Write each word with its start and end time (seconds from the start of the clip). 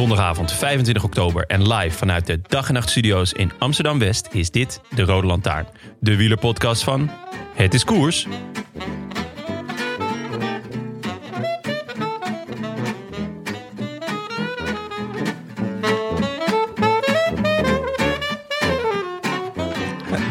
Zondagavond 0.00 0.52
25 0.52 1.04
oktober 1.04 1.44
en 1.46 1.72
live 1.72 1.96
vanuit 1.96 2.26
de 2.26 2.40
Dag 2.48 2.68
en 2.68 2.74
Nacht 2.74 2.90
Studio's 2.90 3.32
in 3.32 3.52
Amsterdam 3.58 3.98
West 3.98 4.28
is 4.32 4.50
dit 4.50 4.80
de 4.94 5.02
Rode 5.02 5.26
Lantaarn. 5.26 5.66
De 5.98 6.16
wielerpodcast 6.16 6.84
van 6.84 7.10
Het 7.54 7.74
is 7.74 7.84
Koers. 7.84 8.26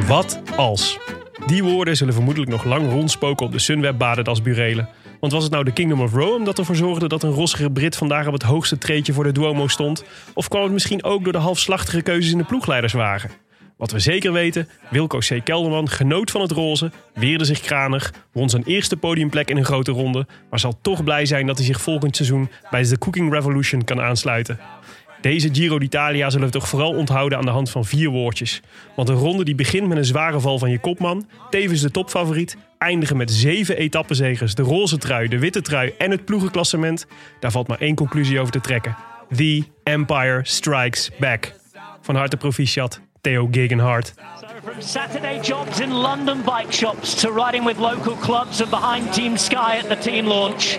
Wat 0.08 0.41
als? 0.55 1.08
Die 1.50 1.64
woorden 1.64 1.97
zullen 1.97 2.14
vermoedelijk 2.14 2.52
nog 2.52 2.64
lang 2.64 2.92
rondspoken 2.92 3.45
op 3.45 3.52
de 3.52 3.59
Sunweb-baden 3.59 4.44
burelen. 4.44 4.89
Want 5.19 5.33
was 5.33 5.44
het 5.44 5.52
nou 5.52 5.64
de 5.64 5.72
Kingdom 5.72 6.02
of 6.02 6.14
Rome 6.14 6.45
dat 6.45 6.58
ervoor 6.58 6.75
zorgde 6.75 7.08
dat 7.08 7.23
een 7.23 7.31
rossige 7.31 7.69
Brit 7.69 7.95
vandaag 7.95 8.28
op 8.28 8.33
het 8.33 8.44
hoogste 8.44 8.78
treedje 8.78 9.14
voor 9.14 9.23
de 9.23 9.31
Duomo 9.31 9.67
stond? 9.67 10.03
Of 10.33 10.47
kwam 10.47 10.64
het 10.64 10.72
misschien 10.72 11.03
ook 11.03 11.23
door 11.23 11.33
de 11.33 11.39
halfslachtige 11.39 12.02
keuzes 12.02 12.31
in 12.31 12.38
de 12.38 12.44
ploegleiderswagen? 12.44 13.30
Wat 13.77 13.92
we 13.92 14.00
zeker 14.00 14.31
weten, 14.31 14.70
Wilco 14.89 15.17
C. 15.17 15.42
Kelderman 15.44 15.89
genoot 15.89 16.31
van 16.31 16.42
het 16.42 16.52
roze, 16.52 16.92
weerde 17.14 17.45
zich 17.45 17.59
kranig, 17.59 18.14
won 18.31 18.50
zijn 18.50 18.64
eerste 18.64 18.97
podiumplek 18.97 19.50
in 19.50 19.58
een 19.58 19.66
grote 19.66 19.92
ronde, 19.92 20.27
maar 20.50 20.59
zal 20.59 20.77
toch 20.81 21.03
blij 21.03 21.25
zijn 21.25 21.45
dat 21.45 21.58
hij 21.58 21.66
zich 21.66 21.81
volgend 21.81 22.16
seizoen 22.16 22.50
bij 22.70 22.83
de 22.83 22.97
Cooking 22.97 23.33
Revolution 23.33 23.83
kan 23.83 24.02
aansluiten. 24.02 24.59
Deze 25.21 25.49
Giro 25.51 25.79
d'Italia 25.79 26.29
zullen 26.29 26.45
we 26.45 26.53
toch 26.53 26.67
vooral 26.67 26.93
onthouden 26.93 27.37
aan 27.37 27.45
de 27.45 27.51
hand 27.51 27.69
van 27.69 27.85
vier 27.85 28.09
woordjes. 28.09 28.61
Want 28.95 29.09
een 29.09 29.15
ronde 29.15 29.43
die 29.43 29.55
begint 29.55 29.87
met 29.87 29.97
een 29.97 30.05
zware 30.05 30.39
val 30.39 30.59
van 30.59 30.71
je 30.71 30.79
kopman, 30.79 31.27
tevens 31.49 31.81
de 31.81 31.91
topfavoriet, 31.91 32.57
eindigen 32.77 33.17
met 33.17 33.31
zeven 33.31 33.77
etappenzegers, 33.77 34.55
de 34.55 34.61
roze 34.61 34.97
trui, 34.97 35.27
de 35.27 35.39
witte 35.39 35.61
trui 35.61 35.93
en 35.97 36.11
het 36.11 36.25
ploegenklassement, 36.25 37.05
daar 37.39 37.51
valt 37.51 37.67
maar 37.67 37.79
één 37.79 37.95
conclusie 37.95 38.39
over 38.39 38.51
te 38.51 38.61
trekken. 38.61 38.95
The 39.35 39.63
Empire 39.83 40.39
Strikes 40.43 41.11
Back. 41.19 41.53
Van 42.01 42.15
harte 42.15 42.37
proficiat, 42.37 43.01
Theo 43.23 43.47
Gegenhardt. 43.47 44.13
From 44.61 44.81
Saturday 44.81 45.41
jobs 45.41 45.81
in 45.81 45.91
London 45.91 46.41
bike 46.41 46.71
shops 46.71 47.21
to 47.21 47.31
riding 47.31 47.65
with 47.65 47.77
local 47.77 48.15
clubs 48.15 48.61
and 48.61 48.69
behind 48.69 49.13
Team 49.13 49.37
Sky 49.37 49.77
at 49.77 49.89
the 49.89 49.95
team 49.95 50.25
launch. 50.25 50.77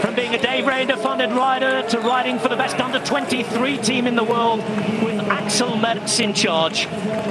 From 0.00 0.14
being 0.14 0.34
a 0.34 0.40
Dave 0.40 0.66
Raider 0.66 0.96
funded 0.96 1.30
rider 1.32 1.86
to 1.88 2.00
riding 2.00 2.38
for 2.38 2.48
the 2.48 2.56
best 2.56 2.80
under 2.80 3.04
23 3.04 3.78
team 3.78 4.06
in 4.06 4.16
the 4.16 4.24
world 4.24 4.60
with 5.02 5.20
Axel 5.28 5.70
Merckx 5.70 6.20
in 6.20 6.32
charge. 6.32 6.86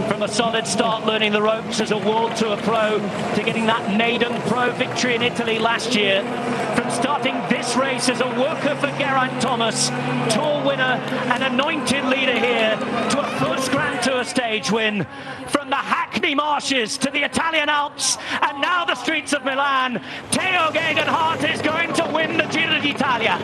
From 0.08 0.22
a 0.22 0.28
solid 0.28 0.68
start 0.68 1.06
learning 1.06 1.32
the 1.32 1.42
ropes 1.42 1.80
as 1.80 1.92
a 1.92 1.98
World 1.98 2.36
Tour 2.36 2.58
pro 2.58 3.00
to 3.36 3.44
getting 3.44 3.66
that 3.68 3.98
maiden 3.98 4.40
pro 4.44 4.72
victory 4.72 5.16
in 5.16 5.24
Italy 5.24 5.58
last 5.58 5.96
year. 5.96 6.22
From 6.76 6.92
starting 6.92 7.34
this 7.50 7.76
race 7.76 8.10
as 8.10 8.22
a 8.22 8.28
worker 8.40 8.76
for 8.76 8.88
Geraint 9.00 9.42
Thomas, 9.42 9.90
tour 10.34 10.64
winner 10.66 11.00
and 11.34 11.44
anointed 11.44 12.06
leader 12.06 12.38
here 12.38 12.76
to 13.10 13.20
a 13.20 13.28
first 13.40 13.72
Grand 13.72 14.04
Tour 14.04 14.24
stage 14.24 14.43
stage 14.44 14.72
win. 14.72 15.08
From 15.54 15.70
the 15.70 15.76
Hackney 15.76 16.34
marshes 16.34 16.98
to 16.98 17.12
the 17.12 17.24
Italian 17.24 17.70
Alps 17.70 18.18
and 18.42 18.60
now 18.60 18.84
the 18.86 18.96
streets 18.96 19.34
of 19.34 19.46
Milan, 19.46 20.02
Teo 20.32 20.72
Gegenhardt 20.72 21.48
is 21.54 21.62
going 21.62 21.94
to 21.94 22.12
win 22.12 22.38
the 22.38 22.46
Giro 22.46 22.82
d'Italia. 22.82 23.38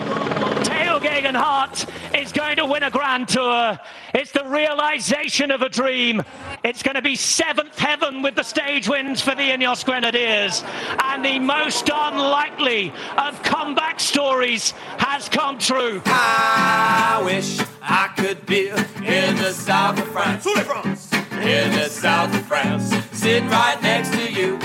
Teo 0.64 1.00
Gegenhardt 1.00 1.88
is 2.20 2.32
going 2.32 2.56
to 2.56 2.66
win 2.66 2.82
a 2.82 2.90
Grand 2.90 3.28
Tour. 3.28 3.78
It's 4.16 4.32
the 4.32 4.44
realization 4.44 5.52
of 5.52 5.62
a 5.62 5.70
dream. 5.70 6.24
It's 6.64 6.82
going 6.82 6.96
to 6.96 7.02
be 7.04 7.16
seventh 7.16 7.78
heaven 7.78 8.24
with 8.24 8.34
the 8.34 8.44
stage 8.44 8.90
wins 8.90 9.22
for 9.22 9.36
the 9.36 9.44
Ineos 9.44 9.86
Grenadiers. 9.86 10.64
And 11.04 11.24
the 11.24 11.38
most 11.38 11.92
unlikely 11.94 12.92
of 13.18 13.42
comeback 13.44 14.00
stories 14.00 14.72
has 14.98 15.30
come 15.30 15.60
true. 15.60 16.02
I 16.06 17.22
wish 17.24 17.60
I 17.84 18.12
could 18.18 18.48
be 18.48 18.70
in 18.70 19.36
the 19.36 19.54
south 19.54 20.00
of 20.00 20.08
France. 20.08 21.09
In 21.42 21.72
the 21.72 21.88
south 21.90 22.34
of 22.34 22.46
France, 22.48 22.90
sitting 23.12 23.50
right 23.50 23.82
next 23.82 24.12
to 24.12 24.32
you. 24.32 24.58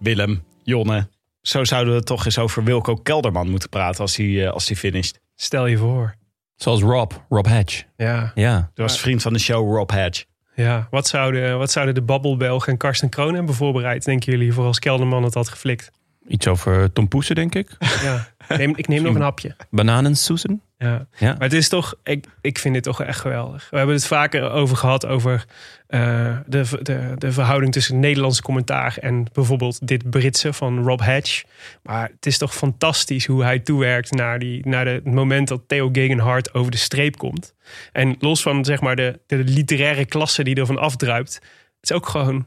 Willem, 0.00 0.42
Jonne. 0.62 1.08
Zo 1.42 1.64
zouden 1.64 1.94
we 1.94 2.02
toch 2.02 2.24
eens 2.24 2.38
over 2.38 2.64
Wilco 2.64 2.94
Kelderman 2.94 3.50
moeten 3.50 3.68
praten 3.68 4.00
als 4.00 4.16
hij, 4.16 4.44
eh, 4.46 4.52
als 4.52 4.68
hij 4.68 4.76
finisht. 4.76 5.20
Stel 5.34 5.66
je 5.66 5.76
voor. 5.76 6.14
Zoals 6.56 6.80
Rob, 6.80 7.12
Rob 7.28 7.46
Hatch. 7.46 7.82
Ja, 7.96 8.32
Ja, 8.34 8.70
Dat 8.74 8.90
was 8.90 9.00
vriend 9.00 9.22
van 9.22 9.32
de 9.32 9.38
show 9.38 9.76
Rob 9.76 9.90
Hatch. 9.90 10.24
ja. 10.54 10.86
Wat, 10.90 11.06
zouden, 11.06 11.58
wat 11.58 11.70
zouden 11.70 11.94
de 11.94 12.02
Babbelbelg 12.02 12.68
en 12.68 12.76
Karsten 12.76 13.08
Kroon 13.08 13.34
hebben 13.34 13.54
voorbereid, 13.54 14.04
denken 14.04 14.32
jullie, 14.32 14.52
voor 14.52 14.64
als 14.64 14.78
Kelderman 14.78 15.22
het 15.22 15.34
had 15.34 15.48
geflikt? 15.48 15.90
Iets 16.28 16.46
over 16.46 16.92
Tom 16.92 17.08
Poesen 17.08 17.34
denk 17.34 17.54
ik. 17.54 17.70
Ja, 18.02 18.56
neem, 18.56 18.72
ik 18.76 18.88
neem 18.88 19.02
nog 19.02 19.14
een 19.14 19.20
hapje. 19.20 19.56
Bananen 19.70 20.16
Susan. 20.16 20.60
Ja. 20.78 21.06
Ja. 21.16 21.32
Maar 21.32 21.42
het 21.42 21.52
is 21.52 21.68
toch, 21.68 21.94
ik, 22.04 22.26
ik 22.40 22.58
vind 22.58 22.74
dit 22.74 22.82
toch 22.82 23.02
echt 23.02 23.20
geweldig. 23.20 23.68
We 23.70 23.76
hebben 23.76 23.94
het 23.94 24.06
vaker 24.06 24.50
over 24.50 24.76
gehad 24.76 25.06
over 25.06 25.44
eh, 25.86 26.38
de, 26.46 26.64
de, 26.82 27.14
de 27.18 27.32
verhouding 27.32 27.72
tussen 27.72 27.94
het 27.94 28.02
Nederlandse 28.02 28.42
commentaar 28.42 28.96
en 29.00 29.26
bijvoorbeeld 29.32 29.86
dit 29.86 30.10
Britse 30.10 30.52
van 30.52 30.82
Rob 30.82 31.00
Hatch. 31.00 31.42
Maar 31.82 32.10
het 32.14 32.26
is 32.26 32.38
toch 32.38 32.54
fantastisch 32.54 33.26
hoe 33.26 33.42
hij 33.42 33.58
toewerkt 33.58 34.10
naar, 34.10 34.38
die, 34.38 34.68
naar 34.68 34.84
de, 34.84 34.90
het 34.90 35.04
moment 35.04 35.48
dat 35.48 35.62
Theo 35.66 35.88
Gegenhardt 35.92 36.54
over 36.54 36.70
de 36.70 36.76
streep 36.76 37.16
komt. 37.16 37.54
En 37.92 38.16
los 38.18 38.42
van 38.42 38.64
zeg 38.64 38.80
maar 38.80 38.96
de, 38.96 39.20
de 39.26 39.36
literaire 39.36 40.04
klasse 40.04 40.44
die 40.44 40.54
ervan 40.54 40.78
afdruipt, 40.78 41.34
het 41.34 41.90
is 41.90 41.92
ook 41.92 42.08
gewoon 42.08 42.46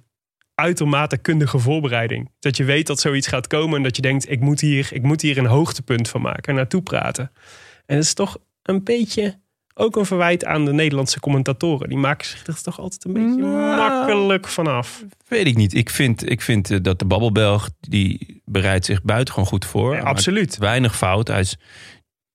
uitermate 0.59 1.17
kundige 1.17 1.59
voorbereiding. 1.59 2.31
Dat 2.39 2.57
je 2.57 2.63
weet 2.63 2.87
dat 2.87 2.99
zoiets 2.99 3.27
gaat 3.27 3.47
komen 3.47 3.77
en 3.77 3.83
dat 3.83 3.95
je 3.95 4.01
denkt, 4.01 4.31
ik 4.31 4.39
moet 4.39 4.59
hier, 4.59 4.89
ik 4.91 5.01
moet 5.01 5.21
hier 5.21 5.37
een 5.37 5.45
hoogtepunt 5.45 6.09
van 6.09 6.21
maken 6.21 6.43
en 6.49 6.55
naartoe 6.55 6.81
praten. 6.81 7.31
En 7.85 7.95
het 7.95 8.05
is 8.05 8.13
toch 8.13 8.37
een 8.63 8.83
beetje 8.83 9.39
ook 9.73 9.95
een 9.95 10.05
verwijt 10.05 10.45
aan 10.45 10.65
de 10.65 10.73
Nederlandse 10.73 11.19
commentatoren. 11.19 11.89
Die 11.89 11.97
maken 11.97 12.25
zich 12.27 12.47
er 12.47 12.61
toch 12.61 12.79
altijd 12.79 13.05
een 13.05 13.13
beetje 13.13 13.41
Nou. 13.41 13.75
makkelijk 13.77 14.47
vanaf. 14.47 15.03
Weet 15.27 15.47
ik 15.47 15.55
niet. 15.55 15.73
Ik 15.73 15.89
vind, 15.89 16.29
ik 16.29 16.41
vind 16.41 16.71
eh, 16.71 16.77
dat 16.81 16.99
de 16.99 17.05
Babbelbelg, 17.05 17.69
die 17.79 18.41
bereidt 18.45 18.85
zich 18.85 19.03
buitengewoon 19.03 19.47
goed 19.47 19.65
voor. 19.65 19.95
Ja, 19.95 20.01
absoluut. 20.01 20.57
Weinig 20.57 20.97
fout. 20.97 21.27
Hij 21.27 21.39
is 21.39 21.57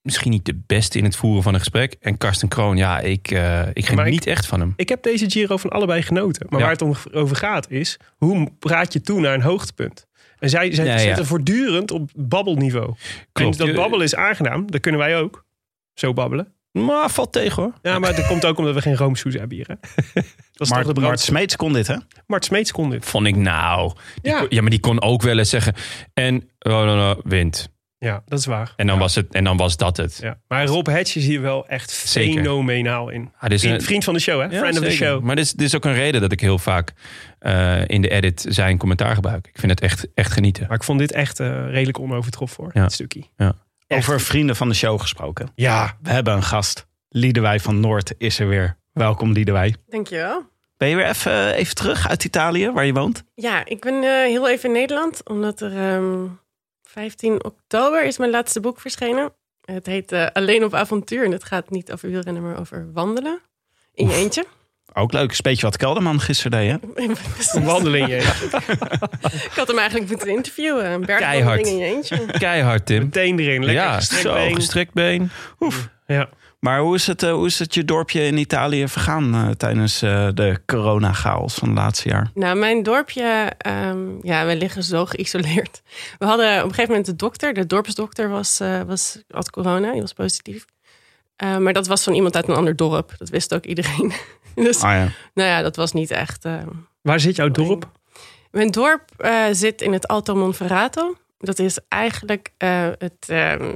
misschien 0.04 0.30
niet 0.30 0.44
de 0.44 0.62
beste 0.66 0.98
in 0.98 1.04
het 1.04 1.16
voeren 1.16 1.42
van 1.42 1.52
een 1.54 1.58
gesprek. 1.60 1.96
En 2.00 2.16
Karsten 2.18 2.48
Kroon, 2.48 2.76
ja, 2.76 3.00
ik, 3.00 3.30
eh 3.30 3.62
ik 3.72 3.86
geniet 3.86 4.26
ik- 4.26 4.32
echt 4.32 4.46
van 4.46 4.60
hem. 4.60 4.72
Ik 4.76 4.88
heb 4.88 5.02
deze 5.02 5.30
Giro 5.30 5.56
van 5.56 5.70
allebei 5.70 6.02
genoten. 6.02 6.46
Maar 6.48 6.58
Ja. 6.58 6.64
waar 6.64 6.74
het 6.74 6.82
om- 6.82 6.96
over 7.12 7.36
gaat 7.36 7.70
is, 7.70 7.98
hoe 8.16 8.50
praat 8.58 8.92
je 8.92 9.00
toe 9.00 9.20
naar 9.20 9.34
een 9.34 9.42
hoogtepunt? 9.42 10.06
En 10.38 10.50
zij, 10.50 10.74
zij 10.74 10.84
Ja, 10.84 10.92
ja. 10.92 10.98
zitten 10.98 11.26
voortdurend 11.26 11.90
op 11.90 12.10
babbelniveau. 12.14 12.94
Klopt. 13.32 13.60
En 13.60 13.66
dat 13.66 13.74
babbelen 13.76 14.04
is 14.06 14.14
aangenaam. 14.14 14.70
Dat 14.70 14.80
kunnen 14.80 15.00
wij 15.00 15.16
ook. 15.18 15.44
Zo 15.94 16.12
babbelen. 16.12 16.52
Maar 16.72 17.10
valt 17.10 17.32
tegen 17.32 17.62
hoor. 17.62 17.72
Ja, 17.82 17.98
maar 17.98 18.16
dat 18.16 18.26
komt 18.26 18.44
ook 18.46 18.58
omdat 18.58 18.74
we 18.74 18.80
geen 18.80 18.96
roomsoes 18.96 19.34
hebben 19.34 19.56
hier. 19.56 19.66
Hè? 19.68 19.74
Dat 20.14 20.24
is 20.24 20.32
toch 20.52 20.68
Mart, 20.68 20.94
de 20.94 21.00
Mart. 21.00 21.20
Smeets 21.20 21.56
kon 21.56 21.72
dit, 21.72 21.86
hè? 21.86 21.96
Mart 22.26 22.44
Smeets 22.44 22.72
kon 22.72 22.90
dit. 22.90 23.04
Vond 23.04 23.26
ik 23.26 23.36
nou. 23.36 23.92
Die 24.22 24.32
Ja. 24.32 24.38
kon- 24.38 24.46
ja, 24.50 24.60
maar 24.60 24.70
die 24.70 24.80
kon 24.80 25.02
ook 25.02 25.22
wel 25.22 25.38
eens 25.38 25.50
zeggen. 25.50 25.74
En 26.14 26.36
oh, 26.58 26.72
no, 26.72 26.96
no, 26.96 27.20
wint. 27.24 27.68
Ja, 27.98 28.22
dat 28.26 28.38
is 28.38 28.46
waar. 28.46 28.72
En 28.76 28.86
dan, 28.86 28.98
was, 28.98 29.14
het, 29.14 29.34
en 29.34 29.44
dan 29.44 29.56
was 29.56 29.76
dat 29.76 29.96
het. 29.96 30.18
Ja. 30.22 30.38
Maar 30.48 30.66
Rob 30.66 30.86
Hedge 30.86 31.18
is 31.18 31.26
hier 31.26 31.40
wel 31.40 31.66
echt 31.68 31.90
Zeker. 31.90 32.34
fenomenaal 32.34 33.08
in. 33.10 33.32
Ah, 33.36 33.40
dit 33.42 33.52
is 33.52 33.60
Vriend, 33.60 33.74
een- 33.80 33.86
vriend 33.86 34.04
van 34.04 34.14
de 34.14 34.20
show, 34.20 34.40
hè? 34.40 34.46
Ja, 34.46 34.58
Friend 34.58 34.78
of 34.78 34.84
the 34.84 34.90
show. 34.90 35.22
Maar 35.22 35.36
dit 35.36 35.44
is, 35.44 35.52
dit 35.52 35.66
is 35.66 35.74
ook 35.76 35.84
een 35.84 35.94
reden 35.94 36.20
dat 36.20 36.32
ik 36.32 36.40
heel 36.40 36.58
vaak 36.58 36.92
eh, 37.38 37.88
in 37.88 38.02
de 38.02 38.08
edit 38.08 38.44
zijn 38.48 38.78
commentaar 38.78 39.14
gebruik. 39.14 39.46
Ik 39.46 39.58
vind 39.58 39.70
het 39.72 39.80
echt, 39.80 40.06
echt 40.14 40.32
genieten. 40.32 40.64
Maar 40.68 40.76
ik 40.76 40.82
vond 40.84 40.98
dit 40.98 41.12
echt 41.12 41.40
eh, 41.40 41.48
redelijk 41.70 41.98
onovertroffen 41.98 42.56
voor 42.64 42.70
Ja. 42.74 42.82
dit 42.82 42.92
stukje. 42.92 43.22
Over 43.88 44.20
vrienden 44.20 44.56
van 44.56 44.68
de 44.68 44.74
show 44.74 45.00
gesproken. 45.00 45.50
Ja, 45.54 45.96
We 46.02 46.10
hebben 46.10 46.34
een 46.34 46.42
gast. 46.42 46.86
Liedewij 47.08 47.60
van 47.60 47.80
Noord 47.80 48.14
is 48.18 48.38
er 48.38 48.48
weer. 48.48 48.76
Welkom 48.92 49.32
Liedewij. 49.32 49.74
Dankjewel. 49.88 50.52
Ben 50.76 50.88
je 50.88 50.96
weer 50.96 51.06
even, 51.08 51.54
even 51.54 51.74
terug 51.74 52.08
uit 52.08 52.24
Italië, 52.24 52.70
waar 52.70 52.84
je 52.84 52.92
woont? 52.92 53.24
Ja, 53.34 53.64
ik 53.64 53.80
ben 53.80 53.94
eh, 53.94 54.10
heel 54.10 54.48
even 54.50 54.68
in 54.68 54.74
Nederland, 54.74 55.28
omdat 55.28 55.60
er 55.60 55.76
ehm 55.76 56.22
15 56.94 57.44
oktober 57.44 58.04
is 58.04 58.18
mijn 58.18 58.30
laatste 58.30 58.60
boek 58.60 58.80
verschenen. 58.80 59.32
Het 59.64 59.86
heet 59.86 60.12
eh, 60.12 60.26
Alleen 60.32 60.64
op 60.64 60.74
avontuur 60.74 61.24
en 61.24 61.32
het 61.32 61.44
gaat 61.44 61.70
niet 61.70 61.92
over 61.92 62.08
wielrennen, 62.08 62.42
maar 62.42 62.60
over 62.60 62.92
wandelen. 62.92 63.40
In 63.94 64.08
je 64.08 64.14
eentje. 64.14 64.46
Ook 64.92 65.12
leuk. 65.12 65.30
Is 65.30 65.36
een 65.36 65.42
beetje 65.42 65.66
wat 65.66 65.76
Kelderman 65.76 66.20
gisteren 66.20 66.50
deed, 66.50 66.70
hè? 66.70 67.04
een 67.58 67.64
wandeling. 67.64 68.08
ja. 68.08 68.16
ik 69.50 69.52
had 69.54 69.68
hem 69.68 69.78
eigenlijk 69.78 70.10
moeten 70.10 70.28
interviewen. 70.28 70.90
Een 70.90 71.04
Keihard. 71.04 71.34
bergwandeling 71.34 71.66
in 71.66 71.76
je 71.76 71.94
eentje. 71.94 72.26
Keihard, 72.38 72.86
Tim. 72.86 73.02
Meteen 73.02 73.38
erin. 73.38 73.64
Lekker 73.64 73.84
ja, 73.84 73.94
gestrekt 73.94 74.22
zo, 74.22 74.34
been. 74.34 74.54
gestrekt 74.54 74.92
been. 74.92 75.30
Ja. 76.06 76.28
Maar 76.64 76.80
hoe 76.80 76.94
is 76.94 77.06
het, 77.06 77.22
eh, 77.22 77.32
hoe 77.32 77.46
is 77.46 77.58
het 77.58 77.74
je 77.74 77.84
dorpje 77.84 78.26
in 78.26 78.36
Italië 78.36 78.88
vergaan 78.88 79.34
eh, 79.34 79.48
tijdens 79.50 80.02
eh, 80.02 80.28
de 80.34 80.60
corona-chaos 80.66 81.54
van 81.54 81.68
het 81.68 81.78
laatste 81.78 82.08
jaar? 82.08 82.30
Nou, 82.34 82.56
mijn 82.56 82.82
dorpje, 82.82 83.52
ehm, 83.58 83.98
ja, 84.22 84.46
we 84.46 84.56
liggen 84.56 84.82
zo 84.82 85.04
geïsoleerd. 85.14 85.82
We 86.18 86.26
hadden 86.26 86.56
op 86.56 86.62
een 86.62 86.68
gegeven 86.68 86.88
moment 86.88 87.06
de 87.06 87.16
dokter, 87.16 87.54
de 87.54 87.66
dorpsdokter 87.66 88.28
was, 88.28 88.60
eh, 88.60 88.80
was, 88.80 89.18
had 89.30 89.50
corona, 89.50 89.92
die 89.92 90.00
was 90.00 90.12
positief. 90.12 90.64
Eh, 91.36 91.56
maar 91.56 91.72
dat 91.72 91.86
was 91.86 92.02
van 92.02 92.14
iemand 92.14 92.36
uit 92.36 92.48
een 92.48 92.54
ander 92.54 92.76
dorp. 92.76 93.14
Dat 93.18 93.28
wist 93.28 93.54
ook 93.54 93.64
iedereen. 93.64 94.12
dus 94.54 94.82
Ah 94.82 94.92
ja. 94.92 95.08
nou 95.34 95.48
ja, 95.48 95.62
dat 95.62 95.76
was 95.76 95.92
niet 95.92 96.10
echt. 96.10 96.46
Waar 97.00 97.20
zit 97.20 97.36
jouw 97.36 97.50
dorp? 97.50 97.90
Mijn 98.50 98.70
dorp 98.70 99.10
eh, 99.16 99.44
zit 99.50 99.82
in 99.82 99.92
het 99.92 100.08
Alto 100.08 100.34
Monferrato. 100.34 101.16
Dat 101.38 101.58
is 101.58 101.78
eigenlijk 101.88 102.52
eh, 102.56 102.88
het 102.98 103.26
ehm, 103.26 103.72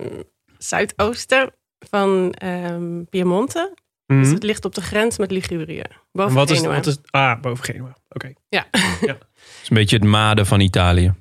zuidoosten 0.59 1.53
van 1.79 2.33
ehm, 2.33 3.05
Piemonte. 3.11 3.75
Mhm. 4.07 4.23
Dus 4.23 4.31
het 4.31 4.43
ligt 4.43 4.65
op 4.65 4.75
de 4.75 4.81
grens 4.81 5.19
met 5.19 5.31
Ligurië. 5.31 5.81
En 5.81 6.01
Boven 6.13 6.35
wat, 6.35 6.51
is, 6.51 6.59
Genua. 6.59 6.75
wat 6.75 6.87
is... 6.87 6.99
Ah, 7.11 7.41
boven 7.41 7.65
Genua. 7.65 7.97
Oké. 8.09 8.33
Ja. 8.49 8.67
Het 8.71 9.63
is 9.63 9.69
een 9.71 9.77
beetje 9.77 9.97
het 9.97 10.05
maden 10.05 10.47
van 10.47 10.61
Italië. 10.61 11.15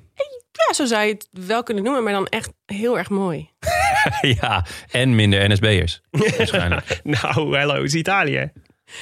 ja, 0.52 0.72
zo 0.74 0.84
zou 0.84 1.04
je 1.04 1.12
het 1.12 1.28
wel 1.46 1.62
kunnen 1.62 1.84
noemen, 1.84 2.02
maar 2.02 2.12
dan 2.12 2.26
echt 2.26 2.52
heel 2.66 2.98
erg 2.98 3.08
mooi. 3.10 3.50
ja, 4.40 4.66
en 4.90 5.14
minder 5.14 5.50
NSB'ers. 5.50 6.00
Waarschijnlijk. 6.36 7.00
Nou, 7.04 7.54
hallo, 7.56 7.74
het 7.74 7.84
is 7.84 7.94
Italië. 7.94 8.52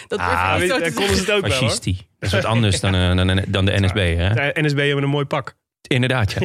Dat 0.09 0.19
Ah, 0.19 0.27
Daar 0.29 0.61
niet 0.61 0.71
zo 0.71 0.79
te 0.81 0.93
konden 0.93 1.15
ze 1.15 1.21
het 1.21 1.31
ook 1.31 1.47
wel, 1.47 1.59
hoor. 1.59 1.69
Dat 1.69 1.79
is 2.21 2.33
wat 2.33 2.45
anders 2.45 2.81
dan, 2.81 2.95
eh, 2.95 3.17
dan, 3.17 3.45
dan 3.49 3.65
de 3.65 3.81
NSB, 3.81 4.17
hè? 4.17 4.35
De 4.35 4.61
NSB 4.61 4.77
hebben 4.77 5.05
een 5.05 5.11
mooi 5.11 5.25
pak. 5.25 5.57
Inderdaad, 5.87 6.33
ja. 6.33 6.41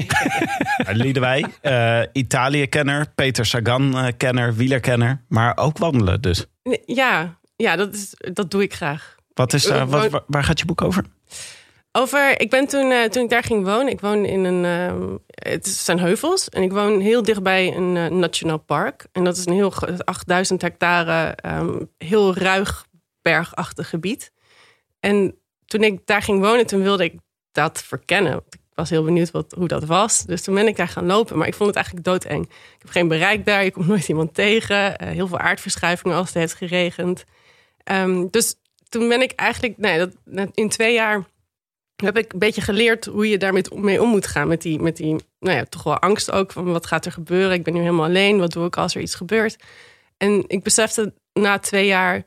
Ja, 0.78 0.92
Liedewij, 1.04 1.46
eh 1.62 2.02
Italië-kenner, 2.14 3.12
Peter 3.16 3.46
Sagan-kenner, 3.46 4.56
wielerkenner, 4.56 5.24
maar 5.28 5.58
ook 5.58 5.78
wandelen 5.78 6.22
dus. 6.22 6.46
Ja, 6.86 7.40
ja 7.56 7.76
dat, 7.76 7.94
is, 7.94 8.14
dat 8.34 8.52
doe 8.52 8.62
ik 8.62 8.74
graag. 8.74 9.16
Wat 9.34 9.54
is, 9.54 9.66
Ik 9.66 9.74
wat, 9.74 10.10
waar, 10.10 10.22
waar 10.28 10.44
gaat 10.44 10.60
je 10.60 10.66
boek 10.66 10.82
over? 10.82 11.06
Over, 11.92 12.40
ik 12.40 12.50
ben 12.50 12.68
toen, 12.68 12.92
eh, 12.92 13.04
toen 13.04 13.24
ik 13.24 13.30
daar 13.30 13.44
ging 13.44 13.66
wonen, 13.66 13.92
ik 13.92 14.00
woon 14.02 14.26
in 14.26 14.44
een, 14.44 14.66
ehm, 14.66 15.18
het 15.28 15.68
zijn 15.68 16.00
heuvels 16.00 16.50
en 16.50 16.62
ik 16.64 16.72
woon 16.72 17.00
heel 17.00 17.24
dichtbij 17.24 17.76
een 17.76 17.98
eh, 17.98 18.08
nationaal 18.08 18.58
park. 18.58 19.06
En 19.12 19.24
dat 19.24 19.38
is 19.38 19.46
een 19.46 19.54
heel 19.54 19.70
gro- 19.70 19.98
8000 19.98 20.62
hectare, 20.62 21.36
ehm, 21.36 21.78
heel 21.98 22.36
ruig 22.36 22.86
bergachtig 23.22 23.90
gebied. 23.90 24.32
En 25.00 25.36
toen 25.66 25.84
ik 25.84 26.06
daar 26.06 26.22
ging 26.22 26.40
wonen, 26.40 26.68
toen 26.68 26.82
wilde 26.82 27.04
ik 27.04 27.16
dat 27.52 27.84
verkennen. 27.84 28.44
Ik 28.72 28.78
was 28.78 28.90
heel 28.90 29.04
benieuwd 29.04 29.32
wat, 29.32 29.54
hoe 29.58 29.68
dat 29.68 29.84
was. 29.84 30.26
Dus 30.26 30.42
toen 30.42 30.56
ben 30.56 30.68
ik 30.68 30.76
daar 30.76 30.88
gaan 30.88 31.06
lopen, 31.06 31.38
maar 31.38 31.48
ik 31.48 31.54
vond 31.54 31.68
het 31.68 31.78
eigenlijk 31.78 32.06
doodeng. 32.06 32.44
Ik 32.46 32.78
heb 32.78 32.90
geen 32.90 33.08
bereik 33.08 33.46
daar, 33.46 33.64
je 33.64 33.72
komt 33.72 33.88
nooit 33.88 34.08
iemand 34.10 34.34
tegen. 34.34 34.98
eh, 34.98 35.08
heel 35.08 35.28
veel 35.28 35.38
aardverschuivingen 35.38 36.18
als 36.18 36.28
het 36.28 36.38
heeft 36.38 36.54
geregend. 36.54 37.26
Ehm, 37.84 38.28
dus 38.30 38.56
toen 38.90 39.08
ben 39.08 39.22
ik 39.22 39.32
eigenlijk, 39.32 39.78
nee, 39.78 39.98
dat, 39.98 40.50
in 40.54 40.70
twee 40.70 40.94
jaar 40.94 41.24
heb 41.96 42.18
ik 42.18 42.34
een 42.34 42.40
beetje 42.40 42.62
geleerd 42.62 43.06
hoe 43.06 43.30
je 43.30 43.38
daarmee 43.38 43.64
mee 43.76 44.02
om 44.02 44.10
moet 44.10 44.28
gaan. 44.28 44.48
Met 44.48 44.62
die, 44.62 44.80
met 44.80 44.98
die 44.98 45.16
nou 45.40 45.58
ja, 45.58 45.66
toch 45.66 45.84
wel 45.84 46.00
angst 46.00 46.32
ook. 46.32 46.52
Van 46.52 46.72
wat 46.72 46.86
gaat 46.86 47.06
er 47.06 47.12
gebeuren? 47.12 47.52
Ik 47.52 47.64
ben 47.64 47.74
nu 47.74 47.80
helemaal 47.80 48.06
alleen. 48.06 48.40
Wat 48.40 48.52
doe 48.52 48.66
ik 48.66 48.78
als 48.78 48.96
er 48.96 49.02
iets 49.02 49.16
gebeurt? 49.16 49.64
En 50.18 50.44
ik 50.48 50.64
besefte 50.64 51.14
na 51.34 51.60
twee 51.60 51.86
jaar 51.86 52.24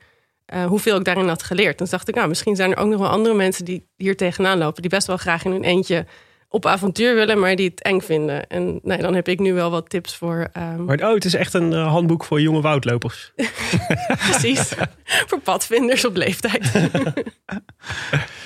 eh, 0.47 0.67
hoeveel 0.67 0.97
ik 0.97 1.05
daarin 1.05 1.29
had 1.29 1.43
geleerd. 1.43 1.79
Dan 1.79 1.87
dacht 1.91 2.09
ik, 2.09 2.15
nou, 2.15 2.29
misschien 2.29 2.57
zijn 2.57 2.71
er 2.71 2.79
ook 2.79 2.89
nog 2.89 3.01
wel 3.01 3.09
andere 3.09 3.35
mensen 3.35 3.65
die 3.65 3.87
hier 3.97 4.17
tegenaan 4.17 4.59
lopen. 4.59 4.83
Die 4.83 4.91
best 4.91 5.07
wel 5.07 5.17
graag 5.17 5.45
in 5.45 5.51
hun 5.51 5.65
eentje 5.65 6.07
op 6.55 6.67
avontuur 6.67 7.15
willen, 7.15 7.39
maar 7.39 7.57
die 7.57 7.69
het 7.69 7.83
eng 7.83 8.01
vinden. 8.01 8.47
En 8.47 8.79
nou, 8.83 9.01
dan 9.01 9.15
heb 9.15 9.29
ik 9.29 9.39
nu 9.39 9.53
wel 9.55 9.71
wat 9.71 9.89
tips 9.91 10.17
voor. 10.17 10.49
ehm, 10.53 10.85
Maar 10.85 10.99
oh, 10.99 11.15
het 11.15 11.25
is 11.25 11.35
echt 11.35 11.55
een 11.55 11.73
eh, 11.73 11.89
handboek 11.89 12.25
voor 12.25 12.41
jonge 12.41 12.61
woudlopers. 12.61 13.33
precies. 14.31 14.73
voor 15.29 15.41
padvinders 15.41 16.05
op 16.05 16.17
leeftijd. 16.17 16.73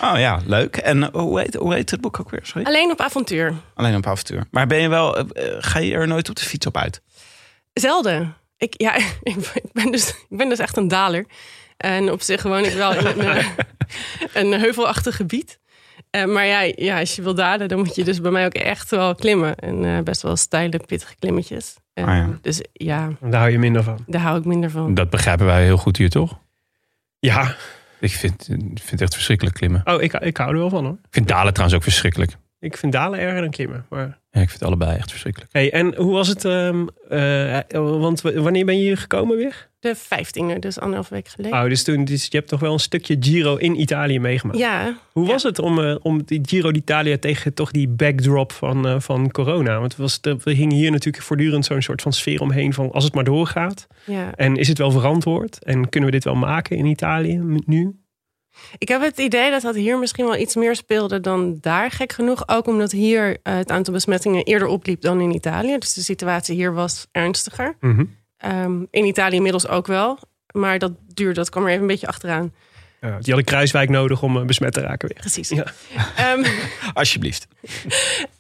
Oh 0.03 0.19
ja, 0.19 0.41
leuk. 0.47 0.77
En 0.77 1.03
eh, 1.03 1.09
hoe, 1.13 1.41
heet, 1.41 1.55
hoe 1.55 1.75
heet 1.75 1.91
het 1.91 2.01
boek 2.01 2.21
ook 2.21 2.31
weer? 2.31 2.41
Sorry? 2.43 2.67
Alleen 2.67 2.91
op 2.91 3.01
avontuur. 3.01 3.55
Alleen 3.75 3.97
op 3.97 4.07
avontuur. 4.07 4.47
Maar 4.51 4.67
ben 4.67 4.81
je 4.81 4.89
wel, 4.89 5.19
eh, 5.19 5.25
ga 5.59 5.79
je 5.79 5.93
er 5.93 6.07
nooit 6.07 6.29
op 6.29 6.37
de 6.37 6.43
fiets 6.45 6.67
op 6.67 6.77
uit? 6.77 7.03
Zelden. 7.73 8.35
Ik, 8.57 8.75
ja, 8.77 8.97
ik 9.23 9.37
ben, 9.73 9.91
dus, 9.91 10.09
ik 10.09 10.37
ben 10.37 10.49
dus 10.49 10.59
echt 10.59 10.77
een 10.77 10.89
daler. 10.89 11.27
En 11.77 12.13
op 12.13 12.23
zich 12.23 12.43
woon 12.43 12.65
ik 12.65 12.73
wel 12.73 12.95
in 12.95 13.21
een, 13.21 13.45
een 14.33 14.61
heuvelachtig 14.61 15.17
gebied. 15.17 15.59
Eh, 16.11 16.25
maar 16.25 16.47
ja, 16.47 16.73
ja, 16.77 16.99
als 16.99 17.17
je 17.17 17.23
wil 17.23 17.35
dalen, 17.35 17.69
dan 17.69 17.79
moet 17.79 17.95
je 17.95 18.05
dus 18.05 18.21
bij 18.21 18.31
mij 18.31 18.45
ook 18.45 18.55
echt 18.55 18.91
wel 18.91 19.15
klimmen. 19.15 19.55
En 19.57 19.85
eh, 19.85 20.03
best 20.03 20.23
wel 20.23 20.37
steile, 20.37 20.81
pittige 20.87 21.15
klimmetjes. 21.19 21.77
Ah, 21.95 22.05
ja. 22.07 22.39
Dus 22.43 22.61
ja, 22.73 23.11
Daar 23.21 23.41
hou 23.41 23.51
je 23.53 23.59
minder 23.59 23.83
van. 23.83 23.99
daar 24.07 24.21
hou 24.21 24.39
ik 24.39 24.45
minder 24.45 24.71
van. 24.71 24.95
Dat 24.95 25.11
begrijpen 25.11 25.47
wij 25.47 25.65
heel 25.65 25.77
goed 25.77 25.97
hier, 25.97 26.11
toch? 26.11 26.39
Ja. 27.19 27.57
Ik 28.01 28.13
vind, 28.13 28.45
vind 28.75 28.91
het 28.91 29.01
echt 29.01 29.15
verschrikkelijk 29.15 29.57
klimmen. 29.57 29.81
Oh, 29.85 30.03
ik, 30.03 30.13
ik 30.13 30.37
hou 30.37 30.51
er 30.53 30.59
wel 30.59 30.71
van 30.71 30.85
hoor. 30.85 30.93
Ik 31.03 31.09
vind 31.11 31.29
dalen 31.29 31.53
trouwens 31.53 31.79
ook 31.79 31.85
verschrikkelijk. 31.85 32.37
Ik 32.61 32.77
vind 32.77 32.93
dalen 32.93 33.19
erger 33.19 33.41
dan 33.41 33.51
klimmen. 33.51 33.87
Maar... 33.89 34.19
Ja, 34.31 34.41
ik 34.41 34.49
vind 34.51 34.63
allebei 34.63 34.97
echt 34.97 35.11
verschrikkelijk. 35.11 35.53
Hey, 35.53 35.73
en 35.73 35.95
hoe 35.97 36.13
was 36.13 36.29
het? 36.29 36.45
ehm, 36.45 36.87
eh, 37.09 37.59
want 37.81 38.21
wanneer 38.21 38.65
ben 38.65 38.77
je 38.77 38.83
hier 38.83 38.99
gekomen 38.99 39.37
weer? 39.37 39.68
De 39.81 39.97
15e, 39.97 40.59
dus 40.59 40.79
anderhalf 40.79 41.09
week 41.09 41.29
geleden. 41.29 41.59
Oh, 41.63 41.69
dus, 41.69 41.83
toen, 41.83 42.05
dus 42.05 42.25
je 42.25 42.37
hebt 42.37 42.49
toch 42.49 42.61
wel 42.61 42.73
een 42.73 42.79
stukje 42.79 43.17
Giro 43.21 43.57
in 43.57 43.81
Italië 43.81 44.21
meegemaakt. 44.21 44.59
Ja, 44.59 44.99
Hoe 45.13 45.27
was 45.27 45.43
het 45.43 45.59
om, 45.59 45.79
eh, 45.79 45.97
om 46.03 46.23
die 46.23 46.41
Giro 46.43 46.71
d'Italia 46.71 47.19
tegen 47.19 47.55
toch 47.55 47.71
die 47.71 47.89
backdrop 47.89 48.53
van, 48.53 48.87
eh, 48.87 49.01
van 49.01 49.31
corona? 49.31 49.79
Want 49.79 49.93
het 49.93 50.01
was, 50.01 50.19
er 50.23 50.55
hing 50.55 50.73
hier 50.73 50.91
natuurlijk 50.91 51.25
voortdurend 51.25 51.65
zo'n 51.65 51.83
soort 51.83 52.03
van 52.03 52.13
sfeer 52.13 52.41
omheen 52.41 52.73
van 52.73 52.93
als 52.93 53.05
het 53.05 53.15
maar 53.15 53.25
doorgaat. 53.25 53.87
ja. 54.05 54.35
En 54.35 54.57
is 54.57 54.69
het 54.69 54.79
wel 54.79 54.91
verantwoord? 54.91 55.65
En 55.65 55.89
kunnen 55.89 56.11
we 56.11 56.15
dit 56.15 56.25
wel 56.25 56.35
maken 56.35 56.77
in 56.77 56.87
Italië 56.87 57.41
nu? 57.67 57.97
Ik 58.79 58.89
heb 58.89 59.01
het 59.01 59.19
idee 59.19 59.51
dat 59.51 59.63
dat 59.63 59.75
hier 59.75 59.99
misschien 59.99 60.25
wel 60.25 60.37
iets 60.37 60.55
meer 60.55 60.77
speelde 60.77 61.21
dan 61.21 61.59
daar, 61.61 61.91
gek 61.91 62.13
genoeg. 62.13 62.49
Ook 62.49 62.67
omdat 62.67 62.93
hier 62.93 63.39
eh, 63.43 63.55
het 63.55 63.71
aantal 63.71 63.93
besmettingen 63.93 64.45
eerder 64.45 64.69
opliep 64.69 65.01
dan 65.01 65.21
in 65.21 65.35
Italië. 65.35 65.79
Dus 65.79 65.93
de 65.95 66.03
situatie 66.03 66.55
hier 66.55 66.73
was 66.75 67.07
ernstiger. 67.13 67.77
Ehm, 68.39 68.85
in 68.91 69.05
Italië 69.05 69.37
inmiddels 69.37 69.69
ook 69.69 69.87
wel. 69.87 70.19
Maar 70.53 70.79
dat 70.79 70.93
duurde, 71.15 71.35
dat 71.35 71.51
kwam 71.51 71.63
er 71.63 71.69
even 71.69 71.81
een 71.81 71.87
beetje 71.87 72.07
achteraan. 72.07 72.55
Ja, 73.01 73.09
die 73.09 73.35
hadden 73.35 73.45
Kruiswijk 73.45 73.89
nodig 73.89 74.23
om 74.23 74.37
eh, 74.37 74.45
besmet 74.45 74.73
te 74.73 74.81
raken 74.81 75.09
weer. 75.09 75.19
Precies. 75.19 75.49
Ja. 75.49 75.65
Ehm, 76.17 76.45
Alsjeblieft. 76.93 77.47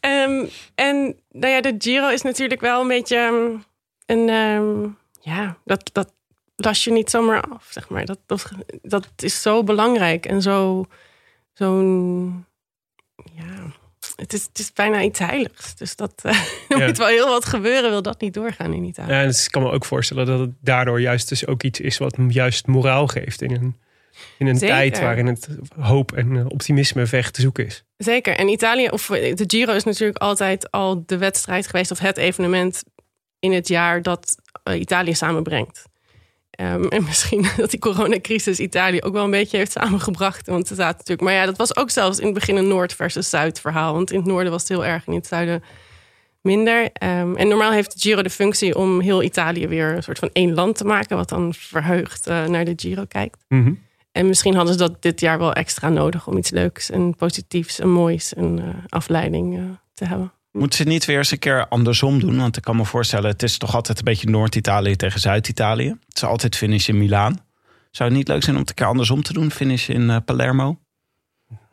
ehm, 0.01 0.47
en 0.75 1.17
nou 1.31 1.53
ja, 1.53 1.61
de 1.61 1.75
Giro 1.79 2.09
is 2.09 2.23
natuurlijk 2.23 2.61
wel 2.61 2.81
een 2.81 2.89
beetje 2.89 3.19
een... 4.07 4.29
ehm, 4.29 4.89
ja, 5.21 5.57
dat, 5.65 5.91
dat 5.93 6.13
las 6.57 6.85
je 6.85 6.93
niet 6.93 7.11
zomaar 7.11 7.41
af, 7.41 7.67
zeg 7.71 7.89
maar. 7.89 8.05
Dat, 8.05 8.19
dat, 8.27 8.51
dat 8.83 9.09
is 9.17 9.43
zo 9.43 9.65
belangrijk 9.65 10.27
en 10.27 10.43
zo... 10.43 10.85
Zo'n... 11.53 12.45
Ja, 13.35 13.73
het 14.21 14.33
is, 14.33 14.43
het 14.43 14.59
is 14.59 14.73
bijna 14.73 15.03
iets 15.03 15.19
heiligs. 15.19 15.75
Dus 15.75 15.97
dat, 15.97 16.13
eh, 16.23 16.33
er 16.69 16.79
Ja. 16.79 16.87
moet 16.87 16.99
wel 16.99 17.07
heel 17.07 17.29
wat 17.29 17.45
gebeuren, 17.45 17.91
wil 17.91 18.03
dat 18.03 18.21
niet 18.21 18.35
doorgaan 18.35 18.73
in 18.73 18.85
Italië. 18.85 19.11
Ja, 19.13 19.21
en 19.21 19.27
dus 19.27 19.45
ik 19.45 19.51
kan 19.51 19.63
me 19.63 19.71
ook 19.71 19.85
voorstellen 19.85 20.27
dat 20.27 20.39
het 20.41 20.51
daardoor 20.61 21.01
juist 21.01 21.29
dus 21.29 21.47
ook 21.47 21.63
iets 21.63 21.81
is 21.81 21.99
wat 21.99 22.17
juist 22.29 22.67
moraal 22.67 23.07
geeft 23.07 23.43
in 23.43 23.51
een, 23.51 23.77
in 24.39 24.47
een 24.47 24.57
Zeker. 24.59 24.75
tijd 24.77 25.01
waarin 25.01 25.27
het 25.27 25.49
hoop 25.81 26.13
en 26.13 26.37
eh, 26.37 26.45
optimisme 26.49 27.07
ver 27.07 27.31
te 27.31 27.41
zoeken 27.41 27.67
is. 27.67 27.85
Zeker. 27.97 28.37
En 28.37 28.49
Italië, 28.49 28.89
of 28.89 29.11
eh, 29.11 29.35
de 29.35 29.45
Giro 29.47 29.73
is 29.73 29.85
natuurlijk 29.85 30.19
altijd 30.19 30.71
al 30.71 31.03
de 31.07 31.19
wedstrijd 31.19 31.67
geweest, 31.67 31.91
of 31.91 31.99
het 31.99 32.17
evenement 32.17 32.83
in 33.39 33.53
het 33.53 33.69
jaar 33.69 34.03
dat 34.03 34.35
Italië 34.75 35.15
samenbrengt. 35.15 35.85
Ehm, 36.59 36.85
en 36.85 37.05
misschien 37.05 37.47
dat 37.57 37.71
die 37.71 37.79
coronacrisis 37.79 38.61
Italië 38.61 39.01
ook 39.01 39.13
wel 39.13 39.25
een 39.25 39.31
beetje 39.31 39.57
heeft 39.57 39.73
samengebracht. 39.73 40.47
Want 40.47 40.69
het 40.69 40.79
staat 40.79 40.97
natuurlijk. 40.97 41.21
Maar 41.21 41.33
ja, 41.33 41.45
dat 41.45 41.57
was 41.57 41.77
ook 41.77 41.91
zelfs 41.91 42.19
in 42.19 42.25
het 42.25 42.35
begin 42.35 42.57
een 42.57 42.69
Noord 42.69 42.95
versus 42.95 43.31
Zuid 43.31 43.61
verhaal. 43.61 43.93
Want 43.93 44.11
in 44.11 44.19
het 44.19 44.27
noorden 44.27 44.53
was 44.53 44.61
het 44.61 44.71
heel 44.71 44.85
erg, 44.85 45.07
en 45.07 45.13
in 45.13 45.19
het 45.19 45.27
zuiden 45.27 45.63
minder. 46.41 46.91
Ehm, 46.93 47.35
en 47.35 47.49
normaal 47.49 47.73
heeft 47.73 47.93
de 47.93 48.01
Giro 48.01 48.23
de 48.23 48.31
functie 48.31 48.77
om 48.77 49.01
heel 49.01 49.23
Italië 49.23 49.69
weer 49.69 49.97
een 49.97 50.03
soort 50.03 50.19
van 50.19 50.31
één 50.33 50.55
land 50.55 50.77
te 50.77 50.85
maken, 50.85 51.17
wat 51.17 51.29
dan 51.29 51.55
verheugd 51.55 52.27
eh, 52.27 52.47
naar 52.47 52.65
de 52.65 52.73
Giro 52.77 53.05
kijkt. 53.09 53.45
Mhm. 53.49 53.73
En 54.13 54.27
misschien 54.27 54.55
hadden 54.55 54.73
ze 54.73 54.79
dat 54.79 55.03
dit 55.03 55.21
jaar 55.21 55.39
wel 55.39 55.53
extra 55.53 55.89
nodig 55.89 56.27
om 56.27 56.37
iets 56.37 56.51
leuks 56.51 56.91
en 56.91 57.15
positiefs 57.17 57.79
en 57.79 57.91
moois 57.91 58.35
en 58.35 58.59
eh, 58.59 58.85
afleiding 58.89 59.57
eh, 59.57 59.63
te 59.95 60.05
hebben. 60.05 60.33
Moeten 60.51 60.79
ze 60.79 60.85
niet 60.85 61.05
weer 61.05 61.19
eens 61.19 61.31
een 61.31 61.39
keer 61.39 61.69
andersom 61.69 62.21
doen? 62.21 62.39
Want 62.39 62.57
ik 62.57 62.63
kan 62.63 62.77
me 62.77 62.85
voorstellen, 62.85 63.31
het 63.31 63.43
is 63.43 63.59
toch 63.59 63.75
altijd 63.75 63.99
een 63.99 64.05
beetje 64.05 64.31
Noord-Italië 64.31 64.97
tegen 64.97 65.21
Zuid-Italië. 65.21 65.89
Het 65.89 66.17
is 66.17 66.25
altijd 66.25 66.57
finish 66.57 66.89
in 66.89 66.99
Milaan. 66.99 67.47
Zou 67.91 68.09
het 68.09 68.19
niet 68.19 68.29
leuk 68.29 68.43
zijn 68.43 68.55
om 68.55 68.61
het 68.61 68.71
een 68.71 68.77
keer 68.77 68.87
andersom 68.87 69.23
te 69.23 69.33
doen? 69.33 69.51
Finish 69.51 69.89
in 69.89 70.11
eh, 70.11 70.17
Palermo 70.25 70.79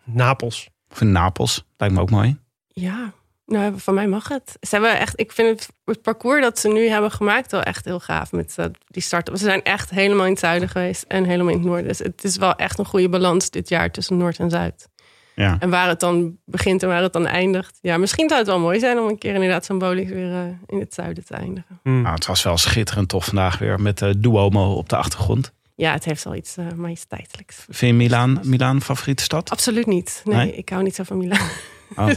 Napels. 0.04 0.70
of 0.92 1.02
in 1.02 1.12
Napels. 1.12 1.66
Lijkt 1.78 1.96
me 1.96 2.02
ook 2.02 2.10
mooi. 2.10 2.38
Ja, 2.68 3.14
nou, 3.46 3.80
van 3.80 3.94
mij 3.94 4.08
mag 4.08 4.28
het. 4.28 4.58
Ze 4.62 4.70
hebben 4.70 5.00
echt, 5.00 5.20
ik 5.20 5.32
vind 5.32 5.60
het, 5.60 5.70
het 5.86 6.02
parcours 6.02 6.42
dat 6.42 6.60
ze 6.60 6.68
nu 6.68 6.88
hebben 6.88 7.12
gemaakt 7.12 7.52
wel 7.52 7.62
echt 7.62 7.86
heel 7.86 8.00
gaaf 8.00 8.32
met 8.32 8.54
eh, 8.58 8.66
die 8.88 9.02
start. 9.02 9.30
Ze 9.34 9.38
zijn 9.38 9.64
echt 9.64 9.90
helemaal 9.90 10.26
in 10.26 10.32
het 10.32 10.40
zuiden 10.40 10.70
geweest 10.70 11.04
en 11.04 11.24
helemaal 11.24 11.52
in 11.52 11.58
het 11.58 11.68
noorden. 11.68 11.88
Dus 11.88 12.00
het 12.00 12.24
is 12.24 12.38
wel 12.38 12.56
echt 12.56 12.80
een 12.80 12.86
goede 12.86 13.10
balans 13.10 13.50
dit 13.50 13.70
jaar 13.70 13.92
tussen 13.92 14.18
Noord 14.18 14.40
en 14.40 14.50
Zuid. 14.50 14.88
Ja. 15.36 15.56
En 15.60 15.70
waar 15.70 15.88
het 15.88 16.00
dan 16.00 16.38
begint 16.46 16.84
en 16.84 16.90
waar 16.90 17.02
het 17.02 17.14
dan 17.14 17.26
eindigt. 17.28 17.78
Ja, 17.82 17.98
misschien 17.98 18.28
zou 18.28 18.40
het 18.40 18.50
wel 18.50 18.60
mooi 18.60 18.80
zijn 18.80 19.00
om 19.00 19.08
een 19.08 19.18
keer 19.18 19.34
inderdaad 19.34 19.66
symbolisch 19.66 20.10
weer 20.10 20.32
eh, 20.34 20.44
in 20.66 20.80
het 20.80 20.94
zuiden 20.94 21.26
te 21.26 21.34
eindigen. 21.34 21.80
Nou, 21.84 22.14
het 22.16 22.26
was 22.26 22.44
wel 22.44 22.58
schitterend 22.58 23.10
toch 23.10 23.26
vandaag 23.26 23.58
weer 23.58 23.82
met 23.82 23.98
de 23.98 24.20
Duomo 24.20 24.74
op 24.74 24.90
de 24.90 24.96
achtergrond. 24.96 25.54
Ja, 25.76 25.92
het 25.92 26.06
heeft 26.06 26.24
wel 26.24 26.36
iets 26.36 26.58
uh, 26.58 26.66
majesteitelijks. 26.76 27.66
Vind 27.70 27.92
je 27.92 27.94
Milaan, 27.98 28.40
Milaan 28.44 28.82
favoriete 28.82 29.24
stad? 29.24 29.50
Absoluut 29.50 29.86
niet. 29.86 30.22
Nee, 30.26 30.36
Nee? 30.36 30.56
ik 30.56 30.70
hou 30.70 30.84
niet 30.84 30.96
zo 30.96 31.04
van 31.04 31.18
Milaan. 31.18 31.48
Oh. 31.96 32.10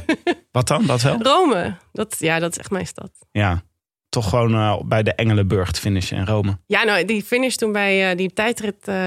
Wat 0.53 0.69
dan? 0.69 0.87
Wat 0.87 1.03
wel? 1.03 1.23
Rome, 1.23 1.77
dat, 1.93 2.17
ja, 2.19 2.39
dat 2.39 2.51
is 2.51 2.59
echt 2.59 2.71
mijn 2.71 2.87
stad. 2.87 3.11
Ja, 3.31 3.63
toch 4.09 4.29
gewoon 4.29 4.55
eh, 4.55 4.81
bij 4.85 5.03
de 5.03 5.15
Engelenburg 5.15 5.71
te 5.71 5.81
finishen 5.81 6.17
in 6.17 6.27
Rome. 6.27 6.59
Ja, 6.67 6.85
nou, 6.85 7.05
die 7.05 7.23
finish 7.23 7.55
toen 7.55 7.73
bij 7.73 8.11
eh, 8.11 8.17
die 8.17 8.33
tijdrit 8.33 8.89
eh, 8.89 9.07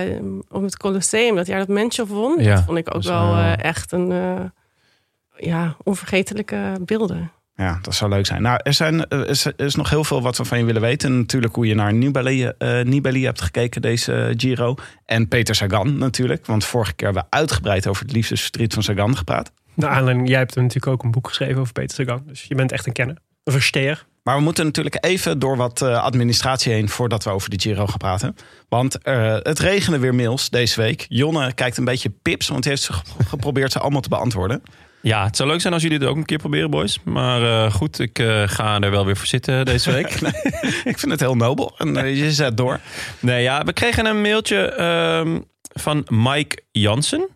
op 0.49 0.61
het 0.61 0.77
Colosseum, 0.77 1.35
dat 1.35 1.47
jaar 1.47 1.59
dat 1.59 1.67
Menschov 1.67 2.09
won, 2.09 2.43
Ja, 2.43 2.55
dat 2.55 2.63
vond 2.63 2.77
ik 2.77 2.95
ook 2.95 3.03
wel 3.03 3.35
eh, 3.35 3.63
echt 3.63 3.91
een 3.91 4.11
eh, 4.11 4.43
ja, 5.35 5.75
onvergetelijke 5.83 6.77
beelden. 6.85 7.31
Ja, 7.55 7.79
dat 7.81 7.95
zou 7.95 8.11
leuk 8.11 8.25
zijn. 8.25 8.41
Nou, 8.41 8.59
er, 8.63 8.73
zijn, 8.73 9.07
er, 9.07 9.27
is, 9.27 9.45
er 9.45 9.53
is 9.55 9.75
nog 9.75 9.89
heel 9.89 10.03
veel 10.03 10.21
wat 10.21 10.37
we 10.37 10.45
van 10.45 10.57
je 10.57 10.65
willen 10.65 10.81
weten. 10.81 11.17
Natuurlijk 11.17 11.55
hoe 11.55 11.67
je 11.67 11.75
naar 11.75 11.93
Nibali, 11.93 12.45
eh, 12.45 12.81
Nibali 12.81 13.25
hebt 13.25 13.41
gekeken 13.41 13.81
deze 13.81 14.33
Giro. 14.37 14.75
En 15.05 15.27
Peter 15.27 15.55
Sagan 15.55 15.97
natuurlijk. 15.97 16.45
Want 16.45 16.65
vorige 16.65 16.93
keer 16.93 17.05
hebben 17.05 17.25
we 17.29 17.37
uitgebreid 17.37 17.87
over 17.87 18.03
het 18.03 18.13
liefdesverdriet 18.13 18.73
van 18.73 18.83
Sagan 18.83 19.17
gepraat. 19.17 19.51
De 19.73 19.87
aanleiding, 19.87 20.27
jij 20.29 20.37
hebt 20.37 20.55
natuurlijk 20.55 20.87
ook 20.87 21.03
een 21.03 21.11
boek 21.11 21.27
geschreven 21.27 21.61
over 21.61 21.73
Peter 21.73 21.95
Sagan. 21.95 22.23
Dus 22.25 22.43
je 22.43 22.55
bent 22.55 22.71
echt 22.71 22.85
een 22.85 22.93
kenner. 22.93 23.17
Een 23.43 23.53
versteer. 23.53 24.05
Maar 24.23 24.35
we 24.35 24.41
moeten 24.41 24.65
natuurlijk 24.65 25.05
even 25.05 25.39
door 25.39 25.57
wat 25.57 25.81
eh, 25.81 26.03
administratie 26.03 26.73
heen 26.73 26.89
voordat 26.89 27.23
we 27.23 27.29
over 27.29 27.49
de 27.49 27.59
Giro 27.59 27.87
gaan 27.87 27.97
praten. 27.97 28.35
Want 28.69 28.97
eh, 28.97 29.35
het 29.39 29.59
regende 29.59 29.99
weer 29.99 30.15
mails 30.15 30.49
deze 30.49 30.81
week. 30.81 31.05
Jonne 31.09 31.53
kijkt 31.53 31.77
een 31.77 31.85
beetje 31.85 32.13
pips, 32.21 32.47
want 32.47 32.63
hij 32.63 32.73
heeft 32.73 32.89
geprobeerd 33.27 33.71
ze 33.71 33.79
allemaal 33.79 34.01
te 34.01 34.09
beantwoorden. 34.09 34.63
Ja, 35.01 35.25
het 35.25 35.35
zou 35.35 35.49
leuk 35.49 35.61
zijn 35.61 35.73
als 35.73 35.81
jullie 35.81 35.97
het 35.97 36.07
ook 36.07 36.15
een 36.15 36.25
keer 36.25 36.37
proberen, 36.37 36.69
boys. 36.69 36.99
Maar 37.03 37.43
eh, 37.43 37.73
goed, 37.73 37.99
ik 37.99 38.23
ga 38.45 38.79
er 38.79 38.91
wel 38.91 39.05
weer 39.05 39.17
voor 39.17 39.27
zitten 39.27 39.65
deze 39.65 39.91
week. 39.91 40.07
Ik 40.91 40.99
vind 40.99 41.11
het 41.11 41.19
heel 41.19 41.35
nobel 41.35 41.75
en 41.77 42.15
je 42.15 42.31
zet 42.31 42.57
door. 42.57 42.79
Nee, 43.19 43.43
ja, 43.43 43.63
we 43.63 43.73
kregen 43.73 44.05
een 44.05 44.21
mailtje 44.21 44.65
ehm, 44.65 45.39
van 45.61 46.05
Mike 46.09 46.59
Jansen. 46.71 47.27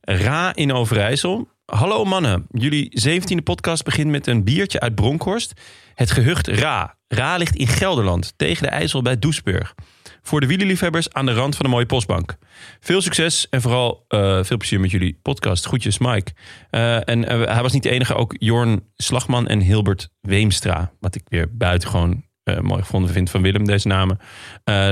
Ra 0.00 0.54
in 0.54 0.72
Overijssel. 0.72 1.48
Hallo 1.74 2.04
mannen, 2.04 2.46
jullie 2.50 3.00
17e 3.08 3.42
podcast 3.44 3.84
begint 3.84 4.10
met 4.10 4.26
een 4.26 4.44
biertje 4.44 4.80
uit 4.80 4.94
Bronkhorst. 4.94 5.60
Het 5.94 6.10
gehucht 6.10 6.46
Ra. 6.46 6.96
Ra 7.08 7.36
ligt 7.36 7.56
in 7.56 7.66
Gelderland, 7.66 8.34
tegen 8.36 8.62
de 8.62 8.68
IJssel 8.68 9.02
bij 9.02 9.18
Doesburg. 9.18 9.74
Voor 10.22 10.40
de 10.40 10.46
wielerliefhebbers 10.46 11.12
aan 11.12 11.26
de 11.26 11.32
rand 11.32 11.56
van 11.56 11.64
de 11.64 11.70
mooie 11.70 11.86
postbank. 11.86 12.36
Veel 12.80 13.00
succes 13.00 13.48
en 13.48 13.60
vooral 13.60 14.04
eh, 14.08 14.44
veel 14.44 14.56
plezier 14.56 14.80
met 14.80 14.90
jullie 14.90 15.18
podcast. 15.22 15.66
Groetjes, 15.66 15.98
Mike. 15.98 16.32
Eh, 16.70 17.08
en 17.08 17.24
eh, 17.24 17.52
hij 17.52 17.62
was 17.62 17.72
niet 17.72 17.82
de 17.82 17.90
enige, 17.90 18.14
ook 18.14 18.34
Jorn 18.38 18.82
Slagman 18.96 19.46
en 19.46 19.60
Hilbert 19.60 20.08
Weemstra. 20.20 20.92
Wat 21.00 21.14
ik 21.14 21.22
weer 21.28 21.56
buitengewoon 21.56 22.26
mooi 22.60 22.82
gevonden 22.82 23.12
vind 23.12 23.30
van 23.30 23.42
Willem, 23.42 23.64
deze 23.64 23.88
namen. 23.88 24.18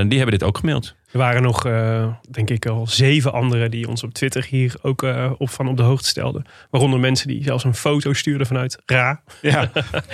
Die 0.09 0.17
hebben 0.17 0.31
dit 0.31 0.43
ook 0.43 0.57
gemaild. 0.57 0.95
Er 1.11 1.17
waren 1.17 1.41
nog, 1.41 1.65
eh, 1.65 2.07
denk 2.29 2.49
ik, 2.49 2.65
al 2.65 2.87
zeven 2.87 3.33
anderen 3.33 3.71
die 3.71 3.87
ons 3.87 4.03
op 4.03 4.13
Twitter 4.13 4.45
hier 4.49 4.75
ook 4.81 5.03
eh, 5.03 5.31
op 5.37 5.49
van 5.49 5.67
op 5.67 5.77
de 5.77 5.83
hoogte 5.83 6.07
stelden. 6.07 6.45
Waaronder 6.69 6.99
mensen 6.99 7.27
die 7.27 7.43
zelfs 7.43 7.63
een 7.63 7.75
foto 7.75 8.13
stuurden 8.13 8.47
vanuit 8.47 8.77
Ra. 8.85 9.21
Ja. 9.41 9.71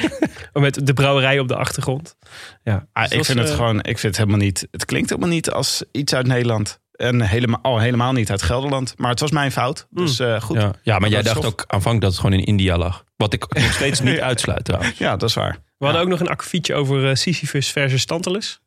Met 0.54 0.88
de 0.88 0.94
brouwerij 0.94 1.40
op 1.40 1.48
de 1.48 1.56
achtergrond. 1.56 2.16
Ja, 2.64 2.86
Ah, 2.94 3.04
dus 3.04 3.12
ik 3.12 3.18
dat 3.18 3.26
vind 3.26 3.40
het 3.40 3.50
eh, 3.50 3.56
gewoon, 3.56 3.78
ik 3.78 4.00
vind 4.00 4.02
het 4.02 4.18
helemaal 4.18 4.46
niet. 4.46 4.68
Het 4.72 4.86
klinkt 4.86 5.10
helemaal 5.10 5.32
niet 5.32 5.52
als 5.52 5.84
iets 5.92 6.14
uit 6.16 6.28
Nederland. 6.28 6.82
En 6.94 7.22
helemaal, 7.22 7.60
al 7.62 7.80
helemaal 7.80 8.12
niet 8.12 8.32
uit 8.32 8.42
Gelderland. 8.42 8.94
Maar 8.98 9.10
het 9.10 9.20
was 9.20 9.32
mijn 9.32 9.52
fout. 9.52 9.88
Dus 9.90 10.20
eh, 10.20 10.42
goed. 10.42 10.56
Ja. 10.56 10.62
Ja, 10.62 10.74
ja 10.82 11.00
maar 11.00 11.10
jij 11.10 11.22
dacht 11.22 11.46
ook 11.46 11.64
aanvankelijk 11.68 12.02
dat 12.02 12.12
het 12.12 12.20
gewoon 12.22 12.40
in 12.40 12.46
India 12.46 12.78
lag. 12.78 13.04
Wat 13.18 13.34
ik 13.34 13.54
nog 13.54 13.74
steeds 13.74 14.00
niet 14.00 14.20
uitsluit 14.32 14.66
trouwens. 14.66 14.98
dat 14.98 15.24
is 15.24 15.34
waar. 15.34 15.58
We 15.78 15.86
hadden 15.86 16.02
ook 16.02 16.10
nog 16.10 16.20
een 16.20 16.28
akkefietje 16.28 16.74
over 16.76 17.10
eh, 17.10 17.16
Sisyphus 17.16 17.72
versus 17.72 18.06
Tantalus. 18.06 18.62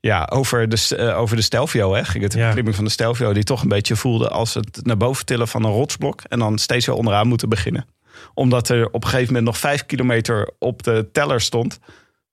Ja, 0.00 0.28
over 0.32 0.68
de, 0.68 0.96
eh, 0.96 1.18
over 1.18 1.36
de 1.36 1.42
Stelvio 1.42 1.94
hè, 1.94 2.04
ging 2.04 2.22
het. 2.22 2.32
De 2.32 2.38
Ja. 2.38 2.44
beklimming 2.46 2.76
van 2.76 2.84
de 2.84 2.90
Stelvio. 2.90 3.32
Die 3.32 3.42
toch 3.44 3.62
een 3.62 3.68
beetje 3.68 3.96
voelde 3.96 4.28
als 4.28 4.54
het 4.54 4.80
naar 4.82 4.96
boven 4.96 5.24
tillen 5.26 5.48
van 5.48 5.64
een 5.64 5.70
rotsblok. 5.72 6.22
En 6.28 6.38
dan 6.38 6.58
steeds 6.58 6.86
weer 6.86 6.94
onderaan 6.94 7.26
moeten 7.28 7.48
beginnen. 7.48 7.86
Omdat 8.34 8.68
er 8.68 8.86
op 8.86 8.94
een 9.02 9.08
gegeven 9.08 9.26
moment 9.26 9.44
nog 9.44 9.58
vijf 9.58 9.86
kilometer 9.86 10.50
op 10.58 10.82
de 10.82 11.08
teller 11.12 11.40
stond. 11.40 11.78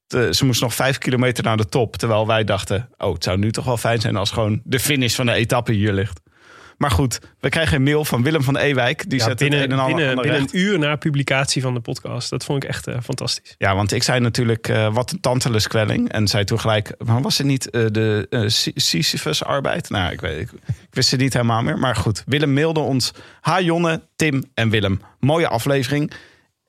De- 0.08 0.34
ze 0.34 0.46
moest 0.46 0.62
nog 0.62 0.74
vijf 0.74 0.98
kilometer 0.98 1.44
naar 1.44 1.58
de 1.58 1.70
top. 1.70 1.96
Terwijl 1.98 2.28
wij 2.28 2.44
dachten, 2.44 2.90
oh 2.98 3.14
het 3.14 3.24
zou 3.24 3.38
nu 3.38 3.52
toch 3.52 3.66
wel 3.66 3.78
fijn 3.78 4.02
zijn 4.02 4.16
als 4.16 4.32
gewoon 4.32 4.62
de 4.64 4.80
finish 4.80 5.16
van 5.16 5.26
de 5.26 5.32
etappe 5.32 5.72
hier 5.72 5.94
ligt. 5.94 6.20
Maar 6.78 6.92
goed, 6.92 7.20
we 7.40 7.50
krijgen 7.50 7.76
een 7.76 7.84
mail 7.84 8.06
van 8.06 8.24
Willem 8.24 8.44
van 8.44 8.58
Ewijk. 8.58 9.10
Die 9.10 9.20
Ja, 9.20 9.26
zet 9.26 9.38
binnen 9.38 9.60
een 9.72 9.80
en 9.80 9.86
binnen, 9.86 10.16
binnen 10.16 10.36
recht. 10.40 10.54
een 10.54 10.60
uur 10.60 10.80
na 10.80 10.96
publicatie 10.96 11.62
van 11.62 11.74
de 11.74 11.80
podcast. 11.80 12.30
Dat 12.30 12.46
vond 12.46 12.64
ik 12.64 12.70
echt 12.70 12.88
eh, 12.88 12.98
fantastisch. 13.04 13.56
Ja, 13.58 13.76
want 13.76 13.92
ik 13.92 14.04
zei 14.04 14.20
natuurlijk, 14.20 14.68
eh, 14.68 14.94
wat 14.94 15.12
een 15.12 15.20
tanteluskwelling. 15.20 16.12
En 16.12 16.28
zei 16.28 16.44
toen 16.44 16.60
gelijk, 16.60 16.94
maar 17.06 17.22
was 17.22 17.38
het 17.38 17.48
niet 17.48 17.70
eh, 17.70 17.86
de 17.92 18.28
Sy- 18.48 18.72
Sisyphus-arbeid? 18.76 19.90
Nou, 19.90 20.12
ik, 20.12 20.22
weet, 20.22 20.40
ik, 20.40 20.52
ik 20.68 20.76
wist 20.94 21.12
het 21.12 21.20
niet 21.20 21.34
helemaal 21.34 21.62
meer. 21.62 21.78
Maar 21.78 21.96
goed, 21.96 22.24
Willem 22.26 22.54
mailde 22.54 22.80
ons. 22.80 23.12
Ha 23.42 23.62
Jonne, 23.62 24.02
Tim 24.16 24.44
en 24.54 24.70
Willem. 24.70 25.02
Mooie 25.20 25.48
aflevering. 25.48 26.12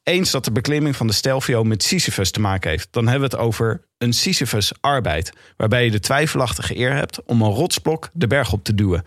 Eens 0.02 0.30
dat 0.30 0.44
de 0.44 0.52
beklimming 0.52 0.96
van 0.96 1.06
de 1.06 1.12
Stelvio 1.12 1.64
met 1.64 1.82
Sisyphus 1.82 2.30
te 2.30 2.40
maken 2.40 2.70
heeft. 2.70 2.88
Dan 2.90 3.08
hebben 3.08 3.30
we 3.30 3.36
het 3.36 3.44
over 3.44 3.80
een 3.98 4.12
Sisyphus-arbeid. 4.12 5.32
Waarbij 5.56 5.84
je 5.84 5.90
de 5.90 6.00
twijfelachtige 6.00 6.76
eer 6.78 6.94
hebt 6.94 7.22
om 7.24 7.42
een 7.42 7.50
rotsblok 7.50 8.08
de 8.12 8.26
berg 8.26 8.52
op 8.52 8.64
te 8.64 8.74
duwen. 8.74 9.04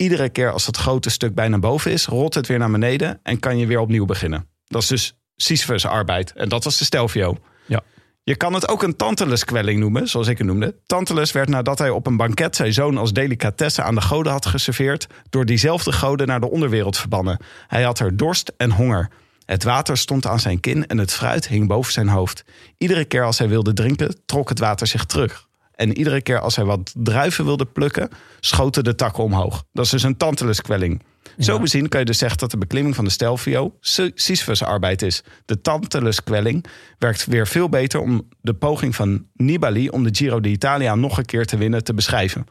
Iedere 0.00 0.28
keer 0.28 0.52
als 0.52 0.64
dat 0.64 0.76
grote 0.76 1.10
stuk 1.10 1.34
bijna 1.34 1.58
boven 1.58 1.92
is, 1.92 2.06
rolt 2.06 2.34
het 2.34 2.46
weer 2.46 2.58
naar 2.58 2.70
beneden 2.70 3.20
en 3.22 3.38
kan 3.38 3.58
je 3.58 3.66
weer 3.66 3.80
opnieuw 3.80 4.04
beginnen. 4.04 4.48
Dat 4.66 4.82
is 4.82 4.88
dus 4.88 5.14
Sisyphus 5.36 5.86
arbeid. 5.86 6.32
En 6.32 6.48
dat 6.48 6.64
was 6.64 6.78
de 6.78 6.84
Stelvio. 6.84 7.36
Ja. 7.66 7.80
Je 8.22 8.36
kan 8.36 8.54
het 8.54 8.68
ook 8.68 8.82
een 8.82 8.96
Tantalus-kwelling 8.96 9.80
noemen, 9.80 10.08
zoals 10.08 10.26
ik 10.26 10.38
het 10.38 10.46
noemde. 10.46 10.74
Tantalus 10.86 11.32
werd 11.32 11.48
nadat 11.48 11.78
hij 11.78 11.90
op 11.90 12.06
een 12.06 12.16
banket 12.16 12.56
zijn 12.56 12.72
zoon 12.72 12.98
als 12.98 13.12
delicatesse 13.12 13.82
aan 13.82 13.94
de 13.94 14.00
goden 14.00 14.32
had 14.32 14.46
geserveerd, 14.46 15.06
door 15.30 15.44
diezelfde 15.44 15.92
goden 15.92 16.26
naar 16.26 16.40
de 16.40 16.50
onderwereld 16.50 16.98
verbannen. 16.98 17.38
Hij 17.66 17.82
had 17.82 17.98
er 17.98 18.16
dorst 18.16 18.52
en 18.56 18.70
honger. 18.70 19.10
Het 19.44 19.64
water 19.64 19.96
stond 19.96 20.26
aan 20.26 20.40
zijn 20.40 20.60
kin 20.60 20.86
en 20.86 20.98
het 20.98 21.12
fruit 21.12 21.48
hing 21.48 21.68
boven 21.68 21.92
zijn 21.92 22.08
hoofd. 22.08 22.44
Iedere 22.78 23.04
keer 23.04 23.24
als 23.24 23.38
hij 23.38 23.48
wilde 23.48 23.72
drinken, 23.72 24.16
trok 24.26 24.48
het 24.48 24.58
water 24.58 24.86
zich 24.86 25.04
terug. 25.04 25.48
En 25.80 25.98
iedere 25.98 26.20
keer 26.22 26.40
als 26.40 26.56
hij 26.56 26.64
wat 26.64 26.92
druiven 26.96 27.44
wilde 27.44 27.64
plukken, 27.66 28.08
schoten 28.40 28.84
de 28.84 28.94
takken 28.94 29.24
omhoog. 29.24 29.64
Dat 29.72 29.84
is 29.84 29.90
dus 29.90 30.02
een 30.02 30.16
Tantalus-kwelling. 30.16 31.02
Zo 31.38 31.58
bezien 31.58 31.88
kan 31.88 32.00
je 32.00 32.06
dus 32.06 32.18
zeggen 32.18 32.38
dat 32.38 32.50
de 32.50 32.58
beklimming 32.58 32.94
van 32.94 33.04
de 33.04 33.10
Stelvio 33.10 33.76
Sy- 33.80 34.10
Sisyphus-arbeid 34.14 35.02
is. 35.02 35.22
De 35.44 35.60
Tantalus-kwelling 35.60 36.64
werkt 36.98 37.26
weer 37.26 37.46
veel 37.46 37.68
beter 37.68 38.00
om 38.00 38.28
de 38.40 38.54
poging 38.54 38.94
van 38.96 39.24
Nibali 39.34 39.88
om 39.88 40.02
de 40.02 40.08
Giro 40.12 40.40
d'Italia 40.40 40.94
nog 40.94 41.18
een 41.18 41.24
keer 41.24 41.46
te 41.46 41.56
winnen 41.56 41.84
te 41.84 41.94
beschrijven. 41.94 42.46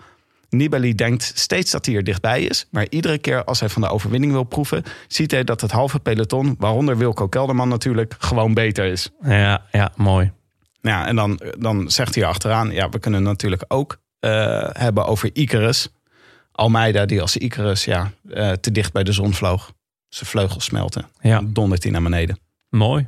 Nibali 0.49 0.95
denkt 0.95 1.31
steeds 1.35 1.71
dat 1.71 1.85
hij 1.85 1.95
er 1.95 2.03
dichtbij 2.03 2.41
is, 2.41 2.67
maar 2.71 2.87
iedere 2.89 3.17
keer 3.17 3.43
als 3.43 3.59
hij 3.59 3.69
van 3.69 3.81
de 3.81 3.89
overwinning 3.89 4.31
wil 4.31 4.43
proeven, 4.43 4.83
ziet 5.07 5.31
hij 5.31 5.43
dat 5.43 5.61
het 5.61 5.71
halve 5.71 5.99
peloton, 5.99 6.55
waaronder 6.57 6.97
Wilco 6.97 7.27
Kelderman 7.27 7.69
natuurlijk, 7.69 8.15
gewoon 8.19 8.53
beter 8.53 8.85
is. 8.85 9.09
Ja, 9.23 9.65
ja, 9.71 9.91
mooi. 9.95 10.31
Ja, 10.81 11.07
en 11.07 11.15
dan, 11.15 11.41
dan 11.57 11.91
zegt 11.91 12.15
hij 12.15 12.25
achteraan, 12.25 12.71
ja, 12.71 12.89
we 12.89 12.99
kunnen 12.99 13.23
natuurlijk 13.23 13.63
ook 13.67 13.99
eh, 14.19 14.69
hebben 14.71 15.05
over 15.05 15.29
Icarus. 15.33 15.89
Almeida, 16.51 17.05
die 17.05 17.21
als 17.21 17.37
Icarus 17.37 17.85
ja, 17.85 18.11
eh, 18.29 18.51
te 18.51 18.71
dicht 18.71 18.93
bij 18.93 19.03
de 19.03 19.11
zon 19.11 19.33
vloog. 19.33 19.73
Zijn 20.09 20.29
vleugels 20.29 20.65
smelten. 20.65 21.05
Ja. 21.21 21.35
Dan 21.35 21.53
dondert 21.53 21.83
hij 21.83 21.91
naar 21.91 22.01
beneden. 22.01 22.39
Mooi. 22.69 23.07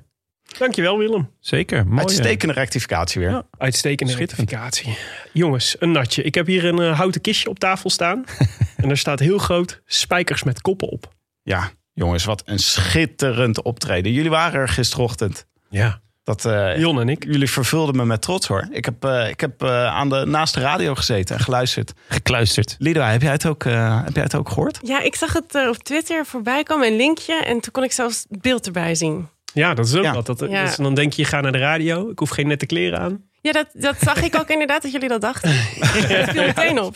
Dankjewel 0.57 0.97
Willem. 0.97 1.29
Zeker. 1.39 1.87
Mooi. 1.87 1.99
Uitstekende 1.99 2.53
rectificatie 2.53 3.21
weer. 3.21 3.29
Ja, 3.29 3.45
uitstekende 3.57 4.15
rectificatie. 4.15 4.97
Jongens, 5.33 5.75
een 5.79 5.91
natje. 5.91 6.23
Ik 6.23 6.35
heb 6.35 6.47
hier 6.47 6.65
een 6.65 6.79
eh, 6.79 6.97
houten 6.97 7.21
kistje 7.21 7.49
op 7.49 7.59
tafel 7.59 7.89
staan. 7.89 8.25
en 8.77 8.87
daar 8.87 8.97
staat 8.97 9.19
heel 9.19 9.37
groot 9.37 9.81
spijkers 9.85 10.43
met 10.43 10.61
koppen 10.61 10.87
op. 10.87 11.13
Ja, 11.43 11.71
jongens, 11.93 12.23
wat 12.23 12.41
een 12.45 12.59
schitterend 12.59 13.61
optreden. 13.61 14.11
Jullie 14.11 14.29
waren 14.29 14.59
er 14.59 14.67
gisterochtend. 14.67 15.45
Ja. 15.69 16.01
Dat, 16.23 16.45
eh, 16.45 16.77
Jon 16.77 16.99
en 16.99 17.09
ik. 17.09 17.23
Jullie 17.23 17.49
vervulden 17.51 17.95
me 17.95 18.05
met 18.05 18.21
trots 18.21 18.47
hoor. 18.47 18.67
Ik 18.71 18.85
heb, 18.85 19.03
eh, 19.05 19.29
ik 19.29 19.39
heb 19.39 19.61
eh, 19.63 19.85
aan 19.85 20.09
de, 20.09 20.25
naast 20.25 20.53
de 20.53 20.59
radio 20.59 20.95
gezeten 20.95 21.35
en 21.35 21.41
geluisterd. 21.41 21.93
Gekluisterd. 22.07 22.75
Lido, 22.79 23.01
heb 23.01 23.21
jij 23.21 23.31
het 23.31 23.45
ook, 23.45 23.63
eh, 23.63 24.03
heb 24.03 24.13
jij 24.13 24.23
het 24.23 24.35
ook 24.35 24.49
gehoord? 24.49 24.79
Ja, 24.83 24.99
ik 25.01 25.15
zag 25.15 25.33
het 25.33 25.55
eh, 25.55 25.67
op 25.67 25.77
Twitter 25.77 26.25
voorbij 26.25 26.63
komen, 26.63 26.87
een 26.87 26.95
linkje. 26.95 27.33
En 27.43 27.59
toen 27.59 27.71
kon 27.71 27.83
ik 27.83 27.91
zelfs 27.91 28.25
het 28.29 28.41
beeld 28.41 28.65
erbij 28.65 28.95
zien. 28.95 29.27
Ja, 29.53 29.73
dat 29.73 29.85
is 29.85 29.95
ook 29.95 30.03
Ja. 30.03 30.13
wat. 30.13 30.25
Dat, 30.25 30.39
Ja. 30.49 30.63
dus 30.65 30.75
dan 30.75 30.93
denk 30.93 31.13
je, 31.13 31.21
je 31.21 31.27
gaat 31.27 31.41
naar 31.43 31.51
de 31.51 31.57
radio. 31.57 32.09
Ik 32.09 32.19
hoef 32.19 32.29
geen 32.29 32.47
nette 32.47 32.65
kleren 32.65 32.99
aan. 32.99 33.23
Ja, 33.41 33.51
dat, 33.51 33.67
dat 33.73 33.95
zag 33.99 34.21
ik 34.23 34.35
ook 34.35 34.49
inderdaad 34.55 34.81
dat 34.81 34.91
jullie 34.91 35.09
dat 35.09 35.21
dachten. 35.21 35.49
Dat 35.81 36.29
viel 36.29 36.43
meteen 36.45 36.79
op. 36.81 36.95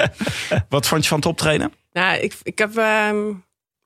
Wat 0.68 0.86
vond 0.86 1.02
je 1.02 1.08
van 1.08 1.18
het 1.18 1.26
optreden? 1.26 1.72
Nou, 1.92 2.18
ik, 2.18 2.34
ik 2.42 2.58
heb. 2.58 2.76
ehm, 2.76 3.16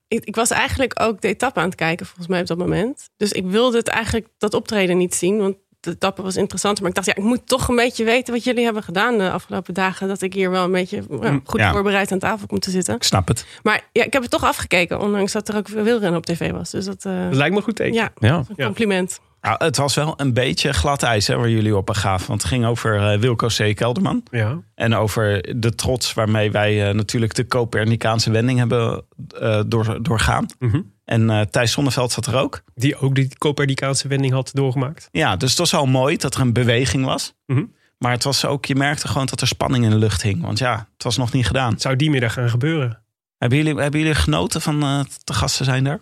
ik, 0.09 0.25
ik 0.25 0.35
was 0.37 0.51
eigenlijk 0.51 1.01
ook 1.01 1.21
de 1.21 1.29
etappe 1.29 1.61
aan 1.61 1.67
het 1.67 1.75
kijken, 1.75 2.07
volgens 2.07 2.27
mij 2.27 2.41
op 2.41 2.47
dat 2.47 2.59
moment. 2.59 3.09
Dus 3.17 3.33
ik 3.33 3.47
wilde 3.47 3.77
het 3.77 3.89
eigenlijk 3.89 4.27
dat 4.39 4.55
optreden 4.55 4.97
niet 4.97 5.15
zien, 5.15 5.39
want 5.39 5.57
de 5.81 5.91
etappe 5.91 6.23
was 6.23 6.37
interessant. 6.37 6.81
Maar 6.81 6.89
ik 6.89 6.95
dacht, 6.95 7.07
ja, 7.07 7.15
ik 7.17 7.23
moet 7.23 7.47
toch 7.47 7.69
een 7.69 7.77
beetje 7.77 8.05
weten 8.05 8.35
wat 8.35 8.45
jullie 8.45 8.65
hebben 8.65 8.83
gedaan 8.83 9.19
de 9.19 9.31
afgelopen 9.31 9.75
dagen. 9.75 10.09
Dat 10.09 10.23
ik 10.23 10.33
hier 10.33 10.51
wel 10.51 10.65
een 10.65 10.73
beetje 10.73 11.03
ja, 11.21 11.41
goed 11.45 11.61
Ja. 11.61 11.73
voorbereid 11.73 12.13
aan 12.13 12.19
tafel 12.19 12.47
kom 12.47 12.59
te 12.59 12.71
zitten. 12.71 12.95
Ik 12.95 13.03
snap 13.03 13.29
het. 13.29 13.47
Maar 13.63 13.83
ja, 13.93 14.05
ik 14.05 14.13
heb 14.13 14.23
het 14.23 14.31
toch 14.31 14.45
afgekeken, 14.45 15.01
ondanks 15.01 15.33
dat 15.33 15.49
er 15.49 15.57
ook 15.57 15.69
veel 15.69 15.83
wielrennen 15.83 16.19
op 16.19 16.27
tv 16.27 16.51
was. 16.51 16.71
Dus 16.71 16.85
dat, 16.85 17.05
eh, 17.05 17.25
Dat 17.25 17.35
lijkt 17.35 17.51
me 17.53 17.57
een 17.59 17.65
goed 17.65 17.77
teken. 17.77 17.95
ja, 17.95 18.11
Ja. 18.19 18.45
een 18.49 18.65
compliment. 18.67 19.21
Nou, 19.41 19.65
het 19.65 19.77
was 19.77 19.95
wel 19.95 20.15
een 20.17 20.33
beetje 20.33 20.73
glad 20.73 21.03
ijs 21.03 21.27
hè, 21.27 21.37
waar 21.37 21.51
jullie 21.51 21.77
op 21.77 21.91
gaven. 21.91 22.29
Want 22.29 22.43
het 22.43 22.51
ging 22.51 22.67
over 22.67 23.13
eh, 23.13 23.19
Wilco 23.19 23.47
C. 23.47 23.77
Kelderman. 23.77 24.23
Ja. 24.31 24.59
En 24.75 24.95
over 24.95 25.55
de 25.61 25.75
trots 25.75 26.15
waarmee 26.15 26.51
wij 26.51 26.89
eh, 26.89 26.95
natuurlijk 26.95 27.35
de 27.35 27.47
Copernicaanse 27.47 28.31
wending 28.31 28.59
hebben 28.59 29.05
eh, 29.41 29.63
door, 29.67 30.03
doorgaan. 30.03 30.47
Mhm. 30.59 30.81
En 31.05 31.31
eh, 31.31 31.41
Thijs 31.41 31.73
Zonneveld 31.73 32.13
zat 32.13 32.27
er 32.27 32.37
ook. 32.37 32.63
Die 32.75 32.97
ook 32.97 33.15
die 33.15 33.39
Copernicaanse 33.39 34.09
wending 34.09 34.33
had 34.33 34.51
doorgemaakt. 34.55 35.09
Ja, 35.11 35.37
dus 35.37 35.51
het 35.51 35.59
was 35.59 35.75
al 35.75 35.87
mooi 35.87 36.17
dat 36.17 36.35
er 36.35 36.41
een 36.41 36.53
beweging 36.53 37.05
was. 37.05 37.35
Mhm. 37.47 37.65
Maar 37.99 38.13
het 38.13 38.25
was 38.25 38.45
ook, 38.45 38.65
je 38.65 38.75
merkte 38.75 39.09
gewoon 39.09 39.27
dat 39.27 39.41
er 39.41 39.47
spanning 39.47 39.85
in 39.85 39.91
de 39.91 39.97
lucht 39.97 40.23
hing. 40.23 40.43
Want 40.43 40.59
ja, 40.59 40.89
het 40.93 41.03
was 41.03 41.17
nog 41.17 41.33
niet 41.33 41.47
gedaan. 41.47 41.79
Zou 41.81 41.97
die 41.97 42.11
middag 42.11 42.33
gaan 42.33 42.51
gebeuren? 42.51 43.03
Hebben 43.39 43.59
jullie, 43.59 43.75
hebben 43.81 44.01
jullie 44.01 44.15
genoten 44.15 44.61
van 44.61 44.83
eh 44.83 45.01
de 45.25 45.33
gasten 45.33 45.65
zijn 45.65 45.85
daar? 45.85 46.01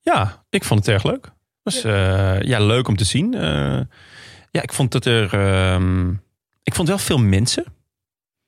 Ja, 0.00 0.44
ik 0.50 0.64
vond 0.64 0.80
het 0.80 0.88
erg 0.88 1.02
leuk. 1.02 1.30
Was 1.74 1.84
eh, 1.84 2.40
ja, 2.42 2.60
leuk 2.60 2.88
om 2.88 2.96
te 2.96 3.04
zien. 3.04 3.34
Eh, 3.34 3.80
ja, 4.50 4.62
ik 4.62 4.72
vond 4.72 4.92
dat 4.92 5.04
er. 5.04 5.32
ehm, 5.34 6.10
ik 6.62 6.74
vond 6.74 6.88
wel 6.88 6.98
veel 6.98 7.18
mensen. 7.18 7.64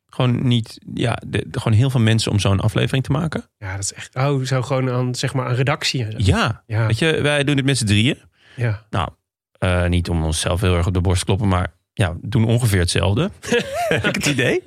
Gewoon 0.06 0.46
niet. 0.48 0.78
Ja, 0.94 1.18
de, 1.26 1.44
de- 1.46 1.60
gewoon 1.60 1.78
heel 1.78 1.90
veel 1.90 2.00
mensen 2.00 2.32
om 2.32 2.38
zo'n 2.38 2.60
aflevering 2.60 3.04
te 3.04 3.12
maken. 3.12 3.44
Ja, 3.58 3.72
dat 3.74 3.82
is 3.84 3.92
echt... 3.94 4.14
Oh, 4.16 4.42
zou 4.44 4.64
gewoon 4.64 4.90
aan, 4.90 5.14
zeg 5.14 5.34
maar, 5.34 5.46
aan 5.46 5.54
redactie. 5.54 6.04
zo. 6.10 6.16
Ja, 6.16 6.62
Ja. 6.66 6.86
weet 6.86 6.98
je, 6.98 7.20
wij 7.20 7.44
doen 7.44 7.56
dit 7.56 7.64
met 7.64 7.78
z'n 7.78 7.86
drieën. 7.86 8.18
ja. 8.56 8.86
Nou, 8.90 9.08
eh, 9.58 9.86
niet 9.86 10.08
om 10.08 10.24
onszelf 10.24 10.60
heel 10.60 10.76
erg 10.76 10.86
op 10.86 10.94
de 10.94 11.00
borst 11.00 11.18
te 11.20 11.24
kloppen, 11.26 11.48
maar 11.48 11.72
ja, 11.92 12.16
doen 12.22 12.44
ongeveer 12.44 12.78
hetzelfde. 12.80 13.30
Heb 13.88 14.06
ik 14.06 14.14
het 14.14 14.26
idee? 14.26 14.62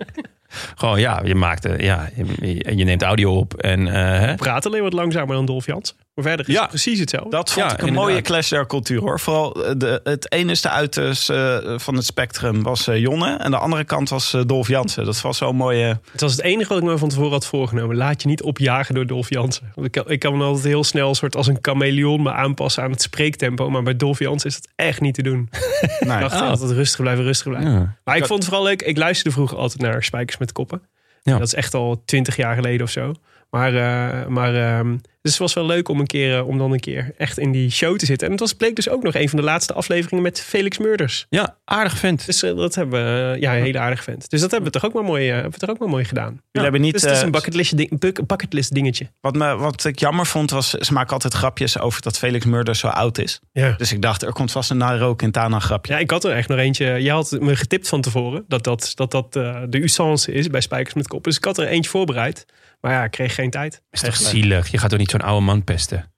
Gewoon, 0.76 1.00
ja, 1.00 1.22
je 1.24 1.36
maakt, 1.36 1.68
ja, 1.82 2.10
je, 2.16 2.76
je 2.78 2.84
neemt 2.84 3.02
audio 3.02 3.38
op 3.38 3.54
en 3.54 3.86
hè? 3.86 4.36
Praat 4.36 4.66
alleen 4.66 4.82
wat 4.82 4.94
langzamer 4.94 5.36
dan 5.36 5.46
Dolf 5.46 5.66
Jansen. 5.66 5.96
Maar 6.16 6.24
verder 6.26 6.48
is 6.50 6.54
Ja. 6.54 6.60
het 6.62 6.70
precies 6.70 7.00
hetzelfde. 7.00 7.30
Dat 7.30 7.52
vond 7.52 7.66
Ja, 7.66 7.72
ik 7.74 7.82
een 7.82 7.88
inderdaad. 7.88 8.10
mooie 8.10 8.22
clash 8.22 8.50
der 8.50 8.68
cultuur 8.68 9.00
hoor. 9.00 9.20
Vooral 9.20 9.66
eh, 9.66 9.72
de, 9.78 10.00
het 10.04 10.32
enige 10.32 10.70
uiterste 10.70 11.64
eh, 11.66 11.80
van 11.80 11.96
het 11.96 12.06
spectrum 12.06 12.64
was 12.64 12.88
eh, 12.88 12.98
Jonne. 13.00 13.36
En 13.36 13.52
de 13.52 13.58
andere 13.58 13.84
kant 13.84 14.10
was 14.10 14.34
eh, 14.34 14.42
Dolf 14.46 14.68
Jansen. 14.68 15.06
Dat 15.06 15.22
was 15.22 15.38
zo'n 15.38 15.56
mooie... 15.56 16.00
Het 16.12 16.22
was 16.22 16.32
het 16.32 16.42
enige 16.42 16.70
wat 16.74 16.78
ik 16.78 16.84
me 16.84 16.98
van 16.98 17.10
tevoren 17.10 17.32
had 17.32 17.46
voorgenomen. 17.46 17.96
Laat 17.96 18.22
je 18.22 18.28
niet 18.28 18.42
opjagen 18.42 18.96
door 18.96 19.06
Dolf 19.08 19.30
Jansen. 19.30 19.72
Want 19.76 19.88
ik, 19.88 19.92
kan- 19.94 20.10
ik 20.12 20.20
kan 20.20 20.38
me 20.38 20.44
altijd 20.44 20.66
heel 20.66 20.84
snel 20.84 21.16
soort 21.16 21.36
als 21.36 21.48
een 21.48 21.58
chameleon 21.62 22.22
me 22.22 22.32
aanpassen 22.32 22.84
aan 22.84 22.92
het 22.92 23.02
spreektempo. 23.02 23.70
Maar 23.70 23.84
bij 23.84 23.96
Dolf 23.96 24.20
Jansen 24.20 24.50
is 24.50 24.56
dat 24.62 24.72
echt 24.76 25.02
niet 25.02 25.14
te 25.14 25.24
doen. 25.24 25.50
Ik 25.82 26.08
Nee. 26.08 26.20
dacht 26.20 26.42
altijd 26.42 26.72
rustig 26.72 27.00
blijven, 27.00 27.24
rustig 27.24 27.48
blijven. 27.50 27.72
Ja. 27.72 27.96
Maar 28.04 28.18
ik 28.18 28.26
vond 28.26 28.40
het 28.40 28.48
vooral 28.48 28.66
leuk. 28.68 28.82
Ik 28.82 28.98
luisterde 28.98 29.32
vroeger 29.32 29.58
altijd 29.58 29.82
naar 29.82 30.04
Spijkers 30.04 30.38
met 30.38 30.52
Koppen. 30.52 30.82
Ja. 31.24 31.38
Dat 31.38 31.48
is 31.48 31.54
echt 31.54 31.74
al 31.74 32.02
twintig 32.06 32.36
jaar 32.36 32.56
geleden 32.56 32.82
of 32.86 32.92
zo. 32.92 33.14
Maar, 33.54 33.76
eh, 33.76 34.28
maar 34.28 34.56
ehm, 34.56 34.92
dus 35.22 35.32
het 35.32 35.38
was 35.38 35.54
wel 35.54 35.66
leuk 35.66 35.90
om, 35.90 36.00
een 36.00 36.08
keer, 36.08 36.38
eh, 36.38 36.48
om 36.48 36.58
dan 36.58 36.72
een 36.72 36.80
keer 36.80 37.14
echt 37.18 37.38
in 37.38 37.52
die 37.52 37.72
show 37.72 37.98
te 37.98 38.06
zitten. 38.06 38.26
En 38.28 38.32
het 38.34 38.42
was, 38.42 38.54
bleek 38.54 38.76
dus 38.76 38.90
ook 38.90 39.04
nog 39.04 39.16
een 39.16 39.30
van 39.30 39.40
de 39.40 39.46
laatste 39.46 39.74
afleveringen 39.74 40.24
met 40.24 40.42
Felix 40.42 40.78
Murders. 40.78 41.26
ja, 41.30 41.58
aardig 41.66 41.98
vent. 41.98 42.26
Dus 42.26 42.44
eh, 42.44 42.56
dat 42.56 42.76
hebben 42.76 43.04
we, 43.32 43.40
ja, 43.40 43.56
een 43.56 43.62
hele 43.64 43.80
aardig 43.80 44.04
vent. 44.04 44.30
Dus 44.30 44.42
dat 44.42 44.52
hebben 44.52 44.72
we 44.72 44.80
toch 44.80 44.90
ook 44.90 44.94
maar 44.96 45.04
mooi, 45.04 45.30
hebben 45.30 45.52
we 45.52 45.58
toch 45.58 45.70
ook 45.70 45.80
maar 45.80 45.90
mooi 45.90 46.06
gedaan. 46.06 46.28
Jullie 46.52 46.62
hebben 46.70 46.82
niet, 46.82 46.94
dus 46.94 47.02
het 47.02 47.12
is 47.12 47.22
een 47.22 47.32
bucketlist, 47.32 47.78
ding, 47.78 48.00
buck- 48.00 48.28
bucketlist 48.28 48.74
dingetje. 48.74 49.08
Wat, 49.22 49.36
me, 49.36 49.56
wat 49.56 49.86
ik 49.86 50.00
jammer 50.00 50.26
vond 50.26 50.52
was, 50.52 50.70
ze 50.70 50.94
maken 50.94 51.14
altijd 51.14 51.34
grapjes 51.34 51.80
over 51.80 52.02
dat 52.02 52.18
Felix 52.18 52.46
Murder 52.46 52.76
zo 52.76 52.88
oud 52.88 53.18
is. 53.18 53.40
Ja. 53.52 53.72
Dus 53.78 53.92
ik 53.92 54.02
dacht, 54.02 54.22
er 54.24 54.34
komt 54.34 54.52
vast 54.52 54.70
een 54.70 54.78
Nairo 54.78 55.16
Quintana 55.16 55.60
grapje. 55.60 55.94
Ja, 55.94 56.00
ik 56.00 56.12
had 56.12 56.24
er 56.24 56.32
echt 56.32 56.48
nog 56.48 56.58
eentje. 56.60 56.86
Je 56.86 57.12
had 57.12 57.32
me 57.40 57.56
getipt 57.56 57.88
van 57.88 58.02
tevoren 58.02 58.46
dat 58.48 58.64
dat, 58.64 58.92
dat, 58.96 59.12
dat 59.12 59.34
de 59.34 59.68
usance 59.84 60.32
is 60.32 60.48
bij 60.50 60.62
Spijkers 60.62 60.94
met 60.94 61.08
Kop. 61.08 61.24
Dus 61.24 61.38
ik 61.38 61.44
had 61.44 61.58
er 61.58 61.68
eentje 61.68 61.90
voorbereid. 61.92 62.46
Maar 62.84 62.92
ja, 62.92 63.04
ik 63.04 63.12
kreeg 63.12 63.36
geen 63.36 63.50
tijd. 63.50 63.82
Is 63.92 64.02
toch 64.02 64.16
zielig? 64.16 64.68
Je 64.68 64.78
gaat 64.78 64.90
toch 64.90 65.00
niet 65.00 65.12
zo'n 65.12 65.22
oude 65.22 65.46
man 65.46 65.64
pesten? 65.64 66.12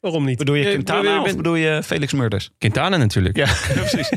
Waarom 0.00 0.24
niet? 0.24 0.38
Bedoel 0.38 0.54
je 0.54 0.64
Eh, 0.64 0.70
Quintana 0.72 1.00
bedoel 1.02 1.14
je- 1.24 1.30
of 1.30 1.36
bedoel 1.36 1.54
je 1.54 1.82
Felix 1.82 2.12
Murders? 2.12 2.50
Quintana 2.58 2.96
natuurlijk. 2.96 3.36
Ja, 3.36 3.46
precies. 3.74 4.12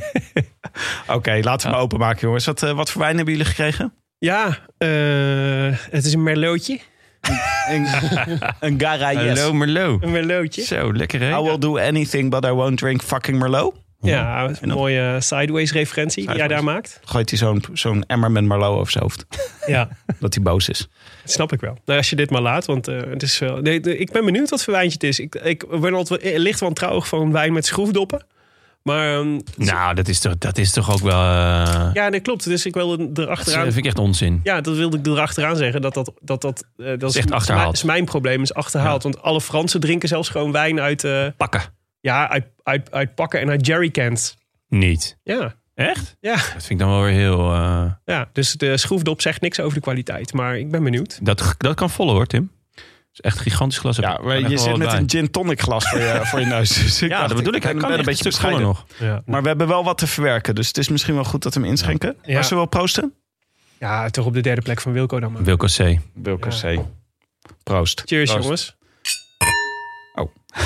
Oké, 1.17 1.39
laten 1.41 1.67
we 1.69 1.73
hem 1.75 1.83
openmaken 1.83 2.21
jongens. 2.21 2.45
Wat, 2.45 2.63
eh, 2.63 2.71
wat 2.71 2.91
voor 2.91 3.01
wijn 3.01 3.15
hebben 3.15 3.33
jullie 3.33 3.49
gekregen? 3.49 3.93
Ja, 4.17 4.47
eh, 4.77 5.77
het 5.91 6.05
is 6.05 6.13
een 6.13 6.23
merlotje. 6.23 6.79
Een, 7.69 7.87
een 8.59 8.77
yes. 8.77 9.39
Hallo 9.39 9.53
Merlot. 9.53 10.03
Een 10.03 10.11
merlotje. 10.11 10.61
Zo, 10.61 10.93
lekker 10.93 11.19
hè? 11.19 11.37
I 11.39 11.41
will 11.41 11.57
do 11.57 11.77
anything 11.79 12.29
but 12.29 12.45
I 12.45 12.49
won't 12.49 12.77
drink 12.77 13.01
fucking 13.01 13.39
Merlot. 13.39 13.75
Ja, 14.03 14.49
een 14.61 14.69
mooie 14.69 15.15
sideways 15.21 15.71
referentie 15.71 16.27
die 16.27 16.35
jij 16.35 16.47
daar 16.47 16.63
maakt. 16.63 16.99
Gooit 17.03 17.29
hij 17.29 17.39
zo'n 17.39 17.63
zo'n 17.73 18.03
emmer 18.07 18.31
met 18.31 18.43
Merlot 18.43 18.77
over 18.79 18.91
zijn 18.91 19.03
hoofd. 19.03 19.25
Ja, 19.65 19.89
Dat 20.19 20.33
hij 20.33 20.43
boos 20.43 20.69
is. 20.69 20.77
dat 21.21 21.31
snap 21.31 21.53
ik 21.53 21.61
wel. 21.61 21.77
Nou, 21.85 21.97
als 21.97 22.09
je 22.09 22.15
dit 22.15 22.29
maar 22.29 22.41
laat, 22.41 22.65
want 22.65 22.87
eh, 22.87 22.99
het 23.09 23.21
is 23.23 23.39
wel... 23.39 23.57
Nee, 23.57 23.79
de- 23.79 23.97
ik 23.97 24.11
ben 24.11 24.25
benieuwd 24.25 24.49
wat 24.49 24.63
voor 24.63 24.73
wijntje 24.73 24.93
het 24.93 25.03
is. 25.03 25.19
Ik, 25.19 25.35
ik 25.35 25.79
ben 25.81 25.93
altijd 25.93 26.21
wel- 26.23 26.37
licht 26.39 26.59
wantrouwig 26.59 27.07
van 27.07 27.31
wijn 27.31 27.53
met 27.53 27.65
schroefdoppen. 27.65 28.25
Maar 28.83 29.17
ehm, 29.19 29.39
Nou, 29.55 29.95
dat 29.95 30.07
is 30.07 30.19
toch, 30.19 30.37
dat 30.37 30.57
is 30.57 30.71
toch 30.71 30.91
ook 30.91 30.99
wel... 30.99 31.19
eh, 31.21 31.89
ja, 31.93 32.09
dat 32.09 32.21
klopt. 32.21 32.43
Dus 32.43 32.65
ik 32.65 32.73
wil 32.73 32.97
dat 32.97 32.99
is- 33.17 33.23
erachteraan... 33.23 33.63
vind 33.63 33.77
ik 33.77 33.85
echt 33.85 33.99
onzin. 33.99 34.39
Ja, 34.43 34.61
dat 34.61 34.75
wilde 34.75 34.97
ik 34.97 35.07
erachteraan 35.07 35.55
zeggen. 35.55 35.81
Dat 35.81 35.93
dat, 35.93 36.11
dat, 36.21 36.41
dat, 36.41 36.63
eh, 36.77 36.85
dat 36.97 37.09
is, 37.09 37.15
echt 37.17 37.31
achterhaald. 37.31 37.73
is 37.75 37.83
mijn 37.83 38.05
probleem, 38.05 38.41
is 38.41 38.53
achterhaald. 38.53 39.03
Want 39.03 39.21
alle 39.21 39.41
Fransen 39.41 39.79
drinken 39.79 40.07
zelfs 40.07 40.29
gewoon 40.29 40.51
wijn 40.51 40.79
uit, 40.79 41.03
eh, 41.03 41.25
Pakken. 41.37 41.61
Ja, 42.03 42.29
uit, 42.29 42.45
uit, 42.63 42.91
uit 42.91 43.15
pakken 43.15 43.39
en 43.39 43.49
uit 43.49 43.65
jerrycans. 43.65 44.37
Niet. 44.67 45.17
Ja, 45.23 45.55
Echt? 45.75 46.15
ja, 46.19 46.35
Dat 46.35 46.43
vind 46.51 46.69
ik 46.69 46.77
dan 46.79 46.89
wel 46.89 47.01
weer 47.01 47.13
heel... 47.13 47.53
eh, 47.53 47.91
ja, 48.05 48.29
dus 48.33 48.51
de 48.51 48.77
schroefdop 48.77 49.21
zegt 49.21 49.41
niks 49.41 49.59
over 49.59 49.73
de 49.73 49.81
kwaliteit. 49.83 50.33
Maar 50.33 50.57
ik 50.57 50.71
ben 50.71 50.83
benieuwd. 50.83 51.19
dat, 51.25 51.55
dat 51.57 51.75
kan 51.75 51.89
volle 51.89 52.11
hoor, 52.11 52.25
Tim. 52.25 52.51
Het 52.73 52.83
is 53.11 53.19
echt 53.21 53.37
een 53.37 53.43
gigantisch 53.51 53.77
glas. 53.77 53.97
Ja, 53.97 54.19
maar 54.23 54.39
je 54.49 54.57
zit 54.57 54.77
met 54.77 54.93
een 54.93 55.09
gin 55.09 55.31
tonic 55.31 55.61
glas 55.61 55.89
voor 55.89 55.99
je, 55.99 56.19
voor 56.29 56.39
je 56.39 56.45
neus. 56.45 56.69
Dus 56.69 57.01
ik 57.01 57.09
Ja, 57.09 57.17
dacht, 57.17 57.27
dat 57.29 57.37
bedoel 57.37 57.53
ik. 57.53 57.63
Hij 57.63 57.73
kan 57.73 57.91
een 57.91 58.05
beetje 58.05 58.31
stuk 58.31 58.59
nog. 58.59 58.85
Ja, 58.99 59.21
Maar 59.25 59.41
we 59.41 59.47
hebben 59.47 59.67
wel 59.67 59.83
wat 59.83 59.97
te 59.97 60.07
verwerken. 60.07 60.55
Dus 60.55 60.67
het 60.67 60.77
is 60.77 60.89
misschien 60.89 61.13
wel 61.15 61.23
goed 61.23 61.43
dat 61.43 61.53
we 61.53 61.59
hem 61.59 61.69
inschenken. 61.69 62.15
Ja. 62.23 62.33
Maar 62.33 62.43
zullen 62.43 62.49
we 62.49 62.55
wel 62.69 62.79
proosten? 62.79 63.13
ja 63.79 64.09
toch 64.09 64.25
op 64.25 64.33
de 64.33 64.41
derde 64.41 64.61
plek 64.61 64.81
van 64.81 64.91
Wilco 64.91 65.19
dan 65.19 65.31
maar. 65.31 65.43
Wilco 65.43 65.67
C. 65.67 65.99
Wilke 66.13 66.49
Ja. 66.49 66.75
C. 66.75 66.79
Proost. 67.63 68.03
Cheers 68.05 68.29
Proost. 68.31 68.43
jongens. 68.43 68.75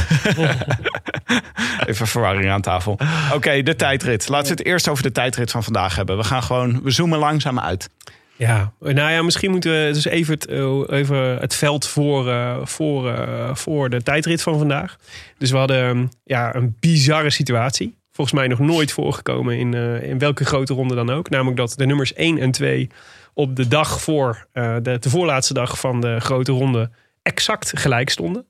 Even 1.88 2.08
verwarring 2.08 2.50
aan 2.50 2.62
tafel. 2.62 3.00
Oké, 3.34 3.64
de 3.64 3.76
tijdrit. 3.76 4.28
Laten 4.28 4.48
we 4.48 4.58
het 4.58 4.66
eerst 4.66 4.88
over 4.88 5.04
de 5.04 5.12
tijdrit 5.12 5.52
van 5.52 5.64
vandaag 5.64 5.96
hebben. 5.96 6.18
We 6.18 6.24
gaan 6.24 6.44
gewoon, 6.44 6.82
we 6.84 6.92
zoomen 6.92 7.20
langzaam 7.20 7.60
uit. 7.60 7.90
Ja, 8.38 8.72
nou 8.80 9.12
ja, 9.12 9.22
misschien 9.22 9.52
moeten 9.52 9.72
we 9.72 9.90
dus 9.94 10.06
even 10.06 10.34
het, 10.34 10.46
eh, 10.46 10.82
even 10.88 11.18
het 11.18 11.56
veld 11.56 11.88
voor, 11.88 12.30
eh, 12.30 12.58
voor, 12.64 13.12
eh, 13.12 13.56
voor 13.56 13.90
de 13.90 14.04
tijdrit 14.04 14.42
van 14.42 14.58
vandaag. 14.58 14.98
Dus 15.38 15.52
we 15.52 15.58
hadden 15.58 15.84
um, 15.84 16.10
ja, 16.24 16.56
een 16.56 16.76
bizarre 16.80 17.30
situatie. 17.30 17.98
Volgens 18.12 18.38
mij 18.38 18.48
nog 18.48 18.60
nooit 18.60 18.92
voorgekomen 18.92 19.58
in, 19.58 19.74
in 20.04 20.20
welke 20.20 20.46
grote 20.46 20.74
ronde 20.74 20.96
dan 20.96 21.10
ook. 21.10 21.30
Namelijk 21.30 21.58
dat 21.58 21.74
de 21.78 21.86
nummers 21.86 22.14
1 22.14 22.38
en 22.38 22.52
2 22.52 22.90
op 23.34 23.56
de 23.56 23.68
dag 23.68 24.02
voor 24.02 24.48
de, 24.54 24.98
de 25.00 25.10
voorlaatste 25.10 25.54
dag 25.54 25.80
van 25.80 26.02
de 26.02 26.20
grote 26.20 26.52
ronde 26.52 26.90
exact 27.22 27.80
gelijk 27.80 28.10
stonden 28.10 28.46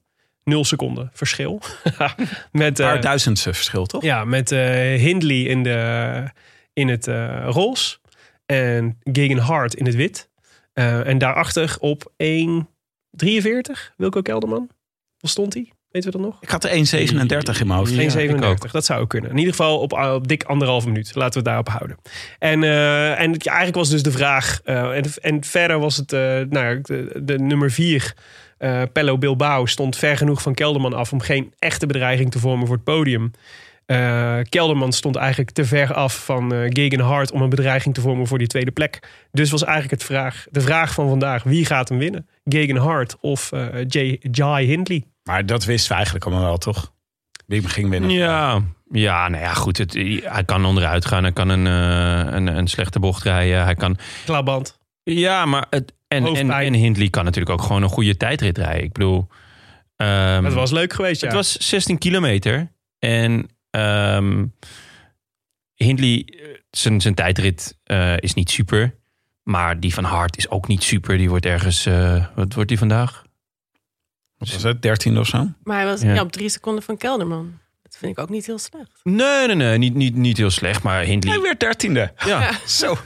nul 0.48 0.66
seconden 0.66 1.10
verschil. 1.14 1.62
met, 2.52 2.80
een 2.80 2.86
paar 2.86 2.96
eh, 2.96 3.02
duizendse 3.02 3.50
eh, 3.50 3.56
verschil, 3.56 3.86
toch? 3.86 4.04
Ja, 4.04 4.26
met 4.26 4.52
eh, 4.52 4.60
Hindley 5.00 5.42
in, 5.42 5.64
de, 5.64 6.24
in 6.74 6.88
het 6.88 7.08
roze 7.46 7.98
en 8.46 9.00
Gegenhart 9.04 9.74
in 9.74 9.86
het 9.86 9.96
wit. 9.96 10.30
en 10.74 11.18
daarachter 11.18 11.78
op 11.80 12.12
1,43 12.12 12.18
Wilco 13.98 14.22
Kelderman. 14.22 14.70
Wat 15.18 15.32
stond 15.32 15.54
hij? 15.54 15.72
Weten 15.92 16.12
we 16.12 16.18
dat 16.18 16.28
nog? 16.28 16.42
Ik 16.42 16.50
had 16.50 16.64
er 16.64 16.70
1,37 16.70 17.60
in 17.60 17.68
mijn 17.68 17.80
hoofd. 17.80 17.92
1,37, 17.92 17.98
ja, 18.40 18.56
dat 18.72 18.86
zou 18.86 19.02
ook 19.02 19.10
kunnen. 19.10 19.32
In 19.32 19.38
ieder 19.38 19.54
geval 19.54 19.80
op, 19.80 19.94
op 19.94 20.28
dik 20.28 20.44
anderhalve 20.44 20.88
minuut. 20.88 21.16
Laten 21.16 21.32
we 21.32 21.38
het 21.38 21.46
daarop 21.46 21.70
houden. 21.70 21.98
En, 22.40 22.62
uh, 22.62 23.20
en 23.20 23.38
eigenlijk 23.38 23.76
was 23.76 23.90
dus 23.90 24.04
de 24.04 24.12
vraag... 24.12 24.62
En, 24.64 25.04
en 25.22 25.44
verder 25.44 25.80
was 25.80 25.98
het 25.98 26.12
uh, 26.12 26.40
nou, 26.50 26.82
de, 26.82 27.22
de 27.24 27.40
nummer 27.40 27.72
4... 27.72 28.14
Uh, 28.60 28.82
Pello 28.94 29.18
Bilbao 29.18 29.66
stond 29.66 29.96
ver 29.96 30.18
genoeg 30.18 30.42
van 30.42 30.54
Kelderman 30.54 30.94
af 30.94 31.12
om 31.12 31.20
geen 31.20 31.54
echte 31.60 31.86
bedreiging 31.86 32.32
te 32.32 32.40
vormen 32.40 32.68
voor 32.68 32.76
het 32.76 32.84
podium. 32.84 33.32
Eh, 33.88 34.38
Kelderman 34.50 34.92
stond 34.92 35.16
eigenlijk 35.16 35.52
te 35.52 35.66
ver 35.66 35.94
af 35.94 36.26
van 36.26 36.54
eh, 36.54 36.64
uh, 36.64 36.70
Gegenhard 36.70 37.32
om 37.32 37.42
een 37.42 37.50
bedreiging 37.50 37.94
te 37.94 38.02
vormen 38.02 38.28
voor 38.28 38.38
die 38.38 38.48
tweede 38.48 38.72
plek. 38.72 39.00
Dus 39.32 39.52
was 39.52 39.64
eigenlijk 39.64 40.02
het 40.02 40.04
vraag, 40.04 40.46
de 40.52 40.62
vraag 40.62 40.94
van 40.94 41.10
vandaag: 41.10 41.44
wie 41.44 41.66
gaat 41.66 41.90
hem 41.90 41.98
winnen? 41.98 42.28
Gegenhard 42.44 43.18
of 43.22 43.52
Jay, 43.88 44.20
Jai 44.32 44.68
Hindley? 44.68 45.04
Maar 45.24 45.46
dat 45.46 45.66
wisten 45.66 45.90
we 45.90 45.96
eigenlijk 45.96 46.26
allemaal 46.26 46.44
wel, 46.44 46.58
toch? 46.58 46.94
Wie 47.46 47.68
ging 47.68 47.90
winnen. 47.90 48.10
Ja, 48.10 48.62
ja, 48.92 49.28
nou 49.28 49.44
ja, 49.44 49.54
goed. 49.54 49.78
Het, 49.78 49.94
hij 50.24 50.44
kan 50.46 50.66
onderuit 50.66 51.06
gaan. 51.06 51.24
Hij 51.24 51.32
kan 51.32 51.50
een, 51.50 51.66
een, 51.66 52.48
een, 52.48 52.68
slechte 52.68 53.00
bocht 53.00 53.24
rijden. 53.24 53.64
Hij 53.64 53.76
kan. 53.76 53.98
Klaband. 54.26 54.78
Ja, 55.14 55.46
maar... 55.46 55.68
Het, 55.70 55.94
en, 56.08 56.26
en, 56.26 56.52
en 56.52 56.74
Hindley 56.74 57.10
kan 57.10 57.24
natuurlijk 57.26 57.60
ook 57.60 57.66
gewoon 57.66 57.84
een 57.84 57.90
goede 57.90 58.18
tijdrit 58.18 58.58
rijden. 58.58 58.84
Ik 58.84 58.94
bedoel... 58.94 59.28
ehm, 59.96 60.44
Het 60.44 60.54
was 60.54 60.72
leuk 60.72 60.94
geweest, 60.94 61.22
ja. 61.22 61.28
Het 61.28 61.36
was 61.36 61.58
16 61.58 61.98
kilometer. 61.98 62.72
En 63.00 63.50
ehm 63.70 64.46
Hindley, 65.74 66.26
eh, 66.26 66.48
zijn, 66.72 67.02
zijn 67.02 67.14
tijdrit 67.14 67.78
eh, 67.84 68.18
is 68.18 68.34
niet 68.34 68.50
super. 68.50 68.96
Maar 69.44 69.80
die 69.80 69.94
van 69.94 70.04
Hart 70.04 70.38
is 70.38 70.50
ook 70.50 70.68
niet 70.68 70.84
super. 70.84 71.18
Die 71.18 71.30
wordt 71.30 71.46
ergens... 71.46 71.86
eh, 71.86 72.26
wat 72.36 72.54
wordt 72.54 72.70
die 72.70 72.78
vandaag? 72.78 73.24
Wat 74.38 74.52
was 74.52 74.64
het? 74.64 74.82
13 74.82 75.18
of 75.18 75.28
zo? 75.28 75.48
Maar 75.64 75.78
hij 75.78 75.86
was 75.86 76.02
Ja. 76.02 76.14
ja. 76.14 76.22
op 76.22 76.32
drie 76.32 76.50
seconden 76.50 76.84
van 76.84 76.98
Kelderman. 76.98 77.60
Dat 77.84 77.98
vind 77.98 78.12
ik 78.12 78.20
ook 78.20 78.30
niet 78.30 78.46
heel 78.46 78.58
slecht. 78.60 79.00
Nee, 79.04 79.48
nee, 79.48 79.56
nee. 79.56 79.78
Niet, 79.78 79.94
niet, 79.94 80.16
niet 80.16 80.38
heel 80.38 80.50
slecht. 80.50 80.84
Maar 80.84 81.02
Hindley... 81.04 81.34
Hij 81.34 81.42
werd 81.44 81.60
dertiende. 81.60 82.14
Ja, 82.26 82.52
Zo. 82.66 82.98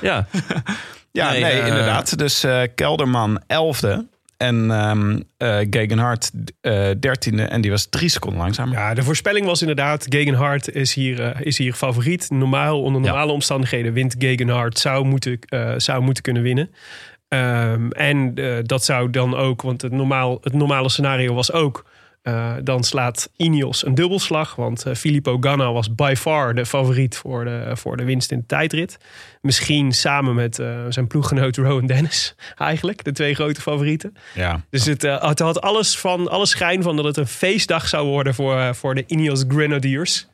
ja. 0.00 0.26
Ja, 1.16 1.30
Nee, 1.30 1.42
nee, 1.42 1.52
eh, 1.52 1.66
inderdaad. 1.66 2.18
Dus 2.18 2.44
eh, 2.44 2.62
Kelderman 2.74 3.42
elfde. 3.46 4.06
En 4.36 4.70
ehm 4.70 5.20
eh 5.36 5.66
Gegenhard 5.70 6.30
eh, 6.60 6.88
dertiende. 7.00 7.42
En 7.42 7.60
die 7.60 7.70
was 7.70 7.86
drie 7.86 8.08
seconden 8.08 8.40
langzamer. 8.40 8.74
Ja, 8.74 8.94
de 8.94 9.02
voorspelling 9.02 9.46
was 9.46 9.60
inderdaad, 9.60 10.06
Gegenhard 10.08 10.74
is 10.74 10.94
hier, 10.94 11.46
is 11.46 11.58
hier 11.58 11.72
favoriet. 11.72 12.30
Normaal, 12.30 12.82
onder 12.82 13.00
normale 13.00 13.32
omstandigheden 13.32 13.92
wint 13.92 14.14
Gegenhard, 14.18 14.78
zou 14.78 15.04
moeten, 15.04 15.38
zou 15.76 16.02
moeten 16.02 16.22
kunnen 16.22 16.42
winnen. 16.42 16.70
Ehm, 17.28 17.90
en 17.90 18.34
dat 18.62 18.84
zou 18.84 19.10
dan 19.10 19.36
ook, 19.36 19.62
want 19.62 19.82
het, 19.82 19.92
normaal, 19.92 20.38
het 20.42 20.52
normale 20.52 20.88
scenario 20.88 21.34
was 21.34 21.52
ook... 21.52 21.84
eh, 22.26 22.52
dan 22.62 22.84
slaat 22.84 23.30
Ineos 23.36 23.86
een 23.86 23.94
dubbelslag. 23.94 24.54
Want 24.54 24.86
eh, 24.86 24.94
Filippo 24.94 25.36
Ganna 25.40 25.72
was 25.72 25.94
by 25.94 26.14
far 26.16 26.54
de 26.54 26.66
favoriet 26.66 27.16
voor 27.16 27.44
de, 27.44 27.70
voor 27.72 27.96
de 27.96 28.04
winst 28.04 28.30
in 28.30 28.38
de 28.38 28.46
tijdrit. 28.46 28.98
Misschien 29.40 29.92
samen 29.92 30.34
met 30.34 30.58
eh, 30.58 30.84
zijn 30.88 31.06
ploeggenoot 31.06 31.56
Rowan 31.56 31.86
Dennis. 31.86 32.34
Eigenlijk, 32.56 33.04
de 33.04 33.12
twee 33.12 33.34
grote 33.34 33.60
favorieten. 33.60 34.16
Ja. 34.34 34.60
Dus 34.70 34.84
het, 34.84 35.02
het 35.02 35.38
had 35.38 35.60
alles, 35.60 35.98
van, 35.98 36.28
alle 36.28 36.46
schijn 36.46 36.82
van 36.82 36.96
dat 36.96 37.04
het 37.04 37.16
een 37.16 37.26
feestdag 37.26 37.88
zou 37.88 38.06
worden 38.06 38.34
voor, 38.34 38.74
voor 38.74 38.94
de 38.94 39.04
Ineos 39.06 39.44
Grenadiers. 39.48 40.26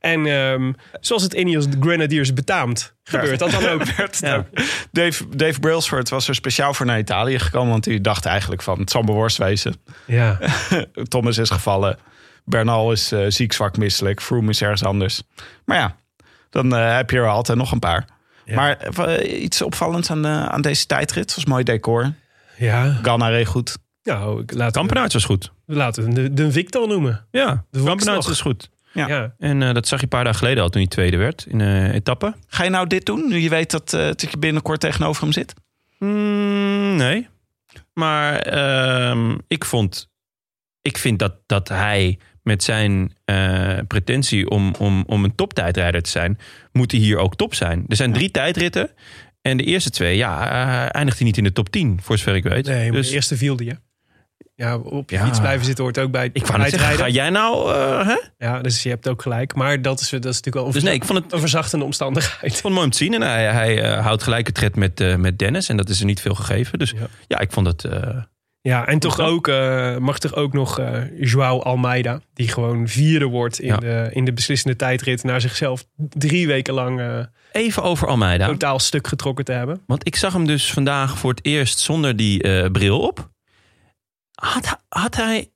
En 0.00 0.26
ehm, 0.26 0.72
zoals 1.00 1.22
het 1.22 1.32
Ineos 1.32 1.64
Grenadiers 1.80 2.32
betaamt, 2.34 2.94
gebeurt 3.04 3.38
dat 3.38 3.50
dan 3.50 3.68
ook. 3.72 3.82
Ja. 4.20 4.46
Dave, 4.92 5.24
Dave 5.36 5.60
Brailsford 5.60 6.08
was 6.08 6.28
er 6.28 6.34
speciaal 6.34 6.74
voor 6.74 6.86
naar 6.86 6.98
Italië 6.98 7.38
gekomen. 7.38 7.70
Want 7.70 7.84
hij 7.84 8.00
dacht 8.00 8.24
eigenlijk 8.24 8.62
van, 8.62 8.78
het 8.78 8.90
zal 8.90 9.02
mijn 9.02 9.16
worst 9.16 9.36
wezen. 9.36 9.74
Ja. 10.06 10.38
Thomas 11.08 11.38
is 11.38 11.50
gevallen. 11.50 11.98
Bernal 12.44 12.92
is 12.92 13.12
eh, 13.12 13.24
ziek, 13.28 13.52
zwak, 13.52 13.76
misselijk. 13.76 14.20
Froome 14.22 14.50
is 14.50 14.62
ergens 14.62 14.84
anders. 14.84 15.22
Maar 15.64 15.76
ja, 15.78 15.96
dan 16.50 16.74
eh, 16.76 16.96
heb 16.96 17.10
je 17.10 17.16
er 17.16 17.28
altijd 17.28 17.58
nog 17.58 17.72
een 17.72 17.78
paar. 17.78 18.04
Maar 18.54 18.76
eh, 18.76 19.42
iets 19.42 19.62
opvallends 19.62 20.10
aan, 20.10 20.24
eh, 20.24 20.46
aan 20.46 20.60
deze 20.62 20.86
tijdrit. 20.86 21.24
Het 21.24 21.34
was 21.34 21.44
mooi 21.44 21.64
decor. 21.64 22.12
ja. 22.56 22.98
Ganna 23.02 23.28
reed 23.28 23.46
goed. 23.46 23.76
Nou, 24.02 24.44
laten 24.46 24.72
Kampenaerts 24.72 25.14
was 25.14 25.24
goed. 25.24 25.52
laten 25.66 26.04
we 26.04 26.12
de, 26.12 26.32
de 26.34 26.52
Victor 26.52 26.88
noemen. 26.88 27.26
Ja, 27.30 27.64
De 27.70 27.82
Kampenaerts 27.82 28.26
was 28.26 28.40
goed. 28.40 28.70
Ja. 28.92 29.08
Ja. 29.08 29.34
En 29.38 29.62
eh, 29.62 29.74
dat 29.74 29.88
zag 29.88 29.98
je 29.98 30.04
een 30.04 30.10
paar 30.10 30.24
dagen 30.24 30.38
geleden 30.38 30.62
al 30.62 30.68
toen 30.68 30.80
hij 30.80 30.90
tweede 30.90 31.16
werd 31.16 31.46
in 31.48 31.58
de 31.58 31.90
etappe. 31.92 32.34
Ga 32.46 32.64
je 32.64 32.70
nou 32.70 32.86
dit 32.86 33.06
doen, 33.06 33.28
nu 33.28 33.38
je 33.38 33.48
weet 33.48 33.70
dat, 33.70 33.92
eh, 33.92 34.00
dat 34.00 34.20
je 34.20 34.38
binnenkort 34.38 34.80
tegenover 34.80 35.22
hem 35.22 35.32
zit? 35.32 35.54
Mm, 35.98 36.96
nee. 36.96 37.28
Maar 37.92 38.38
ehm, 38.38 39.38
ik 39.48 39.64
vond. 39.64 40.08
Ik 40.82 40.98
vind 40.98 41.18
dat, 41.18 41.34
dat 41.46 41.68
hij 41.68 42.18
met 42.42 42.62
zijn 42.62 43.16
eh, 43.24 43.78
pretentie 43.88 44.50
om, 44.50 44.74
om, 44.78 45.04
om 45.06 45.24
een 45.24 45.34
toptijdrijder 45.34 46.02
te 46.02 46.10
zijn, 46.10 46.38
moet 46.72 46.90
hij 46.90 47.00
hier 47.00 47.18
ook 47.18 47.36
top 47.36 47.54
zijn. 47.54 47.84
Er 47.88 47.96
zijn 47.96 48.12
drie 48.12 48.30
tijdritten. 48.30 48.90
En 49.42 49.56
de 49.56 49.64
eerste 49.64 49.90
twee, 49.90 50.16
ja, 50.16 50.92
eindigt 50.92 51.18
hij 51.18 51.26
niet 51.26 51.36
in 51.36 51.44
de 51.44 51.52
top 51.52 51.68
10, 51.68 51.98
voor 52.02 52.18
zover 52.18 52.34
ik 52.34 52.42
weet. 52.42 52.66
Nee, 52.66 52.90
maar 52.90 53.00
dus 53.00 53.08
de 53.08 53.14
eerste 53.14 53.36
viel 53.36 53.56
die, 53.56 53.68
hè? 53.68 53.74
Ja, 54.60 54.76
op 54.78 55.10
je 55.10 55.16
Ja. 55.16 55.24
fiets 55.24 55.40
blijven 55.40 55.64
zitten 55.64 55.84
hoort 55.84 55.98
ook 55.98 56.10
bij 56.10 56.30
ik 56.32 56.46
zeggen, 56.46 56.78
ga 56.98 57.08
jij 57.08 57.30
nou. 57.30 57.74
eh, 57.74 58.06
hè? 58.06 58.16
Ja, 58.46 58.60
dus 58.60 58.82
je 58.82 58.88
hebt 58.88 59.08
ook 59.08 59.22
gelijk. 59.22 59.54
Maar 59.54 59.82
dat 59.82 60.00
is, 60.00 60.08
dat 60.08 60.18
is 60.24 60.24
natuurlijk 60.24 60.54
wel 60.56 60.66
een, 60.66 60.72
Dus 60.72 60.82
nee, 60.82 60.94
ik 60.94 61.04
vond 61.04 61.18
het, 61.24 61.32
een 61.32 61.38
verzachtende 61.40 61.84
omstandigheid. 61.84 62.42
ik 62.42 62.50
vond 62.50 62.62
het 62.62 62.72
mooi 62.72 62.84
om 62.84 62.90
te 62.90 62.96
zien. 62.96 63.14
En 63.14 63.22
hij, 63.22 63.44
hij 63.52 63.82
eh, 63.82 64.04
houdt 64.04 64.22
gelijk 64.22 64.46
het 64.46 64.54
tred 64.54 64.76
met, 64.76 65.00
eh, 65.00 65.16
met 65.16 65.38
Dennis. 65.38 65.68
En 65.68 65.76
dat 65.76 65.88
is 65.88 66.00
er 66.00 66.06
niet 66.06 66.20
veel 66.20 66.34
gegeven. 66.34 66.78
Dus 66.78 66.90
Ja. 66.90 67.06
ja, 67.26 67.38
ik 67.38 67.52
vond 67.52 67.66
het. 67.66 67.88
Ja, 68.62 68.86
en 68.86 68.98
toch 68.98 69.20
ook, 69.20 69.46
mag 69.98 70.18
toch 70.18 70.34
ook 70.34 70.52
nog 70.52 70.80
Joao 71.20 71.60
Almeida, 71.60 72.20
die 72.34 72.48
gewoon 72.48 72.88
vierde 72.88 73.24
wordt 73.24 73.60
in, 73.60 73.66
Ja. 73.66 73.76
de, 73.76 74.08
in 74.12 74.24
de 74.24 74.32
beslissende 74.32 74.76
tijdrit, 74.76 75.22
naar 75.24 75.40
zichzelf 75.40 75.84
drie 75.96 76.46
weken 76.46 76.74
lang 76.74 77.26
even 77.52 77.82
over 77.82 78.08
Almeida. 78.08 78.46
totaal 78.46 78.78
stuk 78.78 79.06
getrokken 79.06 79.44
te 79.44 79.52
hebben. 79.52 79.82
Want 79.86 80.06
ik 80.06 80.16
zag 80.16 80.32
hem 80.32 80.46
dus 80.46 80.72
vandaag 80.72 81.18
voor 81.18 81.30
het 81.30 81.44
eerst 81.44 81.78
zonder 81.78 82.16
die 82.16 82.70
bril 82.70 83.00
op. 83.00 83.30
Had, 84.40 84.66
hij- 84.66 84.76
had 84.88 85.16
hij 85.16 85.52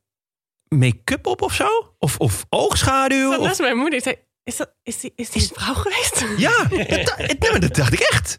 make-up 0.68 1.27
op 1.27 1.42
of 1.42 1.55
zo? 1.55 1.94
Of, 1.99 2.18
of 2.18 2.44
oogschaduw? 2.49 3.31
Dat 3.31 3.38
Of, 3.40 3.47
was 3.49 3.59
mijn 3.59 3.77
moeder. 3.77 4.01
Zei, 4.01 4.16
is, 4.44 4.57
dat, 4.57 4.75
is, 4.83 5.01
die, 5.01 5.12
is 5.16 5.31
die 5.31 5.42
een 5.42 5.49
vrouw 5.55 5.75
geweest? 5.75 6.25
ja, 6.37 6.64
dat, 7.05 7.16
nee, 7.51 7.59
dat 7.59 7.75
dacht 7.75 7.92
ik 7.92 8.01
echt. 8.01 8.38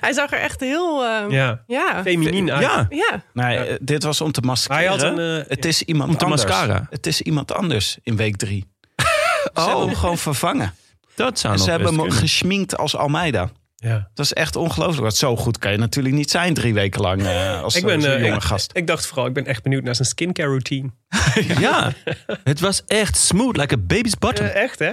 Hij 0.00 0.12
zag 0.12 0.32
er 0.32 0.38
echt 0.38 0.60
heel... 0.60 1.04
eh, 1.04 1.08
ja. 1.08 1.28
Ja, 1.30 1.64
Ja. 1.66 2.02
feminien 2.02 2.50
uit. 2.52 2.86
Ja, 2.90 3.22
Nee, 3.32 3.56
eh, 3.58 3.76
dit 3.80 4.02
was 4.02 4.20
om 4.20 4.32
te 4.32 4.40
maskeren. 4.40 4.76
Hij 4.76 4.86
had 4.86 5.02
een, 5.02 5.18
eh, 5.42 5.48
het 5.48 5.64
is 5.64 5.82
iemand 5.82 6.10
Om 6.10 6.16
te 6.16 6.24
anders. 6.24 6.42
mascara. 6.44 6.86
Het 6.90 7.06
is 7.06 7.20
iemand 7.20 7.52
anders 7.52 7.98
in 8.02 8.16
week 8.16 8.36
drie. 8.36 8.64
Ze 8.96 9.50
Oh. 9.54 9.66
hebben 9.66 9.86
hem 9.86 9.96
gewoon 9.96 10.18
vervangen. 10.18 10.74
dat 11.14 11.38
zou 11.38 11.52
En 11.52 11.58
nog 11.58 11.68
ze 11.68 11.72
hebben 11.74 11.94
hem 11.98 12.08
kunnen. 12.38 12.76
als 12.76 12.96
Almeida. 12.96 13.50
Ja. 13.84 14.08
Dat 14.14 14.24
is 14.24 14.32
echt 14.32 14.56
ongelooflijk. 14.56 15.02
Want 15.02 15.14
zo 15.14 15.36
goed 15.36 15.58
kan 15.58 15.72
je 15.72 15.78
natuurlijk 15.78 16.14
niet 16.14 16.30
zijn 16.30 16.54
drie 16.54 16.74
weken 16.74 17.00
lang 17.00 17.22
eh, 17.22 17.62
als 17.62 17.76
Ik 17.76 17.84
ben 17.84 18.00
zo'n 18.02 18.10
eh, 18.10 18.26
jonge 18.26 18.40
gast. 18.40 18.70
ik 18.74 18.86
dacht 18.86 19.06
vooral, 19.06 19.26
ik 19.26 19.32
ben 19.32 19.46
echt 19.46 19.62
benieuwd 19.62 19.82
naar 19.82 19.94
zijn 19.94 20.08
skincare 20.08 20.48
routine. 20.48 20.90
Ja, 21.58 21.92
het 22.44 22.60
was 22.60 22.82
echt 22.86 23.16
smooth, 23.16 23.56
like 23.56 23.74
a 23.74 23.78
baby's 23.78 24.18
bottom. 24.18 24.46
Eh, 24.46 24.62
echt, 24.62 24.78
hè? 24.78 24.92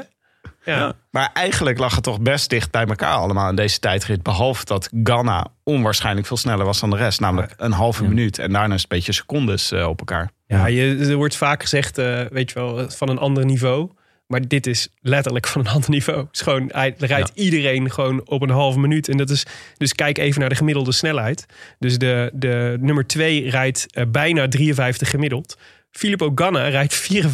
Ja. 0.64 0.78
Ja. 0.78 0.94
Maar 1.12 1.30
eigenlijk 1.34 1.78
lag 1.78 1.96
het 1.96 2.04
toch 2.04 2.22
best 2.22 2.50
dicht 2.50 2.72
bij 2.72 2.86
elkaar 2.86 3.14
allemaal 3.14 3.50
in 3.50 3.56
deze 3.56 3.80
tijdrit. 3.80 4.24
Behalve 4.24 4.66
dat 4.66 4.90
Ganna 5.04 5.48
onwaarschijnlijk 5.64 6.28
veel 6.28 6.38
sneller 6.38 6.66
was 6.66 6.80
dan 6.80 6.90
de 6.90 6.96
rest. 6.96 7.20
Namelijk 7.20 7.54
een 7.58 7.72
halve 7.72 8.04
minuut. 8.04 8.40
En 8.40 8.52
daarna 8.52 8.74
een 8.74 8.82
beetje 8.88 9.12
secondes 9.12 9.72
eh, 9.72 9.88
op 9.88 10.00
elkaar. 10.00 10.32
Ja, 10.48 10.66
je, 10.66 10.98
er 11.10 11.16
wordt 11.16 11.36
vaak 11.36 11.62
gezegd, 11.62 11.98
eh, 11.98 12.22
weet 12.30 12.52
je 12.52 12.60
wel, 12.60 12.90
van 12.90 13.10
een 13.10 13.18
ander 13.18 13.46
niveau. 13.46 13.90
Maar 14.32 14.48
dit 14.48 14.68
is 14.68 14.88
letterlijk 15.02 15.48
van 15.48 15.62
een 15.62 15.72
ander 15.76 15.90
niveau. 15.90 16.20
Het 16.20 16.28
is 16.36 16.42
gewoon, 16.42 16.70
hij 16.72 16.94
rijdt 16.98 17.32
iedereen 17.34 17.92
gewoon 17.92 18.28
op 18.28 18.42
een 18.42 18.50
halve 18.50 18.80
minuut. 18.80 19.10
En 19.10 19.18
dat 19.18 19.30
is, 19.30 19.46
dus 19.78 19.94
kijk 19.94 20.18
even 20.18 20.40
naar 20.40 20.50
de 20.50 20.56
gemiddelde 20.56 20.92
snelheid. 20.92 21.46
Dus 21.80 21.98
de, 21.98 22.32
de 22.34 22.78
nummer 22.80 23.08
2 23.08 23.50
rijdt 23.50 23.88
eh, 23.92 24.04
bijna 24.08 24.48
53 24.48 25.10
gemiddeld. 25.10 25.58
Filippo 25.92 26.32
Ganna 26.36 26.68
rijdt 26.68 27.14
54,5 27.14 27.30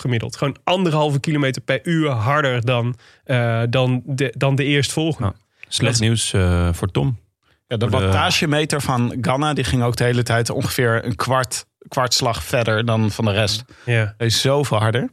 gemiddeld. 0.00 0.36
Gewoon 0.36 0.56
anderhalve 0.64 1.20
kilometer 1.20 1.62
per 1.62 1.80
uur 1.82 2.08
harder 2.10 2.64
dan, 2.64 2.96
eh, 3.24 3.62
dan, 3.70 4.02
de, 4.04 4.34
dan 4.36 4.54
de 4.54 4.64
eerstvolgende. 4.64 5.32
Slecht 5.68 6.00
nieuws 6.00 6.32
eh, 6.32 6.68
voor 6.72 6.90
Tom. 6.90 7.18
Ja, 7.68 7.76
de- 7.76 7.88
wattagemeter 7.88 8.80
van 8.80 9.16
Ganna 9.20 9.52
die 9.52 9.64
ging 9.64 9.82
ook 9.82 9.96
de 9.96 10.04
hele 10.04 10.22
tijd 10.22 10.50
ongeveer 10.50 11.04
een 11.04 11.16
kwart, 11.16 11.66
kwartslag 11.88 12.42
verder 12.44 12.84
dan 12.84 13.10
van 13.10 13.24
de 13.24 13.32
rest. 13.32 13.64
Ja. 13.84 14.14
Hij 14.18 14.26
is 14.26 14.40
zoveel 14.40 14.78
harder. 14.78 15.10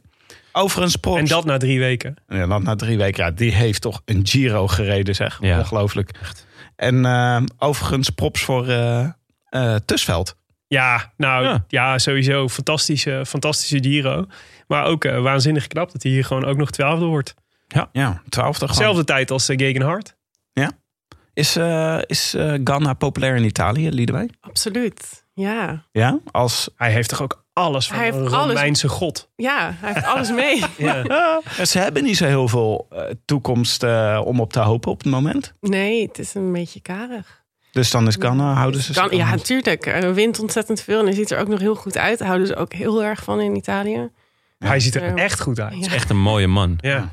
Overigens, 0.52 0.96
props. 0.96 1.18
En 1.18 1.26
dat 1.26 1.44
na 1.44 1.56
drie 1.56 1.78
weken. 1.78 2.16
Ja, 2.28 2.46
dan 2.46 2.62
na 2.62 2.74
drie 2.76 2.96
weken. 2.96 3.24
Ja, 3.24 3.30
die 3.30 3.54
heeft 3.54 3.80
toch 3.82 4.02
een 4.04 4.26
Giro 4.26 4.66
gereden, 4.66 5.14
zeg. 5.14 5.38
Ja. 5.40 5.58
Ongelooflijk. 5.58 6.10
En 6.76 7.04
eh, 7.04 7.42
overigens, 7.58 8.10
props 8.10 8.42
voor 8.42 8.68
eh 8.68 9.08
eh, 9.50 9.74
Tusveld. 9.84 10.36
Ja, 10.66 11.12
nou 11.16 11.44
ja, 11.44 11.64
Ja. 11.68 11.98
sowieso 11.98 12.48
fantastische, 12.48 13.22
fantastische 13.26 13.78
Giro. 13.82 14.26
Maar 14.66 14.84
ook 14.84 15.04
waanzinnig 15.04 15.66
knap 15.66 15.92
dat 15.92 16.02
hij 16.02 16.12
hier 16.12 16.24
gewoon 16.24 16.44
ook 16.44 16.56
nog 16.56 16.70
twaalfde 16.70 17.04
wordt. 17.04 17.34
Ja, 17.92 18.22
twaalfde 18.28 18.68
gewoon. 18.68 18.82
Zelfde 18.82 19.04
tijd 19.04 19.30
als 19.30 19.50
uh, 19.50 19.56
Gegenhard. 19.56 20.18
Is, 21.40 21.56
eh, 21.56 21.98
is 22.06 22.34
eh, 22.34 22.54
Ganna 22.64 22.92
populair 22.94 23.36
in 23.36 23.44
Italië, 23.44 23.90
Liedewij? 23.90 24.30
Absoluut. 24.40 25.24
Ja. 25.34 25.84
Ja, 25.92 26.18
als... 26.30 26.70
Hij 26.76 26.92
heeft 26.92 27.08
toch 27.08 27.22
ook 27.22 27.44
alles 27.60 27.86
van 27.86 27.96
Hij 27.96 28.04
heeft 28.04 28.16
een 28.16 28.32
alles. 28.32 28.54
Romeinse 28.54 28.88
god. 28.88 29.28
Ja, 29.36 29.74
hij 29.80 29.92
heeft 29.92 30.06
alles 30.06 30.30
mee. 30.30 30.62
Ja. 30.78 31.40
Ze 31.64 31.78
hebben 31.78 32.02
niet 32.02 32.16
zo 32.16 32.26
heel 32.26 32.48
veel 32.48 32.86
eh, 32.90 33.02
toekomst 33.24 33.82
eh, 33.82 34.20
om 34.24 34.40
op 34.40 34.52
te 34.52 34.60
hopen 34.60 34.90
op 34.90 34.98
het 34.98 35.12
moment. 35.12 35.52
Nee, 35.60 36.06
het 36.06 36.18
is 36.18 36.34
een 36.34 36.52
beetje 36.52 36.80
karig. 36.80 37.42
Dus 37.72 37.90
dan 37.90 38.06
is 38.06 38.16
Ganna, 38.18 38.52
houden 38.52 38.80
ze... 38.80 38.92
Kan, 38.92 39.16
ja, 39.16 39.30
natuurlijk. 39.30 39.86
Er 39.86 40.14
wint 40.14 40.40
ontzettend 40.40 40.80
veel 40.80 40.98
en 40.98 41.04
hij 41.04 41.14
ziet 41.14 41.30
er 41.30 41.38
ook 41.38 41.48
nog 41.48 41.60
heel 41.60 41.74
goed 41.74 41.98
uit. 41.98 42.18
Daar 42.18 42.26
houden 42.26 42.48
ze 42.48 42.56
ook 42.56 42.72
heel 42.72 43.02
erg 43.02 43.24
van 43.24 43.40
in 43.40 43.56
Italië. 43.56 44.10
Hij 44.58 44.80
ziet 44.80 44.94
er 44.94 45.14
echt 45.14 45.40
goed 45.40 45.60
uit. 45.60 45.74
Ja. 45.74 45.80
is 45.80 45.86
echt 45.86 46.10
een 46.10 46.20
mooie 46.20 46.46
man. 46.46 46.78
Ja. 46.80 46.96
Een 46.96 47.10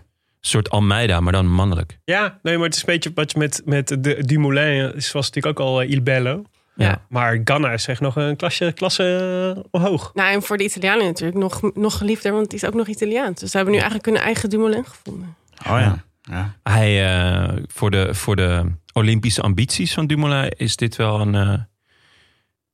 soort 0.53 0.69
Almeida, 0.69 1.19
maar 1.19 1.33
dan 1.33 1.47
mannelijk. 1.47 1.99
Ja, 2.03 2.39
nee, 2.41 2.55
maar 2.55 2.65
het 2.65 2.75
is 2.75 2.79
een 2.79 2.93
beetje 2.93 3.11
wat 3.15 3.31
je 3.31 3.37
met, 3.37 3.61
met 3.65 3.87
de 3.87 4.25
Dumoulin 4.25 4.95
is, 4.95 5.11
was 5.11 5.25
natuurlijk 5.25 5.59
ook 5.59 5.67
al 5.67 5.81
eh, 5.81 5.89
Il 5.89 6.01
Bello. 6.01 6.43
Ja. 6.77 7.05
Maar 7.09 7.41
Ganna 7.43 7.71
is 7.71 7.87
echt 7.87 8.01
nog 8.01 8.15
een 8.15 8.35
klasje, 8.35 8.71
klasse 8.71 9.53
eh, 9.55 9.63
omhoog. 9.71 10.11
Nou, 10.13 10.33
en 10.33 10.41
voor 10.41 10.57
de 10.57 10.63
Italianen 10.63 11.05
natuurlijk 11.05 11.37
nog, 11.37 11.73
nog 11.73 11.97
geliefder, 11.97 12.31
want 12.31 12.49
die 12.49 12.59
is 12.59 12.65
ook 12.65 12.73
nog 12.73 12.87
Italiaans. 12.87 13.39
Dus 13.39 13.51
ze 13.51 13.55
hebben 13.57 13.75
nu 13.75 13.79
eigenlijk 13.79 14.09
hun 14.09 14.25
eigen 14.25 14.49
Dumoulin 14.49 14.85
gevonden. 14.85 15.35
Oh 15.59 15.79
ja. 15.79 16.03
ja. 16.21 16.55
Hij, 16.63 17.05
eh, 17.05 17.57
voor, 17.67 17.91
de, 17.91 18.13
voor 18.13 18.35
de 18.35 18.71
Olympische 18.93 19.41
ambities 19.41 19.93
van 19.93 20.07
Dumoulin 20.07 20.51
is 20.51 20.75
dit 20.75 20.95
wel 20.95 21.19
een, 21.19 21.35
eh, 21.35 21.59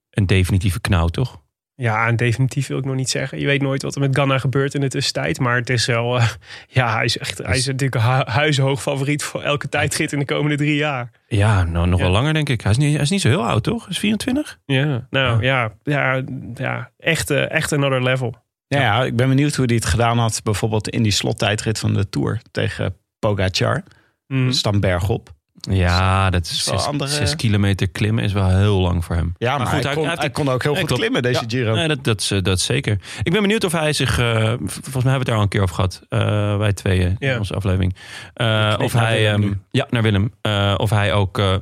een 0.10 0.26
definitieve 0.26 0.82
knauw, 0.82 1.08
toch? 1.08 1.42
Ja, 1.76 2.08
en 2.08 2.16
definitief 2.16 2.68
wil 2.68 2.78
ik 2.78 2.86
nog 2.86 2.96
niet 2.96 3.10
zeggen. 3.10 3.40
Je 3.40 3.46
weet 3.46 3.62
nooit 3.62 3.82
wat 3.82 3.96
er 3.96 4.02
met 4.02 4.16
Ganna 4.16 4.38
gebeurt 4.38 4.74
in 4.74 4.82
de 4.82 4.88
tussentijd. 4.88 5.40
Maar 5.40 5.56
het 5.56 5.70
is 5.70 5.86
wel... 5.86 6.18
eh, 6.20 6.28
ja, 6.68 6.94
hij 6.96 7.06
is 7.06 7.18
echt 7.18 7.38
hij 7.38 7.58
is 7.58 7.66
natuurlijk 7.66 7.96
een 8.06 8.12
hu- 8.16 8.24
huishoog 8.32 8.82
favoriet 8.82 9.24
voor 9.24 9.42
elke 9.42 9.70
tijdrit 9.70 10.12
in 10.14 10.20
de 10.20 10.26
komende 10.26 10.56
drie 10.58 10.76
jaar. 10.76 11.12
Ja, 11.28 11.64
nou 11.64 11.88
nog 11.88 12.00
Ja. 12.00 12.06
wel 12.06 12.14
langer 12.14 12.34
denk 12.34 12.50
ik. 12.50 12.62
Hij 12.62 12.72
is, 12.72 12.78
niet, 12.78 12.94
hij 12.94 13.02
is 13.02 13.10
niet 13.10 13.22
zo 13.22 13.28
heel 13.30 13.46
oud, 13.46 13.64
toch? 13.64 13.82
Hij 13.82 13.92
is 13.92 14.00
24? 14.00 14.60
Ja, 14.66 15.08
nou 15.10 15.44
ja, 15.44 15.72
ja, 15.84 16.22
ja 16.54 16.92
echt, 16.98 17.30
eh, 17.30 17.52
echt 17.52 17.72
another 17.74 18.04
level. 18.04 18.36
Ja, 18.68 18.82
ja, 18.82 19.04
ik 19.04 19.16
ben 19.16 19.28
benieuwd 19.28 19.56
hoe 19.56 19.66
hij 19.66 19.76
het 19.76 19.86
gedaan 19.86 20.18
had. 20.18 20.40
Bijvoorbeeld 20.44 20.90
in 20.90 21.04
die 21.04 21.12
slottijdrit 21.12 21.80
van 21.80 21.94
de 21.94 22.10
Tour 22.10 22.42
tegen 22.52 22.96
Pogacar. 23.20 23.84
Mm. 24.28 24.48
Dus 24.48 24.62
dan 24.62 24.80
bergop. 24.80 25.32
Ja, 25.72 26.30
dat 26.30 26.46
is 26.46 26.66
wel 26.66 26.78
zes, 26.78 26.88
andere- 26.88 27.10
zes 27.10 27.36
kilometer 27.36 27.90
klimmen 27.90 28.24
is 28.24 28.34
wel 28.34 28.50
heel 28.50 28.80
lang 28.80 29.06
voor 29.06 29.16
hem. 29.16 29.36
Ja, 29.38 29.58
maar, 29.58 29.68
goed, 29.68 29.74
hij, 29.76 29.82
hij- 29.84 29.94
kon, 29.94 30.02
hij 30.02 30.10
heeft- 30.10 30.22
hij 30.22 30.30
kon 30.32 30.50
ook 30.50 30.64
heel 30.64 30.76
goed 30.76 30.86
klopt. 30.86 31.02
klimmen, 31.02 31.22
deze 31.22 31.40
Ja. 31.42 31.46
Giro. 31.50 31.76
Nee, 31.76 31.88
dat, 31.88 32.04
dat, 32.04 32.22
is, 32.22 32.32
eh, 32.32 32.42
dat 32.42 32.60
zeker. 32.60 33.00
Ik 33.24 33.32
ben 33.32 33.42
benieuwd 33.42 33.64
of 33.64 33.72
hij 33.72 33.94
zich... 33.94 34.20
eh, 34.20 34.26
volgens 34.58 34.84
mij 34.84 34.92
hebben 34.94 35.12
we 35.12 35.18
het 35.18 35.26
daar 35.26 35.36
al 35.36 35.42
een 35.42 35.48
keer 35.48 35.62
over 35.62 35.76
gehad. 35.76 36.02
eh, 36.10 36.58
wij 36.58 36.74
tweeën 36.74 37.16
in 37.20 37.38
onze 37.38 37.54
aflevering. 37.54 37.96
Eh, 38.34 38.76
of 38.80 38.94
hij... 38.94 39.18
Willem 39.22 39.44
ehm, 39.44 39.54
ja, 39.72 39.88
naar 39.90 40.02
Willem. 40.02 40.34
Eh, 40.42 40.74
of 40.78 40.90
hij 40.90 41.14
ook 41.14 41.38
eh, 41.40 41.54
eh, 41.54 41.60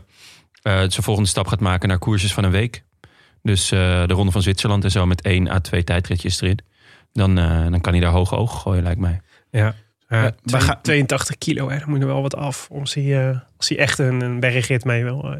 zijn 0.64 0.92
volgende 1.04 1.30
stap 1.30 1.48
gaat 1.48 1.60
maken 1.60 1.90
naar 1.90 2.00
koersjes 2.00 2.34
van 2.34 2.44
een 2.44 2.52
week. 2.52 2.84
Dus 3.44 3.72
eh, 3.72 3.80
de 4.08 4.14
Ronde 4.14 4.32
van 4.32 4.42
Zwitserland 4.42 4.84
en 4.84 4.92
zo 4.92 5.06
met 5.06 5.22
één 5.22 5.48
à 5.50 5.60
twee 5.60 5.84
tijdritjes 5.84 6.42
erin. 6.42 6.60
Dan, 7.14 7.38
eh, 7.38 7.62
dan 7.70 7.82
kan 7.82 7.94
hij 7.94 8.02
daar 8.02 8.12
hoge 8.12 8.36
ogen 8.36 8.60
gooien, 8.60 8.84
lijkt 8.84 9.00
mij. 9.00 9.22
Ja. 9.52 9.76
Ja, 10.12 10.32
twee- 10.46 10.62
gaan- 10.62 10.82
82 10.82 11.38
kilo, 11.38 11.70
hè. 11.70 11.78
daar 11.78 11.90
moet 11.90 12.02
er 12.02 12.08
wel 12.08 12.22
wat 12.22 12.36
af. 12.36 12.68
Als 12.72 12.94
hij, 12.94 13.30
eh, 13.30 13.38
als 13.58 13.70
hij 13.70 13.78
echt 13.78 14.00
een, 14.00 14.22
een 14.22 14.40
bergrit 14.40 14.84
mee 14.84 15.04
wil. 15.04 15.24
eh. 15.24 15.32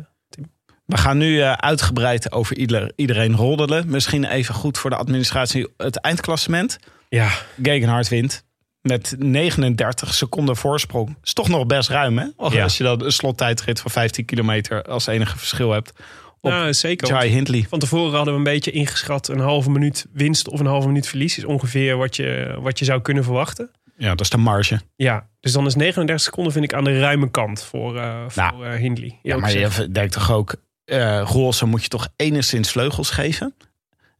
We 0.86 0.98
gaan 0.98 1.18
nu 1.18 1.42
uitgebreid 1.44 2.32
over 2.32 2.58
ieder, 2.58 2.92
iedereen 2.96 3.36
roddelen. 3.36 3.90
Misschien 3.90 4.24
even 4.26 4.54
goed 4.56 4.78
voor 4.78 4.90
de 4.90 4.96
administratie 4.96 5.68
het 5.78 5.98
eindklassement. 6.00 6.78
Ja, 7.10 7.30
Gegenhard 7.62 8.08
wint 8.08 8.44
met 8.82 9.16
39 9.18 10.14
seconden 10.14 10.56
voorsprong. 10.56 11.18
Is 11.24 11.34
toch 11.34 11.48
nog 11.48 11.66
best 11.66 11.90
ruim, 11.90 12.18
hè? 12.18 12.26
Ja. 12.50 12.64
Als 12.64 12.78
je 12.78 12.84
dan 12.84 13.04
een 13.06 13.12
slottijdrit 13.12 13.80
van 13.80 13.92
15 13.92 14.26
kilometer 14.26 14.84
als 14.84 15.08
enige 15.08 15.38
verschil 15.38 15.72
hebt. 15.72 15.94
Op 16.42 16.52
nou, 16.52 16.74
zeker. 16.74 17.08
Jai 17.08 17.30
Hindley. 17.30 17.66
Van 17.70 17.80
tevoren 17.80 18.14
hadden 18.16 18.34
we 18.34 18.40
een 18.40 18.46
beetje 18.46 18.72
ingeschat... 18.72 19.28
een 19.28 19.40
halve 19.40 19.70
minuut 19.70 20.06
winst 20.14 20.48
of 20.50 20.60
een 20.60 20.66
halve 20.66 20.88
minuut 20.88 21.08
verlies... 21.08 21.38
is 21.38 21.46
ongeveer 21.46 21.98
wat 21.98 22.16
je, 22.16 22.58
wat 22.60 22.80
je 22.80 22.86
zou 22.86 23.02
kunnen 23.02 23.24
verwachten. 23.24 23.72
Ja, 24.02 24.10
dat 24.10 24.22
is 24.22 24.30
de 24.30 24.38
marge. 24.38 24.82
Ja, 24.96 25.28
dus 25.40 25.52
dan 25.52 25.66
is 25.66 25.76
39 25.76 26.26
seconden 26.26 26.54
vind 26.54 26.66
ik 26.66 26.74
aan 26.74 26.84
de 26.84 27.00
ruime 27.00 27.32
kant 27.32 27.64
voor, 27.64 27.98
eh 27.98 28.24
voor 28.28 28.44
Nou, 28.44 28.66
eh, 28.66 28.80
Hindley. 28.80 29.20
Ja, 29.22 29.38
maar 29.38 29.50
gezegd. 29.50 29.76
je 29.78 29.92
denkt 29.92 30.14
toch 30.14 30.32
ook... 30.32 30.56
eh 30.86 31.22
Roelsen 31.26 31.70
moet 31.70 31.82
je 31.84 31.88
toch 31.90 32.08
enigszins 32.16 32.72
vleugels 32.72 33.10
geven? 33.10 33.54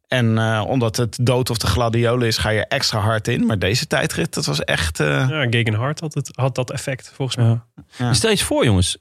En 0.08 0.38
eh, 0.38 0.64
omdat 0.68 0.96
het 0.98 1.18
dood 1.22 1.50
of 1.50 1.58
de 1.58 1.68
gladiolen 1.68 2.28
is, 2.28 2.38
ga 2.38 2.50
je 2.50 2.66
extra 2.68 3.00
hard 3.00 3.28
in. 3.28 3.46
Maar 3.46 3.60
deze 3.60 3.88
tijdrit, 3.88 4.34
dat 4.34 4.46
was 4.46 4.64
echt... 4.64 5.00
eh, 5.00 5.08
Ja, 5.30 5.48
Gegenhard 5.50 6.00
had, 6.00 6.14
het, 6.14 6.30
had 6.34 6.56
dat 6.56 6.72
effect, 6.72 7.12
volgens 7.16 7.38
mij. 7.38 7.46
Ja. 7.48 7.66
Ja. 7.98 8.14
Stel 8.14 8.30
je 8.30 8.36
eens 8.36 8.46
voor, 8.46 8.66
jongens, 8.66 8.98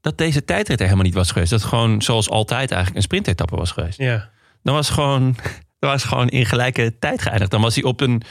dat 0.00 0.18
deze 0.18 0.44
tijdrit 0.44 0.78
er 0.78 0.84
helemaal 0.84 1.04
niet 1.06 1.14
was 1.14 1.30
geweest. 1.30 1.50
Dat 1.50 1.60
het 1.60 1.68
gewoon 1.68 2.02
zoals 2.02 2.30
altijd 2.30 2.68
eigenlijk 2.70 2.96
een 2.96 3.02
sprintetappe 3.02 3.56
was 3.56 3.70
geweest. 3.70 3.98
Ja. 3.98 4.28
Dan 4.62 4.74
was 4.74 4.90
gewoon, 4.90 5.36
dan 5.80 5.90
was 5.90 6.04
gewoon 6.04 6.28
in 6.28 6.46
gelijke 6.46 6.98
tijd 6.98 7.22
geëindigd. 7.22 7.50
Dan 7.50 7.60
was 7.60 7.74
hij 7.74 7.84
op 7.84 8.00
een 8.00 8.22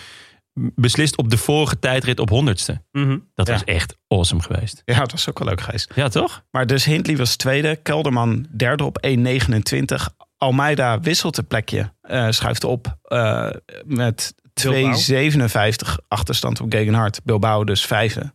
beslist 0.75 1.17
op 1.17 1.29
de 1.29 1.37
vorige 1.37 1.79
tijdrit 1.79 2.19
op 2.19 2.29
honderdste. 2.29 2.81
Mhm. 2.91 3.17
Dat 3.35 3.47
Ja. 3.47 3.53
was 3.53 3.63
echt 3.63 3.97
awesome 4.07 4.41
geweest. 4.41 4.81
ja, 4.85 4.99
dat 4.99 5.11
was 5.11 5.29
ook 5.29 5.39
wel 5.39 5.47
leuk 5.47 5.61
geweest. 5.61 5.91
Ja, 5.95 6.07
toch? 6.07 6.43
Maar 6.51 6.67
dus 6.67 6.85
Hindley 6.85 7.17
was 7.17 7.35
tweede. 7.35 7.75
Kelderman 7.75 8.47
derde 8.57 8.83
op 8.83 8.97
1,29. 9.01 10.09
Almeida 10.37 10.99
wisselt 10.99 11.35
het 11.35 11.47
plekje. 11.47 11.95
eh, 12.01 12.27
schuift 12.29 12.63
op 12.63 12.97
eh, 13.03 13.49
met 13.85 14.35
2,57 14.53 15.97
achterstand 16.07 16.61
op 16.61 16.71
Gegenhard. 16.71 17.19
Bilbao 17.23 17.63
dus 17.63 17.85
vijfde. 17.85 18.33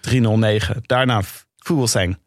3,09. 0.00 0.76
Daarna 0.86 1.22
Vogelsang. 1.56 2.18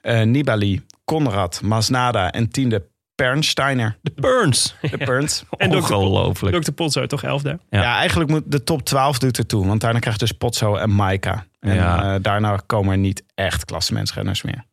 eh 0.00 0.22
Nibali, 0.22 0.80
Conrad, 1.04 1.60
Masnada 1.62 2.30
en 2.32 2.48
tiende 2.50 2.86
Pernsteiner. 3.14 3.98
De 4.02 4.12
Burns. 4.14 4.74
De 4.90 4.98
Perns. 4.98 5.44
En. 5.56 5.74
Ongelooflijk. 5.76 6.62
Dr. 6.62 6.70
Potso 6.72 7.06
toch 7.06 7.22
elfde? 7.22 7.58
Ja. 7.70 7.82
Ja. 7.82 7.96
eigenlijk 7.96 8.30
moet 8.30 8.42
de 8.46 8.64
top 8.64 8.84
12 8.84 9.18
doet 9.18 9.38
ertoe. 9.38 9.66
Want 9.66 9.80
daarna 9.80 9.98
krijg 9.98 10.16
je 10.18 10.24
dus 10.24 10.32
Potso 10.36 10.74
en 10.76 10.90
Maika. 10.90 11.46
En 11.60 11.74
Ja. 11.74 12.14
eh, 12.14 12.22
daarna 12.22 12.56
komen 12.66 12.92
er 12.92 12.98
niet 12.98 13.24
echt 13.34 13.64
klassementsrenners 13.64 14.42
meer. 14.42 14.64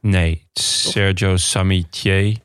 Nee, 0.00 0.46
Sergio 0.52 1.36
Samitier. 1.36 2.36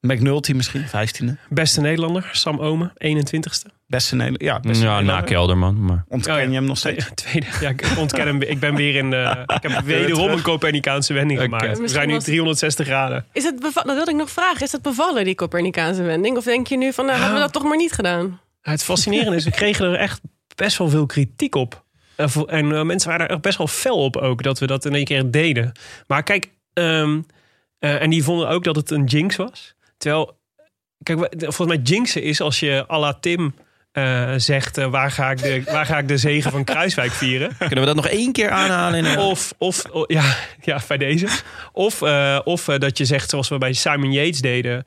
McNulty 0.00 0.52
misschien, 0.52 0.84
15e. 0.86 1.38
Beste 1.48 1.80
Nederlander, 1.80 2.28
Sam 2.32 2.58
Omen, 2.60 2.92
21ste. 2.94 3.70
Beste 3.94 4.14
Nederlander. 4.16 4.46
Ja, 4.46 4.60
beste 4.60 4.84
Ja, 4.84 5.00
na. 5.00 5.20
Kelderman. 5.20 5.84
Maar 5.84 6.04
Ontken 6.08 6.32
Oh 6.34 6.38
ja. 6.40 6.44
je 6.46 6.52
hem 6.54 6.64
nog 6.64 6.78
steeds? 6.78 7.10
Tweede, 7.14 7.46
ja, 7.60 7.68
ik 7.68 7.92
ontken 7.98 8.26
hem. 8.26 8.42
Ik 8.42 8.58
ben 8.60 8.74
weer 8.74 8.94
in. 8.94 9.12
eh, 9.12 9.30
ik 9.62 9.70
heb 9.70 9.80
wederom 9.84 10.28
een 10.30 10.42
Copernicaanse 10.42 11.12
wending 11.12 11.40
gemaakt. 11.40 11.78
We 11.78 11.88
zijn 11.88 12.08
nu 12.08 12.14
was- 12.14 12.24
360 12.24 12.86
graden. 12.86 13.26
Is 13.32 13.44
het 13.44 13.60
beva- 13.60 13.82
dat 13.82 13.94
wilde 13.94 14.10
ik 14.10 14.16
nog 14.16 14.30
vragen. 14.30 14.62
Is 14.62 14.72
het 14.72 14.82
bevallen, 14.82 15.24
die 15.24 15.34
Copernicaanse 15.34 16.02
wending? 16.02 16.36
Of 16.36 16.44
denk 16.44 16.66
je 16.66 16.76
nu 16.76 16.92
van, 16.92 17.06
nou, 17.06 17.16
hadden 17.18 17.36
we 17.36 17.42
dat 17.42 17.52
toch 17.52 17.62
maar 17.64 17.76
niet 17.76 17.92
gedaan? 17.92 18.40
Het 18.62 18.82
fascinerende 18.84 19.36
is, 19.36 19.44
we 19.44 19.50
kregen 19.50 19.86
er 19.86 19.94
echt 19.98 20.20
best 20.54 20.78
wel 20.78 20.88
veel 20.88 21.06
kritiek 21.06 21.54
op. 21.54 21.84
En 22.16 22.30
voor- 22.30 22.48
En 22.48 22.72
eh, 22.76 22.82
mensen 22.82 23.10
waren 23.10 23.26
er 23.26 23.32
echt 23.32 23.42
best 23.42 23.58
wel 23.58 23.66
fel 23.66 23.96
op 24.04 24.16
ook, 24.16 24.42
dat 24.42 24.58
we 24.58 24.66
dat 24.66 24.84
in 24.84 24.94
één 24.94 25.04
keer 25.04 25.30
deden. 25.30 25.72
Maar 26.06 26.22
kijk, 26.22 26.50
ehm, 26.72 27.20
eh, 27.78 28.02
en 28.02 28.10
die 28.10 28.24
vonden 28.24 28.48
ook 28.48 28.64
dat 28.64 28.76
het 28.76 28.90
een 28.90 29.04
jinx 29.04 29.36
was. 29.36 29.74
Terwijl, 29.96 30.38
kijk, 31.02 31.18
volgens 31.38 31.66
mij 31.68 31.80
jinxen 31.84 32.22
is 32.22 32.40
als 32.40 32.60
je 32.60 32.84
à 32.90 32.98
la 32.98 33.14
Tim 33.14 33.54
eh, 33.94 34.32
zegt... 34.36 34.78
eh, 34.78 34.86
waar, 34.86 35.10
ga 35.10 35.30
ik 35.30 35.38
de, 35.42 35.62
waar 35.64 35.86
ga 35.86 35.98
ik 35.98 36.08
de 36.08 36.16
zegen 36.16 36.50
van 36.50 36.64
Kruiswijk 36.64 37.12
vieren? 37.12 37.56
kunnen 37.58 37.78
we 37.80 37.86
dat 37.86 37.94
nog 37.94 38.06
één 38.06 38.32
keer 38.32 38.50
aanhalen? 38.50 39.18
Of, 39.18 39.52
of 39.58 39.84
o- 39.90 40.04
ja, 40.06 40.36
ja, 40.60 40.80
bij 40.88 40.96
deze. 40.96 41.26
Of, 41.72 42.02
eh, 42.02 42.40
of 42.44 42.64
dat 42.64 42.98
je 42.98 43.04
zegt, 43.04 43.30
zoals 43.30 43.48
we 43.48 43.58
bij 43.58 43.72
Simon 43.72 44.12
Yates 44.12 44.40
deden... 44.40 44.84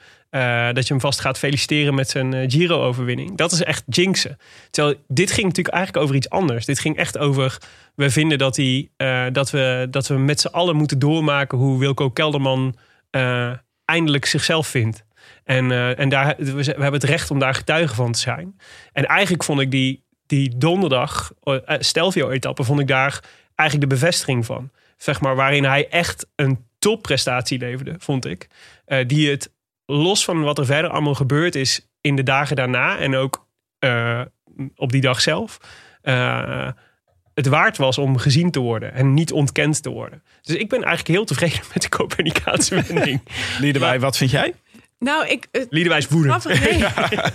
dat 0.74 0.88
je 0.88 0.94
hem 0.94 1.02
vast 1.02 1.20
gaat 1.20 1.38
feliciteren 1.38 1.96
met 1.96 2.10
zijn 2.10 2.52
Giro-overwinning. 2.52 3.38
Dat 3.38 3.52
is 3.52 3.64
echt 3.64 3.84
jinxen. 3.86 4.38
Terwijl 4.72 4.96
dit 5.08 5.32
ging 5.32 5.46
natuurlijk 5.46 5.76
eigenlijk 5.76 6.04
over 6.04 6.16
iets 6.18 6.30
anders. 6.30 6.66
Dit 6.66 6.80
ging 6.80 6.98
echt 6.98 7.18
over... 7.18 7.58
We 7.96 8.10
vinden 8.10 8.38
dat, 8.38 8.56
hij, 8.56 8.90
dat, 9.32 9.50
we, 9.52 9.88
dat 9.90 10.08
we 10.08 10.18
met 10.18 10.42
z'n 10.42 10.48
allen 10.48 10.76
moeten 10.76 11.00
doormaken... 11.00 11.58
hoe 11.58 11.80
Wilco 11.80 12.10
Kelderman 12.10 12.76
eindelijk 13.86 14.26
zichzelf 14.26 14.68
vindt. 14.68 15.06
En, 15.48 15.72
eh, 15.72 16.00
en 16.00 16.10
daar, 16.10 16.36
we, 16.38 16.64
hebben 16.64 16.94
het 16.94 17.04
recht 17.04 17.32
om 17.32 17.40
daar 17.40 17.54
getuige 17.54 17.96
van 17.96 18.12
te 18.12 18.20
zijn. 18.20 18.60
En 18.94 19.06
eigenlijk 19.06 19.44
vond 19.44 19.60
ik 19.60 19.72
die, 19.72 20.04
die 20.26 20.58
donderdag, 20.58 21.32
eh, 21.44 21.56
Stelvio-etappe, 21.80 22.64
vond 22.64 22.80
ik 22.80 22.88
daar 22.88 23.24
eigenlijk 23.56 23.90
de 23.90 23.96
bevestiging 23.96 24.46
van. 24.46 24.72
Zeg 24.98 25.22
maar, 25.22 25.36
waarin 25.36 25.64
hij 25.64 25.88
echt 25.90 26.28
een 26.36 26.66
topprestatie 26.80 27.60
leverde, 27.60 27.96
vond 27.98 28.26
ik. 28.26 28.48
Eh, 28.86 29.08
die 29.08 29.30
het, 29.30 29.52
los 29.86 30.26
van 30.26 30.44
wat 30.44 30.58
er 30.58 30.66
verder 30.66 30.92
allemaal 30.92 31.16
gebeurd 31.16 31.56
is 31.56 31.88
in 32.02 32.16
de 32.16 32.24
dagen 32.24 32.56
daarna 32.56 32.98
en 32.98 33.16
ook 33.16 33.46
op 34.76 34.92
die 34.92 35.02
dag 35.02 35.22
zelf, 35.22 35.60
het 37.34 37.48
waard 37.48 37.78
was 37.78 37.98
om 37.98 38.18
gezien 38.18 38.52
te 38.52 38.60
worden 38.60 38.94
en 38.94 39.14
niet 39.14 39.32
ontkend 39.32 39.84
te 39.84 39.90
worden. 39.90 40.24
Dus 40.42 40.56
ik 40.56 40.70
ben 40.70 40.84
eigenlijk 40.84 41.08
heel 41.08 41.26
tevreden 41.26 41.62
met 41.74 41.82
de 41.82 41.90
Copernicaanse 41.90 42.76
wending. 42.88 43.22
Liedewij, 43.60 44.00
wat 44.00 44.18
vind 44.18 44.32
jij? 44.32 44.54
Nou, 45.00 45.28
ik, 45.28 45.48
het, 45.52 45.68
Liedewijs 45.70 46.08
woedend. 46.08 46.42
grappige, 46.42 46.70
nee. 46.70 46.84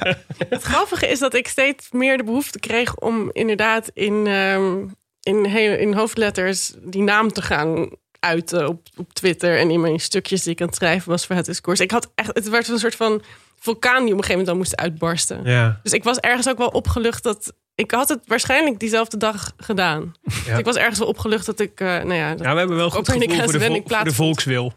het 0.49 0.63
grappige 0.63 1.07
is 1.09 1.19
dat 1.19 1.35
ik 1.35 1.49
steeds 1.49 1.89
meer 1.91 2.17
de 2.17 2.25
behoefte 2.25 2.59
kreeg 2.59 2.97
om 2.97 3.31
inderdaad 3.33 3.91
in, 3.95 4.27
ehm, 4.27 4.87
in, 5.23 5.45
in 5.79 5.93
hoofdletters 5.95 6.73
die 6.83 7.03
naam 7.03 7.33
te 7.33 7.43
gaan 7.43 7.91
uiten 8.19 8.69
op, 8.69 8.87
op 8.97 9.13
Twitter 9.13 9.59
en 9.59 9.71
in 9.71 9.81
mijn 9.81 10.01
stukjes 10.01 10.43
die 10.43 10.53
ik 10.53 10.61
aan 10.61 10.67
het 10.67 10.77
schrijven 10.77 11.11
was 11.11 11.27
voor 11.27 11.37
het 11.37 11.45
discours. 11.47 11.81
Ik 11.81 11.91
had 11.91 12.11
echt, 12.15 12.31
het 12.35 12.49
werd 12.49 12.69
een 12.69 12.79
soort 12.79 12.97
van 12.97 13.23
vulkaan 13.59 14.05
die 14.05 14.13
op 14.13 14.19
een 14.19 14.25
gegeven 14.25 14.31
moment 14.31 14.47
dan 14.47 14.57
moest 14.57 14.77
uitbarsten. 14.77 15.41
Ja. 15.45 15.81
Dus 15.83 15.93
ik 15.93 16.05
was 16.05 16.19
ergens 16.19 16.49
ook 16.49 16.59
wel 16.59 16.69
opgelucht 16.69 17.23
dat 17.23 17.53
ik 17.75 17.91
had 17.91 18.09
het 18.09 18.21
waarschijnlijk 18.27 18.79
diezelfde 18.79 19.17
dag 19.17 19.53
gedaan. 19.57 20.13
Dus 20.47 20.59
ik 20.59 20.65
was 20.65 20.77
ergens 20.77 20.99
wel 20.99 21.09
opgelucht 21.09 21.47
dat 21.47 21.61
ik, 21.61 21.81
eh, 21.81 21.87
nou 21.87 22.15
ja, 22.15 22.31
dat- 22.35 22.47
Ja, 22.47 22.53
we 22.53 22.59
hebben 22.59 22.77
wel 22.77 22.91
goed 22.91 22.99
gevoel 23.07 23.21
Copernicaanse 23.21 23.59
voor 23.59 23.69
de, 23.69 23.75
vol- 23.83 23.97
voor 23.97 24.05
de 24.05 24.15
volkswil. 24.15 24.73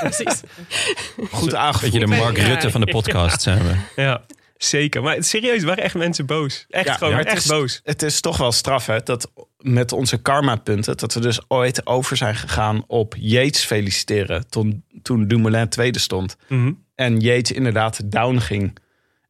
Precies. 0.00 0.40
Goed 1.30 1.54
aangevoerd. 1.54 1.92
Beetje 1.92 2.06
de 2.06 2.16
Mark. 2.16 2.38
Rutte 2.38 2.70
van 2.70 2.80
de 2.80 2.90
podcast 2.90 3.42
zijn 3.42 3.58
we. 3.62 4.02
Ja. 4.02 4.22
Zeker. 4.56 5.02
Maar 5.02 5.24
serieus, 5.24 5.60
er 5.60 5.66
waren 5.66 5.84
echt 5.84 5.94
mensen 5.94 6.26
boos. 6.26 6.66
Echt 6.68 6.86
Ja, 6.86 6.94
gewoon 6.94 7.12
maar 7.12 7.22
het 7.22 7.28
echt 7.32 7.42
is- 7.44 7.50
boos. 7.50 7.80
Het 7.84 8.02
is 8.02 8.20
toch 8.20 8.36
wel 8.36 8.52
straf, 8.52 8.86
hè? 8.86 8.98
Dat 9.02 9.30
met 9.58 9.92
onze 9.92 10.16
karma-punten, 10.22 10.96
dat 10.96 11.14
we 11.14 11.20
dus 11.20 11.40
ooit 11.48 11.86
over 11.86 12.16
zijn 12.16 12.34
gegaan 12.34 12.84
op 12.86 13.14
Yates 13.18 13.64
feliciteren. 13.64 14.48
Toen, 14.48 14.84
toen 15.02 15.28
Dumoulin 15.28 15.68
tweede 15.68 15.98
stond. 15.98 16.36
Mhm. 16.48 16.72
En 16.94 17.20
Yates 17.20 17.52
inderdaad 17.52 18.10
down 18.10 18.38
ging. 18.38 18.78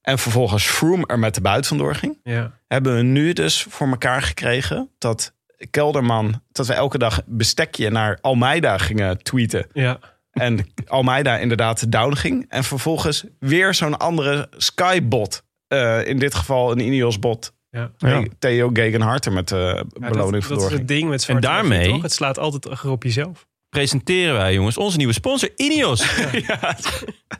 En 0.02 0.18
vervolgens 0.18 0.64
Froome 0.64 1.06
er 1.06 1.18
met 1.18 1.34
de 1.34 1.40
buit 1.40 1.66
vandoor 1.66 1.94
ging. 1.94 2.18
Ja. 2.22 2.52
Hebben 2.68 2.96
we 2.96 3.02
nu 3.02 3.32
dus 3.32 3.66
voor 3.68 3.88
elkaar 3.88 4.22
gekregen 4.22 4.88
dat 4.98 5.32
Kelderman, 5.70 6.42
dat 6.52 6.66
we 6.66 6.72
elke 6.72 6.98
dag 6.98 7.20
bestekje 7.26 7.90
naar 7.90 8.18
Almeida 8.20 8.78
gingen 8.78 9.22
tweeten. 9.22 9.66
Ja. 9.72 9.98
En 10.32 10.66
Almeida 10.86 11.38
inderdaad 11.38 11.92
down 11.92 12.14
ging. 12.14 12.46
En 12.48 12.64
vervolgens 12.64 13.24
weer 13.38 13.74
zo'n 13.74 13.98
andere 13.98 14.48
Skybot. 14.56 15.42
Eh, 15.68 16.06
in 16.06 16.18
dit 16.18 16.34
geval 16.34 16.72
een 16.72 16.80
Ineos-bot. 16.80 17.52
Ja. 17.70 17.90
Ja. 17.98 18.22
Theo 18.38 18.70
Gegenharter 18.72 19.32
met 19.32 19.48
de 19.48 19.84
Ja, 20.00 20.08
beloning 20.08 20.14
dat, 20.14 20.30
dat 20.32 20.40
is 20.42 20.46
vandoor 20.46 20.70
het 20.70 20.88
ding 20.88 21.08
met 21.08 21.22
zwarte 21.22 21.46
En 21.46 21.52
daarmee- 21.52 21.88
toch? 21.88 22.02
Het 22.02 22.12
slaat 22.12 22.38
altijd 22.38 22.84
op 22.84 23.02
jezelf. 23.02 23.46
Presenteren 23.68 24.34
wij, 24.34 24.54
jongens, 24.54 24.76
onze 24.76 24.96
nieuwe 24.96 25.12
sponsor, 25.12 25.48
Ineos. 25.56 26.00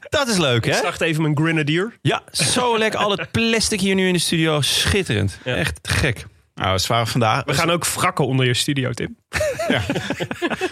Dat 0.09 0.29
is 0.29 0.39
leuk, 0.39 0.65
Ik 0.67 0.73
hè? 0.73 0.79
start 0.79 1.01
even 1.01 1.23
mijn 1.23 1.37
Grenadier. 1.37 1.99
Ja, 2.03 2.23
zo 2.31 2.79
lekker. 2.79 3.01
Al 3.01 3.11
het 3.11 3.31
plastic 3.31 3.81
hier 3.81 3.95
nu 3.95 4.07
in 4.07 4.13
de 4.13 4.19
studio. 4.19 4.61
Schitterend. 4.61 5.39
Ja. 5.45 5.55
Echt 5.55 5.79
gek. 5.83 6.27
Nou, 6.63 6.79
ze 6.79 6.89
waren 6.89 7.07
vandaag. 7.07 7.45
We 7.45 7.55
gaan 7.55 7.71
ook 7.71 7.87
wrakken 7.87 8.27
onder 8.27 8.47
je 8.47 8.55
studio, 8.55 8.91
Tim. 8.93 9.17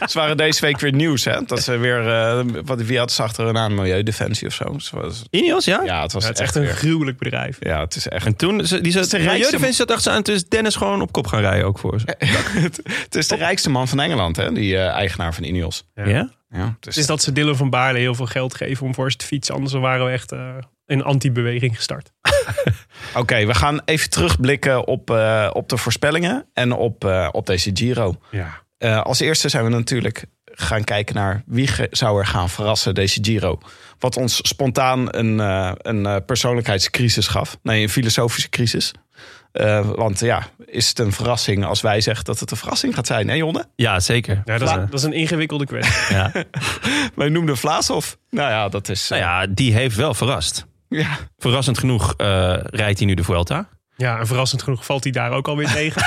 Ze 0.09 0.19
waren 0.19 0.37
deze 0.37 0.61
week 0.61 0.79
weer 0.81 0.93
nieuws, 0.93 1.25
hè? 1.25 1.43
Dat 1.45 1.63
ze 1.63 1.77
weer. 1.77 2.09
eh, 2.09 2.45
wat, 2.65 2.81
wie 2.83 2.99
had 2.99 3.13
ze 3.13 3.23
achter 3.23 3.45
hun 3.45 3.57
aan? 3.59 3.75
Milieudefensie 3.75 4.47
of 4.47 4.55
zo? 4.55 4.79
Ze 4.79 4.97
was- 5.01 5.23
Ineos, 5.31 5.65
ja? 5.65 5.83
ja, 5.85 6.03
het 6.03 6.13
was 6.13 6.23
Ja, 6.23 6.29
het 6.29 6.39
is 6.39 6.45
echt 6.45 6.57
echt 6.57 6.65
een 6.65 6.71
weer- 6.71 6.77
gruwelijk 6.81 7.19
bedrijf. 7.19 7.57
Ja, 7.61 7.81
het 7.81 7.95
is 7.97 8.09
echt. 8.09 8.27
En 8.27 8.37
toen, 8.37 8.67
ze- 8.67 8.81
die 8.81 8.93
zat, 8.93 9.11
de 9.11 9.19
Milieudefensie 9.19 9.73
zat 9.73 9.91
achter 9.91 10.11
ze 10.11 10.17
aan. 10.17 10.23
Toen 10.23 10.35
is 10.35 10.45
Dennis 10.49 10.77
gewoon 10.77 11.01
op 11.03 11.13
kop 11.13 11.27
gaan 11.27 11.41
rijden 11.41 11.67
ook 11.67 11.79
voor 11.79 12.01
ze. 12.01 12.15
het 13.05 13.15
is 13.15 13.29
de 13.29 13.37
rijkste 13.37 13.71
man 13.71 13.89
van 13.89 14.01
Engeland, 14.01 14.37
hè? 14.37 14.53
Die 14.53 14.77
eh, 14.77 14.87
eigenaar 14.89 15.35
van 15.35 15.45
Ineos. 15.45 15.85
Ja. 15.95 16.09
Ja? 16.09 16.29
Ja, 16.51 16.65
dus 16.65 16.75
Het 16.81 16.97
is 16.97 17.07
dat 17.07 17.23
ze 17.23 17.33
Dylan 17.33 17.57
van 17.57 17.71
Baarle 17.71 17.99
heel 17.99 18.15
veel 18.15 18.27
geld 18.27 18.55
geven 18.55 18.87
om 18.87 18.95
voor 18.95 19.11
ze 19.11 19.17
te 19.17 19.27
fietsen. 19.27 19.55
Anders 19.55 19.73
waren 19.75 20.07
we 20.07 20.13
echt 20.13 20.33
eh, 20.33 20.41
een 20.91 21.03
anti-beweging 21.03 21.77
gestart. 21.77 22.13
Oké, 23.15 23.47
we 23.47 23.55
gaan 23.55 23.81
even 23.85 24.11
terugblikken 24.11 24.87
op, 24.87 25.11
eh, 25.11 25.51
op 25.53 25.69
de 25.69 25.77
voorspellingen 25.77 26.47
en 26.53 26.73
op, 26.73 27.05
eh, 27.05 27.29
op 27.33 27.47
deze 27.47 27.71
Giro. 27.75 28.15
Ja. 28.31 28.63
Eh, 28.79 29.03
als 29.03 29.21
eerste 29.21 29.49
zijn 29.49 29.65
we 29.65 29.71
natuurlijk 29.71 30.25
gaan 30.45 30.85
kijken 30.85 31.15
naar 31.15 31.43
wie 31.47 31.71
zou 31.91 32.19
er 32.19 32.27
gaan 32.27 32.49
verrassen 32.49 32.95
deze 32.95 33.19
Giro. 33.23 33.59
Wat 33.99 34.17
ons 34.17 34.49
spontaan 34.49 35.07
een, 35.17 35.41
eh, 35.41 35.73
een 35.77 36.25
persoonlijkheidscrisis 36.25 37.27
gaf. 37.29 37.59
Nee, 37.63 37.83
een 37.83 37.89
filosofische 37.89 38.49
crisis. 38.49 38.93
Eh, 39.53 39.89
want 39.91 40.21
ja, 40.21 40.47
is 40.67 40.89
het 40.89 40.99
een 40.99 41.13
verrassing 41.13 41.65
als 41.65 41.81
wij 41.81 42.01
zeggen 42.01 42.25
dat 42.25 42.41
het 42.41 42.51
een 42.51 42.57
verrassing 42.57 42.95
gaat 42.95 43.07
zijn, 43.07 43.29
hè 43.29 43.35
Jonne? 43.35 43.65
Ja, 43.77 44.01
zeker. 44.01 44.43
Ja, 44.45 44.59
dat, 44.59 44.69
is, 44.69 44.75
Ja. 44.75 44.81
dat 44.81 44.95
is 44.95 45.03
een 45.03 45.13
ingewikkelde 45.13 45.67
kwestie. 45.67 46.17
Ja. 46.17 46.33
Wij 47.15 47.29
noemden 47.29 47.57
Vlaashoff. 47.57 48.19
Nou 48.31 48.51
ja, 48.51 48.69
dat 48.69 48.89
is... 48.89 49.09
Nou 49.09 49.23
ja, 49.23 49.47
die 49.47 49.73
heeft 49.73 49.97
wel 49.97 50.15
verrast. 50.15 50.67
Ja. 50.91 51.19
Verrassend 51.39 51.79
genoeg 51.79 52.15
eh, 52.17 52.55
rijdt 52.63 52.99
hij 52.99 53.07
nu 53.09 53.15
de 53.15 53.25
Vuelta. 53.25 53.69
Ja, 53.97 54.19
en 54.19 54.27
verrassend 54.27 54.63
genoeg 54.63 54.85
valt 54.85 55.03
hij 55.05 55.13
daar 55.13 55.31
ook 55.31 55.49
alweer 55.49 55.73
tegen. 55.81 56.03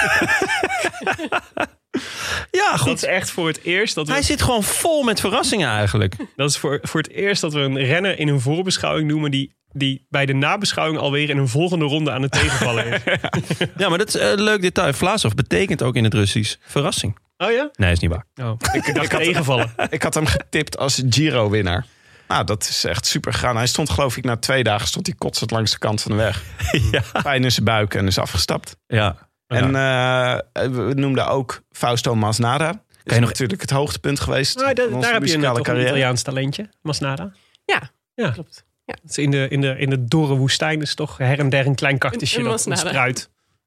Ja, 2.52 2.78
Dat 2.78 2.96
is 2.98 3.04
echt 3.06 3.32
voor 3.32 3.48
het 3.48 3.63
eerst 3.63 3.96
dat 3.96 4.08
we, 4.08 4.13
Hij 4.13 4.22
zit 4.22 4.41
gewoon 4.41 4.63
vol 4.63 5.04
met 5.04 5.19
verrassingen 5.19 5.69
eigenlijk. 5.69 6.15
dat 6.36 6.50
is 6.50 6.58
voor, 6.58 6.80
voor 6.82 7.02
het 7.02 7.12
eerst 7.12 7.41
dat 7.41 7.54
we 7.54 7.60
een 7.60 7.78
renner 7.78 8.19
in 8.19 8.28
een 8.28 8.39
voorbeschouwing 8.39 9.08
noemen 9.08 9.32
die, 9.32 9.56
die 9.72 10.06
bij 10.10 10.26
de 10.26 10.34
nabeschouwing 10.34 11.00
alweer 11.00 11.30
in 11.30 11.38
een 11.38 11.48
volgende 11.48 11.86
ronde 11.86 12.12
aan 12.12 12.22
het 12.22 12.32
tegenvallen 12.32 12.86
is. 12.86 13.02
Ja, 13.78 13.89
maar 13.89 13.98
dat 13.98 14.08
is 14.08 14.13
een 14.13 14.41
leuk 14.41 14.62
detail. 14.62 14.93
Vlaasov 14.93 15.34
betekent 15.34 15.82
ook 15.84 15.96
in 15.96 16.04
het 16.04 16.13
Russisch 16.13 16.56
verrassing. 16.62 17.17
Oh 17.38 17.52
ja? 17.52 17.69
Nee, 17.74 17.91
is 17.91 18.00
niet 18.00 18.12
waar. 18.12 18.26
Oh, 18.48 18.58
ik 18.74 18.96
dacht 18.96 19.10
tegenvallen. 19.10 19.74
Ik 19.89 20.04
had 20.04 20.13
hem 20.13 20.26
getipt 20.26 20.78
als 20.78 21.04
Giro-winnaar. 21.10 21.86
Nou, 22.34 22.46
dat 22.46 22.63
is 22.69 22.84
echt 22.84 23.06
super 23.06 23.34
gegaan. 23.34 23.56
Hij 23.56 23.67
stond 23.67 23.89
geloof 23.89 24.17
ik 24.17 24.24
na 24.24 24.38
twee 24.38 24.63
dagen 24.63 24.88
stond 24.88 25.06
hij 25.08 25.15
kotsend 25.17 25.52
langs 25.52 25.72
de 25.72 25.78
kant 25.78 26.02
van 26.02 26.12
de 26.12 26.17
weg. 26.17 26.43
Ja. 26.91 27.02
Pijn 27.24 27.43
in 27.43 27.52
zijn 27.52 27.65
buik 27.65 27.93
en 27.93 28.08
is 28.08 28.17
afgestapt. 28.17 28.78
ja. 28.88 29.15
En 29.48 29.65
eh, 29.76 30.38
we 30.72 30.91
noemden 30.96 31.28
ook 31.28 31.62
Fausto 31.72 32.15
Masnada. 32.15 32.69
Is 33.04 33.13
je 33.13 33.19
nog- 33.19 33.30
natuurlijk 33.30 33.62
het 33.62 33.69
hoogtepunt 33.69 34.19
geweest 34.19 34.56
Nou, 34.56 34.74
daar, 34.74 34.86
heb 35.13 35.26
je 35.26 35.34
een, 35.34 35.43
een 35.43 35.62
carrière. 35.63 35.86
Italiaans 35.88 36.22
talentje, 36.22 36.69
Masnada. 36.82 37.32
Ja, 37.65 37.82
Ja. 38.15 38.30
klopt. 38.30 38.63
Ja. 38.86 38.96
Is 39.08 39.17
In 39.17 39.32
de, 39.32 39.48
in, 39.50 39.62
de, 39.62 39.78
in 39.78 39.89
de 39.89 40.06
dorre 40.06 40.36
woestijn 40.36 40.82
is 40.82 40.96
toch 40.96 41.17
her 41.17 41.39
en 41.39 41.50
der 41.50 41.65
een 41.65 41.76
klein 41.76 41.98
kaktusje 41.98 42.43
dat 42.43 42.65
Masnada. 42.65 43.12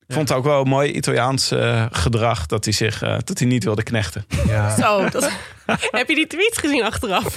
Ik 0.06 0.14
vond 0.14 0.28
het 0.28 0.38
ook 0.38 0.44
wel 0.44 0.60
een 0.60 0.68
mooi 0.68 0.92
Italiaans 0.92 1.50
eh, 1.50 1.86
gedrag 1.90 2.46
dat 2.46 2.64
hij 2.64 2.72
zich 2.72 3.02
eh, 3.02 3.16
dat 3.24 3.38
hij 3.38 3.48
niet 3.48 3.64
wilde 3.64 3.82
knechten. 3.82 4.24
Ja. 4.46 4.76
Zo, 4.76 5.08
dat, 5.08 5.30
heb 5.98 6.08
je 6.08 6.14
die 6.14 6.26
tweets 6.26 6.58
gezien 6.58 6.82
achteraf? 6.82 7.34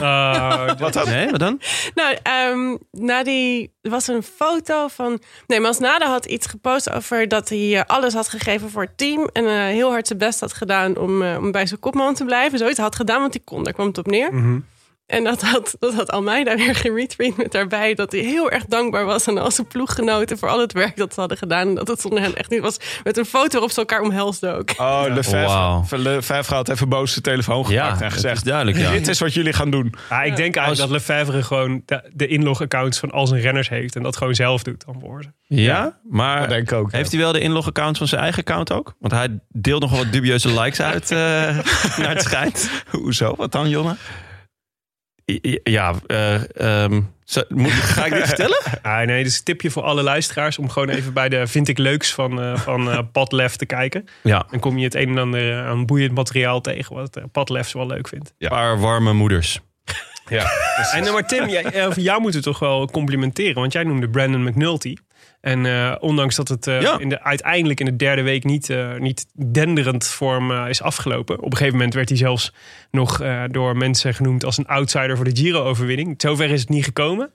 Wat 0.80 0.94
dan? 0.94 1.10
Nee, 1.10 1.30
wat 1.30 1.40
dan? 1.40 1.62
Nou, 1.96 2.18
ehm, 2.24 2.78
na 2.92 3.24
die 3.24 3.72
er 3.82 3.96
was 3.96 4.08
een 4.08 4.24
foto 4.24 4.88
van. 4.88 5.22
Nee, 5.48 5.60
Masnada 5.60 6.08
had 6.08 6.26
iets 6.26 6.48
gepost 6.48 6.92
over 6.92 7.28
dat 7.28 7.50
hij 7.50 7.78
eh, 7.78 7.82
alles 7.86 8.14
had 8.14 8.30
gegeven 8.30 8.70
voor 8.70 8.82
het 8.82 8.98
team. 8.98 9.30
En 9.34 9.46
eh, 9.46 9.52
heel 9.52 9.90
hard 9.90 10.08
zijn 10.08 10.20
best 10.20 10.40
had 10.40 10.54
gedaan 10.54 10.98
om, 10.98 11.22
eh, 11.22 11.38
om 11.38 11.52
bij 11.52 11.66
zijn 11.66 11.80
kopman 11.80 12.14
te 12.14 12.26
blijven. 12.26 12.60
Zoiets 12.60 12.80
had 12.80 12.96
gedaan, 12.96 13.20
want 13.20 13.34
hij 13.34 13.44
kon. 13.46 13.64
Daar 13.64 13.74
kwam 13.74 13.88
het 13.88 13.98
op 13.98 14.08
neer. 14.08 14.34
Mhm. 14.34 14.60
En 15.10 15.24
dat 15.24 15.42
had, 15.42 15.76
dat 15.80 15.94
had 15.94 16.12
Almeida 16.12 16.56
weer 16.56 16.76
geretweet 16.76 17.38
met 17.38 17.52
daarbij. 17.52 17.94
Dat 17.96 18.12
hij 18.12 18.22
heel 18.22 18.52
erg 18.52 18.66
dankbaar 18.66 19.06
was 19.06 19.28
aan 19.28 19.38
al 19.38 19.52
zijn 19.52 19.68
ploeggenoten 19.68 20.38
voor 20.38 20.50
al 20.50 20.60
het 20.60 20.74
werk 20.74 20.98
dat 20.98 21.14
ze 21.14 21.20
hadden 21.20 21.38
gedaan. 21.38 21.68
En 21.68 21.76
dat 21.76 21.88
het 21.88 22.02
zonder 22.02 22.22
hen 22.22 22.36
echt 22.36 22.50
niet 22.50 22.62
was. 22.62 22.78
Met 23.04 23.18
een 23.18 23.26
foto 23.26 23.52
waarop 23.52 23.72
ze 23.72 23.80
elkaar 23.80 24.02
omhelsden 24.02 24.56
ook. 24.58 24.70
Oh, 24.78 25.04
Lefevre. 25.08 25.46
Wauw. 25.46 25.86
Lefevre 25.90 26.56
had 26.56 26.70
even 26.70 26.90
boos 26.90 27.14
de 27.14 27.22
telefoon 27.22 27.66
gepakt 27.66 28.00
Ja, 28.00 28.06
en 28.06 28.12
gezegd... 28.12 28.36
is 28.36 28.44
duidelijk, 28.44 28.78
ja. 28.78 28.92
Dit 28.92 29.08
is 29.08 29.20
wat 29.20 29.34
jullie 29.34 29.54
gaan 29.54 29.72
doen. 29.72 29.94
Ja, 30.10 30.24
ik 30.24 30.36
denk 30.36 30.56
eigenlijk 30.56 30.92
dat 30.92 31.08
Lefevre 31.08 31.44
gewoon 31.44 31.82
de, 31.86 32.10
de 32.14 32.28
inlogaccounts 32.28 33.00
van 33.00 33.12
al 33.12 33.28
zijn 33.28 33.42
renners 33.42 33.70
heeft. 33.70 33.96
En 33.96 34.04
dat 34.04 34.18
gewoon 34.18 34.36
zelf 34.36 34.64
doet 34.64 34.86
dan 34.86 34.98
voor 35.02 35.24
ze. 35.24 35.30
Ja, 35.56 36.00
maar 36.10 36.40
Dat 36.40 36.50
denk 36.50 36.72
ik 36.72 36.78
ook. 36.78 36.92
ja. 36.92 36.98
heeft 36.98 37.12
hij 37.12 37.20
wel 37.20 37.32
de 37.32 37.40
inlog-account 37.40 37.98
van 37.98 38.08
zijn 38.08 38.22
eigen 38.22 38.40
account 38.40 38.72
ook? 38.72 38.96
Want 39.00 39.14
hij 39.14 39.40
deelt 39.48 39.82
nog 39.82 39.92
wel 39.92 40.00
wat 40.04 40.12
dubieuze 40.12 40.62
likes 40.62 40.82
uit 40.82 41.12
eh, 41.12 41.18
naar 42.02 42.10
het 42.10 42.22
schijnt. 42.22 42.70
Hoezo? 42.90 43.34
Wat 43.38 43.52
dan, 43.52 43.70
Jonne? 43.70 43.96
Ja, 45.64 45.94
eh, 46.08 46.84
ehm, 46.84 47.02
zo- 47.24 47.44
moet, 47.48 47.72
ga 47.72 48.06
ik 48.06 48.14
dit 48.14 48.26
vertellen? 48.34 48.58
Ah, 48.82 49.06
nee, 49.06 49.24
dus 49.24 49.38
een 49.38 49.44
tipje 49.44 49.70
voor 49.72 49.84
alle 49.84 50.04
luisteraars 50.04 50.58
om 50.58 50.70
gewoon 50.70 50.90
even 50.90 51.14
bij 51.14 51.30
de 51.30 51.48
Vind 51.48 51.68
ik 51.68 51.78
Leuks 51.78 52.14
van, 52.14 52.42
eh 52.42 52.58
van 52.58 52.92
eh, 52.92 53.00
Padlef 53.12 53.56
te 53.56 53.66
kijken. 53.66 54.06
Ja, 54.24 54.46
Dan 54.52 54.60
kom 54.60 54.78
je 54.78 54.84
het 54.84 54.96
een 54.96 55.10
en 55.10 55.18
ander 55.18 55.64
aan 55.66 55.86
boeiend 55.86 56.14
materiaal 56.16 56.62
tegen 56.62 56.96
wat 56.96 57.16
eh, 57.18 57.24
Padlef 57.32 57.72
wel 57.72 57.88
leuk 57.88 58.08
vindt. 58.08 58.34
een 58.38 58.50
paar 58.50 58.80
warme 58.80 59.14
moeders. 59.14 59.60
Ja. 60.30 60.46
En 60.94 61.06
eh, 61.06 61.14
maar 61.14 61.28
Tim, 61.28 61.50
jij, 61.50 61.64
eh, 61.64 61.92
jou 61.96 62.22
moeten 62.22 62.40
we 62.40 62.46
toch 62.46 62.60
wel 62.60 62.88
complimenteren. 62.92 63.56
Want 63.56 63.74
jij 63.74 63.84
noemde 63.84 64.10
Brandon 64.10 64.44
McNulty. 64.44 64.96
En 65.42 65.66
eh, 65.66 65.96
ondanks 66.00 66.36
dat 66.36 66.48
het 66.48 66.68
eh, 66.68 66.82
Ja. 66.82 67.00
in 67.00 67.10
de, 67.10 67.24
uiteindelijk 67.24 67.80
in 67.80 67.86
de 67.86 67.96
derde 67.96 68.22
week 68.22 68.44
niet, 68.44 68.70
eh, 68.70 68.96
niet 68.96 69.26
denderend 69.34 70.18
eh, 70.20 70.66
is 70.70 70.82
afgelopen. 70.82 71.38
Op 71.38 71.44
een 71.52 71.52
gegeven 71.52 71.74
moment 71.74 71.94
werd 71.94 72.10
hij 72.10 72.18
zelfs 72.18 72.54
nog 72.92 73.22
door 73.52 73.78
mensen 73.78 74.14
genoemd 74.14 74.46
als 74.46 74.58
een 74.58 74.68
outsider 74.68 75.16
voor 75.16 75.26
de 75.26 75.36
Giro-overwinning. 75.36 76.14
Zover 76.18 76.50
is 76.50 76.60
het 76.60 76.70
niet 76.70 76.84
gekomen. 76.84 77.32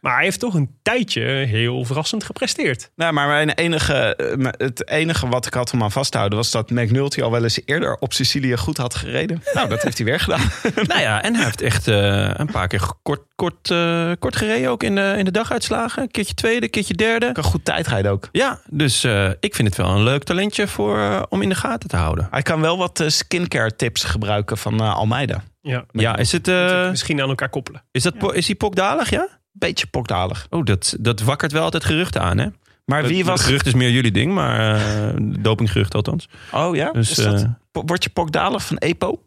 Maar 0.00 0.14
hij 0.14 0.24
heeft 0.24 0.40
toch 0.40 0.54
een 0.54 0.78
tijdje 0.82 1.22
heel 1.22 1.84
verrassend 1.84 2.24
gepresteerd. 2.24 2.90
Nou, 2.96 3.12
maar 3.12 3.28
mijn 3.28 3.50
enige, 3.50 4.16
eh, 4.16 4.46
het 4.66 4.88
enige 4.88 5.28
wat 5.28 5.46
ik 5.46 5.54
had 5.54 5.72
om 5.72 5.82
aan 5.82 5.92
vast 5.92 6.10
te 6.10 6.16
houden... 6.16 6.38
was 6.38 6.50
dat 6.50 6.70
McNulty 6.70 7.22
al 7.22 7.30
wel 7.30 7.42
eens 7.42 7.60
eerder 7.64 7.96
op 7.96 8.12
Sicilië 8.12 8.56
goed 8.56 8.76
had 8.76 8.94
gereden. 8.94 9.42
Nou, 9.54 9.68
dat 9.68 9.82
heeft 9.82 9.96
hij 9.96 10.06
weer 10.06 10.20
gedaan. 10.20 10.50
nou 10.90 11.00
ja, 11.00 11.22
en 11.22 11.34
hij 11.34 11.44
heeft 11.44 11.60
echt 11.60 11.88
eh, 11.88 12.30
een 12.32 12.50
paar 12.50 12.68
keer 12.68 12.80
kort, 13.02 13.20
kort, 13.34 13.70
eh, 13.70 14.12
kort 14.18 14.36
gereden 14.36 14.70
ook 14.70 14.82
in 14.82 14.94
de, 14.94 15.14
in 15.18 15.24
de 15.24 15.30
daguitslagen. 15.30 16.02
Een 16.02 16.10
keertje 16.10 16.34
tweede, 16.34 16.64
een 16.64 16.70
keertje 16.70 16.94
derde. 16.94 17.32
Kan 17.32 17.44
goed 17.44 17.64
tijdrijden 17.64 18.10
ook. 18.10 18.28
Ja, 18.32 18.60
dus 18.70 19.04
eh, 19.04 19.30
ik 19.40 19.54
vind 19.54 19.68
het 19.68 19.76
wel 19.76 19.88
een 19.88 20.02
leuk 20.02 20.22
talentje 20.22 20.68
voor, 20.68 21.26
om 21.28 21.42
in 21.42 21.48
de 21.48 21.54
gaten 21.54 21.88
te 21.88 21.96
houden. 21.96 22.28
Hij 22.30 22.42
kan 22.42 22.60
wel 22.60 22.78
wat 22.78 23.04
skincare 23.06 23.76
tips 23.76 24.04
gebruiken 24.04 24.58
van 24.58 24.80
Almeida. 24.80 25.42
Ja, 25.62 25.84
Ja, 25.92 26.16
is, 26.16 26.32
het, 26.32 26.48
eh, 26.48 26.90
misschien 26.90 27.22
aan 27.22 27.28
elkaar 27.28 27.48
koppelen. 27.48 27.82
is, 27.90 28.02
dat, 28.02 28.34
is 28.34 28.46
hij 28.46 28.54
pokdalig, 28.54 29.10
ja? 29.10 29.28
Beetje 29.52 29.86
pokdalig. 29.86 30.46
Oh, 30.50 30.64
dat, 30.64 30.96
dat 31.00 31.20
wakkert 31.20 31.52
wel 31.52 31.62
altijd 31.62 31.84
geruchten 31.84 32.20
aan, 32.22 32.38
hè? 32.38 32.46
Maar 32.84 33.02
wie 33.04 33.16
Het 33.18 33.26
was... 33.26 33.42
gerucht 33.42 33.66
is 33.66 33.74
meer 33.74 33.90
jullie 33.90 34.10
ding, 34.10 34.32
maar 34.34 34.76
eh 34.76 35.14
dopinggerucht 35.40 35.94
althans. 35.94 36.28
Oh 36.52 36.74
ja? 36.76 36.92
Dus, 36.92 37.10
Is 37.10 37.16
dat- 37.16 37.42
eh, 37.42 37.48
Word 37.86 38.04
je 38.04 38.10
pokdalig 38.10 38.64
van 38.64 38.76
EPO? 38.76 39.22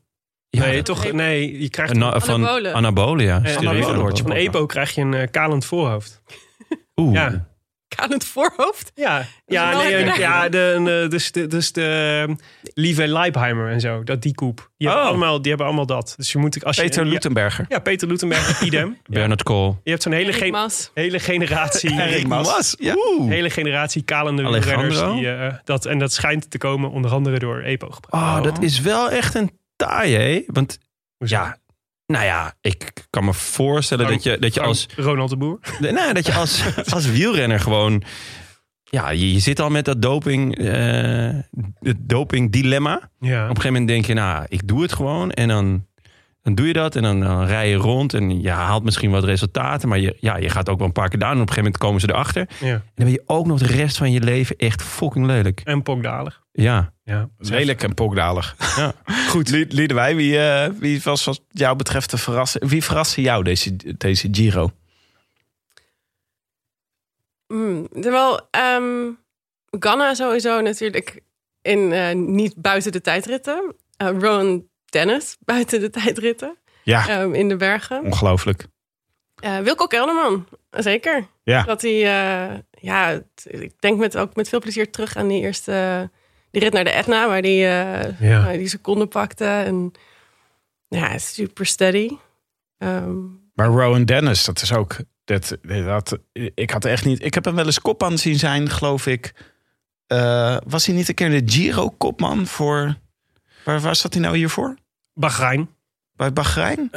Ja, 0.50 0.66
nee, 0.66 0.82
toch, 0.82 1.12
nee, 1.12 1.62
je 1.62 1.70
krijgt 1.70 1.94
na- 1.94 2.20
van 2.20 2.34
Anabolen. 2.44 2.74
anabolen, 2.74 3.26
ja. 3.26 3.36
Anabolen 3.58 4.18
van 4.18 4.32
EPO 4.32 4.66
krijg 4.66 4.96
je 4.96 5.02
een 5.02 5.14
eh, 5.14 5.28
kalend 5.32 5.66
voorhoofd. 5.66 6.22
Oeh. 6.96 7.14
Ja. 7.14 7.48
aan 8.04 8.12
het 8.12 8.26
voorhoofd. 8.26 8.92
Ja, 8.96 9.26
ja, 9.46 9.78
nee, 9.78 9.92
herkenbaar. 9.94 10.20
ja 10.20 10.50
de, 10.50 10.82
de, 10.84 11.06
dus, 11.10 11.32
de, 11.32 11.48
dus 11.48 11.72
de 11.72 12.26
um, 12.28 12.38
Lieve 12.74 13.08
Leipheimer 13.08 13.70
en 13.72 13.80
zo, 13.80 14.04
dat 14.04 14.22
die 14.22 14.34
koep. 14.36 14.70
Die, 14.78 14.88
hebben 14.88 15.06
Oh. 15.06 15.12
allemaal, 15.12 15.38
die 15.42 15.50
hebben 15.50 15.68
allemaal 15.68 15.86
dat. 15.86 16.14
Dus 16.18 16.32
je 16.32 16.38
moet 16.38 16.66
als 16.66 16.76
je, 16.76 16.82
Peter 16.82 17.06
ja, 17.06 17.12
Lutenberger. 17.12 17.66
ja, 17.70 17.80
Peter 17.80 18.08
Lutenberg, 18.08 18.62
idem. 18.70 18.98
Bernard 19.10 19.44
Kool. 19.44 19.80
Je 19.84 19.90
hebt 19.90 20.04
zo'n 20.04 20.12
hele, 20.12 20.32
hele 20.94 21.20
generatie. 21.20 21.92
Erik 22.02 22.28
Mas. 22.28 22.76
Ja. 22.80 22.96
hele 23.28 23.50
generatie 23.50 24.02
kalende 24.02 24.60
renners. 24.60 25.00
Die, 25.00 25.30
eh, 25.32 25.54
dat, 25.64 25.86
en 25.86 26.00
dat 26.00 26.14
schijnt 26.14 26.52
te 26.52 26.58
komen 26.58 26.90
onder 26.92 27.12
andere 27.12 27.40
door 27.40 27.62
EPO 27.62 27.90
gebruik. 27.90 28.24
Oh, 28.24 28.44
dat 28.44 28.62
is 28.62 28.80
wel 28.80 29.10
echt 29.10 29.36
een 29.36 29.52
taai, 29.76 30.16
hè? 30.16 30.42
Want 30.46 30.78
Hoezo? 31.18 31.36
ja, 31.36 31.58
nou 32.06 32.26
ja, 32.26 32.54
ik 32.62 33.06
kan 33.10 33.26
me 33.26 33.34
voorstellen 33.34 34.08
dat 34.08 34.24
je, 34.24 34.38
dat 34.38 34.54
je 34.54 34.62
als, 34.62 34.88
Ronald 34.96 35.30
de 35.30 35.38
Boer. 35.38 35.60
nou, 35.80 36.14
dat 36.14 36.26
je 36.26 36.34
als, 36.34 36.64
als 36.96 37.06
wielrenner 37.06 37.60
gewoon... 37.60 38.04
Ja, 38.84 39.10
je, 39.10 39.34
je 39.34 39.40
zit 39.40 39.60
al 39.60 39.70
met 39.70 39.86
dat 39.86 40.02
doping, 40.02 40.58
eh, 40.58 41.40
het 41.80 41.98
doping 42.00 42.52
dilemma. 42.52 43.10
Ja. 43.20 43.44
Op 43.44 43.50
een 43.50 43.56
gegeven 43.56 43.72
moment 43.72 43.88
denk 43.88 44.06
je, 44.06 44.14
nou, 44.14 44.46
ik 44.48 44.68
doe 44.68 44.82
het 44.82 44.94
gewoon. 44.94 45.32
En 45.32 45.48
dan, 45.48 45.88
dan 46.44 46.56
doe 46.56 46.68
je 46.68 46.74
dat 46.74 46.96
en 46.96 47.02
dan, 47.02 47.20
dan 47.20 47.46
rij 47.46 47.70
je 47.70 47.76
rond. 47.76 48.14
En 48.14 48.42
je 48.42 48.50
haalt 48.50 48.84
misschien 48.84 49.12
wat 49.12 49.24
resultaten. 49.24 49.90
Maar 49.90 50.00
je, 50.00 50.18
ja, 50.20 50.38
je 50.38 50.50
gaat 50.50 50.70
ook 50.70 50.78
wel 50.78 50.88
een 50.88 50.94
paar 50.94 51.10
keer 51.10 51.20
down. 51.20 51.32
En 51.32 51.42
op 51.42 51.48
een 51.48 51.54
gegeven 51.54 51.72
moment 51.72 51.84
komen 51.84 52.02
ze 52.02 52.10
erachter. 52.10 52.48
En 52.60 52.68
ja. 52.68 52.72
dan 52.74 53.06
ben 53.06 53.12
je 53.12 53.24
ook 53.26 53.46
nog 53.46 53.60
de 53.60 53.66
rest 53.66 53.98
van 53.98 54.12
je 54.12 54.20
leven 54.20 54.56
echt 54.56 54.82
fucking 54.82 55.26
lelijk. 55.26 55.62
En 55.64 55.84
pokdalig. 55.84 56.42
Ja. 56.52 56.94
Ja. 57.04 57.30
Lelijk 57.38 57.84
en 57.84 57.94
pokdalig. 57.94 58.56
Ja. 58.76 58.94
Goed. 59.32 59.50
Liedewij, 59.50 60.16
wie, 60.16 60.40
eh, 60.40 60.70
wie 60.80 61.02
was 61.04 61.24
wat 61.24 61.42
jou 61.48 61.76
betreft 61.76 62.12
de 62.12 62.18
verrassing? 62.18 62.70
Wie 62.70 62.84
verraste 62.84 63.22
jou 63.22 63.44
deze, 63.44 63.96
deze 63.98 64.28
Giro? 64.32 64.72
Mm, 67.48 67.88
terwijl 68.02 68.48
ehm 68.52 69.12
Ganna 69.80 70.14
sowieso 70.14 70.62
natuurlijk 70.62 71.20
in, 71.62 71.92
eh, 71.92 72.16
niet 72.16 72.54
buiten 72.56 72.92
de 72.92 73.02
tijdritten. 73.02 73.76
Rowan 73.98 74.64
Dennis 74.94 75.38
buiten 75.40 75.80
de 75.80 75.90
tijdritten. 75.90 76.58
Ja, 76.84 77.08
ehm, 77.10 77.34
in 77.34 77.48
de 77.50 77.56
bergen. 77.56 78.04
ongelooflijk. 78.04 78.66
Eh 79.36 79.58
Wilco 79.58 79.86
Kelderman, 79.88 80.48
zeker. 80.70 81.28
Ja. 81.44 81.64
Dat 81.64 81.82
hij, 81.82 81.92
eh, 81.92 82.58
ja, 82.72 83.22
ik 83.44 83.82
denk 83.82 83.98
met, 84.00 84.18
ook 84.18 84.36
met 84.36 84.50
veel 84.50 84.60
plezier 84.60 84.92
terug 84.92 85.16
aan 85.16 85.28
die 85.28 85.42
eerste 85.42 86.10
die 86.52 86.62
rit 86.62 86.74
naar 86.74 86.84
de 86.84 86.90
Etna, 86.90 87.28
waar 87.28 87.42
die, 87.42 87.66
eh 87.66 88.20
Ja. 88.22 88.52
die 88.52 88.68
seconde 88.68 89.06
pakte. 89.06 89.46
En 89.46 89.92
ja, 90.88 91.18
super 91.18 91.66
steady. 91.66 92.10
Ehm, 92.78 93.16
Maar 93.54 93.68
Rowan 93.68 94.06
Dennis, 94.06 94.46
dat 94.46 94.62
is 94.62 94.74
ook. 94.74 94.96
Dat, 95.24 95.58
dat, 95.64 96.18
ik 96.54 96.70
had 96.72 96.86
echt 96.86 97.06
niet. 97.06 97.24
Ik 97.26 97.34
heb 97.34 97.46
hem 97.46 97.56
wel 97.56 97.66
eens 97.66 97.82
kopman 97.82 98.18
zien 98.18 98.40
zijn, 98.40 98.70
geloof 98.70 99.08
ik. 99.08 99.34
Was 100.66 100.86
hij 100.86 100.96
niet 100.96 101.10
een 101.10 101.16
keer 101.16 101.30
de 101.30 101.52
Giro-kopman 101.54 102.46
voor. 102.48 102.96
Waar, 103.66 103.80
waar 103.80 103.96
zat 103.96 104.14
hij 104.14 104.22
nou 104.22 104.38
hiervoor? 104.38 104.76
Bahrein. 105.14 105.70
Bij 106.16 106.34
Bahrein? 106.34 106.90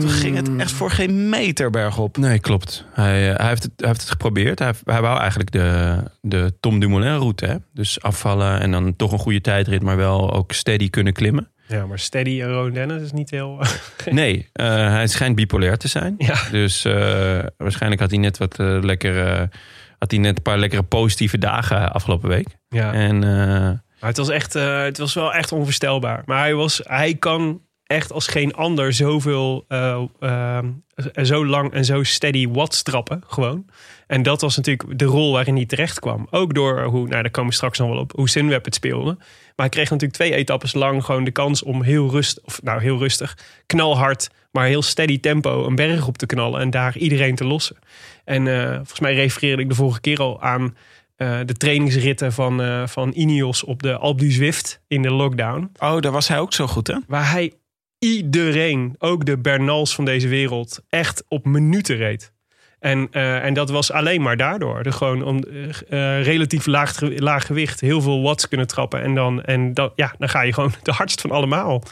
Toen 0.00 0.10
ging 0.10 0.36
het 0.36 0.56
echt 0.56 0.72
voor 0.72 0.90
geen 0.90 1.28
meter 1.28 1.70
bergop. 1.70 2.16
Nee, 2.16 2.38
klopt. 2.38 2.84
Hij, 2.92 3.30
eh, 3.30 3.38
hij, 3.38 3.48
heeft, 3.48 3.62
het, 3.62 3.72
hij 3.76 3.88
heeft 3.88 4.00
het 4.00 4.10
geprobeerd. 4.10 4.58
Hij, 4.58 4.72
hij 4.84 5.00
wou 5.00 5.18
eigenlijk 5.18 5.52
de, 5.52 5.96
de 6.20 6.54
Tom 6.60 6.80
Dumoulin 6.80 7.16
route. 7.16 7.46
Hè? 7.46 7.56
Dus 7.72 8.02
afvallen 8.02 8.60
en 8.60 8.70
dan 8.70 8.96
toch 8.96 9.12
een 9.12 9.18
goede 9.18 9.40
tijdrit, 9.40 9.82
maar 9.82 9.96
wel 9.96 10.32
ook 10.32 10.52
steady 10.52 10.90
kunnen 10.90 11.12
klimmen. 11.12 11.50
Ja, 11.68 11.86
maar 11.86 11.98
Steady 11.98 12.42
en 12.42 12.52
Ron 12.52 12.70
Dennis 12.70 13.02
is 13.02 13.12
niet 13.12 13.30
heel... 13.30 13.60
Nee, 14.10 14.48
eh, 14.52 14.66
hij 14.66 15.06
schijnt 15.06 15.34
bipolair 15.34 15.76
te 15.76 15.88
zijn. 15.88 16.14
ja. 16.18 16.36
Dus 16.50 16.84
eh, 16.84 17.38
waarschijnlijk 17.56 18.00
had 18.00 18.10
hij 18.10 18.18
net 18.20 18.38
wat 18.38 18.58
eh, 18.58 18.78
lekkere, 18.80 19.50
had 19.98 20.10
hij 20.10 20.20
net 20.20 20.36
een 20.36 20.42
paar 20.42 20.58
lekkere 20.58 20.82
positieve 20.82 21.38
dagen 21.38 21.92
afgelopen 21.92 22.28
week. 22.28 22.56
ja. 22.68 22.92
En 22.92 23.24
eh, 23.24 23.70
Maar 24.00 24.08
het 24.08 24.18
was, 24.18 24.28
echt, 24.28 24.54
eh, 24.54 24.82
het 24.82 24.98
was 24.98 25.14
wel 25.14 25.34
echt 25.34 25.52
onvoorstelbaar. 25.52 26.22
Maar 26.26 26.38
hij, 26.38 26.54
was, 26.54 26.80
hij 26.84 27.14
kan 27.14 27.60
echt 27.86 28.12
als 28.12 28.26
geen 28.26 28.54
ander 28.54 28.92
zoveel, 28.92 29.64
eh, 29.68 30.58
zo 31.22 31.46
lang 31.46 31.72
en 31.72 31.84
zo 31.84 32.02
steady 32.02 32.48
watts 32.48 32.82
trappen. 32.82 33.22
Gewoon. 33.26 33.66
En 34.06 34.22
dat 34.22 34.40
was 34.40 34.56
natuurlijk 34.56 34.98
de 34.98 35.04
rol 35.04 35.32
waarin 35.32 35.56
hij 35.56 35.66
terecht 35.66 36.00
kwam. 36.00 36.26
Ook 36.30 36.54
door 36.54 36.82
hoe, 36.82 37.08
nou 37.08 37.22
daar 37.22 37.30
komen 37.30 37.50
we 37.50 37.56
straks 37.56 37.78
nog 37.78 37.88
wel 37.88 37.98
op, 37.98 38.12
hoe 38.12 38.28
Sunweb 38.28 38.64
het 38.64 38.74
speelde. 38.74 39.14
Maar 39.14 39.66
hij 39.66 39.68
kreeg 39.68 39.90
natuurlijk 39.90 40.18
twee 40.18 40.34
etappes 40.34 40.74
lang 40.74 41.04
gewoon 41.04 41.24
de 41.24 41.30
kans 41.30 41.62
om 41.62 41.82
heel 41.82 42.10
rustig, 42.10 42.44
of 42.44 42.62
nou 42.62 42.80
heel 42.80 42.98
rustig, 42.98 43.38
knalhard, 43.66 44.30
maar 44.50 44.66
heel 44.66 44.82
steady 44.82 45.20
tempo 45.20 45.66
een 45.66 45.74
berg 45.74 46.06
op 46.06 46.18
te 46.18 46.26
knallen 46.26 46.60
en 46.60 46.70
daar 46.70 46.96
iedereen 46.96 47.34
te 47.34 47.44
lossen. 47.44 47.76
En 48.24 48.46
volgens 48.74 49.00
mij 49.00 49.14
refereerde 49.14 49.62
ik 49.62 49.68
de 49.68 49.74
vorige 49.74 50.00
keer 50.00 50.18
al 50.18 50.42
aan 50.42 50.76
eh, 51.16 51.38
de 51.44 51.54
trainingsritten 51.54 52.32
van, 52.32 52.62
eh, 52.62 52.86
van 52.86 53.12
Ineos 53.14 53.64
op 53.64 53.82
de 53.82 53.96
Alpe 53.96 54.22
du 54.22 54.30
Zwift 54.30 54.80
in 54.88 55.02
de 55.02 55.10
lockdown. 55.10 55.70
Oh, 55.78 56.00
daar 56.00 56.12
was 56.12 56.28
hij 56.28 56.38
ook 56.38 56.52
zo 56.52 56.66
goed, 56.66 56.86
hè? 56.86 56.96
Waar 57.06 57.30
hij 57.30 57.52
iedereen, 57.98 58.94
ook 58.98 59.24
de 59.24 59.38
Bernals 59.38 59.94
van 59.94 60.04
deze 60.04 60.28
wereld, 60.28 60.80
echt 60.88 61.24
op 61.28 61.44
minuten 61.44 61.96
reed. 61.96 62.32
En, 62.78 63.08
eh, 63.10 63.44
en 63.44 63.54
dat 63.54 63.70
was 63.70 63.92
alleen 63.92 64.22
maar 64.22 64.36
daardoor. 64.36 64.82
De 64.82 64.92
gewoon 64.92 65.22
om 65.22 65.44
relatief 66.22 66.66
laag, 66.66 67.00
laag 67.00 67.46
gewicht, 67.46 67.80
heel 67.80 68.00
veel 68.00 68.22
watts 68.22 68.48
kunnen 68.48 68.66
trappen. 68.66 69.02
En 69.02 69.14
dan, 69.14 69.42
en 69.42 69.74
dan, 69.74 69.92
ja, 69.94 70.14
dan 70.18 70.28
ga 70.28 70.42
je 70.42 70.52
gewoon 70.52 70.72
de 70.82 70.92
hardst 70.92 71.20
van 71.20 71.30
allemaal. 71.30 71.82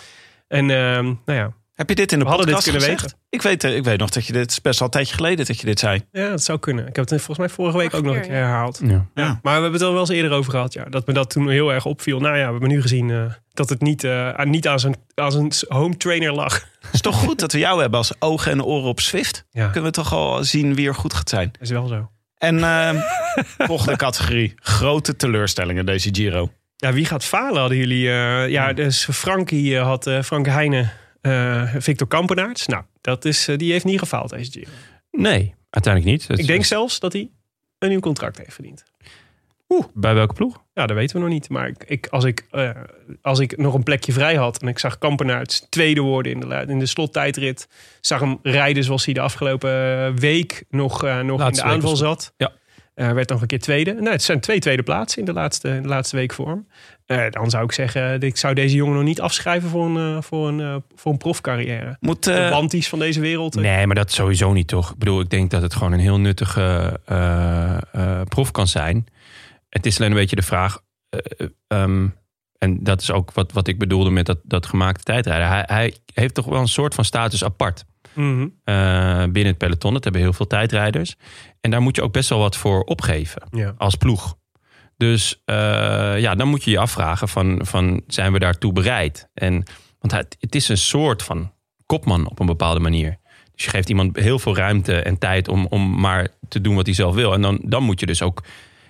En 0.48 0.70
ehm, 0.70 1.04
nou 1.04 1.38
ja, 1.38 1.52
Heb 1.74 1.88
je 1.88 1.94
dit 1.94 2.12
in 2.12 2.18
de 2.18 2.24
We 2.24 2.30
hadden 2.30 2.46
dit 2.48 2.56
podcast 2.56 2.76
kunnen 2.78 2.98
gezegd? 2.98 3.16
Ik 3.30 3.42
weet, 3.42 3.64
eh, 3.64 3.76
ik 3.76 3.84
weet 3.84 3.98
nog 3.98 4.10
dat 4.10 4.26
je 4.26 4.32
dit 4.32 4.42
het 4.42 4.50
is 4.50 4.60
best 4.60 4.78
al 4.80 4.86
een 4.86 4.92
tijdje 4.92 5.14
geleden 5.14 5.46
dat 5.46 5.60
je 5.60 5.66
dit 5.66 5.78
zei. 5.78 6.04
ja, 6.12 6.28
dat 6.28 6.42
zou 6.42 6.58
kunnen. 6.58 6.86
Ik 6.86 6.96
heb 6.96 7.08
het 7.08 7.22
volgens 7.22 7.38
mij 7.38 7.48
vorige 7.48 7.78
week 7.78 7.94
ook 7.94 8.04
nog 8.04 8.14
een 8.14 8.20
keer, 8.20 8.30
ja. 8.30 8.36
herhaald. 8.36 8.80
ja. 8.84 9.06
Ja. 9.14 9.24
Maar 9.24 9.38
we 9.42 9.50
hebben 9.50 9.72
het 9.72 9.80
er 9.82 9.90
wel 9.90 10.00
eens 10.00 10.08
eerder 10.08 10.30
over 10.32 10.50
gehad. 10.50 10.72
Ja. 10.72 10.84
Dat 10.84 11.06
me 11.06 11.12
dat 11.12 11.30
toen 11.30 11.48
heel 11.50 11.72
erg 11.72 11.84
opviel. 11.86 12.20
Nou 12.20 12.36
ja, 12.36 12.44
we 12.44 12.50
hebben 12.50 12.68
nu 12.68 12.82
gezien 12.82 13.10
eh, 13.10 13.24
dat 13.52 13.68
het 13.68 13.80
niet, 13.80 14.04
eh, 14.04 14.30
aan- 14.30 14.50
niet 14.50 14.68
aan, 14.68 14.80
zijn, 14.80 14.94
aan 15.14 15.32
zijn 15.32 15.52
home 15.68 15.96
trainer 15.96 16.32
lag. 16.32 16.54
Het 16.80 16.92
is 16.94 17.00
toch 17.00 17.16
goed 17.16 17.38
dat 17.38 17.52
we 17.52 17.58
jou 17.58 17.80
hebben 17.80 17.98
als 17.98 18.12
ogen 18.18 18.52
en 18.52 18.62
oren 18.64 18.88
op 18.88 19.00
Swift? 19.00 19.44
Ja, 19.50 19.64
Kunnen 19.66 19.90
we 19.90 19.96
toch 19.96 20.12
al 20.12 20.44
zien 20.44 20.74
wie 20.74 20.88
er 20.88 20.94
goed 20.94 21.14
gaat 21.14 21.28
zijn. 21.28 21.50
is 21.60 21.70
wel 21.70 21.86
zo. 21.86 22.10
En 22.38 22.64
eh, 22.64 22.90
volgende 23.68 23.96
categorie. 23.96 24.52
Grote 24.56 25.16
teleurstellingen 25.16 25.86
deze 25.86 26.08
Giro. 26.12 26.50
Ja, 26.76 26.92
wie 26.92 27.04
gaat 27.04 27.24
falen 27.24 27.60
hadden 27.60 27.78
jullie? 27.78 28.08
eh, 28.10 28.48
ja, 28.48 28.72
dus 28.72 29.08
Frankie 29.12 29.78
had 29.78 30.06
eh, 30.06 30.22
Frank 30.22 30.46
Heijnen, 30.46 30.92
Victor 31.78 32.06
Kampenaerts. 32.08 32.66
Nou, 32.66 32.82
dat 33.00 33.24
is, 33.24 33.48
eh, 33.48 33.56
die 33.58 33.72
heeft 33.72 33.84
niet 33.84 33.98
gefaald 33.98 34.30
deze 34.30 34.50
Giro. 34.52 34.70
Nee, 35.10 35.54
uiteindelijk 35.70 36.12
niet. 36.14 36.28
Het 36.28 36.38
Ik 36.38 36.46
denk 36.46 36.60
is- 36.60 36.68
zelfs 36.68 37.00
dat 37.00 37.12
hij 37.12 37.30
een 37.78 37.88
nieuw 37.88 38.00
contract 38.00 38.38
heeft 38.38 38.54
verdiend. 38.54 38.84
Bij 39.94 40.14
welke 40.14 40.34
ploeg? 40.34 40.62
Ja, 40.74 40.86
dat 40.86 40.96
weten 40.96 41.16
we 41.16 41.22
nog 41.22 41.32
niet. 41.32 41.48
Maar 41.48 41.68
ik, 41.68 41.84
ik, 41.86 42.06
als, 42.06 42.24
ik, 42.24 42.46
eh, 42.50 42.70
als 43.22 43.38
ik 43.38 43.56
nog 43.56 43.74
een 43.74 43.82
plekje 43.82 44.12
vrij 44.12 44.34
had 44.34 44.62
en 44.62 44.68
ik 44.68 44.78
zag 44.78 44.98
Kampenaerts 44.98 45.66
tweede 45.68 46.00
worden 46.00 46.32
in 46.32 46.40
de, 46.40 46.64
in 46.68 46.78
de 46.78 46.86
slottijdrit. 46.86 47.68
Zag 48.00 48.20
hem 48.20 48.38
rijden 48.42 48.84
zoals 48.84 49.04
hij 49.04 49.14
de 49.14 49.20
afgelopen 49.20 50.16
week 50.20 50.64
nog, 50.70 51.04
eh, 51.04 51.20
nog 51.20 51.46
in 51.46 51.52
de 51.52 51.62
aanval 51.62 51.96
zat. 51.96 52.32
Ja. 52.36 52.52
Eh, 52.95 53.11
werd 53.12 53.28
nog 53.28 53.40
een 53.40 53.47
keer 53.47 53.59
tweede. 53.61 53.92
Nou, 53.92 54.09
het 54.09 54.22
zijn 54.22 54.40
twee 54.40 54.59
tweede 54.59 54.82
plaatsen 54.82 55.18
in 55.18 55.24
de 55.24 55.32
laatste, 55.32 55.68
in 55.68 55.82
de 55.82 55.88
laatste 55.88 56.16
week 56.16 56.32
voor 56.32 56.49
hem. 56.49 56.66
Eh, 57.07 57.30
dan 57.30 57.51
zou 57.51 57.64
ik 57.64 57.72
zeggen, 57.72 58.20
ik 58.20 58.36
zou 58.36 58.55
deze 58.55 58.76
jongen 58.76 58.95
nog 58.95 59.05
niet 59.05 59.20
afschrijven 59.20 59.68
voor 59.68 59.86
een, 59.86 60.16
eh, 60.16 60.22
voor 60.22 60.49
een, 60.49 60.82
voor 60.95 61.12
een 61.12 61.18
profcarrière. 61.18 61.97
Moet, 62.01 62.24
De 62.24 62.32
eh, 62.32 62.51
Wanties 62.51 62.88
van 62.88 62.99
deze 62.99 63.20
wereld. 63.20 63.55
Nee, 63.55 63.86
maar 63.86 63.95
dat 63.97 64.12
sowieso 64.12 64.53
niet 64.53 64.68
toch. 64.68 64.90
Ik 64.90 64.99
bedoel, 64.99 65.20
ik 65.20 65.30
denk 65.30 65.51
dat 65.51 65.62
het 65.62 65.74
gewoon 65.74 65.92
een 65.92 65.99
heel 65.99 66.20
nuttige 66.20 67.01
eh, 67.05 67.76
eh, 67.92 68.20
proef 68.28 68.51
kan 68.51 68.66
zijn. 68.68 69.07
Het 69.68 69.86
is 69.86 69.99
alleen 69.99 70.11
een 70.11 70.16
beetje 70.16 70.36
de 70.36 70.42
vraag. 70.42 70.80
eh, 71.09 71.47
ehm, 71.68 72.07
en 72.59 72.84
dat 72.84 73.01
is 73.01 73.11
ook 73.11 73.32
wat, 73.32 73.53
wat 73.53 73.68
ik 73.68 73.78
bedoelde 73.78 74.11
met 74.11 74.26
dat, 74.26 74.38
dat 74.42 74.66
gemaakte 74.66 75.03
tijdrijden. 75.03 75.49
Hij, 75.49 75.62
hij 75.66 75.95
heeft 76.14 76.34
toch 76.34 76.47
wel 76.47 76.61
een 76.61 76.68
soort 76.68 76.95
van 76.95 77.05
status 77.05 77.45
apart 77.45 77.84
mhm. 78.14 78.48
eh, 78.64 79.22
binnen 79.22 79.46
het 79.46 79.58
peloton. 79.58 79.92
Dat 79.92 80.04
hebben 80.04 80.22
heel 80.22 80.32
veel 80.32 80.46
tijdrijders. 80.46 81.16
En 81.60 81.70
daar 81.70 81.82
moet 81.82 81.96
je 81.96 82.02
ook 82.02 82.12
best 82.12 82.28
wel 82.28 82.38
wat 82.38 82.56
voor 82.56 82.82
opgeven 82.82 83.42
ja. 83.50 83.74
als 83.76 83.94
ploeg. 83.94 84.36
Dus 84.96 85.42
eh, 85.44 85.54
ja, 86.18 86.34
dan 86.34 86.48
moet 86.48 86.64
je 86.64 86.70
je 86.70 86.78
afvragen 86.78 87.28
van, 87.28 87.60
van 87.62 88.02
zijn 88.06 88.32
we 88.32 88.38
daartoe 88.38 88.72
bereid? 88.72 89.28
En, 89.34 89.52
want 89.98 90.12
het, 90.12 90.36
het 90.40 90.54
is 90.54 90.68
een 90.68 90.78
soort 90.78 91.22
van 91.22 91.52
kopman 91.86 92.30
op 92.30 92.38
een 92.40 92.46
bepaalde 92.46 92.80
manier. 92.80 93.18
Dus 93.54 93.64
je 93.64 93.70
geeft 93.70 93.88
iemand 93.88 94.16
heel 94.16 94.38
veel 94.38 94.56
ruimte 94.56 95.00
en 95.00 95.18
tijd 95.18 95.48
om, 95.48 95.66
om 95.66 96.00
maar 96.00 96.28
te 96.48 96.60
doen 96.60 96.74
wat 96.74 96.86
hij 96.86 96.94
zelf 96.94 97.14
wil. 97.14 97.32
En 97.32 97.42
dan, 97.42 97.60
dan 97.62 97.82
moet 97.82 98.00
je 98.00 98.06
dus 98.06 98.22
ook 98.22 98.42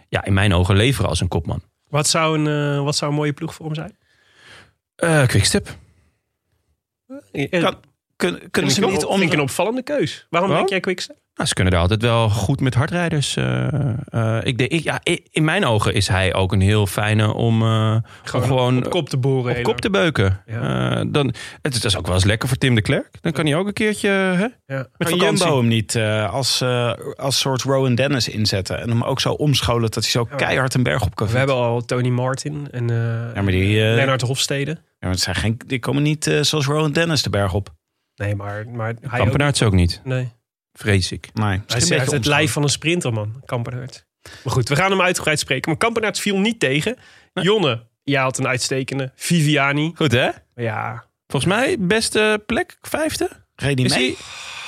ja, 0.09 0.25
in 0.25 0.33
mijn 0.33 0.55
ogen 0.55 0.77
leveren 0.77 1.09
als 1.09 1.21
een 1.21 1.29
kopman. 1.29 1.63
wat, 1.89 2.09
zou 2.09 2.39
een, 2.39 2.77
eh, 2.77 2.85
wat 2.85 2.97
zou 2.97 3.11
een 3.11 3.17
mooie 3.17 3.33
ploeg 3.33 3.55
voor 3.55 3.67
hem 3.67 3.75
zijn? 3.75 3.97
Eh 4.97 5.27
Quickstep. 5.27 5.77
Kan- 7.51 7.81
Kun, 8.17 8.41
kunnen 8.51 8.71
ze 8.71 8.81
niet 8.81 9.03
een- 9.03 9.09
om... 9.09 9.19
vind 9.19 9.33
ik 9.33 9.37
een 9.39 9.43
opvallende 9.45 9.83
keus. 9.83 10.27
Waarom 10.31 10.51
denk 10.51 10.69
jij 10.69 10.81
Quickstep? 10.81 11.17
Nou, 11.35 11.49
ze 11.49 11.55
kunnen 11.55 11.73
er 11.73 11.79
altijd 11.79 12.03
wel 12.03 12.29
goed 12.31 12.61
met 12.61 12.75
hardrijders. 12.75 13.37
eh, 13.37 13.67
eh, 14.09 14.39
ik 14.43 14.59
denk, 14.59 14.71
ik, 14.71 14.83
ja, 14.83 15.01
in 15.31 15.45
mijn 15.45 15.65
ogen 15.65 15.95
is 15.95 16.09
hij 16.09 16.35
ook 16.35 16.53
een 16.53 16.61
heel 16.61 16.87
fijne 16.87 17.33
om 17.35 17.63
eh, 17.63 17.97
om 18.35 18.43
gewoon 18.43 18.77
op 18.85 18.91
kop 18.91 19.09
te 19.09 19.17
boren. 19.17 19.57
op 19.57 19.63
kop 19.63 19.81
te 19.81 19.91
beuken. 19.91 20.43
Ja. 20.47 20.91
Eh, 20.97 21.05
dan, 21.09 21.35
het 21.63 21.75
is 21.75 21.81
dus 21.81 21.97
ook 21.97 22.07
wel 22.07 22.15
eens 22.15 22.25
lekker 22.25 22.49
voor 22.49 22.57
Tim 22.57 22.75
de 22.75 22.83
Klerk. 22.83 23.09
Dan 23.21 23.33
kan 23.33 23.47
hij 23.47 23.57
ook 23.57 23.67
een 23.67 23.73
keertje 23.73 24.09
hè, 24.09 24.47
Ja. 24.75 24.87
met. 24.97 25.09
Jumbo 25.21 25.57
hem 25.59 25.67
niet 25.69 25.95
eh, 25.95 26.33
als, 26.33 26.61
eh, 26.61 26.93
als 27.15 27.39
soort 27.39 27.63
Rowan 27.63 27.95
Dennis 27.95 28.29
inzetten? 28.29 28.81
En 28.81 28.89
hem 28.89 29.03
ook 29.03 29.21
zo 29.21 29.33
omscholen 29.33 29.91
dat 29.91 29.95
hij 29.95 30.11
zo 30.13 30.25
keihard 30.25 30.75
een 30.75 30.83
berg 30.83 31.03
op 31.03 31.15
kan 31.15 31.29
We 31.29 31.39
hebben 31.39 31.57
al 31.57 31.85
Tony 31.85 32.09
Martin 32.09 32.69
en 32.71 32.91
eh 32.91 32.97
Ja, 33.35 33.43
maar 33.43 33.53
die, 33.53 33.83
eh, 33.89 33.95
Lennart 33.95 34.21
Hofstede. 34.21 34.71
Ja, 34.71 34.81
maar 35.01 35.11
het 35.11 35.21
zijn 35.21 35.37
geen, 35.37 35.61
die 35.67 35.79
komen 35.79 36.03
niet 36.03 36.39
zoals 36.41 36.67
Rowan 36.67 36.93
Dennis 36.93 37.23
de 37.23 37.31
berg 37.31 37.53
op. 37.55 37.69
Nee, 38.17 38.35
maar, 38.35 38.69
maar 38.69 38.87
hij 38.87 39.19
ook, 39.21 39.25
Kampenaerts 39.25 39.63
ook 39.63 39.73
niet, 39.73 40.01
nee. 40.05 40.33
vrees 40.73 41.13
ik. 41.13 41.31
Nee, 41.33 41.61
Hij 41.67 41.77
is 41.77 41.89
het 41.89 42.27
lijf 42.27 42.53
van 42.53 42.63
een 42.63 42.69
sprinter, 42.69 43.13
man. 43.13 43.43
Kampenaerts. 43.45 44.05
Maar 44.45 44.53
goed, 44.53 44.69
we 44.69 44.77
gaan 44.77 44.91
hem 44.91 45.01
uitgebreid 45.01 45.39
spreken. 45.39 45.71
Maar 45.71 45.79
Kampenaerts 45.79 46.21
viel 46.21 46.39
niet 46.39 46.61
tegen. 46.61 46.97
Jonne, 47.33 47.87
jij 48.03 48.21
had 48.23 48.39
een 48.39 48.47
uitstekende. 48.47 49.13
Viviani. 49.15 49.93
Goed 49.95 50.13
hè? 50.13 50.31
Ja, 50.55 51.05
Volgens 51.27 51.55
mij 51.55 51.77
beste 51.79 52.43
plek, 52.47 52.77
vijfde? 52.81 53.29
Reed 53.55 53.79
hij 53.79 53.87
Is 53.87 53.95
mee? 53.97 54.07
hij, 54.07 54.17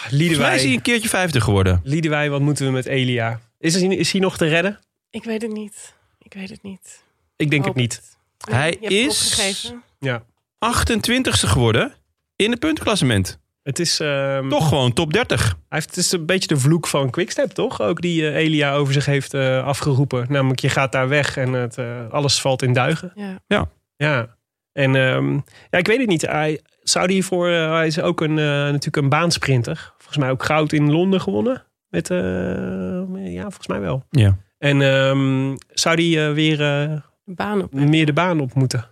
volgens 0.08 0.38
mij 0.38 0.54
is 0.54 0.62
hij 0.62 0.72
een 0.72 0.82
keertje 0.82 1.08
vijfde 1.08 1.40
geworden. 1.40 1.80
Liedewij, 1.84 2.30
wat 2.30 2.40
moeten 2.40 2.66
we 2.66 2.72
met 2.72 2.86
Elia? 2.86 3.40
Is 3.58 3.74
hij, 3.74 3.96
is 3.96 4.12
hij 4.12 4.20
nog 4.20 4.36
te 4.36 4.46
redden? 4.46 4.78
Ik 5.10 5.24
weet 5.24 5.42
het 5.42 5.52
niet. 5.52 5.94
Ik 6.18 6.34
weet 6.34 6.50
het 6.50 6.62
niet. 6.62 7.04
Ik 7.36 7.50
denk 7.50 7.64
Hoop 7.64 7.74
het 7.74 7.82
niet. 7.82 8.02
Hij 8.50 8.70
is-. 8.70 9.72
Ja. 9.98 10.24
28ste 10.58 11.48
geworden 11.48 11.94
in 12.36 12.50
het 12.50 12.60
puntenklassement. 12.60 13.38
Het 13.62 13.78
is, 13.78 14.00
ehm, 14.00 14.48
Toch 14.48 14.68
gewoon 14.68 14.92
top 14.92 15.12
30. 15.12 15.40
Hij 15.42 15.56
heeft, 15.68 15.88
het 15.88 15.96
is 15.96 16.12
een 16.12 16.26
beetje 16.26 16.48
de 16.48 16.56
vloek 16.56 16.86
van 16.86 17.10
Quickstep, 17.10 17.50
toch? 17.50 17.80
Ook 17.80 18.00
die 18.00 18.28
eh, 18.28 18.34
Elia 18.36 18.74
over 18.74 18.92
zich 18.92 19.06
heeft 19.06 19.34
eh, 19.34 19.64
afgeroepen. 19.64 20.26
Namelijk, 20.28 20.60
je 20.60 20.68
gaat 20.68 20.92
daar 20.92 21.08
weg 21.08 21.36
en 21.36 21.52
het, 21.52 21.78
eh, 21.78 22.08
alles 22.10 22.40
valt 22.40 22.62
in 22.62 22.72
duigen. 22.72 23.12
Ja. 23.46 23.68
Ja. 23.96 24.36
En 24.72 24.94
ehm, 24.94 25.32
ja, 25.70 25.78
ik 25.78 25.86
weet 25.86 25.98
het 25.98 26.08
niet. 26.08 26.22
Hij 26.22 26.60
zou 26.82 27.06
die 27.06 27.24
voor. 27.24 27.48
hij 27.48 27.86
is 27.86 28.00
ook 28.00 28.20
een, 28.20 28.34
natuurlijk 28.34 28.96
een 28.96 29.08
baansprinter. 29.08 29.92
Volgens 29.96 30.16
mij 30.16 30.30
ook 30.30 30.44
goud 30.44 30.72
in 30.72 30.90
Londen 30.90 31.20
gewonnen. 31.20 31.66
Met, 31.88 32.10
eh, 32.10 33.32
ja, 33.32 33.42
volgens 33.42 33.66
mij 33.66 33.80
wel. 33.80 34.04
Ja. 34.10 34.38
En 34.58 34.82
ehm, 34.82 35.56
zou 35.68 35.96
die 35.96 36.20
weer 36.20 36.62
eh, 36.62 37.00
Baan 37.24 37.62
op. 37.62 37.72
meer 37.72 38.06
de 38.06 38.12
baan 38.12 38.40
op 38.40 38.54
moeten 38.54 38.88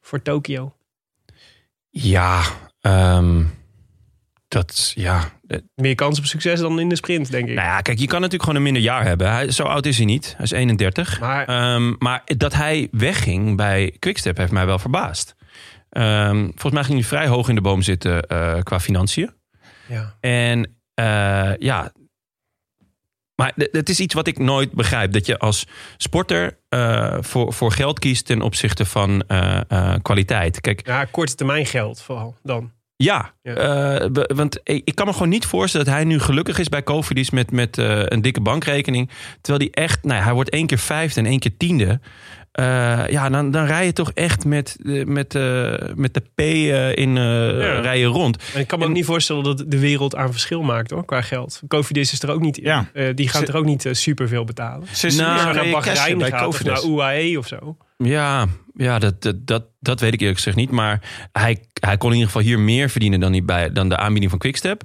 voor 0.00 0.22
Tokio? 0.22 0.74
Ja, 1.88 2.42
ehm, 2.82 3.42
dat, 4.48 4.92
ja, 4.94 5.30
Meer 5.74 5.94
kans 5.94 6.18
op 6.18 6.24
succes 6.24 6.60
dan 6.60 6.80
in 6.80 6.88
de 6.88 6.96
sprint, 6.96 7.30
denk 7.30 7.48
ik. 7.48 7.54
Nou 7.54 7.66
ja, 7.66 7.80
kijk, 7.80 7.98
je 7.98 8.06
kan 8.06 8.20
natuurlijk 8.20 8.42
gewoon 8.42 8.58
een 8.58 8.72
minder 8.72 8.82
jaar 8.82 9.04
hebben. 9.04 9.30
Hij, 9.30 9.50
zo 9.50 9.62
oud 9.62 9.86
is 9.86 9.96
hij 9.96 10.06
niet. 10.06 10.34
Hij 10.36 10.44
is 10.44 10.50
31. 10.50 11.20
Maar 11.20 11.46
Ehm, 11.46 11.94
maar 11.98 12.22
dat 12.24 12.54
hij 12.54 12.88
wegging 12.90 13.56
bij 13.56 13.96
Quickstep 13.98 14.36
heeft 14.36 14.52
mij 14.52 14.66
wel 14.66 14.78
verbaasd. 14.78 15.34
Ehm, 15.88 16.40
volgens 16.44 16.72
mij 16.72 16.84
ging 16.84 16.98
hij 16.98 17.08
vrij 17.08 17.26
hoog 17.26 17.48
in 17.48 17.54
de 17.54 17.60
boom 17.60 17.82
zitten 17.82 18.22
eh, 18.22 18.58
qua 18.62 18.80
financiën. 18.80 19.34
ja. 19.86 20.16
En 20.20 20.76
eh, 20.94 21.56
ja, 21.58 21.92
maar 23.34 23.52
het 23.56 23.88
is 23.88 24.00
iets 24.00 24.14
wat 24.14 24.26
ik 24.26 24.38
nooit 24.38 24.72
begrijp. 24.72 25.12
Dat 25.12 25.26
je 25.26 25.38
als 25.38 25.66
sporter 25.96 26.58
eh, 26.68 27.16
voor, 27.20 27.52
voor 27.52 27.72
geld 27.72 27.98
kiest 27.98 28.26
ten 28.26 28.42
opzichte 28.42 28.84
van 28.84 29.22
eh, 29.26 29.60
eh, 29.68 29.94
kwaliteit. 30.02 30.60
Kijk, 30.60 30.86
ja, 30.86 31.04
korte 31.04 31.34
termijn 31.34 31.66
geld 31.66 32.02
vooral 32.02 32.36
dan. 32.42 32.72
ja, 32.96 33.34
want 34.34 34.60
ik 34.64 34.94
kan 34.94 35.06
me 35.06 35.12
gewoon 35.12 35.28
niet 35.28 35.46
voorstellen 35.46 35.86
dat 35.86 35.94
hij 35.94 36.04
nu 36.04 36.18
gelukkig 36.18 36.58
is 36.58 36.68
bij 36.68 36.82
Cofidis 36.82 37.30
met, 37.30 37.50
met 37.50 37.76
een 37.76 38.22
dikke 38.22 38.40
bankrekening. 38.40 39.10
Terwijl 39.40 39.70
hij 39.70 39.82
echt, 39.84 40.04
nou 40.04 40.22
hij 40.22 40.32
wordt 40.32 40.50
één 40.50 40.66
keer 40.66 40.78
vijfde 40.78 41.20
en 41.20 41.26
één 41.26 41.38
keer 41.38 41.56
tiende. 41.56 42.00
Eh, 42.52 43.08
ja, 43.08 43.28
dan, 43.28 43.50
dan 43.50 43.64
rij 43.64 43.84
je 43.84 43.92
toch 43.92 44.10
echt 44.14 44.44
met, 44.44 44.76
met, 45.04 45.34
eh, 45.34 45.74
met 45.94 46.14
de 46.14 46.20
P 46.34 46.38
eh, 46.40 46.96
in 46.96 47.16
eh 47.16 47.22
Ja. 47.60 47.80
rijden 47.80 48.06
rond. 48.06 48.38
En 48.54 48.60
ik 48.60 48.66
kan 48.66 48.78
me 48.78 48.84
ook 48.84 48.92
niet 48.92 49.04
voorstellen 49.04 49.44
dat 49.44 49.64
de 49.66 49.78
wereld 49.78 50.16
aan 50.16 50.30
verschil 50.30 50.62
maakt 50.62 50.90
hoor, 50.90 51.04
qua 51.04 51.22
geld. 51.22 51.62
Cofidis 51.68 52.12
is 52.12 52.22
er 52.22 52.30
ook 52.30 52.40
niet. 52.40 52.56
Ja. 52.56 52.90
eh, 52.92 53.08
die 53.14 53.28
gaat 53.28 53.48
er 53.48 53.56
ook 53.56 53.64
niet 53.64 53.88
super 53.90 54.28
veel 54.28 54.44
betalen. 54.44 54.86
Ze 54.92 55.06
Nou, 55.06 55.16
je 55.38 55.44
naar 55.44 55.54
naar 55.54 55.70
Bahrein 55.70 56.18
bij 56.18 56.30
gaat 56.30 56.46
of 56.46 56.64
naar 56.64 56.84
UAE 56.84 57.38
of 57.38 57.46
zo. 57.46 57.76
Ja, 57.96 58.46
ja 58.74 58.98
dat, 58.98 59.22
dat, 59.22 59.46
dat, 59.46 59.64
dat 59.80 60.00
weet 60.00 60.12
ik 60.12 60.20
eerlijk 60.20 60.38
gezegd 60.38 60.56
niet. 60.56 60.70
Maar 60.70 61.28
hij, 61.32 61.64
hij 61.80 61.96
kon 61.96 62.08
in 62.08 62.16
ieder 62.16 62.30
geval 62.32 62.46
hier 62.46 62.60
meer 62.60 62.90
verdienen 62.90 63.20
dan, 63.20 63.32
hij 63.32 63.44
bij, 63.44 63.72
dan 63.72 63.88
de 63.88 63.96
aanbieding 63.96 64.30
van 64.30 64.38
Quickstep. 64.40 64.82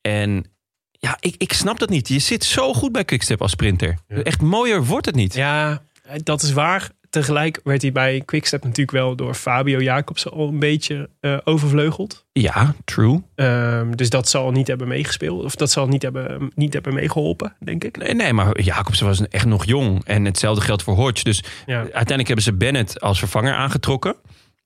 En 0.00 0.44
ja, 0.92 1.16
ik, 1.20 1.34
ik 1.38 1.52
snap 1.52 1.78
dat 1.78 1.88
niet. 1.88 2.08
Je 2.08 2.18
zit 2.18 2.44
zo 2.44 2.74
goed 2.74 2.92
bij 2.92 3.04
Quickstep 3.04 3.42
als 3.42 3.50
sprinter. 3.50 3.98
Ja. 4.08 4.22
Echt 4.22 4.40
mooier 4.40 4.84
wordt 4.84 5.06
het 5.06 5.14
niet. 5.14 5.34
Ja, 5.34 5.82
dat 6.22 6.42
is 6.42 6.52
waar. 6.52 6.90
Tegelijk 7.10 7.60
werd 7.64 7.82
hij 7.82 7.92
bij 7.92 8.22
Quickstep 8.24 8.62
natuurlijk 8.64 8.90
wel 8.90 9.16
door 9.16 9.34
Fabio 9.34 9.80
Jacobsen 9.80 10.30
al 10.32 10.48
een 10.48 10.58
beetje 10.58 11.10
eh, 11.20 11.36
overvleugeld. 11.44 12.26
Ja, 12.32 12.74
true. 12.84 13.22
Ehm, 13.34 13.90
dus 13.90 14.10
dat 14.10 14.28
zal 14.28 14.50
niet 14.50 14.66
hebben 14.66 14.88
meegespeeld. 14.88 15.44
Of 15.44 15.54
dat 15.54 15.70
zal 15.70 15.86
niet 15.88 16.02
hebben, 16.02 16.50
niet 16.54 16.72
hebben 16.72 16.94
meegeholpen, 16.94 17.56
denk 17.64 17.84
ik. 17.84 17.96
Nee, 17.96 18.14
nee, 18.14 18.32
maar 18.32 18.60
Jacobsen 18.60 19.06
was 19.06 19.28
echt 19.28 19.46
nog 19.46 19.64
jong. 19.64 20.04
En 20.04 20.24
hetzelfde 20.24 20.60
geldt 20.64 20.82
voor 20.82 20.94
Hodge. 20.94 21.24
Dus 21.24 21.42
Ja. 21.66 21.78
uiteindelijk 21.78 22.26
hebben 22.26 22.44
ze 22.44 22.52
Bennett 22.54 23.00
als 23.00 23.18
vervanger 23.18 23.54
aangetrokken. 23.54 24.16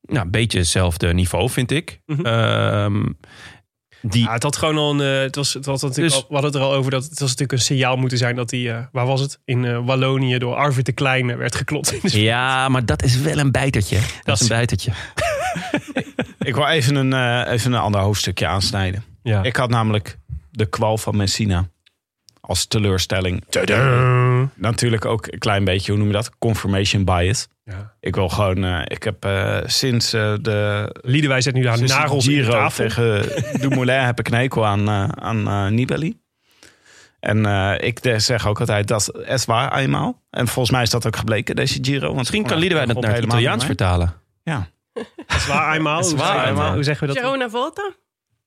Nou, 0.03 0.25
een 0.25 0.31
beetje 0.31 0.59
hetzelfde 0.59 1.15
niveau, 1.15 1.51
vind 1.51 1.71
ik. 1.71 2.01
Ehm, 2.23 3.05
die, 4.03 4.23
Ja, 4.25 4.33
het 4.33 4.43
had 4.43 4.57
gewoon 4.57 4.77
al 4.79 4.91
een. 4.91 5.01
eh, 5.17 5.21
het 5.23 5.37
was, 5.37 5.55
het 5.55 5.67
was 5.67 5.83
natuurlijk 5.83 6.15
Dus- 6.15 6.23
al, 6.23 6.29
we 6.29 6.35
hadden 6.35 6.53
het 6.53 6.61
er 6.61 6.67
al 6.67 6.75
over 6.75 6.91
dat 6.91 7.03
het 7.03 7.11
was 7.19 7.21
natuurlijk 7.21 7.53
een 7.53 7.59
signaal 7.59 7.97
moeten 7.97 8.19
zijn 8.19 8.37
dat 8.37 8.51
hij. 8.51 8.71
eh, 8.77 8.85
waar 8.93 9.07
was 9.07 9.21
het? 9.21 9.39
In 9.45 9.65
eh, 9.65 9.85
Wallonië 9.87 10.39
door 10.39 10.55
Arvid 10.55 10.87
de 10.87 10.93
Kleine 10.93 11.37
werd 11.37 11.55
geklopt. 11.55 11.87
sprint. 11.87 12.13
ja, 12.33 12.69
maar 12.69 12.85
dat 12.85 13.03
is 13.03 13.17
wel 13.21 13.39
een 13.39 13.51
bijtertje. 13.53 13.99
Dat, 14.25 14.35
is 14.37 14.43
is- 14.43 14.49
een 14.49 14.57
bijtertje. 14.57 14.93
Ik 16.39 16.55
wil 16.55 16.67
even 16.67 16.95
een, 16.95 17.13
eh, 17.13 17.53
even 17.53 17.73
een 17.73 17.81
ander 17.81 18.01
hoofdstukje 18.01 18.47
aansnijden. 18.47 19.05
Ja. 19.23 19.43
Ik 19.43 19.57
had 19.57 19.71
namelijk 19.71 20.19
de 20.51 20.67
kwal 20.67 20.99
van 20.99 21.17
Messina 21.17 21.69
als 22.41 22.67
teleurstelling. 22.67 23.45
Natuurlijk 24.57 25.05
ook 25.05 25.27
een 25.27 25.39
klein 25.39 25.65
beetje, 25.65 25.91
hoe 25.91 25.99
noem 26.01 26.11
je 26.11 26.15
dat? 26.17 26.39
Confirmation 26.39 27.05
bias. 27.05 27.47
Ja. 27.77 27.93
Ik 28.01 28.15
wil 28.15 28.29
gewoon, 28.29 28.65
eh, 28.65 28.81
ik 28.85 29.03
heb 29.03 29.25
eh, 29.25 29.59
sinds 29.65 30.13
eh, 30.13 30.35
de 30.41 30.91
Liedewij 31.03 31.41
zet 31.41 31.55
nu 31.55 31.63
de 31.63 31.69
nagels 31.69 32.27
in 32.27 32.43
de 32.45 32.51
tafel. 32.51 32.89
tegen 32.89 33.29
Dumoulin 33.61 34.01
heb 34.01 34.19
ik 34.19 34.29
een 34.29 34.35
hekel 34.35 34.67
aan, 34.67 34.89
aan 35.23 35.49
eh, 35.49 35.67
Nibali. 35.67 36.21
En 37.21 37.47
eh, 37.47 37.75
ik 37.79 37.99
zeg 38.17 38.47
ook 38.47 38.61
altijd 38.61 38.89
dat 38.89 39.09
es 39.09 39.45
waar 39.45 39.77
eenmaal. 39.77 40.23
En 40.31 40.47
volgens 40.49 40.71
mij 40.71 40.83
is 40.83 40.91
dat 40.91 41.07
ook 41.07 41.17
gebleken, 41.17 41.57
deze 41.57 41.79
Giro. 41.83 42.07
Want 42.07 42.17
Misschien 42.17 42.41
kan 42.43 42.51
vond 42.51 42.61
Liedewij 42.61 42.87
dat 42.87 43.01
naar 43.01 43.15
het 43.15 43.25
Italiaans 43.25 43.65
vertalen. 43.65 44.15
Ja. 44.43 44.69
Zwaar 45.27 45.77
eenmaal. 45.77 45.99
Is 46.01 46.13
waar 46.13 46.19
zeggen 46.19 46.37
we 46.37 46.45
dat? 46.45 46.49
eenmaal. 46.49 46.75
Hoe 46.75 46.83
zeggen 46.83 47.07
we 47.07 47.15
dat? 47.15 47.23
Girona 47.23 47.51
Volta? 47.51 47.91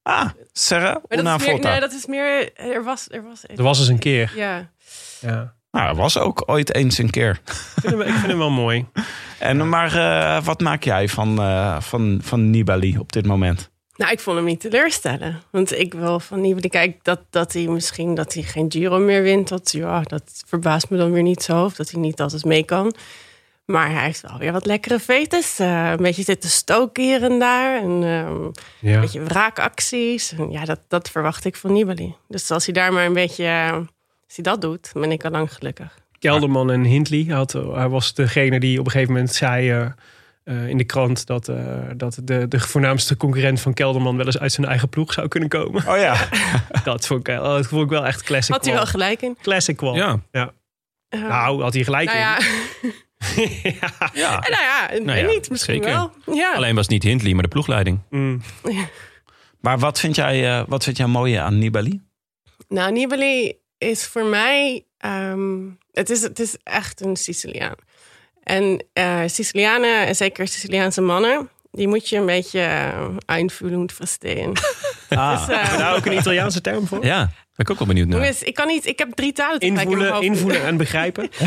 Ah, 0.04 0.30
Serra 0.52 1.02
una 1.10 1.24
dat 1.24 1.40
is 1.40 1.46
meer, 1.46 1.54
volta. 1.56 1.70
nee, 1.70 1.80
dat 1.80 1.94
is 1.94 2.06
meer... 2.06 2.54
Er 2.54 2.84
was... 2.84 3.08
Er 3.10 3.24
was 3.24 3.44
Er 3.44 3.64
was 3.64 3.80
eens 3.80 3.88
een 3.88 4.00
keer. 4.00 4.32
Ja. 4.36 4.70
Ja. 5.22 5.55
Nou, 5.76 5.88
dat 5.88 5.98
was 5.98 6.18
ook 6.18 6.44
ooit 6.46 6.74
eens 6.76 6.98
een 6.98 7.10
keer. 7.10 7.42
Ik, 7.46 7.82
vind 7.82 7.94
hem, 7.94 8.02
ik 8.02 8.14
vind 8.14 8.28
hem 8.28 8.38
wel 8.38 8.52
mooi. 8.52 8.86
En, 9.40 9.70
maar 9.70 9.96
eh, 9.96 10.44
wat 10.46 10.62
maak 10.62 10.84
jij 10.84 11.10
van, 11.10 11.40
eh, 11.40 11.82
van, 11.82 12.20
van 12.24 12.50
Nibali 12.50 12.98
op 12.98 13.12
dit 13.12 13.26
moment? 13.26 13.70
Nou, 13.96 14.12
ik 14.12 14.20
vond 14.20 14.36
hem 14.38 14.46
niet 14.46 14.60
teleurstellen. 14.60 15.42
Want 15.52 15.78
ik 15.80 15.94
wil 15.94 16.20
van 16.20 16.42
Nibali... 16.42 16.70
Kijk, 16.70 17.04
dat, 17.04 17.20
dat 17.30 17.54
hij 17.54 17.68
misschien 17.68 18.16
dat 18.16 18.34
hij 18.34 18.44
geen 18.44 18.72
Giro 18.72 18.98
meer 19.00 19.22
wint... 19.22 19.48
Dat, 19.48 19.72
ja, 19.72 20.02
dat 20.02 20.44
verbaast 20.48 20.90
me 20.90 20.98
dan 20.98 21.12
weer 21.12 21.24
niet 21.24 21.44
zo. 21.44 21.64
Of 21.64 21.76
dat 21.76 21.90
hij 21.92 22.02
niet 22.02 22.22
altijd 22.22 22.46
mee 22.46 22.64
kan. 22.64 22.96
Maar 23.66 23.92
hij 23.92 24.04
heeft 24.04 24.22
wel 24.22 24.38
weer 24.38 24.52
wat 24.52 24.66
lekkere 24.66 25.00
vetes. 25.00 25.60
Eh, 25.60 25.90
een 25.92 25.98
beetje 26.04 26.24
zitten 26.24 26.50
stoken 26.50 27.04
hier 27.04 27.24
en 27.24 27.40
daar. 27.40 27.82
En 27.82 28.04
ehm, 28.04 28.44
Ja. 28.80 28.96
een 28.96 29.02
beetje 29.02 29.24
wraakacties. 29.24 30.32
En 30.32 30.52
ja, 30.52 30.66
dat, 30.66 30.80
dat 30.88 31.10
verwacht 31.10 31.46
ik 31.46 31.56
van 31.56 31.74
Nibali. 31.74 32.16
Dus 32.28 32.52
als 32.52 32.66
hij 32.66 32.74
daar 32.74 32.94
maar 32.94 33.06
een 33.06 33.14
beetje... 33.14 33.86
eh, 34.38 34.52
als 34.52 34.62
hij 34.62 34.72
dat 34.72 34.92
doet, 34.94 35.02
ben 35.02 35.12
ik 35.12 35.26
al 35.26 35.32
lang 35.32 35.54
gelukkig. 35.54 35.98
Kelderman 36.20 36.72
en 36.72 36.84
Hindley. 36.84 37.24
Hij, 37.28 37.36
had, 37.36 37.52
hij 37.54 37.90
was 37.90 38.14
degene 38.14 38.60
die 38.60 38.80
op 38.80 38.86
een 38.86 38.92
gegeven 38.92 39.14
moment 39.14 39.34
zei 39.34 39.70
eh, 39.72 39.86
eh, 40.44 40.68
in 40.70 40.78
de 40.78 40.84
krant 40.84 41.26
dat, 41.26 41.48
eh, 41.48 41.82
dat 41.98 42.20
de, 42.24 42.48
de 42.48 42.60
voornaamste 42.60 43.18
concurrent 43.18 43.62
van 43.62 43.74
Kelderman 43.74 44.18
wel 44.18 44.26
eens 44.26 44.40
uit 44.40 44.52
zijn 44.52 44.68
eigen 44.68 44.90
ploeg 44.90 45.14
zou 45.14 45.28
kunnen 45.28 45.50
komen. 45.50 45.88
Oh 45.88 45.98
ja. 45.98 46.28
dat, 46.84 47.08
vond 47.08 47.20
ik, 47.20 47.28
eh, 47.28 47.44
dat 47.44 47.68
vond 47.68 47.84
ik 47.84 47.90
wel 47.90 48.06
echt 48.06 48.24
classic 48.24 48.54
Had 48.54 48.66
hij 48.66 48.74
wel 48.74 48.86
gelijk 48.86 49.22
in. 49.22 49.38
Classic 49.42 49.78
kwal. 49.78 49.96
Ja. 49.96 50.20
ja. 50.32 50.52
Eh, 51.10 51.22
Nou, 51.22 51.62
had 51.62 51.74
hij 51.74 51.84
gelijk 51.84 52.06
nou 52.06 52.18
ja, 52.20 52.38
in. 52.38 52.94
ja. 53.64 53.92
Ja. 54.14 54.40
nou 54.50 54.64
ja, 54.64 55.04
Nou 55.04 55.18
ja, 55.20 55.26
niet. 55.26 55.50
Misschien 55.50 55.84
zeker. 55.84 55.90
wel. 56.26 56.36
Ja. 56.36 56.54
Alleen 56.54 56.76
was 56.76 56.84
het 56.84 56.94
niet 56.94 57.04
Hindley, 57.04 57.34
maar 57.34 57.44
de 57.44 57.50
ploegleiding. 57.50 58.00
Mm. 58.10 58.42
Maar 59.60 59.80
wat 59.80 60.00
vind 60.00 60.16
jij, 60.16 60.58
eh, 60.60 60.64
wat 60.68 60.84
vind 60.84 60.98
jij 60.98 61.08
mooi 61.08 61.34
aan 61.34 61.58
Nibali? 61.58 62.02
Nou, 62.68 62.92
Nibali 62.92 63.54
is 63.86 64.06
voor 64.06 64.26
mij... 64.26 64.86
ehm, 64.98 65.60
het, 65.92 66.10
is, 66.10 66.22
het 66.22 66.40
is 66.40 66.56
echt 66.64 67.02
een 67.02 67.16
Siciliaan. 67.16 67.76
En 68.44 68.84
eh 68.94 69.20
Sicilianen, 69.26 70.06
en 70.08 70.16
zeker 70.16 70.48
Siciliaanse 70.48 71.02
mannen... 71.02 71.50
die 71.72 71.88
moet 71.88 72.10
je 72.10 72.18
een 72.18 72.26
beetje 72.26 72.60
uh, 72.60 73.08
einvoelen, 73.26 73.90
verstehen. 73.90 74.52
Ah, 75.10 75.48
Dus, 75.48 75.56
eh, 75.56 75.78
Daar 75.78 75.96
ook 75.96 76.06
een 76.06 76.18
Italiaanse 76.18 76.62
term 76.62 76.88
voor? 76.88 77.06
ja, 77.06 77.20
ben 77.26 77.32
ik 77.66 77.70
ook 77.70 77.78
wel 77.78 77.88
benieuwd 77.88 78.08
naar. 78.08 78.20
jongens, 78.20 78.44
ik 78.44 78.54
kan 78.54 78.68
niet. 78.68 78.86
Ik 78.86 79.00
heb 79.00 79.12
drie 79.14 79.34
talen 79.34 79.60
Invoelen, 79.60 80.22
invoelen 80.22 80.64
en 80.64 80.78
begrijpen. 80.78 81.30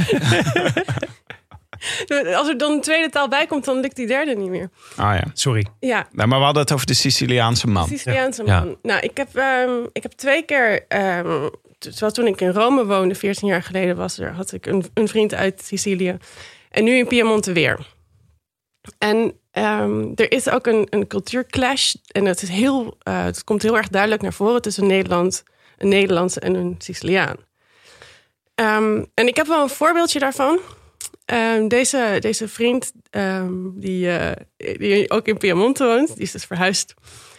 Als 2.37 2.49
er 2.49 2.59
dan 2.59 2.73
een 2.73 2.81
tweede 2.81 3.09
taal 3.11 3.29
bij 3.29 3.47
komt, 3.47 3.65
dan 3.65 3.81
lukt 3.81 3.97
die 3.97 4.07
derde 4.07 4.35
niet 4.37 4.49
meer. 4.51 4.71
Ah 4.97 5.15
ja. 5.15 5.25
Sorry. 5.33 5.67
Ja, 5.81 6.07
Nou, 6.13 6.29
maar 6.29 6.39
we 6.39 6.45
hadden 6.45 6.63
het 6.63 6.73
over 6.73 6.87
de 6.87 6.95
Siciliaanse 6.95 7.67
man. 7.67 7.89
Siciliaanse 7.89 8.43
Ja. 8.47 8.59
man. 8.65 8.77
Nou, 8.83 9.01
ik 9.01 9.17
heb, 9.17 9.37
ehm, 9.37 9.71
ik 9.93 10.03
heb 10.03 10.13
twee 10.13 10.43
keer, 10.43 10.85
ehm, 10.89 11.49
t- 11.79 11.89
zowel 11.91 12.11
toen 12.11 12.27
ik 12.27 12.41
in 12.41 12.51
Rome 12.51 12.87
woonde, 12.87 13.15
14 13.15 13.49
jaar 13.49 13.63
geleden 13.63 13.97
was 13.97 14.19
er, 14.19 14.33
had 14.33 14.53
ik 14.53 14.67
een, 14.67 14.85
een 14.95 15.09
vriend 15.09 15.35
uit 15.35 15.63
Sicilië. 15.65 16.17
En 16.71 16.85
nu 16.85 16.97
in 16.97 17.07
Piemonte 17.07 17.53
weer. 17.53 17.87
En 18.99 19.33
ehm, 19.51 20.13
er 20.15 20.33
is 20.33 20.49
ook 20.49 20.67
een, 20.67 20.87
een 20.91 21.07
cultuurclash. 21.07 21.95
En 22.13 22.25
het, 22.25 22.43
is 22.43 22.49
heel, 22.49 22.97
eh, 23.03 23.25
het 23.25 23.45
komt 23.45 23.63
heel 23.63 23.77
erg 23.77 23.89
duidelijk 23.89 24.23
naar 24.23 24.33
voren 24.33 24.63
tussen 24.63 24.87
Nederland, 24.87 25.43
een 25.79 25.89
Nederlandse 25.89 26.41
en 26.41 26.55
een 26.55 26.75
Siciliaan. 26.79 27.37
Ehm, 28.55 29.05
en 29.15 29.27
ik 29.27 29.37
heb 29.37 29.47
wel 29.47 29.63
een 29.63 29.69
voorbeeldje 29.69 30.19
daarvan. 30.19 30.59
Ehm, 31.25 31.69
deze, 31.69 32.17
deze 32.21 32.49
vriend, 32.49 32.93
die, 33.75 34.11
eh, 34.11 34.33
die 34.57 35.11
ook 35.11 35.27
in 35.27 35.39
Piemonte 35.39 35.85
woont, 35.85 36.15
die 36.15 36.23
is 36.23 36.33
dus 36.33 36.45
verhuisd. 36.45 36.95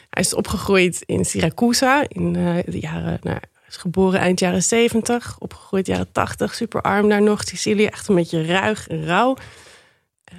Hij 0.10 0.24
is 0.24 0.34
opgegroeid 0.34 1.04
in 1.06 1.26
Siracusa 1.26 2.04
in 2.08 2.36
eh, 2.36 2.58
de 2.66 2.80
jaren. 2.80 3.20
Nou, 3.22 3.40
is 3.70 3.78
geboren 3.78 4.20
eind 4.20 4.40
jaren 4.40 4.64
70, 4.64 5.36
opgegroeid 5.40 5.88
jaren 5.88 6.12
80, 6.12 6.56
super 6.56 6.82
arm 6.82 7.10
daar 7.10 7.22
nog. 7.22 7.44
Sicilië, 7.44 7.86
echt 7.86 8.08
een 8.08 8.16
beetje 8.16 8.46
ruig 8.46 8.88
en 8.88 9.06
rauw. 9.06 9.36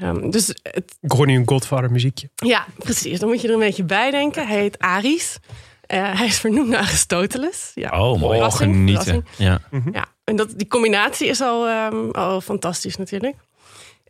Ehm, 0.00 0.30
dus 0.30 0.46
het, 0.62 0.96
Ik 1.00 1.12
hoor 1.12 1.26
nu 1.26 1.34
een 1.36 1.48
Godfather 1.48 1.90
muziekje. 1.90 2.30
ja, 2.34 2.66
precies. 2.78 3.18
Dan 3.18 3.28
moet 3.28 3.40
je 3.40 3.48
er 3.48 3.54
een 3.54 3.60
beetje 3.60 3.84
bij 3.84 4.10
denken. 4.10 4.46
Hij 4.46 4.58
heet 4.58 4.78
Aris. 4.78 5.38
Eh, 5.80 6.16
hij 6.18 6.26
is 6.26 6.38
vernoemd 6.38 6.68
naar 6.68 6.80
Aristoteles. 6.80 7.70
Ja, 7.74 8.00
Oh, 8.10 8.20
mooi. 8.20 8.34
verrassing, 8.34 8.74
Genieten. 8.74 9.04
verrassing. 9.04 9.24
Ja. 9.36 9.60
Ja, 9.92 10.04
en 10.24 10.36
dat, 10.36 10.52
die 10.58 10.66
combinatie 10.68 11.28
is 11.28 11.40
al, 11.40 11.66
ehm, 11.68 12.10
al 12.10 12.40
fantastisch 12.40 12.96
natuurlijk. 12.96 13.36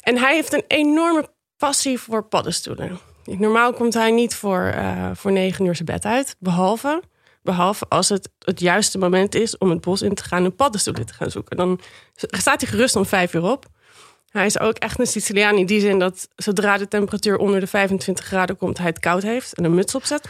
En 0.00 0.18
hij 0.18 0.34
heeft 0.34 0.52
een 0.52 0.64
enorme 0.68 1.28
passie 1.56 1.98
voor 1.98 2.22
paddenstoelen. 2.24 2.98
Normaal 3.24 3.72
komt 3.72 3.94
hij 3.94 4.10
niet 4.10 4.34
voor, 4.34 4.60
eh, 4.66 5.10
voor 5.14 5.32
negen 5.32 5.64
uur 5.64 5.74
zijn 5.74 5.84
bed 5.86 6.04
uit. 6.04 6.36
Behalve, 6.38 7.02
behalve 7.42 7.86
als 7.88 8.08
het 8.08 8.30
het 8.38 8.60
juiste 8.60 8.98
moment 8.98 9.34
is 9.34 9.58
om 9.58 9.70
het 9.70 9.80
bos 9.80 10.02
in 10.02 10.14
te 10.14 10.24
gaan 10.24 10.44
en 10.44 10.54
paddenstoelen 10.54 11.06
te 11.06 11.14
gaan 11.14 11.30
zoeken. 11.30 11.56
Dan 11.56 11.80
staat 12.14 12.60
hij 12.60 12.70
gerust 12.70 12.96
om 12.96 13.06
vijf 13.06 13.34
uur 13.34 13.42
op. 13.42 13.66
Hij 14.30 14.46
is 14.46 14.58
ook 14.58 14.76
echt 14.76 14.98
een 14.98 15.06
Siciliaan 15.06 15.56
in 15.56 15.66
die 15.66 15.80
zin 15.80 15.98
dat 15.98 16.28
zodra 16.36 16.78
de 16.78 16.88
temperatuur 16.88 17.36
onder 17.36 17.60
de 17.60 17.66
25 17.66 18.24
graden 18.24 18.56
komt, 18.56 18.78
hij 18.78 18.86
het 18.86 18.98
koud 18.98 19.22
heeft 19.22 19.54
en 19.54 19.64
een 19.64 19.74
muts 19.74 19.94
opzet. 19.94 20.28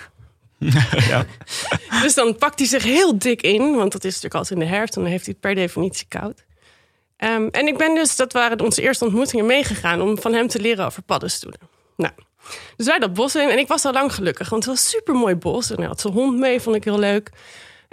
Ja. 1.08 1.26
Dus 2.02 2.14
dan 2.14 2.36
pakt 2.36 2.58
hij 2.58 2.68
zich 2.68 2.82
heel 2.82 3.18
dik 3.18 3.42
in, 3.42 3.74
want 3.74 3.92
dat 3.92 4.04
is 4.04 4.14
natuurlijk 4.14 4.34
altijd 4.34 4.60
in 4.60 4.66
de 4.66 4.74
herfst 4.74 4.96
en 4.96 5.02
dan 5.02 5.10
heeft 5.10 5.24
hij 5.24 5.32
het 5.32 5.42
per 5.42 5.54
definitie 5.54 6.06
koud. 6.08 6.44
Ehm, 7.16 7.48
en 7.50 7.66
ik 7.66 7.76
ben 7.76 7.94
dus, 7.94 8.16
dat 8.16 8.32
waren 8.32 8.60
onze 8.60 8.82
eerste 8.82 9.04
ontmoetingen, 9.04 9.46
meegegaan 9.46 10.00
om 10.00 10.18
van 10.18 10.32
hem 10.32 10.48
te 10.48 10.60
leren 10.60 10.84
over 10.84 11.02
paddenstoelen. 11.02 11.60
Nou, 11.96 12.12
dus 12.76 12.86
wij 12.86 12.98
dat 12.98 13.14
bos 13.14 13.34
in 13.34 13.48
en 13.48 13.58
ik 13.58 13.68
was 13.68 13.84
al 13.84 13.92
lang 13.92 14.14
gelukkig, 14.14 14.48
want 14.48 14.64
het 14.64 14.74
was 14.74 14.82
een 14.82 14.90
super 14.90 15.14
mooi 15.14 15.34
bos. 15.34 15.70
En 15.70 15.76
hij 15.76 15.86
had 15.86 16.00
zijn 16.00 16.12
hond 16.12 16.38
mee, 16.38 16.60
vond 16.60 16.76
ik 16.76 16.84
heel 16.84 16.98
leuk. 16.98 17.30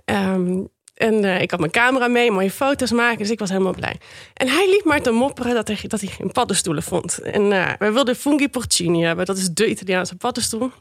Ehm, 0.05 0.63
en 0.93 1.23
eh, 1.23 1.41
ik 1.41 1.51
had 1.51 1.59
mijn 1.59 1.71
camera 1.71 2.07
mee, 2.07 2.31
mooie 2.31 2.51
foto's 2.51 2.91
maken, 2.91 3.17
dus 3.17 3.29
ik 3.29 3.39
was 3.39 3.49
helemaal 3.49 3.73
blij. 3.73 3.99
En 4.33 4.47
hij 4.47 4.69
liep 4.69 4.83
maar 4.83 5.01
te 5.01 5.11
mopperen 5.11 5.53
dat 5.53 5.67
hij, 5.67 5.77
dat 5.81 6.01
hij 6.01 6.09
geen 6.09 6.31
paddenstoelen 6.31 6.83
vond. 6.83 7.19
En 7.19 7.51
eh, 7.51 7.73
wij 7.79 7.93
wilden 7.93 8.15
fungi 8.15 8.49
porcini 8.49 9.01
hebben, 9.03 9.25
dat 9.25 9.37
is 9.37 9.49
de 9.49 9.69
Italiaanse 9.69 10.15
paddenstoel. 10.15 10.71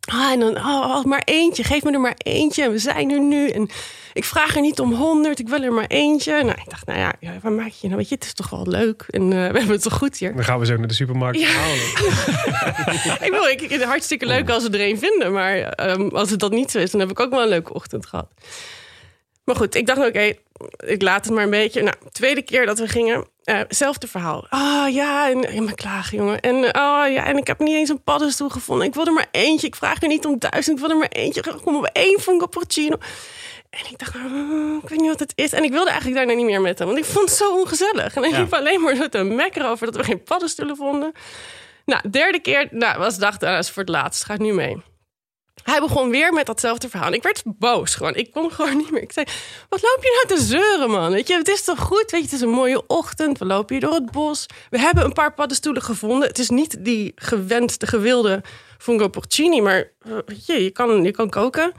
Ah, 0.00 0.30
en 0.30 0.40
dan, 0.40 0.56
oh, 0.56 0.96
oh, 0.96 1.04
maar 1.04 1.22
eentje, 1.24 1.64
geef 1.64 1.82
me 1.82 1.92
er 1.92 2.00
maar 2.00 2.16
eentje. 2.16 2.62
En 2.62 2.70
we 2.70 2.78
zijn 2.78 3.10
er 3.10 3.20
nu. 3.20 3.48
En 3.48 3.68
ik 4.12 4.24
vraag 4.24 4.54
er 4.54 4.60
niet 4.60 4.80
om 4.80 4.92
honderd, 4.92 5.38
ik 5.38 5.48
wil 5.48 5.62
er 5.62 5.72
maar 5.72 5.86
eentje. 5.86 6.32
Nou, 6.32 6.58
ik 6.58 6.70
dacht, 6.70 6.86
nou 6.86 6.98
ja, 6.98 7.12
ja, 7.20 7.32
waar 7.42 7.52
maak 7.52 7.70
je 7.70 7.86
nou? 7.86 7.98
Weet 7.98 8.08
je, 8.08 8.14
het 8.14 8.24
is 8.24 8.34
toch 8.34 8.50
wel 8.50 8.66
leuk. 8.66 9.04
En 9.10 9.22
eh, 9.22 9.28
we 9.52 9.58
hebben 9.58 9.68
het 9.68 9.82
toch 9.82 9.96
goed 9.96 10.18
hier. 10.18 10.34
Dan 10.34 10.44
gaan 10.44 10.58
we 10.58 10.66
zo 10.66 10.76
naar 10.76 10.88
de 10.88 10.94
supermarkt. 10.94 11.40
Ja. 11.40 11.48
halen. 11.48 11.76
ik, 13.26 13.30
wil, 13.30 13.46
ik, 13.46 13.70
het 13.70 13.82
hartstikke 13.82 14.26
leuk 14.26 14.50
als 14.50 14.68
we 14.68 14.78
er 14.78 14.88
een 14.88 14.98
vinden. 14.98 15.32
Maar 15.32 15.58
ehm, 15.58 16.08
als 16.08 16.30
het 16.30 16.40
dat 16.40 16.52
niet 16.52 16.70
zo 16.70 16.78
is, 16.78 16.90
dan 16.90 17.00
heb 17.00 17.10
ik 17.10 17.20
ook 17.20 17.30
wel 17.30 17.42
een 17.42 17.48
leuke 17.48 17.74
ochtend 17.74 18.06
gehad. 18.06 18.28
Maar 19.44 19.56
goed, 19.56 19.74
ik 19.74 19.86
dacht, 19.86 20.06
oké, 20.06 20.32
ik 20.86 21.02
laat 21.02 21.24
het 21.24 21.34
maar 21.34 21.44
een 21.44 21.50
beetje. 21.50 21.82
Nou, 21.82 21.96
tweede 22.12 22.42
keer 22.42 22.66
dat 22.66 22.78
we 22.78 22.88
gingen, 22.88 23.26
eh 23.44 23.60
zelfde 23.68 24.06
verhaal. 24.06 24.46
Ah 24.48 24.94
ja, 24.94 25.30
en 25.30 25.54
ja, 25.54 25.62
maar 25.62 25.74
klagen, 25.74 26.18
jongen. 26.18 26.40
En, 26.40 26.54
oh, 26.56 27.04
ja, 27.08 27.26
en 27.26 27.36
ik 27.36 27.46
heb 27.46 27.58
niet 27.58 27.74
eens 27.74 27.88
een 27.88 28.02
paddenstoel 28.02 28.48
gevonden. 28.48 28.86
Ik 28.86 28.94
wil 28.94 29.06
er 29.06 29.12
maar 29.12 29.28
eentje. 29.30 29.66
Ik 29.66 29.76
vraag 29.76 30.02
er 30.02 30.08
niet 30.08 30.26
om 30.26 30.38
duizend, 30.38 30.76
ik 30.76 30.82
wil 30.82 30.92
er 30.92 30.98
maar 30.98 31.08
eentje. 31.08 31.42
Kom 31.62 31.76
op 31.76 31.84
één 31.92 32.20
fungo 32.20 32.46
porcino. 32.46 32.96
En 33.70 33.80
ik 33.90 33.98
dacht, 33.98 34.14
ah, 34.14 34.82
ik 34.82 34.88
weet 34.88 35.00
niet 35.00 35.08
wat 35.08 35.20
het 35.20 35.32
is. 35.34 35.52
En 35.52 35.64
ik 35.64 35.70
wilde 35.70 35.90
eigenlijk 35.90 36.18
daarna 36.18 36.34
niet 36.34 36.46
meer 36.46 36.60
met 36.60 36.78
hem. 36.78 36.88
Want 36.88 36.98
ik 36.98 37.04
vond 37.04 37.28
het 37.28 37.38
zo 37.38 37.58
ongezellig. 37.58 38.14
En 38.14 38.22
hij 38.22 38.40
liep 38.40 38.54
alleen 38.54 38.80
maar 38.80 38.96
zo 38.96 39.08
te 39.08 39.22
mekkeren 39.22 39.68
over 39.68 39.86
dat 39.86 39.96
we 39.96 40.04
geen 40.04 40.22
paddenstoelen 40.22 40.76
vonden. 40.76 41.12
Nou, 41.84 42.10
derde 42.10 42.40
keer, 42.40 42.68
nou, 42.70 42.98
was 42.98 43.18
dacht, 43.18 43.40
dat 43.40 43.58
is 43.58 43.70
voor 43.70 43.82
het 43.82 43.90
laatst. 43.90 44.24
Ga 44.24 44.34
ik 44.34 44.40
nu 44.40 44.52
mee. 44.52 44.82
Hij 45.62 45.80
begon 45.80 46.10
weer 46.10 46.32
met 46.32 46.46
datzelfde 46.46 46.88
verhaal. 46.88 47.12
Ik 47.12 47.22
werd 47.22 47.42
boos 47.44 47.94
gewoon. 47.94 48.14
Ik 48.14 48.32
kon 48.32 48.52
gewoon 48.52 48.76
niet 48.76 48.90
meer. 48.90 49.02
Ik 49.02 49.12
zei, 49.12 49.26
wat 49.68 49.82
loop 49.82 49.98
je 50.00 50.24
nou 50.26 50.40
te 50.40 50.46
zeuren, 50.46 50.90
man? 50.90 51.12
Weet 51.12 51.28
je, 51.28 51.36
het 51.36 51.48
is 51.48 51.64
toch 51.64 51.78
goed? 51.78 52.10
Weet 52.10 52.20
je, 52.20 52.26
het 52.26 52.32
is 52.32 52.40
een 52.40 52.48
mooie 52.48 52.86
ochtend. 52.86 53.38
We 53.38 53.44
lopen 53.44 53.76
hier 53.76 53.86
door 53.86 53.94
het 53.94 54.10
bos. 54.10 54.46
We 54.70 54.78
hebben 54.78 55.04
een 55.04 55.12
paar 55.12 55.34
paddenstoelen 55.34 55.82
gevonden. 55.82 56.28
Het 56.28 56.38
is 56.38 56.48
niet 56.48 56.84
die 56.84 57.12
gewenste, 57.16 57.86
gewilde 57.86 58.42
fungo 58.78 59.08
porcini, 59.08 59.60
maar 59.60 59.90
je, 60.46 60.62
je 60.62 60.70
kan, 60.70 61.02
je 61.02 61.10
kan 61.10 61.30
koken. 61.30 61.72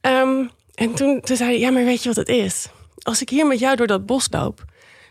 Ehm, 0.00 0.46
en 0.74 0.94
toen, 0.94 1.20
toen 1.20 1.36
zei 1.36 1.50
hij, 1.50 1.58
ja, 1.58 1.70
maar 1.70 1.84
weet 1.84 2.02
je 2.02 2.08
wat 2.08 2.16
het 2.16 2.28
is? 2.28 2.68
Als 2.98 3.20
ik 3.20 3.28
hier 3.28 3.46
met 3.46 3.58
jou 3.58 3.76
door 3.76 3.86
dat 3.86 4.06
bos 4.06 4.26
loop, 4.30 4.64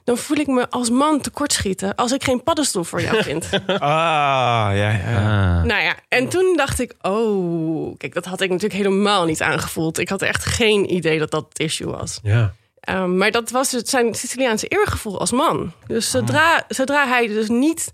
dan 0.08 0.18
voel 0.18 0.38
ik 0.38 0.48
me 0.48 0.70
als 0.70 0.90
man 0.90 1.22
tekortschieten 1.22 1.96
als 1.96 2.12
ik 2.12 2.24
geen 2.24 2.44
paddenstoel 2.44 2.84
voor 2.84 3.02
jou 3.02 3.24
vind. 3.24 3.50
Ah, 3.68 4.70
ja, 4.74 4.92
ja. 4.92 5.60
Ah. 5.60 5.64
Nou 5.64 5.84
ja, 5.84 5.96
en 6.08 6.28
toen 6.30 6.54
dacht 6.56 6.80
ik, 6.80 6.94
oh, 7.02 7.98
kijk, 7.98 8.14
dat 8.14 8.26
had 8.26 8.42
ik 8.42 8.50
natuurlijk 8.50 8.84
helemaal 8.84 9.26
niet 9.26 9.42
aangevoeld. 9.42 9.98
Ik 9.98 10.10
had 10.10 10.22
echt 10.22 10.46
geen 10.46 10.94
idee 10.94 11.20
dat 11.20 11.32
dat 11.32 11.46
het 11.50 11.60
issue 11.60 11.88
was. 11.88 12.20
Ja. 12.24 12.54
Um, 12.90 13.18
maar 13.18 13.32
dat 13.32 13.50
was 13.50 13.72
het, 13.72 13.90
zijn 13.90 14.14
Siciliaanse 14.14 14.68
eergevoel 14.68 15.20
als 15.20 15.32
man. 15.32 15.72
Dus 15.88 16.12
zodra, 16.12 16.64
zodra 16.68 17.08
hij 17.08 17.28
dus 17.28 17.50
niet 17.50 17.92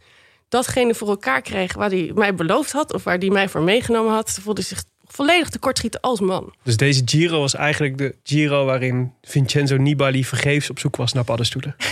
datgene 0.49 0.95
voor 0.95 1.07
elkaar 1.07 1.41
kreeg 1.41 1.73
waar 1.73 1.89
hij 1.89 2.11
mij 2.15 2.35
beloofd 2.35 2.71
had, 2.71 2.93
of 2.93 3.03
waar 3.03 3.17
hij 3.17 3.29
mij 3.29 3.49
voor 3.49 3.61
meegenomen 3.61 4.13
had, 4.13 4.39
voelde 4.41 4.61
hij 4.61 4.69
zich 4.69 4.83
volledig 5.13 5.49
tekortschieten 5.49 5.99
als 6.01 6.19
man. 6.19 6.53
Dus 6.63 6.77
deze 6.77 7.01
Giro 7.05 7.39
was 7.39 7.55
eigenlijk 7.55 7.97
de 7.97 8.15
Giro 8.23 8.65
waarin 8.65 9.13
Vincenzo 9.21 9.75
Nibali 9.77 10.25
vergeefs 10.25 10.69
op 10.69 10.79
zoek 10.79 10.95
was 10.95 11.13
naar 11.13 11.23
paddenstoelen. 11.23 11.75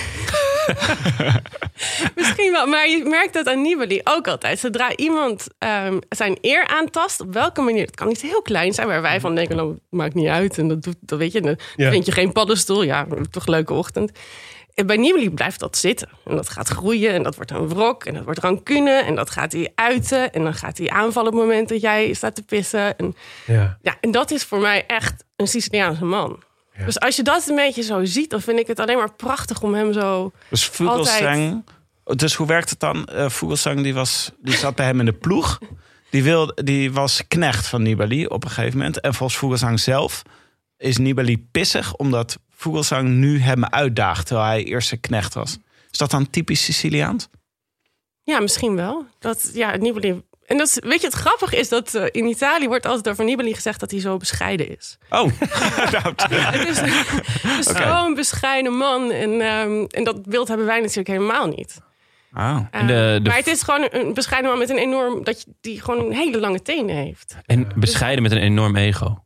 Misschien 2.16 2.52
wel, 2.52 2.68
maar 2.68 2.90
je 2.90 3.04
merkt 3.06 3.34
dat 3.34 3.48
aan 3.48 3.62
Nibali 3.62 4.02
ook 4.04 4.28
altijd. 4.28 4.60
Zodra 4.60 4.96
iemand 4.96 5.48
um, 5.86 6.00
zijn 6.10 6.38
eer 6.42 6.68
aantast, 6.68 7.20
op 7.22 7.34
welke 7.34 7.62
manier, 7.62 7.86
het 7.86 7.96
kan 7.96 8.10
iets 8.10 8.22
heel 8.22 8.42
klein 8.42 8.74
zijn, 8.74 8.88
waar 8.88 9.02
wij 9.02 9.20
van 9.20 9.36
denken, 9.36 9.56
nou, 9.56 9.78
maakt 9.90 10.14
niet 10.14 10.28
uit. 10.28 10.58
En 10.58 10.68
dat, 10.68 10.84
doet, 10.84 10.96
dat 11.00 11.20
weet 11.20 11.32
je, 11.32 11.42
dan 11.42 11.58
Ja. 11.76 11.90
vind 11.92 12.06
je 12.06 12.12
geen 12.12 12.32
paddenstoel. 12.32 12.84
Ja, 12.84 13.08
toch 13.32 13.46
een 13.46 13.54
leuke 13.54 13.74
ochtend. 13.74 14.12
En 14.74 14.86
bij 14.86 14.98
Nibali 14.98 15.30
blijft 15.30 15.60
dat 15.60 15.78
zitten. 15.78 16.10
En 16.26 16.36
dat 16.36 16.50
gaat 16.50 16.68
groeien 16.68 17.14
en 17.14 17.24
dat 17.24 17.36
wordt 17.36 17.52
een 17.52 17.70
wrok 17.70 18.06
en 18.06 18.14
dat 18.14 18.24
wordt 18.24 18.40
rancune. 18.40 18.92
En 18.92 19.16
dat 19.16 19.30
gaat 19.30 19.52
hij 19.52 19.72
uiten 19.76 20.34
en 20.34 20.44
dan 20.44 20.54
gaat 20.54 20.78
hij 20.78 20.90
aanvallen 20.90 21.32
op 21.32 21.38
het 21.38 21.48
moment 21.48 21.70
dat 21.70 21.82
jij 21.82 22.14
staat 22.14 22.36
te 22.36 22.44
pissen. 22.44 22.98
En, 22.98 23.16
Ja. 23.46 23.78
ja, 23.82 23.98
en 24.02 24.12
dat 24.12 24.32
is 24.32 24.44
voor 24.44 24.60
mij 24.60 24.86
echt 24.88 25.24
een 25.36 25.48
Siciliaanse 25.48 26.06
man. 26.06 26.40
Dus 26.86 27.00
als 27.00 27.16
je 27.16 27.24
dat 27.24 27.48
een 27.48 27.56
beetje 27.56 27.82
zo 27.82 28.06
ziet, 28.06 28.30
dan 28.30 28.42
vind 28.42 28.60
ik 28.60 28.68
het 28.68 28.80
alleen 28.80 28.98
maar 28.98 29.14
prachtig 29.14 29.62
om 29.62 29.74
hem 29.74 29.94
zo... 29.94 30.32
Dus 30.50 30.66
Vogelsang. 30.66 31.66
Dus 32.04 32.34
hoe 32.36 32.48
werkt 32.48 32.70
het 32.70 32.80
dan? 32.80 33.06
Eh 33.06 33.30
Vogelsang 33.30 33.84
die, 33.84 33.94
was, 33.94 34.32
die 34.42 34.56
zat 34.56 34.76
bij 34.76 34.86
hem 34.86 35.00
in 35.00 35.06
de 35.06 35.14
ploeg. 35.14 35.60
Die, 36.10 36.24
wilde, 36.24 36.64
die 36.64 36.92
was 36.92 37.28
knecht 37.28 37.68
van 37.68 37.82
Nibali 37.82 38.26
op 38.26 38.44
een 38.44 38.50
gegeven 38.50 38.78
moment. 38.78 39.00
En 39.00 39.14
volgens 39.14 39.40
Vogelsang 39.40 39.80
zelf 39.80 40.22
is 40.78 40.98
Nibali 40.98 41.48
pissig... 41.52 41.96
omdat 41.96 42.38
Vogelsang 42.62 43.08
nu 43.10 43.40
hem 43.40 43.66
uitdaagt... 43.66 44.28
terwijl 44.28 44.48
hij 44.48 44.64
eerst 44.64 44.88
zijn 44.88 45.00
knecht 45.00 45.34
was. 45.34 45.58
Is 45.92 45.98
dat 45.98 46.12
dan 46.12 46.30
typisch 46.30 46.64
Siciliaans? 46.64 47.28
Ja, 48.24 48.40
misschien 48.40 48.76
wel. 48.76 49.06
Dat, 49.20 49.52
ja, 49.54 49.76
Nibali... 49.76 50.22
En 50.46 50.58
dat 50.58 50.68
is, 50.68 50.78
weet 50.84 51.02
je, 51.02 51.08
het 51.08 51.16
grappige 51.16 51.58
is 51.58 51.70
dat 51.70 51.94
eh, 51.96 52.06
in 52.12 52.26
Italië 52.26 52.68
wordt 52.68 52.86
altijd 52.86 53.10
over 53.10 53.24
Nibali 53.26 53.54
gezegd 53.54 53.80
dat 53.80 53.92
hij 53.92 54.00
zo 54.00 54.18
bescheiden 54.18 54.78
is. 54.78 54.98
Oh, 55.10 55.32
nou, 55.92 56.14
Het 56.16 56.68
is, 56.70 56.78
het 56.80 57.60
is 57.60 57.66
zo'n 57.66 58.14
bescheiden 58.14 58.74
man. 58.74 59.12
En, 59.12 59.42
ehm, 59.42 59.86
en 59.90 60.04
dat 60.04 60.26
beeld 60.26 60.48
hebben 60.48 60.66
wij 60.66 60.80
natuurlijk 60.80 61.08
helemaal 61.08 61.48
niet. 61.48 61.80
de- 62.88 63.20
de- 63.24 63.30
maar 63.30 63.38
het 63.38 63.48
is 63.48 63.62
gewoon 63.62 63.88
een 63.92 64.14
bescheiden 64.14 64.50
man 64.50 64.60
met 64.60 64.70
een 64.70 64.78
enorm... 64.78 65.24
Dat 65.24 65.42
je, 65.42 65.54
die 65.62 65.82
gewoon 65.82 66.06
een 66.06 66.14
hele 66.14 66.40
lange 66.40 66.62
tenen 66.62 66.96
heeft. 66.96 67.36
En 67.46 67.68
bescheiden 67.76 68.24
met 68.24 68.32
een 68.32 68.38
enorm 68.42 68.76
ego. 68.76 69.24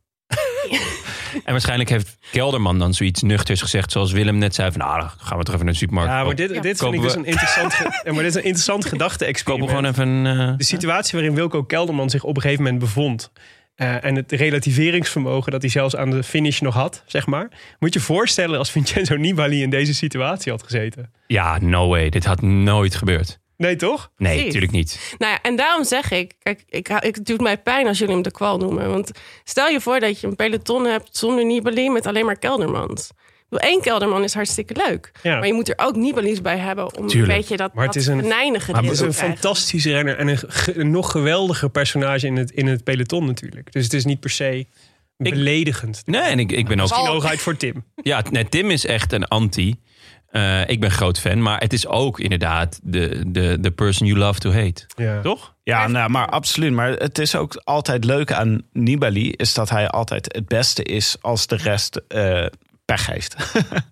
En 1.44 1.52
waarschijnlijk 1.52 1.88
heeft 1.90 2.16
Kelderman 2.30 2.78
dan 2.78 2.94
zoiets 2.94 3.22
nuchters 3.22 3.60
gezegd, 3.60 3.92
zoals 3.92 4.12
Willem 4.12 4.38
net 4.38 4.54
zei: 4.54 4.70
van 4.70 4.80
nou, 4.80 5.00
dan 5.00 5.10
gaan 5.18 5.38
we 5.38 5.44
toch 5.44 5.54
even 5.54 5.64
naar 5.64 5.74
de 5.74 5.80
supermarkt. 5.80 6.10
Ja, 6.12 6.24
maar 6.24 6.34
dit, 6.34 6.62
dit 6.62 6.78
vind 6.78 6.94
ik 6.94 7.00
dus 7.00 7.14
een 7.14 7.24
interessant, 7.24 7.72
ja, 8.04 8.12
maar 8.12 8.22
dit 8.22 8.26
is 8.26 8.34
een 8.34 8.44
interessant 8.44 8.84
gedachte-experiment. 8.92 9.70
gewoon 9.70 9.84
even. 9.84 10.26
eh, 10.26 10.56
De 10.56 10.64
situatie 10.64 11.12
waarin 11.18 11.34
Wilco 11.34 11.62
Kelderman 11.64 12.10
zich 12.10 12.24
op 12.24 12.36
een 12.36 12.42
gegeven 12.42 12.62
moment 12.64 12.82
bevond... 12.82 13.30
eh, 13.74 14.04
en 14.04 14.14
het 14.14 14.32
relativeringsvermogen 14.32 15.52
dat 15.52 15.60
hij 15.62 15.70
zelfs 15.70 15.96
aan 15.96 16.10
de 16.10 16.22
finish 16.22 16.60
nog 16.60 16.74
had, 16.74 17.02
zeg 17.06 17.26
maar. 17.26 17.48
Moet 17.78 17.92
je 17.94 17.98
je 17.98 18.04
voorstellen 18.04 18.58
als 18.58 18.70
Vincenzo 18.70 19.16
Nibali 19.16 19.62
in 19.62 19.70
deze 19.70 19.94
situatie 19.94 20.52
had 20.52 20.62
gezeten. 20.62 21.10
Ja, 21.26 21.58
no 21.60 21.88
way. 21.88 22.08
Dit 22.08 22.24
had 22.24 22.42
nooit 22.42 22.94
gebeurd. 22.94 23.38
Nee, 23.56 23.76
toch? 23.76 24.10
Nee, 24.16 24.44
natuurlijk 24.44 24.72
niet. 24.72 25.14
Nou 25.18 25.32
ja, 25.32 25.38
en 25.42 25.56
daarom 25.56 25.84
zeg 25.84 26.10
ik, 26.10 26.32
kijk, 26.42 26.62
ik, 26.68 26.88
ik, 26.88 27.14
het 27.16 27.26
doet 27.26 27.40
mij 27.40 27.58
pijn 27.58 27.86
als 27.86 27.98
jullie 27.98 28.14
hem 28.14 28.22
de 28.22 28.30
kwal 28.30 28.58
noemen. 28.58 28.90
Want 28.90 29.10
stel 29.44 29.68
je 29.68 29.80
voor 29.80 30.00
dat 30.00 30.20
je 30.20 30.26
een 30.26 30.36
peloton 30.36 30.84
hebt 30.84 31.16
zonder 31.16 31.44
Nibali 31.46 31.90
met 31.90 32.06
alleen 32.06 32.24
maar 32.24 32.38
keldermans. 32.38 33.10
Één 33.50 33.80
kelderman 33.80 34.22
is 34.22 34.34
hartstikke 34.34 34.74
leuk. 34.88 35.12
Ja. 35.22 35.38
Maar 35.38 35.46
je 35.46 35.52
moet 35.52 35.68
er 35.68 35.78
ook 35.86 35.96
Nibali's 35.96 36.40
bij 36.40 36.58
hebben 36.58 36.84
om 36.98 37.06
Tuurlijk. 37.06 37.32
een 37.32 37.38
beetje 37.38 37.56
dat, 37.56 37.74
Maar 37.74 37.84
het 37.84 37.92
dat 37.92 38.02
is 38.02 38.08
een- 38.08 38.16
Maar 38.28 38.82
het 38.82 38.92
is 38.92 39.00
een 39.00 39.12
fantastische 39.12 39.90
renner 39.90 40.16
en 40.16 40.28
een, 40.28 40.38
ge- 40.38 40.78
een 40.78 40.90
nog 40.90 41.10
geweldiger 41.10 41.70
personage 41.70 42.26
in 42.26 42.36
het, 42.36 42.50
in 42.50 42.66
het 42.66 42.84
peloton 42.84 43.26
natuurlijk. 43.26 43.72
Dus 43.72 43.84
het 43.84 43.92
is 43.92 44.04
niet 44.04 44.20
per 44.20 44.30
se 44.30 44.66
beledigend. 45.16 46.02
Nee, 46.06 46.20
en 46.20 46.38
ik, 46.38 46.52
ik 46.52 46.66
ben 46.68 46.80
ook... 46.80 46.88
Misschien 46.88 47.06
hooguit 47.06 47.40
voor 47.40 47.56
Tim. 47.56 47.84
Ja, 47.94 48.22
nee, 48.30 48.48
Tim 48.48 48.70
is 48.70 48.86
echt 48.86 49.12
een 49.12 49.24
anti. 49.24 49.74
Eh, 50.36 50.68
ik 50.68 50.80
ben 50.80 50.90
groot 50.90 51.20
fan, 51.20 51.42
maar 51.42 51.60
het 51.60 51.72
is 51.72 51.86
ook 51.86 52.20
inderdaad 52.20 52.80
de, 52.82 53.22
de, 53.26 53.56
de 53.60 53.70
person 53.70 54.06
you 54.06 54.18
love 54.18 54.38
to 54.40 54.52
hate. 54.52 54.86
Ja. 54.96 55.20
Toch? 55.20 55.54
Ja, 55.62 55.86
nou, 55.86 56.10
maar 56.10 56.28
absoluut. 56.28 56.72
Maar 56.72 56.90
het 56.90 57.18
is 57.18 57.34
ook 57.36 57.60
altijd 57.64 58.04
leuk 58.04 58.32
aan 58.32 58.62
Nibali... 58.72 59.30
is 59.30 59.54
dat 59.54 59.70
hij 59.70 59.88
altijd 59.88 60.34
het 60.34 60.46
beste 60.48 60.82
is 60.82 61.16
als 61.20 61.46
de 61.46 61.56
rest 61.56 61.96
eh 62.08 62.46
pech 62.84 63.06
heeft. 63.06 63.36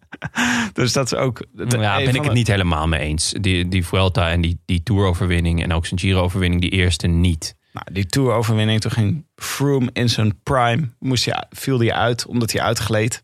dus 0.73 0.93
dat 0.93 1.07
is 1.13 1.15
ook... 1.19 1.45
de- 1.53 1.79
ja, 1.79 1.97
ben 1.97 2.09
ik 2.09 2.15
het 2.15 2.25
de- 2.25 2.31
niet 2.33 2.47
helemaal 2.49 2.89
mee 2.89 3.01
eens. 3.01 3.35
Die, 3.41 3.69
die 3.69 3.87
Vuelta 3.87 4.31
en 4.31 4.41
die, 4.41 4.59
die 4.65 4.83
Tour-overwinning 4.83 5.63
en 5.63 5.73
ook 5.73 5.87
zijn 5.87 6.01
Giro-overwinning, 6.01 6.61
die 6.61 6.71
eerste 6.71 7.07
niet. 7.07 7.55
Nou, 7.73 7.87
die 7.93 8.07
Tour-overwinning, 8.07 8.81
toen 8.81 8.91
ging 8.91 9.27
Froome 9.37 9.91
in 9.93 10.09
zijn 10.09 10.39
prime... 10.43 10.89
Moest 10.99 11.25
hij, 11.25 11.45
viel 11.51 11.79
hij 11.79 11.93
uit, 11.93 12.27
omdat 12.27 12.53
hij 12.53 12.63
uitgleed. 12.63 13.23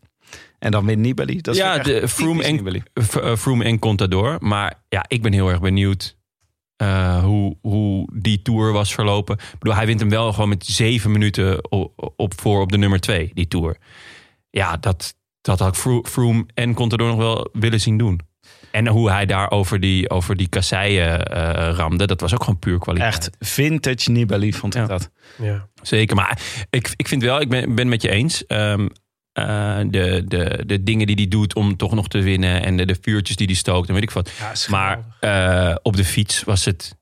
En 0.61 0.71
dan 0.71 0.85
wint 0.85 0.99
Nibali. 0.99 1.41
Dat 1.41 1.53
is 1.55 1.59
ja, 1.61 1.77
de, 1.77 2.07
Froome, 2.07 2.43
en, 2.43 2.83
eh, 2.93 3.35
Froome 3.35 3.63
en 3.63 3.79
Contador. 3.79 4.37
Maar 4.39 4.83
ja, 4.89 5.05
ik 5.07 5.21
ben 5.21 5.33
heel 5.33 5.49
erg 5.49 5.59
benieuwd 5.61 6.17
eh, 6.75 7.23
hoe, 7.23 7.57
hoe 7.61 8.09
die 8.13 8.41
Tour 8.41 8.71
was 8.71 8.93
verlopen. 8.93 9.35
Ik 9.35 9.59
bedoel, 9.59 9.75
hij 9.75 9.85
wint 9.85 9.99
hem 9.99 10.09
wel 10.09 10.33
gewoon 10.33 10.49
met 10.49 10.65
zeven 10.65 11.11
minuten 11.11 11.71
op, 11.71 12.13
op 12.15 12.41
voor 12.41 12.61
op 12.61 12.71
de 12.71 12.77
nummer 12.77 12.99
twee, 12.99 13.31
die 13.33 13.47
Tour. 13.47 13.77
Ja, 14.49 14.77
dat, 14.77 15.15
dat 15.41 15.59
had 15.59 15.67
ik 15.67 15.79
Fro- 15.79 16.03
Froome 16.03 16.45
en 16.53 16.73
Contador 16.73 17.07
nog 17.07 17.17
wel 17.17 17.49
willen 17.53 17.79
zien 17.81 17.97
doen. 17.97 18.19
En 18.71 18.87
hoe 18.87 19.09
hij 19.09 19.25
daar 19.25 19.51
over 19.51 19.79
die, 19.79 20.09
over 20.09 20.35
die 20.37 20.47
kasseien 20.47 21.25
eh, 21.27 21.73
ramde, 21.75 22.07
dat 22.07 22.21
was 22.21 22.33
ook 22.33 22.43
gewoon 22.43 22.59
puur 22.59 22.79
kwaliteit. 22.79 23.13
Echt 23.13 23.29
vintage 23.39 24.11
Nibali 24.11 24.53
vond 24.53 24.75
ik 24.75 24.81
Ja. 24.81 24.87
dat. 24.87 25.09
Ja. 25.37 25.67
Zeker, 25.81 26.15
maar 26.15 26.41
ik, 26.69 26.93
ik 26.95 27.07
vind 27.07 27.21
wel, 27.23 27.41
ik 27.41 27.49
ben, 27.49 27.75
ben 27.75 27.89
met 27.89 28.01
je 28.01 28.09
eens. 28.09 28.45
ehm, 28.45 28.87
eh, 29.33 29.77
de, 29.87 30.23
de, 30.27 30.63
de 30.65 30.83
dingen 30.83 31.07
die 31.07 31.15
hij 31.15 31.27
doet 31.27 31.55
om 31.55 31.77
toch 31.77 31.93
nog 31.93 32.07
te 32.07 32.21
winnen 32.21 32.63
en 32.63 32.77
de, 32.77 32.85
de 32.85 32.97
vuurtjes 33.01 33.35
die 33.35 33.47
hij 33.47 33.55
stookt 33.55 33.87
en 33.87 33.93
weet 33.93 34.03
ik 34.03 34.11
wat. 34.11 34.31
Ja, 34.39 34.51
Maar 34.69 34.99
eh, 35.19 35.75
op 35.81 35.95
de 35.95 36.05
fiets 36.05 36.43
was 36.43 36.65
het 36.65 36.95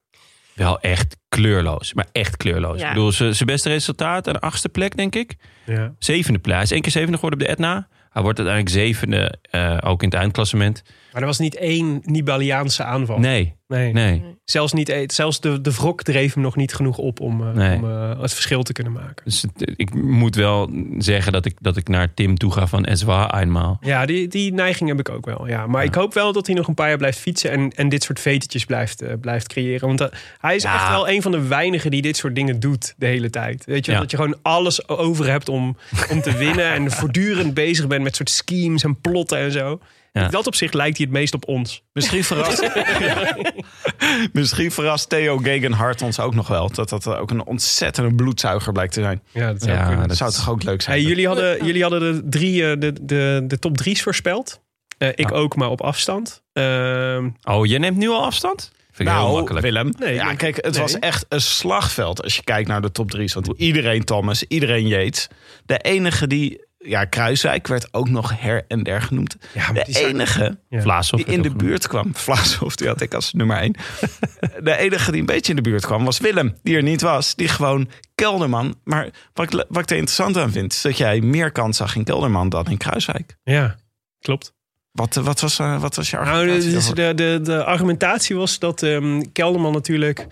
wel 0.54 0.80
echt 0.80 1.18
kleurloos. 1.30 1.94
Maar 1.94 2.08
echt 2.12 2.38
kleurloos. 2.38 2.80
Ja. 2.80 2.88
Ik 2.88 2.94
bedoel, 2.94 3.12
zijn 3.12 3.36
beste 3.46 3.70
resultaat, 3.70 4.28
een 4.28 4.40
achtste 4.40 4.70
plek 4.70 4.98
denk 4.98 5.16
ik. 5.16 5.36
ja. 5.66 5.94
Zevende 6.00 6.40
plek. 6.40 6.56
Hij 6.56 6.64
is 6.64 6.72
één 6.72 6.82
keer 6.82 6.92
zevende 6.92 7.16
geworden 7.16 7.40
op 7.40 7.46
de 7.46 7.52
Etna. 7.52 7.88
Hij 8.10 8.22
wordt 8.22 8.40
uiteindelijk 8.40 8.76
zevende, 8.76 9.34
eh, 9.42 9.78
ook 9.82 10.04
in 10.04 10.10
het 10.10 10.18
eindklassement. 10.18 10.82
Maar 11.12 11.22
er 11.22 11.28
was 11.28 11.40
niet 11.40 11.56
één 11.56 12.02
Nibaliaanse 12.04 12.84
aanval. 12.84 13.20
Nee, 13.20 13.56
nee. 13.68 13.94
nee. 13.94 14.24
Zelfs, 14.46 14.74
niet, 14.74 14.90
e- 14.90 15.04
zelfs 15.08 15.40
de, 15.42 15.62
de 15.62 15.72
wrok 15.72 16.04
dreef 16.04 16.34
hem 16.34 16.44
nog 16.44 16.56
niet 16.56 16.74
genoeg 16.74 16.98
op 16.98 17.20
om, 17.20 17.42
eh, 17.48 17.54
Nee. 17.54 17.78
om 17.78 17.90
eh, 17.90 18.22
het 18.22 18.34
verschil 18.34 18.64
te 18.64 18.74
kunnen 18.74 18.94
maken. 18.94 19.24
Dus 19.24 19.46
ik 19.76 19.94
moet 19.94 20.36
wel 20.36 20.70
zeggen 20.98 21.32
dat 21.32 21.46
ik, 21.46 21.56
dat 21.62 21.78
ik 21.78 21.88
naar 21.88 22.14
Tim 22.14 22.38
toe 22.38 22.52
ga 22.52 22.68
van 22.68 22.86
Es 22.86 23.02
war 23.04 23.40
eenmaal. 23.40 23.78
Ja, 23.82 24.06
die, 24.06 24.28
die 24.28 24.54
neiging 24.54 24.90
heb 24.90 25.00
ik 25.00 25.10
ook 25.10 25.26
wel. 25.26 25.48
Ja. 25.48 25.68
Maar 25.68 25.84
ik 25.84 25.96
hoop 25.96 26.14
wel 26.14 26.34
dat 26.34 26.46
hij 26.46 26.56
nog 26.56 26.68
een 26.68 26.74
paar 26.74 26.88
jaar 26.88 26.98
blijft 26.98 27.20
fietsen 27.20 27.52
en, 27.52 27.70
en 27.76 27.90
dit 27.90 28.04
soort 28.04 28.20
vetetjes 28.20 28.66
blijft, 28.66 29.02
eh, 29.02 29.14
blijft 29.22 29.48
creëren. 29.48 29.88
Want 29.88 30.10
hij 30.40 30.56
is 30.56 30.64
Ja. 30.64 30.74
echt 30.76 30.90
wel 30.90 31.10
een 31.10 31.22
van 31.22 31.32
de 31.32 31.48
weinigen 31.48 31.92
die 31.92 32.02
dit 32.02 32.18
soort 32.18 32.36
dingen 32.36 32.60
doet 32.60 32.94
de 32.98 33.06
hele 33.06 33.30
tijd. 33.30 33.66
Weet 33.66 33.86
je, 33.86 33.92
Ja. 33.92 34.00
dat 34.00 34.12
je 34.12 34.18
gewoon 34.18 34.38
alles 34.42 34.88
over 34.88 35.30
hebt 35.30 35.50
om, 35.50 35.78
om 36.12 36.22
te 36.22 36.38
winnen 36.38 36.72
en 36.74 36.92
voortdurend 36.92 37.54
bezig 37.54 37.88
bent 37.88 38.04
met 38.04 38.16
soort 38.16 38.30
schemes 38.30 38.84
en 38.84 39.02
plotten 39.02 39.38
en 39.38 39.52
zo. 39.52 39.80
Ja. 40.12 40.26
In 40.26 40.32
dat 40.32 40.48
opzicht 40.48 40.74
lijkt 40.74 40.98
hij 40.98 41.06
het 41.06 41.16
meest 41.16 41.34
op 41.34 41.48
ons. 41.48 41.84
Misschien 41.94 42.24
verrast, 42.30 42.70
Misschien 44.34 44.72
verrast 44.72 45.10
Theo 45.10 45.38
Gegenhart 45.38 46.02
ons 46.02 46.20
ook 46.20 46.36
nog 46.36 46.48
wel. 46.48 46.72
Dat 46.72 46.90
dat 46.90 47.08
ook 47.08 47.32
een 47.32 47.46
ontzettende 47.46 48.16
bloedzuiger 48.16 48.72
blijkt 48.74 48.94
te 48.94 49.02
zijn. 49.02 49.22
Ja, 49.32 49.52
dat 49.52 49.62
zou 49.62 49.78
Ja. 49.78 49.96
Dat 49.96 50.08
dat 50.08 50.18
zou 50.18 50.32
toch 50.32 50.50
ook 50.50 50.64
leuk 50.64 50.82
zijn? 50.82 50.98
Hey, 51.00 51.08
jullie, 51.08 51.28
hadden, 51.28 51.66
jullie 51.66 51.82
hadden 51.82 52.00
de, 52.00 52.30
drie, 52.30 52.70
eh, 52.72 52.80
de, 52.80 52.94
de, 53.02 53.44
de 53.48 53.60
top 53.60 53.78
drie's 53.78 54.02
voorspeld. 54.02 54.62
Eh, 54.98 55.08
ik 55.08 55.30
Ja. 55.30 55.36
ook, 55.36 55.56
maar 55.56 55.70
op 55.70 55.82
afstand. 55.82 56.44
Ehm, 56.54 57.30
Oh, 57.44 57.66
je 57.66 57.80
neemt 57.80 57.98
nu 57.98 58.10
al 58.10 58.24
afstand? 58.24 58.72
Vind 58.92 59.10
ik 59.10 59.16
heel 59.16 59.24
nou, 59.26 59.38
makkelijk. 59.38 59.66
Willem. 59.66 59.94
Nee, 60.00 60.14
ja, 60.14 60.34
kijk, 60.34 60.56
het 60.56 60.74
nee. 60.74 60.82
was 60.82 61.00
echt 61.00 61.26
een 61.30 61.42
slagveld 61.42 62.24
als 62.24 62.36
je 62.36 62.44
kijkt 62.44 62.68
naar 62.68 62.82
de 62.82 62.92
top 62.92 63.12
drie. 63.12 63.32
Want 63.34 63.48
iedereen 63.58 64.04
Thomas, 64.04 64.44
iedereen 64.48 64.88
Yates. 64.88 65.28
De 65.66 65.78
enige 65.78 66.28
die... 66.28 66.68
Ja, 66.86 67.06
Kruiswijk 67.06 67.68
werd 67.68 67.94
ook 67.94 68.10
nog 68.10 68.40
her 68.42 68.66
en 68.68 68.84
der 68.84 69.02
genoemd. 69.02 69.36
Ja, 69.54 69.66
maar 69.66 69.74
de 69.74 69.84
die 69.86 69.94
zijn- 69.94 70.06
enige 70.06 70.58
Ja. 70.70 71.02
Die 71.10 71.26
in 71.26 71.42
de 71.42 71.56
buurt 71.56 71.88
kwam. 71.88 72.16
Vlaashoff, 72.26 72.76
die 72.76 72.88
had 72.88 73.02
ik 73.02 73.14
als 73.14 73.34
nummer 73.34 73.58
één. 73.58 73.76
de 74.64 74.78
enige 74.78 75.12
die 75.12 75.20
een 75.20 75.26
beetje 75.26 75.50
in 75.50 75.56
de 75.56 75.70
buurt 75.70 75.86
kwam 75.86 76.06
was 76.06 76.20
Willem. 76.20 76.56
Die 76.64 76.76
er 76.76 76.84
niet 76.84 77.02
was. 77.02 77.36
Die 77.36 77.48
gewoon 77.48 77.90
Kelderman. 78.16 78.76
Maar 78.84 79.10
wat 79.34 79.54
ik, 79.54 79.66
wat 79.70 79.82
ik 79.84 79.90
er 79.90 79.96
interessant 79.96 80.38
aan 80.38 80.52
vind... 80.52 80.74
is 80.74 80.82
dat 80.82 80.98
jij 80.98 81.22
meer 81.22 81.52
kans 81.52 81.78
zag 81.78 81.96
in 81.96 82.04
Kelderman 82.04 82.50
dan 82.50 82.66
in 82.66 82.78
Kruiswijk. 82.78 83.38
ja, 83.44 83.76
klopt. 84.20 84.54
Wat, 84.92 85.18
eh, 85.18 85.24
wat, 85.24 85.40
was, 85.40 85.60
eh, 85.60 85.82
wat 85.82 85.96
was 85.96 86.10
je 86.10 86.16
Nou, 86.16 86.28
argumentatie 86.28 86.72
daarvoor? 86.72 86.96
de, 86.96 87.14
de, 87.14 87.40
de 87.44 87.64
argumentatie 87.64 88.36
was 88.36 88.60
dat 88.60 88.84
ehm, 88.84 89.22
Kelderman 89.34 89.74
natuurlijk 89.74 90.28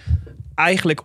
eigenlijk 0.55 1.01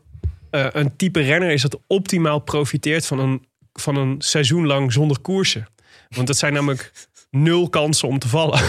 eh, 0.51 0.67
een 0.73 0.97
type 0.97 1.21
renner 1.21 1.51
is 1.51 1.63
dat 1.63 1.81
optimaal 1.87 2.39
profiteert 2.39 3.07
van 3.07 3.19
een, 3.19 3.47
van 3.73 3.97
een 3.97 4.15
seizoen 4.19 4.67
lang 4.67 4.93
zonder 4.93 5.21
koersen. 5.21 5.67
Want 6.09 6.27
dat 6.27 6.37
zijn 6.37 6.53
namelijk 6.53 6.93
nul 7.31 7.69
kansen 7.69 8.09
om 8.09 8.19
te 8.19 8.29
vallen. 8.29 8.61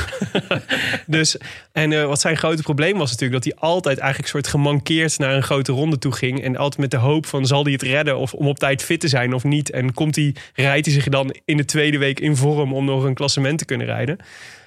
dus, 1.08 1.38
en 1.72 1.92
eh, 1.92 2.06
wat 2.06 2.22
zijn 2.22 2.38
grote 2.38 2.62
probleem 2.62 2.98
was 2.98 3.12
natuurlijk 3.12 3.44
dat 3.44 3.54
hij 3.54 3.70
altijd 3.70 3.98
eigenlijk 3.98 4.30
soort 4.30 4.48
gemankeerd 4.48 5.18
naar 5.18 5.36
een 5.36 5.44
grote 5.44 5.72
ronde 5.72 5.98
toe 5.98 6.12
ging. 6.12 6.44
En 6.44 6.58
altijd 6.58 6.82
met 6.82 6.92
de 6.92 6.98
hoop 6.98 7.26
van 7.26 7.46
zal 7.46 7.64
hij 7.64 7.72
het 7.72 7.82
redden 7.82 8.18
of 8.18 8.34
om 8.34 8.48
op 8.48 8.60
tijd 8.60 8.84
fit 8.84 9.00
te 9.00 9.08
zijn 9.08 9.34
of 9.34 9.44
niet. 9.44 9.70
En 9.70 9.94
komt 9.94 10.16
hij, 10.16 10.36
rijdt 10.54 10.86
hij 10.86 10.96
zich 10.96 11.08
dan 11.08 11.36
in 11.46 11.58
de 11.58 11.66
tweede 11.66 11.98
week 11.98 12.20
in 12.20 12.36
vorm 12.36 12.74
om 12.74 12.86
nog 12.86 13.04
een 13.04 13.14
klassement 13.14 13.58
te 13.58 13.66
kunnen 13.66 13.88
rijden. 13.88 14.18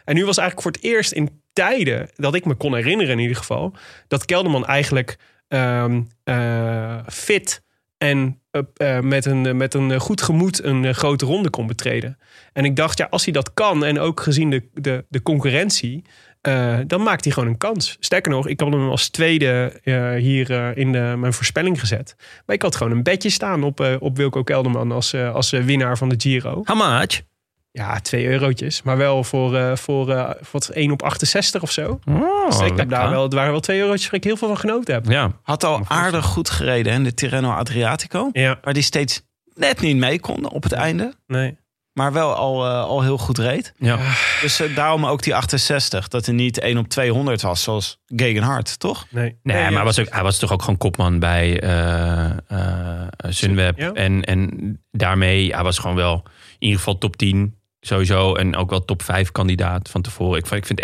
En 0.05 0.15
nu 0.15 0.25
was 0.25 0.39
eigenlijk 0.39 0.63
voor 0.69 0.83
het 0.83 0.93
eerst 0.93 1.13
in 1.13 1.43
tijden 1.53 2.11
dat 2.15 2.35
ik 2.35 2.45
me 2.45 2.55
kon 2.55 2.75
herinneren 2.75 3.13
in 3.13 3.19
ieder 3.19 3.37
geval, 3.37 3.73
dat 4.09 4.25
Kelderman 4.25 4.67
eigenlijk 4.67 5.19
ehm, 5.49 6.03
eh, 6.25 6.99
fit 7.07 7.63
en 7.99 8.41
eh, 8.57 8.97
eh, 8.97 9.05
met, 9.05 9.25
een, 9.25 9.57
met 9.57 9.75
een 9.75 10.01
goed 10.01 10.23
gemoed 10.23 10.65
een 10.65 10.85
eh, 10.85 10.95
grote 10.95 11.25
ronde 11.25 11.51
kon 11.51 11.67
betreden. 11.67 12.19
En 12.53 12.65
ik 12.65 12.77
dacht, 12.77 12.99
ja, 12.99 13.07
als 13.11 13.25
hij 13.25 13.33
dat 13.33 13.55
kan 13.55 13.85
en 13.85 13.99
ook 13.99 14.21
gezien 14.21 14.51
de, 14.51 14.63
de, 14.75 15.05
de 15.09 15.23
concurrentie, 15.23 16.05
dan 16.87 17.03
maakt 17.03 17.25
hij 17.25 17.33
gewoon 17.33 17.49
een 17.49 17.59
kans. 17.59 17.97
Sterker 18.01 18.31
nog, 18.31 18.49
ik 18.49 18.61
had 18.61 18.73
hem 18.73 18.89
als 18.89 19.09
tweede 19.09 19.81
hier 20.19 20.77
in 20.77 20.93
de, 20.93 21.15
mijn 21.19 21.33
voorspelling 21.33 21.81
gezet. 21.81 22.17
Maar 22.47 22.57
ik 22.57 22.63
had 22.63 22.77
gewoon 22.77 22.93
een 22.93 23.03
bedje 23.03 23.31
staan 23.31 23.63
op, 23.63 23.97
op 24.01 24.17
Wilco 24.17 24.43
Kelderman 24.43 24.93
als, 24.93 25.15
als 25.15 25.51
winnaar 25.51 25.99
van 25.99 26.09
de 26.09 26.15
Giro. 26.19 26.63
How 26.65 26.77
much? 26.77 27.23
Ja, 27.77 28.01
twee 28.01 28.27
eurotjes. 28.27 28.83
Maar 28.83 28.97
wel 28.97 29.25
voor, 29.25 29.57
eh 29.57 29.77
voor 29.77 30.11
eh, 30.11 30.31
wat 30.51 30.69
1 30.69 30.91
op 30.91 31.03
68 31.03 31.63
of 31.63 31.71
zo. 31.71 32.01
Oh, 32.05 32.49
dus 32.49 32.61
ik 32.61 32.77
heb 32.77 32.89
daar 32.89 33.11
wel, 33.11 33.23
het 33.23 33.33
waren 33.33 33.51
wel 33.51 33.61
twee 33.61 33.81
eurotjes 33.81 34.05
waar 34.11 34.15
ik 34.19 34.25
heel 34.25 34.37
veel 34.37 34.49
van 34.49 34.59
genoten 34.59 34.95
heb. 34.95 35.07
Ja, 35.09 35.33
Had 35.43 35.65
al 35.65 35.83
aardig 35.89 36.25
goed 36.25 36.51
gereden, 36.51 36.93
hè, 36.93 37.03
de 37.03 37.15
Tirreno 37.15 37.51
Adriatico. 37.51 38.29
Ja, 38.33 38.59
Waar 38.63 38.75
die 38.75 38.83
steeds 38.83 39.23
net 39.55 39.81
niet 39.81 39.97
mee 39.97 40.21
kon 40.21 40.51
op 40.51 40.63
het 40.63 40.73
einde. 40.73 41.15
nee. 41.27 41.57
Maar 41.93 42.13
wel 42.13 42.35
al, 42.35 42.65
eh, 42.67 42.81
al 42.83 43.03
heel 43.03 43.19
goed 43.19 43.39
reed. 43.39 43.73
ja. 43.79 43.99
Dus 44.41 44.61
eh, 44.61 44.75
daarom 44.77 45.07
ook 45.07 45.23
die 45.23 45.35
68. 45.35 46.09
Dat 46.09 46.27
hij 46.27 46.35
niet 46.35 46.61
1 46.61 46.79
op 46.79 46.89
200 46.89 47.43
was, 47.43 47.63
zoals 47.63 47.99
Gegenhard, 48.07 48.79
toch? 48.79 49.07
Nee, 49.11 49.39
Nee, 49.43 49.63
maar 49.63 49.73
hij 49.73 49.85
was, 49.85 49.99
ook, 49.99 50.07
hij 50.11 50.23
was 50.23 50.39
toch 50.39 50.53
ook 50.53 50.61
gewoon 50.61 50.77
kopman 50.79 51.19
bij 51.19 51.61
eh 51.61 52.31
eh, 52.47 53.09
Sunweb. 53.29 53.79
Ja. 53.79 53.93
En, 53.93 54.25
en 54.25 54.51
daarmee, 54.91 55.55
hij 55.55 55.63
was 55.63 55.79
gewoon 55.79 55.97
wel 55.97 56.23
in 56.25 56.33
ieder 56.59 56.79
geval 56.79 56.99
top 56.99 57.17
10 57.17 57.59
sowieso. 57.87 58.35
En 58.35 58.57
ook 58.57 58.71
wel 58.71 58.85
top 58.85 59.03
5 59.03 59.33
kandidaat 59.33 59.89
van 59.91 60.03
tevoren. 60.03 60.39
Ik, 60.39 60.47
vind- 60.47 60.61
ik 60.61 60.67
vind 60.67 60.81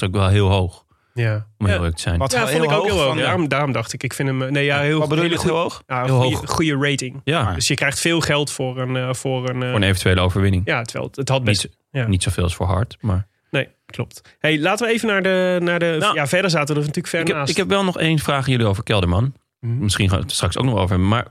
1,68 0.00 0.08
ook 0.08 0.14
wel 0.14 0.28
heel 0.28 0.48
hoog, 0.48 0.84
Ja, 1.14 1.34
om 1.58 1.66
ja. 1.66 1.72
heel 1.72 1.74
eerlijk 1.76 1.96
te 1.96 2.02
zijn. 2.02 2.18
Wat 2.18 2.32
ja 2.32 2.46
vond 2.48 2.64
ik 2.64 2.70
ook 2.72 2.84
heel 2.86 2.98
hoog. 2.98 3.06
van- 3.08 3.16
Daarom, 3.18 3.48
daarom 3.48 3.72
dacht 3.72 3.92
ik, 3.92 4.02
ik 4.02 4.12
vind 4.12 4.28
hem... 4.28 4.52
Nee, 4.52 4.64
ja, 4.64 4.80
heel, 4.80 4.98
Wat 4.98 5.08
bedoel 5.08 5.24
je 5.24 5.40
heel 5.42 5.56
hoog? 5.56 5.82
Ja, 5.86 6.04
Heel 6.04 6.20
goede, 6.20 6.36
hoog. 6.36 6.50
goede 6.50 6.76
rating. 6.90 7.20
Ja, 7.24 7.52
Dus 7.54 7.68
je 7.68 7.74
krijgt 7.74 8.00
veel 8.00 8.20
geld 8.20 8.50
voor 8.50 8.78
een... 8.78 8.96
eh, 8.96 9.12
voor 9.12 9.48
een 9.48 9.62
eh, 9.62 9.68
voor 9.68 9.76
een 9.76 9.82
eventuele 9.82 10.20
overwinning. 10.20 10.62
ja, 10.64 10.82
terwijl 10.82 11.06
het, 11.06 11.16
het 11.16 11.28
had 11.28 11.44
best... 11.44 11.62
Niet, 11.64 11.76
ja. 11.90 12.06
niet 12.06 12.22
zoveel 12.22 12.42
als 12.42 12.54
voor 12.54 12.66
hard, 12.66 12.96
maar... 13.00 13.26
Nee, 13.50 13.68
klopt. 13.86 14.36
Hey, 14.38 14.58
laten 14.60 14.86
we 14.86 14.92
even 14.92 15.08
naar 15.08 15.22
de... 15.22 15.58
Naar 15.62 15.78
de 15.78 15.96
Nou, 16.00 16.14
ja, 16.14 16.26
verder 16.26 16.50
zaten 16.50 16.66
we 16.74 16.80
er 16.80 16.86
natuurlijk 16.86 17.06
ver 17.08 17.20
Ik 17.20 17.26
heb, 17.26 17.36
naast. 17.36 17.50
ik 17.50 17.56
heb 17.56 17.68
wel 17.68 17.84
nog 17.84 17.98
één 17.98 18.18
vraag 18.18 18.44
aan 18.46 18.50
jullie 18.52 18.66
over 18.66 18.82
Kelderman. 18.82 19.34
Mhm. 19.60 19.78
Misschien 19.78 20.08
gaan 20.08 20.18
we 20.18 20.24
het 20.24 20.32
straks 20.32 20.56
ook 20.58 20.64
nog 20.64 20.74
over 20.74 20.88
hebben. 20.88 21.08
Maar 21.08 21.26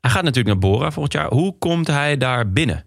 Hij 0.00 0.10
gaat 0.10 0.22
natuurlijk 0.22 0.60
naar 0.60 0.70
Bora 0.70 0.90
volgend 0.90 1.12
jaar. 1.14 1.28
Hoe 1.32 1.58
komt 1.58 1.86
hij 1.86 2.16
daar 2.16 2.50
binnen? 2.52 2.84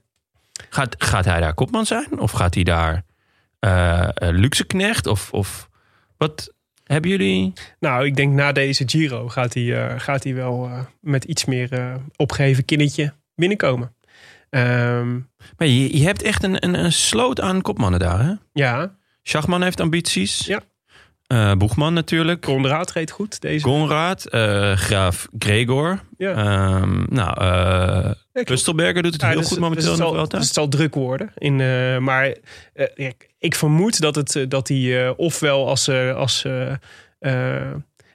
Gaat, 0.74 0.96
gaat 0.98 1.26
hij 1.26 1.40
daar 1.40 1.54
kopman 1.54 1.86
zijn? 1.86 2.20
Of 2.20 2.32
gaat 2.32 2.54
hij 2.54 2.64
daar 2.64 3.04
eh, 3.60 4.10
luxe 4.16 4.66
knecht? 4.66 5.08
Of, 5.08 5.32
of 5.32 5.70
wat 6.18 6.54
hebben 6.84 7.12
jullie? 7.12 7.54
Nou, 7.80 8.06
ik 8.06 8.16
denk 8.16 8.34
na 8.34 8.52
deze 8.52 8.84
Giro 8.86 9.30
gaat 9.30 9.54
hij, 9.54 9.88
eh, 9.88 10.00
gaat 10.00 10.24
hij 10.24 10.36
wel 10.36 10.66
eh, 10.66 10.80
met 11.02 11.24
iets 11.24 11.46
meer 11.46 11.74
eh, 11.74 11.96
opgeheven 12.16 12.66
kinnetje 12.66 13.14
binnenkomen. 13.36 13.96
Ehm, 14.50 15.14
Maar 15.58 15.68
je, 15.68 15.98
je 15.98 16.06
hebt 16.06 16.22
echt 16.22 16.44
een, 16.44 16.64
een, 16.66 16.74
een 16.84 16.92
sloot 16.92 17.42
aan 17.42 17.62
kopmannen 17.62 18.00
daar, 18.00 18.24
hè? 18.24 18.34
ja, 18.54 18.96
Schachman 19.24 19.62
heeft 19.64 19.80
ambities. 19.80 20.46
Ja. 20.46 20.62
Eh, 21.34 21.54
Boegman 21.54 21.94
natuurlijk. 21.94 22.42
Conrad 22.42 22.92
reed 22.92 23.12
goed 23.12 23.42
deze. 23.42 23.64
Conrad. 23.66 24.26
eh, 24.26 24.72
Graaf 24.72 25.28
Gregor. 25.40 26.00
ja. 26.18 26.32
Ehm, 26.36 27.04
nou, 27.10 27.40
eh 27.42 28.12
klopt. 28.32 28.48
Pustelberger 28.48 29.04
doet 29.04 29.14
het 29.14 29.22
Ja, 29.22 29.28
heel 29.28 29.38
dus- 29.38 29.48
goed 29.48 29.58
dus 29.58 29.64
momenteel 29.68 29.92
het 29.92 30.00
in 30.00 30.06
de 30.08 30.12
zal, 30.18 30.28
dus 30.28 30.46
het 30.46 30.54
zal 30.54 30.68
druk 30.68 30.96
worden. 30.96 31.32
In, 31.38 31.62
eh, 31.62 31.98
maar 31.98 32.36
ik 33.40 33.56
vermoed 33.56 34.00
dat, 34.00 34.16
het, 34.16 34.46
dat 34.48 34.68
die 34.68 35.00
eh, 35.04 35.12
ofwel 35.16 35.68
als... 35.68 35.88
eh, 35.88 36.16
als 36.16 36.46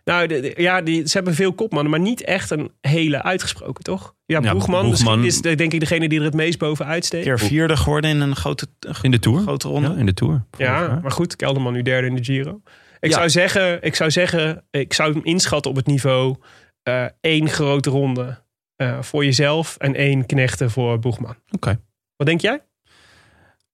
nou, 0.04 0.26
de- 0.26 0.40
de- 0.40 0.54
ja, 0.56 0.80
die, 0.82 1.06
ze 1.08 1.16
hebben 1.16 1.34
veel 1.34 1.52
kopmannen, 1.52 1.90
maar 1.90 2.00
niet 2.00 2.22
echt 2.24 2.50
een 2.50 2.70
hele 2.80 3.22
uitgesproken, 3.22 3.84
toch? 3.84 4.14
Ja, 4.26 4.40
Ja, 4.42 4.52
Boegman, 4.52 5.24
is 5.24 5.40
de- 5.40 5.54
denk 5.54 5.72
ik 5.72 5.80
degene 5.80 6.08
die 6.08 6.18
er 6.18 6.24
het 6.24 6.34
meest 6.34 6.58
bovenuit 6.58 7.04
steekt. 7.04 7.24
keer 7.24 7.38
vierde 7.38 7.76
geworden 7.76 8.10
in 8.10 8.20
een 8.20 8.36
grote, 8.36 8.66
In 9.02 9.10
de 9.10 9.18
Tour. 9.18 9.40
grote 9.40 9.68
ronde. 9.68 9.88
Ja, 9.88 9.94
in 9.96 10.06
de 10.06 10.14
Tour. 10.14 10.44
Ja, 10.58 10.64
jaar. 10.64 11.00
maar 11.02 11.10
goed, 11.10 11.36
Kelderman 11.36 11.72
nu 11.72 11.82
derde 11.82 12.06
in 12.06 12.14
de 12.14 12.24
Giro. 12.24 12.60
Ik, 13.01 13.11
Ja. 13.11 13.16
zou 13.16 13.30
zeggen, 13.30 13.82
ik 13.82 13.94
zou 13.94 14.11
zeggen, 14.11 14.64
ik 14.70 14.92
zou 14.92 15.12
hem 15.12 15.24
inschatten 15.24 15.70
op 15.70 15.76
het 15.76 15.86
niveau 15.86 16.36
eh, 16.82 17.05
één 17.20 17.49
grote 17.49 17.90
ronde 17.90 18.42
eh, 18.76 19.03
voor 19.03 19.24
jezelf 19.24 19.76
en 19.76 19.94
één 19.94 20.26
knechten 20.26 20.70
voor 20.70 20.99
Boegman. 20.99 21.36
Oké. 21.51 21.80
Wat 22.16 22.26
denk 22.26 22.40
jij? 22.40 22.62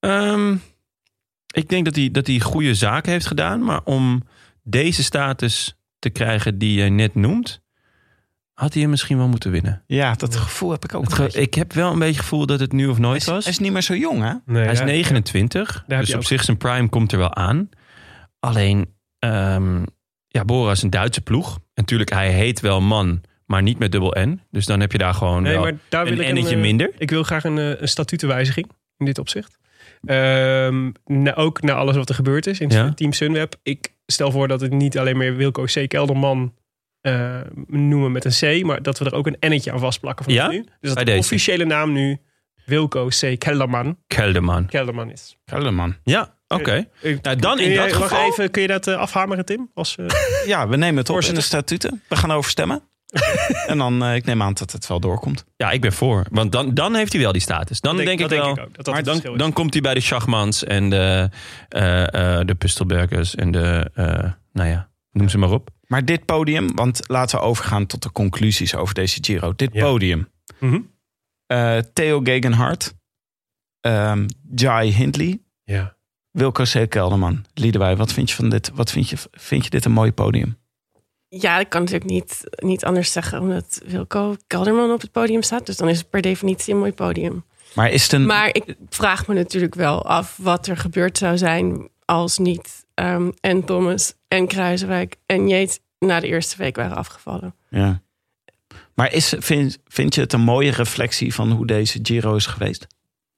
Ehm, 0.01 0.57
ik 1.55 1.69
denk 1.69 1.85
dat 1.85 1.95
hij, 1.97 2.11
dat 2.11 2.27
hij 2.27 2.41
goede 2.41 2.75
zaken 2.75 3.13
heeft 3.13 3.27
gedaan. 3.27 3.65
Maar 3.65 3.81
om 3.85 4.23
deze 4.63 5.03
status 5.03 5.77
te 5.99 6.11
krijgen 6.11 6.59
die 6.59 6.83
je 6.83 6.91
net 6.91 7.15
noemt... 7.15 7.63
had 8.53 8.73
hij 8.73 8.83
hem 8.83 8.91
misschien 8.91 9.17
wel 9.19 9.29
moeten 9.29 9.51
winnen. 9.51 9.83
Ja, 9.87 10.15
dat 10.15 10.37
gevoel 10.37 10.71
heb 10.71 10.85
ik 10.85 10.95
ook. 10.95 11.13
Ge- 11.13 11.41
ik 11.41 11.55
heb 11.55 11.73
wel 11.73 11.93
een 11.93 11.99
beetje 11.99 12.13
het 12.15 12.23
gevoel 12.23 12.47
dat 12.47 12.61
het 12.61 12.73
nu 12.73 12.87
of 12.87 12.97
hij, 12.97 13.05
nooit 13.05 13.21
is, 13.21 13.27
was. 13.27 13.45
hij 13.45 13.53
is 13.53 13.59
niet 13.59 13.73
meer 13.73 13.83
zo 13.83 13.95
jong, 13.97 14.23
hè? 14.23 14.33
Nee, 14.47 14.63
Hij 14.63 14.73
is 14.73 14.79
ja, 14.79 14.85
29, 14.85 15.85
heb 15.87 16.01
dus 16.01 16.11
op 16.11 16.17
ook. 16.17 16.23
zich 16.25 16.45
zijn 16.45 16.57
prime 16.57 16.89
komt 16.89 17.13
er 17.13 17.19
wel 17.19 17.35
aan. 17.35 17.69
Alleen, 18.41 18.94
ehm, 19.33 19.83
ja, 20.29 20.45
Bora 20.45 20.71
is 20.71 20.83
een 20.83 20.91
Duitse 20.91 21.21
ploeg. 21.21 21.55
En 21.55 21.61
natuurlijk, 21.75 22.11
hij 22.13 22.31
heet 22.33 22.61
wel 22.61 22.81
man, 22.81 23.21
maar 23.47 23.63
niet 23.63 23.79
met 23.79 23.93
dubbel 23.93 24.17
N. 24.19 24.41
Dus 24.51 24.67
dan 24.67 24.81
heb 24.81 24.93
je 24.93 24.99
daar 24.99 25.15
gewoon 25.15 25.43
Nee, 25.43 25.53
wel 25.53 25.63
maar 25.63 25.73
daar 25.89 26.05
wil 26.05 26.13
een 26.19 26.25
ennetje 26.25 26.55
eh, 26.55 26.61
minder. 26.61 26.91
Ik 26.99 27.11
wil 27.11 27.23
graag 27.23 27.45
een, 27.45 27.59
eh, 27.59 27.81
een 27.81 27.89
statutenwijziging 27.89 28.71
in 28.97 29.07
dit 29.07 29.19
opzicht. 29.19 29.59
Ehm, 30.05 30.91
na- 31.05 31.35
ook 31.35 31.63
na 31.63 31.73
alles 31.73 31.97
wat 31.97 32.09
er 32.09 32.15
gebeurd 32.15 32.47
is 32.47 32.61
in 32.61 32.69
Ja. 32.69 32.93
Team 32.95 33.13
Sunweb. 33.13 33.55
Ik 33.63 33.93
stel 34.07 34.31
voor 34.31 34.49
dat 34.49 34.61
het 34.61 34.73
niet 34.73 34.99
alleen 34.99 35.17
meer 35.17 35.37
Wilco 35.37 35.65
C. 35.65 35.89
Kelderman 35.89 36.55
eh, 37.01 37.41
noemen 37.67 38.13
met 38.13 38.25
een 38.25 38.61
C, 38.61 38.65
maar 38.67 38.83
dat 38.83 38.99
we 38.99 39.05
er 39.05 39.15
ook 39.15 39.27
een 39.27 39.37
N'tje 39.55 39.73
aan 39.73 39.79
vastplakken 39.79 40.25
van 40.25 40.35
Ja? 40.35 40.49
nu. 40.49 40.57
Dus 40.61 40.67
dat 40.81 40.95
Bij 40.95 41.05
de 41.05 41.11
deze. 41.11 41.23
officiële 41.23 41.65
naam 41.65 41.93
nu 41.93 42.19
Wilco 42.67 43.07
C. 43.21 43.39
Kelderman, 43.39 43.99
Kelderman. 44.07 44.67
Kelderman 44.67 45.11
is. 45.11 45.37
Kelderman. 45.45 45.97
Ja, 46.03 46.35
oké. 46.55 46.89
Nou, 47.23 47.37
dan 47.37 47.59
in 47.61 47.75
dat 47.75 47.91
wacht 47.91 48.03
geval... 48.03 48.27
even, 48.27 48.51
kun 48.51 48.63
je 48.63 48.69
dat 48.69 48.87
eh, 48.87 48.97
afhameren, 48.97 49.45
Tim? 49.45 49.71
Als, 49.75 49.97
eh, 49.97 50.07
Ja, 50.47 50.69
we 50.69 50.77
nemen 50.77 50.97
het 50.97 51.11
op 51.11 51.21
in 51.21 51.35
de 51.35 51.41
statuten. 51.41 52.03
We 52.09 52.17
gaan 52.17 52.33
over 52.33 52.51
stemmen. 52.51 52.83
en 53.67 53.79
dan, 53.79 54.05
eh, 54.05 54.15
ik 54.15 54.25
neem 54.25 54.43
aan 54.43 54.53
dat 54.55 54.73
het 54.73 54.87
wel 54.87 55.01
doorkomt. 55.01 55.45
Ja, 55.57 55.71
ik 55.71 55.81
ben 55.81 55.93
voor. 55.93 56.27
Want 56.31 56.53
dan, 56.53 56.75
dan 56.75 56.95
heeft 56.95 57.13
hij 57.13 57.23
wel 57.23 57.33
die 57.33 57.41
status. 57.41 57.81
Dan 57.81 57.97
denk, 57.97 58.21
ik 58.21 58.29
wel... 58.29 58.47
ook. 58.47 58.57
Dat 58.57 58.85
dat 58.85 58.95
maar 58.95 59.03
dan, 59.03 59.37
dan 59.37 59.53
komt 59.53 59.73
hij 59.73 59.83
bij 59.83 59.95
de 59.95 60.01
Schachmans 60.01 60.65
en 60.65 60.91
de, 60.91 61.31
eh, 61.69 62.41
de 62.45 62.55
Pustelbergers 62.59 63.35
en 63.35 63.51
de... 63.51 63.91
nou 64.53 64.69
ja, 64.69 64.91
noem 65.11 65.29
ze 65.29 65.39
maar 65.39 65.51
op. 65.51 65.71
Maar 65.87 66.05
dit 66.05 66.25
podium, 66.25 66.75
want 66.75 67.01
laten 67.07 67.39
we 67.39 67.45
overgaan 67.45 67.87
tot 67.87 68.03
de 68.03 68.13
conclusies 68.13 68.75
over 68.75 68.95
deze 68.95 69.19
Giro. 69.21 69.53
Dit 69.57 69.71
Ja. 69.73 69.85
podium. 69.85 70.29
Mhm. 70.61 70.81
Theo 71.93 72.21
Gegenhardt. 72.21 72.95
ehm 73.81 74.27
Jai 74.55 74.93
Hindley. 74.93 75.41
Ja. 75.65 75.94
Wilco 76.35 76.65
C. 76.65 76.91
Kelderman. 76.91 77.45
Liedewij, 77.55 77.97
wat 77.97 78.13
vind 78.13 78.31
je 78.31 78.37
van 78.37 78.49
dit? 78.49 78.71
Wat 78.75 78.91
vind 78.91 79.09
je, 79.09 79.17
vind 79.33 79.65
je 79.65 79.71
dit 79.71 79.85
een 79.85 79.93
mooi 79.93 80.13
podium? 80.13 80.57
Ja, 81.29 81.59
ik 81.59 81.69
kan 81.69 81.81
natuurlijk 81.81 82.11
niet, 82.11 82.41
niet 82.57 82.85
anders 82.85 83.13
zeggen 83.13 83.41
omdat 83.41 83.81
Wilco 83.87 84.37
Kelderman 84.47 84.93
op 84.93 85.01
het 85.01 85.13
podium 85.13 85.43
staat. 85.43 85.67
Dus 85.67 85.77
dan 85.77 85.89
is 85.89 85.99
het 85.99 86.11
per 86.11 86.21
definitie 86.21 86.73
een 86.73 86.79
mooi 86.79 86.93
podium. 86.93 87.45
Maar 87.75 87.91
is 87.91 88.03
het 88.03 88.13
een... 88.13 88.27
Maar 88.27 88.49
ik 88.49 88.75
vraag 88.89 89.27
me 89.27 89.35
natuurlijk 89.35 89.75
wel 89.75 90.07
af 90.07 90.37
wat 90.37 90.67
er 90.67 90.77
gebeurd 90.77 91.19
zou 91.19 91.39
zijn 91.39 91.89
als 92.05 92.39
niet 92.39 92.85
ehm, 92.95 93.31
en 93.41 93.65
Thomas 93.65 94.15
en 94.29 94.47
Kruiswijk 94.47 95.17
en 95.27 95.49
Yates 95.49 95.79
na 95.99 96.21
de 96.21 96.27
eerste 96.27 96.57
week 96.57 96.77
waren 96.77 96.97
afgevallen. 96.97 97.55
Ja. 97.69 98.03
Maar 98.95 99.13
is, 99.13 99.35
vind, 99.39 99.79
vind 99.87 100.15
je 100.15 100.21
het 100.21 100.33
een 100.33 100.41
mooie 100.41 100.71
reflectie 100.71 101.35
van 101.35 101.51
hoe 101.51 101.67
deze 101.67 101.99
Giro 102.03 102.35
is 102.35 102.47
geweest? 102.47 102.87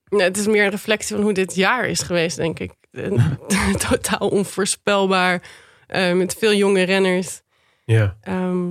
Nou, 0.09 0.23
het 0.23 0.37
is 0.37 0.47
meer 0.47 0.65
een 0.65 0.71
reflectie 0.71 1.15
van 1.15 1.25
hoe 1.25 1.33
dit 1.33 1.55
jaar 1.55 1.87
is 1.87 2.01
geweest, 2.01 2.37
denk 2.37 2.59
ik. 2.59 2.73
Een- 2.97 3.39
Totaal 3.89 4.29
onvoorspelbaar, 4.29 5.43
eh, 5.87 6.13
met 6.13 6.37
veel 6.39 6.55
jonge 6.55 6.83
renners. 6.83 7.41
Ja. 7.85 8.17
Ehm, 8.21 8.67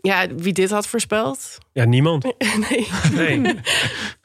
ja, 0.00 0.26
wie 0.36 0.52
dit 0.52 0.70
had 0.70 0.86
voorspeld? 0.86 1.58
ja, 1.72 1.84
niemand. 1.84 2.24
nee. 2.70 2.88
Nee. 3.12 3.54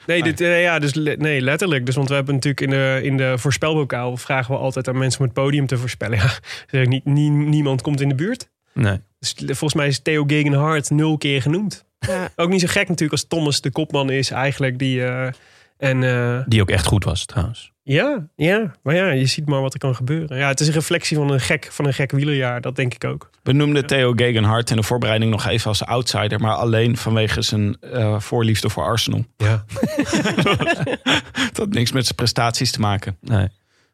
Nee, 0.06 0.24
dit, 0.24 0.42
eh, 0.42 0.62
ja, 0.62 0.80
dus, 0.80 0.94
nee, 0.94 1.42
letterlijk. 1.42 1.86
Dus, 1.86 1.96
want 1.96 2.10
we 2.10 2.16
hebben 2.16 2.34
natuurlijk 2.34 2.62
in 2.62 2.70
de, 2.70 3.00
in 3.04 3.18
de 3.18 3.38
voorspelbokaal... 3.38 4.18
vragen 4.18 4.54
we 4.54 4.60
altijd 4.60 4.88
aan 4.88 4.98
mensen 4.98 5.20
om 5.20 5.26
het 5.26 5.34
podium 5.36 5.68
te 5.68 5.78
voorspellen. 5.78 6.18
Ja, 6.18 6.30
zeg 6.72 6.82
ik 6.82 6.88
niet, 6.88 7.06
nie- 7.06 7.30
niemand 7.30 7.82
komt 7.82 8.02
in 8.02 8.10
de 8.10 8.16
buurt. 8.16 8.50
Nee. 8.74 9.00
Dus 9.20 9.34
volgens 9.46 9.74
mij 9.74 9.88
is 9.88 10.00
Theo 10.00 10.24
Gegenhardt 10.28 10.90
nul 10.90 11.18
keer 11.18 11.42
genoemd. 11.42 11.86
Ja. 12.00 12.30
Ook 12.36 12.50
niet 12.50 12.62
zo 12.62 12.68
gek 12.68 12.88
natuurlijk 12.88 13.12
als 13.12 13.26
Thomas 13.28 13.62
de 13.62 13.72
kopman 13.72 14.10
is 14.10 14.32
eigenlijk. 14.32 14.80
Die, 14.80 15.04
eh, 15.06 15.32
en 15.78 16.04
eh, 16.04 16.40
Die 16.48 16.62
ook 16.62 16.70
echt 16.70 16.86
goed 16.86 17.04
was 17.04 17.26
trouwens. 17.26 17.72
Ja, 17.94 18.28
ja, 18.36 18.72
maar 18.84 18.96
ja, 18.96 19.10
je 19.10 19.26
ziet 19.26 19.46
maar 19.46 19.62
wat 19.62 19.74
er 19.74 19.80
kan 19.80 19.96
gebeuren. 19.96 20.38
Ja, 20.38 20.48
het 20.48 20.60
is 20.60 20.68
een 20.68 20.74
reflectie 20.74 21.18
van 21.18 21.32
een 21.32 21.40
gek, 21.40 21.68
van 21.72 21.86
een 21.86 21.94
gek 21.94 22.12
wielerjaar. 22.12 22.62
Dat 22.62 22.76
denk 22.76 22.94
ik 22.94 23.04
ook. 23.04 23.30
We 23.44 23.52
noemden 23.52 23.86
Theo 23.86 24.14
Gegenhardt 24.16 24.70
in 24.70 24.76
de 24.76 24.84
voorbereiding 24.84 25.32
nog 25.32 25.48
even 25.48 25.68
als 25.68 25.86
outsider. 25.86 26.40
Maar 26.40 26.56
alleen 26.56 26.98
vanwege 26.98 27.42
zijn 27.42 27.78
eh, 27.82 28.20
voorliefde 28.20 28.70
voor 28.70 28.84
Arsenal. 28.84 29.26
Ja. 29.38 29.66
Dat 31.48 31.58
had 31.58 31.70
niks 31.70 31.92
met 31.92 32.04
zijn 32.04 32.16
prestaties 32.16 32.72
te 32.72 32.80
maken. 32.80 33.18
Nee. 33.22 33.48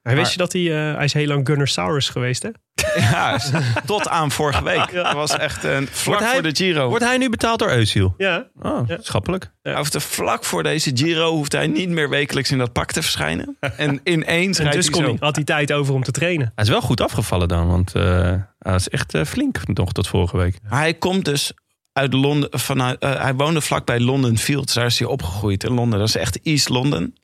Hij 0.06 0.16
wist 0.16 0.32
je 0.32 0.38
dat 0.38 0.54
hij... 0.54 0.62
eh, 0.90 0.96
hij 0.96 1.04
is 1.04 1.14
heel 1.14 1.28
lang 1.28 1.48
Gunnar 1.48 1.68
Saurus 1.68 2.10
geweest, 2.10 2.44
hè? 2.44 2.50
Ja, 3.00 3.40
tot 3.86 4.08
aan 4.08 4.32
vorige 4.32 4.64
week. 4.74 4.94
Dat 4.94 5.14
was 5.14 5.38
echt 5.38 5.64
een 5.64 5.88
vlak 5.88 6.06
Wordt 6.06 6.24
hij- 6.24 6.34
voor 6.34 6.44
de 6.54 6.56
Giro. 6.56 6.90
Wordt 6.90 7.04
hij 7.04 7.18
nu 7.18 7.30
betaald 7.30 7.60
door 7.60 7.70
Eusiel? 7.72 8.14
Ja. 8.18 8.48
Oh, 8.62 8.88
Ja. 8.88 8.98
schappelijk. 9.02 9.52
Hij 9.62 9.76
hoefde 9.76 10.00
vlak 10.00 10.44
voor 10.44 10.64
deze 10.64 10.92
Giro 10.94 11.32
hoeft 11.32 11.52
hij 11.52 11.68
niet 11.68 11.90
meer 11.90 12.10
wekelijks 12.10 12.52
in 12.52 12.58
dat 12.58 12.72
pak 12.74 12.92
te 12.92 13.02
verschijnen. 13.02 13.58
En 13.78 14.00
ineens 14.04 14.58
En 14.58 14.64
rijdt 14.64 14.78
dus 14.78 14.86
hij 14.86 14.94
kon 14.96 15.04
zo. 15.04 15.10
hij, 15.10 15.18
had 15.20 15.36
hij 15.36 15.44
tijd 15.46 15.72
over 15.74 15.94
om 15.94 16.04
te 16.04 16.12
trainen. 16.12 16.52
Hij 16.56 16.64
is 16.64 16.70
wel 16.70 16.82
goed 16.82 17.02
afgevallen 17.02 17.48
dan, 17.48 17.68
want 17.68 17.96
eh, 17.96 18.04
hij 18.60 18.72
was 18.72 18.90
echt 18.90 19.14
eh, 19.14 19.24
flink 19.26 19.68
nog 19.68 19.92
tot 19.92 20.08
vorige 20.08 20.38
week. 20.38 20.58
Maar 20.70 20.80
hij 20.80 20.94
komt 20.94 21.26
dus 21.26 21.52
uit 21.94 22.14
Londen. 22.14 22.60
Vanuit, 22.60 23.00
eh, 23.00 23.22
hij 23.22 23.34
woonde 23.36 23.62
vlakbij 23.62 24.00
London 24.00 24.38
Fields. 24.38 24.74
Daar 24.74 24.86
is 24.86 25.00
hij 25.00 25.08
opgegroeid 25.08 25.64
in 25.64 25.74
Londen. 25.74 26.00
Dat 26.00 26.08
is 26.08 26.16
echt 26.16 26.40
East 26.44 26.70
London. 26.70 27.16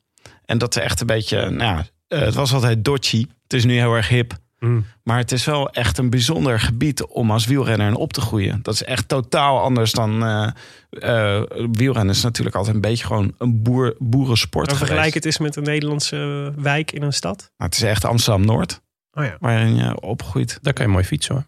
En 0.44 0.58
dat 0.58 0.76
is 0.76 0.82
echt 0.82 1.00
een 1.00 1.06
beetje. 1.06 1.50
Nou, 1.50 1.82
ja, 2.12 2.18
eh, 2.18 2.24
het 2.24 2.34
was 2.34 2.52
altijd 2.52 2.84
dodgy. 2.84 3.26
Het 3.42 3.52
is 3.52 3.64
nu 3.64 3.74
heel 3.78 3.94
erg 3.94 4.08
hip. 4.08 4.40
Mm. 4.58 4.84
Maar 5.02 5.18
het 5.18 5.32
is 5.32 5.44
wel 5.44 5.70
echt 5.70 5.98
een 5.98 6.10
bijzonder 6.10 6.60
gebied 6.60 7.04
om 7.06 7.30
als 7.30 7.46
wielrenner 7.46 7.86
in 7.86 7.94
op 7.94 8.12
te 8.12 8.20
groeien. 8.20 8.58
Dat 8.62 8.74
is 8.74 8.84
echt 8.84 9.08
totaal 9.08 9.60
anders 9.60 9.92
dan. 9.92 10.24
eh 10.24 10.48
eh, 10.90 11.42
wielrennen 11.72 12.14
is 12.14 12.22
natuurlijk 12.22 12.56
altijd 12.56 12.74
een 12.74 12.80
beetje 12.80 13.06
gewoon 13.06 13.34
een 13.38 13.62
boer, 13.62 13.94
boerensport. 13.98 14.66
Maar 14.66 14.76
vergelijk 14.76 15.14
het 15.14 15.24
eens 15.24 15.38
met 15.38 15.56
een 15.56 15.62
Nederlandse 15.62 16.52
wijk 16.56 16.92
in 16.92 17.02
een 17.02 17.12
stad. 17.12 17.52
Maar 17.56 17.68
het 17.68 17.76
is 17.76 17.82
echt 17.82 18.04
Amsterdam 18.04 18.44
Noord, 18.46 18.80
Oh 19.12 19.24
ja. 19.24 19.36
waarin 19.40 19.76
je 19.76 20.00
opgroeit. 20.00 20.58
Daar 20.62 20.72
kan 20.72 20.86
je 20.86 20.92
mooi 20.92 21.04
fietsen 21.04 21.34
hoor. 21.34 21.44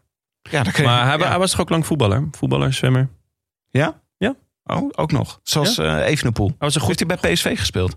Ja, 0.50 0.62
daar 0.62 0.72
kun 0.72 0.82
je- 0.82 0.88
Maar 0.88 1.06
hij, 1.06 1.18
ja. 1.18 1.28
hij 1.28 1.38
was 1.38 1.50
toch 1.50 1.60
ook 1.60 1.68
lang 1.70 1.86
voetballer? 1.86 2.28
Voetballer, 2.30 2.72
zwemmer. 2.72 3.08
Ja? 3.70 4.00
Ja. 4.16 4.34
Oh, 4.64 4.90
ook 4.96 5.12
nog. 5.12 5.40
Zoals 5.42 5.78
eh 5.78 6.06
Evenepoel. 6.06 6.46
Hij 6.48 6.56
was 6.58 6.74
een 6.74 6.80
goed... 6.80 6.98
Heeft 6.98 7.10
hij 7.10 7.18
bij 7.20 7.32
PSV 7.32 7.58
gespeeld? 7.58 7.96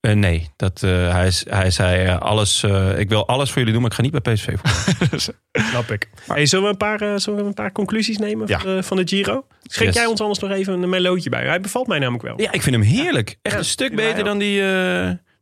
Eh, 0.00 0.12
nee, 0.12 0.48
dat, 0.56 0.82
eh, 0.82 1.12
hij, 1.12 1.26
is- 1.26 1.44
hij 1.48 1.70
zei 1.70 2.04
eh, 2.06 2.18
alles, 2.20 2.62
ik 2.96 3.08
wil 3.08 3.26
alles 3.26 3.48
voor 3.48 3.58
jullie 3.58 3.72
doen, 3.72 3.82
maar 3.82 3.90
ik 3.90 3.96
ga 3.96 4.02
niet 4.02 4.22
bij 4.22 4.34
PSV 4.34 4.54
voetballen. 4.62 5.20
Snap 5.70 5.90
ik. 5.90 6.08
Hey, 6.26 6.46
zullen, 6.46 6.64
we 6.64 6.70
een 6.70 6.76
paar, 6.76 7.20
zullen 7.20 7.40
we 7.40 7.46
een 7.46 7.54
paar 7.54 7.72
conclusies 7.72 8.18
nemen 8.18 8.46
Ja. 8.48 8.58
van, 8.58 8.76
de, 8.76 8.82
van 8.82 8.96
de 8.96 9.02
Giro? 9.08 9.46
Schenk 9.62 9.86
Yes. 9.88 9.94
jij 9.96 10.06
ons 10.06 10.20
anders 10.20 10.38
nog 10.38 10.50
even 10.50 10.82
een 10.82 10.88
melootje 10.88 11.30
bij? 11.30 11.46
Hij 11.46 11.60
bevalt 11.60 11.86
mij 11.86 11.98
namelijk 11.98 12.22
wel. 12.24 12.40
Ja, 12.40 12.52
ik 12.52 12.62
vind 12.62 12.76
hem 12.76 12.84
heerlijk. 12.84 13.38
Echt 13.42 13.54
Ja, 13.54 13.60
een 13.60 13.66
stuk 13.66 13.94
beter 13.96 14.24
dan 14.24 14.38
die, 14.38 14.60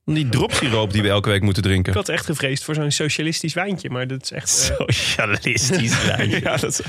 dan 0.04 0.14
die 0.14 0.28
dropsiroop 0.28 0.92
die 0.92 1.02
we 1.02 1.08
elke 1.08 1.28
week 1.28 1.42
moeten 1.42 1.62
drinken. 1.62 1.92
Ik 1.92 1.98
had 1.98 2.08
echt 2.08 2.24
gevreesd 2.26 2.64
voor 2.64 2.74
zo'n 2.74 2.90
socialistisch 2.90 3.54
wijntje, 3.54 3.90
maar 3.90 4.06
dat 4.06 4.22
is 4.22 4.30
echt... 4.32 4.48
Socialistisch 4.86 6.04
wijntje. 6.06 6.40
Ja, 6.44 6.56
dat 6.56 6.82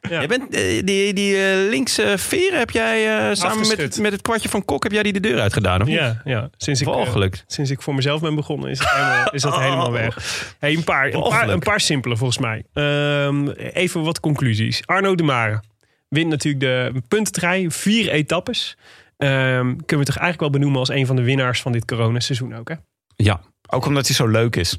Jij 0.00 0.26
bent, 0.26 0.54
eh, 0.54 0.82
die 0.84 1.12
die 1.14 1.36
eh, 1.36 1.68
linkse 1.68 2.14
veren 2.18 2.58
heb 2.58 2.70
jij 2.70 3.06
eh, 3.06 3.34
samen 3.34 3.58
met, 3.58 3.68
Afgeschud. 3.70 3.98
met 3.98 4.12
het 4.12 4.22
kwartje 4.22 4.48
van 4.48 4.64
Kok... 4.64 4.82
heb 4.82 4.92
jij 4.92 5.02
die 5.02 5.12
de 5.12 5.20
deur 5.20 5.40
uitgedaan, 5.40 5.80
of 5.80 5.86
niet? 5.86 5.96
Ja, 5.96 6.20
ja. 6.24 6.50
Sinds, 6.56 6.80
ik, 6.80 6.86
eh, 6.86 6.94
Walgelijk. 6.94 7.44
sinds 7.46 7.70
ik 7.70 7.82
voor 7.82 7.94
mezelf 7.94 8.20
ben 8.20 8.34
begonnen 8.34 8.70
is, 8.70 8.78
het 8.78 8.88
helemaal, 8.90 9.30
is 9.32 9.42
dat 9.42 9.58
helemaal 9.66 9.92
weg. 9.92 10.16
Hey, 10.58 10.74
een, 10.74 10.84
paar, 10.84 11.04
een, 11.04 11.10
paar, 11.12 11.20
Walgelijk. 11.20 11.52
een 11.52 11.58
paar 11.58 11.80
simpele 11.80 12.16
volgens 12.16 12.38
mij. 12.38 12.64
Ehm, 12.72 13.48
even 13.48 14.02
wat 14.02 14.20
conclusies. 14.20 14.82
Arno 14.86 15.14
de 15.14 15.22
Mare 15.22 15.62
wint 16.08 16.28
natuurlijk 16.28 16.64
de 16.64 17.02
puntentrui. 17.08 17.70
Vier 17.70 18.08
etappes. 18.10 18.76
Ehm, 19.16 19.62
kunnen 19.62 20.06
we 20.06 20.12
toch 20.12 20.16
eigenlijk 20.16 20.40
wel 20.40 20.50
benoemen 20.50 20.78
als 20.78 20.88
een 20.88 21.06
van 21.06 21.16
de 21.16 21.22
winnaars 21.22 21.60
van 21.62 21.72
dit 21.72 21.84
coronaseizoen 21.84 22.54
ook, 22.56 22.68
hè? 22.68 22.74
Ja, 23.16 23.40
Ook 23.70 23.86
omdat 23.86 24.06
hij 24.06 24.14
zo 24.16 24.26
leuk 24.26 24.56
is. 24.56 24.78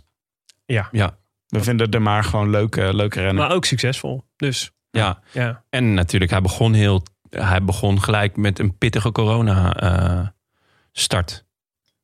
Ja. 0.65 0.89
ja, 0.91 1.17
We 1.47 1.63
vinden 1.63 1.91
de 1.91 1.99
maar 1.99 2.23
gewoon 2.23 2.49
leuke, 2.49 2.93
leuke 2.93 3.17
rennen. 3.19 3.35
Maar 3.35 3.51
ook 3.51 3.65
succesvol. 3.65 4.23
Dus 4.35 4.71
ja. 4.91 5.19
ja. 5.31 5.63
En 5.69 5.93
natuurlijk, 5.93 6.31
hij 6.31 6.41
begon, 6.41 6.73
heel, 6.73 7.03
hij 7.29 7.63
begon 7.63 8.01
gelijk 8.01 8.37
met 8.37 8.59
een 8.59 8.77
pittige 8.77 9.11
corona-start. 9.11 10.27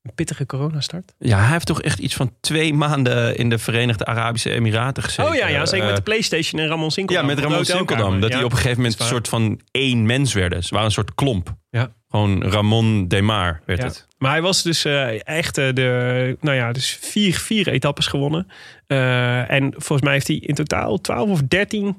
Een 0.01 0.13
pittige 0.15 0.45
coronastart. 0.45 1.13
ja, 1.19 1.39
hij 1.39 1.51
heeft 1.51 1.65
toch 1.65 1.81
echt 1.81 1.99
iets 1.99 2.15
van 2.15 2.33
twee 2.39 2.73
maanden 2.73 3.37
in 3.37 3.49
de 3.49 3.57
Verenigde 3.57 4.05
Arabische 4.05 4.49
Emiraten 4.51 5.03
gezeten. 5.03 5.31
Oh 5.31 5.37
ja, 5.37 5.47
ja 5.47 5.65
zeker 5.65 5.85
met 5.85 5.89
Eh, 5.89 5.95
de 6.03 6.11
Playstation 6.11 6.61
en 6.61 6.67
Ramon 6.67 6.83
Ja, 6.85 6.89
Sinkeldam. 6.91 7.25
met 7.25 7.33
Van 7.39 7.43
de 7.43 7.49
Ramon. 7.49 7.65
Sinkeldam. 7.65 8.19
Dat 8.19 8.29
Ja, 8.29 8.35
die 8.35 8.45
op 8.45 8.51
een 8.51 8.57
gegeven 8.57 8.81
moment 8.81 8.99
een 8.99 9.05
soort 9.05 9.27
van 9.27 9.61
één 9.71 10.05
mens 10.05 10.33
werden. 10.33 10.63
Ze 10.63 10.69
waren 10.73 10.87
een 10.87 10.93
soort 10.93 11.15
klomp. 11.15 11.55
Ja. 11.69 11.91
Gewoon 12.09 12.43
Ramon 12.43 13.07
Demar 13.07 13.61
werd 13.65 13.79
Ja. 13.79 13.85
het. 13.85 14.07
Maar 14.17 14.31
hij 14.31 14.41
was 14.41 14.63
dus 14.63 14.85
eh, 14.85 15.27
echt 15.27 15.57
eh, 15.57 15.73
de, 15.73 16.37
nou 16.41 16.55
ja, 16.57 16.71
dus 16.71 16.97
vier, 17.01 17.37
vier 17.37 17.67
etappes 17.67 18.07
gewonnen. 18.07 18.47
Eh, 18.87 19.51
en 19.51 19.71
volgens 19.71 20.01
mij 20.01 20.13
heeft 20.13 20.27
hij 20.27 20.35
in 20.37 20.55
totaal 20.55 21.01
12 21.01 21.29
of 21.29 21.41
13 21.41 21.85
eh, 21.87 21.93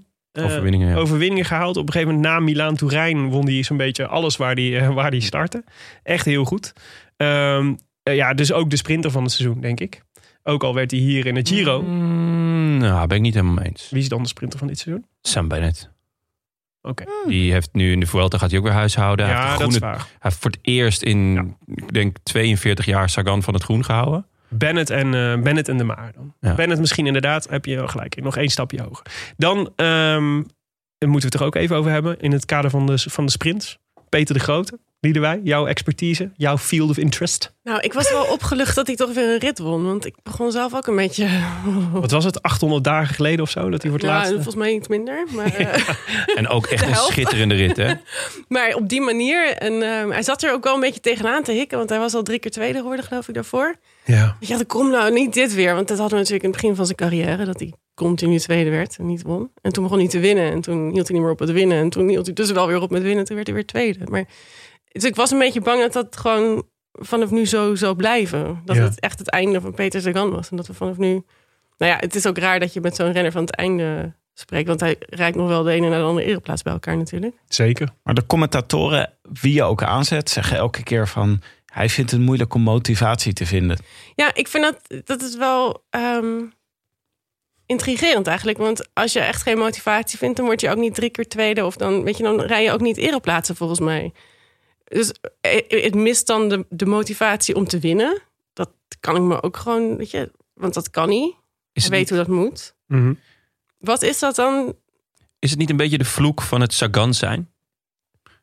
Overwinningen, 0.44 0.88
ja. 0.88 0.94
overwinningen 0.96 1.44
gehaald. 1.44 1.76
Op 1.76 1.86
een 1.86 1.92
gegeven 1.92 2.14
moment 2.14 2.32
na 2.32 2.40
Milaan 2.40 2.76
Turijn 2.76 3.28
won 3.28 3.46
hij 3.48 3.62
zo'n 3.62 3.76
beetje 3.76 4.06
alles 4.06 4.36
waar 4.36 4.54
hij, 4.54 4.78
eh, 4.78 4.94
waar 4.94 5.10
hij 5.10 5.20
startte. 5.20 5.64
Echt 6.02 6.24
heel 6.24 6.44
goed. 6.44 6.72
Ehm, 7.16 7.74
eh, 8.02 8.14
ja, 8.14 8.34
dus 8.34 8.52
ook 8.52 8.70
de 8.70 8.76
sprinter 8.76 9.10
van 9.10 9.22
het 9.22 9.32
seizoen, 9.32 9.60
denk 9.60 9.80
ik. 9.80 10.02
Ook 10.42 10.64
al 10.64 10.74
werd 10.74 10.90
hij 10.90 11.00
hier 11.00 11.26
in 11.26 11.36
het 11.36 11.48
Giro. 11.48 11.82
Mm, 11.82 12.76
nou, 12.78 13.06
ben 13.06 13.16
ik 13.16 13.22
niet 13.22 13.34
helemaal 13.34 13.54
mee 13.54 13.66
eens. 13.66 13.90
Wie 13.90 14.02
is 14.02 14.08
dan 14.08 14.22
de 14.22 14.28
sprinter 14.28 14.58
van 14.58 14.68
dit 14.68 14.78
seizoen? 14.78 15.06
Sam 15.22 15.48
Bennett. 15.48 15.90
Oké. 16.82 17.04
Die 17.26 17.52
heeft 17.52 17.68
nu 17.72 17.92
in 17.92 18.00
de 18.00 18.06
Vuelta 18.06 18.38
gaat 18.38 18.50
hij 18.50 18.58
ook 18.58 18.64
weer 18.64 18.74
huishouden. 18.74 19.26
hij, 19.26 19.34
heeft 19.34 19.48
Ja, 19.48 19.56
de 19.56 19.62
dat 19.64 19.72
is 19.72 19.78
waar. 19.78 19.96
hij 19.96 20.06
heeft 20.18 20.36
voor 20.36 20.50
het 20.50 20.60
eerst 20.62 21.02
in, 21.02 21.54
ik 21.74 21.92
denk, 21.92 22.16
42 22.22 22.84
jaar 22.84 23.08
Sagan 23.08 23.42
van 23.42 23.54
het 23.54 23.62
groen 23.62 23.84
gehouden. 23.84 24.26
Bennett 24.48 24.90
en, 24.90 25.14
eh, 25.14 25.42
Bennett 25.42 25.68
en 25.68 25.76
de 25.76 25.84
Maar 25.84 26.12
dan. 26.14 26.34
Ja. 26.40 26.54
Bennett 26.54 26.80
misschien 26.80 27.06
inderdaad, 27.06 27.48
heb 27.48 27.64
je 27.64 27.88
gelijk. 27.88 28.22
Nog 28.22 28.36
één 28.36 28.48
stapje 28.48 28.82
hoger. 28.82 29.06
Dan 29.36 29.72
ehm, 29.76 30.34
moeten 30.36 30.50
we 30.98 31.24
het 31.24 31.34
er 31.34 31.44
ook 31.44 31.54
even 31.54 31.76
over 31.76 31.90
hebben 31.90 32.20
in 32.20 32.32
het 32.32 32.44
kader 32.44 32.70
van 32.70 32.86
de, 32.86 32.98
van 32.98 33.24
de 33.24 33.30
sprints. 33.30 33.78
Peter 34.08 34.34
de 34.34 34.40
Grote, 34.40 34.78
Liedewij, 35.00 35.40
jouw 35.44 35.66
expertise, 35.66 36.30
jouw 36.36 36.58
field 36.58 36.90
of 36.90 36.96
interest. 36.96 37.54
Nou, 37.62 37.80
ik 37.80 37.92
was 37.92 38.10
wel 38.10 38.24
opgelucht 38.24 38.74
dat 38.74 38.86
hij 38.86 38.96
toch 38.96 39.12
weer 39.12 39.32
een 39.32 39.38
rit 39.38 39.58
won. 39.58 39.84
Want 39.84 40.06
ik 40.06 40.14
begon 40.22 40.52
zelf 40.52 40.74
ook 40.74 40.86
een 40.86 40.96
beetje... 40.96 41.28
Wat 41.92 42.10
was 42.10 42.24
het, 42.24 42.42
800 42.42 42.84
dagen 42.84 43.14
geleden 43.14 43.40
of 43.40 43.50
zo, 43.50 43.70
dat 43.70 43.82
hij 43.82 43.90
voor 43.90 44.00
het 44.00 44.08
Ja, 44.08 44.14
laatste... 44.14 44.34
volgens 44.34 44.54
mij 44.54 44.72
iets 44.72 44.88
minder. 44.88 45.26
Maar, 45.30 45.54
eh, 45.54 45.88
En 46.38 46.48
ook 46.48 46.66
echt 46.66 46.82
een 46.86 46.92
helft. 46.92 47.10
schitterende 47.10 47.54
rit, 47.54 47.76
hè? 47.76 47.94
maar 48.48 48.74
op 48.74 48.88
die 48.88 49.00
manier. 49.00 49.52
En 49.52 49.82
ehm, 49.82 50.10
hij 50.10 50.22
zat 50.22 50.42
er 50.42 50.52
ook 50.52 50.64
wel 50.64 50.74
een 50.74 50.80
beetje 50.80 51.00
tegenaan 51.00 51.42
te 51.42 51.52
hikken. 51.52 51.78
Want 51.78 51.90
hij 51.90 51.98
was 51.98 52.14
al 52.14 52.22
drie 52.22 52.38
keer 52.38 52.50
tweede 52.50 52.78
geworden, 52.78 53.04
geloof 53.04 53.28
ik, 53.28 53.34
daarvoor. 53.34 53.74
Ja. 54.04 54.36
Ik 54.40 54.48
dacht, 54.48 54.66
kom 54.66 54.90
nou 54.90 55.12
niet 55.12 55.34
dit 55.34 55.54
weer. 55.54 55.74
Want 55.74 55.88
dat 55.88 55.98
hadden 55.98 56.18
we 56.18 56.24
natuurlijk 56.24 56.44
in 56.44 56.50
het 56.50 56.60
begin 56.60 56.76
van 56.76 56.84
zijn 56.86 56.96
carrière. 56.96 57.44
Dat 57.44 57.60
hij 57.60 57.72
continu 57.94 58.38
tweede 58.38 58.70
werd 58.70 58.96
en 58.98 59.06
niet 59.06 59.22
won. 59.22 59.50
En 59.62 59.72
toen 59.72 59.82
begon 59.82 59.98
hij 59.98 60.08
te 60.08 60.18
winnen. 60.18 60.50
En 60.50 60.60
toen 60.60 60.90
hield 60.92 61.08
hij 61.08 61.16
niet 61.16 61.24
meer 61.24 61.32
op 61.32 61.40
met 61.40 61.50
winnen. 61.50 61.78
En 61.78 61.90
toen 61.90 62.08
hield 62.08 62.26
hij 62.26 62.34
dus 62.34 62.50
wel 62.50 62.66
weer 62.66 62.80
op 62.80 62.90
met 62.90 63.02
winnen. 63.02 63.24
Toen 63.24 63.34
werd 63.34 63.46
hij 63.46 63.56
weer 63.56 63.66
tweede. 63.66 63.98
Maar 64.10 64.24
dus 64.96 65.04
ik 65.04 65.16
was 65.16 65.30
een 65.30 65.38
beetje 65.38 65.60
bang 65.60 65.80
dat 65.80 65.92
dat 65.92 66.16
gewoon 66.16 66.64
vanaf 66.92 67.30
nu 67.30 67.46
zo 67.46 67.74
zou 67.74 67.96
blijven. 67.96 68.62
Dat 68.64 68.76
Ja. 68.76 68.82
het 68.82 69.00
echt 69.00 69.18
het 69.18 69.30
einde 69.30 69.60
van 69.60 69.74
Peter 69.74 70.00
Sagan 70.00 70.30
was. 70.30 70.50
En 70.50 70.56
dat 70.56 70.66
we 70.66 70.74
vanaf 70.74 70.96
nu... 70.96 71.22
Nou 71.78 71.92
ja, 71.92 71.96
het 72.00 72.14
is 72.14 72.26
ook 72.26 72.38
raar 72.38 72.60
dat 72.60 72.72
je 72.72 72.80
met 72.80 72.96
zo'n 72.96 73.12
renner 73.12 73.32
van 73.32 73.40
het 73.40 73.54
einde 73.54 74.14
spreekt. 74.34 74.68
Want 74.68 74.80
hij 74.80 74.96
reikt 74.98 75.36
nog 75.36 75.48
wel 75.48 75.62
de 75.62 75.70
ene 75.72 75.88
naar 75.88 75.98
de 75.98 76.04
andere 76.04 76.26
ereplaats 76.26 76.62
bij 76.62 76.72
elkaar 76.72 76.96
natuurlijk. 76.96 77.34
Zeker. 77.48 77.88
Maar 78.02 78.14
de 78.14 78.26
commentatoren, 78.26 79.12
wie 79.22 79.52
je 79.52 79.62
ook 79.62 79.82
aanzet, 79.82 80.30
zeggen 80.30 80.56
elke 80.56 80.82
keer 80.82 81.08
van... 81.08 81.40
Hij 81.66 81.88
vindt 81.88 82.10
het 82.10 82.20
moeilijk 82.20 82.54
om 82.54 82.62
motivatie 82.62 83.32
te 83.32 83.46
vinden. 83.46 83.78
Ja, 84.14 84.34
ik 84.34 84.48
vind 84.48 84.64
dat, 84.64 85.02
dat 85.06 85.22
is 85.22 85.36
wel 85.36 85.84
ehm, 85.90 86.42
intrigerend 87.66 88.26
eigenlijk. 88.26 88.58
Want 88.58 88.88
als 88.92 89.12
je 89.12 89.20
echt 89.20 89.42
geen 89.42 89.58
motivatie 89.58 90.18
vindt, 90.18 90.36
dan 90.36 90.46
word 90.46 90.60
je 90.60 90.70
ook 90.70 90.76
niet 90.76 90.94
drie 90.94 91.10
keer 91.10 91.28
tweede. 91.28 91.64
Of 91.64 91.76
dan, 91.76 92.02
weet 92.02 92.16
je, 92.16 92.22
dan 92.22 92.40
rij 92.40 92.62
je 92.62 92.72
ook 92.72 92.80
niet 92.80 92.96
ereplaatsen 92.96 93.56
volgens 93.56 93.80
mij. 93.80 94.12
Dus 94.88 95.12
eh, 95.40 95.82
het 95.82 95.94
mist 95.94 96.26
dan 96.26 96.48
de, 96.48 96.66
de 96.68 96.86
motivatie 96.86 97.54
om 97.54 97.66
te 97.66 97.78
winnen. 97.78 98.22
Dat 98.52 98.70
kan 99.00 99.16
ik 99.16 99.22
me 99.22 99.42
ook 99.42 99.56
gewoon, 99.56 99.96
weet 99.96 100.10
je, 100.10 100.30
want 100.54 100.74
dat 100.74 100.90
kan 100.90 101.08
niet. 101.08 101.34
Is 101.72 101.82
het, 101.82 101.92
weet 101.92 102.08
hoe 102.08 102.18
dat 102.18 102.28
moet. 102.28 102.74
Mhm. 102.86 103.14
Wat 103.78 104.02
is 104.02 104.18
dat 104.18 104.34
dan? 104.34 104.74
is 105.38 105.50
het 105.50 105.58
niet 105.58 105.70
een 105.70 105.76
beetje 105.76 105.98
de 105.98 106.04
vloek 106.04 106.42
van 106.42 106.60
het 106.60 106.72
Sagan 106.72 107.14
zijn? 107.14 107.50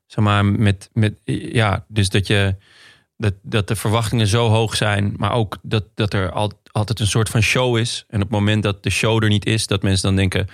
Zeg 0.05 0.23
maar, 0.23 0.45
met, 0.45 0.89
met 0.93 1.19
ja, 1.23 1.85
dus 1.87 2.09
dat 2.09 2.27
je 2.27 2.55
dat, 3.17 3.33
dat 3.41 3.67
de 3.67 3.75
verwachtingen 3.75 4.27
zo 4.27 4.49
hoog 4.49 4.75
zijn, 4.75 5.13
maar 5.17 5.31
ook 5.31 5.57
dat, 5.61 5.85
dat 5.93 6.13
er 6.13 6.31
al, 6.31 6.51
altijd 6.71 6.99
een 6.99 7.07
soort 7.07 7.29
van 7.29 7.41
show 7.41 7.77
is. 7.77 8.05
En 8.07 8.21
op 8.21 8.29
het 8.29 8.39
moment 8.39 8.63
dat 8.63 8.83
de 8.83 8.89
show 8.89 9.23
er 9.23 9.29
niet 9.29 9.45
is, 9.45 9.67
dat 9.67 9.83
mensen 9.83 10.07
dan 10.07 10.15
denken 10.15 10.47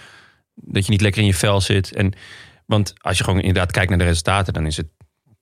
dat 0.56 0.86
je 0.86 0.92
niet 0.92 1.02
lekker 1.02 1.22
in 1.22 1.28
je 1.28 1.34
vel 1.34 1.62
zit. 1.62 1.94
En, 1.94 2.14
want 2.66 2.94
als 2.98 3.18
je 3.18 3.24
gewoon 3.24 3.40
inderdaad 3.40 3.72
kijkt 3.72 3.90
naar 3.90 4.00
de 4.00 4.06
resultaten, 4.06 4.54
dan 4.54 4.66
is 4.66 4.78
het, 4.78 4.88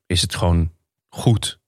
is 0.07 0.21
het 0.21 0.35
gewoon 0.35 0.71
goed. 1.09 1.59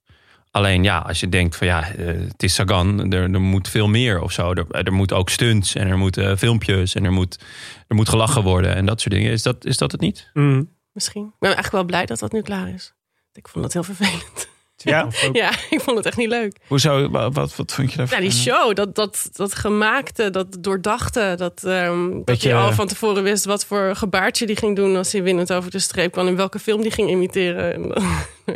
Alleen 0.51 0.83
ja, 0.83 0.97
als 0.97 1.19
je 1.19 1.29
denkt 1.29 1.55
van 1.55 1.67
ja, 1.67 1.93
eh, 1.93 2.05
het 2.05 2.43
is 2.43 2.53
Sagan, 2.53 3.13
er, 3.13 3.33
er 3.33 3.41
moet 3.41 3.67
veel 3.67 3.87
meer 3.87 4.21
of 4.21 4.31
zo. 4.31 4.53
Er, 4.53 4.71
er 4.71 4.93
moet 4.93 5.13
ook 5.13 5.29
stunts 5.29 5.75
en 5.75 5.87
er 5.87 5.97
moeten 5.97 6.37
filmpjes 6.37 6.95
en 6.95 7.03
er 7.03 7.11
moet, 7.11 7.39
er 7.87 7.95
moet 7.95 8.09
gelachen 8.09 8.43
worden 8.43 8.75
en 8.75 8.85
dat 8.85 9.01
soort 9.01 9.13
dingen. 9.13 9.31
Is 9.31 9.43
dat, 9.43 9.65
is 9.65 9.77
dat 9.77 9.91
het 9.91 10.01
niet? 10.01 10.29
Mhm. 10.33 10.63
Misschien. 10.91 11.25
Ik 11.25 11.39
ben 11.39 11.55
eigenlijk 11.55 11.75
wel 11.75 11.83
blij 11.83 12.05
dat 12.05 12.19
dat 12.19 12.31
nu 12.31 12.41
klaar 12.41 12.69
is. 12.69 12.93
Ik 13.33 13.47
vond 13.47 13.63
dat 13.63 13.73
heel 13.73 13.83
vervelend. 13.83 14.49
Ja? 14.83 15.05
Of 15.05 15.29
Ja, 15.31 15.49
ik 15.69 15.81
vond 15.81 15.97
het 15.97 16.05
echt 16.05 16.17
niet 16.17 16.29
leuk. 16.29 16.57
Hoezo? 16.67 17.09
Wat, 17.09 17.33
wat, 17.35 17.55
wat 17.55 17.73
vond 17.73 17.91
je 17.91 17.97
daarvan? 17.97 18.17
Ja, 18.17 18.23
die 18.29 18.33
show, 18.39 18.75
dat, 18.75 18.95
dat, 18.95 19.29
dat 19.33 19.55
gemaakte, 19.55 20.29
dat 20.29 20.57
doordachte, 20.59 21.33
dat, 21.37 21.63
ehm, 21.63 22.09
dat 22.25 22.41
je 22.41 22.53
al 22.53 22.71
van 22.73 22.87
tevoren 22.87 23.23
wist 23.23 23.45
wat 23.45 23.65
voor 23.65 23.95
gebaartje 23.95 24.45
die 24.45 24.55
ging 24.55 24.75
doen 24.75 24.95
als 24.95 25.11
hij 25.11 25.23
winnend 25.23 25.53
over 25.53 25.71
de 25.71 25.79
streep 25.79 26.11
kwam 26.11 26.27
en 26.27 26.35
welke 26.35 26.59
film 26.59 26.81
die 26.81 26.91
ging 26.91 27.09
imiteren. 27.09 27.73
En, 27.73 27.93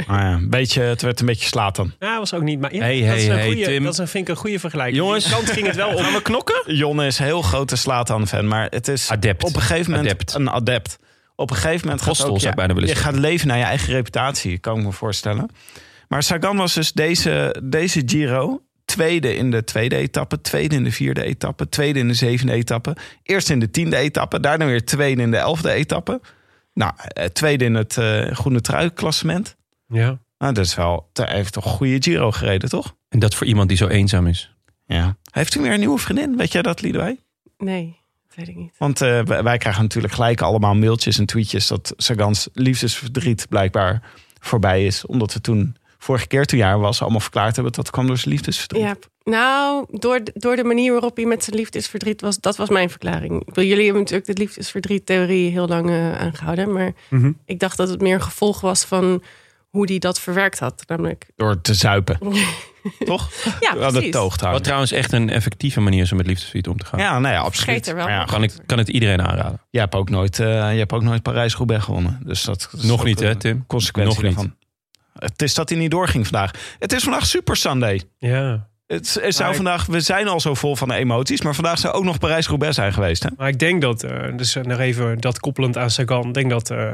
Ah 0.07 0.19
ja, 0.19 0.31
een 0.33 0.49
beetje, 0.49 0.81
het 0.81 1.01
werd 1.01 1.19
een 1.19 1.25
beetje 1.25 1.47
slaat 1.47 1.75
dan. 1.75 1.91
Ja, 1.99 2.17
was 2.19 2.33
ook 2.33 2.41
niet. 2.41 2.59
Maar 2.59 2.73
ja, 2.75 2.81
Hey, 2.81 3.01
dat, 3.07 3.15
is 3.15 3.21
hey, 3.23 3.31
een 3.31 3.37
hey, 3.37 3.45
goeie, 3.45 3.65
Tim. 3.65 3.83
dat 3.83 3.93
is 3.93 3.99
een, 3.99 4.07
vind 4.07 4.27
ik 4.27 4.35
een 4.35 4.39
goede 4.41 4.59
vergelijking. 4.59 4.97
Jongens. 4.97 5.23
Die 5.25 5.33
kant 5.33 5.49
ging 5.51 5.67
het 5.67 5.75
wel 5.75 5.89
om. 5.89 5.97
Gaan 6.03 6.13
we 6.13 6.21
knokken? 6.21 6.75
Jonne 6.75 7.05
is 7.05 7.19
een 7.19 7.25
heel 7.25 7.41
grote 7.41 7.75
Slatan-fan, 7.75 8.47
maar 8.47 8.67
het 8.69 8.87
is 8.87 9.09
Adept. 9.11 9.43
op 9.43 9.55
een 9.55 9.61
gegeven 9.61 9.91
moment 9.91 10.09
Adept. 10.09 10.33
een 10.33 10.49
adept. 10.49 10.99
Op 11.35 11.49
een 11.49 11.55
gegeven 11.55 11.87
moment 11.87 12.01
gaat 12.01 12.25
ook, 12.25 12.39
zou 12.39 12.49
ik 12.49 12.55
bijna 12.55 12.73
willen 12.73 12.89
je 12.89 12.95
zeggen. 12.95 13.13
gaat 13.13 13.21
leven 13.21 13.47
naar 13.47 13.57
je 13.57 13.63
eigen 13.63 13.93
reputatie, 13.93 14.57
kan 14.57 14.77
ik 14.79 14.83
me 14.85 14.91
voorstellen. 14.91 15.49
Maar 16.13 16.23
Sagan 16.23 16.57
was 16.57 16.73
dus 16.73 16.91
deze, 16.91 17.55
deze 17.63 18.01
Giro 18.05 18.61
tweede 18.85 19.35
in 19.35 19.51
de 19.51 19.63
tweede 19.63 19.95
etappe, 19.95 20.41
tweede 20.41 20.75
in 20.75 20.83
de 20.83 20.91
vierde 20.91 21.23
etappe, 21.23 21.69
tweede 21.69 21.99
in 21.99 22.07
de 22.07 22.13
zevende 22.13 22.53
etappe, 22.53 22.95
eerst 23.23 23.49
in 23.49 23.59
de 23.59 23.71
tiende 23.71 23.97
etappe, 23.97 24.39
daarna 24.39 24.65
weer 24.65 24.85
tweede 24.85 25.21
in 25.21 25.31
de 25.31 25.37
elfde 25.37 25.71
etappe. 25.71 26.21
Nou, 26.73 26.93
eh, 26.97 27.25
tweede 27.25 27.65
in 27.65 27.73
het 27.73 27.97
eh, 27.97 28.31
groene 28.31 28.61
trui-klassement. 28.61 29.55
Ja. 29.87 30.19
Nou, 30.37 30.53
dat 30.53 30.65
is 30.65 30.75
wel, 30.75 31.09
hij 31.13 31.35
heeft 31.35 31.53
toch 31.53 31.65
een 31.65 31.71
goede 31.71 31.97
Giro 31.99 32.31
gereden, 32.31 32.69
toch? 32.69 32.95
En 33.09 33.19
dat 33.19 33.35
voor 33.35 33.47
iemand 33.47 33.67
die 33.67 33.77
zo 33.77 33.87
eenzaam 33.87 34.27
is. 34.27 34.55
Ja. 34.85 35.17
Heeft 35.31 35.53
hij 35.53 35.63
weer 35.63 35.73
een 35.73 35.79
nieuwe 35.79 35.99
vriendin? 35.99 36.37
Weet 36.37 36.51
jij 36.51 36.61
dat, 36.61 36.81
Liedewij? 36.81 37.19
nee, 37.57 37.99
dat 38.27 38.35
weet 38.35 38.47
ik 38.47 38.55
niet. 38.55 38.75
Want 38.77 39.01
eh, 39.01 39.23
wij 39.23 39.43
wij 39.43 39.57
krijgen 39.57 39.81
natuurlijk 39.81 40.13
gelijk 40.13 40.41
allemaal 40.41 40.75
mailtjes 40.75 41.17
en 41.17 41.25
tweetjes 41.25 41.67
dat 41.67 41.93
Sagans 41.97 42.49
liefdesverdriet 42.53 43.45
blijkbaar 43.49 44.01
voorbij 44.39 44.85
is. 44.85 45.05
Omdat 45.05 45.33
we 45.33 45.41
toen, 45.41 45.75
vorige 46.03 46.27
keer 46.27 46.45
toen 46.45 46.59
jaar 46.59 46.79
was, 46.79 47.01
allemaal 47.01 47.19
verklaard 47.19 47.55
hebben 47.55 47.73
dat 47.73 47.85
het 47.85 47.93
kwam 47.93 48.07
door 48.07 48.17
zijn 48.17 48.29
liefdesverdriet. 48.33 48.81
Ja, 48.83 48.95
nou, 49.23 49.85
door, 49.89 50.23
de- 50.23 50.31
door 50.35 50.55
de 50.55 50.63
manier 50.63 50.91
waarop 50.91 51.15
hij 51.15 51.25
met 51.25 51.43
zijn 51.43 51.55
liefdesverdriet 51.55 52.21
was, 52.21 52.39
dat 52.39 52.55
was 52.57 52.69
mijn 52.69 52.89
verklaring. 52.89 53.41
Ik 53.47 53.55
wil, 53.55 53.65
jullie 53.65 53.83
hebben 53.83 54.01
natuurlijk 54.01 54.35
de 54.35 54.41
liefdesverdriet-theorie 54.41 55.51
heel 55.51 55.67
lang 55.67 55.89
eh, 55.89 56.19
aangehouden, 56.19 56.73
maar 56.73 56.91
Mhm. 57.09 57.31
ik 57.45 57.59
dacht 57.59 57.77
dat 57.77 57.89
het 57.89 58.01
meer 58.01 58.13
een 58.13 58.21
gevolg 58.21 58.61
was 58.61 58.83
van 58.83 59.23
hoe 59.69 59.85
hij 59.85 59.99
dat 59.99 60.19
verwerkt 60.19 60.59
had. 60.59 60.83
Namelijk, 60.87 61.25
Door 61.35 61.61
te 61.61 61.73
zuipen, 61.73 62.17
toch? 63.05 63.29
ja, 63.59 63.73
precies. 63.89 64.11
toog 64.11 64.37
te 64.37 64.47
Wat 64.47 64.63
trouwens 64.63 64.91
echt 64.91 65.11
een 65.11 65.29
effectieve 65.29 65.79
manier 65.79 66.01
is 66.01 66.11
om 66.11 66.17
met 66.17 66.25
liefdesverdriet 66.25 66.67
om 66.67 66.77
te 66.77 66.85
gaan. 66.85 66.99
Ja, 66.99 67.19
nou 67.19 67.33
ja, 67.33 67.39
absoluut. 67.41 67.87
Er 67.87 67.95
wel. 67.95 68.05
Maar 68.05 68.13
ja, 68.13 68.23
Kan, 68.23 68.43
ik, 68.43 68.51
kan 68.65 68.77
het 68.77 68.89
iedereen 68.89 69.21
aanraden. 69.21 69.59
jij 69.69 69.81
hebt 69.81 69.95
ook 69.95 70.09
nooit, 70.09 70.39
eh, 70.39 70.47
jij 70.47 70.77
hebt 70.77 70.93
ook 70.93 71.03
nooit 71.03 71.21
Parijs-Roubaix 71.21 71.83
gewonnen. 71.83 72.19
Dus 72.25 72.43
dat 72.43 72.69
is 72.77 72.83
Nog 72.83 73.03
niet, 73.03 73.19
hè, 73.19 73.35
Tim? 73.35 73.63
Consequentie 73.67 74.13
Nog 74.13 74.23
niet. 74.23 74.35
daarvan. 74.35 74.55
Het 75.23 75.41
is 75.41 75.53
dat 75.53 75.69
hij 75.69 75.77
niet 75.77 75.91
doorging 75.91 76.27
vandaag. 76.27 76.51
Het 76.79 76.93
is 76.93 77.03
vandaag 77.03 77.25
Super 77.25 77.55
Sunday. 77.55 78.01
Ja. 78.17 78.67
Het, 78.87 79.17
het 79.21 79.35
zou 79.35 79.49
ik- 79.49 79.55
vandaag, 79.55 79.85
we 79.85 79.99
zijn 79.99 80.27
al 80.27 80.39
zo 80.39 80.53
vol 80.53 80.75
van 80.75 80.87
de 80.87 80.93
emoties, 80.95 81.41
maar 81.41 81.55
vandaag 81.55 81.79
zou 81.79 81.93
ook 81.93 82.03
nog 82.03 82.17
Parijs-Roubaix 82.19 82.75
zijn 82.75 82.93
geweest. 82.93 83.23
Hè? 83.23 83.29
Maar 83.37 83.47
ik 83.47 83.59
denk 83.59 83.81
dat, 83.81 84.03
eh, 84.03 84.37
dus 84.37 84.55
eh, 84.55 84.63
nog 84.63 84.79
even 84.79 85.21
dat 85.21 85.39
koppelend 85.39 85.77
aan 85.77 85.89
Sagan. 85.89 86.27
Ik 86.27 86.33
denk 86.33 86.49
dat 86.49 86.69
eh, 86.69 86.93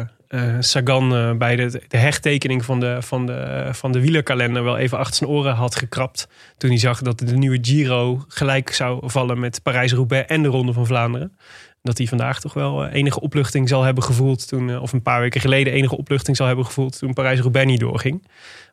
Sagan 0.59 1.37
bij 1.37 1.55
de, 1.55 1.81
de 1.87 1.97
hechtekening 1.97 2.65
van 2.65 2.79
de, 2.79 2.97
van, 3.01 3.25
de, 3.25 3.67
van 3.71 3.91
de 3.91 3.99
wielerkalender 4.01 4.63
wel 4.63 4.77
even 4.77 4.97
achter 4.97 5.15
zijn 5.15 5.29
oren 5.29 5.53
had 5.55 5.75
gekrapt. 5.75 6.27
Toen 6.57 6.69
hij 6.69 6.79
zag 6.79 7.01
dat 7.01 7.19
de 7.19 7.37
nieuwe 7.37 7.57
Giro 7.61 8.23
gelijk 8.27 8.73
zou 8.73 9.09
vallen 9.09 9.39
met 9.39 9.63
Parijs-Roubaix 9.63 10.27
en 10.29 10.41
de 10.41 10.47
Ronde 10.49 10.73
van 10.73 10.85
Vlaanderen. 10.85 11.37
Dat 11.81 11.97
hij 11.97 12.07
vandaag 12.07 12.39
toch 12.39 12.53
wel 12.53 12.85
eh, 12.85 12.93
enige 12.93 13.21
opluchting 13.21 13.69
zal 13.69 13.83
hebben 13.83 14.03
gevoeld 14.03 14.47
toen, 14.47 14.69
eh, 14.69 14.81
of 14.81 14.93
een 14.93 15.01
paar 15.01 15.21
weken 15.21 15.41
geleden 15.41 15.73
enige 15.73 15.97
opluchting 15.97 16.37
zal 16.37 16.47
hebben 16.47 16.65
gevoeld 16.65 16.97
toen 16.97 17.13
Parijs-Roubaix 17.13 17.67
niet 17.67 17.79
doorging. 17.79 18.21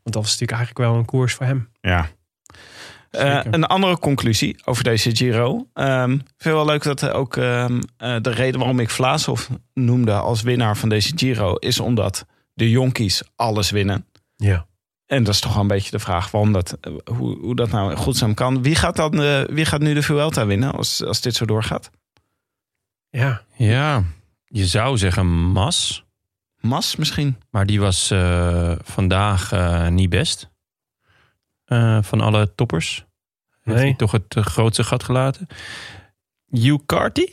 Want 0.02 0.14
dat 0.14 0.22
was 0.22 0.30
natuurlijk 0.30 0.59
eigenlijk 0.59 0.88
wel 0.88 0.98
een 0.98 1.04
koers 1.04 1.34
voor 1.34 1.46
hem. 1.46 1.68
Ja. 1.80 2.09
Eh, 3.16 3.40
een 3.50 3.64
andere 3.64 3.98
conclusie 3.98 4.57
over 4.64 4.84
deze 4.84 5.16
Giro. 5.16 5.66
Ehm, 5.72 6.12
ik 6.12 6.34
vind 6.36 6.54
wel 6.54 6.64
leuk 6.64 6.82
dat 6.82 7.11
ook 7.11 7.36
ehm, 7.36 7.80
eh, 7.96 8.16
de 8.20 8.30
reden 8.30 8.59
waarom 8.59 8.80
ik 8.80 8.90
Vlaashoff 8.90 9.50
noemde 9.74 10.12
als 10.12 10.42
winnaar 10.42 10.76
van 10.76 10.88
deze 10.88 11.12
Giro 11.16 11.54
is 11.54 11.80
omdat 11.80 12.26
de 12.54 12.70
jonkies 12.70 13.22
alles 13.36 13.70
winnen. 13.70 14.07
Ja. 14.36 14.66
En 15.07 15.24
dat 15.24 15.34
is 15.34 15.40
toch 15.40 15.52
wel 15.52 15.62
een 15.62 15.68
beetje 15.68 15.90
de 15.90 15.98
vraag 15.98 16.30
waarom 16.30 16.52
dat, 16.52 16.78
hoe, 17.16 17.38
hoe 17.38 17.57
dat 17.57 17.70
nou 17.70 17.90
in 17.90 17.96
godsnaam 17.96 18.34
kan. 18.34 18.62
Wie 18.62 18.74
gaat, 18.74 18.96
dan, 18.96 19.11
wie 19.46 19.64
gaat 19.64 19.80
nu 19.80 19.94
de 19.94 20.02
Vuelta 20.02 20.46
winnen 20.46 20.72
als, 20.72 21.04
als 21.04 21.20
dit 21.20 21.34
zo 21.34 21.44
doorgaat? 21.44 21.90
Ja, 23.16 23.42
Ja, 23.56 24.02
je 24.44 24.66
zou 24.66 24.98
zeggen 24.98 25.26
Mas. 25.52 26.04
Mas 26.60 26.96
misschien? 26.96 27.36
Maar 27.50 27.66
die 27.66 27.80
was 27.80 28.10
eh, 28.10 28.72
vandaag 28.82 29.52
eh, 29.52 29.88
niet 29.88 30.08
best. 30.10 30.50
Eh, 31.64 31.98
van 32.02 32.20
alle 32.20 32.54
toppers. 32.54 33.04
Heeft 33.62 33.76
Nee. 33.78 33.86
hij 33.86 33.96
toch 33.96 34.12
het 34.12 34.34
grootste 34.40 34.84
gat 34.84 35.02
gelaten. 35.02 35.46
Hugh 36.50 36.86
Carty? 36.86 37.26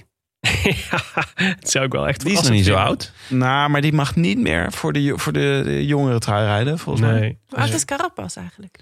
het 1.33 1.69
zou 1.69 1.85
ik 1.85 1.91
wel 1.91 2.07
echt 2.07 2.23
Die 2.23 2.31
is 2.33 2.41
nog 2.41 2.51
niet 2.51 2.65
zo 2.65 2.75
oud. 2.75 3.11
Nou, 3.29 3.69
maar 3.69 3.81
die 3.81 3.93
mag 3.93 4.15
niet 4.15 4.37
meer 4.37 4.71
voor 4.71 4.93
de, 4.93 5.17
voor 5.17 5.33
de, 5.33 5.61
de 5.65 5.85
jongere 5.85 6.19
trui 6.19 6.45
rijden, 6.45 6.79
volgens 6.79 7.05
mij. 7.07 7.37
Hoe 7.47 7.59
oud 7.59 7.69
is 7.69 7.85
Carapaz 7.85 8.35
eigenlijk? 8.35 8.79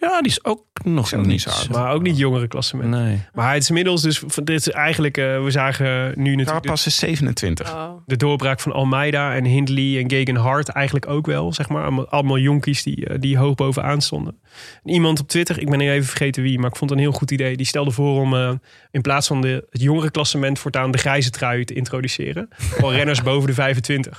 Ja, 0.00 0.20
die 0.20 0.30
is 0.30 0.44
ook 0.44 0.64
nog 0.84 1.06
Is 1.06 1.14
ook 1.14 1.26
niet 1.26 1.40
zo 1.40 1.50
oud. 1.50 1.68
Maar 1.68 1.92
ook 1.92 2.02
niet 2.02 2.18
jongere 2.18 2.48
klassement. 2.48 2.90
Nee. 2.90 3.18
Maar 3.32 3.52
het 3.52 3.62
is 3.62 3.68
inmiddels 3.68 4.02
dus, 4.02 4.22
dit 4.44 4.48
is 4.66 4.68
eigenlijk, 4.70 5.16
eh, 5.16 5.42
we 5.44 5.50
zagen 5.50 5.86
nu 6.16 6.30
natuurlijk 6.30 6.46
Carapaz 6.46 6.86
is 6.86 6.96
27. 6.96 7.72
Oh. 7.74 7.90
de 8.06 8.16
doorbraak 8.16 8.60
van 8.60 8.72
Almeida 8.72 9.34
en 9.34 9.44
Hindley 9.44 9.98
en 10.02 10.10
Gegen 10.10 10.36
Hart 10.36 10.68
eigenlijk 10.68 11.08
ook 11.08 11.26
wel, 11.26 11.52
zeg 11.52 11.68
maar. 11.68 11.82
Allemaal, 11.82 12.08
allemaal 12.08 12.38
jonkies 12.38 12.82
die, 12.82 13.06
eh, 13.06 13.16
die 13.20 13.38
hoog 13.38 13.54
bovenaan 13.54 14.00
stonden. 14.00 14.38
En 14.84 14.92
iemand 14.92 15.20
op 15.20 15.28
Twitter, 15.28 15.60
ik 15.60 15.70
ben 15.70 15.78
nu 15.78 15.90
even 15.90 16.06
vergeten 16.08 16.42
wie, 16.42 16.58
maar 16.58 16.70
ik 16.70 16.76
vond 16.76 16.90
het 16.90 16.98
een 16.98 17.04
heel 17.04 17.14
goed 17.14 17.30
idee. 17.30 17.56
Die 17.56 17.66
stelde 17.66 17.90
voor 17.90 18.20
om 18.20 18.34
eh, 18.34 18.50
in 18.90 19.00
plaats 19.00 19.26
van 19.26 19.40
de, 19.40 19.66
het 19.70 19.82
jongere 19.82 20.10
klassement 20.10 20.58
voortaan 20.58 20.90
de 20.90 20.98
grijze 20.98 21.30
trui 21.30 21.64
te 21.64 21.74
introduceren. 21.74 22.48
Voor 22.80 22.92
renners 22.92 23.22
boven 23.22 23.46
de 23.48 23.54
25. 23.54 24.18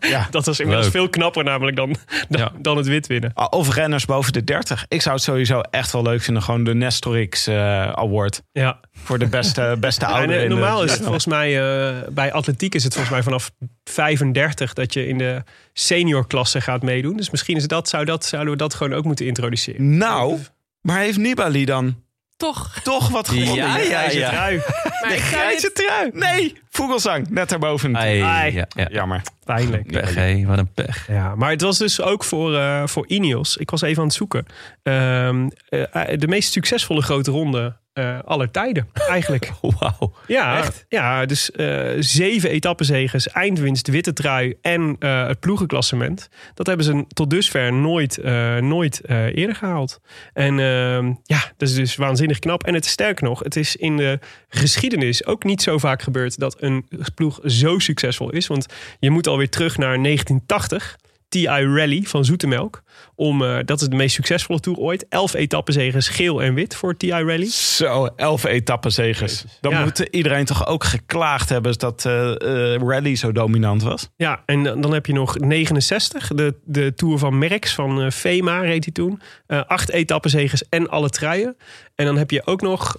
Ja. 0.00 0.26
Dat 0.30 0.46
was 0.46 0.60
inmiddels 0.60 0.86
Leuk. 0.86 0.94
veel 0.96 1.08
knapper 1.08 1.44
namelijk 1.44 1.76
dan, 1.76 1.96
dan, 2.28 2.40
Ja. 2.40 2.52
dan 2.60 2.76
het 2.76 2.86
wit 2.86 3.06
winnen. 3.06 3.30
Ah, 3.34 3.46
Of 3.50 3.74
renners 3.74 4.04
boven 4.04 4.31
de 4.32 4.44
30. 4.44 4.84
Ik 4.88 5.02
zou 5.02 5.14
het 5.14 5.24
sowieso 5.24 5.60
echt 5.60 5.92
wel 5.92 6.02
leuk 6.02 6.22
vinden. 6.22 6.42
Gewoon 6.42 6.64
de 6.64 6.74
Nestorix 6.74 7.46
eh, 7.46 7.92
Award. 7.92 8.42
Ja. 8.52 8.80
Voor 8.92 9.18
de 9.18 9.26
beste, 9.26 9.76
beste 9.80 10.04
Ja, 10.04 10.10
en, 10.10 10.16
ouderen. 10.16 10.42
de- 10.42 10.48
normaal 10.48 10.84
is 10.84 10.90
het 10.92 11.02
volgens 11.02 11.26
mij, 11.26 11.60
eh, 11.60 12.08
bij 12.10 12.32
atletiek 12.32 12.74
is 12.74 12.84
het 12.84 12.92
volgens 12.92 13.12
mij 13.14 13.22
vanaf 13.22 13.50
35 13.84 14.72
dat 14.72 14.92
je 14.92 15.06
in 15.08 15.18
de 15.18 15.42
seniorklasse 15.72 16.60
gaat 16.60 16.82
meedoen. 16.82 17.16
Dus 17.16 17.30
misschien 17.30 17.56
is 17.56 17.66
dat, 17.66 17.88
zou 17.88 18.04
dat, 18.04 18.24
zouden 18.24 18.52
we 18.52 18.58
dat 18.58 18.74
gewoon 18.74 18.92
ook 18.92 19.04
moeten 19.04 19.26
introduceren. 19.26 19.96
Nou, 19.96 20.38
maar 20.80 20.98
heeft 20.98 21.18
Nibali 21.18 21.64
dan 21.64 22.01
Toch. 22.42 22.80
toch 22.82 23.08
wat 23.08 23.28
gewonnen? 23.28 23.54
Ja, 23.54 23.74
De 23.74 23.80
ja, 23.82 23.86
grijze 23.88 24.18
ja. 24.18 24.28
trui. 24.28 24.56
Maar 24.56 25.10
zou 25.10 25.20
Grijze 25.20 25.60
dit- 25.74 25.74
trui. 25.86 26.10
Nee, 26.12 26.56
Vogelsang. 26.70 27.28
Net 27.28 27.48
daarboven. 27.48 27.96
Ai, 27.96 28.20
Ai. 28.20 28.52
ja, 28.54 28.66
ja. 28.76 28.86
Jammer. 28.90 29.22
Pijnlijk. 29.44 29.86
Pech, 29.92 30.14
hé. 30.14 30.44
Wat 30.46 30.58
een 30.58 30.72
pech. 30.74 31.06
Ja, 31.08 31.34
maar 31.34 31.50
het 31.50 31.60
was 31.60 31.78
dus 31.78 32.00
ook 32.00 32.24
voor, 32.24 32.54
eh, 32.56 32.82
voor 32.86 33.06
Ineos. 33.06 33.56
Ik 33.56 33.70
was 33.70 33.82
even 33.82 33.98
aan 33.98 34.06
het 34.08 34.16
zoeken. 34.16 34.46
Ehm, 34.82 35.48
eh, 35.68 36.18
de 36.18 36.28
meest 36.28 36.52
succesvolle 36.52 37.02
grote 37.02 37.30
ronde 37.30 37.76
eh, 37.92 38.18
aller 38.24 38.50
tijden, 38.50 38.88
eigenlijk. 39.08 39.52
Wauw. 39.60 40.12
Ja, 40.26 40.64
ja 40.88 41.26
dus 41.26 41.50
eh, 41.50 41.90
zeven 41.98 42.50
etappezeges, 42.50 43.28
eindwinst, 43.28 43.88
witte 43.88 44.12
trui 44.12 44.54
en 44.62 44.96
eh, 44.98 45.26
het 45.26 45.40
ploegenklassement. 45.40 46.28
Dat 46.54 46.66
hebben 46.66 46.86
ze 46.86 47.04
tot 47.08 47.30
dusver 47.30 47.72
nooit, 47.72 48.22
nooit 48.60 49.08
eerder 49.08 49.54
gehaald. 49.54 50.00
En 50.32 50.58
ehm, 50.58 51.12
ja, 51.22 51.52
dat 51.56 51.68
is 51.68 51.74
dus 51.74 51.96
waanzinnig 51.96 52.38
knap. 52.38 52.64
En 52.64 52.74
het 52.74 52.84
is 52.84 52.90
sterk 52.90 53.20
nog, 53.20 53.38
het 53.42 53.56
is 53.56 53.76
in 53.76 53.96
de 53.96 54.18
geschiedenis 54.48 55.26
ook 55.26 55.44
niet 55.44 55.62
zo 55.62 55.78
vaak 55.78 56.02
gebeurd 56.02 56.38
dat 56.38 56.56
een 56.62 56.88
ploeg 57.14 57.40
zo 57.44 57.78
succesvol 57.78 58.30
is. 58.30 58.46
Want 58.46 58.66
je 58.98 59.10
moet 59.10 59.26
alweer 59.26 59.50
terug 59.50 59.76
naar 59.76 60.02
1980. 60.02 60.96
TI 61.32 61.46
Rally 61.46 62.02
van 62.02 62.24
Zoetemelk. 62.24 62.82
Om, 63.14 63.42
eh, 63.44 63.58
dat 63.64 63.80
is 63.80 63.88
de 63.88 63.96
meest 63.96 64.14
succesvolle 64.14 64.60
tour 64.60 64.78
ooit. 64.78 65.06
Elf 65.08 65.34
etappezeges 65.34 66.08
geel 66.08 66.42
en 66.42 66.54
wit 66.54 66.74
voor 66.76 66.96
TI 66.96 67.10
Rally. 67.10 67.46
Zo, 67.46 68.06
elf 68.16 68.44
etappenzegers. 68.44 69.44
Dan 69.60 69.72
Ja. 69.72 69.82
moet 69.82 69.98
iedereen 69.98 70.44
toch 70.44 70.66
ook 70.66 70.84
geklaagd 70.84 71.48
hebben 71.48 71.78
dat 71.78 72.04
eh, 72.04 72.34
Rally 72.74 73.14
zo 73.16 73.32
dominant 73.32 73.82
was. 73.82 74.08
Ja, 74.16 74.42
en 74.46 74.62
dan 74.62 74.92
heb 74.92 75.06
je 75.06 75.12
nog 75.12 75.38
69. 75.38 76.28
De, 76.28 76.54
de 76.64 76.94
Tour 76.94 77.18
van 77.18 77.38
Merckx 77.38 77.74
van 77.74 78.12
Fema 78.12 78.60
reed 78.60 78.84
hij 78.84 78.92
toen. 78.92 79.20
Acht 79.46 79.90
etappenzegers 79.90 80.68
en 80.68 80.88
alle 80.88 81.08
truien. 81.10 81.56
En 81.94 82.06
dan 82.06 82.16
heb 82.16 82.30
je 82.30 82.46
ook 82.46 82.60
nog 82.60 82.96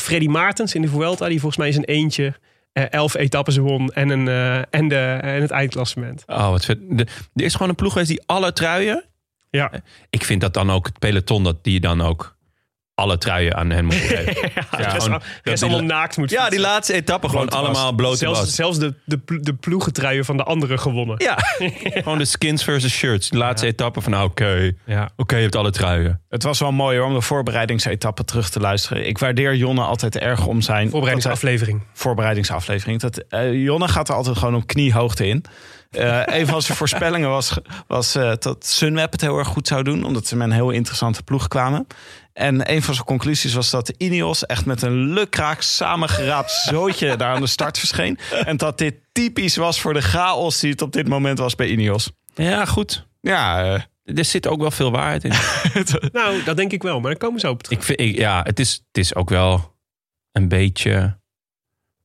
Freddy 0.00 0.26
Maartens 0.26 0.74
in 0.74 0.82
de 0.82 0.88
Vuelta. 0.88 1.28
Die 1.28 1.40
volgens 1.40 1.60
mij 1.60 1.68
is 1.68 1.76
een 1.76 1.84
eentje 1.84 2.34
elf 2.84 3.14
etappes 3.14 3.56
won 3.56 3.88
en, 3.88 4.08
een, 4.08 4.28
eh, 4.28 4.62
en, 4.70 4.88
de, 4.88 5.18
en 5.22 5.40
het 5.40 5.50
eindklassement. 5.50 6.24
Oh, 6.26 6.50
wat 6.50 6.64
vet. 6.64 6.78
De, 6.88 7.06
er 7.34 7.44
is 7.44 7.52
gewoon 7.52 7.68
een 7.68 7.74
ploeg 7.74 7.92
geweest 7.92 8.10
die 8.10 8.22
alle 8.26 8.52
truien... 8.52 9.04
Ja, 9.50 9.72
Ik 10.10 10.24
vind 10.24 10.40
dat 10.40 10.54
dan 10.54 10.70
ook 10.70 10.86
het 10.86 10.98
peloton 10.98 11.42
dat 11.44 11.64
die 11.64 11.80
dan 11.80 12.00
ook 12.00 12.35
alle 12.96 13.18
truien 13.18 13.54
aan 13.56 13.70
hen 13.70 13.84
moet 13.84 13.94
geven. 14.14 14.50
ja, 14.54 14.76
de 14.76 14.82
rest, 14.82 14.90
gewoon 14.96 15.12
al- 15.12 15.18
de 15.18 15.50
rest 15.50 15.62
die 15.62 15.70
allemaal 15.72 15.96
naakt 15.96 16.16
moet 16.16 16.30
ja, 16.30 16.48
die 16.48 16.60
laatste 16.60 16.92
etappe 16.94 17.28
gewoon 17.28 17.46
Blote 17.46 17.64
allemaal 17.64 17.92
blote 17.92 18.16
Zelfs, 18.16 18.40
was. 18.40 18.54
zelfs 18.54 18.78
de, 18.78 18.94
de, 19.04 19.20
de 19.40 19.54
ploegentruien 19.54 20.24
van 20.24 20.36
de 20.36 20.42
anderen 20.42 20.78
gewonnen. 20.78 21.14
Ja, 21.24 21.38
gewoon 22.02 22.18
de 22.18 22.24
skins 22.24 22.64
versus 22.64 22.92
shirts. 22.92 23.28
Die 23.28 23.38
laatste 23.38 23.66
etappe 23.66 24.00
van, 24.00 24.12
nou, 24.12 24.24
oké, 24.28 24.72
Ja. 24.86 25.08
oké, 25.16 25.36
je 25.36 25.42
hebt 25.42 25.56
alle 25.56 25.70
truien. 25.70 26.20
Het 26.28 26.42
was 26.42 26.58
wel 26.58 26.72
mooi 26.72 26.98
hoor, 26.98 27.06
om 27.06 27.14
de 27.14 27.20
voorbereidingsetappe 27.20 28.24
terug 28.24 28.50
te 28.50 28.60
luisteren. 28.60 29.06
Ik 29.06 29.18
waardeer 29.18 29.54
Jonne 29.54 29.82
altijd 29.82 30.16
erg 30.16 30.46
om 30.46 30.60
zijn 30.60 30.90
Voorbereidingsaflevering. 30.90 31.82
voorbereidingsaflevering. 31.92 33.00
Dat, 33.00 33.18
eh, 33.28 33.52
Jonne 33.62 33.88
gaat 33.88 34.08
er 34.08 34.14
altijd 34.14 34.36
gewoon 34.38 34.54
op 34.54 34.66
kniehoogte 34.66 35.26
in. 35.26 35.44
Eh, 35.90 36.20
een 36.24 36.46
van 36.46 36.62
zijn 36.62 36.76
voorspellingen 36.82 37.28
was, 37.30 37.58
was 37.86 38.14
eh, 38.14 38.32
dat 38.38 38.66
Sunweb 38.66 39.12
het 39.12 39.20
heel 39.20 39.38
erg 39.38 39.48
goed 39.48 39.68
zou 39.68 39.82
doen. 39.82 40.04
Omdat 40.04 40.26
ze 40.26 40.36
met 40.36 40.46
een 40.46 40.52
heel 40.54 40.70
interessante 40.70 41.22
ploeg 41.22 41.48
kwamen. 41.48 41.86
En 42.36 42.72
een 42.72 42.82
van 42.82 42.94
zijn 42.94 43.06
conclusies 43.06 43.54
was 43.54 43.70
dat 43.70 43.88
Ineos 43.88 44.46
echt 44.46 44.64
met 44.66 44.82
een 44.82 45.12
lukraak 45.12 45.62
samengeraapt 45.62 46.50
zootje 46.50 47.16
daar 47.16 47.34
aan 47.34 47.40
de 47.40 47.46
start 47.46 47.78
verscheen. 47.78 48.18
En 48.44 48.56
dat 48.56 48.78
dit 48.78 48.94
typisch 49.12 49.56
was 49.56 49.80
voor 49.80 49.92
de 49.94 50.00
chaos 50.00 50.60
die 50.60 50.70
het 50.70 50.82
op 50.82 50.92
dit 50.92 51.08
moment 51.08 51.38
was 51.38 51.54
bij 51.54 51.68
Ineos. 51.68 52.10
Ja, 52.34 52.64
goed. 52.64 53.06
Ja, 53.20 53.74
eh, 53.74 54.16
Er 54.18 54.24
zit 54.24 54.46
ook 54.46 54.60
wel 54.60 54.70
veel 54.70 54.90
waarheid 54.90 55.24
in. 55.24 55.32
Nou, 56.12 56.42
dat 56.42 56.56
denk 56.56 56.72
ik 56.72 56.82
wel. 56.82 57.00
Maar 57.00 57.10
daar 57.10 57.20
komen 57.20 57.40
ze 57.40 57.48
op 57.50 57.62
terug. 57.62 57.78
ik 57.78 57.84
vind, 57.84 58.00
ik, 58.00 58.16
ja, 58.16 58.42
het 58.42 58.60
is, 58.60 58.72
het 58.72 58.98
is 58.98 59.14
ook 59.14 59.28
wel 59.28 59.76
een 60.32 60.48
beetje 60.48 61.18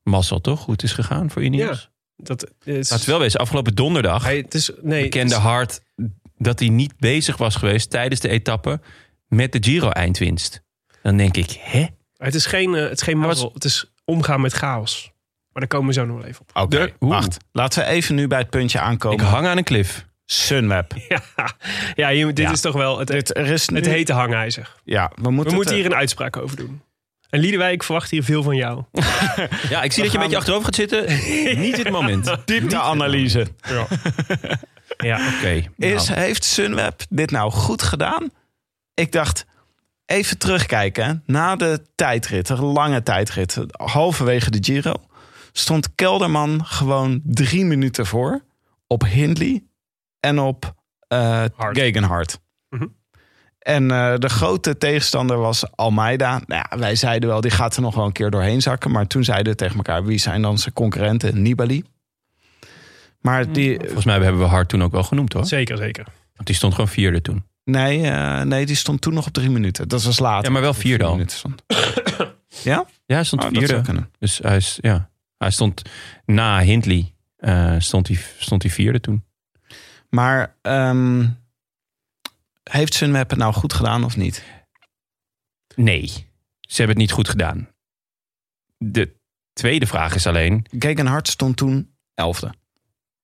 mazzel, 0.03 0.41
toch? 0.41 0.63
Hoe 0.65 0.73
het 0.73 0.84
is 0.84 0.93
gegaan 0.93 1.29
voor 1.29 1.43
Ineos. 1.43 1.89
Dat 2.15 2.51
is, 2.63 2.89
Laat 2.89 2.99
het 2.99 3.07
wel 3.07 3.19
wezen, 3.19 3.39
afgelopen 3.39 3.75
donderdag 3.75 4.23
hij, 4.23 4.38
het 4.38 4.53
is, 4.53 4.71
nee, 4.82 5.03
bekende 5.03 5.34
het 5.34 5.43
is- 5.43 5.49
Hart 5.49 5.82
dat 6.38 6.59
hij 6.59 6.69
niet 6.69 6.97
bezig 6.97 7.38
was 7.38 7.55
geweest 7.55 7.89
tijdens 7.89 8.21
de 8.21 8.29
etappe 8.29 8.79
met 9.36 9.51
de 9.51 9.57
Giro-eindwinst. 9.61 10.61
Dan 11.01 11.17
denk 11.17 11.38
ik, 11.38 11.57
hè? 11.59 11.86
Het 12.17 12.36
is 12.36 12.45
geen, 12.45 12.75
eh, 12.75 12.82
het 12.82 12.91
is 12.91 13.01
geen 13.01 13.17
was- 13.17 13.25
mazzel. 13.27 13.51
Het 13.53 13.63
is 13.63 13.91
omgaan 14.05 14.41
met 14.41 14.53
chaos. 14.53 15.11
Maar 15.53 15.61
daar 15.61 15.67
komen 15.67 15.88
we 15.88 15.93
zo 15.93 16.05
nog 16.05 16.17
wel 16.17 16.25
even 16.25 16.41
op. 16.41 16.61
oké. 16.63 16.91
Wacht, 16.99 17.38
laten 17.51 17.84
we 17.84 17.89
even 17.89 18.15
nu 18.15 18.27
bij 18.27 18.39
het 18.39 18.49
puntje 18.49 18.77
Ik 18.77 18.84
aankomen. 18.84 19.25
hang 19.25 19.47
aan 19.47 19.57
een 19.57 19.63
klif. 19.63 20.05
Sunweb. 20.25 20.93
Ja, 21.09 21.21
ja 21.95 22.25
dit 22.25 22.38
Ja. 22.38 22.51
is 22.51 22.61
toch 22.61 22.73
wel 22.75 22.99
het, 22.99 23.07
Dit, 23.07 23.38
er 23.38 23.47
is 23.47 23.69
het 23.69 23.86
hete 23.86 24.13
hangijzer. 24.13 24.75
Ja, 24.84 25.11
we 25.15 25.21
We 25.21 25.32
moeten, 25.32 25.53
moeten 25.55 25.73
het, 25.73 25.82
hier 25.84 25.91
een 25.91 25.97
uitspraak 25.97 26.38
over 26.38 26.57
doen. 26.57 26.82
En 27.29 27.39
Liedewijk, 27.39 27.74
ik 27.74 27.83
verwacht 27.83 28.12
hier 28.12 28.24
veel 28.24 28.43
van 28.43 28.55
jou. 28.55 28.83
Ja, 29.70 29.82
ik 29.82 29.91
zie 29.91 30.03
dat 30.03 30.12
je 30.12 30.17
een 30.17 30.24
beetje 30.24 30.37
achterover 30.37 30.66
gaat 30.66 30.75
zitten. 30.75 31.05
Niet 31.62 31.75
dit 31.75 31.89
moment. 31.89 32.28
Oké. 32.29 32.41
diepteanalyse. 32.45 33.47
Ja. 34.97 35.20
Is, 35.78 36.08
Nou, 36.08 36.20
Heeft 36.20 36.43
Sunweb 36.43 37.01
dit 37.09 37.32
nou 37.32 37.51
goed 37.51 37.82
gedaan? 37.82 38.29
Ik 39.01 39.11
dacht, 39.11 39.45
even 40.05 40.37
terugkijken. 40.37 41.23
Na 41.25 41.55
de 41.55 41.86
tijdrit, 41.95 42.49
een 42.49 42.59
lange 42.59 43.03
tijdrit, 43.03 43.65
halverwege 43.71 44.51
de 44.51 44.57
Giro... 44.61 44.93
stond 45.51 45.95
Kelderman 45.95 46.65
gewoon 46.65 47.21
drie 47.23 47.65
minuten 47.65 48.05
voor 48.05 48.41
op 48.87 49.03
Hindley 49.05 49.63
en 50.19 50.39
op 50.39 50.73
eh. 51.07 51.45
Mhm. 52.69 52.87
En 53.59 53.91
eh, 53.91 54.15
de 54.17 54.29
grote 54.29 54.78
tegenstander 54.78 55.37
was 55.37 55.75
Almeida. 55.75 56.41
Nou 56.45 56.65
ja, 56.69 56.78
wij 56.78 56.95
zeiden 56.95 57.29
wel, 57.29 57.41
die 57.41 57.51
gaat 57.51 57.75
er 57.75 57.82
nog 57.82 57.95
wel 57.95 58.05
een 58.05 58.11
keer 58.11 58.29
doorheen 58.29 58.61
zakken. 58.61 58.91
Maar 58.91 59.07
toen 59.07 59.23
zeiden 59.23 59.51
we 59.51 59.57
tegen 59.57 59.75
elkaar, 59.75 60.05
wie 60.05 60.17
zijn 60.17 60.41
dan 60.41 60.57
zijn 60.57 60.73
concurrenten? 60.73 61.41
Nibali. 61.41 61.83
Maar 63.19 63.51
die, 63.51 63.79
Volgens 63.79 64.05
mij 64.05 64.19
hebben 64.19 64.41
we 64.41 64.47
Hart 64.47 64.69
toen 64.69 64.83
ook 64.83 64.91
wel 64.91 65.03
genoemd 65.03 65.33
hoor. 65.33 65.45
Zeker, 65.45 65.78
zeker. 65.78 66.05
Want 66.33 66.47
die 66.47 66.55
stond 66.55 66.73
gewoon 66.73 66.89
vierde 66.89 67.21
toen. 67.21 67.49
Nee, 67.72 68.10
eh, 68.10 68.42
nee, 68.42 68.66
die 68.66 68.76
stond 68.76 69.02
toen 69.02 69.14
nog 69.14 69.28
op 69.28 69.34
drie 69.34 69.50
minuten. 69.50 69.88
Dat 69.88 70.04
was 70.04 70.20
later. 70.20 70.46
Ja, 70.46 70.52
maar 70.52 70.62
wel 70.62 70.74
vier 70.74 70.98
minuten 71.10 71.38
stond. 71.38 71.64
ja? 72.64 72.86
Ja, 73.06 73.16
hij 73.16 73.24
stond 73.24 73.43
Oh, 73.43 73.50
vierde. 73.50 74.08
Dus 74.20 74.38
hij, 74.38 74.56
is, 74.56 74.78
ja, 74.82 75.10
hij 75.38 75.52
stond 75.52 75.82
na 76.26 76.62
Hindley. 76.62 77.14
eh, 77.36 77.76
stond, 77.78 78.08
hij, 78.08 78.20
stond 78.38 78.62
hij 78.64 78.72
vierde 78.72 79.00
toen. 79.00 79.26
Maar 80.10 80.56
ehm, 80.62 81.28
heeft 82.64 82.93
Sunweb 82.93 83.30
het 83.30 83.39
nou 83.39 83.54
goed 83.54 83.74
gedaan 83.74 84.04
of 84.04 84.18
niet? 84.18 84.43
Nee, 85.76 86.08
ze 86.60 86.76
hebben 86.76 86.88
het 86.88 86.98
niet 86.98 87.12
goed 87.12 87.30
gedaan. 87.30 87.70
De 88.78 89.16
tweede 89.54 89.88
vraag 89.88 90.16
is 90.16 90.28
alleen... 90.28 90.66
Gegenhard 90.80 91.28
stond 91.28 91.58
toen 91.58 91.96
elfde. 92.14 92.54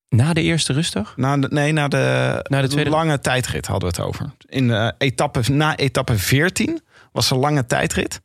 Na 0.09 0.33
de 0.33 0.41
eerste 0.41 0.73
rustdag? 0.73 1.17
Na 1.17 1.37
de, 1.37 1.47
nee, 1.51 1.71
na 1.71 1.87
de, 1.87 2.45
Na 2.49 2.61
de 2.61 2.67
tweede- 2.67 2.89
lange 2.89 3.19
tijdrit 3.19 3.67
hadden 3.67 3.89
we 3.89 3.95
het 3.95 4.05
over. 4.07 4.31
In 4.45 4.67
de 4.67 4.93
etappe, 4.97 5.51
na 5.51 5.75
etappe 5.77 6.17
14 6.17 6.81
was 7.11 7.31
een 7.31 7.37
lange 7.37 7.65
tijdrit. 7.65 8.21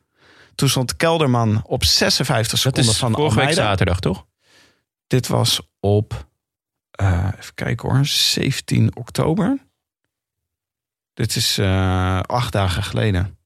Toen 0.55 0.69
stond 0.69 0.95
Kelderman 0.95 1.61
op 1.65 1.83
56 1.83 2.51
Dat 2.51 2.59
seconden 2.59 2.91
is 2.91 2.97
van 2.99 3.11
vorige 3.13 3.35
week 3.35 3.45
Almeida. 3.47 3.63
zaterdag, 3.69 3.99
toch? 3.99 4.25
Dit 5.07 5.27
was 5.27 5.61
op, 5.79 6.27
eh, 6.91 7.27
even 7.39 7.53
kijken 7.53 7.89
hoor, 7.89 8.05
17 8.05 8.95
oktober. 8.95 9.57
Dit 11.13 11.35
is 11.35 11.57
eh, 11.57 12.19
acht 12.19 12.51
dagen 12.53 12.83
geleden. 12.83 13.37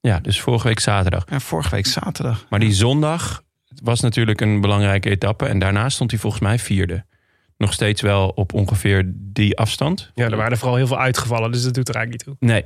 Ja, 0.00 0.18
dus 0.20 0.40
vorige 0.40 0.68
week 0.68 0.80
zaterdag. 0.80 1.24
En 1.24 1.40
vorige 1.40 1.70
week 1.70 1.86
zaterdag. 1.86 2.46
Maar 2.48 2.60
die 2.60 2.72
zondag 2.72 3.42
was 3.82 4.00
natuurlijk 4.00 4.40
een 4.40 4.60
belangrijke 4.60 5.10
etappe. 5.10 5.46
En 5.46 5.58
daarna 5.58 5.88
stond 5.88 6.10
hij 6.10 6.20
volgens 6.20 6.42
mij 6.42 6.58
vierde. 6.58 7.04
Nog 7.60 7.72
steeds 7.72 8.00
wel 8.00 8.28
op 8.28 8.52
ongeveer 8.54 9.02
die 9.14 9.58
afstand. 9.58 10.10
Ja, 10.14 10.24
er 10.24 10.36
waren 10.36 10.52
er 10.52 10.58
vooral 10.58 10.76
heel 10.76 10.86
veel 10.86 10.98
uitgevallen, 10.98 11.52
dus 11.52 11.62
dat 11.62 11.74
doet 11.74 11.88
er 11.88 11.94
eigenlijk 11.94 12.26
niet 12.26 12.38
toe. 12.38 12.48
Nee. 12.48 12.64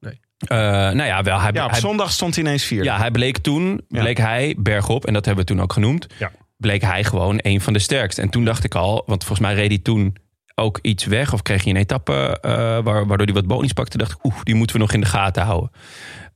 Nee. 0.00 0.20
Eh, 0.38 0.58
nou 0.68 1.02
ja, 1.02 1.22
wel. 1.22 1.40
Hij, 1.40 1.50
Ja, 1.52 1.64
op 1.64 1.70
hij, 1.70 1.80
zondag 1.80 2.10
stond 2.12 2.34
hij 2.34 2.44
ineens 2.44 2.64
vierde. 2.64 2.84
ja, 2.84 2.98
hij 2.98 3.10
bleek 3.10 3.38
toen, 3.38 3.80
Ja. 3.88 4.00
bleek 4.00 4.18
hij 4.18 4.54
bergop, 4.58 5.06
en 5.06 5.12
dat 5.12 5.24
hebben 5.24 5.44
we 5.46 5.50
toen 5.52 5.62
ook 5.62 5.72
genoemd, 5.72 6.06
Ja. 6.18 6.30
bleek 6.56 6.82
hij 6.82 7.04
gewoon 7.04 7.38
een 7.42 7.60
van 7.60 7.72
de 7.72 7.78
sterkste. 7.78 8.22
En 8.22 8.28
toen 8.30 8.44
dacht 8.44 8.64
ik 8.64 8.74
al, 8.74 9.02
want 9.06 9.24
volgens 9.24 9.48
mij 9.48 9.56
reed 9.56 9.68
hij 9.68 9.78
toen 9.78 10.16
ook 10.54 10.78
iets 10.82 11.04
weg, 11.04 11.32
of 11.32 11.42
kreeg 11.42 11.62
hij 11.64 11.72
een 11.72 11.78
etappe 11.78 12.38
eh, 12.40 12.50
waar- 12.82 13.06
waardoor 13.06 13.26
hij 13.26 13.34
wat 13.34 13.46
bonies 13.46 13.72
pakte. 13.72 13.98
dacht 13.98 14.12
ik, 14.12 14.24
oeh, 14.24 14.34
die 14.42 14.54
moeten 14.54 14.76
we 14.76 14.82
nog 14.82 14.92
in 14.92 15.00
de 15.00 15.06
gaten 15.06 15.42
houden. 15.42 15.70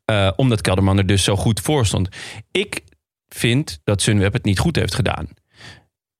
Eh, 0.04 0.30
omdat 0.36 0.60
Kelderman 0.60 0.98
er 0.98 1.06
dus 1.06 1.24
zo 1.24 1.36
goed 1.36 1.60
voor 1.60 1.86
stond. 1.86 2.08
Ik 2.50 2.80
vind 3.28 3.80
dat 3.84 4.02
Sunweb 4.02 4.32
het 4.32 4.44
niet 4.44 4.58
goed 4.58 4.76
heeft 4.76 4.94
gedaan. 4.94 5.28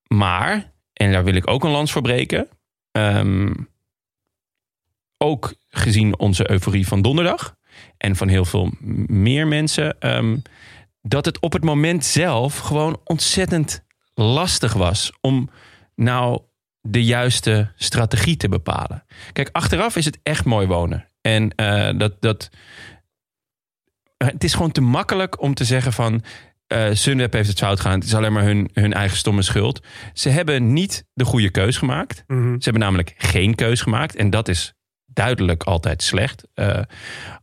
Maar, 0.07 0.73
en 0.95 1.13
daar 1.13 1.25
wil 1.25 1.35
ik 1.35 1.51
ook 1.51 1.65
een 1.65 1.71
lans 1.71 1.93
voor 1.93 2.03
breken. 2.03 2.49
ehm, 2.93 3.53
ook 5.19 5.55
gezien 5.69 6.19
onze 6.19 6.51
euforie 6.51 6.87
van 6.87 7.03
donderdag 7.03 7.57
en 7.97 8.17
van 8.17 8.29
heel 8.29 8.45
veel 8.45 8.71
meer 9.07 9.47
mensen, 9.47 10.01
ehm, 10.01 10.37
dat 11.03 11.25
het 11.25 11.41
op 11.41 11.53
het 11.53 11.65
moment 11.65 12.05
zelf 12.05 12.59
gewoon 12.59 13.01
ontzettend 13.05 13.85
lastig 14.15 14.73
was 14.73 15.13
om 15.21 15.51
nou 15.95 16.41
de 16.81 17.05
juiste 17.05 17.73
strategie 17.77 18.37
te 18.37 18.49
bepalen. 18.49 19.05
Kijk, 19.33 19.49
achteraf 19.53 19.97
is 19.97 20.05
het 20.05 20.19
echt 20.23 20.45
mooi 20.45 20.67
wonen. 20.67 21.09
En 21.21 21.55
eh, 21.55 21.99
dat, 21.99 22.21
dat, 22.21 22.51
het 24.17 24.45
is 24.45 24.55
gewoon 24.55 24.73
te 24.73 24.81
makkelijk 24.81 25.41
om 25.41 25.55
te 25.55 25.65
zeggen 25.65 25.93
van. 25.93 26.23
Eh 26.75 26.95
Sunweb 26.95 27.33
heeft 27.33 27.49
het 27.49 27.59
fout 27.59 27.81
gedaan. 27.81 27.99
Het 27.99 28.09
is 28.09 28.15
alleen 28.15 28.33
maar 28.33 28.43
hun, 28.43 28.71
hun 28.73 28.93
eigen 28.93 29.17
stomme 29.17 29.43
schuld. 29.43 29.81
Ze 30.13 30.29
hebben 30.29 30.73
niet 30.73 31.05
de 31.13 31.25
goede 31.25 31.51
keus 31.51 31.77
gemaakt. 31.77 32.25
Mhm. 32.27 32.53
Ze 32.53 32.65
hebben 32.65 32.83
namelijk 32.83 33.15
geen 33.17 33.55
keus 33.55 33.81
gemaakt. 33.81 34.17
En 34.17 34.31
dat 34.31 34.49
is 34.49 34.75
duidelijk 35.07 35.63
altijd 35.63 36.03
slecht. 36.03 36.47
Eh, 36.55 36.81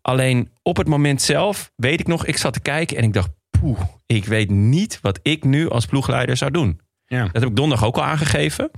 alleen 0.01 0.51
op 0.63 0.77
het 0.77 0.87
moment 0.87 1.21
zelf 1.21 1.71
weet 1.75 1.99
ik 1.99 2.07
nog, 2.07 2.25
ik 2.25 2.37
zat 2.37 2.53
te 2.53 2.59
kijken 2.59 2.97
en 2.97 3.03
ik 3.03 3.13
dacht, 3.13 3.29
poeh, 3.59 3.79
ik 4.05 4.25
weet 4.25 4.49
niet 4.49 4.99
wat 5.01 5.19
ik 5.21 5.43
nu 5.43 5.69
als 5.69 5.85
ploegleider 5.85 6.37
zou 6.37 6.51
doen. 6.51 6.81
Ja. 7.05 7.23
Dat 7.23 7.41
heb 7.41 7.49
ik 7.49 7.55
donderdag 7.55 7.87
ook 7.87 7.95
al 7.97 8.03
aangegeven. 8.03 8.71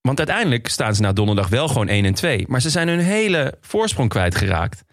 Want 0.00 0.18
uiteindelijk 0.18 0.68
staan 0.68 0.94
ze 0.94 1.02
na 1.02 1.12
donderdag 1.12 1.48
wel 1.48 1.68
gewoon 1.68 1.88
1 1.88 2.04
en 2.04 2.14
2. 2.14 2.44
Maar 2.48 2.60
ze 2.60 2.70
zijn 2.70 2.88
hun 2.88 2.98
hele 2.98 3.58
voorsprong 3.60 4.08
kwijtgeraakt. 4.08 4.84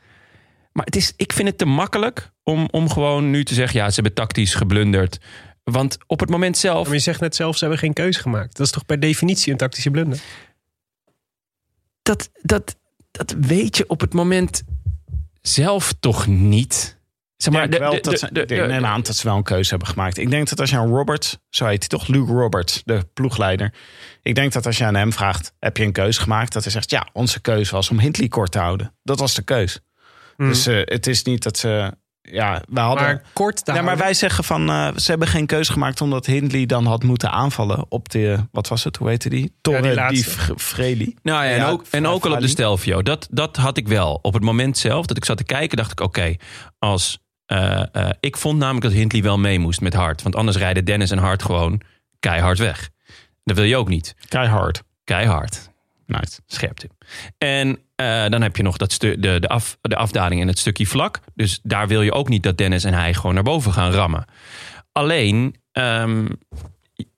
Maar 0.79 0.87
het 0.87 0.95
is, 0.95 1.13
ik 1.15 1.33
vind 1.33 1.47
het 1.47 1.57
te 1.57 1.65
makkelijk 1.65 2.31
om, 2.43 2.67
om 2.71 2.89
gewoon 2.89 3.29
nu 3.29 3.43
te 3.43 3.53
zeggen... 3.53 3.79
ja, 3.79 3.87
ze 3.87 3.93
hebben 3.93 4.13
tactisch 4.13 4.53
geblunderd. 4.53 5.19
Want 5.63 5.97
op 6.07 6.19
het 6.19 6.29
moment 6.29 6.57
zelf... 6.57 6.85
Maar 6.85 6.95
je 6.95 7.01
zegt 7.01 7.19
net 7.19 7.35
zelf, 7.35 7.53
ze 7.53 7.59
hebben 7.59 7.79
geen 7.79 7.93
keuze 7.93 8.19
gemaakt. 8.19 8.57
Dat 8.57 8.65
is 8.65 8.71
toch 8.71 8.85
per 8.85 8.99
definitie 8.99 9.51
een 9.51 9.57
tactische 9.57 9.91
blunder? 9.91 10.19
dat, 12.01 12.29
dat, 12.41 12.75
dat 13.11 13.35
weet 13.39 13.77
je 13.77 13.89
op 13.89 13.99
het 14.01 14.13
moment 14.13 14.63
zelf 15.41 15.93
toch 15.99 16.27
niet. 16.27 16.97
Zeg 17.37 17.53
maar, 17.53 17.69
wel 17.69 17.91
de- 17.91 17.99
dat 18.01 18.19
ze, 18.19 18.29
de- 18.31 18.45
ik 18.45 18.67
neem 18.67 18.85
aan 18.85 19.01
dat 19.01 19.15
ze 19.15 19.27
wel 19.27 19.37
een 19.37 19.43
keuze 19.43 19.69
hebben 19.69 19.87
gemaakt. 19.87 20.17
Ik 20.17 20.29
denk 20.29 20.49
dat 20.49 20.59
als 20.59 20.69
je 20.69 20.77
aan 20.77 20.89
Roberts, 20.89 21.37
zo 21.49 21.65
heet 21.65 21.79
hij 21.79 21.87
toch, 21.87 22.07
Luke 22.07 22.31
Roberts, 22.31 22.81
de 22.85 23.07
ploegleider. 23.13 23.73
Ik 24.21 24.35
denk 24.35 24.53
dat 24.53 24.65
als 24.65 24.77
je 24.77 24.85
aan 24.85 24.95
hem 24.95 25.13
vraagt, 25.13 25.53
heb 25.59 25.77
je 25.77 25.83
een 25.83 25.91
keuze 25.91 26.21
gemaakt? 26.21 26.53
Dat 26.53 26.63
hij 26.63 26.71
zegt, 26.71 26.89
ja, 26.91 27.07
onze 27.13 27.41
keuze 27.41 27.71
was 27.71 27.89
om 27.89 27.99
Hindley 27.99 28.27
kort 28.27 28.51
te 28.51 28.59
houden. 28.59 28.93
Dat 29.03 29.19
was 29.19 29.35
de 29.35 29.41
keus. 29.41 29.79
Dus 30.47 30.67
eh, 30.67 30.81
het 30.85 31.07
is 31.07 31.23
niet 31.23 31.43
dat 31.43 31.57
ze, 31.57 31.93
ja, 32.21 32.61
we 32.69 32.79
hadden... 32.79 33.03
Maar 33.03 33.23
kort 33.33 33.65
daar. 33.65 33.75
ja, 33.75 33.81
maar 33.81 33.97
wij 33.97 34.13
zeggen 34.13 34.43
van, 34.43 34.69
eh, 34.69 34.95
ze 34.95 35.09
hebben 35.09 35.27
geen 35.27 35.45
keuze 35.45 35.71
gemaakt 35.71 36.01
omdat 36.01 36.25
Hindley 36.25 36.65
dan 36.65 36.85
had 36.85 37.03
moeten 37.03 37.31
aanvallen 37.31 37.85
op 37.89 38.09
de, 38.09 38.37
wat 38.51 38.67
was 38.67 38.83
het, 38.83 38.97
hoe 38.97 39.09
heette 39.09 39.29
die? 39.29 39.53
Torre 39.61 39.81
die 40.09 40.23
die. 40.97 41.15
Nou 41.23 41.45
ja, 41.45 41.51
en, 41.51 41.57
Ja, 41.57 41.69
ook, 41.69 41.85
en 41.89 42.07
ook 42.07 42.25
al 42.25 42.31
op 42.33 42.39
de. 42.39 42.47
Stelvio. 42.47 43.01
Dat, 43.01 43.27
dat 43.31 43.55
had 43.57 43.77
ik 43.77 43.87
wel. 43.87 44.19
Op 44.21 44.33
het 44.33 44.43
moment 44.43 44.77
zelf 44.77 45.05
dat 45.05 45.17
ik 45.17 45.25
zat 45.25 45.37
te 45.37 45.43
kijken, 45.43 45.77
dacht 45.77 45.91
ik: 45.91 45.99
oké, 45.99 46.35
als. 46.79 47.19
eh, 47.45 47.95
eh, 47.95 48.09
ik 48.19 48.37
vond 48.37 48.57
namelijk 48.59 48.83
dat 48.85 48.93
Hindley 48.93 49.21
wel 49.21 49.37
mee 49.37 49.59
moest 49.59 49.81
met 49.81 49.93
Hart. 49.93 50.21
Want 50.21 50.35
anders 50.35 50.57
rijden 50.57 50.85
Dennis 50.85 51.11
en 51.11 51.17
Hart 51.17 51.43
gewoon 51.43 51.81
keihard 52.19 52.57
weg. 52.57 52.89
Dat 53.43 53.55
wil 53.55 53.65
je 53.65 53.77
ook 53.77 53.89
niet. 53.89 54.15
Keihard. 54.27 54.83
Keihard. 55.03 55.68
Nice. 56.09 56.41
Scherpte. 56.45 56.89
En 57.37 57.79
eh, 57.95 58.25
dan 58.27 58.41
heb 58.41 58.55
je 58.55 58.63
nog 58.63 58.77
dat 58.77 58.95
de, 58.99 59.19
de, 59.19 59.47
af, 59.47 59.77
de 59.81 59.95
afdaling 59.95 60.41
en 60.41 60.47
het 60.47 60.59
stukje 60.59 60.85
vlak. 60.85 61.19
Dus 61.35 61.59
daar 61.63 61.87
wil 61.87 62.01
je 62.01 62.11
ook 62.11 62.29
niet 62.29 62.43
dat 62.43 62.57
Dennis 62.57 62.83
en 62.83 62.93
hij 62.93 63.13
gewoon 63.13 63.33
naar 63.33 63.43
boven 63.43 63.73
gaan 63.73 63.91
rammen. 63.91 64.25
Alleen, 64.91 65.55
ehm, 65.71 66.27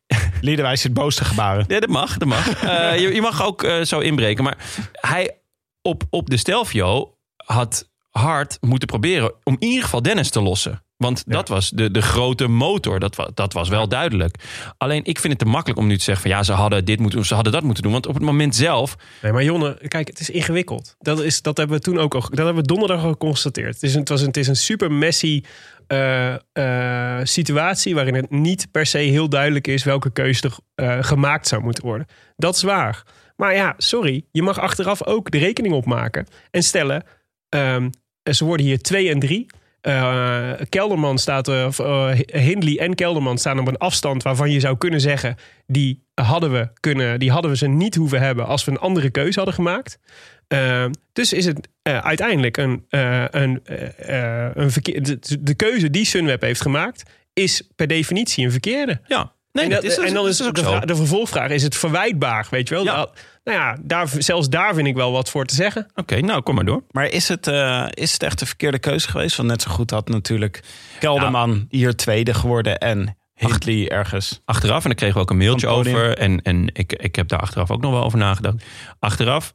Liederwijs 0.41 0.81
zit 0.81 0.93
boos 0.93 1.15
te 1.15 1.25
gebaren. 1.25 1.65
Ja, 1.67 1.79
dat 1.79 1.89
mag, 1.89 2.17
dat 2.17 2.27
mag. 2.27 2.49
Eh, 2.63 2.99
je, 2.99 3.13
je 3.13 3.21
mag 3.21 3.43
ook 3.43 3.63
eh, 3.63 3.81
zo 3.81 3.99
inbreken. 3.99 4.43
Maar 4.43 4.57
hij 4.91 5.37
op, 5.81 6.03
op 6.09 6.29
de 6.29 6.37
Stelvio 6.37 7.17
had 7.35 7.89
hard 8.09 8.57
moeten 8.61 8.87
proberen 8.87 9.33
om 9.43 9.55
in 9.59 9.67
ieder 9.67 9.83
geval 9.83 10.01
Dennis 10.01 10.29
te 10.29 10.41
lossen. 10.41 10.83
Want 11.01 11.23
dat 11.27 11.47
was 11.47 11.69
de, 11.69 11.91
de 11.91 12.01
grote 12.01 12.47
motor. 12.47 12.99
Dat, 12.99 13.31
dat 13.33 13.53
was 13.53 13.69
wel 13.69 13.87
duidelijk. 13.87 14.35
Alleen 14.77 15.03
ik 15.03 15.19
vind 15.19 15.33
het 15.33 15.41
te 15.41 15.47
makkelijk 15.47 15.79
om 15.79 15.87
nu 15.87 15.97
te 15.97 16.03
zeggen 16.03 16.29
van 16.29 16.37
ja, 16.37 16.43
ze 16.43 16.51
hadden 16.51 16.85
dit 16.85 16.99
moeten 16.99 17.17
doen, 17.17 17.27
ze 17.27 17.33
hadden 17.33 17.53
dat 17.53 17.63
moeten 17.63 17.83
doen. 17.83 17.91
Want 17.91 18.07
op 18.07 18.13
het 18.13 18.23
moment 18.23 18.55
zelf. 18.55 18.95
Nee, 19.21 19.31
maar 19.31 19.43
Jonne, 19.43 19.77
kijk, 19.87 20.07
het 20.07 20.19
is 20.19 20.29
ingewikkeld. 20.29 20.95
Dat, 20.99 21.21
is, 21.21 21.41
dat 21.41 21.57
hebben 21.57 21.77
we 21.77 21.83
toen 21.83 21.99
ook 21.99 22.13
al, 22.13 22.21
dat 22.21 22.37
hebben 22.37 22.55
we 22.55 22.61
donderdag 22.61 23.03
al 23.03 23.11
geconstateerd. 23.11 23.73
Het 23.73 23.83
is 23.83 23.93
een, 23.93 23.99
het 23.99 24.09
was 24.09 24.21
een, 24.21 24.27
het 24.27 24.37
is 24.37 24.47
een 24.47 24.55
super 24.55 24.91
messy 24.91 25.41
eh, 25.87 26.33
eh, 26.53 27.25
situatie 27.25 27.95
waarin 27.95 28.15
het 28.15 28.29
niet 28.29 28.67
per 28.71 28.85
se 28.85 28.97
heel 28.97 29.29
duidelijk 29.29 29.67
is 29.67 29.83
welke 29.83 30.11
keuze 30.11 30.47
er 30.47 30.57
eh, 30.75 31.03
gemaakt 31.03 31.47
zou 31.47 31.61
moeten 31.61 31.85
worden. 31.85 32.07
Dat 32.35 32.55
is 32.55 32.61
waar. 32.61 33.03
Maar 33.35 33.55
ja, 33.55 33.73
sorry, 33.77 34.25
je 34.31 34.41
mag 34.41 34.59
achteraf 34.59 35.05
ook 35.05 35.31
de 35.31 35.37
rekening 35.37 35.73
opmaken 35.73 36.27
en 36.51 36.63
stellen, 36.63 37.03
ehm, 37.49 37.89
ze 38.31 38.45
worden 38.45 38.65
hier 38.65 38.81
2 38.81 39.09
en 39.09 39.19
3. 39.19 39.45
Eh, 39.81 40.51
Kelderman 40.69 41.17
staat, 41.17 41.47
eh, 41.47 41.65
of, 41.67 41.79
eh, 41.79 42.09
Hindley 42.25 42.79
en 42.79 42.95
Kelderman 42.95 43.37
staan 43.37 43.59
op 43.59 43.67
een 43.67 43.77
afstand 43.77 44.23
waarvan 44.23 44.51
je 44.51 44.59
zou 44.59 44.77
kunnen 44.77 45.01
zeggen: 45.01 45.35
die 45.67 46.03
hadden 46.13 46.51
we, 46.51 46.69
kunnen, 46.79 47.19
die 47.19 47.31
hadden 47.31 47.51
we 47.51 47.57
ze 47.57 47.67
niet 47.67 47.95
hoeven 47.95 48.19
hebben 48.19 48.45
als 48.47 48.65
we 48.65 48.71
een 48.71 48.79
andere 48.79 49.09
keuze 49.09 49.37
hadden 49.37 49.55
gemaakt. 49.55 49.99
Eh, 50.47 50.85
dus 51.13 51.33
is 51.33 51.45
het 51.45 51.67
eh, 51.81 51.97
uiteindelijk 51.97 52.57
een, 52.57 52.85
eh, 52.89 53.25
een, 53.29 53.59
eh, 53.63 54.45
eh, 54.45 54.51
een 54.53 54.71
verkeer, 54.71 55.03
de, 55.03 55.19
de 55.39 55.53
keuze 55.53 55.89
die 55.89 56.05
Sunweb 56.05 56.41
heeft 56.41 56.61
gemaakt, 56.61 57.03
is 57.33 57.69
per 57.75 57.87
definitie 57.87 58.45
een 58.45 58.51
verkeerde. 58.51 59.01
Ja, 59.07 59.33
nee, 59.51 59.63
en, 59.63 59.69
dat 59.69 59.81
dat- 59.81 59.91
is, 59.91 59.97
en 59.97 60.13
dan 60.13 60.27
is 60.27 60.37
dat 60.37 60.47
ook 60.47 60.55
de, 60.55 60.61
zo. 60.61 60.67
vra- 60.69 60.79
de 60.79 60.95
vervolgvraag: 60.95 61.49
is 61.49 61.63
het 61.63 61.75
verwijtbaar? 61.75 62.47
Weet 62.49 62.67
je 62.67 62.75
wel? 62.75 62.83
Ja. 62.83 62.93
Nou, 62.95 63.09
nou 63.43 63.57
ja, 63.57 63.77
daar, 63.81 64.07
zelfs 64.17 64.49
daar 64.49 64.73
vind 64.73 64.87
ik 64.87 64.95
wel 64.95 65.11
wat 65.11 65.29
voor 65.29 65.45
te 65.45 65.55
zeggen. 65.55 65.87
Oké, 65.95 66.19
nou 66.19 66.41
kom 66.41 66.55
maar 66.55 66.65
door. 66.65 66.83
Maar 66.91 67.05
is 67.07 67.27
het, 67.27 67.47
eh, 67.47 67.85
is 67.89 68.13
het 68.13 68.23
echt 68.23 68.39
de 68.39 68.45
verkeerde 68.45 68.79
keuze 68.79 69.09
geweest? 69.09 69.35
Want 69.37 69.49
net 69.49 69.61
zo 69.61 69.71
goed 69.71 69.91
had 69.91 70.07
natuurlijk 70.09 70.63
Kelderman 70.99 71.65
hier 71.69 71.95
tweede 71.95 72.33
geworden 72.33 72.77
en 72.77 73.17
Hindley 73.33 73.89
ergens. 73.89 74.41
Achteraf, 74.45 74.81
en 74.83 74.89
daar 74.89 74.95
kregen 74.95 75.15
we 75.15 75.21
ook 75.21 75.29
een 75.29 75.37
mailtje 75.37 75.67
over. 75.67 76.17
En, 76.17 76.41
en 76.41 76.69
ik, 76.73 76.93
ik 76.93 77.15
heb 77.15 77.27
daar 77.27 77.39
achteraf 77.39 77.71
ook 77.71 77.81
nog 77.81 77.91
wel 77.91 78.03
over 78.03 78.17
nagedacht. 78.17 78.63
Achteraf, 78.99 79.53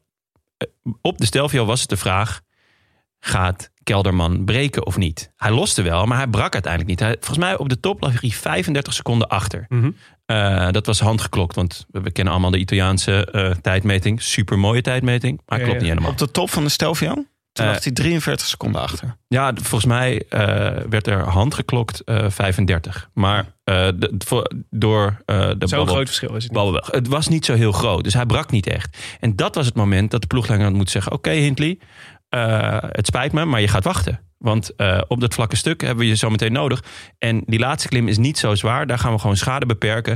eh, 0.56 0.68
op 1.02 1.18
de 1.18 1.26
Stelvio 1.26 1.64
was 1.64 1.80
het 1.80 1.88
de 1.88 1.96
vraag... 1.96 2.40
gaat 3.20 3.70
Kelderman 3.82 4.44
breken 4.44 4.86
of 4.86 4.96
niet? 4.96 5.30
Hij 5.36 5.50
loste 5.50 5.82
wel, 5.82 6.06
maar 6.06 6.16
hij 6.16 6.26
brak 6.26 6.52
uiteindelijk 6.52 6.90
niet. 6.90 7.00
Hij, 7.00 7.16
volgens 7.18 7.38
mij 7.38 7.56
op 7.58 7.68
de 7.68 7.80
top 7.80 8.00
lag 8.02 8.20
hij 8.20 8.30
35 8.30 8.92
seconden 8.92 9.28
achter. 9.28 9.64
Mhm. 9.68 9.90
Eh, 10.26 10.70
dat 10.70 10.86
was 10.86 11.00
handgeklokt, 11.00 11.54
want 11.54 11.86
we, 11.90 12.00
we 12.00 12.10
kennen 12.10 12.32
allemaal 12.32 12.50
de 12.50 12.58
Italiaanse 12.58 13.24
eh, 13.30 13.50
tijdmeting. 13.50 14.22
Super 14.22 14.58
mooie 14.58 14.82
tijdmeting, 14.82 15.40
maar 15.46 15.58
Ja, 15.58 15.64
klopt 15.64 15.80
ja. 15.80 15.86
niet 15.86 15.92
helemaal. 15.94 16.12
Op 16.12 16.18
de 16.26 16.30
top 16.30 16.50
van 16.50 16.62
de 16.64 16.68
Stelvio? 16.70 17.14
Toen 17.52 17.66
Eh, 17.66 17.72
lag 17.72 17.82
hij 17.84 17.92
43 17.92 18.46
seconden 18.46 18.80
achter. 18.80 19.16
Ja, 19.28 19.52
volgens 19.54 19.84
mij 19.84 20.24
eh, 20.28 20.38
werd 20.88 21.06
er 21.06 21.20
handgeklokt 21.28 22.00
eh 22.04 22.30
35. 22.30 23.08
Maar 23.14 23.54
eh, 23.64 23.88
de- 23.96 24.14
voor- 24.18 24.50
door 24.70 25.22
eh 25.26 25.50
de 25.58 25.66
Zo'n 25.66 25.86
groot 25.86 26.06
verschil 26.06 26.34
is 26.36 26.42
het 26.44 26.52
niet. 26.52 26.86
Het 26.90 27.08
was 27.08 27.28
niet 27.28 27.44
zo 27.44 27.54
heel 27.54 27.72
groot, 27.72 28.04
dus 28.04 28.14
hij 28.14 28.26
brak 28.26 28.50
niet 28.50 28.66
echt. 28.66 28.98
En 29.20 29.36
dat 29.36 29.54
was 29.54 29.66
het 29.66 29.74
moment 29.74 30.10
dat 30.10 30.20
de 30.20 30.26
ploegleider 30.26 30.66
had 30.66 30.76
moeten 30.76 30.92
zeggen... 30.92 31.12
oké 31.12 31.30
Hindley, 31.30 31.78
eh, 32.36 32.88
het 32.90 33.06
spijt 33.06 33.32
me, 33.32 33.44
maar 33.44 33.60
je 33.60 33.68
gaat 33.68 33.84
wachten. 33.84 34.20
Want 34.38 34.74
eh, 34.74 35.00
op 35.08 35.20
dat 35.20 35.34
vlakke 35.34 35.56
stuk 35.56 35.80
hebben 35.80 36.04
we 36.04 36.10
je 36.10 36.16
zo 36.16 36.30
meteen 36.30 36.52
nodig. 36.52 36.84
En 37.18 37.42
die 37.46 37.58
laatste 37.58 37.88
klim 37.88 38.08
is 38.08 38.18
niet 38.18 38.38
zo 38.38 38.54
zwaar. 38.54 38.86
Daar 38.86 38.98
gaan 38.98 39.12
we 39.12 39.18
gewoon 39.18 39.36
schade 39.36 39.66
beperken. 39.66 40.12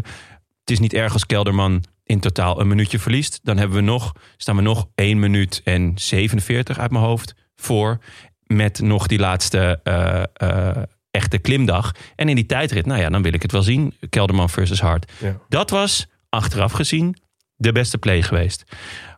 Het 0.61 0.71
is 0.71 0.79
niet 0.79 0.93
erg 0.93 1.13
als 1.13 1.27
Kelderman 1.27 1.85
in 2.05 2.21
totaal 2.21 2.61
een 2.61 2.69
minuutje 2.69 2.99
verliest. 2.99 3.41
Dan 3.43 3.57
hebben 3.57 3.77
we 3.77 3.83
nog, 3.83 4.13
staan 4.37 4.57
we 4.57 4.63
nog 4.63 4.89
1 4.95 5.19
minuut 5.19 5.61
en 5.65 5.93
47 5.95 6.79
uit 6.79 6.91
mijn 6.91 7.05
hoofd 7.05 7.35
voor. 7.57 7.99
Met 8.47 8.81
nog 8.81 9.07
die 9.07 9.19
laatste 9.19 9.81
eh, 9.83 10.83
echte 11.11 11.39
klimdag. 11.39 11.95
En 12.17 12.29
in 12.29 12.35
die 12.35 12.47
tijdrit, 12.47 12.87
nou 12.87 13.01
ja, 13.01 13.09
dan 13.09 13.23
wil 13.23 13.33
ik 13.33 13.43
het 13.43 13.53
wel 13.53 13.63
zien. 13.63 13.95
Kelderman 14.11 14.51
versus 14.51 14.81
Hart. 14.81 15.13
Ja. 15.21 15.37
Dat 15.49 15.71
was 15.71 16.07
achteraf 16.29 16.73
gezien 16.73 17.17
de 17.57 17.73
beste 17.73 17.99
play 17.99 18.23
geweest. 18.23 18.65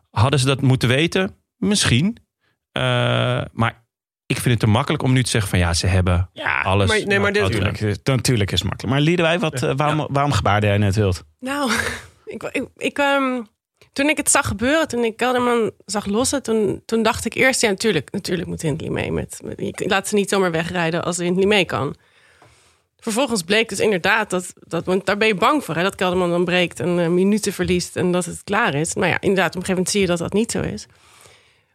Hadden 0.09 0.39
ze 0.39 0.45
dat 0.45 0.61
moeten 0.61 0.89
weten? 0.89 1.35
Misschien. 1.57 2.17
Eh, 2.73 3.41
maar 3.51 3.83
ik 4.25 4.35
vind 4.35 4.45
het 4.49 4.59
te 4.59 4.67
makkelijk 4.67 5.03
om 5.03 5.13
nu 5.13 5.23
te 5.23 5.29
zeggen 5.29 5.49
van 5.49 5.59
ja, 5.59 5.73
ze 5.73 5.87
hebben 5.87 6.29
alles. 6.63 6.87
maar- 6.89 7.05
nee, 7.05 7.19
maar 7.19 7.33
dit-. 7.33 7.41
Natuurlijk, 7.41 7.79
is- 7.81 7.97
natuurlijk 8.03 8.51
is 8.51 8.59
het 8.59 8.67
makkelijk. 8.67 8.93
Maar 8.95 9.03
Liedewij, 9.03 9.39
wat, 9.39 9.63
eh, 9.63 9.71
waarom, 9.75 10.07
waarom 10.09 10.31
gebaarde 10.31 10.67
jij 10.67 10.77
net 10.77 10.95
wild? 10.95 11.23
Nou, 11.39 11.71
ik, 12.25 12.43
ik, 12.43 12.67
ik, 12.77 12.97
ehm, 12.97 13.41
toen 13.93 14.09
ik 14.09 14.17
het 14.17 14.31
zag 14.31 14.47
gebeuren, 14.47 14.87
toen 14.87 15.03
ik 15.03 15.17
Kelderman 15.17 15.71
zag 15.85 16.05
lossen, 16.05 16.43
toen, 16.43 16.81
toen 16.85 17.03
dacht 17.03 17.25
ik 17.25 17.33
eerst, 17.33 17.61
ja, 17.61 17.69
natuurlijk, 17.69 18.11
natuurlijk 18.11 18.47
moet 18.47 18.61
Hindley 18.61 18.89
mee. 18.89 19.11
Met, 19.11 19.39
met, 19.43 19.59
je 19.59 19.87
laat 19.87 20.07
ze 20.07 20.15
niet 20.15 20.29
zomaar 20.29 20.51
wegrijden 20.51 21.03
als 21.03 21.17
Hindley 21.17 21.45
mee 21.47 21.65
kan. 21.65 21.95
Vervolgens 22.99 23.41
bleek 23.43 23.69
dus 23.69 23.79
inderdaad 23.79 24.29
dat, 24.29 24.53
dat 24.67 24.85
want 24.85 25.05
daar 25.05 25.17
ben 25.17 25.27
je 25.27 25.35
bang 25.35 25.63
voor, 25.63 25.75
hè, 25.75 25.81
dat 25.83 25.95
Kelderman 25.95 26.29
dan 26.29 26.45
breekt 26.45 26.79
en 26.79 26.99
eh, 26.99 27.07
minuten 27.07 27.53
verliest 27.53 27.95
en 27.95 28.11
dat 28.11 28.25
het 28.25 28.41
klaar 28.43 28.73
is. 28.73 28.95
Maar 28.95 29.07
ja, 29.09 29.17
inderdaad, 29.21 29.55
op 29.55 29.61
een 29.61 29.65
gegeven 29.65 29.73
moment 29.73 29.89
zie 29.89 30.01
je 30.01 30.07
dat 30.07 30.17
dat 30.17 30.33
niet 30.33 30.51
zo 30.51 30.61
is. 30.61 30.85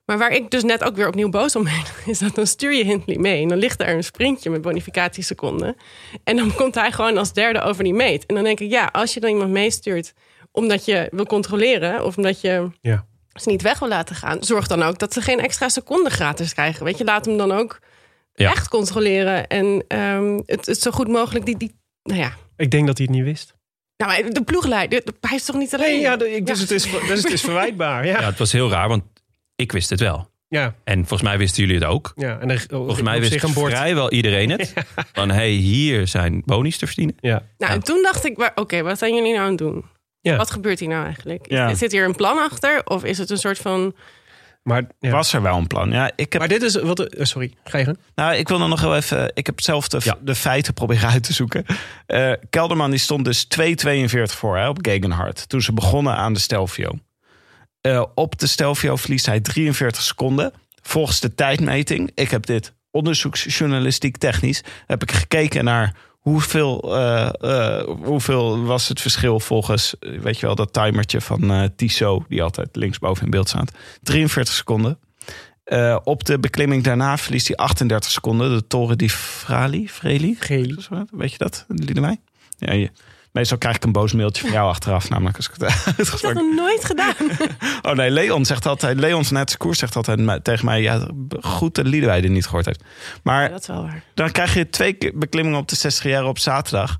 Maar 0.08 0.18
waar 0.18 0.30
ik 0.32 0.50
dus 0.50 0.62
net 0.62 0.84
ook 0.84 0.96
weer 0.96 1.06
opnieuw 1.08 1.28
boos 1.28 1.56
om 1.56 1.64
ben, 1.64 1.82
is 2.12 2.18
dat 2.18 2.34
dan 2.34 2.46
stuur 2.46 2.74
je 2.74 2.84
Hindley 2.84 3.16
mee. 3.18 3.42
En 3.42 3.48
dan 3.48 3.58
ligt 3.58 3.80
er 3.80 3.88
een 3.88 4.04
sprintje 4.04 4.50
met 4.50 4.62
bonificatieseconden. 4.62 5.76
En 6.24 6.36
dan 6.36 6.54
komt 6.54 6.74
hij 6.74 6.92
gewoon 6.92 7.18
als 7.18 7.32
derde 7.32 7.60
over 7.60 7.84
die 7.84 7.94
meet. 7.94 8.26
En 8.26 8.34
dan 8.34 8.44
denk 8.44 8.60
ik, 8.60 8.70
ja, 8.70 8.84
als 8.92 9.14
je 9.14 9.20
dan 9.20 9.30
iemand 9.30 9.50
meestuurt 9.50 10.12
omdat 10.52 10.84
je 10.84 11.08
wil 11.10 11.26
controleren 11.26 12.04
of 12.04 12.16
omdat 12.16 12.40
je 12.40 12.70
Ja. 12.80 13.06
ze 13.40 13.48
niet 13.48 13.62
weg 13.62 13.78
wil 13.78 13.88
laten 13.88 14.16
gaan, 14.16 14.42
zorg 14.42 14.66
dan 14.66 14.82
ook 14.82 14.98
dat 14.98 15.12
ze 15.12 15.20
geen 15.22 15.40
extra 15.40 15.68
seconden 15.68 16.12
gratis 16.12 16.52
krijgen. 16.52 16.84
Weet 16.84 16.98
je, 16.98 17.04
laat 17.04 17.24
hem 17.24 17.36
dan 17.36 17.52
ook 17.52 17.78
Ja. 18.34 18.50
echt 18.50 18.68
controleren 18.68 19.46
en 19.46 19.84
ehm, 19.88 20.38
het, 20.46 20.66
het 20.66 20.80
zo 20.82 20.90
goed 20.90 21.08
mogelijk 21.08 21.44
die, 21.46 21.56
die 21.56 21.74
nou 22.02 22.20
ja. 22.20 22.32
Ik 22.56 22.70
denk 22.70 22.86
dat 22.86 22.98
hij 22.98 23.06
het 23.10 23.16
niet 23.16 23.24
wist. 23.24 23.54
Nou, 23.96 24.22
maar 24.22 24.32
de 24.32 24.42
ploegleider, 24.44 25.04
de- 25.04 25.14
hij 25.20 25.36
is 25.36 25.44
toch 25.44 25.56
niet 25.56 25.74
alleen. 25.74 25.90
Nee, 25.90 26.00
ja, 26.00 26.16
de- 26.16 26.30
ik, 26.34 26.46
dus, 26.46 26.56
Ja. 26.56 26.62
het 26.62 26.70
is, 26.70 26.82
dus 27.08 27.22
het 27.22 27.32
is 27.32 27.40
verwijtbaar. 27.50 28.06
Ja. 28.06 28.20
Ja, 28.20 28.26
het 28.26 28.38
was 28.38 28.52
heel 28.52 28.70
raar, 28.70 28.88
want 28.88 29.02
ik 29.62 29.72
wist 29.72 29.90
het 29.90 30.00
wel. 30.00 30.30
Ja, 30.48 30.74
En 30.84 30.98
volgens 30.98 31.22
mij 31.22 31.38
wisten 31.38 31.62
jullie 31.62 31.78
het 31.78 31.88
ook. 31.88 32.12
ja. 32.16 32.38
En 32.40 32.50
er, 32.50 32.64
Volgens 32.68 33.02
mij 33.02 33.20
wist 33.20 33.32
zich 33.32 33.42
een 33.42 33.52
bord. 33.52 33.72
vrijwel 33.72 34.10
iedereen 34.12 34.50
het. 34.50 34.72
Van 35.12 35.30
hey, 35.30 35.50
hier 35.50 36.06
zijn 36.06 36.42
bonies 36.44 36.78
te 36.78 36.86
verdienen. 36.86 37.16
Ja. 37.20 37.42
Nou, 37.58 37.72
en 37.72 37.82
toen 37.82 38.02
dacht 38.02 38.24
ik, 38.24 38.52
oké, 38.54 38.82
wat 38.82 38.98
zijn 38.98 39.14
jullie 39.14 39.32
nou 39.32 39.42
aan 39.44 39.48
het 39.48 39.58
doen? 39.58 39.84
Ja. 40.20 40.36
Wat 40.36 40.50
gebeurt 40.50 40.80
hier 40.80 40.88
nou 40.88 41.04
eigenlijk? 41.04 41.50
Ja. 41.50 41.74
Zit 41.74 41.92
hier 41.92 42.04
een 42.04 42.14
plan 42.14 42.38
achter? 42.38 42.80
Of 42.84 43.04
is 43.04 43.18
het 43.18 43.30
een 43.30 43.36
soort 43.38 43.58
van... 43.58 43.94
Maar, 44.62 44.82
ja. 44.98 45.10
Was 45.10 45.32
er 45.32 45.42
wel 45.42 45.56
een 45.56 45.66
plan? 45.66 45.90
Ja, 45.90 46.10
ik 46.16 46.32
heb 46.32 46.38
maar 46.40 46.48
dit 46.50 46.62
is 46.62 46.74
wat. 46.80 47.00
eh, 47.00 47.24
sorry, 47.24 47.52
ga 47.64 47.78
je. 47.78 47.96
Nou, 48.14 48.34
ik 48.34 48.48
wil 48.48 48.58
dan 48.58 48.68
nog 48.68 48.80
wel 48.80 48.96
even. 48.96 49.30
Ik 49.34 49.46
heb 49.46 49.60
zelf 49.60 49.88
de, 49.88 50.00
Ja. 50.02 50.18
de 50.20 50.34
feiten 50.34 50.74
proberen 50.74 51.08
uit 51.08 51.22
te 51.22 51.32
zoeken. 51.32 51.64
Eh, 52.06 52.32
Kelderman 52.50 52.90
die 52.90 52.98
stond 52.98 53.24
dus 53.24 53.46
2,42 53.48 54.34
voor 54.36 54.56
hè, 54.56 54.68
op 54.68 54.78
Gegenhard. 54.82 55.48
Toen 55.48 55.60
ze 55.62 55.72
begonnen 55.72 56.14
aan 56.14 56.32
de 56.32 56.38
Stelvio. 56.40 56.90
Eh, 57.80 58.04
op 58.14 58.38
de 58.38 58.46
Stelvio 58.46 58.96
verliest 58.96 59.26
hij 59.26 59.40
43 59.40 60.02
seconden. 60.02 60.52
Volgens 60.82 61.20
de 61.20 61.34
tijdmeting. 61.34 62.10
Ik 62.14 62.30
heb 62.30 62.46
dit 62.46 62.72
onderzoeksjournalistiek 62.90 64.16
technisch. 64.16 64.62
Heb 64.86 65.02
ik 65.02 65.12
gekeken 65.12 65.64
naar 65.64 65.96
hoeveel, 66.08 66.96
eh, 66.96 67.28
eh, 67.40 67.84
hoeveel 68.02 68.62
was 68.64 68.88
het 68.88 69.00
verschil 69.00 69.40
volgens. 69.40 69.94
Weet 70.00 70.38
je 70.38 70.46
wel, 70.46 70.54
dat 70.54 70.72
timertje 70.72 71.20
van 71.20 71.70
Tissot. 71.76 72.24
Die 72.28 72.42
altijd 72.42 72.76
linksboven 72.76 73.24
in 73.24 73.30
beeld 73.30 73.48
staat. 73.48 73.72
43 74.02 74.54
seconden. 74.54 74.98
Op 76.04 76.24
de 76.24 76.38
beklimming 76.38 76.84
daarna 76.84 77.18
verliest 77.18 77.46
hij 77.46 77.56
38 77.56 78.10
seconden. 78.10 78.50
De 78.50 78.66
Toren 78.66 78.98
di 78.98 79.10
Frali. 79.10 79.88
Freli? 79.88 80.38
Weet 81.10 81.32
je 81.32 81.38
dat, 81.38 81.64
Liedewij? 81.68 82.20
Ja, 82.58 82.72
je, 82.72 82.90
meestal 83.32 83.58
krijg 83.58 83.76
ik 83.76 83.84
een 83.84 83.92
boos 83.92 84.12
mailtje 84.12 84.42
van 84.42 84.52
jou 84.58 84.68
achteraf. 84.68 85.08
Namelijk 85.08 85.36
als 85.36 85.48
ik 85.48 85.54
het 85.56 85.62
Ik 85.98 86.10
heb 86.10 86.20
dat 86.20 86.34
nog 86.34 86.54
nooit 86.54 86.84
gedaan. 86.84 87.14
Oh 87.82 87.92
nee, 87.94 88.10
Leon 88.10 88.44
zegt 88.44 88.66
altijd... 88.66 88.98
Leon 88.98 89.24
van 89.24 89.36
het 89.36 89.56
koers 89.56 89.78
zegt 89.78 89.96
altijd 89.96 90.44
tegen 90.44 90.64
mij... 90.64 90.82
Ja, 90.82 91.08
goed 91.40 91.74
dat 91.74 91.86
Liedewij 91.86 92.20
niet 92.20 92.44
gehoord 92.44 92.66
heeft. 92.66 92.84
Maar 93.22 93.50
dat 93.50 93.60
is 93.60 93.66
wel 93.66 93.82
waar. 93.82 94.02
dan 94.14 94.30
krijg 94.30 94.54
je 94.54 94.70
twee 94.70 94.98
beklimmingen 95.14 95.58
op 95.58 95.68
de 95.68 95.76
60 95.76 96.04
jaar 96.04 96.24
op 96.24 96.38
zaterdag. 96.38 96.96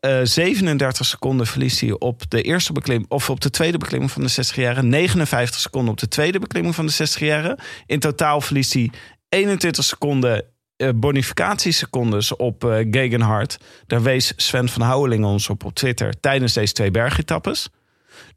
Eh 0.00 0.20
37 0.22 1.06
seconden 1.06 1.46
verliest 1.46 1.80
hij 1.80 1.90
op 1.98 2.22
de 2.28 2.42
eerste 2.42 2.72
beklimming... 2.72 3.10
of 3.10 3.30
op 3.30 3.40
de 3.40 3.50
tweede 3.50 3.78
beklimming 3.78 4.12
van 4.12 4.22
de 4.22 4.28
60 4.28 4.56
jaren. 4.56 4.88
59 4.88 5.60
seconden 5.60 5.90
op 5.90 5.98
de 5.98 6.08
tweede 6.08 6.38
beklimming 6.38 6.74
van 6.74 6.86
de 6.86 6.92
60 6.92 7.20
jaren. 7.20 7.58
In 7.86 8.00
totaal 8.00 8.40
verliest 8.40 8.72
hij 8.72 8.90
21 9.28 9.84
seconden 9.84 10.44
eh, 10.78 10.88
bonificatiesecondes 10.94 12.36
op 12.36 12.64
eh 12.64 12.86
Gegenhard. 12.90 13.58
Daar 13.86 14.02
wees 14.02 14.32
Sven 14.36 14.68
van 14.68 14.82
Houweling 14.82 15.24
ons 15.24 15.48
op 15.48 15.64
op 15.64 15.74
Twitter... 15.74 16.20
tijdens 16.20 16.52
deze 16.52 16.72
twee 16.72 16.90
bergetappes. 16.90 17.68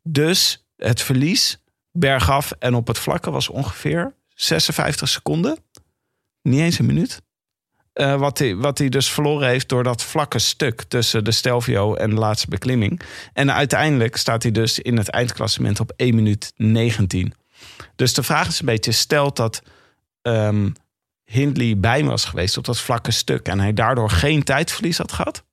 Dus 0.04 0.66
het 0.78 1.02
verlies 1.02 1.58
bergaf 1.92 2.52
en 2.60 2.74
op 2.74 2.88
het 2.88 2.98
vlakke 2.98 3.32
was 3.32 3.50
ongeveer 3.50 4.14
56 4.28 5.10
seconden. 5.10 5.58
Niet 6.42 6.60
eens 6.60 6.80
een 6.80 6.86
minuut. 6.86 7.22
Eh, 7.94 8.16
wat, 8.16 8.38
hij, 8.38 8.56
wat 8.56 8.78
hij 8.78 8.90
dus 8.90 9.12
verloren 9.12 9.48
heeft 9.48 9.70
door 9.70 9.84
dat 9.84 10.04
vlakke 10.04 10.40
stuk 10.40 10.84
tussen 10.84 11.24
de 11.24 11.32
Stelvio 11.32 11.96
en 11.96 12.10
de 12.10 12.16
laatste 12.16 12.48
beklimming. 12.48 13.02
En 13.34 13.54
uiteindelijk 13.54 14.16
staat 14.16 14.44
hij 14.44 14.52
dus 14.52 14.80
in 14.80 14.98
het 14.98 15.10
eindklassement 15.10 15.80
op 15.80 15.94
1 15.96 16.16
minuut 16.16 16.54
19. 16.56 17.34
Dus 17.96 18.14
de 18.14 18.24
vraag 18.24 18.48
is 18.48 18.60
een 18.60 18.66
beetje, 18.66 18.92
stelt 18.92 19.36
dat 19.36 19.62
ehm, 20.22 20.70
Hindley 21.32 21.80
bij 21.80 21.98
hem 21.98 22.08
was 22.08 22.26
geweest 22.26 22.58
op 22.58 22.66
dat 22.66 22.80
vlakke 22.80 23.12
stuk 23.12 23.48
en 23.48 23.60
hij 23.60 23.74
daardoor 23.74 24.10
geen 24.10 24.44
tijdverlies 24.44 24.98
had 24.98 25.12
gehad, 25.12 25.44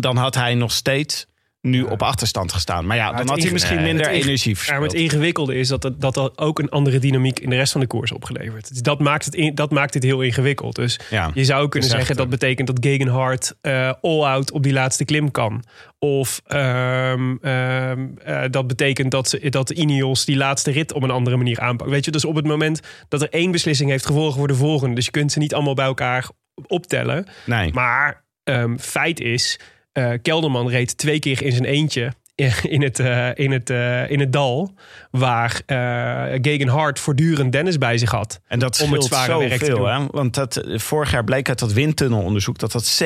dan 0.00 0.16
had 0.16 0.34
hij 0.34 0.54
nog 0.54 0.72
steeds 0.72 1.26
nu 1.70 1.82
op 1.82 2.02
achterstand 2.02 2.52
gestaan. 2.52 2.86
Maar 2.86 2.96
ja, 2.96 3.12
dan 3.12 3.28
had 3.28 3.42
hij 3.42 3.52
misschien 3.52 3.82
minder 3.82 4.06
energie 4.08 4.50
Ja, 4.50 4.56
maar 4.56 4.64
verspild. 4.64 4.92
het 4.92 5.00
ingewikkelde 5.00 5.54
is 5.54 5.68
dat 5.68 5.82
dat, 5.82 6.00
dat 6.00 6.14
dat 6.14 6.38
ook 6.38 6.58
een 6.58 6.68
andere 6.68 6.98
dynamiek 6.98 7.38
in 7.40 7.50
de 7.50 7.56
rest 7.56 7.72
van 7.72 7.80
de 7.80 7.86
koers 7.86 8.12
opgeleverd. 8.12 8.68
Dus 8.68 8.82
dat 8.82 9.00
maakt 9.00 9.24
het, 9.24 9.34
in- 9.34 9.54
dat 9.54 9.70
maakt 9.70 9.94
het 9.94 10.02
heel 10.02 10.20
ingewikkeld. 10.20 10.74
Dus 10.76 11.00
Ja, 11.10 11.30
je 11.34 11.44
zou 11.44 11.68
kunnen 11.68 11.88
echt, 11.88 11.98
zeggen 11.98 12.16
dat 12.16 12.24
eh, 12.24 12.30
betekent 12.30 12.66
dat 12.66 12.78
Gegenhard 12.80 13.54
eh 13.60 13.92
all-out 14.02 14.50
op 14.52 14.62
die 14.62 14.72
laatste 14.72 15.04
klim 15.04 15.30
kan. 15.30 15.64
Of 15.98 16.40
ehm, 16.46 17.36
ehm, 17.40 18.06
eh, 18.24 18.42
dat 18.50 18.66
betekent 18.66 19.10
dat, 19.10 19.28
ze, 19.28 19.48
dat 19.50 19.70
Ineos 19.70 20.24
die 20.24 20.36
laatste 20.36 20.70
rit 20.70 20.92
op 20.92 21.02
een 21.02 21.10
andere 21.10 21.36
manier 21.36 21.60
aanpakt. 21.60 21.90
Weet 21.90 22.04
je, 22.04 22.10
dus 22.10 22.24
op 22.24 22.34
het 22.34 22.46
moment 22.46 22.80
dat 23.08 23.22
er 23.22 23.30
één 23.30 23.50
beslissing 23.50 23.90
heeft 23.90 24.06
gevolgen 24.06 24.38
voor 24.38 24.48
de 24.48 24.54
volgende. 24.54 24.94
Dus 24.94 25.04
je 25.04 25.10
kunt 25.10 25.32
ze 25.32 25.38
niet 25.38 25.54
allemaal 25.54 25.74
bij 25.74 25.84
elkaar 25.86 26.28
optellen. 26.66 27.26
Nee. 27.46 27.72
Maar 27.72 28.24
ehm, 28.44 28.76
feit 28.78 29.20
is, 29.20 29.58
eh, 29.96 30.12
Kelderman 30.22 30.68
reed 30.68 30.96
twee 30.96 31.18
keer 31.18 31.42
in 31.42 31.52
zijn 31.52 31.64
eentje 31.64 32.12
in 32.62 32.82
het, 32.82 32.98
eh, 32.98 33.28
in 33.34 33.52
het, 33.52 33.70
eh, 33.70 34.10
in 34.10 34.20
het 34.20 34.32
dal. 34.32 34.74
Waar 35.10 35.60
eh 35.66 36.38
Gegenhard 36.42 36.98
voortdurend 36.98 37.52
Dennis 37.52 37.78
bij 37.78 37.98
zich 37.98 38.10
had. 38.10 38.40
En 38.46 38.58
dat 38.58 38.80
om 38.80 38.92
het 38.92 39.08
werk 39.08 39.62
te 39.62 39.70
doen. 39.70 39.88
Hè? 39.88 40.06
Want 40.06 40.34
dat, 40.34 40.60
vorig 40.66 41.10
jaar 41.10 41.24
bleek 41.24 41.48
uit 41.48 41.58
dat 41.58 41.72
windtunnelonderzoek... 41.72 42.58
dat 42.58 42.72
dat 42.72 43.02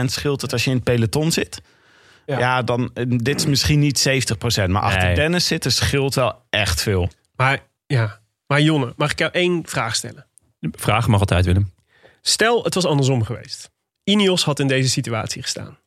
70% 0.00 0.04
scheelt 0.04 0.40
dat 0.40 0.52
als 0.52 0.64
je 0.64 0.70
in 0.70 0.76
het 0.76 0.84
peloton 0.84 1.32
zit. 1.32 1.62
Ja, 2.26 2.38
Ja. 2.38 2.62
dan, 2.62 2.90
dit 3.06 3.40
is 3.40 3.46
misschien 3.46 3.78
niet 3.78 4.08
70%. 4.08 4.70
Maar 4.70 4.82
achter 4.82 5.04
Nee. 5.04 5.14
Dennis 5.14 5.46
zitten 5.46 5.72
scheelt 5.72 6.14
wel 6.14 6.42
echt 6.50 6.82
veel. 6.82 7.10
Maar 7.36 7.58
ja, 7.86 8.20
maar 8.46 8.60
Jonne, 8.60 8.92
mag 8.96 9.10
ik 9.10 9.18
jou 9.18 9.32
één 9.32 9.62
vraag 9.66 9.94
stellen? 9.94 10.26
Vraag 10.60 11.06
mag 11.06 11.20
altijd, 11.20 11.44
Willem. 11.44 11.72
Stel, 12.20 12.64
het 12.64 12.74
was 12.74 12.84
andersom 12.84 13.24
geweest. 13.24 13.70
Ineos 14.04 14.44
had 14.44 14.60
in 14.60 14.66
deze 14.66 14.88
situatie 14.88 15.42
gestaan. 15.42 15.78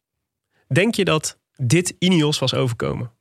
Denk 0.68 0.96
je 0.96 1.06
dat 1.06 1.40
dit 1.56 1.96
Ineos 2.00 2.40
was 2.40 2.54
overkomen? 2.54 3.12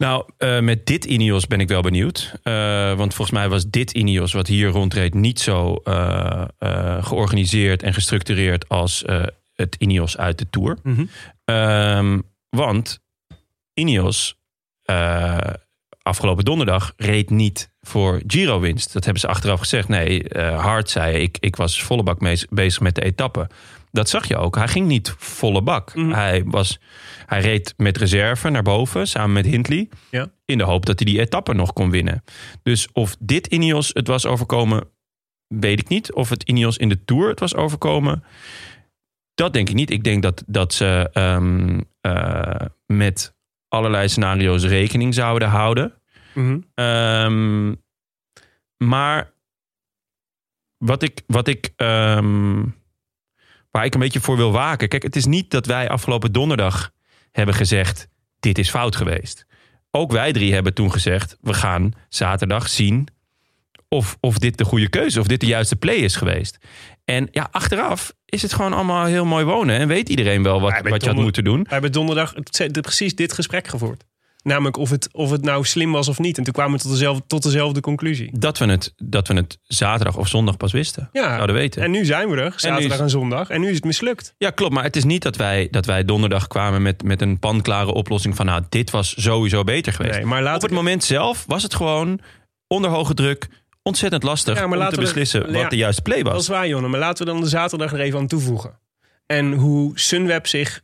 Nou, 0.00 0.24
eh, 0.36 0.60
met 0.60 0.86
dit 0.86 1.04
Ineos 1.04 1.46
ben 1.46 1.60
ik 1.60 1.68
wel 1.68 1.80
benieuwd. 1.80 2.34
Eh, 2.42 2.52
want 2.94 3.14
volgens 3.14 3.38
mij 3.38 3.48
was 3.48 3.70
dit 3.70 3.90
Ineos 3.90 4.32
wat 4.32 4.46
hier 4.46 4.68
rondreed 4.68 5.14
niet 5.14 5.40
zo 5.40 5.74
eh, 5.74 6.44
georganiseerd 7.00 7.82
en 7.82 7.94
gestructureerd 7.94 8.68
als 8.68 9.04
het 9.54 9.76
Ineos 9.78 10.16
uit 10.16 10.38
de 10.38 10.50
Tour. 10.50 10.78
Mhm. 10.82 11.04
Ehm, 11.44 12.18
want 12.48 13.00
Ineos 13.74 14.38
afgelopen 16.02 16.44
donderdag 16.44 16.92
reed 16.96 17.30
niet 17.30 17.70
voor 17.80 18.20
Giro-winst. 18.26 18.92
Dat 18.92 19.04
hebben 19.04 19.20
ze 19.22 19.28
achteraf 19.28 19.58
gezegd. 19.60 19.88
Nee, 19.88 20.24
Hart 20.56 20.90
zei 20.90 21.16
ik, 21.16 21.36
ik 21.40 21.56
was 21.56 21.82
volle 21.82 22.02
bak 22.02 22.20
mee- 22.20 22.46
bezig 22.50 22.80
met 22.80 22.94
de 22.94 23.02
etappe. 23.02 23.48
Dat 23.92 24.08
zag 24.08 24.28
je 24.28 24.36
ook. 24.36 24.56
Hij 24.56 24.68
ging 24.68 24.86
niet 24.86 25.14
volle 25.18 25.62
bak. 25.62 25.94
Mhm. 25.94 26.10
Hij, 26.10 26.42
was, 26.44 26.78
hij 27.26 27.40
reed 27.40 27.74
met 27.76 27.96
reserve 27.96 28.48
naar 28.48 28.62
boven 28.62 29.06
samen 29.06 29.32
met 29.32 29.46
Hindley. 29.46 29.88
Ja. 30.10 30.30
In 30.44 30.58
de 30.58 30.64
hoop 30.64 30.86
dat 30.86 30.98
hij 30.98 31.12
die 31.12 31.20
etappe 31.20 31.54
nog 31.54 31.72
kon 31.72 31.90
winnen. 31.90 32.24
Dus 32.62 32.88
of 32.92 33.16
dit 33.18 33.46
Ineos 33.46 33.90
het 33.92 34.06
was 34.06 34.26
overkomen, 34.26 34.88
weet 35.46 35.80
ik 35.80 35.88
niet. 35.88 36.12
Of 36.12 36.28
het 36.28 36.42
Ineos 36.42 36.76
in 36.76 36.88
de 36.88 37.04
Tour 37.04 37.28
het 37.28 37.40
was 37.40 37.54
overkomen, 37.54 38.24
dat 39.34 39.52
denk 39.52 39.68
ik 39.68 39.74
niet. 39.74 39.90
Ik 39.90 40.04
denk 40.04 40.22
dat, 40.22 40.44
dat 40.46 40.74
ze 40.74 41.08
ehm, 41.12 41.80
eh, 42.00 42.66
met 42.86 43.34
allerlei 43.68 44.08
scenario's 44.08 44.64
rekening 44.64 45.14
zouden 45.14 45.48
houden. 45.48 45.94
Mhm. 46.34 46.60
Ehm, 46.74 47.74
maar 48.76 49.32
wat 50.76 51.02
ik, 51.02 51.22
wat 51.26 51.48
ik, 51.48 51.72
ehm, 51.76 52.64
waar 53.70 53.84
ik 53.84 53.94
een 53.94 54.00
beetje 54.00 54.20
voor 54.20 54.36
wil 54.36 54.52
waken. 54.52 54.88
Kijk, 54.88 55.02
het 55.02 55.16
is 55.16 55.26
niet 55.26 55.50
dat 55.50 55.66
wij 55.66 55.88
afgelopen 55.88 56.32
donderdag 56.32 56.90
hebben 57.32 57.54
gezegd: 57.54 58.08
dit 58.40 58.58
is 58.58 58.70
fout 58.70 58.96
geweest. 58.96 59.46
Ook 59.90 60.12
wij 60.12 60.32
drie 60.32 60.54
hebben 60.54 60.74
toen 60.74 60.92
gezegd: 60.92 61.36
we 61.40 61.54
gaan 61.54 61.92
zaterdag 62.08 62.68
zien 62.68 63.08
of, 63.88 64.16
of 64.20 64.38
dit 64.38 64.58
de 64.58 64.64
goede 64.64 64.88
keuze, 64.88 65.20
of 65.20 65.26
dit 65.26 65.40
de 65.40 65.46
juiste 65.46 65.76
play 65.76 65.94
is 65.94 66.16
geweest. 66.16 66.58
En 67.04 67.28
ja, 67.30 67.48
achteraf 67.50 68.12
is 68.24 68.42
het 68.42 68.52
gewoon 68.52 68.72
allemaal 68.72 69.04
heel 69.04 69.24
mooi 69.24 69.44
wonen 69.44 69.78
en 69.78 69.88
weet 69.88 70.08
iedereen 70.08 70.42
wel 70.42 70.60
wat, 70.60 70.80
wat 70.82 71.02
je 71.02 71.08
had 71.08 71.18
moeten 71.18 71.44
doen. 71.44 71.62
We 71.62 71.68
hebben 71.68 71.92
donderdag 71.92 72.34
precies 72.80 73.14
dit 73.14 73.32
gesprek 73.32 73.68
gevoerd. 73.68 74.04
Namelijk 74.42 74.76
of 74.76 74.90
het, 74.90 75.08
of 75.12 75.30
het 75.30 75.42
nou 75.44 75.64
slim 75.64 75.92
was 75.92 76.08
of 76.08 76.18
niet. 76.18 76.38
En 76.38 76.44
toen 76.44 76.52
kwamen 76.52 76.76
we 76.76 76.82
tot 76.82 76.90
dezelfde, 76.90 77.22
tot 77.26 77.42
dezelfde 77.42 77.80
conclusie. 77.80 78.38
Dat 78.38 78.58
we, 78.58 78.64
het, 78.66 78.92
dat 78.96 79.28
we 79.28 79.34
het 79.34 79.58
zaterdag 79.62 80.16
of 80.16 80.28
zondag 80.28 80.56
pas 80.56 80.72
wisten. 80.72 81.08
Ja, 81.12 81.34
Zouden 81.34 81.56
weten. 81.56 81.82
en 81.82 81.90
nu 81.90 82.04
zijn 82.04 82.28
we 82.30 82.36
er, 82.36 82.52
zaterdag 82.56 82.94
is- 82.96 83.00
en 83.02 83.10
zondag. 83.10 83.48
En 83.50 83.60
nu 83.60 83.68
is 83.68 83.74
het 83.74 83.84
mislukt. 83.84 84.34
Ja, 84.38 84.50
klopt. 84.50 84.72
Maar 84.74 84.82
het 84.84 84.96
is 84.96 85.04
niet 85.04 85.22
dat 85.22 85.36
wij, 85.36 85.68
dat 85.70 85.86
wij 85.86 86.04
donderdag 86.04 86.46
kwamen 86.46 86.82
met, 86.82 87.02
met 87.02 87.20
een 87.22 87.38
panklare 87.38 87.92
oplossing 87.92 88.36
van... 88.36 88.46
nou, 88.46 88.62
dit 88.68 88.90
was 88.90 89.22
sowieso 89.22 89.64
beter 89.64 89.92
geweest. 89.92 90.14
Nee, 90.14 90.24
maar 90.24 90.54
Op 90.54 90.62
het 90.62 90.70
moment 90.70 91.04
zelf 91.04 91.44
was 91.46 91.62
het 91.62 91.74
gewoon 91.74 92.20
onder 92.66 92.90
hoge 92.90 93.14
druk... 93.14 93.48
ontzettend 93.82 94.22
lastig 94.22 94.58
Ja, 94.58 94.64
om 94.64 94.70
te 94.72 94.78
we- 94.90 94.96
beslissen 95.00 95.52
ja, 95.52 95.60
wat 95.62 95.70
de 95.70 95.76
juiste 95.76 96.02
play 96.02 96.22
Dat 96.22 96.32
was. 96.32 96.42
is 96.42 96.48
waar, 96.48 96.68
Jonne. 96.68 96.88
Maar 96.88 97.00
laten 97.00 97.26
we 97.26 97.32
dan 97.32 97.40
de 97.40 97.48
zaterdag 97.48 97.92
er 97.92 98.00
even 98.00 98.18
aan 98.18 98.26
toevoegen. 98.26 98.78
En 99.26 99.52
hoe 99.52 99.98
Sunweb 99.98 100.46
zich 100.46 100.82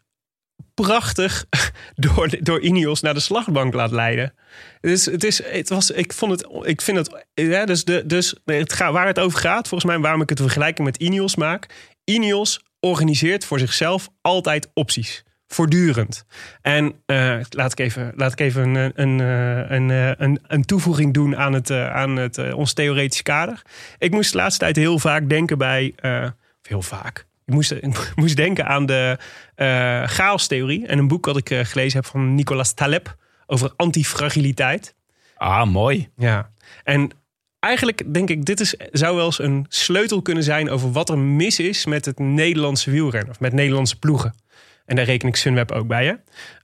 prachtig 0.85 1.45
door, 1.95 2.29
door 2.41 2.61
Ineos 2.61 3.01
naar 3.01 3.15
de 3.15 3.21
slagbank 3.21 3.75
laat 3.75 3.91
leiden. 3.91 4.35
Dus 4.81 5.05
het 5.05 5.25
is, 5.25 5.45
het 5.45 5.69
was, 5.69 5.91
ik 5.91 6.13
vond 6.13 6.33
het, 6.33 6.47
ik 6.63 6.81
vind 6.83 6.97
het, 6.97 7.27
dus, 7.67 7.85
de, 7.85 8.07
dus 8.07 8.35
het 8.45 8.79
waar 8.79 9.07
het 9.07 9.19
over 9.19 9.39
gaat, 9.39 9.69
volgens 9.69 9.91
mij 9.91 10.01
waarom 10.01 10.23
ik 10.23 10.29
het 10.29 10.41
vergelijking 10.41 10.87
met 10.87 10.97
Ineos 10.97 11.37
maak. 11.37 11.67
Ineos 12.05 12.61
organiseert 12.81 13.45
voor 13.45 13.59
zichzelf 13.59 14.09
altijd 14.21 14.71
opties. 14.75 15.25
Voortdurend. 15.49 16.25
En 16.63 17.03
eh, 17.07 17.39
laat 17.51 17.73
ik 17.73 17.79
even, 17.79 18.13
laat 18.17 18.33
ik 18.33 18.41
even 18.41 18.75
een, 18.75 18.93
een, 18.95 19.21
eh, 19.21 19.71
een, 19.71 19.91
eh, 19.91 20.11
een, 20.17 20.41
een 20.47 20.65
toevoeging 20.65 21.15
doen 21.15 21.37
aan, 21.37 21.53
het, 21.53 21.71
aan 21.71 22.17
het, 22.17 22.53
ons 22.53 22.73
theoretisch 22.73 23.23
kader. 23.23 23.63
Ik 23.99 24.11
moest 24.11 24.33
de 24.33 24.39
laatste 24.39 24.59
tijd 24.59 24.77
heel 24.77 24.99
vaak 24.99 25.29
denken 25.29 25.59
bij. 25.59 25.95
of 26.03 26.69
heel 26.69 26.83
vaak. 26.83 27.27
Ik 27.47 27.55
moest, 27.55 27.71
ik 27.91 28.13
moest 28.15 28.37
denken 28.37 28.67
aan 28.67 28.87
de 28.87 29.19
eh 29.55 30.03
chaostheorie. 30.07 30.87
En 30.87 30.99
een 30.99 31.09
boek 31.09 31.25
dat 31.25 31.37
ik 31.37 31.51
eh, 31.51 31.65
gelezen 31.65 32.01
heb 32.01 32.11
van 32.11 32.35
Nicolas 32.35 32.73
Taleb 32.73 33.17
over 33.47 33.73
antifragiliteit. 33.77 34.95
Ah, 35.37 35.67
mooi. 35.67 36.09
Ja. 36.17 36.51
En 36.85 37.11
eigenlijk 37.59 38.15
denk 38.15 38.31
ik, 38.31 38.45
dit 38.45 38.61
is, 38.61 38.75
zou 38.91 39.17
wel 39.17 39.25
eens 39.25 39.39
een 39.39 39.67
sleutel 39.69 40.23
kunnen 40.23 40.43
zijn 40.43 40.71
over 40.71 40.93
wat 40.93 41.09
er 41.09 41.19
mis 41.19 41.59
is 41.59 41.87
met 41.87 42.05
het 42.05 42.19
Nederlandse 42.19 42.91
wielrennen. 42.91 43.31
Of 43.31 43.41
met 43.41 43.53
Nederlandse 43.53 43.99
ploegen. 43.99 44.35
En 44.85 44.97
daar 44.97 45.05
reken 45.05 45.29
ik 45.29 45.37
Sunweb 45.37 45.73
ook 45.73 45.87
bij. 45.87 46.07
Hè? 46.07 46.15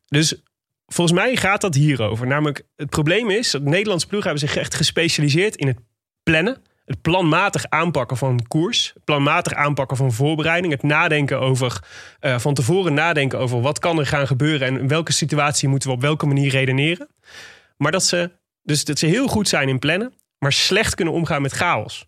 Dus 0.09 0.42
volgens 0.86 1.18
mij 1.18 1.36
gaat 1.36 1.60
dat 1.60 1.74
hierover. 1.74 2.26
Namelijk, 2.26 2.62
het 2.76 2.90
probleem 2.90 3.30
is 3.30 3.50
dat 3.50 3.62
Nederlandse 3.62 4.06
ploegen 4.06 4.30
hebben 4.30 4.48
zich 4.48 4.59
echt 4.59 4.74
gespecialiseerd 4.74 5.56
in 5.56 5.66
het 5.66 5.78
plannen. 6.22 6.62
Het 6.93 7.02
planmatig 7.02 7.64
aanpakken 7.69 8.16
van 8.16 8.47
koers. 8.48 8.93
Planmatig 9.05 9.55
aanpakken 9.55 9.97
van 9.97 10.12
voorbereiding. 10.12 10.73
Het 10.73 10.82
nadenken 10.82 11.40
over, 11.40 11.82
eh, 12.20 12.39
van 12.39 12.55
tevoren 12.55 12.94
nadenken 12.94 13.39
over 13.39 13.60
wat 13.60 13.78
kan 13.78 13.98
er 13.98 14.06
gaan 14.06 14.27
gebeuren. 14.27 14.66
En 14.66 14.78
in 14.78 14.89
welke 14.89 15.12
situatie 15.12 15.69
moeten 15.69 15.89
we 15.89 15.94
op 15.94 16.01
welke 16.01 16.27
manier 16.27 16.51
redeneren. 16.51 17.09
Maar 17.77 17.93
dat 17.93 18.05
ze, 18.05 18.31
dus 18.62 18.85
dat 18.85 18.98
ze 18.98 19.06
heel 19.06 19.27
goed 19.27 19.48
zijn 19.48 19.69
in 19.69 19.78
plannen. 19.78 20.14
Maar 20.39 20.52
slecht 20.52 20.94
kunnen 20.94 21.14
omgaan 21.14 21.43
met 21.43 21.52
chaos. 21.52 22.06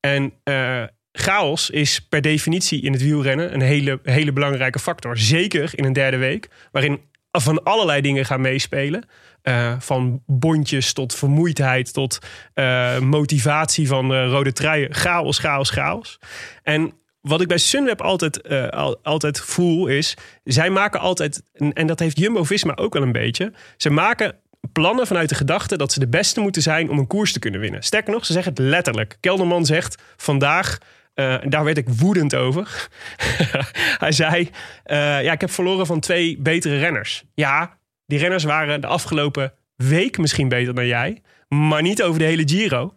En 0.00 0.32
eh, 0.42 0.82
chaos 1.12 1.70
is 1.70 2.00
per 2.00 2.20
definitie 2.20 2.82
in 2.82 2.92
het 2.92 3.02
wielrennen 3.02 3.54
een 3.54 3.60
hele, 3.60 4.00
hele 4.02 4.32
belangrijke 4.32 4.78
factor. 4.78 5.18
Zeker 5.18 5.70
in 5.74 5.84
een 5.84 5.92
derde 5.92 6.16
week, 6.16 6.48
waarin 6.72 7.00
van 7.30 7.62
allerlei 7.62 8.00
dingen 8.00 8.24
gaan 8.24 8.40
meespelen. 8.40 9.08
Eh, 9.42 9.74
van 9.78 10.22
bondjes 10.26 10.92
tot 10.92 11.14
vermoeidheid 11.14 11.92
tot 11.92 12.18
eh, 12.54 12.98
motivatie 12.98 13.88
van 13.88 14.14
eh, 14.14 14.26
rode 14.30 14.52
truien. 14.52 14.94
Chaos, 14.94 15.38
chaos, 15.38 15.70
chaos. 15.70 16.18
En 16.62 16.92
wat 17.20 17.40
ik 17.40 17.48
bij 17.48 17.58
Sunweb 17.58 18.00
altijd, 18.02 18.48
al- 18.70 18.98
altijd 19.02 19.40
voel 19.40 19.86
is... 19.86 20.16
zij 20.44 20.70
maken 20.70 21.00
altijd, 21.00 21.42
en, 21.52 21.86
dat 21.86 21.98
heeft 21.98 22.18
Jumbo-Visma 22.18 22.76
ook 22.76 22.92
wel 22.92 23.02
een 23.02 23.12
beetje... 23.12 23.52
ze 23.76 23.90
maken 23.90 24.36
plannen 24.72 25.06
vanuit 25.06 25.28
de 25.28 25.34
gedachte 25.34 25.76
dat 25.76 25.92
ze 25.92 25.98
de 25.98 26.08
beste 26.08 26.40
moeten 26.40 26.62
zijn 26.62 26.90
om 26.90 26.98
een 26.98 27.06
koers 27.06 27.32
te 27.32 27.38
kunnen 27.38 27.60
winnen. 27.60 27.82
Sterker 27.82 28.12
nog, 28.12 28.26
ze 28.26 28.32
zeggen 28.32 28.52
het 28.52 28.60
letterlijk. 28.60 29.16
Kelderman 29.20 29.66
zegt 29.66 30.02
vandaag, 30.16 30.78
daar 31.48 31.64
werd 31.64 31.78
ik 31.78 31.88
woedend 31.88 32.34
over. 32.34 32.88
Hij 34.04 34.12
zei, 34.12 34.50
ja, 34.84 35.32
ik 35.32 35.40
heb 35.40 35.50
verloren 35.50 35.86
van 35.86 36.00
twee 36.00 36.38
betere 36.38 36.78
renners. 36.78 37.24
Ja, 37.34 37.77
die 38.08 38.18
renners 38.18 38.44
waren 38.44 38.80
de 38.80 38.86
afgelopen 38.86 39.52
week 39.76 40.18
misschien 40.18 40.48
beter 40.48 40.74
dan 40.74 40.86
jij, 40.86 41.22
maar 41.48 41.82
niet 41.82 42.02
over 42.02 42.18
de 42.18 42.24
hele 42.24 42.48
Giro. 42.48 42.94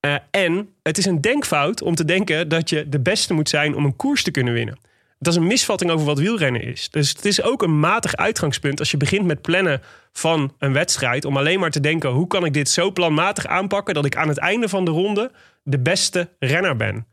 Eh, 0.00 0.14
en 0.30 0.68
het 0.82 0.98
is 0.98 1.06
een 1.06 1.20
denkfout 1.20 1.82
om 1.82 1.94
te 1.94 2.04
denken 2.04 2.48
dat 2.48 2.70
je 2.70 2.88
de 2.88 3.00
beste 3.00 3.34
moet 3.34 3.48
zijn 3.48 3.76
om 3.76 3.84
een 3.84 3.96
koers 3.96 4.22
te 4.22 4.30
kunnen 4.30 4.52
winnen. 4.52 4.78
Dat 5.18 5.32
is 5.32 5.38
een 5.38 5.46
misvatting 5.46 5.90
over 5.90 6.06
wat 6.06 6.18
wielrennen 6.18 6.62
is. 6.62 6.90
Dus 6.90 7.08
het 7.08 7.24
is 7.24 7.42
ook 7.42 7.62
een 7.62 7.78
matig 7.78 8.16
uitgangspunt 8.16 8.78
als 8.78 8.90
je 8.90 8.96
begint 8.96 9.26
met 9.26 9.42
plannen 9.42 9.82
van 10.12 10.54
een 10.58 10.72
wedstrijd. 10.72 11.24
Om 11.24 11.36
alleen 11.36 11.60
maar 11.60 11.70
te 11.70 11.80
denken: 11.80 12.10
hoe 12.10 12.26
kan 12.26 12.44
ik 12.44 12.52
dit 12.52 12.68
zo 12.68 12.92
planmatig 12.92 13.46
aanpakken 13.46 13.94
dat 13.94 14.04
ik 14.04 14.16
aan 14.16 14.28
het 14.28 14.38
einde 14.38 14.68
van 14.68 14.84
de 14.84 14.90
ronde 14.90 15.30
de 15.62 15.78
beste 15.78 16.28
renner 16.38 16.76
ben. 16.76 17.06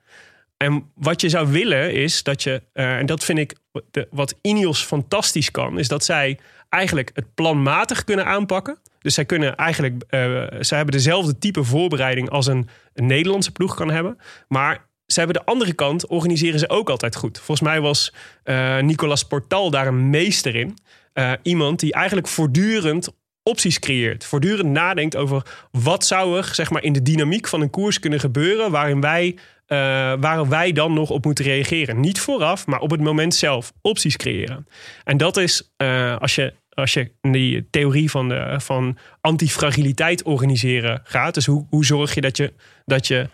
En 0.57 0.91
wat 0.95 1.21
je 1.21 1.29
zou 1.29 1.47
willen 1.47 1.93
is 1.93 2.23
dat 2.23 2.43
je, 2.43 2.61
eh, 2.73 2.97
en 2.97 3.05
dat 3.05 3.23
vind 3.23 3.39
ik 3.39 3.55
wat 4.09 4.35
Ineos 4.41 4.83
fantastisch 4.83 5.51
kan, 5.51 5.79
is 5.79 5.87
dat 5.87 6.03
zij 6.05 6.39
eigenlijk 6.69 7.11
het 7.13 7.33
planmatig 7.33 8.03
kunnen 8.03 8.25
aanpakken. 8.25 8.77
Dus 8.99 9.13
zij 9.13 9.25
kunnen 9.25 9.55
eigenlijk, 9.55 10.03
eh, 10.09 10.19
zij 10.59 10.77
hebben 10.77 10.95
dezelfde 10.95 11.37
type 11.37 11.63
voorbereiding 11.63 12.29
als 12.29 12.47
een, 12.47 12.69
Nederlandse 12.93 13.51
ploeg 13.51 13.75
kan 13.75 13.91
hebben. 13.91 14.17
Maar 14.47 14.87
ze 15.05 15.19
hebben 15.19 15.37
de 15.37 15.45
andere 15.51 15.73
kant, 15.73 16.07
organiseren 16.07 16.59
ze 16.59 16.69
ook 16.69 16.89
altijd 16.89 17.15
goed. 17.15 17.37
Volgens 17.37 17.67
mij 17.67 17.81
was 17.81 18.13
eh, 18.43 18.79
Nicolas 18.79 19.23
Portal 19.23 19.69
daar 19.69 19.87
een 19.87 20.09
meester 20.09 20.55
in. 20.55 20.77
Eh, 21.13 21.31
iemand 21.41 21.79
die 21.79 21.93
eigenlijk 21.93 22.27
voortdurend 22.27 23.09
opties 23.43 23.79
creëert. 23.79 24.25
Voortdurend 24.25 24.69
nadenkt 24.69 25.15
over 25.15 25.67
wat 25.71 26.05
zou 26.05 26.37
er 26.37 26.49
zeg 26.53 26.69
maar, 26.69 26.83
in 26.83 26.93
de 26.93 27.01
dynamiek 27.01 27.47
van 27.47 27.61
een 27.61 27.69
koers 27.69 27.99
kunnen 27.99 28.19
gebeuren... 28.19 28.71
waarin 28.71 29.01
wij, 29.01 29.37
eh, 29.67 29.77
waar 30.19 30.47
wij 30.49 30.71
dan 30.71 30.93
nog 30.93 31.09
op 31.09 31.25
moeten 31.25 31.45
reageren. 31.45 31.99
Niet 31.99 32.19
vooraf, 32.19 32.65
maar 32.65 32.79
op 32.79 32.91
het 32.91 33.01
moment 33.01 33.35
zelf. 33.35 33.73
Opties 33.81 34.17
creëren. 34.17 34.67
En 35.03 35.17
dat 35.17 35.37
is, 35.37 35.73
eh, 35.77 36.17
als 36.17 36.35
je 36.35 36.53
als 36.77 36.93
je 36.93 37.11
die 37.21 37.67
theorie 37.69 38.11
van, 38.11 38.29
de, 38.29 38.55
van 38.57 38.97
antifragiliteit 39.21 40.23
organiseren 40.23 41.01
gaat. 41.03 41.33
Dus 41.33 41.45
hoe, 41.45 41.65
hoe 41.69 41.85
zorg 41.85 42.13
je 42.13 42.21
dat 42.21 42.37
je, 42.37 42.53
dat, 42.85 43.07
je, 43.07 43.29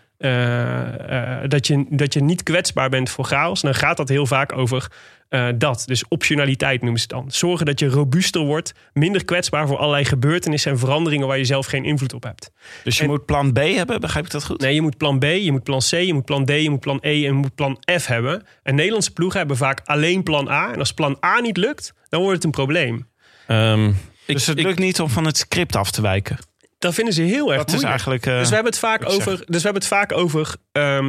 dat, 1.47 1.67
je, 1.67 1.85
dat 1.89 2.13
je 2.13 2.23
niet 2.23 2.43
kwetsbaar 2.43 2.89
bent 2.89 3.09
voor 3.09 3.25
chaos. 3.25 3.61
Dan 3.61 3.75
gaat 3.75 3.97
dat 3.97 4.09
heel 4.09 4.25
vaak 4.25 4.57
over 4.57 4.91
eh, 5.29 5.47
dat. 5.55 5.83
Dus 5.85 6.07
optionaliteit 6.07 6.81
noemen 6.81 6.99
ze 6.99 7.05
het 7.09 7.15
dan. 7.21 7.31
Zorgen 7.31 7.65
dat 7.65 7.79
je 7.79 7.87
robuuster 7.87 8.41
wordt. 8.41 8.73
Minder 8.93 9.25
kwetsbaar 9.25 9.67
voor 9.67 9.77
allerlei 9.77 10.05
gebeurtenissen 10.05 10.71
en 10.71 10.79
veranderingen 10.79 11.27
waar 11.27 11.37
je 11.37 11.45
zelf 11.45 11.65
geen 11.65 11.85
invloed 11.85 12.13
op 12.13 12.23
hebt. 12.23 12.51
Dus 12.83 12.97
je 12.97 13.03
En- 13.03 13.09
moet 13.09 13.25
plan 13.25 13.53
B 13.53 13.57
hebben, 13.57 14.01
begrijp 14.01 14.25
ik 14.25 14.31
dat 14.31 14.43
goed? 14.45 14.59
Nee, 14.61 14.73
je 14.73 14.81
moet 14.81 14.97
plan 14.97 15.19
B, 15.19 15.23
je 15.23 15.51
moet 15.51 15.63
plan 15.63 15.79
C, 15.79 15.91
je 15.91 16.13
moet 16.13 16.25
plan 16.25 16.45
D, 16.45 16.49
je 16.49 16.69
moet 16.69 16.79
plan 16.79 16.97
E 17.01 17.09
en 17.11 17.19
je 17.19 17.31
moet 17.31 17.55
plan 17.55 17.77
F 17.99 18.05
hebben. 18.05 18.43
En 18.63 18.75
Nederlandse 18.75 19.11
ploegen 19.13 19.37
hebben 19.39 19.57
vaak 19.57 19.81
alleen 19.83 20.23
plan 20.23 20.49
A. 20.49 20.71
En 20.73 20.79
als 20.79 20.93
plan 20.93 21.17
A 21.25 21.39
niet 21.39 21.57
lukt, 21.57 21.93
dan 22.09 22.19
wordt 22.19 22.35
het 22.35 22.43
een 22.45 22.51
probleem. 22.51 23.07
Ehm, 23.47 23.87
Ik, 23.87 23.95
dus 24.35 24.47
het 24.47 24.57
ik- 24.57 24.65
lukt 24.65 24.79
niet 24.79 24.99
om 25.01 25.09
van 25.09 25.25
het 25.25 25.37
script 25.37 25.75
af 25.75 25.91
te 25.91 26.01
wijken. 26.01 26.37
Dat 26.83 26.93
vinden 26.93 27.13
ze 27.13 27.21
heel 27.21 27.53
erg 27.53 27.63
Dat 27.63 27.75
is 27.75 27.83
eigenlijk... 27.83 28.25
eh, 28.25 28.37
Dus 28.37 28.47
we 28.49 28.53
hebben 28.53 28.71
het 28.71 28.81
vaak 28.81 29.09
over, 29.09 29.31
dus 29.31 29.61
we 29.61 29.69
hebben 29.69 29.73
het 29.73 29.87
vaak 29.87 30.11
over, 30.11 30.55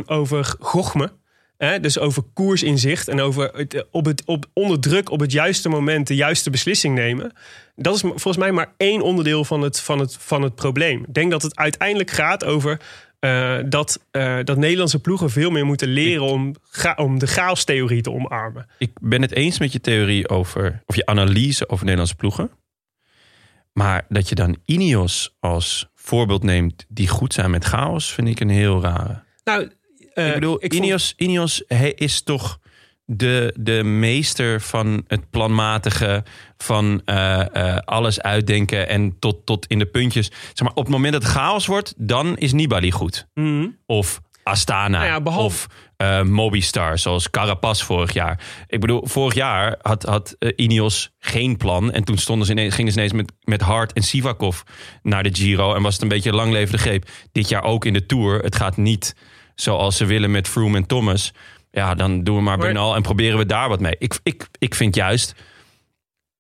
over 0.07 0.55
gochme. 0.59 1.13
Hè? 1.59 1.81
Dus 1.81 1.99
over 1.99 2.23
koersinzicht 2.35 3.09
en 3.09 3.21
over 3.21 3.51
het, 3.53 3.87
op 3.91 4.05
het, 4.05 4.23
op, 4.25 4.47
onder 4.53 4.81
druk 4.81 5.11
op 5.11 5.21
het 5.21 5.33
juiste 5.33 5.69
moment 5.69 6.07
de 6.07 6.15
juiste 6.15 6.51
beslissing 6.51 6.95
nemen. 6.95 7.33
Dat 7.77 7.95
is 7.95 8.01
volgens 8.01 8.37
mij 8.37 8.53
maar 8.53 8.73
één 8.77 9.01
onderdeel 9.03 9.45
van 9.45 9.61
het, 9.61 9.81
van 9.81 9.99
het, 9.99 10.17
van 10.21 10.43
het 10.43 10.55
probleem. 10.55 11.05
Ik 11.07 11.15
denk 11.15 11.31
dat 11.31 11.43
het 11.43 11.57
uiteindelijk 11.57 12.11
gaat 12.11 12.45
over 12.45 12.81
eh, 13.25 13.57
dat, 13.67 14.01
eh, 14.11 14.39
dat 14.45 14.57
Nederlandse 14.57 14.99
ploegen 14.99 15.31
veel 15.31 15.51
meer 15.51 15.67
moeten 15.67 15.89
leren 15.89 16.25
om, 16.25 16.55
ga, 16.71 16.95
om 16.97 17.19
de 17.19 17.27
chaostheorie 17.27 18.03
te 18.03 18.11
omarmen. 18.11 18.67
ik 18.79 18.91
ben 19.01 19.23
het 19.23 19.33
eens 19.33 19.59
met 19.59 19.73
je 19.73 19.81
theorie 19.81 20.29
over, 20.29 20.83
of 20.87 20.97
je 20.97 21.07
analyse 21.07 21.69
over 21.69 21.85
Nederlandse 21.85 22.17
ploegen. 22.17 22.51
Maar 23.75 24.05
dat 24.09 24.29
je 24.29 24.35
dan 24.35 24.57
Ineos 24.65 25.37
als 25.41 25.89
voorbeeld 25.95 26.43
neemt 26.43 26.85
die 26.89 27.09
goed 27.09 27.33
zijn 27.35 27.51
met 27.51 27.65
chaos, 27.65 28.13
vind 28.13 28.29
ik 28.29 28.41
een 28.41 28.49
heel 28.49 28.83
rare. 28.83 29.23
Nou, 29.45 29.71
eh, 30.15 30.27
ik 30.29 30.35
bedoel, 30.35 30.65
Ineos, 30.65 31.13
Ineos 31.17 31.63
he- 31.67 31.93
is 31.95 32.23
toch 32.23 32.59
de, 33.05 33.55
de 33.59 33.83
meester 33.85 34.61
van 34.61 35.05
het 35.07 35.31
planmatige, 35.31 36.25
van 36.57 37.03
eh, 37.05 37.41
eh, 37.75 37.79
alles 37.85 38.21
uitdenken 38.21 38.89
en 38.89 39.19
tot, 39.19 39.47
tot 39.47 39.67
in 39.67 39.79
de 39.79 39.87
puntjes. 39.87 40.27
Zeg 40.27 40.61
maar, 40.63 40.75
op 40.75 40.85
het 40.85 40.93
moment 40.93 41.13
dat 41.13 41.23
het 41.23 41.33
chaos 41.33 41.67
wordt, 41.67 41.95
dan 41.97 42.37
is 42.37 42.53
Nibali 42.53 42.91
goed. 42.91 43.27
Mhm. 43.35 43.67
Of 43.87 44.21
Astana. 44.43 44.99
Nou 44.99 45.11
ja, 45.11 45.21
behalve- 45.21 45.45
Of 45.47 45.67
eh, 46.05 46.22
Mobistar, 46.22 46.98
zoals 46.98 47.31
Carapaz 47.31 47.82
vorig 47.82 48.12
jaar. 48.12 48.40
Ik 48.66 48.81
bedoel, 48.81 49.06
vorig 49.06 49.35
jaar 49.35 49.78
had, 49.82 50.02
had 50.02 50.36
eh, 50.39 50.52
Ineos 50.56 51.10
geen 51.18 51.56
plan. 51.56 51.93
En 51.93 52.05
toen 52.05 52.18
stonden 52.18 52.47
ze 52.47 52.52
ineens, 52.52 52.74
gingen 52.74 52.93
ze 52.93 52.98
ineens 52.98 53.12
met, 53.12 53.32
met 53.40 53.60
Hart 53.60 53.93
en 53.93 54.02
Sivakov 54.02 54.60
naar 55.02 55.22
de 55.22 55.35
Giro. 55.35 55.74
En 55.74 55.82
was 55.82 55.93
het 55.93 56.02
een 56.02 56.09
beetje 56.09 56.31
een 56.31 56.36
langlevende 56.36 56.78
greep. 56.78 57.09
Dit 57.32 57.48
jaar 57.48 57.62
ook 57.62 57.85
in 57.85 57.93
de 57.93 58.06
Tour. 58.06 58.43
Het 58.43 58.56
gaat 58.56 58.76
niet 58.76 59.16
zoals 59.55 59.97
ze 59.97 60.05
willen 60.05 60.31
met 60.31 60.48
Froome 60.48 60.76
en 60.76 60.86
Thomas. 60.86 61.32
Ja, 61.70 61.94
dan 61.94 62.24
doen 62.24 62.36
we 62.36 62.43
maar 62.43 62.59
Bernal 62.59 62.94
en 62.94 63.02
proberen 63.02 63.39
we 63.39 63.47
daar 63.47 63.68
wat 63.68 63.81
mee. 63.81 63.97
Ik, 63.98 64.18
ik, 64.22 64.48
ik 64.59 64.74
vind 64.74 64.94
juist 64.94 65.35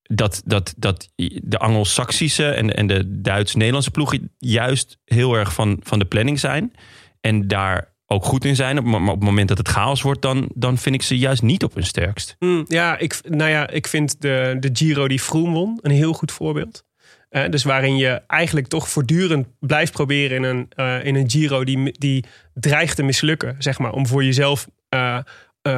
dat, 0.02 0.42
dat, 0.44 0.74
dat 0.76 1.08
de 1.42 1.58
Anglo-Saxische 1.58 2.48
en, 2.48 2.76
en 2.76 2.86
de 2.86 3.20
Duits-Nederlandse 3.20 3.90
ploegen 3.90 4.32
juist 4.38 4.98
heel 5.04 5.34
erg 5.34 5.54
van, 5.54 5.80
van 5.82 5.98
de 5.98 6.04
planning 6.04 6.40
zijn. 6.40 6.72
En 7.20 7.48
daar 7.48 7.93
ook 8.06 8.24
goed 8.24 8.44
in 8.44 8.56
zijn. 8.56 8.88
Maar 8.90 9.00
op 9.02 9.08
het 9.08 9.22
moment 9.24 9.48
dat 9.48 9.58
het 9.58 9.68
chaos 9.68 10.02
wordt, 10.02 10.22
dan, 10.22 10.48
dan 10.54 10.78
vind 10.78 10.94
ik 10.94 11.02
ze 11.02 11.18
juist 11.18 11.42
niet 11.42 11.64
op 11.64 11.74
hun 11.74 11.84
sterkst. 11.86 12.36
Hmm, 12.38 12.64
ja, 12.68 12.98
ik, 12.98 13.20
nou 13.28 13.50
ja, 13.50 13.68
ik 13.68 13.86
vind 13.86 14.20
de, 14.20 14.56
de 14.60 14.70
Giro 14.72 15.08
die 15.08 15.20
Froome 15.20 15.52
won 15.52 15.78
een 15.82 15.90
heel 15.90 16.12
goed 16.12 16.32
voorbeeld. 16.32 16.84
Eh, 17.28 17.48
dus 17.50 17.62
waarin 17.64 17.96
je 17.96 18.22
eigenlijk 18.26 18.66
toch 18.66 18.88
voortdurend 18.88 19.46
blijft 19.60 19.92
proberen 19.92 20.36
in 20.36 20.42
een, 20.42 20.66
eh, 20.68 21.04
in 21.04 21.14
een 21.14 21.30
Giro 21.30 21.64
die, 21.64 21.98
die 21.98 22.24
dreigt 22.54 22.96
te 22.96 23.02
mislukken. 23.02 23.56
Zeg 23.58 23.78
maar, 23.78 23.92
om 23.92 24.06
voor 24.06 24.24
jezelf 24.24 24.66
eh, 24.88 25.18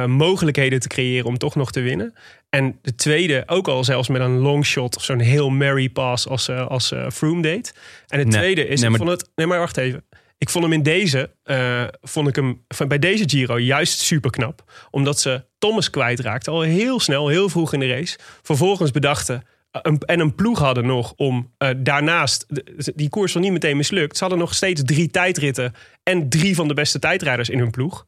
mogelijkheden 0.05 0.79
te 0.79 0.87
creëren 0.87 1.25
om 1.25 1.37
toch 1.37 1.55
nog 1.55 1.71
te 1.71 1.79
winnen. 1.79 2.13
En 2.49 2.79
de 2.81 2.95
tweede, 2.95 3.43
ook 3.45 3.67
al 3.67 3.83
zelfs 3.83 4.07
met 4.07 4.21
een 4.21 4.37
longshot 4.37 4.95
of 4.95 5.03
zo'n 5.03 5.19
heel 5.19 5.49
Mary 5.49 5.89
pass 5.89 6.27
als, 6.27 6.49
als 6.49 6.93
Froome 7.13 7.41
deed. 7.41 7.73
En 8.07 8.19
het 8.19 8.27
Nee, 8.27 8.37
tweede 8.37 8.67
is, 8.67 8.81
nee, 8.81 8.89
maar- 8.89 8.99
vond 8.99 9.11
het, 9.11 9.29
nee 9.35 9.47
maar 9.47 9.59
wacht 9.59 9.77
even. 9.77 10.05
Ik 10.37 10.49
vond 10.49 10.63
hem 10.63 10.73
in 10.73 10.83
deze, 10.83 11.29
eh, 11.43 11.83
vond 12.01 12.27
ik 12.27 12.35
hem 12.35 12.63
van- 12.67 12.87
bij 12.87 12.99
deze 12.99 13.23
Giro 13.29 13.59
juist 13.59 13.99
super 13.99 14.31
knap. 14.31 14.63
Omdat 14.91 15.19
ze 15.19 15.43
Thomas 15.57 15.89
kwijtraakten 15.89 16.53
al 16.53 16.61
heel 16.61 16.99
snel, 16.99 17.27
heel 17.27 17.49
vroeg 17.49 17.73
in 17.73 17.79
de 17.79 17.87
race. 17.87 18.17
Vervolgens 18.41 18.91
bedachten 18.91 19.43
eh, 19.71 19.93
en 20.05 20.19
een 20.19 20.35
ploeg 20.35 20.59
hadden 20.59 20.85
nog 20.85 21.13
om 21.15 21.53
eh, 21.57 21.69
daarnaast, 21.77 22.45
die 22.95 23.09
koers 23.09 23.33
was 23.33 23.43
niet 23.43 23.51
meteen 23.51 23.77
mislukt. 23.77 24.17
Ze 24.17 24.23
hadden 24.23 24.39
nog 24.39 24.53
steeds 24.53 24.81
drie 24.85 25.09
tijdritten 25.09 25.73
en 26.03 26.29
drie 26.29 26.55
van 26.55 26.67
de 26.67 26.73
beste 26.73 26.99
tijdrijders 26.99 27.49
in 27.49 27.59
hun 27.59 27.71
ploeg. 27.71 28.05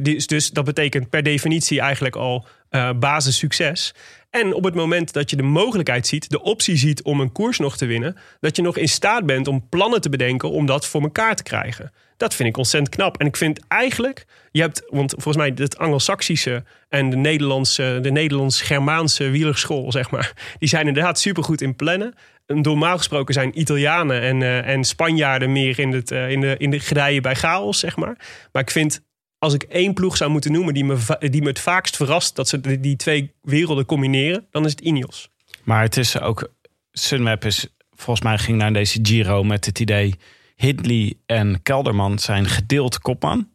Dus, 0.00 0.26
dus 0.26 0.50
dat 0.50 0.64
betekent 0.64 1.10
per 1.10 1.22
definitie 1.22 1.80
eigenlijk 1.80 2.16
al 2.16 2.46
eh 2.68 2.90
basissucces. 2.98 3.94
En 4.30 4.54
op 4.54 4.64
het 4.64 4.74
moment 4.74 5.12
dat 5.12 5.30
je 5.30 5.36
de 5.36 5.42
mogelijkheid 5.42 6.06
ziet, 6.06 6.30
de 6.30 6.42
optie 6.42 6.76
ziet 6.76 7.02
om 7.02 7.20
een 7.20 7.32
koers 7.32 7.58
nog 7.58 7.76
te 7.76 7.86
winnen, 7.86 8.16
dat 8.40 8.56
je 8.56 8.62
nog 8.62 8.76
in 8.76 8.88
staat 8.88 9.26
bent 9.26 9.48
om 9.48 9.68
plannen 9.68 10.00
te 10.00 10.08
bedenken 10.08 10.50
om 10.50 10.66
dat 10.66 10.86
voor 10.86 11.02
elkaar 11.02 11.36
te 11.36 11.42
krijgen. 11.42 11.92
Dat 12.16 12.34
vind 12.34 12.48
ik 12.48 12.56
ontzettend 12.56 12.94
knap. 12.94 13.20
En 13.20 13.26
ik 13.26 13.36
vind 13.36 13.60
eigenlijk, 13.68 14.26
je 14.50 14.60
hebt, 14.60 14.82
want 14.88 15.10
volgens 15.10 15.36
mij 15.36 15.52
het 15.54 15.78
Anglo-Saxische 15.78 16.64
en 16.88 17.10
de 17.10 17.16
Nederlandse, 17.16 17.98
de 18.02 18.10
Nederlands-Germaanse 18.10 19.30
wielerschool, 19.30 19.92
zeg 19.92 20.10
maar, 20.10 20.32
die 20.58 20.68
zijn 20.68 20.86
inderdaad 20.86 21.20
supergoed 21.20 21.60
in 21.60 21.76
plannen. 21.76 22.14
En 22.46 22.60
Normaal 22.60 22.96
gesproken 22.96 23.34
zijn 23.34 23.60
Italianen 23.60 24.20
en, 24.20 24.42
eh, 24.42 24.68
en 24.68 24.84
Spanjaarden 24.84 25.52
meer 25.52 25.78
in, 25.78 25.92
het, 25.92 26.10
eh, 26.10 26.30
in, 26.30 26.40
de, 26.40 26.54
in 26.58 26.70
de 26.70 26.80
gedijen 26.80 27.22
bij 27.22 27.34
chaos, 27.34 27.78
zeg 27.78 27.96
maar. 27.96 28.16
Maar 28.52 28.62
ik 28.62 28.70
vind 28.70 29.00
als 29.38 29.54
ik 29.54 29.62
één 29.62 29.94
ploeg 29.94 30.16
zou 30.16 30.30
moeten 30.30 30.52
noemen 30.52 30.74
die 30.74 30.84
me, 30.84 30.98
die 31.18 31.42
me 31.42 31.48
het 31.48 31.60
vaakst 31.60 31.96
verrast 31.96 32.36
dat 32.36 32.48
ze 32.48 32.80
die, 32.80 32.96
twee 32.96 33.32
werelden 33.42 33.86
combineren, 33.86 34.46
dan 34.50 34.64
is 34.64 34.70
het 34.70 34.80
Ineos. 34.80 35.30
Maar 35.62 35.82
het 35.82 35.96
is 35.96 36.20
ook... 36.20 36.54
Sunweb 36.92 37.44
is 37.44 37.66
volgens 37.94 38.26
mij 38.26 38.38
ging 38.38 38.58
naar 38.58 38.72
deze 38.72 38.98
Giro 39.02 39.44
met 39.44 39.64
het 39.66 39.80
idee... 39.80 40.14
Hindley 40.56 41.14
en 41.26 41.62
Kelderman 41.62 42.18
zijn 42.18 42.46
gedeeld 42.46 42.98
kopman. 42.98 43.48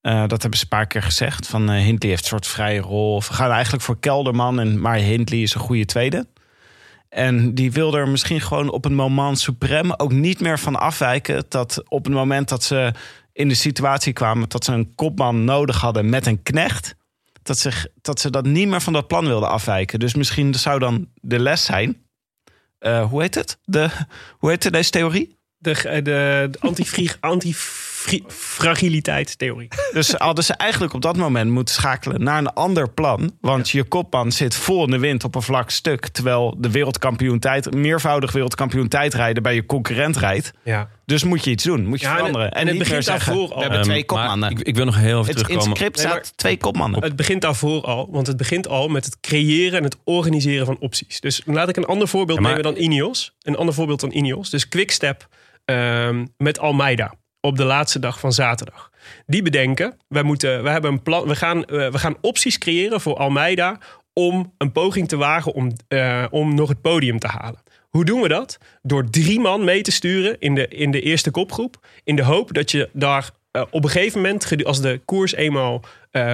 Eh, 0.00 0.26
dat 0.26 0.42
hebben 0.42 0.58
ze 0.58 0.64
een 0.64 0.76
paar 0.78 0.86
keer 0.86 1.02
gezegd. 1.02 1.46
Van 1.46 1.70
eh, 1.70 1.82
Hindley 1.82 2.10
heeft 2.10 2.22
een 2.22 2.28
soort 2.28 2.46
vrije 2.46 2.80
rol. 2.80 3.18
We 3.18 3.32
gaan 3.32 3.50
eigenlijk 3.50 3.82
voor 3.82 3.98
Kelderman, 4.00 4.60
en, 4.60 4.80
maar 4.80 4.96
Hindley 4.96 5.40
is 5.40 5.54
een 5.54 5.60
goede 5.60 5.84
tweede. 5.84 6.26
En 7.08 7.54
die 7.54 7.72
wilde 7.72 7.98
er 7.98 8.08
misschien 8.08 8.40
gewoon 8.40 8.70
op 8.70 8.84
een 8.84 8.94
moment 8.94 9.50
suprême 9.50 9.96
ook 9.96 10.12
niet 10.12 10.40
meer 10.40 10.58
van 10.58 10.76
afwijken. 10.76 11.44
Dat 11.48 11.82
op 11.88 12.04
het 12.04 12.14
moment 12.14 12.48
dat 12.48 12.62
ze 12.62 12.92
in 13.36 13.48
de 13.48 13.54
situatie 13.54 14.12
kwamen 14.12 14.48
dat 14.48 14.64
ze 14.64 14.72
een 14.72 14.94
kopman 14.94 15.44
nodig 15.44 15.80
hadden 15.80 16.08
met 16.08 16.26
een 16.26 16.42
knecht. 16.42 16.94
Dat 17.42 17.58
ze, 17.58 17.92
dat 18.00 18.20
ze 18.20 18.30
dat 18.30 18.44
niet 18.44 18.68
meer 18.68 18.80
van 18.80 18.92
dat 18.92 19.06
plan 19.06 19.26
wilden 19.26 19.48
afwijken. 19.48 19.98
Dus 19.98 20.14
misschien 20.14 20.54
zou 20.54 20.78
dan 20.78 21.08
de 21.20 21.38
les 21.38 21.64
zijn. 21.64 22.02
eh, 22.78 23.08
hoe 23.10 23.22
heet 23.22 23.34
het? 23.34 23.58
De, 23.64 23.88
hoe 24.38 24.50
deze 24.72 24.90
theorie? 24.90 25.38
De, 25.56 25.72
de, 26.02 26.48
de 26.50 26.58
antifri- 26.60 27.10
antifragiliteitstheorie. 28.04 29.68
Dus 29.92 30.12
hadden 30.12 30.44
ze 30.44 30.54
eigenlijk 30.54 30.92
op 30.92 31.02
dat 31.02 31.16
moment 31.16 31.50
moeten 31.50 31.74
schakelen 31.74 32.22
naar 32.22 32.38
een 32.38 32.52
ander 32.52 32.90
plan. 32.90 33.36
Want 33.40 33.70
je 33.70 33.84
kopman 33.84 34.32
zit 34.32 34.54
vol 34.54 34.84
in 34.84 34.90
de 34.90 34.98
wind 34.98 35.24
op 35.24 35.34
een 35.34 35.42
vlak 35.42 35.70
stuk. 35.70 36.08
Terwijl 36.08 36.54
de 36.58 36.70
wereldkampioen 36.70 37.38
tijd, 37.38 37.74
meervoudig 37.74 38.32
wereldkampioen 38.32 38.88
tijdrijden 38.88 39.42
bij 39.42 39.54
je 39.54 39.66
concurrent 39.66 40.16
rijdt. 40.16 40.52
Ja. 40.64 40.88
Dus 41.04 41.24
moet 41.24 41.44
je 41.44 41.50
iets 41.50 41.64
doen, 41.64 41.86
moet 41.86 42.00
je 42.00 42.06
Ja, 42.06 42.16
veranderen. 42.16 42.50
en 42.52 42.56
het 42.58 42.64
niet 42.66 42.74
meer 42.74 42.82
begint 42.84 43.04
zeggen, 43.04 43.26
daarvoor 43.34 43.48
al. 43.48 43.54
we 43.56 43.60
hebben 43.60 43.78
Ehm, 43.80 43.88
twee 43.88 44.04
kopmannen. 44.04 44.50
Ik, 44.50 44.60
ik 44.60 44.74
wil 44.76 44.84
nog 44.84 44.96
heel 44.96 45.04
even 45.06 45.18
het, 45.18 45.28
in 45.28 45.34
het 45.36 45.44
terugkomen. 45.46 45.76
script 45.76 45.96
Nee, 45.96 46.06
staat 46.06 46.32
twee 46.36 46.56
kopmannen. 46.56 47.02
Het 47.02 47.16
begint 47.16 47.40
daarvoor 47.42 47.82
al, 47.82 48.08
want 48.10 48.26
het 48.26 48.36
begint 48.36 48.68
al 48.68 48.88
met 48.88 49.04
het 49.04 49.20
creëren 49.20 49.78
en 49.78 49.84
het 49.84 49.96
organiseren 50.04 50.66
van 50.66 50.76
opties. 50.78 51.20
Dus 51.20 51.42
laat 51.44 51.68
ik 51.68 51.76
een 51.76 51.84
ander 51.86 52.08
voorbeeld 52.08 52.38
Ja, 52.38 52.44
maar- 52.44 52.56
nemen 52.56 52.74
dan 52.74 52.82
Ineos. 52.82 53.34
Een 53.42 53.56
ander 53.56 53.74
voorbeeld 53.74 54.00
dan 54.00 54.12
Ineos. 54.12 54.50
Dus 54.50 54.68
Quickstep 54.68 55.28
ehm 55.64 56.24
met 56.36 56.58
Almeida 56.58 57.14
op 57.46 57.56
de 57.56 57.64
laatste 57.64 57.98
dag 57.98 58.20
van 58.20 58.32
zaterdag. 58.32 58.90
Die 59.26 59.42
bedenken, 59.42 59.98
wij, 60.08 60.22
moeten, 60.22 60.62
we, 60.62 60.68
hebben 60.68 60.92
een 60.92 61.02
plan, 61.02 61.28
we, 61.28 61.36
gaan, 61.36 61.64
eh, 61.64 61.90
we 61.90 61.98
gaan 61.98 62.16
opties 62.20 62.58
creëren 62.58 63.00
voor 63.00 63.16
Almeida 63.16 63.78
om 64.12 64.54
een 64.58 64.72
poging 64.72 65.08
te 65.08 65.16
wagen 65.16 65.52
om, 65.52 65.72
eh, 65.88 66.24
om 66.30 66.54
nog 66.54 66.68
het 66.68 66.80
podium 66.80 67.18
te 67.18 67.26
halen. 67.26 67.62
Hoe 67.88 68.04
doen 68.04 68.20
we 68.20 68.28
dat? 68.28 68.58
Door 68.82 69.10
drie 69.10 69.40
man 69.40 69.64
mee 69.64 69.82
te 69.82 69.92
sturen 69.92 70.36
in 70.38 70.54
de, 70.54 70.68
in 70.68 70.90
de 70.90 71.00
eerste 71.00 71.30
kopgroep. 71.30 71.86
In 72.04 72.16
de 72.16 72.22
hoop 72.22 72.54
dat 72.54 72.70
je 72.70 72.88
daar 72.92 73.30
eh, 73.50 73.62
op 73.70 73.84
een 73.84 73.90
gegeven 73.90 74.20
moment, 74.20 74.64
als 74.64 74.80
de 74.80 75.00
koers 75.04 75.34
eenmaal 75.34 75.82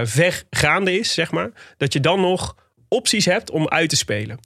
ver 0.04 0.42
gaande 0.50 0.98
is, 0.98 1.14
zeg 1.14 1.30
maar, 1.30 1.50
dat 1.76 1.92
je 1.92 2.00
dan 2.00 2.20
nog 2.20 2.56
opties 2.88 3.24
hebt 3.24 3.50
om 3.50 3.68
uit 3.68 3.88
te 3.88 3.96
spelen. 3.96 4.38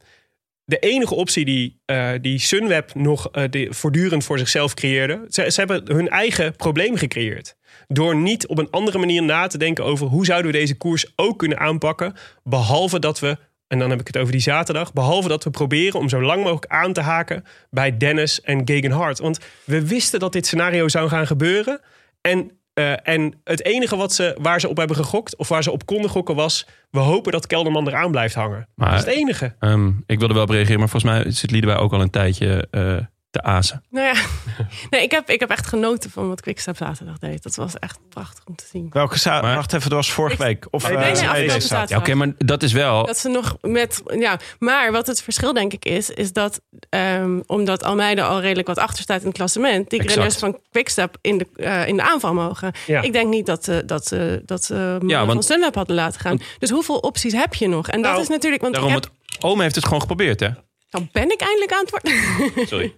De 0.69 0.79
enige 0.79 1.15
optie 1.15 1.45
die, 1.45 1.81
eh, 1.85 2.11
die 2.21 2.39
Sunweb 2.39 2.95
nog 2.95 3.31
eh, 3.31 3.71
voortdurend 3.71 4.25
voor 4.25 4.39
zichzelf 4.39 4.75
creëerde, 4.75 5.27
ze, 5.29 5.51
ze 5.51 5.61
hebben 5.61 5.95
hun 5.97 6.09
eigen 6.09 6.57
probleem 6.57 6.97
gecreëerd. 6.97 7.57
Door 7.89 8.17
niet 8.17 8.47
op 8.47 8.59
een 8.59 8.71
andere 8.71 8.99
manier 8.99 9.23
na 9.23 9.47
te 9.47 9.59
denken 9.59 9.85
over 9.85 10.07
hoe 10.07 10.25
zouden 10.25 10.53
we 10.53 10.59
deze 10.59 10.77
koers 10.77 11.13
ook 11.17 11.39
kunnen 11.39 11.59
aanpakken, 11.59 12.15
behalve 12.43 12.99
dat 12.99 13.21
we 13.21 13.37
en 13.67 13.79
dan 13.79 13.91
heb 13.91 14.01
ik 14.01 14.07
het 14.07 14.17
over 14.17 14.33
die 14.33 14.41
zaterdag. 14.41 14.93
Behalve 14.93 15.29
dat 15.29 15.45
we 15.45 15.51
proberen 15.51 16.01
om 16.01 16.09
zo 16.09 16.23
lang 16.23 16.43
mogelijk 16.43 16.73
aan 16.73 16.93
te 16.93 17.01
haken 17.01 17.45
bij 17.71 17.97
Dennis 17.97 18.41
en 18.41 18.63
Gegan 18.65 18.91
Hart. 18.91 19.19
Want 19.19 19.39
we 19.65 19.87
wisten 19.87 20.21
dat 20.21 20.33
dit 20.33 20.47
scenario 20.47 20.89
zou 20.89 21.09
gaan 21.09 21.27
gebeuren. 21.27 21.81
En, 22.21 22.51
eh, 22.77 23.09
en 23.09 23.35
het 23.45 23.65
enige 23.65 23.97
wat 23.97 24.13
ze, 24.13 24.37
waar 24.41 24.61
ze 24.61 24.69
op 24.69 24.77
hebben 24.77 24.97
gegokt, 24.97 25.37
of 25.37 25.49
waar 25.49 25.63
ze 25.63 25.71
op 25.71 25.87
konden 25.87 26.11
gokken, 26.11 26.35
was: 26.35 26.67
we 26.91 26.99
hopen 26.99 27.33
dat 27.33 27.47
Kelderman 27.47 27.89
eraan 27.89 28.11
blijft 28.11 28.35
hangen. 28.35 28.69
Maar- 28.75 28.91
dat 28.91 28.99
is 28.99 29.05
het 29.05 29.15
enige. 29.15 29.55
Ehm, 29.59 29.91
ik 30.07 30.19
wilde 30.19 30.35
wel 30.35 30.43
op 30.43 30.49
reageren, 30.51 30.79
maar 30.79 30.89
volgens 30.89 31.13
mij 31.13 31.31
zit 31.31 31.51
Liedewij 31.51 31.77
ook 31.77 31.93
al 31.93 32.01
een 32.01 32.11
tijdje, 32.11 32.69
eh, 32.71 32.97
te 33.37 33.43
azen. 33.43 33.83
Nou 33.91 34.07
ja, 34.07 34.15
nee, 34.91 35.03
ik, 35.03 35.11
heb, 35.11 35.31
ik 35.31 35.41
heb 35.41 35.51
echt 35.51 35.67
genoten 35.67 36.11
van 36.11 36.29
wat 36.29 36.41
Quickstep 36.41 36.77
zaterdag 36.77 37.19
deed. 37.19 37.43
Dat 37.43 37.55
was 37.57 37.79
echt 37.79 37.99
prachtig 38.09 38.45
om 38.47 38.57
te 38.57 38.65
zien. 38.73 38.87
Welke 38.91 39.19
za- 39.19 39.41
Maar- 39.41 39.55
Wacht 39.55 39.73
even, 39.73 39.89
dat 39.91 39.99
was 39.99 40.13
vorige 40.13 40.43
week. 40.43 40.67
Of, 40.71 40.83
Nee, 40.83 40.93
eh, 40.93 40.99
nee, 40.99 41.07
nee, 41.13 41.21
afgelopen 41.23 41.43
deze 41.55 41.67
zaterdag. 41.67 41.89
Ja, 41.89 41.97
oké, 41.97 42.15
maar 42.15 42.33
dat 42.39 42.63
is 42.63 42.73
wel... 42.73 43.07
Dat 43.07 43.19
ze 43.19 43.29
nog 43.29 43.57
met. 43.61 44.03
Ja, 44.19 44.39
maar 44.59 44.93
wat 44.93 45.07
het 45.07 45.23
verschil 45.23 45.53
denk 45.53 45.73
ik 45.73 45.85
is, 45.85 46.11
is 46.11 46.33
dat 46.33 46.61
ehm, 46.89 47.41
omdat 47.47 47.85
Almeida 47.85 48.27
al 48.27 48.41
redelijk 48.41 48.67
wat 48.69 48.79
achter 48.79 49.03
staat 49.03 49.21
in 49.21 49.27
het 49.27 49.37
klassement, 49.37 49.91
die 49.91 50.03
renners 50.03 50.37
van 50.37 50.59
Quickstep 50.71 51.17
in 51.21 51.39
de, 51.39 51.47
eh, 51.57 51.89
in 51.89 51.97
de 51.97 52.03
aanval 52.03 52.35
mogen. 52.35 52.73
Ja. 52.87 53.01
Ik 53.03 53.13
denk 53.13 53.29
niet 53.29 53.47
dat 53.47 53.65
ze 53.65 53.83
dat, 53.87 54.07
ze 54.07 54.43
dat 54.45 54.65
ze 54.65 54.75
mannen 54.75 55.09
Ja, 55.09 55.19
want- 55.19 55.33
van 55.33 55.43
Sunweb 55.43 55.75
hadden 55.75 55.97
laten 55.97 56.21
gaan. 56.21 56.41
Dus 56.59 56.71
hoeveel 56.71 56.99
opties 56.99 57.33
heb 57.33 57.55
je 57.55 57.69
nog? 57.69 57.89
En 57.89 58.03
dat 58.03 58.11
Nou, 58.11 58.23
is 58.23 58.29
natuurlijk. 58.29 58.63
Want 58.63 58.75
Daarom, 58.75 58.93
heb, 58.93 59.03
het 59.03 59.43
oom 59.45 59.61
heeft 59.61 59.75
het 59.75 59.85
gewoon 59.85 60.01
geprobeerd, 60.01 60.41
hè? 60.41 60.49
Dan 60.91 61.09
ben 61.13 61.31
ik 61.31 61.41
eindelijk 61.41 61.73
aan 61.73 61.85
het 61.85 61.91
worden. 61.91 62.67
Sorry. 62.69 62.95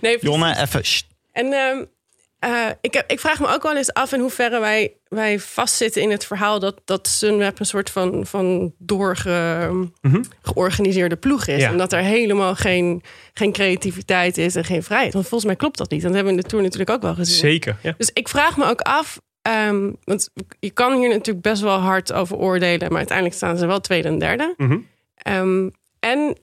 nee, 0.00 0.18
Jonne, 0.20 0.60
even... 0.60 0.82
En 1.32 1.52
ehm, 1.52 1.84
eh, 2.38 2.70
ik, 2.80 2.94
heb, 2.94 3.10
ik 3.10 3.20
vraag 3.20 3.40
me 3.40 3.46
ook 3.46 3.62
wel 3.62 3.76
eens 3.76 3.92
af 3.92 4.12
in 4.12 4.20
hoeverre 4.20 4.60
wij, 4.60 4.92
wij 5.08 5.38
vastzitten 5.38 6.02
in 6.02 6.10
het 6.10 6.24
verhaal 6.26 6.58
dat, 6.58 6.80
dat 6.84 7.08
Sunweb 7.08 7.58
een 7.58 7.66
soort 7.66 7.90
van, 7.90 8.26
van 8.26 8.74
doorge, 8.78 9.90
georganiseerde 10.42 11.16
ploeg 11.16 11.46
is. 11.46 11.60
Ja. 11.60 11.70
En 11.70 11.78
dat 11.78 11.92
er 11.92 12.00
helemaal 12.00 12.54
geen, 12.54 13.02
geen 13.34 13.52
creativiteit 13.52 14.38
is 14.38 14.56
en 14.56 14.64
geen 14.64 14.82
vrijheid. 14.82 15.12
Want 15.12 15.28
volgens 15.28 15.50
mij 15.50 15.56
klopt 15.56 15.78
dat 15.78 15.90
niet. 15.90 16.02
Dat 16.02 16.14
hebben 16.14 16.32
we 16.32 16.38
in 16.38 16.44
de 16.44 16.48
Tour 16.48 16.64
natuurlijk 16.64 16.90
ook 16.90 17.02
wel 17.02 17.14
gezien. 17.14 17.36
Zeker. 17.36 17.76
Ja. 17.82 17.94
Dus 17.98 18.10
ik 18.12 18.28
vraag 18.28 18.56
me 18.56 18.64
ook 18.64 18.80
af. 18.80 19.20
ehm, 19.42 19.90
want 20.04 20.30
je 20.60 20.70
kan 20.70 20.98
hier 20.98 21.08
natuurlijk 21.08 21.40
best 21.44 21.62
wel 21.62 21.78
hard 21.78 22.12
over 22.12 22.36
oordelen. 22.36 22.88
Maar 22.88 22.98
uiteindelijk 22.98 23.36
staan 23.36 23.56
ze 23.56 23.66
wel 23.66 23.80
tweede 23.80 24.08
en 24.08 24.18
derde. 24.18 24.54
Mhm. 24.56 24.78
Ehm, 25.16 25.68
en 26.00 26.36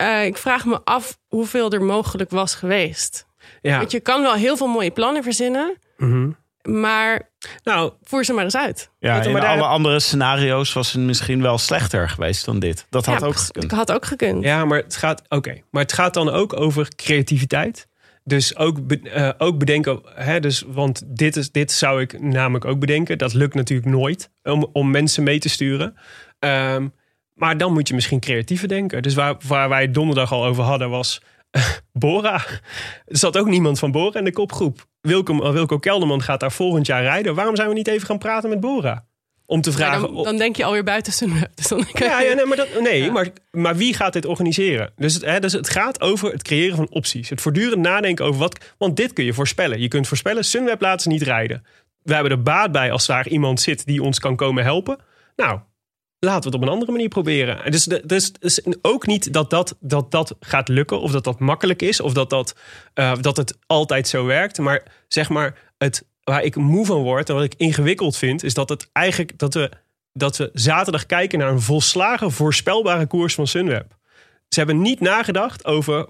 eh, 0.00 0.24
ik 0.24 0.36
vraag 0.36 0.64
me 0.64 0.80
af 0.84 1.18
hoeveel 1.28 1.70
er 1.70 1.82
mogelijk 1.82 2.30
was 2.30 2.54
geweest. 2.54 3.26
Ja. 3.62 3.78
Want 3.78 3.90
je 3.90 4.00
kan 4.00 4.22
wel 4.22 4.34
heel 4.34 4.56
veel 4.56 4.66
mooie 4.66 4.90
plannen 4.90 5.22
verzinnen. 5.22 5.76
Mhm. 5.96 6.30
Maar 6.62 7.28
Nou, 7.62 7.92
voer 8.02 8.24
ze 8.24 8.32
maar 8.32 8.44
eens 8.44 8.56
uit. 8.56 8.90
Ja, 8.98 9.22
in 9.22 9.32
maar 9.32 9.40
daar- 9.40 9.50
alle 9.50 9.66
andere 9.66 10.00
scenario's 10.00 10.72
was 10.72 10.92
het 10.92 11.02
misschien 11.02 11.42
wel 11.42 11.58
slechter 11.58 12.08
geweest 12.08 12.44
dan 12.44 12.58
dit. 12.58 12.86
Dat 12.90 13.06
had 13.06 13.20
ja, 13.20 13.26
ook 13.26 13.32
het 13.32 13.42
gekund. 13.42 13.70
had 13.70 13.92
ook 13.92 14.04
gekund. 14.06 14.44
Ja, 14.44 14.64
maar 14.64 14.78
het 14.82 14.96
gaat, 14.96 15.22
oké, 15.28 15.60
maar 15.70 15.82
het 15.82 15.92
gaat 15.92 16.14
dan 16.14 16.28
ook 16.30 16.60
over 16.60 16.88
creativiteit. 16.96 17.88
Dus 18.24 18.56
ook, 18.56 18.86
be- 18.86 19.00
eh, 19.10 19.30
ook 19.38 19.58
bedenken, 19.58 20.00
hè, 20.14 20.40
dus, 20.40 20.64
want 20.66 21.02
dit, 21.06 21.36
is, 21.36 21.50
dit 21.50 21.72
zou 21.72 22.00
ik 22.00 22.20
namelijk 22.20 22.64
ook 22.64 22.78
bedenken. 22.78 23.18
Dat 23.18 23.34
lukt 23.34 23.54
natuurlijk 23.54 23.88
nooit 23.90 24.30
om, 24.42 24.68
om 24.72 24.90
mensen 24.90 25.22
mee 25.22 25.38
te 25.38 25.48
sturen. 25.48 25.94
Ehm, 26.38 26.88
maar 27.40 27.56
dan 27.56 27.72
moet 27.72 27.88
je 27.88 27.94
misschien 27.94 28.20
creatiever 28.20 28.68
denken. 28.68 29.02
Dus 29.02 29.14
waar, 29.14 29.34
waar 29.46 29.68
wij 29.68 29.90
donderdag 29.90 30.32
al 30.32 30.44
over 30.44 30.62
hadden 30.62 30.90
was 30.90 31.20
Bora. 31.92 32.34
Er 33.06 33.18
zat 33.18 33.38
ook 33.38 33.46
niemand 33.46 33.78
van 33.78 33.90
Bora 33.90 34.18
in 34.18 34.24
de 34.24 34.32
kopgroep. 34.32 34.86
Wilco, 35.00 35.52
Wilco 35.52 35.78
Kelderman 35.78 36.22
gaat 36.22 36.40
daar 36.40 36.52
volgend 36.52 36.86
jaar 36.86 37.02
rijden. 37.02 37.34
Waarom 37.34 37.56
zijn 37.56 37.68
we 37.68 37.74
niet 37.74 37.88
even 37.88 38.06
gaan 38.06 38.18
praten 38.18 38.50
met 38.50 38.60
Bora? 38.60 39.04
Om 39.46 39.60
te 39.60 39.72
vragen... 39.72 40.14
dan, 40.14 40.24
dan 40.24 40.36
denk 40.36 40.56
je 40.56 40.64
alweer 40.64 40.82
buiten 40.84 41.12
Sunweb. 41.12 41.50
Dus 41.54 41.66
dan 41.66 41.86
Ja, 41.92 42.20
ja 42.20 42.34
nee, 42.34 42.44
maar, 42.44 42.56
dat, 42.56 42.68
nee 42.80 43.02
Ja. 43.02 43.12
maar, 43.12 43.28
maar 43.50 43.76
wie 43.76 43.94
gaat 43.94 44.12
dit 44.12 44.26
organiseren? 44.26 44.92
Dus 44.96 45.14
het, 45.14 45.24
hè, 45.24 45.40
dus 45.40 45.52
het 45.52 45.68
gaat 45.68 46.00
over 46.00 46.32
het 46.32 46.42
creëren 46.42 46.76
van 46.76 46.90
opties. 46.90 47.28
Het 47.28 47.40
voortdurend 47.40 47.82
nadenken 47.82 48.24
over 48.24 48.40
wat... 48.40 48.74
Want 48.78 48.96
dit 48.96 49.12
kun 49.12 49.24
je 49.24 49.32
voorspellen. 49.32 49.80
Je 49.80 49.88
kunt 49.88 50.08
voorspellen, 50.08 50.44
Sunweb 50.44 50.80
laat 50.80 51.02
ze 51.02 51.08
niet 51.08 51.22
rijden. 51.22 51.64
We 52.02 52.14
hebben 52.14 52.32
er 52.32 52.42
baat 52.42 52.72
bij 52.72 52.92
als 52.92 53.06
daar 53.06 53.28
iemand 53.28 53.60
zit 53.60 53.86
die 53.86 54.02
ons 54.02 54.18
kan 54.18 54.36
komen 54.36 54.64
helpen. 54.64 54.98
Nou, 55.36 55.60
laten 56.20 56.40
we 56.40 56.46
het 56.46 56.54
op 56.54 56.62
een 56.62 56.74
andere 56.74 56.92
manier 56.92 57.08
proberen. 57.08 57.64
En 57.64 57.70
Dus, 57.70 57.84
dus, 58.04 58.60
ook 58.82 59.06
niet 59.06 59.32
dat 59.32 59.50
dat, 59.50 59.76
dat 59.80 60.10
dat 60.10 60.36
gaat 60.40 60.68
lukken... 60.68 61.00
of 61.00 61.12
dat 61.12 61.24
dat 61.24 61.38
makkelijk 61.38 61.82
is... 61.82 62.00
of 62.00 62.12
dat, 62.12 62.30
dat, 62.30 62.56
eh, 62.94 63.12
dat 63.20 63.36
het 63.36 63.58
altijd 63.66 64.08
zo 64.08 64.24
werkt. 64.24 64.58
Maar 64.58 65.04
zeg 65.08 65.28
maar, 65.28 65.58
het, 65.78 66.06
waar 66.24 66.42
ik 66.42 66.56
moe 66.56 66.86
van 66.86 67.02
word... 67.02 67.28
en 67.28 67.34
wat 67.34 67.44
ik 67.44 67.54
ingewikkeld 67.56 68.16
vind... 68.16 68.42
is 68.42 68.54
dat 68.54 68.68
het 68.68 68.88
eigenlijk... 68.92 69.38
dat 69.38 69.54
we 69.54 69.70
dat 70.12 70.36
we 70.36 70.50
zaterdag 70.52 71.06
kijken 71.06 71.38
naar 71.38 71.50
een 71.50 71.60
volslagen 71.60 72.32
voorspelbare 72.32 73.06
koers 73.06 73.34
van 73.34 73.46
Sunweb. 73.46 73.98
Ze 74.48 74.58
hebben 74.58 74.80
niet 74.80 75.00
nagedacht 75.00 75.64
over, 75.64 76.06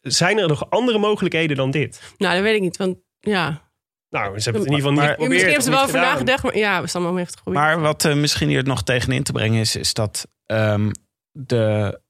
zijn 0.00 0.38
er 0.38 0.48
nog 0.48 0.70
andere 0.70 0.98
mogelijkheden 0.98 1.56
dan 1.56 1.70
dit? 1.70 2.02
Nou, 2.16 2.34
dat 2.34 2.42
weet 2.42 2.54
ik 2.54 2.60
niet. 2.60 2.76
Want 2.76 2.96
ja, 3.20 3.70
Nou, 4.14 4.38
ze 4.38 4.44
hebben 4.44 4.62
het 4.62 4.70
in 4.70 4.76
ieder 4.76 4.90
geval 4.90 4.92
niet 4.92 5.10
geprobeerd. 5.10 5.28
misschien 5.28 5.52
hebben 5.52 5.64
ze 5.64 5.70
wel 5.70 5.80
over 5.80 5.94
gedaan. 5.94 6.12
nagedacht. 6.12 6.42
Maar 6.42 6.56
ja, 6.56 6.86
Sam 6.86 7.16
heeft 7.16 7.30
het 7.30 7.36
geprobeerd. 7.36 7.64
Maar 7.64 7.80
wat 7.80 8.04
eh, 8.04 8.14
misschien 8.14 8.48
hier 8.48 8.64
nog 8.64 8.82
tegenin 8.82 9.22
te 9.22 9.32
brengen 9.32 9.60
is, 9.60 9.76
is 9.76 9.94
dat 9.94 10.26
ehm, 10.46 10.90
de 11.32 12.00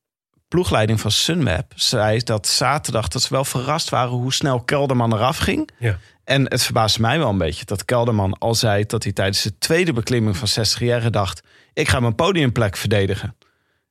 ploegleiding 0.48 1.00
van 1.00 1.10
Sunweb 1.10 1.72
zei 1.74 2.18
dat 2.18 2.46
zaterdag 2.46 3.08
dat 3.08 3.22
ze 3.22 3.28
wel 3.30 3.44
verrast 3.44 3.88
waren 3.88 4.10
hoe 4.10 4.32
snel 4.32 4.60
Kelderman 4.60 5.14
eraf 5.14 5.38
ging. 5.38 5.70
Ja. 5.78 5.98
En 6.24 6.42
het 6.42 6.62
verbaasde 6.62 7.00
mij 7.00 7.18
wel 7.18 7.28
een 7.28 7.38
beetje 7.38 7.64
dat 7.64 7.84
Kelderman 7.84 8.38
al 8.38 8.54
zei 8.54 8.84
dat 8.86 9.02
hij 9.02 9.12
tijdens 9.12 9.42
de 9.42 9.58
tweede 9.58 9.92
beklimming 9.92 10.36
van 10.36 10.48
60 10.48 10.80
jaar 10.80 11.10
dacht: 11.10 11.42
ik 11.72 11.88
ga 11.88 12.00
mijn 12.00 12.14
podiumplek 12.14 12.76
verdedigen. 12.76 13.36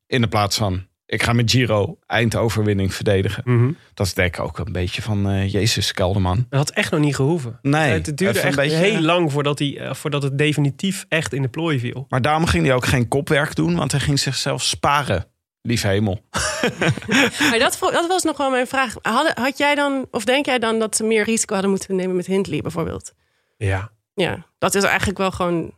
In 0.08 0.22
de 0.22 0.28
plaats 0.28 0.58
van 0.58 0.88
ik 1.14 1.24
ga 1.24 1.34
mijn 1.34 1.50
Giro 1.50 1.98
eindoverwinning 2.08 2.94
verdedigen. 2.94 3.44
Mhm. 3.46 3.72
Dat 3.94 4.06
is 4.06 4.14
denk 4.14 4.38
ik 4.38 4.44
ook 4.44 4.58
een 4.58 4.72
beetje 4.72 5.02
van 5.02 5.30
eh, 5.30 5.52
Jezus 5.52 5.92
Kelderman. 5.92 6.46
Dat 6.50 6.60
had 6.60 6.70
echt 6.70 6.92
nog 6.92 7.00
niet 7.00 7.16
gehoeven. 7.16 7.60
Nee, 7.62 7.92
het 7.92 8.18
duurde 8.18 8.40
echt 8.40 8.56
beetje- 8.56 8.76
heel 8.78 9.00
lang 9.02 9.32
voordat, 9.32 9.60
hij, 9.60 9.78
eh, 9.80 9.94
voordat 9.94 10.24
het 10.24 10.38
definitief 10.38 11.06
echt 11.10 11.34
in 11.34 11.42
de 11.42 11.48
plooi 11.48 11.80
viel. 11.80 12.06
Maar 12.10 12.22
daarom 12.22 12.46
ging 12.46 12.66
hij 12.66 12.76
ook 12.76 12.86
geen 12.86 13.08
kopwerk 13.08 13.56
doen, 13.56 13.76
want 13.76 13.92
hij 13.92 14.00
ging 14.02 14.20
zichzelf 14.20 14.64
sparen. 14.64 15.26
Lief 15.62 15.82
hemel. 15.82 16.20
Maar 17.50 17.60
dat, 17.60 17.78
dat 17.80 18.08
was 18.08 18.24
nog 18.24 18.38
wel 18.38 18.50
mijn 18.50 18.68
vraag. 18.68 18.94
Had, 19.02 19.32
had 19.38 19.58
jij 19.58 19.76
dan, 19.76 20.08
of 20.12 20.26
denk 20.26 20.46
jij 20.46 20.60
dan 20.60 20.80
dat 20.80 20.96
ze 20.96 21.04
meer 21.04 21.24
risico 21.24 21.54
hadden 21.54 21.72
moeten 21.72 21.96
nemen 21.96 22.16
met 22.16 22.26
Hindley 22.26 22.62
bijvoorbeeld? 22.62 23.14
Ja. 23.58 23.92
Ja, 24.14 24.46
dat 24.58 24.76
is 24.76 24.84
eigenlijk 24.84 25.18
wel 25.18 25.32
gewoon. 25.32 25.74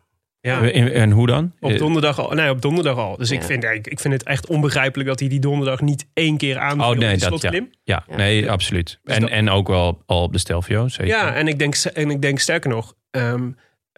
Ja. 0.45 0.71
En, 0.71 0.93
en 0.93 1.11
hoe 1.11 1.27
dan? 1.27 1.51
Op 1.59 1.71
Eh, 1.71 1.77
donderdag 1.77 2.19
al. 2.19 2.31
Nee, 2.31 2.49
op 2.49 2.61
donderdag 2.61 2.97
al. 2.97 3.17
Dus 3.17 3.31
ik, 3.31 3.39
Ja. 3.39 3.45
vind, 3.45 3.63
ik, 3.63 3.87
ik 3.87 3.99
vind 3.99 4.13
het 4.13 4.23
echt 4.23 4.47
onbegrijpelijk 4.47 5.09
dat 5.09 5.19
hij 5.19 5.29
die 5.29 5.39
donderdag 5.39 5.81
niet 5.81 6.05
één 6.13 6.37
keer 6.37 6.57
aan 6.57 6.81
Oh 6.81 6.89
nee, 6.89 7.17
dat 7.17 7.41
ja. 7.41 7.51
Ja, 7.83 8.03
Ja. 8.07 8.15
nee, 8.15 8.51
absoluut. 8.51 8.99
Dus 9.03 9.15
En, 9.15 9.21
dat- 9.21 9.29
en 9.29 9.49
ook 9.49 9.67
wel 9.67 10.01
al 10.05 10.21
op 10.23 10.31
de 10.31 10.37
Stelvio, 10.39 10.87
zeker. 10.87 11.07
Ja, 11.07 11.33
en 11.33 11.47
ik 11.47 11.59
denk, 11.59 11.75
en 11.75 12.09
ik 12.09 12.21
denk 12.21 12.39
sterker 12.39 12.69
nog. 12.69 12.93
ehm, 13.11 13.49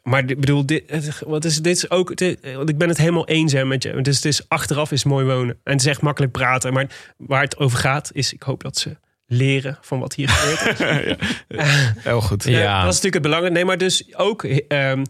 maar 0.04 0.30
ik 0.30 0.40
bedoel, 0.40 0.66
dit, 0.66 0.84
het- 0.88 1.22
wat 1.26 1.46
is, 1.46 1.62
dit 1.62 1.76
is 1.76 1.90
ook. 1.90 2.16
dit- 2.16 2.54
want 2.56 2.70
ik 2.70 2.78
ben 2.78 2.88
het 2.90 2.98
helemaal 2.98 3.28
eens 3.28 3.54
hè, 3.54 3.66
met 3.66 3.84
je. 3.84 4.02
Dus 4.02 4.16
het 4.16 4.26
is 4.26 4.50
achteraf 4.50 4.92
is 4.92 5.04
mooi 5.04 5.26
wonen. 5.26 5.58
En 5.64 5.72
het 5.72 5.82
is 5.82 5.88
echt 5.88 6.02
makkelijk 6.02 6.32
praten. 6.32 6.74
Maar 6.74 6.88
waar 7.18 7.42
het 7.42 7.58
over 7.58 7.78
gaat, 7.78 8.10
is 8.14 8.34
ik 8.34 8.44
hoop 8.44 8.64
dat 8.64 8.78
ze 8.78 8.98
leren 9.26 9.78
van 9.82 10.00
wat 10.00 10.14
hier 10.14 10.30
gebeurt. 10.30 10.80
Heel 12.04 12.22
goed. 12.22 12.44
Ja. 12.44 12.60
Ja, 12.60 12.66
dat 12.84 12.94
is 12.94 13.02
natuurlijk 13.02 13.14
het 13.14 13.22
belangrijke. 13.22 13.56
Nee, 13.58 13.66
maar 13.66 13.78
dus 13.78 14.16
ook. 14.16 14.44
ehm, 14.44 15.04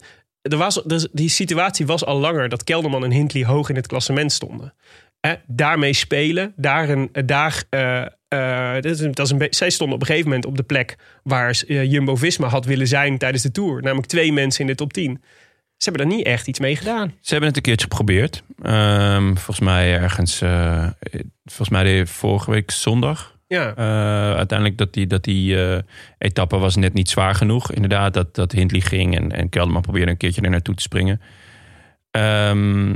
er 0.48 0.56
was, 0.56 0.82
die 1.12 1.28
situatie 1.28 1.86
was 1.86 2.04
al 2.04 2.18
langer 2.18 2.48
dat 2.48 2.64
Kelderman 2.64 3.04
en 3.04 3.10
Hindley 3.10 3.44
hoog 3.44 3.68
in 3.68 3.76
het 3.76 3.86
klassement 3.86 4.32
stonden. 4.32 4.74
Eh, 5.20 5.32
daarmee 5.46 5.92
spelen, 5.92 6.52
daar 6.56 6.88
een, 6.88 7.08
daar, 7.26 7.62
eh, 7.70 8.00
eh, 8.28 8.74
dat 8.74 8.84
is, 8.84 9.00
een- 9.00 9.12
dat 9.12 9.26
is 9.26 9.32
een 9.32 9.46
zij 9.50 9.70
stonden 9.70 9.94
op 9.94 10.00
een 10.00 10.06
gegeven 10.06 10.28
moment 10.28 10.46
op 10.46 10.56
de 10.56 10.62
plek 10.62 10.96
waar 11.22 11.62
eh, 11.66 11.90
Jumbo 11.90 12.16
Visma 12.16 12.48
had 12.48 12.64
willen 12.64 12.88
zijn 12.88 13.18
tijdens 13.18 13.42
de 13.42 13.50
tour. 13.50 13.82
Namelijk 13.82 14.08
twee 14.08 14.32
mensen 14.32 14.60
in 14.60 14.66
de 14.66 14.74
top 14.74 14.92
10. 14.92 15.22
Ze 15.76 15.90
hebben 15.90 16.08
daar 16.08 16.16
niet 16.16 16.26
echt 16.26 16.46
iets 16.46 16.58
mee 16.58 16.76
gedaan. 16.76 17.08
Ze 17.20 17.30
hebben 17.30 17.48
het 17.48 17.56
een 17.56 17.62
keertje 17.62 17.86
geprobeerd. 17.90 18.42
Ehm, 18.62 19.26
volgens 19.34 19.60
mij 19.60 19.92
ergens, 19.98 20.40
eh, 20.40 20.86
volgens 21.44 21.68
mij 21.68 21.82
de 21.84 22.06
vorige 22.06 22.50
week 22.50 22.70
zondag. 22.70 23.37
Ja, 23.48 23.74
Eh, 23.74 24.36
uiteindelijk 24.36 24.78
dat 24.78 24.92
die, 24.92 25.06
dat 25.06 25.24
die 25.24 25.66
eh, 25.66 25.82
etappe 26.18 26.56
was 26.56 26.76
net 26.76 26.92
niet 26.92 27.10
zwaar 27.10 27.34
genoeg. 27.34 27.72
Inderdaad, 27.72 28.14
dat, 28.14 28.34
dat 28.34 28.52
Hindley 28.52 28.80
ging 28.80 29.16
en, 29.16 29.32
en 29.32 29.48
Kelderman 29.48 29.82
probeerde 29.82 30.10
een 30.10 30.16
keertje 30.16 30.42
er 30.42 30.50
naartoe 30.50 30.74
te 30.74 30.82
springen. 30.82 31.20
Ehm, 32.10 32.94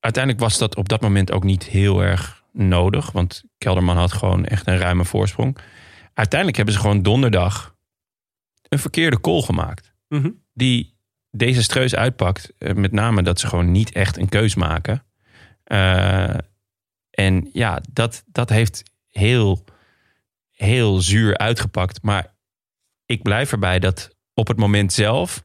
uiteindelijk 0.00 0.42
was 0.42 0.58
dat 0.58 0.76
op 0.76 0.88
dat 0.88 1.00
moment 1.00 1.32
ook 1.32 1.44
niet 1.44 1.64
heel 1.64 2.02
erg 2.02 2.42
nodig. 2.52 3.12
Want 3.12 3.44
Kelderman 3.58 3.96
had 3.96 4.12
gewoon 4.12 4.44
echt 4.44 4.66
een 4.66 4.78
ruime 4.78 5.04
voorsprong. 5.04 5.56
Uiteindelijk 6.14 6.56
hebben 6.56 6.74
ze 6.74 6.80
gewoon 6.80 7.02
donderdag 7.02 7.76
een 8.68 8.78
verkeerde 8.78 9.20
call 9.20 9.42
gemaakt. 9.42 9.92
Mhm. 10.08 10.30
Die 10.52 10.94
desastreus 11.30 11.94
uitpakt. 11.94 12.52
Eh, 12.58 12.74
met 12.74 12.92
name 12.92 13.22
dat 13.22 13.40
ze 13.40 13.46
gewoon 13.46 13.70
niet 13.70 13.92
echt 13.92 14.16
een 14.16 14.28
keus 14.28 14.54
maken. 14.54 15.04
En 17.10 17.48
ja, 17.52 17.80
dat, 17.92 18.24
dat 18.26 18.48
heeft 18.48 18.91
heel, 19.12 19.64
heel 20.50 21.00
zuur 21.00 21.38
uitgepakt. 21.38 22.02
Maar 22.02 22.34
ik 23.06 23.22
blijf 23.22 23.52
erbij 23.52 23.78
dat 23.78 24.16
op 24.34 24.48
het 24.48 24.56
moment 24.56 24.92
zelf 24.92 25.44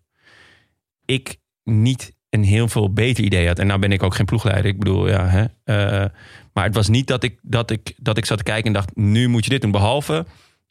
ik 1.06 1.38
niet 1.64 2.16
een 2.30 2.44
heel 2.44 2.68
veel 2.68 2.94
beter 2.94 3.24
idee 3.24 3.48
had. 3.48 3.60
En 3.60 3.68
nou 3.68 3.80
ben 3.80 3.92
ik 3.92 4.04
ook 4.04 4.16
geen 4.16 4.26
ploegleider. 4.26 4.66
Ik 4.66 4.80
bedoel, 4.80 5.08
ja, 5.08 5.28
hè. 5.28 5.46
Eh, 5.64 6.10
maar 6.54 6.64
het 6.64 6.76
was 6.76 6.88
niet 6.88 7.08
dat 7.08 7.24
ik, 7.24 7.40
dat, 7.42 7.72
ik, 7.72 7.94
dat 7.98 8.18
ik 8.18 8.26
zat 8.26 8.38
te 8.38 8.44
kijken 8.44 8.66
en 8.66 8.74
dacht... 8.74 8.96
nu 8.96 9.28
moet 9.28 9.44
je 9.44 9.50
dit 9.50 9.62
doen. 9.62 9.72
Behalve 9.72 10.26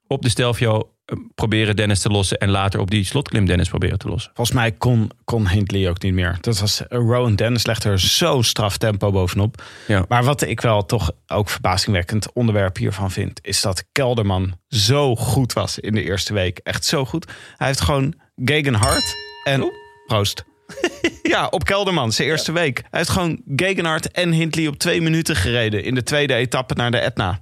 op 0.07 0.23
de 0.23 0.29
Stelvio 0.29 0.91
eh, 1.05 1.17
proberen 1.35 1.77
Dennis 1.77 2.01
te 2.01 2.09
lossen. 2.09 2.39
En 2.39 2.51
later 2.51 2.81
op 2.81 2.91
die 2.91 3.05
slotklim 3.05 3.47
Dennis 3.47 3.69
proberen 3.69 3.99
te 3.99 4.09
lossen. 4.09 4.31
Volgens 4.35 4.57
mij 4.57 4.73
kon, 4.73 5.11
kon 5.25 5.49
Hindley 5.49 5.89
ook 5.89 6.03
niet 6.03 6.13
meer. 6.13 6.39
Dat 6.41 6.59
was, 6.59 6.83
Rowan 6.89 7.37
Dennis 7.37 7.67
legde 7.67 7.89
er 7.89 8.01
zo 8.01 8.43
straf 8.43 8.77
tempo 8.77 9.11
bovenop. 9.11 9.63
Ja. 9.87 10.05
Maar 10.09 10.25
wat 10.25 10.43
ik 10.43 10.61
wel 10.61 10.87
toch 10.87 11.11
ook 11.27 11.51
verbazingwekkend 11.51 12.33
onderwerp 12.33 12.77
hiervan 12.77 13.11
vind... 13.11 13.39
is 13.43 13.61
dat 13.61 13.85
Kelderman 13.93 14.59
zo 14.69 15.17
goed 15.17 15.53
was 15.53 15.79
in 15.79 15.95
de 15.95 16.03
eerste 16.03 16.33
week. 16.33 16.59
Echt 16.59 16.85
zo 16.85 17.05
goed. 17.05 17.27
Hij 17.57 17.67
heeft 17.67 17.81
gewoon 17.81 18.15
Gegenhard 18.37 19.15
en... 19.45 19.73
Proost. 20.07 20.45
ja, 21.23 21.47
op 21.47 21.65
Kelderman, 21.65 22.13
zijn 22.13 22.29
eerste 22.29 22.53
week. 22.53 22.79
Hij 22.79 22.99
heeft 22.99 23.11
gewoon 23.11 23.41
Gegenhard 23.57 24.11
en 24.11 24.33
Hindley 24.33 24.67
op 24.67 24.79
twee 24.79 25.03
minuten 25.03 25.37
gereden... 25.37 25.85
in 25.85 25.95
de 25.95 26.03
tweede 26.03 26.35
etappe 26.35 26.75
naar 26.75 26.91
de 26.91 26.99
Etna. 26.99 27.41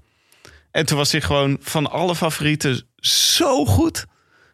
En 0.74 0.86
toen 0.86 0.96
was 0.96 1.12
hij 1.12 1.20
gewoon 1.20 1.56
van 1.60 1.90
alle 1.90 2.14
favorieten 2.14 2.86
zo 2.96 3.64
goed. 3.66 4.06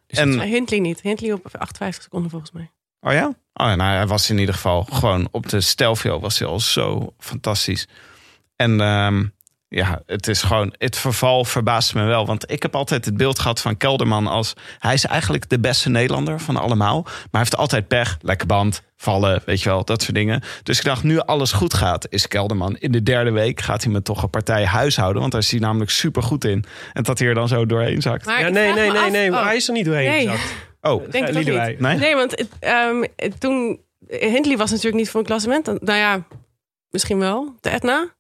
En, 0.07 0.37
Maar 0.37 0.47
Hindley 0.47 0.79
niet. 0.81 1.01
Hindley 1.01 1.33
op 1.33 1.57
58 1.59 2.03
seconden 2.03 2.31
volgens 2.31 2.51
mij. 2.51 2.71
Oh 3.01 3.13
ja? 3.13 3.27
Oh 3.27 3.67
ja, 3.67 3.75
nou, 3.75 3.97
hij 3.97 4.07
was 4.07 4.31
in 4.31 4.39
ieder 4.39 4.55
geval 4.55 4.83
gewoon 4.85 5.29
op 5.31 5.49
de 5.49 5.61
Stelvio 5.61 6.21
was 6.21 6.39
hij 6.39 6.49
al 6.49 6.61
zo 6.61 7.15
fantastisch. 7.19 7.89
En 8.57 8.81
ehm, 8.81 9.27
ja, 9.73 10.03
het 10.07 10.29
is 10.29 10.43
gewoon, 10.43 10.75
het 10.79 10.97
verval 10.97 11.45
verbaast 11.45 11.95
me 11.95 12.05
wel. 12.05 12.27
Want 12.27 12.51
ik 12.51 12.63
heb 12.63 12.75
altijd 12.75 13.05
het 13.05 13.17
beeld 13.17 13.39
gehad 13.39 13.61
van 13.61 13.77
Kelderman 13.77 14.27
als... 14.27 14.55
hij 14.79 14.95
is 14.95 15.07
eigenlijk 15.07 15.49
de 15.49 15.61
beste 15.61 15.89
Nederlander 15.89 16.41
van 16.41 16.57
allemaal. 16.57 17.03
Maar 17.03 17.13
hij 17.31 17.41
heeft 17.41 17.57
altijd 17.57 17.89
pech, 17.89 18.19
lekker 18.21 18.47
band, 18.47 18.83
vallen, 18.97 19.43
weet 19.47 19.63
je 19.63 19.69
wel, 19.69 19.85
dat 19.85 20.03
soort 20.03 20.15
dingen. 20.15 20.43
Dus 20.63 20.79
ik 20.79 20.85
dacht, 20.85 21.03
nu 21.03 21.19
alles 21.19 21.53
goed 21.53 21.75
gaat, 21.75 22.07
is 22.09 22.29
Kelderman. 22.29 22.77
In 22.77 22.93
de 22.93 23.03
derde 23.03 23.31
week 23.31 23.61
gaat 23.61 23.83
hij 23.83 23.93
me 23.93 24.03
toch 24.03 24.23
een 24.23 24.31
partij 24.31 24.65
huishouden. 24.65 25.21
Want 25.21 25.33
daar 25.33 25.41
is 25.41 25.51
hij 25.51 25.61
namelijk 25.61 25.91
super 25.91 26.23
goed 26.23 26.45
in. 26.45 26.65
En 26.93 27.03
dat 27.03 27.19
hij 27.19 27.29
er 27.29 27.35
dan 27.35 27.49
zo 27.49 27.67
doorheen 27.67 28.03
zakt. 28.03 28.27
Maar 28.27 28.41
Ja, 28.41 28.49
nee, 28.49 28.73
nee, 28.73 28.91
nee, 28.91 29.11
nee. 29.11 29.31
oh. 29.31 29.45
Hij 29.45 29.57
is 29.57 29.69
er 29.69 29.75
niet 29.75 29.85
doorheen 29.85 30.09
Nee. 30.09 30.29
gezakt. 30.29 30.55
Oh, 30.81 31.11
Denk 31.11 31.29
ik 31.29 31.79
nee? 31.79 31.97
Nee, 31.97 32.15
want 32.15 32.31
het, 32.31 32.49
ehm, 32.61 33.05
toen... 33.39 33.81
Hindley 34.09 34.57
was 34.57 34.71
natuurlijk 34.71 34.97
niet 34.97 35.11
voor 35.11 35.21
een 35.21 35.27
klassement. 35.27 35.67
Nou 35.67 35.99
ja, 35.99 36.25
misschien 36.91 37.19
wel. 37.19 37.55
De 37.61 37.69
Etna. 37.71 38.15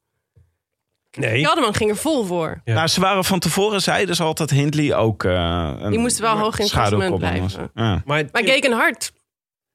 Nee. 1.19 1.43
Kelderman 1.43 1.74
ging 1.74 1.91
er 1.91 1.97
vol 1.97 2.24
voor. 2.24 2.61
Ja. 2.65 2.74
Nou, 2.74 2.87
ze 2.89 3.01
waren 3.01 3.24
van 3.24 3.39
tevoren, 3.39 3.82
zeiden 3.82 4.16
ze 4.16 4.23
altijd 4.23 4.51
Hindley 4.51 4.95
ook... 4.95 5.24
eh 5.24 5.73
een 5.81 5.91
Die 5.91 5.99
moesten 5.99 6.23
wel 6.23 6.39
hoog 6.39 6.59
in 6.59 6.65
het 6.65 6.73
klassement 6.73 7.19
blijven. 7.19 7.70
Ja. 7.74 8.03
Maar, 8.05 8.24
Maar 8.32 8.45
Gegenhard. 8.45 9.12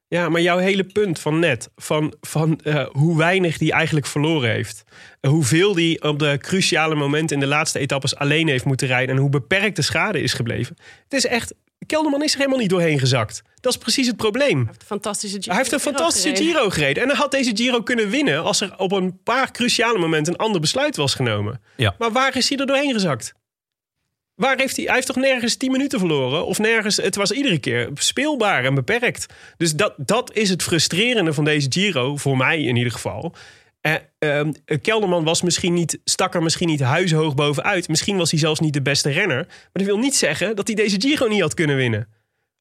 Ja, 0.07 0.29
maar 0.29 0.41
jouw 0.41 0.57
hele 0.57 0.83
punt 0.83 1.19
van 1.19 1.39
net, 1.39 1.69
van, 1.75 2.13
van 2.21 2.59
eh, 2.63 2.85
hoe 2.91 3.17
weinig 3.17 3.57
die 3.57 3.71
eigenlijk 3.71 4.05
verloren 4.05 4.49
heeft. 4.49 4.83
Eh, 5.21 5.29
Hoeveel 5.31 5.73
die 5.73 6.01
op 6.03 6.19
de 6.19 6.37
cruciale 6.37 6.95
momenten 6.95 7.35
in 7.35 7.41
de 7.41 7.47
laatste 7.47 7.79
etappes 7.79 8.15
alleen 8.15 8.47
heeft 8.47 8.65
moeten 8.65 8.87
rijden. 8.87 9.15
En 9.15 9.21
hoe 9.21 9.29
beperkt 9.29 9.75
de 9.75 9.81
schade 9.81 10.21
is 10.21 10.33
gebleven. 10.33 10.75
Het 11.03 11.13
is 11.13 11.25
echt, 11.25 11.53
Kelderman 11.85 12.23
is 12.23 12.31
er 12.31 12.37
helemaal 12.37 12.59
niet 12.59 12.69
doorheen 12.69 12.99
gezakt. 12.99 13.41
Dat 13.61 13.73
is 13.73 13.79
precies 13.79 14.07
het 14.07 14.17
probleem. 14.17 14.57
Hij 14.57 14.65
heeft 14.67 14.81
een 14.81 14.87
fantastische 14.87 15.35
Giro. 15.35 15.49
Hij 15.49 15.57
heeft 15.57 15.71
een 15.71 15.79
fantastische 15.79 16.29
gereden. 16.29 16.53
Giro 16.53 16.69
gereden. 16.69 17.03
En 17.03 17.09
hij 17.09 17.17
had 17.17 17.31
deze 17.31 17.51
Giro 17.55 17.81
kunnen 17.81 18.09
winnen 18.09 18.43
als 18.43 18.61
er 18.61 18.77
op 18.77 18.91
een 18.91 19.19
paar 19.23 19.51
cruciale 19.51 19.99
momenten 19.99 20.33
een 20.33 20.39
ander 20.39 20.61
besluit 20.61 20.95
was 20.95 21.13
genomen. 21.13 21.61
Ja. 21.75 21.95
Maar 21.97 22.11
waar 22.11 22.37
is 22.37 22.49
hij 22.49 22.57
er 22.57 22.65
doorheen 22.65 22.93
gezakt? 22.93 23.33
Waar 24.35 24.57
heeft 24.57 24.75
hij, 24.75 24.85
hij 24.85 24.95
heeft 24.95 25.07
toch 25.07 25.15
nergens 25.15 25.55
10 25.55 25.71
minuten 25.71 25.99
verloren? 25.99 26.45
Of 26.45 26.59
nergens, 26.59 26.97
het 26.97 27.15
was 27.15 27.31
iedere 27.31 27.57
keer 27.57 27.89
speelbaar 27.93 28.63
en 28.65 28.75
beperkt. 28.75 29.25
Dus 29.57 29.73
dat, 29.73 29.93
dat 29.97 30.33
is 30.33 30.49
het 30.49 30.63
frustrerende 30.63 31.33
van 31.33 31.43
deze 31.43 31.67
Giro, 31.69 32.17
voor 32.17 32.37
mij 32.37 32.63
in 32.63 32.75
ieder 32.75 32.91
geval. 32.91 33.33
Eh, 33.85 33.93
ehm, 34.19 34.51
Kelderman 34.81 35.23
was 35.23 35.41
misschien 35.41 35.73
niet, 35.73 35.99
stak 36.03 36.35
er 36.35 36.43
misschien 36.43 36.67
niet 36.67 36.79
huishoog 36.79 37.35
bovenuit. 37.35 37.87
Misschien 37.87 38.17
was 38.17 38.31
hij 38.31 38.39
zelfs 38.39 38.59
niet 38.59 38.73
de 38.73 38.81
beste 38.81 39.09
renner. 39.09 39.45
Maar 39.47 39.69
dat 39.71 39.85
wil 39.85 39.97
niet 39.97 40.15
zeggen 40.15 40.55
dat 40.55 40.67
hij 40.67 40.75
deze 40.75 41.01
Giro 41.01 41.27
niet 41.27 41.41
had 41.41 41.53
kunnen 41.53 41.75
winnen. 41.75 42.07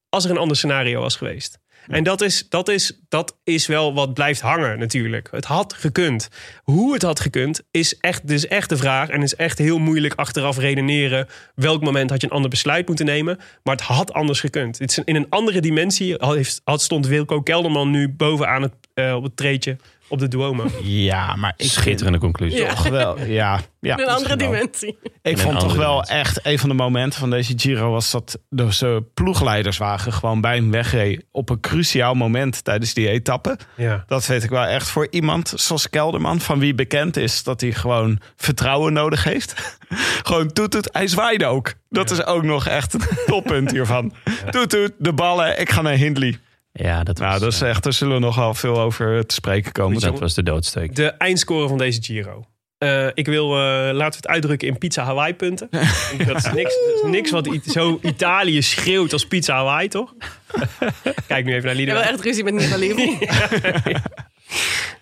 Als 0.09 0.25
er 0.25 0.31
een 0.31 0.37
ander 0.37 0.57
scenario 0.57 1.01
was 1.01 1.15
geweest. 1.15 1.59
En 1.87 2.03
dat 2.03 2.21
is, 2.21 2.49
dat, 2.49 2.69
is, 2.69 2.99
dat 3.09 3.37
is 3.43 3.67
wel 3.67 3.93
wat 3.93 4.13
blijft 4.13 4.41
hangen 4.41 4.79
natuurlijk. 4.79 5.27
Het 5.31 5.45
had 5.45 5.73
gekund. 5.73 6.27
Hoe 6.63 6.93
het 6.93 7.01
had 7.01 7.19
gekund 7.19 7.61
is 7.71 7.97
echt, 7.99 8.27
dus 8.27 8.47
echt 8.47 8.69
de 8.69 8.77
vraag. 8.77 9.09
En 9.09 9.21
is 9.21 9.35
echt 9.35 9.57
heel 9.57 9.77
moeilijk 9.77 10.13
achteraf 10.13 10.57
redeneren. 10.57 11.27
Welk 11.55 11.83
moment 11.83 12.09
had 12.09 12.21
je 12.21 12.27
een 12.27 12.33
ander 12.33 12.49
besluit 12.49 12.87
moeten 12.87 13.05
nemen. 13.05 13.37
Maar 13.63 13.75
het 13.75 13.85
had 13.85 14.13
anders 14.13 14.39
gekund. 14.39 14.79
Het 14.79 14.89
is 14.91 14.99
in 15.03 15.15
een 15.15 15.29
andere 15.29 15.61
dimensie 15.61 16.15
had, 16.63 16.81
stond 16.81 17.07
Wilco 17.07 17.41
Kelderman 17.41 17.91
nu 17.91 18.09
bovenaan 18.09 18.61
het, 18.61 18.73
eh, 18.93 19.15
op 19.15 19.23
het 19.23 19.37
treetje 19.37 19.77
op 20.07 20.19
de 20.19 20.27
Duomo. 20.27 20.65
ja, 20.83 21.35
maar 21.35 21.53
ik 21.57 21.69
Schitterende 21.69 22.17
conclusie. 22.19 22.59
Ja. 22.61 22.73
toch 22.73 22.87
wel... 22.87 23.19
Ja, 23.19 23.59
ja, 23.79 23.97
In 23.97 24.03
een 24.03 24.09
andere 24.09 24.35
dimensie. 24.35 24.97
Ik 25.21 25.37
vond 25.37 25.59
toch 25.59 25.75
wel 25.75 25.91
dimensie. 25.91 26.15
echt 26.15 26.39
een 26.43 26.59
van 26.59 26.69
de 26.69 26.75
momenten 26.75 27.19
van 27.19 27.29
deze 27.29 27.53
Giro 27.55 27.91
was 27.91 28.11
dat 28.11 28.39
de 28.49 28.71
zijn 28.71 29.13
ploegleiderswagen 29.13 30.13
gewoon 30.13 30.41
bij 30.41 30.55
hem 30.55 30.71
wegreed 30.71 31.25
op 31.31 31.49
een 31.49 31.59
cruciaal 31.59 32.13
moment 32.13 32.63
tijdens 32.63 32.93
die 32.93 33.09
etappe. 33.09 33.57
Ja. 33.75 34.03
Dat 34.07 34.25
weet 34.25 34.43
ik 34.43 34.49
wel 34.49 34.65
echt 34.65 34.89
voor 34.89 35.07
iemand 35.09 35.53
zoals 35.55 35.89
Kelderman, 35.89 36.39
van 36.39 36.59
wie 36.59 36.75
bekend 36.75 37.17
is 37.17 37.43
dat 37.43 37.61
hij 37.61 37.71
gewoon 37.71 38.19
vertrouwen 38.35 38.93
nodig 38.93 39.23
heeft. 39.23 39.53
gewoon 40.23 40.53
toet 40.53 40.73
het, 40.73 40.89
hij 40.91 41.07
zwaaide 41.07 41.45
ook. 41.45 41.73
Dat 41.89 42.11
is 42.11 42.25
ook 42.25 42.43
nog 42.43 42.67
echt 42.67 42.93
een 42.93 43.01
toppunt 43.25 43.71
hiervan. 43.71 44.13
Toet 44.49 44.69
toet, 44.69 44.91
de 44.97 45.13
ballen, 45.13 45.59
ik 45.59 45.69
ga 45.69 45.81
naar 45.81 45.93
Hindley. 45.93 46.39
Ja, 46.77 47.03
dat 47.03 47.17
was, 47.19 47.27
Nou, 47.27 47.39
dat 47.39 47.53
is 47.53 47.61
eh, 47.61 47.69
echt, 47.69 47.83
daar 47.83 47.93
zullen 47.93 48.13
we 48.13 48.19
nogal 48.19 48.53
veel 48.53 48.79
over 48.79 49.25
te 49.25 49.35
spreken 49.35 49.71
komen. 49.71 49.99
dat 49.99 50.19
was 50.19 50.33
de 50.33 50.43
doodsteek. 50.43 50.95
De 50.95 51.07
eindscore 51.11 51.67
van 51.67 51.77
deze 51.77 52.03
Giro. 52.03 52.45
Eh, 52.77 53.07
ik 53.13 53.25
wil, 53.25 53.45
eh, 53.51 53.59
laten 53.93 53.97
we 53.97 54.15
het 54.15 54.27
uitdrukken 54.27 54.67
in 54.67 54.77
pizza 54.77 55.03
Hawaii 55.03 55.33
punten. 55.35 55.69
dat, 56.27 56.35
is 56.35 56.51
niks, 56.51 56.75
dat 56.85 57.03
is 57.03 57.09
niks 57.09 57.31
wat 57.31 57.47
I- 57.47 57.61
zo 57.65 57.99
Italië 58.01 58.61
schreeuwt 58.61 59.13
als 59.13 59.27
pizza 59.27 59.55
Hawaii, 59.55 59.87
toch? 59.87 60.13
Kijk 61.27 61.45
nu 61.45 61.53
even 61.53 61.53
naar 61.53 61.55
Ik 61.55 61.63
heb 61.63 61.73
Lieden. 61.75 61.93
wel 61.93 62.03
echt 62.03 62.21
ruzie 62.21 62.43
met 62.43 62.53
Nibali. 62.53 63.17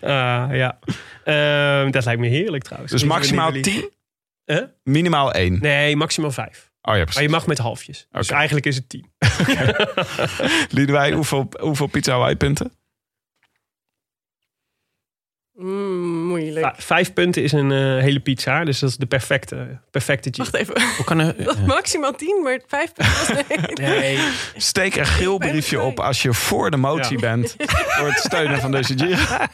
ja. 0.58 0.78
Ehm, 1.24 1.90
dat 1.90 2.04
lijkt 2.04 2.20
me 2.20 2.26
heerlijk 2.26 2.64
trouwens. 2.64 2.92
Dus 2.92 3.04
maximaal 3.04 3.50
Nibali. 3.50 3.62
10, 3.80 3.92
Huh? 4.46 4.62
minimaal 4.82 5.32
1. 5.32 5.58
Nee, 5.60 5.96
maximaal 5.96 6.30
5. 6.30 6.63
Oh 6.86 6.96
ja, 6.96 7.04
Maar 7.14 7.22
je 7.22 7.28
mag 7.28 7.46
met 7.46 7.58
halfjes. 7.58 8.06
Dus 8.10 8.30
eigenlijk 8.30 8.66
is 8.66 8.76
het 8.76 8.88
10. 8.88 9.12
Liedewij, 10.70 11.12
hoeveel, 11.18 11.48
hoeveel 11.60 11.86
pizza 11.86 12.12
Hawaii 12.12 12.36
punten? 12.36 12.72
Mm, 15.54 16.26
moeilijk. 16.26 16.66
Va- 16.66 16.74
Vijf 16.78 17.12
punten 17.12 17.42
is 17.42 17.52
een 17.52 17.72
eh, 17.72 17.78
hele 18.02 18.20
pizza. 18.20 18.64
Dus 18.64 18.78
dat 18.78 18.90
is 18.90 18.96
de 18.96 19.06
perfecte, 19.06 19.80
perfecte 19.90 20.28
Giro. 20.32 20.50
Wacht 20.50 20.54
even. 20.68 20.94
Hoe 20.96 21.04
kan 21.04 21.18
er, 21.20 21.34
maximaal 21.66 22.12
10, 22.14 22.40
maar 22.42 22.60
5 22.66 22.92
punten 22.92 23.14
was 23.14 23.28
nee. 23.48 23.88
Nee. 23.88 24.18
Steek 24.56 24.94
een 24.96 25.06
geel 25.06 25.38
briefje 25.38 25.80
op 25.80 26.00
als 26.00 26.22
je 26.22 26.32
voor 26.34 26.70
de 26.70 26.76
motie 26.76 27.14
Ja. 27.14 27.20
bent. 27.20 27.54
Voor 27.66 28.06
het 28.08 28.18
steunen 28.18 28.60
van 28.60 28.70
deze 28.70 28.94
Giro. 28.98 29.46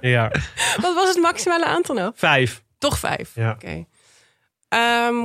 Ja. 0.00 0.30
Wat 0.80 0.94
was 0.94 1.08
het 1.08 1.18
maximale 1.20 1.66
aantal 1.66 1.94
nou? 1.94 2.12
Vijf. 2.14 2.62
Toch 2.78 2.98
5. 2.98 3.30
Ja. 3.34 3.50
Oké. 3.50 3.84
Ehm, 4.68 5.16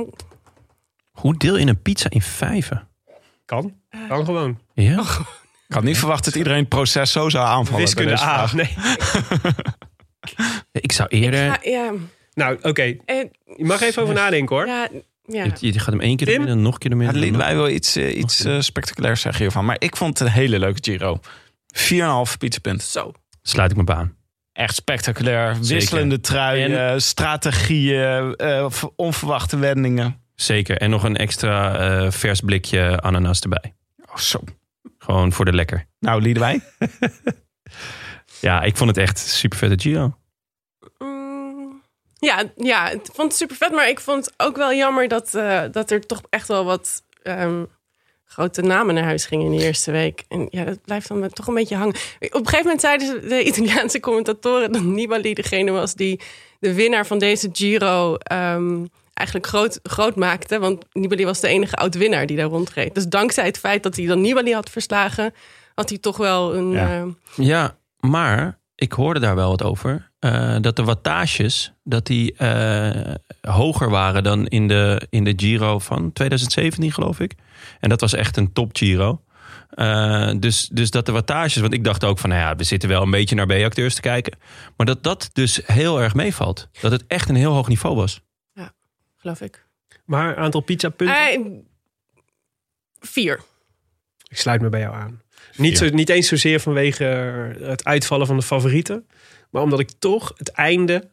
hoe 1.20 1.36
deel 1.36 1.56
je 1.58 1.66
een 1.66 1.82
pizza 1.82 2.10
in 2.10 2.22
vijven? 2.22 2.88
Kan. 3.44 3.74
Kan 4.08 4.24
gewoon. 4.24 4.58
Ja? 4.74 5.00
Ik 5.68 5.74
had 5.76 5.82
niet 5.84 5.98
verwacht 5.98 6.24
dat 6.24 6.34
iedereen 6.34 6.58
het 6.58 6.68
proces 6.68 7.12
zo 7.12 7.28
zou 7.28 7.46
aanvallen. 7.46 7.80
Wiskunde 7.80 8.20
A. 8.20 8.48
Nee. 8.52 8.74
Ik 10.72 10.92
zou 10.92 11.08
eerder... 11.08 11.44
ja, 11.44 11.58
ja, 11.62 11.92
Nou, 12.34 12.58
oké. 12.62 12.82
eh, 12.82 13.16
Je 13.56 13.64
mag 13.64 13.80
even 13.80 14.02
over 14.02 14.14
nadenken 14.14 14.56
hoor. 14.56 14.66
ja, 14.66 14.88
ja. 15.26 15.44
Je, 15.44 15.72
je 15.72 15.78
gaat 15.78 15.92
hem 15.92 16.00
één 16.00 16.16
keer 16.16 16.26
Tim? 16.26 16.36
door 16.36 16.44
midden, 16.44 16.62
nog 16.62 16.72
een 16.72 16.78
keer 16.78 16.90
door 16.90 17.02
Ja. 17.02 17.10
Liedewij 17.10 17.54
wil 17.54 17.68
iets, 17.68 17.96
eh, 17.96 18.16
iets 18.18 18.44
eh, 18.44 18.60
spectaculairs 18.60 19.20
zeggen 19.20 19.42
hiervan. 19.42 19.64
Maar 19.64 19.76
ik 19.78 19.96
vond 19.96 20.18
het 20.18 20.28
een 20.28 20.34
hele 20.34 20.58
leuke 20.58 20.78
Giro. 20.82 21.20
4,5 21.66 22.36
pizzapunten. 22.38 22.86
Zo. 22.86 23.12
Sluit 23.42 23.70
ik 23.70 23.76
me 23.76 23.84
bij 23.84 23.94
aan. 23.96 24.16
Echt 24.52 24.74
spectaculair. 24.74 25.56
Wisselende 25.60 26.20
truien, 26.20 27.02
strategieën, 27.02 28.36
onverwachte 28.96 29.56
wendingen. 29.56 30.22
Zeker. 30.40 30.76
En 30.76 30.90
nog 30.90 31.04
een 31.04 31.16
extra 31.16 31.78
eh, 31.78 32.10
vers 32.10 32.40
blikje 32.40 33.00
ananas 33.00 33.40
erbij. 33.40 33.74
Oh, 34.08 34.16
zo. 34.16 34.40
Gewoon 34.98 35.32
voor 35.32 35.44
de 35.44 35.52
lekker. 35.52 35.86
Nou, 35.98 36.22
Liedewij. 36.22 36.60
Ja, 38.40 38.62
ik 38.62 38.76
vond 38.76 38.90
het 38.90 38.98
echt 38.98 39.18
super 39.18 39.58
vette 39.58 39.88
Giro. 39.88 40.14
Mm, 40.98 41.82
ja, 42.18 42.42
ja, 42.56 42.88
ik 42.88 43.00
vond 43.12 43.28
het 43.28 43.36
super 43.36 43.56
vet. 43.56 43.72
Maar 43.72 43.88
ik 43.88 44.00
vond 44.00 44.24
het 44.24 44.34
ook 44.36 44.56
wel 44.56 44.74
jammer 44.74 45.08
dat, 45.08 45.34
eh, 45.34 45.62
dat 45.70 45.90
er 45.90 46.06
toch 46.06 46.22
echt 46.30 46.48
wel 46.48 46.64
wat 46.64 47.02
ehm, 47.22 47.64
grote 48.24 48.62
namen 48.62 48.94
naar 48.94 49.04
huis 49.04 49.26
gingen 49.26 49.52
in 49.52 49.58
de 49.58 49.64
eerste 49.64 49.90
week. 49.90 50.24
En 50.28 50.46
ja, 50.50 50.64
dat 50.64 50.82
blijft 50.84 51.08
dan 51.08 51.28
toch 51.28 51.46
een 51.46 51.54
beetje 51.54 51.76
hangen. 51.76 51.94
Op 52.20 52.34
een 52.34 52.48
gegeven 52.48 52.62
moment 52.62 52.80
zeiden 52.80 53.28
de 53.28 53.44
Italiaanse 53.44 54.00
commentatoren 54.00 54.72
dat 54.72 54.82
Nibali 54.82 55.34
degene 55.34 55.70
was 55.70 55.94
die 55.94 56.20
de 56.60 56.74
winnaar 56.74 57.06
van 57.06 57.18
deze 57.18 57.48
Giro 57.52 58.16
ehm, 58.16 58.84
eigenlijk 59.14 59.48
groot, 59.48 59.80
groot 59.82 60.16
maakte. 60.16 60.58
Want 60.58 60.84
Nibali 60.92 61.24
was 61.24 61.40
de 61.40 61.48
enige 61.48 61.76
oud-winnaar 61.76 62.26
die 62.26 62.36
daar 62.36 62.46
rondreed. 62.48 62.94
Dus 62.94 63.06
dankzij 63.06 63.44
het 63.44 63.58
feit 63.58 63.82
dat 63.82 63.96
hij 63.96 64.06
dan 64.06 64.20
Nibali 64.20 64.54
had 64.54 64.70
verslagen, 64.70 65.34
had 65.74 65.88
hij 65.88 65.98
toch 65.98 66.16
wel 66.16 66.54
een... 66.54 66.70
Ja. 66.70 67.04
Ja, 67.36 67.76
maar 68.00 68.58
ik 68.74 68.92
hoorde 68.92 69.20
daar 69.20 69.34
wel 69.34 69.48
wat 69.50 69.62
over. 69.62 70.08
eh, 70.18 70.56
dat 70.60 70.76
de 70.76 70.84
wattages 70.84 71.72
dat 71.84 72.06
die, 72.06 72.34
eh, 72.36 73.14
hoger 73.40 73.90
waren 73.90 74.22
dan 74.22 74.46
in 74.46 74.68
de, 74.68 75.06
in 75.10 75.24
de 75.24 75.32
Giro 75.36 75.78
van 75.78 76.12
2017, 76.12 76.92
geloof 76.92 77.20
ik. 77.20 77.34
En 77.80 77.88
dat 77.88 78.00
was 78.00 78.12
echt 78.14 78.36
een 78.36 78.52
top 78.52 78.76
Giro. 78.76 79.20
Eh, 79.70 80.30
dus, 80.38 80.68
dus 80.72 80.90
dat 80.90 81.06
de 81.06 81.12
wattages, 81.12 81.56
want 81.56 81.72
ik 81.72 81.84
dacht 81.84 82.04
ook 82.04 82.18
van, 82.18 82.30
nou 82.30 82.40
ja, 82.42 82.56
we 82.56 82.64
zitten 82.64 82.88
wel 82.88 83.02
een 83.02 83.10
beetje 83.10 83.34
naar 83.34 83.46
B-acteurs 83.46 83.94
te 83.94 84.00
kijken. 84.00 84.38
Maar 84.76 84.86
dat 84.86 85.02
dat 85.02 85.30
dus 85.32 85.60
heel 85.64 86.00
erg 86.00 86.14
meevalt. 86.14 86.68
Dat 86.80 86.90
het 86.92 87.04
echt 87.06 87.28
een 87.28 87.34
heel 87.34 87.52
hoog 87.52 87.68
niveau 87.68 87.96
was. 87.96 88.20
Geloof 89.20 89.40
ik. 89.40 89.64
Maar 90.04 90.36
aantal 90.36 90.60
pizzapunten? 90.60 91.16
Eh, 91.16 91.40
vier. 93.00 93.40
Ik 94.28 94.36
sluit 94.38 94.60
me 94.60 94.68
bij 94.68 94.80
jou 94.80 94.94
aan. 94.94 95.22
Niet, 95.56 95.78
zo, 95.78 95.88
niet 95.88 96.08
eens 96.08 96.28
zozeer 96.28 96.60
vanwege 96.60 97.04
het 97.60 97.84
uitvallen 97.84 98.26
van 98.26 98.36
de 98.36 98.42
favorieten. 98.42 99.06
Maar 99.50 99.62
omdat 99.62 99.78
ik 99.80 99.90
toch 99.98 100.32
het 100.36 100.48
einde, 100.50 101.08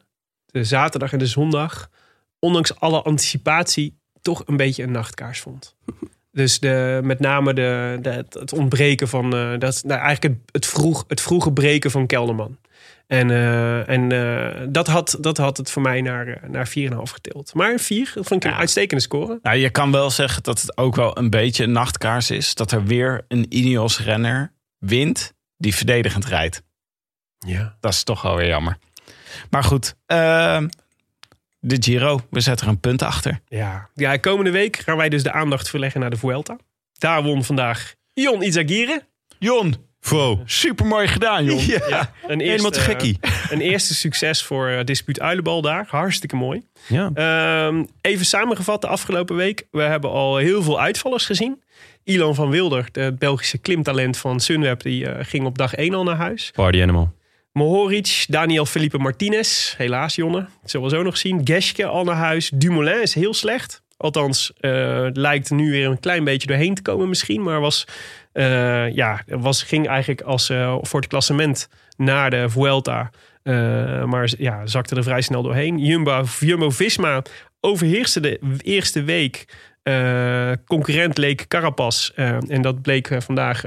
de 0.46 0.64
zaterdag 0.64 1.12
en 1.12 1.18
de 1.18 1.26
zondag... 1.26 1.90
ondanks 2.38 2.80
alle 2.80 3.02
anticipatie, 3.02 3.98
toch 4.22 4.42
een 4.46 4.56
beetje 4.56 4.82
een 4.82 4.90
nachtkaars 4.92 5.40
vond. 5.40 5.76
Dus 6.32 6.58
de, 6.60 7.00
met 7.02 7.18
name 7.20 7.54
de, 7.54 7.98
de, 8.02 8.10
het- 8.10 8.34
het 8.34 8.52
ontbreken 8.52 9.08
van... 9.08 9.34
eh, 9.36 9.58
dat, 9.58 9.82
nou, 9.84 10.00
eigenlijk 10.00 10.34
het, 10.34 10.52
het, 10.52 10.66
vroeg, 10.66 11.04
het 11.08 11.20
vroege 11.20 11.52
breken 11.52 11.90
van 11.90 12.06
Kelderman. 12.06 12.58
En, 13.08 13.30
eh, 13.30 13.88
en 13.88 14.12
eh, 14.12 14.66
dat, 14.68 14.86
had, 14.86 15.16
dat 15.20 15.36
had 15.36 15.56
het 15.56 15.70
voor 15.70 15.82
mij 15.82 16.00
naar, 16.00 16.26
eh, 16.28 16.48
naar 16.48 16.68
4,5 16.68 17.10
getild. 17.10 17.54
Maar 17.54 17.70
een 17.72 17.78
4 17.78 18.10
dat 18.14 18.26
vond 18.26 18.44
ik 18.44 18.50
een 18.50 18.54
Ja. 18.54 18.60
uitstekende 18.60 19.02
score. 19.02 19.38
Nou, 19.42 19.56
je 19.56 19.70
kan 19.70 19.92
wel 19.92 20.10
zeggen 20.10 20.42
dat 20.42 20.60
het 20.60 20.76
ook 20.76 20.96
wel 20.96 21.18
een 21.18 21.30
beetje 21.30 21.64
een 21.64 21.72
nachtkaars 21.72 22.30
is. 22.30 22.54
Dat 22.54 22.72
er 22.72 22.84
weer 22.84 23.24
een 23.28 23.46
Ineos-renner 23.48 24.52
wint 24.78 25.34
die 25.56 25.74
verdedigend 25.74 26.24
rijdt. 26.26 26.62
Ja. 27.38 27.76
Dat 27.80 27.92
is 27.92 28.02
toch 28.02 28.22
wel 28.22 28.36
weer 28.36 28.46
jammer. 28.48 28.78
Maar 29.50 29.64
goed, 29.64 29.96
ehm, 30.06 30.68
de 31.60 31.76
Giro, 31.80 32.20
we 32.30 32.40
zetten 32.40 32.66
er 32.66 32.72
een 32.72 32.80
punt 32.80 33.02
achter. 33.02 33.40
Ja. 33.46 33.88
ja, 33.94 34.16
komende 34.16 34.50
week 34.50 34.76
gaan 34.76 34.96
wij 34.96 35.08
dus 35.08 35.22
de 35.22 35.32
aandacht 35.32 35.68
verleggen 35.70 36.00
naar 36.00 36.10
de 36.10 36.16
Vuelta. 36.16 36.56
Daar 36.92 37.22
won 37.22 37.44
vandaag 37.44 37.94
Jon 38.14 38.42
Izagirre. 38.42 39.06
Jon, 39.38 39.74
Wow. 40.10 40.40
supermooi 40.44 41.06
gedaan, 41.06 41.44
Jon. 41.44 41.60
Ja, 41.88 42.12
een 42.26 42.40
Helemaal 42.40 42.70
te 42.70 42.80
gekkie. 42.80 43.18
Een 43.50 43.60
eerste 43.60 43.94
succes 43.94 44.42
voor 44.42 44.68
uh, 44.68 44.84
Dispuut 44.84 45.20
Uilenbal 45.20 45.62
daar. 45.62 45.86
Hartstikke 45.88 46.36
mooi. 46.36 46.62
Ja. 46.86 47.10
Ehm, 47.14 47.84
even 48.00 48.26
samengevat 48.26 48.80
de 48.80 48.86
afgelopen 48.86 49.36
week. 49.36 49.66
We 49.70 49.82
hebben 49.82 50.10
al 50.10 50.36
heel 50.36 50.62
veel 50.62 50.80
uitvallers 50.80 51.26
gezien. 51.26 51.62
Ilan 52.04 52.34
van 52.34 52.50
Wilder, 52.50 52.88
de 52.92 53.14
Belgische 53.18 53.58
klimtalent 53.58 54.16
van 54.16 54.40
Sunweb, 54.40 54.82
die 54.82 55.08
eh, 55.08 55.24
ging 55.24 55.46
op 55.46 55.58
dag 55.58 55.74
1 55.74 55.94
al 55.94 56.04
naar 56.04 56.16
huis. 56.16 56.50
Party 56.54 56.82
Animal. 56.82 57.12
Mohoric, 57.52 58.24
Daniel 58.28 58.66
Felipe 58.66 58.98
Martinez, 58.98 59.74
helaas 59.76 60.14
Jonne, 60.14 60.40
dat 60.40 60.70
zullen 60.70 60.90
we 60.90 60.96
zo 60.96 61.02
nog 61.02 61.16
zien. 61.16 61.40
Geske 61.44 61.86
al 61.86 62.04
naar 62.04 62.16
huis. 62.16 62.50
Dumoulin 62.54 63.02
is 63.02 63.14
heel 63.14 63.34
slecht. 63.34 63.82
Althans, 63.96 64.52
eh, 64.60 65.06
lijkt 65.12 65.48
er 65.48 65.54
nu 65.54 65.70
weer 65.70 65.86
een 65.86 66.00
klein 66.00 66.24
beetje 66.24 66.46
doorheen 66.46 66.74
te 66.74 66.82
komen 66.82 67.08
misschien. 67.08 67.42
Maar 67.42 67.60
was, 67.60 67.84
eh, 68.38 68.94
ja, 68.94 69.22
was, 69.26 69.62
ging 69.62 69.88
eigenlijk 69.88 70.20
als, 70.20 70.50
eh, 70.50 70.78
voor 70.80 71.00
het 71.00 71.08
klassement 71.08 71.68
naar 71.96 72.30
de 72.30 72.48
Vuelta. 72.48 73.10
Eh, 73.42 74.04
maar 74.04 74.32
ja, 74.38 74.66
zakte 74.66 74.94
er 74.94 75.02
vrij 75.02 75.20
snel 75.20 75.42
doorheen. 75.42 75.78
Jumbo, 75.78 76.24
Jumbo-Visma 76.40 77.22
overheerste 77.60 78.20
de 78.20 78.40
eerste 78.58 79.02
week. 79.02 79.44
Concurrent 80.66 81.18
leek 81.18 81.48
Carapaz. 81.48 82.10
eh, 82.14 82.50
en 82.50 82.62
dat 82.62 82.82
bleek 82.82 83.10
vandaag, 83.18 83.62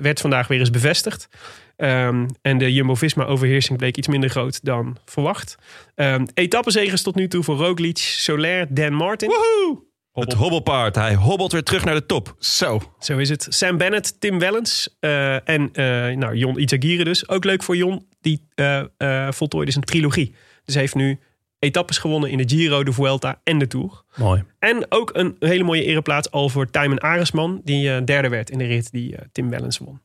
werd 0.00 0.20
vandaag 0.20 0.48
weer 0.48 0.58
eens 0.58 0.70
bevestigd. 0.70 1.28
Ehm, 1.76 2.26
en 2.42 2.58
de 2.58 2.72
Jumbo-Visma 2.72 3.24
overheersing 3.24 3.78
bleek 3.78 3.96
iets 3.96 4.08
minder 4.08 4.30
groot 4.30 4.64
dan 4.64 4.96
verwacht. 5.04 5.56
Um, 5.94 6.26
Etappenzegers 6.34 7.02
tot 7.02 7.14
nu 7.14 7.28
toe 7.28 7.42
voor 7.42 7.56
Roglic, 7.56 7.98
Soler, 7.98 8.66
Dan 8.74 8.92
Martin. 8.92 9.28
Het 10.20 10.32
hobbelpaard. 10.32 10.94
Hij 10.94 11.14
hobbelt 11.14 11.52
weer 11.52 11.62
terug 11.62 11.84
naar 11.84 11.94
de 11.94 12.06
top. 12.06 12.34
Zo. 12.38 12.80
Zo 12.98 13.18
is 13.18 13.28
het. 13.28 13.46
Sam 13.48 13.76
Bennett, 13.76 14.20
Tim 14.20 14.38
Wellens 14.38 14.96
eh, 15.00 15.48
en 15.48 15.72
eh 15.72 16.16
nou, 16.16 16.34
Jon 16.36 16.60
Itagire 16.60 17.04
dus. 17.04 17.28
Ook 17.28 17.44
leuk 17.44 17.62
voor 17.62 17.76
Jon. 17.76 18.06
Die 18.20 18.46
eh 18.54 18.82
eh 18.96 19.32
voltooide 19.32 19.72
zijn 19.72 19.84
trilogie. 19.84 20.34
Dus 20.64 20.74
hij 20.74 20.82
heeft 20.82 20.94
nu 20.94 21.18
etappes 21.58 21.98
gewonnen 21.98 22.30
in 22.30 22.38
de 22.38 22.48
Giro, 22.48 22.84
de 22.84 22.92
Vuelta 22.92 23.40
en 23.44 23.58
de 23.58 23.66
Tour. 23.66 24.02
Mooi. 24.16 24.44
En 24.58 24.86
ook 24.88 25.10
een 25.12 25.36
hele 25.38 25.64
mooie 25.64 25.84
ereplaats 25.84 26.30
al 26.30 26.48
voor 26.48 26.70
Tijmen 26.70 27.00
Aresman. 27.00 27.60
Die 27.64 28.04
derde 28.04 28.28
werd 28.28 28.50
in 28.50 28.58
de 28.58 28.64
rit 28.64 28.92
die 28.92 29.16
Tim 29.32 29.50
Wellens 29.50 29.78
won. 29.78 30.00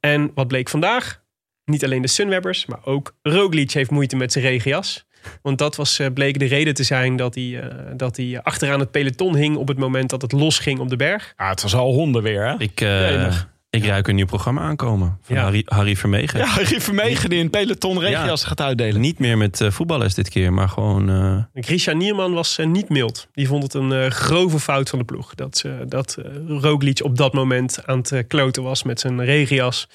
En 0.00 0.30
wat 0.34 0.48
bleek 0.48 0.68
vandaag? 0.68 1.22
Niet 1.64 1.84
alleen 1.84 2.02
de 2.02 2.08
Sunwebbers, 2.08 2.66
maar 2.66 2.84
ook 2.84 3.16
Roglic 3.22 3.70
heeft 3.70 3.90
moeite 3.90 4.16
met 4.16 4.32
zijn 4.32 4.44
regenjas. 4.44 5.06
Want 5.42 5.58
dat 5.58 5.76
was, 5.76 5.98
eh, 5.98 6.06
bleek 6.14 6.38
de 6.38 6.44
reden 6.44 6.74
te 6.74 6.82
zijn 6.82 7.16
dat 7.16 7.34
hij, 7.34 7.60
eh, 7.60 7.76
dat 7.96 8.16
hij 8.16 8.40
achteraan 8.42 8.80
het 8.80 8.90
peloton 8.90 9.36
hing... 9.36 9.56
op 9.56 9.68
het 9.68 9.78
moment 9.78 10.10
dat 10.10 10.22
het 10.22 10.32
losging 10.32 10.78
op 10.78 10.88
de 10.88 10.96
berg. 10.96 11.32
Ah, 11.36 11.50
het 11.50 11.62
was 11.62 11.74
al 11.74 11.92
honden 11.92 12.22
weer, 12.22 12.46
hè? 12.46 12.54
Ik, 12.58 12.80
eh, 12.80 13.36
ik 13.70 13.84
ruik 13.84 14.08
een 14.08 14.14
nieuw 14.14 14.26
programma 14.26 14.60
aankomen. 14.60 15.18
Van 15.22 15.36
Ja. 15.36 15.42
Harry, 15.42 15.62
Harry 15.66 15.96
Vermegen. 15.96 16.38
Ja, 16.38 16.46
Harry 16.46 16.80
Vermegen 16.80 17.30
die 17.30 17.40
een 17.40 17.50
peloton 17.50 17.98
regenjas 18.00 18.44
gaat 18.44 18.60
uitdelen. 18.60 19.00
Niet 19.00 19.18
meer 19.18 19.36
met 19.36 19.60
eh, 19.60 19.70
voetballers 19.70 20.14
dit 20.14 20.28
keer, 20.28 20.52
maar 20.52 20.68
gewoon... 20.68 21.10
eh, 21.54 21.62
Grisha 21.64 21.92
Nierman 21.92 22.32
was 22.32 22.58
eh, 22.58 22.66
niet 22.66 22.88
mild. 22.88 23.28
Die 23.32 23.46
vond 23.46 23.62
het 23.62 23.74
een 23.74 23.92
eh, 23.92 24.10
grove 24.10 24.60
fout 24.60 24.88
van 24.88 24.98
de 24.98 25.04
ploeg. 25.04 25.34
Dat, 25.34 25.64
dat 25.86 26.16
Roglic 26.48 27.04
op 27.04 27.16
dat 27.16 27.32
moment 27.32 27.86
aan 27.86 27.98
het 27.98 28.24
kloten 28.28 28.62
was 28.62 28.82
met 28.82 29.00
zijn 29.00 29.24
regenjas... 29.24 29.88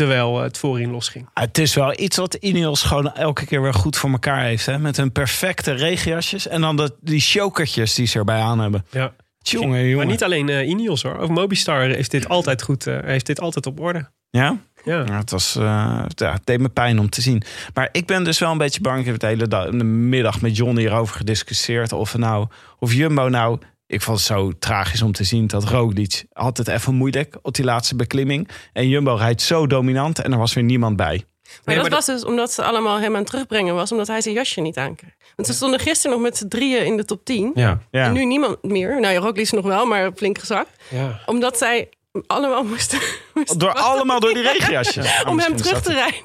terwijl 0.00 0.36
eh, 0.36 0.42
het 0.42 0.58
voorin 0.58 0.90
losging. 0.90 1.28
Het 1.34 1.58
is 1.58 1.74
wel 1.74 2.00
iets 2.00 2.16
wat 2.16 2.34
Ineos 2.34 2.82
gewoon 2.82 3.14
elke 3.14 3.46
keer 3.46 3.62
weer 3.62 3.74
goed 3.74 3.96
voor 3.96 4.10
elkaar 4.10 4.42
heeft. 4.42 4.66
Hè? 4.66 4.78
Met 4.78 4.96
hun 4.96 5.12
perfecte 5.12 5.72
regenjasjes. 5.72 6.48
En 6.48 6.60
dan 6.60 6.76
de, 6.76 6.94
die 7.00 7.20
chokertjes 7.20 7.94
die 7.94 8.06
ze 8.06 8.18
erbij 8.18 8.40
aan 8.40 8.60
hebben. 8.60 8.84
Ja. 8.90 9.12
Jongen, 9.38 9.68
Maar 9.68 9.84
jongen. 9.84 10.06
niet 10.06 10.22
alleen 10.22 10.48
eh 10.48 10.68
Ineos 10.68 11.02
hoor. 11.02 11.18
Ook 11.18 11.30
Mobistar 11.30 11.80
heeft 11.80 12.10
dit 12.10 12.28
altijd 12.28 12.62
goed, 12.62 12.86
eh, 12.86 12.98
heeft 13.02 13.26
dit 13.26 13.40
altijd 13.40 13.66
op 13.66 13.80
orde. 13.80 14.10
Ja? 14.30 14.58
Ja. 14.84 15.04
Ja, 15.06 15.16
het, 15.18 15.30
was, 15.30 15.56
eh, 15.56 15.62
ja, 16.08 16.32
het 16.32 16.42
deed 16.46 16.60
me 16.60 16.68
pijn 16.68 16.98
om 16.98 17.08
te 17.10 17.20
zien. 17.20 17.42
Maar 17.74 17.88
ik 17.92 18.06
ben 18.06 18.24
dus 18.24 18.38
wel 18.38 18.50
een 18.50 18.58
beetje 18.58 18.80
bang. 18.80 18.98
Ik 18.98 19.04
heb 19.04 19.12
het 19.12 19.22
de 19.22 19.28
hele 19.28 19.48
dag, 19.48 19.70
de 19.70 19.84
middag 19.84 20.40
met 20.40 20.56
John 20.56 20.76
hierover 20.76 21.16
gediscussieerd. 21.16 21.92
Of, 21.92 22.16
nou, 22.16 22.46
of 22.78 22.92
Jumbo 22.92 23.28
nou... 23.28 23.58
Ik 23.90 24.02
vond 24.02 24.16
het 24.18 24.26
zo 24.26 24.52
tragisch 24.58 25.02
om 25.02 25.12
te 25.12 25.24
zien 25.24 25.46
dat 25.46 25.64
Roglic 25.64 26.24
had 26.32 26.56
het 26.56 26.68
even 26.68 26.94
moeilijk 26.94 27.38
op 27.42 27.54
die 27.54 27.64
laatste 27.64 27.96
beklimming. 27.96 28.48
En 28.72 28.88
Jumbo 28.88 29.14
rijdt 29.14 29.42
zo 29.42 29.66
dominant 29.66 30.18
en 30.18 30.32
er 30.32 30.38
was 30.38 30.54
weer 30.54 30.64
niemand 30.64 30.96
bij. 30.96 31.06
Maar 31.06 31.60
Nee, 31.64 31.74
dat 31.74 31.84
maar 31.84 31.94
was 31.94 32.06
dus 32.06 32.24
omdat 32.24 32.52
ze 32.52 32.62
allemaal 32.62 32.98
hem 33.00 33.12
aan 33.12 33.20
het 33.20 33.30
terugbrengen 33.30 33.74
was, 33.74 33.92
omdat 33.92 34.06
hij 34.06 34.20
zijn 34.20 34.34
jasje 34.34 34.60
niet 34.60 34.76
aankreeg. 34.76 35.12
Want 35.36 35.48
ze 35.48 35.54
stonden 35.54 35.80
gisteren 35.80 36.16
nog 36.16 36.20
met 36.26 36.36
z'n 36.36 36.48
drieën 36.48 36.84
in 36.84 36.96
de 36.96 37.04
top 37.04 37.24
10. 37.24 37.50
ja. 37.54 37.78
Ja. 37.90 38.04
En 38.04 38.12
nu 38.12 38.24
niemand 38.24 38.62
meer. 38.62 39.00
Nou 39.00 39.14
ja, 39.14 39.20
Roglic 39.20 39.52
nog 39.52 39.64
wel, 39.64 39.86
maar 39.86 40.10
flink 40.16 40.38
gezakt. 40.38 40.70
Ja. 40.88 41.20
Omdat 41.26 41.58
zij 41.58 41.88
allemaal 42.26 42.64
moesten, 42.64 42.98
moesten 43.34 43.58
Door 43.58 43.72
allemaal 43.72 44.20
door 44.20 44.34
die 44.34 44.42
regenjasjes. 44.42 45.22
om 45.28 45.38
hem 45.38 45.56
terug 45.56 45.82
te 45.82 45.92
rijden. 45.92 46.20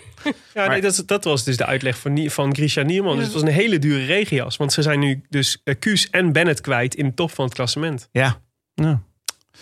Ja, 0.54 0.68
nee, 0.68 0.82
dat, 0.82 1.04
dat 1.06 1.24
was 1.24 1.44
dus 1.44 1.58
de 1.58 1.66
uitleg 1.66 1.98
van, 1.98 2.30
van 2.30 2.56
Grisha 2.56 2.82
Nierman. 2.82 3.16
Dus 3.16 3.24
het 3.24 3.34
was 3.34 3.42
een 3.42 3.48
hele 3.48 3.80
dure 3.80 4.06
regenjas. 4.06 4.58
Want 4.58 4.74
ze 4.74 4.82
zijn 4.82 5.00
nu 5.00 5.22
dus 5.30 5.62
uh, 5.64 5.76
Kuus 5.80 6.10
en 6.10 6.32
Bennett 6.32 6.62
kwijt 6.62 6.96
in 6.96 7.06
de 7.06 7.14
top 7.14 7.32
van 7.32 7.46
het 7.46 7.54
klassement. 7.54 8.10
Ja, 8.12 8.42
Nou, 8.76 8.98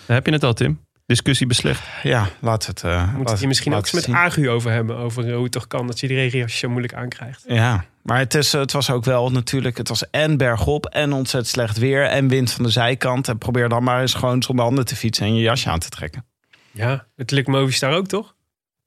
daar 0.05 0.15
heb 0.15 0.25
je 0.25 0.31
het 0.31 0.43
al, 0.43 0.53
Tim. 0.53 0.81
Discussie 1.05 1.47
beslecht. 1.47 1.83
ja 2.03 2.29
laat 2.39 2.65
het. 2.65 2.83
eh 2.83 3.07
Moet 3.07 3.17
laat 3.17 3.29
het 3.29 3.39
hier 3.39 3.47
misschien 3.47 3.73
ook 3.73 3.81
eens 3.81 3.91
met 3.91 4.03
zien. 4.03 4.15
Agu 4.15 4.49
over 4.49 4.71
hebben. 4.71 4.97
Over 4.97 5.33
hoe 5.33 5.43
het 5.43 5.51
toch 5.51 5.67
kan 5.67 5.87
dat 5.87 5.99
je 5.99 6.07
die 6.07 6.17
regenjasjes 6.17 6.59
zo 6.59 6.69
moeilijk 6.69 6.93
aankrijgt. 6.93 7.43
Ja, 7.47 7.85
maar 8.03 8.17
het, 8.17 8.33
is, 8.33 8.51
het 8.51 8.71
was 8.71 8.89
ook 8.89 9.05
wel 9.05 9.31
natuurlijk... 9.31 9.77
Het 9.77 9.87
was 9.87 10.09
en 10.09 10.37
bergop 10.37 10.85
en 10.85 11.13
ontzettend 11.13 11.53
slecht 11.53 11.77
weer... 11.77 12.05
en 12.05 12.27
wind 12.27 12.51
van 12.51 12.63
de 12.63 12.69
zijkant. 12.69 13.27
En 13.27 13.37
probeer 13.37 13.69
dan 13.69 13.83
maar 13.83 14.01
eens 14.01 14.13
gewoon 14.13 14.43
zonder 14.43 14.65
handen 14.65 14.85
te 14.85 14.95
fietsen... 14.95 15.25
en 15.25 15.35
je 15.35 15.41
jasje 15.41 15.69
aan 15.69 15.79
te 15.79 15.89
trekken. 15.89 16.25
Ja, 16.71 17.05
het 17.15 17.31
lukt 17.31 17.47
Movistar 17.47 17.93
ook 17.93 18.07
toch? 18.07 18.35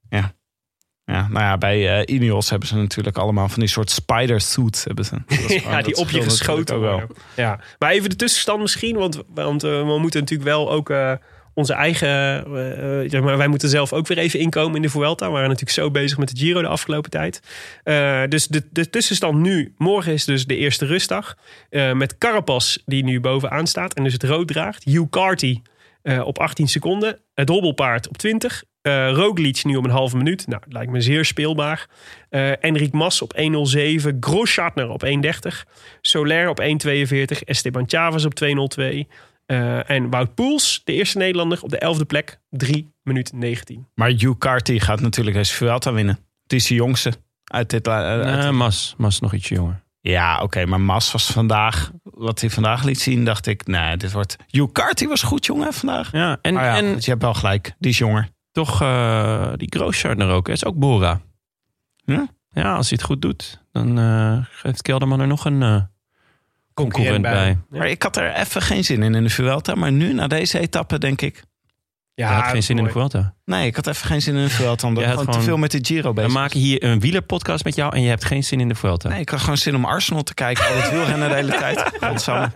Ja, 0.09 0.33
nou 1.07 1.39
ja, 1.39 1.57
bij 1.57 1.99
eh 1.99 2.15
Ineos 2.15 2.49
hebben 2.49 2.67
ze 2.67 2.75
natuurlijk 2.75 3.17
allemaal 3.17 3.49
van 3.49 3.59
die 3.59 3.69
soort 3.69 3.89
spider 3.89 4.41
suits. 4.41 4.83
Hebben 4.83 5.05
ze. 5.05 5.15
Ja, 5.69 5.81
die 5.81 5.95
op 5.95 6.09
je 6.09 6.21
geschoten 6.21 6.79
worden. 6.79 7.07
Ja. 7.35 7.59
Maar 7.79 7.91
even 7.91 8.09
de 8.09 8.15
tussenstand 8.15 8.61
misschien. 8.61 8.95
Want, 8.95 9.21
want 9.33 9.63
eh, 9.63 9.69
we 9.69 9.99
moeten 9.99 10.19
natuurlijk 10.19 10.49
wel 10.49 10.71
ook 10.71 10.89
eh, 10.89 11.11
onze 11.53 11.73
eigen... 11.73 12.07
zeg 13.09 13.21
maar, 13.21 13.37
wij 13.37 13.47
moeten 13.47 13.69
zelf 13.69 13.93
ook 13.93 14.07
weer 14.07 14.17
even 14.17 14.39
inkomen 14.39 14.75
in 14.75 14.81
de 14.81 14.89
Vuelta. 14.89 15.25
We 15.25 15.31
waren 15.31 15.49
natuurlijk 15.49 15.77
zo 15.77 15.91
bezig 15.91 16.17
met 16.17 16.29
de 16.29 16.37
Giro 16.37 16.61
de 16.61 16.67
afgelopen 16.67 17.11
tijd. 17.11 17.41
Dus 18.29 18.47
de, 18.47 18.63
de 18.71 18.89
tussenstand 18.89 19.39
nu. 19.39 19.73
Morgen 19.77 20.13
is 20.13 20.25
dus 20.25 20.45
de 20.45 20.55
eerste 20.55 20.85
rustdag. 20.85 21.37
Met 21.93 22.17
Carapaz 22.17 22.77
die 22.85 23.03
nu 23.03 23.19
bovenaan 23.19 23.67
staat. 23.67 23.93
En 23.93 24.03
dus 24.03 24.13
het 24.13 24.23
rood 24.23 24.47
draagt. 24.47 24.83
Hugh 24.83 25.09
Carty 25.09 25.61
op 26.23 26.39
18 26.39 26.67
seconden. 26.67 27.19
Het 27.33 27.49
hobbelpaard 27.49 28.07
op 28.07 28.17
20. 28.17 28.63
Eh 28.87 29.11
Roglic 29.11 29.63
nu 29.63 29.75
om 29.75 29.85
een 29.85 29.91
halve 29.91 30.17
minuut. 30.17 30.47
Nou, 30.47 30.61
lijkt 30.69 30.91
me 30.91 31.01
zeer 31.01 31.25
speelbaar. 31.25 31.87
Eh 32.29 32.63
Enric 32.63 32.91
Mas 32.91 33.21
op 33.21 33.33
1.07. 33.35 34.19
Groschartner 34.19 34.89
op 34.89 35.05
1.30. 35.05 35.11
Soler 36.01 36.49
op 36.49 36.61
1.42. 36.61 36.65
Esteban 37.45 37.83
Chavez 37.87 38.25
op 38.25 38.33
2.02. 38.43 39.07
Eh, 39.45 39.89
en 39.89 40.09
Wout 40.09 40.35
Poels, 40.35 40.81
de 40.83 40.93
eerste 40.93 41.17
Nederlander, 41.17 41.61
op 41.61 41.69
de 41.69 41.95
11e 42.01 42.05
plek. 42.07 42.39
3 42.49 42.93
minuten 43.03 43.39
19. 43.39 43.87
Maar 43.95 44.09
Hugh 44.09 44.37
Carty 44.37 44.79
gaat 44.79 44.99
natuurlijk 44.99 45.35
deze 45.35 45.53
Vuelta 45.53 45.93
winnen. 45.93 46.19
Het 46.43 46.53
is 46.53 46.67
de 46.67 46.73
jongste 46.73 47.13
uit 47.43 47.69
dit... 47.69 47.85
Mas, 48.51 48.95
Mas 48.97 49.13
is 49.13 49.19
nog 49.19 49.33
ietsje 49.33 49.53
jonger. 49.53 49.83
Ja, 50.01 50.41
oké, 50.41 50.65
maar 50.65 50.81
Mas 50.81 51.11
was 51.11 51.31
vandaag... 51.31 51.91
Wat 52.03 52.39
hij 52.39 52.49
vandaag 52.49 52.83
liet 52.83 52.99
zien, 52.99 53.25
dacht 53.25 53.47
ik... 53.47 53.67
Nee, 53.67 53.97
dit 53.97 54.11
wordt... 54.11 54.35
Hugh 54.47 54.71
Carty 54.71 55.07
was 55.07 55.21
goed, 55.21 55.45
jongen, 55.45 55.73
vandaag. 55.73 56.11
Ja, 56.11 56.37
en, 56.41 56.53
ja, 56.53 56.75
en 56.75 56.85
je 56.85 57.09
hebt 57.09 57.21
wel 57.21 57.33
gelijk. 57.33 57.75
Die 57.79 57.91
is 57.91 57.97
jonger. 57.97 58.29
Toch 58.63 58.81
uh, 58.81 59.51
die 59.55 59.67
Grooschartner 59.69 60.29
ook. 60.29 60.47
hè, 60.47 60.53
is 60.53 60.65
ook 60.65 60.75
Bora. 60.75 61.21
Ja? 62.03 62.27
Ja, 62.49 62.75
als 62.75 62.89
hij 62.89 62.97
het 62.97 63.07
goed 63.07 63.21
doet, 63.21 63.63
dan 63.71 63.99
uh, 63.99 64.37
geeft 64.49 64.81
Kelderman 64.81 65.19
er 65.19 65.27
nog 65.27 65.45
een 65.45 65.61
uh, 65.61 65.81
concurrent 66.73 67.21
bij. 67.21 67.31
bij. 67.33 67.47
Ja. 67.47 67.77
Maar 67.77 67.87
ik 67.87 68.03
had 68.03 68.17
er 68.17 68.33
even 68.33 68.61
geen 68.61 68.83
zin 68.83 69.03
in 69.03 69.15
in 69.15 69.23
de 69.23 69.29
Vuelta. 69.29 69.75
Maar 69.75 69.91
nu, 69.91 70.13
na 70.13 70.27
deze 70.27 70.59
etappe, 70.59 70.97
denk 70.97 71.21
ik... 71.21 71.43
Ja, 72.17 72.29
je 72.29 72.41
had 72.41 72.51
geen 72.51 72.63
zin 72.63 72.75
mooi. 72.75 72.87
in 72.87 72.93
de 72.93 72.99
Vuelta. 72.99 73.33
Nee, 73.45 73.67
ik 73.67 73.75
had 73.75 73.87
even 73.87 74.07
geen 74.07 74.21
zin 74.21 74.35
in 74.35 74.43
de 74.43 74.49
Vuelta. 74.49 74.87
Omdat 74.87 75.03
ik 75.03 75.09
gewoon, 75.09 75.25
gewoon 75.25 75.39
te 75.39 75.45
veel 75.45 75.57
met 75.57 75.71
de 75.71 75.79
Giro 75.81 76.13
bezig 76.13 76.31
We 76.31 76.37
maken 76.37 76.59
hier 76.59 76.83
een 76.83 76.99
wielerpodcast 76.99 77.63
met 77.63 77.75
jou 77.75 77.95
en 77.95 78.01
je 78.01 78.09
hebt 78.09 78.25
geen 78.25 78.43
zin 78.43 78.59
in 78.59 78.67
de 78.67 78.75
Vuelta. 78.75 79.09
Nee, 79.09 79.19
ik 79.19 79.29
had 79.29 79.39
gewoon 79.39 79.57
zin 79.57 79.75
om 79.75 79.85
Arsenal 79.85 80.23
te 80.23 80.33
kijken. 80.33 80.67
Al 80.67 80.75
het 80.75 80.91
wielrennen 80.91 81.29
de 81.29 81.35
hele 81.35 81.51
tijd. 81.51 81.85
Ja. 82.27 82.51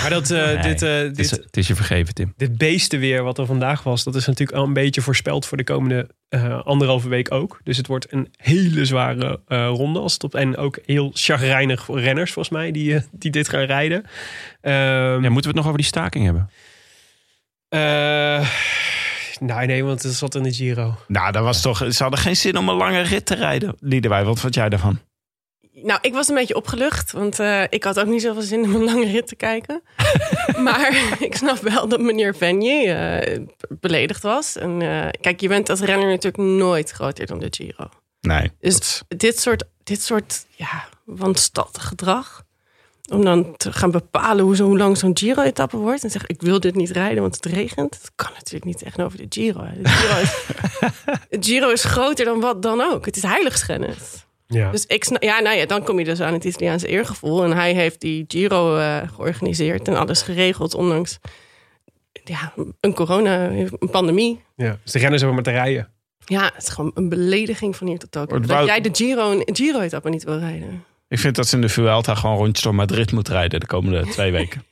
Maar 0.00 0.10
dat, 0.10 0.30
uh, 0.30 0.44
nee, 0.44 0.58
dit, 0.58 0.82
uh, 0.82 0.90
het, 0.90 1.18
is, 1.18 1.28
dit, 1.28 1.44
het 1.44 1.56
is 1.56 1.66
je 1.66 1.74
vergeven, 1.74 2.14
Tim. 2.14 2.34
Dit 2.36 2.58
beestenweer 2.58 3.22
wat 3.22 3.38
er 3.38 3.46
vandaag 3.46 3.82
was, 3.82 4.04
dat 4.04 4.14
is 4.14 4.26
natuurlijk 4.26 4.58
al 4.58 4.64
een 4.64 4.72
beetje 4.72 5.00
voorspeld 5.00 5.46
voor 5.46 5.56
de 5.56 5.64
komende 5.64 6.08
uh, 6.30 6.60
anderhalve 6.64 7.08
week 7.08 7.32
ook. 7.32 7.60
Dus 7.62 7.76
het 7.76 7.86
wordt 7.86 8.12
een 8.12 8.28
hele 8.36 8.84
zware 8.84 9.40
uh, 9.48 9.66
ronde. 9.66 9.98
Als 9.98 10.12
het 10.12 10.24
op, 10.24 10.34
en 10.34 10.56
ook 10.56 10.78
heel 10.84 11.10
chagrijnig 11.14 11.84
voor 11.84 12.00
renners, 12.00 12.32
volgens 12.32 12.54
mij, 12.54 12.70
die, 12.70 12.92
uh, 12.92 13.00
die 13.10 13.30
dit 13.30 13.48
gaan 13.48 13.64
rijden. 13.64 13.98
Um, 13.98 14.72
ja, 14.72 15.18
moeten 15.18 15.32
we 15.32 15.46
het 15.46 15.54
nog 15.54 15.66
over 15.66 15.78
die 15.78 15.86
staking 15.86 16.24
hebben? 16.24 16.50
Uh, 17.68 18.48
Nee, 19.40 19.66
nee, 19.66 19.84
want 19.84 20.02
het 20.02 20.14
zat 20.14 20.34
in 20.34 20.42
de 20.42 20.52
Giro. 20.52 20.94
Nou, 21.06 21.32
dat 21.32 21.42
was 21.42 21.60
toch. 21.60 21.84
Ze 21.92 22.02
hadden 22.02 22.20
geen 22.20 22.36
zin 22.36 22.56
om 22.56 22.68
een 22.68 22.76
lange 22.76 23.00
rit 23.00 23.26
te 23.26 23.34
rijden. 23.34 23.76
Liedewij, 23.80 24.24
wat 24.24 24.40
vond 24.40 24.54
jij 24.54 24.68
daarvan? 24.68 24.98
Nou, 25.72 25.98
ik 26.02 26.12
was 26.12 26.28
een 26.28 26.34
beetje 26.34 26.56
opgelucht, 26.56 27.12
want 27.12 27.40
uh, 27.40 27.62
ik 27.68 27.84
had 27.84 28.00
ook 28.00 28.06
niet 28.06 28.22
zoveel 28.22 28.42
zin 28.42 28.64
om 28.64 28.74
een 28.74 28.84
lange 28.84 29.10
rit 29.10 29.26
te 29.26 29.36
kijken. 29.36 29.82
maar 30.66 31.16
ik 31.18 31.36
snap 31.36 31.58
wel 31.58 31.88
dat 31.88 32.00
meneer 32.00 32.36
Venier 32.36 33.28
uh, 33.28 33.46
beledigd 33.68 34.22
was. 34.22 34.56
En 34.56 34.80
uh, 34.80 35.08
kijk, 35.20 35.40
je 35.40 35.48
bent 35.48 35.70
als 35.70 35.80
renner 35.80 36.08
natuurlijk 36.08 36.42
nooit 36.42 36.90
groter 36.90 37.26
dan 37.26 37.38
de 37.38 37.46
Giro. 37.50 37.88
Nee. 38.20 38.50
Dus 38.60 39.02
dat... 39.08 39.18
dit 39.18 39.40
soort, 39.40 39.64
dit 39.82 40.02
soort 40.02 40.46
ja, 40.50 40.88
wanstaltig 41.04 41.86
gedrag. 41.86 42.44
Om 43.12 43.24
dan 43.24 43.56
te 43.56 43.72
gaan 43.72 43.90
bepalen 43.90 44.44
hoe, 44.44 44.56
zo, 44.56 44.64
hoe 44.64 44.76
lang 44.78 44.98
zo'n 44.98 45.16
Giro-etappe 45.16 45.76
wordt. 45.76 46.04
En 46.04 46.10
zeggen, 46.10 46.30
ik 46.30 46.42
wil 46.42 46.60
dit 46.60 46.74
niet 46.74 46.90
rijden, 46.90 47.22
want 47.22 47.34
het 47.34 47.44
regent. 47.44 47.90
Dat 47.90 48.12
kan 48.14 48.30
natuurlijk 48.34 48.64
niet 48.64 48.82
echt 48.82 49.02
over 49.02 49.18
de 49.18 49.26
Giro. 49.28 49.60
De 49.82 49.88
Giro 49.88 50.20
is, 50.20 50.36
Giro 51.46 51.70
is 51.70 51.84
groter 51.84 52.24
dan 52.24 52.40
wat 52.40 52.62
dan 52.62 52.80
ook. 52.80 53.06
Het 53.06 53.16
is 53.16 53.22
heiligschennis. 53.22 54.26
Ja. 54.46 54.70
Dus 54.70 54.86
ik 54.86 55.04
snap, 55.04 55.22
ja, 55.22 55.40
nou 55.40 55.56
ja, 55.56 55.66
dan 55.66 55.84
kom 55.84 55.98
je 55.98 56.04
dus 56.04 56.20
aan 56.20 56.32
het 56.32 56.44
Italiaanse 56.44 56.86
eergevoel. 56.86 57.44
En 57.44 57.52
hij 57.52 57.74
heeft 57.74 58.00
die 58.00 58.24
Giro 58.28 58.76
uh, 58.76 58.96
georganiseerd 59.14 59.88
en 59.88 59.96
alles 59.96 60.22
geregeld, 60.22 60.74
ondanks 60.74 61.18
ja, 62.24 62.52
een 62.80 62.94
corona, 62.94 63.50
een 63.50 63.90
pandemie. 63.90 64.40
Ja, 64.56 64.78
dus 64.82 64.92
de 64.92 64.98
renners 64.98 65.22
hebben 65.22 65.42
maar 65.42 65.52
te 65.52 65.60
rijden. 65.60 65.88
Ja, 66.24 66.44
het 66.54 66.62
is 66.62 66.68
gewoon 66.68 66.90
een 66.94 67.08
belediging 67.08 67.76
van 67.76 67.86
hier 67.86 67.98
tot 67.98 68.10
Tokio. 68.10 68.40
Dat 68.40 68.66
jij 68.66 68.80
de 68.80 68.90
Giro, 68.92 69.42
Giro-etappe 69.44 70.08
niet 70.08 70.24
wil 70.24 70.38
rijden. 70.38 70.84
Ik 71.08 71.18
vind 71.18 71.36
dat 71.36 71.46
ze 71.48 71.54
in 71.54 71.60
de 71.60 71.68
Vuelta 71.68 72.14
gewoon 72.14 72.36
rondjes 72.36 72.64
door 72.64 72.74
Madrid 72.74 73.12
moet 73.12 73.28
rijden 73.28 73.60
de 73.60 73.66
komende 73.66 74.06
twee 74.12 74.32
weken. 74.32 74.62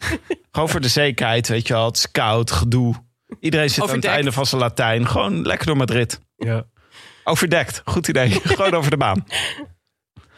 gewoon 0.53 0.69
voor 0.69 0.81
de 0.81 0.89
zekerheid, 0.89 1.49
weet 1.49 1.67
je 1.67 1.75
wel. 1.75 1.87
Het 1.87 1.97
is 1.97 2.11
koud, 2.11 2.51
gedoe. 2.51 2.95
Iedereen 3.41 3.71
zit 3.71 3.83
Overdekt. 3.83 4.05
aan 4.07 4.11
het 4.11 4.21
einde 4.21 4.33
van 4.37 4.47
zijn 4.47 4.61
Latijn. 4.61 5.09
Gewoon 5.09 5.43
lekker 5.43 5.67
door 5.67 5.77
Madrid. 5.77 6.21
Ja. 6.37 6.65
Overdekt, 7.25 7.83
goed 7.85 8.09
idee. 8.09 8.31
gewoon 8.45 8.75
over 8.75 8.91
de 8.91 8.97
baan. 8.97 9.25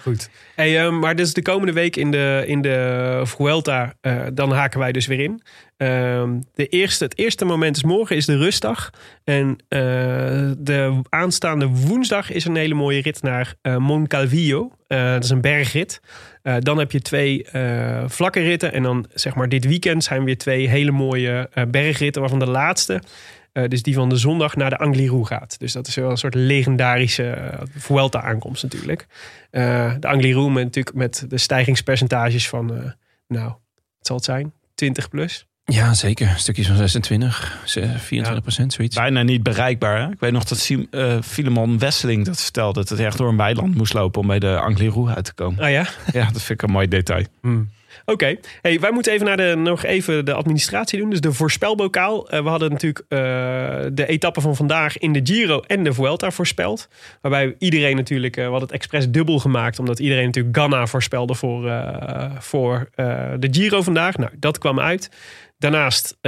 Goed. 0.07 0.31
Hey, 0.55 0.87
uh, 0.87 0.99
maar 1.01 1.17
dus 1.17 1.33
de 1.33 1.43
komende 1.43 1.73
week 1.73 1.97
in 1.97 2.11
de, 2.11 2.45
in 2.47 2.63
de 2.63 3.21
Vuelta, 3.25 3.95
uh, 4.03 4.23
dan 4.33 4.53
haken 4.53 4.79
wij 4.79 4.93
dus 4.93 5.07
weer 5.07 5.21
in. 5.21 5.43
Uh, 5.79 6.25
de 6.55 6.67
eerste, 6.67 7.05
het 7.05 7.19
eerste 7.19 7.45
moment 7.45 7.77
is 7.77 7.83
morgen, 7.83 8.17
is 8.17 8.27
de 8.27 8.37
rustdag. 8.37 8.91
En 9.25 9.49
uh, 9.49 9.79
de 10.59 11.01
aanstaande 11.09 11.67
woensdag 11.67 12.31
is 12.31 12.45
een 12.45 12.57
hele 12.57 12.75
mooie 12.75 13.03
rit 13.03 13.23
naar 13.23 13.55
uh, 13.63 13.77
Moncalvillo. 13.77 14.73
dat 14.87 15.25
is 15.25 15.31
een 15.31 15.41
bergrit. 15.41 16.01
dan 16.59 16.79
heb 16.79 16.93
je 16.93 17.01
twee 17.01 17.47
vlakke 18.07 18.41
ritten. 18.41 18.73
En 18.73 18.83
dan 18.83 19.07
zeg 19.15 19.35
maar 19.35 19.49
dit 19.49 19.65
weekend 19.65 20.05
zijn 20.05 20.25
weer 20.25 20.39
twee 20.39 20.69
hele 20.69 20.91
mooie 20.91 21.51
bergritten. 21.69 22.21
Waarvan 22.21 22.39
de 22.39 22.51
laatste 22.51 23.01
uh, 23.57 23.69
dus 23.69 23.83
die 23.83 23.95
van 23.95 24.09
de 24.09 24.17
zondag 24.17 24.57
naar 24.57 24.71
de 24.71 24.79
Angliru 24.79 25.25
gaat. 25.25 25.59
Dus 25.59 25.73
dat 25.73 25.87
is 25.87 25.95
wel 25.95 26.11
een 26.11 26.17
soort 26.17 26.35
legendarische 26.35 27.37
uh, 27.53 27.61
Vuelta-aankomst 27.77 28.63
natuurlijk. 28.63 29.07
Uh, 29.51 29.95
de 30.01 30.09
Angliru 30.09 30.51
met, 30.51 30.65
natuurlijk 30.65 30.97
met 30.97 31.25
de 31.29 31.39
stijgingspercentages 31.39 32.49
van, 32.49 32.95
nou, 33.29 33.53
het 33.99 34.07
zal 34.07 34.17
het 34.17 34.25
zijn, 34.25 34.53
20 34.75 35.09
plus. 35.09 35.47
Ja, 35.73 35.95
zeker. 35.95 36.35
Stukjes 36.37 36.67
van 36.67 36.77
26, 36.77 37.63
24 37.65 38.43
procent, 38.43 38.71
ja. 38.71 38.77
zoiets. 38.77 38.97
Bijna 38.97 39.23
niet 39.23 39.43
bereikbaar. 39.43 40.01
Hè? 40.01 40.11
Ik 40.11 40.21
weet 40.21 40.33
nog 40.33 40.45
dat 40.45 40.59
Sim, 40.59 40.87
uh, 40.91 41.17
Filemon 41.23 41.79
Wesseling 41.79 42.25
dat 42.25 42.43
vertelde. 42.43 42.79
Dat 42.81 42.89
het 42.89 42.99
echt 42.99 43.19
door 43.19 43.29
een 43.29 43.37
weiland 43.37 43.75
moest 43.75 43.93
lopen 43.93 44.21
om 44.21 44.27
bij 44.27 44.39
de 44.39 44.59
Angliru 44.59 45.09
uit 45.09 45.25
te 45.25 45.35
komen. 45.35 45.65
Ah 45.65 45.71
ja? 45.71 45.87
Ja, 46.13 46.25
dat 46.33 46.43
vind 46.43 46.63
ik 46.63 46.63
een 46.63 46.73
mooi 46.73 46.89
detail. 46.89 47.25
Hmm. 47.41 47.71
Oké, 48.05 48.37
hey, 48.63 48.81
wij 48.81 48.91
moeten 48.91 49.13
even 49.13 49.27
naar 49.27 49.37
de, 49.37 49.55
nog 49.57 49.85
even 49.85 50.25
de 50.25 50.33
administratie 50.33 50.99
doen. 50.99 51.11
Dus 51.11 51.21
de 51.21 51.33
voorspelbokaal. 51.33 52.35
Uh, 52.35 52.43
we 52.43 52.49
hadden 52.49 52.71
natuurlijk 52.71 53.05
uh, 53.09 53.19
de 53.93 54.07
etappe 54.07 54.41
van 54.41 54.57
vandaag 54.57 54.99
in 54.99 55.13
de 55.13 55.21
Giro 55.23 55.61
en 55.61 55.85
de 55.85 55.93
Vuelta 55.93 56.31
voorspeld. 56.31 56.89
Waarbij 57.21 57.55
iedereen 57.59 57.97
natuurlijk, 57.97 58.37
uh, 58.37 58.45
we 58.45 58.51
hadden 58.51 58.69
het 58.69 58.79
expres 58.79 59.11
dubbel 59.11 59.39
gemaakt. 59.39 59.79
Omdat 59.79 59.99
iedereen 59.99 60.25
natuurlijk 60.25 60.57
Ganna 60.57 60.87
voorspelde 60.87 61.35
voor, 61.35 61.85
voor 62.39 62.89
de 63.39 63.49
Giro 63.51 63.83
vandaag. 63.83 64.17
Nou, 64.17 64.31
dat 64.39 64.59
kwam 64.59 64.81
uit. 64.81 65.11
Daarnaast 65.59 66.19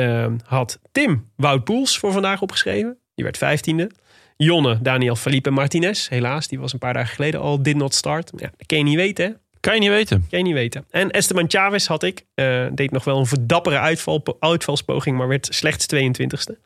had 0.44 0.80
Tim 0.92 1.30
Wout 1.36 1.64
Poels 1.64 1.98
voor 1.98 2.12
vandaag 2.12 2.42
opgeschreven. 2.42 2.98
Die 3.14 3.24
werd 3.24 3.38
vijftiende. 3.38 3.90
Jonne, 4.36 4.78
Daniel 4.82 5.16
Felipe 5.16 5.50
Martinez. 5.50 6.08
Helaas, 6.08 6.48
die 6.48 6.58
was 6.58 6.72
een 6.72 6.78
paar 6.78 6.94
dagen 6.94 7.14
geleden 7.14 7.40
al 7.40 7.62
did 7.62 7.76
not 7.76 7.94
start. 7.94 8.32
Ja, 8.36 8.50
dat 8.56 8.66
kan 8.66 8.78
je 8.78 8.84
niet 8.84 8.96
weten, 8.96 9.24
hè? 9.24 9.32
Kan 9.68 9.76
je 9.76 9.82
niet 9.82 9.96
weten. 9.98 10.26
Kan 10.30 10.38
je 10.38 10.44
niet 10.44 10.54
weten. 10.54 10.84
En 10.90 11.10
Esteban 11.10 11.44
Chavez 11.48 11.86
had 11.86 12.02
ik. 12.02 12.24
Uh, 12.34 12.66
deed 12.72 12.90
nog 12.90 13.04
wel 13.04 13.18
een 13.18 13.26
verdappere 13.26 13.78
uitval, 13.78 14.36
uitvalspoging, 14.40 15.16
maar 15.16 15.28
werd 15.28 15.48
slechts 15.50 15.86
22ste. 15.94 16.52
Um, 16.52 16.58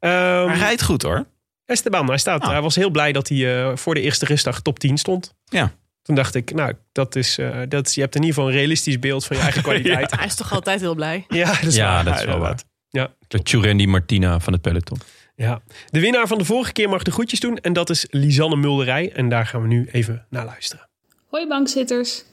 hij 0.00 0.58
rijdt 0.58 0.82
goed 0.82 1.02
hoor. 1.02 1.24
Esteban, 1.66 2.06
hij, 2.06 2.18
staat, 2.18 2.42
ah. 2.42 2.50
hij 2.50 2.60
was 2.60 2.74
heel 2.74 2.90
blij 2.90 3.12
dat 3.12 3.28
hij 3.28 3.38
uh, 3.38 3.76
voor 3.76 3.94
de 3.94 4.00
eerste 4.00 4.24
rustdag 4.24 4.60
top 4.60 4.78
10 4.78 4.98
stond. 4.98 5.34
Ja. 5.44 5.72
Toen 6.02 6.14
dacht 6.14 6.34
ik, 6.34 6.54
nou, 6.54 6.72
dat 6.92 7.16
is, 7.16 7.38
uh, 7.38 7.60
dat 7.68 7.86
is, 7.86 7.94
je 7.94 8.00
hebt 8.00 8.14
in 8.14 8.20
ieder 8.20 8.34
geval 8.36 8.50
een 8.50 8.56
realistisch 8.56 8.98
beeld 8.98 9.26
van 9.26 9.36
je 9.36 9.42
eigen 9.42 9.62
kwaliteit. 9.68 10.10
ja. 10.10 10.16
Hij 10.16 10.26
is 10.26 10.34
toch 10.34 10.52
altijd 10.52 10.80
heel 10.80 10.94
blij? 10.94 11.24
Ja, 11.28 11.46
dat 11.46 11.62
is, 11.62 11.74
ja, 11.74 11.92
waar. 11.92 12.04
Dat 12.04 12.18
is 12.18 12.24
wel 12.24 12.38
waar. 12.38 12.58
Ja. 12.88 13.14
De 13.28 13.40
Churendi 13.42 13.86
Martina 13.86 14.40
van 14.40 14.52
het 14.52 14.62
peloton. 14.62 14.98
Ja. 15.34 15.62
De 15.90 16.00
winnaar 16.00 16.26
van 16.26 16.38
de 16.38 16.44
vorige 16.44 16.72
keer 16.72 16.88
mag 16.88 17.02
de 17.02 17.10
groetjes 17.10 17.40
doen. 17.40 17.56
En 17.56 17.72
dat 17.72 17.90
is 17.90 18.06
Lisanne 18.10 18.56
Mulderij. 18.56 19.12
En 19.12 19.28
daar 19.28 19.46
gaan 19.46 19.62
we 19.62 19.68
nu 19.68 19.88
even 19.92 20.26
naar 20.30 20.44
luisteren. 20.44 20.88
Hoi 21.26 21.48
bankzitters. 21.48 22.28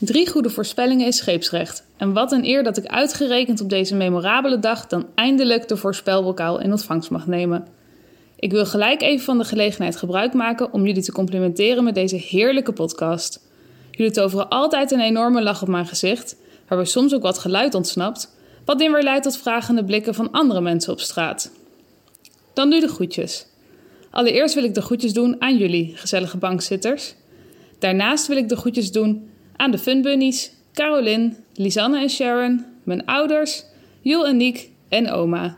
Drie 0.00 0.30
goede 0.30 0.50
voorspellingen 0.50 1.06
is 1.06 1.16
scheepsrecht. 1.16 1.84
En 1.96 2.12
wat 2.12 2.32
een 2.32 2.44
eer 2.44 2.62
dat 2.62 2.76
ik 2.76 2.86
uitgerekend 2.86 3.60
op 3.60 3.68
deze 3.68 3.94
memorabele 3.94 4.58
dag 4.58 4.86
dan 4.86 5.06
eindelijk 5.14 5.68
de 5.68 5.76
voorspelbokaal 5.76 6.60
in 6.60 6.70
ontvangst 6.70 7.10
mag 7.10 7.26
nemen. 7.26 7.66
Ik 8.36 8.50
wil 8.50 8.66
gelijk 8.66 9.02
even 9.02 9.24
van 9.24 9.38
de 9.38 9.44
gelegenheid 9.44 9.96
gebruik 9.96 10.32
maken 10.32 10.72
om 10.72 10.86
jullie 10.86 11.02
te 11.02 11.12
complimenteren 11.12 11.84
met 11.84 11.94
deze 11.94 12.16
heerlijke 12.16 12.72
podcast. 12.72 13.40
Jullie 13.90 14.12
toveren 14.12 14.48
altijd 14.48 14.90
een 14.90 15.00
enorme 15.00 15.42
lach 15.42 15.62
op 15.62 15.68
mijn 15.68 15.86
gezicht, 15.86 16.36
waarbij 16.68 16.86
soms 16.86 17.14
ook 17.14 17.22
wat 17.22 17.38
geluid 17.38 17.74
ontsnapt, 17.74 18.36
wat 18.64 18.80
in 18.80 18.92
weer 18.92 19.02
leidt 19.02 19.22
tot 19.22 19.38
vragende 19.38 19.84
blikken 19.84 20.14
van 20.14 20.30
andere 20.30 20.60
mensen 20.60 20.92
op 20.92 21.00
straat. 21.00 21.50
Dan 22.52 22.68
nu 22.68 22.80
de 22.80 22.88
groetjes. 22.88 23.46
Allereerst 24.10 24.54
wil 24.54 24.64
ik 24.64 24.74
de 24.74 24.82
groetjes 24.82 25.12
doen 25.12 25.36
aan 25.38 25.56
jullie, 25.56 25.92
gezellige 25.96 26.36
bankzitters. 26.36 27.14
Daarnaast 27.78 28.26
wil 28.26 28.36
ik 28.36 28.48
de 28.48 28.56
groetjes 28.56 28.92
doen 28.92 29.29
aan 29.60 29.70
de 29.70 29.78
Funbunnies, 29.78 30.50
Caroline, 30.74 31.32
Lisanne 31.54 32.00
en 32.00 32.10
Sharon, 32.10 32.64
mijn 32.84 33.06
ouders, 33.06 33.64
Jul 34.00 34.26
en 34.26 34.36
Niek 34.36 34.68
en 34.88 35.10
oma. 35.10 35.56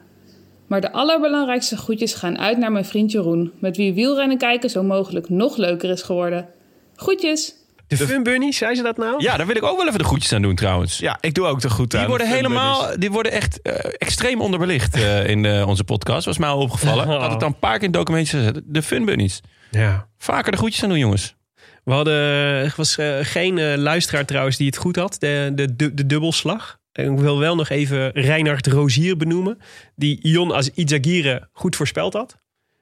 Maar 0.67 0.81
de 0.81 0.93
allerbelangrijkste 0.93 1.77
groetjes 1.77 2.15
gaan 2.15 2.39
uit 2.39 2.59
naar 2.59 2.73
mijn 2.73 2.85
vriend 2.85 3.13
Jeroen, 3.13 3.53
met 3.59 3.77
wie 3.77 3.95
wielrennen 3.95 4.39
kijken 4.39 4.71
zo 4.71 4.83
mogelijk 4.83 5.29
nog 5.29 5.57
leuker 5.57 5.91
is 5.91 6.03
geworden. 6.03 6.49
Groetjes! 6.97 7.55
De, 7.87 7.97
de 7.97 8.07
Funbunnies, 8.07 8.57
zei 8.57 8.75
ze 8.75 8.83
dat 8.83 8.97
nou? 8.97 9.23
Ja, 9.23 9.37
daar 9.37 9.47
wil 9.47 9.57
ik 9.57 9.63
ook 9.63 9.77
wel 9.77 9.87
even 9.87 9.99
de 9.99 10.05
groetjes 10.05 10.33
aan 10.33 10.43
doen 10.43 10.55
trouwens. 10.55 10.99
Ja, 10.99 11.19
ik 11.21 11.35
doe 11.35 11.47
ook 11.47 11.61
de 11.61 11.71
groeten 11.71 11.99
Die 11.99 11.99
aan 11.99 12.09
worden 12.09 12.29
de 12.29 12.35
helemaal, 12.35 12.99
die 12.99 13.11
worden 13.11 13.33
echt 13.33 13.61
uh, 13.63 13.73
extreem 13.99 14.41
onderbelicht 14.41 14.97
uh, 14.97 15.29
in 15.29 15.45
uh, 15.45 15.69
onze 15.69 15.85
podcast. 15.85 16.27
Was 16.27 16.39
mij 16.39 16.49
al 16.49 16.61
opgevallen. 16.61 17.09
Oh. 17.13 17.21
Had 17.21 17.31
het 17.31 17.41
dan 17.41 17.49
een 17.49 17.59
paar 17.59 17.75
keer 17.75 17.87
in 17.87 17.93
documentjes 17.93 18.41
gezet. 18.41 18.61
De 18.65 18.83
Funbunnies. 18.83 19.41
Ja. 19.71 20.07
Vaker 20.19 20.53
de 20.53 20.59
groetjes 20.59 20.83
aan 20.83 20.89
doen, 20.89 20.99
jongens. 20.99 21.35
We 21.85 21.93
hadden, 21.93 22.15
er 22.15 22.75
was 22.77 22.99
uh, 22.99 23.19
geen 23.21 23.57
uh, 23.57 23.77
luisteraar 23.77 24.25
trouwens 24.25 24.57
die 24.57 24.67
het 24.67 24.77
goed 24.77 24.97
had, 24.97 25.17
de, 25.19 25.51
de, 25.55 25.77
de, 25.77 25.95
de 25.95 26.07
dubbelslag. 26.07 26.81
En 26.93 27.13
ik 27.13 27.19
wil 27.19 27.39
wel 27.39 27.55
nog 27.55 27.69
even 27.69 28.11
Reinhard 28.11 28.67
Rozier 28.67 29.17
benoemen, 29.17 29.59
die 29.95 30.19
Ion 30.23 30.51
als 30.51 30.71
Izagire 30.71 31.49
goed 31.53 31.77
voorspeld 31.77 32.13
had. 32.13 32.37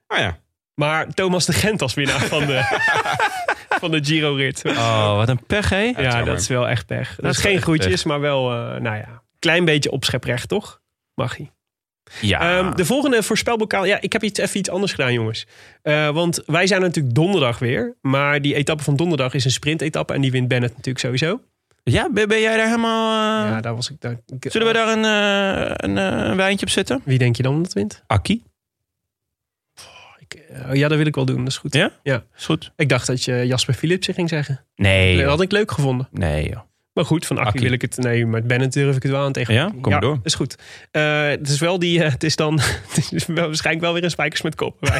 Ah 0.06 0.18
ja. 0.18 0.38
Maar 0.74 1.08
Thomas 1.08 1.46
de 1.46 1.52
Gent 1.52 1.82
als 1.82 1.94
winnaar 1.94 2.20
van 2.20 2.46
de, 2.46 2.62
van 3.80 3.90
de 3.90 4.04
Giro-rit. 4.04 4.62
Oh, 4.66 5.16
wat 5.16 5.28
een 5.28 5.46
pech, 5.46 5.68
hè? 5.68 5.82
Ja, 5.96 6.22
dat 6.22 6.40
is 6.40 6.48
wel 6.48 6.68
echt 6.68 6.86
pech. 6.86 7.16
Dat, 7.16 7.30
is 7.30 7.36
is 7.36 7.44
geen 7.44 7.62
groetjes, 7.62 7.94
pech. 7.94 8.04
maar 8.04 8.20
wel, 8.20 8.50
eh, 8.52 8.80
nou 8.80 8.96
ja, 8.96 9.22
klein 9.38 9.64
beetje 9.64 9.90
opscheprecht, 9.90 10.48
toch? 10.48 10.80
Mag 11.14 11.36
hij. 11.36 11.50
Ja. 12.20 12.58
Ehm, 12.58 12.76
de 12.76 12.84
volgende 12.84 13.22
voorspelbokaal. 13.22 13.84
Ja, 13.84 14.00
ik 14.00 14.12
heb 14.12 14.22
iets, 14.22 14.38
even 14.40 14.58
iets 14.58 14.70
anders 14.70 14.92
gedaan, 14.92 15.12
jongens. 15.12 15.46
Eh, 15.82 16.08
want 16.10 16.42
wij 16.46 16.66
zijn 16.66 16.80
natuurlijk 16.80 17.14
donderdag 17.14 17.58
weer. 17.58 17.96
Maar 18.00 18.42
die 18.42 18.54
etappe 18.54 18.82
van 18.82 18.96
donderdag 18.96 19.34
is 19.34 19.44
een 19.44 19.50
sprintetappe. 19.50 20.12
En 20.14 20.20
die 20.20 20.30
wint 20.30 20.48
Bennett 20.48 20.72
natuurlijk 20.76 21.04
sowieso. 21.04 21.40
ja, 21.82 22.10
ben, 22.12 22.28
ben 22.28 22.40
jij 22.40 22.56
daar 22.56 22.66
helemaal... 22.66 23.44
eh, 23.44 23.50
ja, 23.50 23.60
daar 23.60 23.74
was 23.74 23.90
ik... 23.90 24.00
Daar, 24.00 24.16
ik- 24.38 24.46
Zullen 24.52 24.66
we 24.66 24.72
daar 24.72 24.88
een, 24.96 25.04
eh, 25.04 25.74
een, 25.76 25.96
een 26.30 26.36
wijntje 26.36 26.66
op 26.66 26.72
zetten? 26.72 27.00
Wie 27.04 27.18
denk 27.18 27.36
je 27.36 27.42
dan 27.42 27.62
dat 27.62 27.72
wint? 27.72 28.02
Akkie? 28.06 28.42
Ik, 30.18 30.34
eh, 30.34 30.74
ja, 30.74 30.88
dat 30.88 30.96
wil 30.98 31.06
ik 31.06 31.14
wel 31.14 31.24
doen. 31.24 31.38
Dat 31.38 31.46
is 31.48 31.56
goed. 31.56 31.74
Ja? 31.74 31.90
Ja. 32.02 32.24
Is 32.36 32.44
goed. 32.44 32.72
Ik 32.76 32.88
dacht 32.88 33.06
dat 33.06 33.24
je 33.24 33.46
Jasper 33.46 33.74
Philipsen 33.74 34.14
ging 34.14 34.28
zeggen. 34.28 34.64
Nee, 34.76 35.16
Dat 35.18 35.26
had 35.28 35.40
ik 35.40 35.52
leuk 35.52 35.70
gevonden. 35.70 36.08
Nee, 36.10 36.48
joh. 36.48 36.60
Maar 36.92 37.04
goed, 37.04 37.26
van 37.26 37.38
Akkie. 37.38 37.60
wil 37.60 37.72
ik 37.72 37.82
het... 37.82 37.96
Nee, 37.96 38.26
met 38.26 38.46
Bennett 38.46 38.72
durf 38.72 38.96
ik 38.96 39.02
het 39.02 39.12
wel 39.12 39.24
aan 39.24 39.32
tegen. 39.32 39.54
Ja? 39.54 39.70
Kom 39.80 39.92
maar 39.92 40.00
door. 40.00 40.20
is 40.22 40.34
goed. 40.34 40.56
Eh, 40.90 41.22
het 41.26 41.48
is 41.48 41.58
wel 41.60 41.78
die... 41.78 42.02
eh, 42.04 42.12
het 42.12 42.22
is 42.24 42.36
dan... 42.36 42.60
het 42.94 43.08
is 43.12 43.26
wel, 43.26 43.46
waarschijnlijk 43.46 43.84
wel 43.84 43.94
weer 43.94 44.04
een 44.04 44.10
spijkers 44.10 44.42
met 44.42 44.54
kop. 44.54 44.76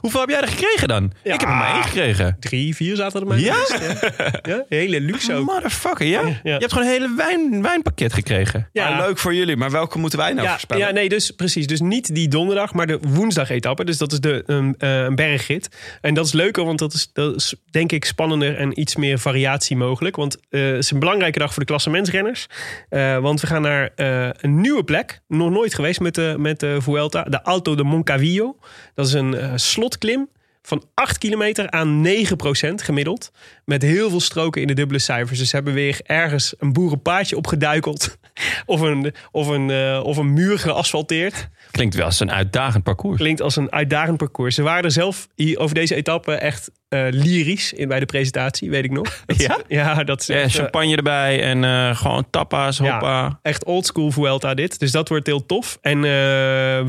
Hoeveel 0.00 0.20
heb 0.20 0.28
jij 0.28 0.40
er 0.40 0.48
gekregen 0.48 0.88
dan? 0.88 1.12
Ja. 1.24 1.34
Ik 1.34 1.40
heb 1.40 1.48
er 1.48 1.54
maar 1.56 1.74
één 1.74 1.82
gekregen. 1.82 2.36
Drie, 2.40 2.74
vier 2.76 2.96
zaten 2.96 3.20
er 3.20 3.26
maar. 3.26 3.38
Ja? 3.38 3.54
Ja, 3.80 4.34
ja, 4.42 4.64
hele 4.68 5.00
luxe 5.00 5.34
ook. 5.34 5.46
Motherfucker, 5.46 6.06
ja? 6.06 6.20
Ja. 6.22 6.38
Je 6.42 6.50
hebt 6.50 6.72
gewoon 6.72 6.86
een 6.86 6.92
hele 6.92 7.14
wijn, 7.16 7.62
wijnpakket 7.62 8.12
gekregen. 8.12 8.68
Ja, 8.72 8.96
leuk 8.96 9.18
voor 9.18 9.34
jullie, 9.34 9.56
maar 9.56 9.70
welke 9.70 9.98
moeten 9.98 10.18
wij 10.18 10.32
nou 10.32 10.44
Ja, 10.46 10.50
voorspellen? 10.52 10.86
ja, 10.86 10.92
nee, 10.92 11.08
dus 11.08 11.30
precies. 11.30 11.66
Dus 11.66 11.80
niet 11.80 12.14
die 12.14 12.28
donderdag, 12.28 12.74
maar 12.74 12.86
de 12.86 12.98
woensdag-etappe. 13.08 13.84
Dus 13.84 13.98
dat 13.98 14.12
is 14.12 14.20
de 14.20 14.44
um, 14.46 14.74
eh, 14.78 15.02
een 15.02 15.14
bergrit. 15.14 15.68
En 16.00 16.14
dat 16.14 16.26
is 16.26 16.32
leuker, 16.32 16.64
want 16.64 16.78
dat 16.78 16.92
is, 16.92 17.10
dat 17.12 17.34
is 17.36 17.54
denk 17.70 17.92
ik 17.92 18.04
spannender 18.04 18.56
en 18.56 18.80
iets 18.80 18.96
meer 18.96 19.18
variatie 19.32 19.76
mogelijk. 19.76 20.16
Want 20.16 20.36
eh, 20.50 20.62
het 20.66 20.78
is 20.78 20.90
een 20.90 20.98
belangrijke 20.98 21.38
dag 21.38 21.50
voor 21.50 21.62
de 21.62 21.68
klassementsrenners. 21.68 22.46
Eh, 22.88 23.18
want 23.18 23.40
we 23.40 23.46
gaan 23.46 23.62
naar 23.62 23.90
eh, 23.94 24.28
een 24.32 24.60
nieuwe 24.60 24.84
plek. 24.84 25.20
Nog 25.28 25.50
nooit 25.50 25.74
geweest 25.74 26.00
met 26.00 26.14
de, 26.14 26.34
met 26.38 26.60
de 26.60 26.76
Vuelta. 26.80 27.22
De 27.22 27.42
Alto 27.42 27.74
de 27.74 27.84
Moncavillo. 27.84 28.56
Dat 28.94 29.06
is 29.06 29.12
een 29.12 29.60
slotklim 29.60 30.28
van 30.62 30.84
8 30.94 31.18
kilometer 31.18 31.70
aan 31.70 32.06
9% 32.06 32.74
gemiddeld. 32.74 33.30
Met 33.64 33.82
heel 33.82 34.10
veel 34.10 34.20
stroken 34.20 34.60
in 34.60 34.66
de 34.66 34.74
dubbele 34.74 34.98
cijfers. 34.98 35.38
Dus 35.38 35.48
ze 35.48 35.56
hebben 35.56 35.74
weer 35.74 36.00
ergens 36.02 36.54
een 36.58 36.72
boerenpaadje 36.72 37.36
opgeduikeld. 37.36 38.16
Of 38.66 38.80
een, 38.80 39.14
of 39.30 39.46
een, 39.46 39.70
of 40.02 40.16
een 40.16 40.32
muur 40.32 40.58
geasfalteerd. 40.58 41.48
Klinkt 41.70 41.94
wel 41.94 42.04
als 42.04 42.20
een 42.20 42.32
uitdagend 42.32 42.82
parcours. 42.82 43.16
Klinkt 43.16 43.40
als 43.40 43.56
een 43.56 43.72
uitdagend 43.72 44.16
parcours. 44.16 44.54
Ze 44.54 44.62
waren 44.62 44.84
er 44.84 44.90
zelf 44.90 45.28
hier 45.34 45.58
over 45.58 45.74
deze 45.74 45.94
etappe 45.94 46.32
echt 46.32 46.70
eh, 46.92 47.06
lyrisch 47.10 47.72
in, 47.72 47.88
bij 47.88 48.00
de 48.00 48.06
presentatie, 48.06 48.70
weet 48.70 48.84
ik 48.84 48.90
nog. 48.90 49.22
Dat, 49.26 49.40
Ja? 49.40 49.58
Ja, 49.68 50.04
dat 50.04 50.20
is 50.20 50.26
Ja, 50.26 50.34
echt, 50.34 50.44
eh, 50.54 50.60
champagne 50.60 50.96
erbij 50.96 51.42
en 51.42 51.64
eh, 51.64 51.96
gewoon 51.96 52.26
tapas, 52.30 52.78
Ja. 52.78 52.90
hoppa. 52.92 53.38
echt 53.42 53.64
oldschool 53.64 54.10
Vuelta 54.10 54.54
dit. 54.54 54.78
Dus 54.78 54.90
dat 54.90 55.08
wordt 55.08 55.26
heel 55.26 55.46
tof. 55.46 55.78
En 55.80 56.00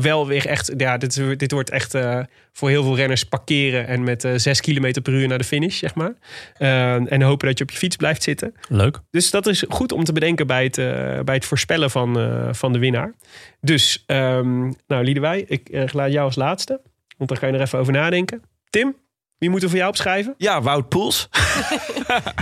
wel 0.02 0.26
weer 0.26 0.46
echt, 0.46 0.72
ja, 0.76 0.96
dit, 0.96 1.38
dit 1.38 1.52
wordt 1.52 1.70
echt 1.70 1.96
voor 2.52 2.68
heel 2.68 2.82
veel 2.82 2.96
renners 2.96 3.24
parkeren 3.24 3.86
en 3.86 4.04
met 4.04 4.24
eh 4.24 4.32
6 4.36 4.60
km 4.60 5.02
per 5.02 5.12
uur 5.12 5.28
naar 5.28 5.38
de 5.38 5.44
finish, 5.44 5.78
zeg 5.78 5.94
maar. 5.94 6.14
En 7.08 7.22
hopen 7.22 7.48
dat 7.48 7.58
je 7.58 7.64
op 7.64 7.70
je 7.70 7.76
fiets 7.76 7.96
blijft 7.96 8.22
zitten. 8.22 8.54
Leuk. 8.68 9.00
Dus 9.10 9.30
dat 9.30 9.46
is 9.46 9.64
goed 9.68 9.92
om 9.92 10.04
te 10.04 10.12
bedenken 10.12 10.46
bij 10.46 10.64
het, 10.64 10.76
bij 11.24 11.34
het 11.34 11.44
voorspellen 11.44 11.90
van, 11.90 12.18
van 12.54 12.72
de 12.72 12.78
winnaar. 12.78 13.14
Dus, 13.60 14.02
ehm 14.06 14.60
nou 14.86 15.04
Liedewij, 15.04 15.44
ik 15.48 15.92
laat 15.92 16.12
jou 16.12 16.24
als 16.26 16.36
laatste. 16.36 16.80
Want 17.16 17.30
dan 17.30 17.38
kan 17.38 17.48
je 17.48 17.54
er 17.54 17.60
even 17.60 17.78
over 17.78 17.92
nadenken. 17.92 18.42
Tim, 18.70 18.96
wie 19.44 19.52
moeten 19.52 19.68
we 19.68 19.74
voor 19.74 19.84
jou 19.84 19.90
opschrijven? 19.94 20.34
Ja, 20.38 20.62
Wout 20.62 20.88
Poels. 20.88 21.28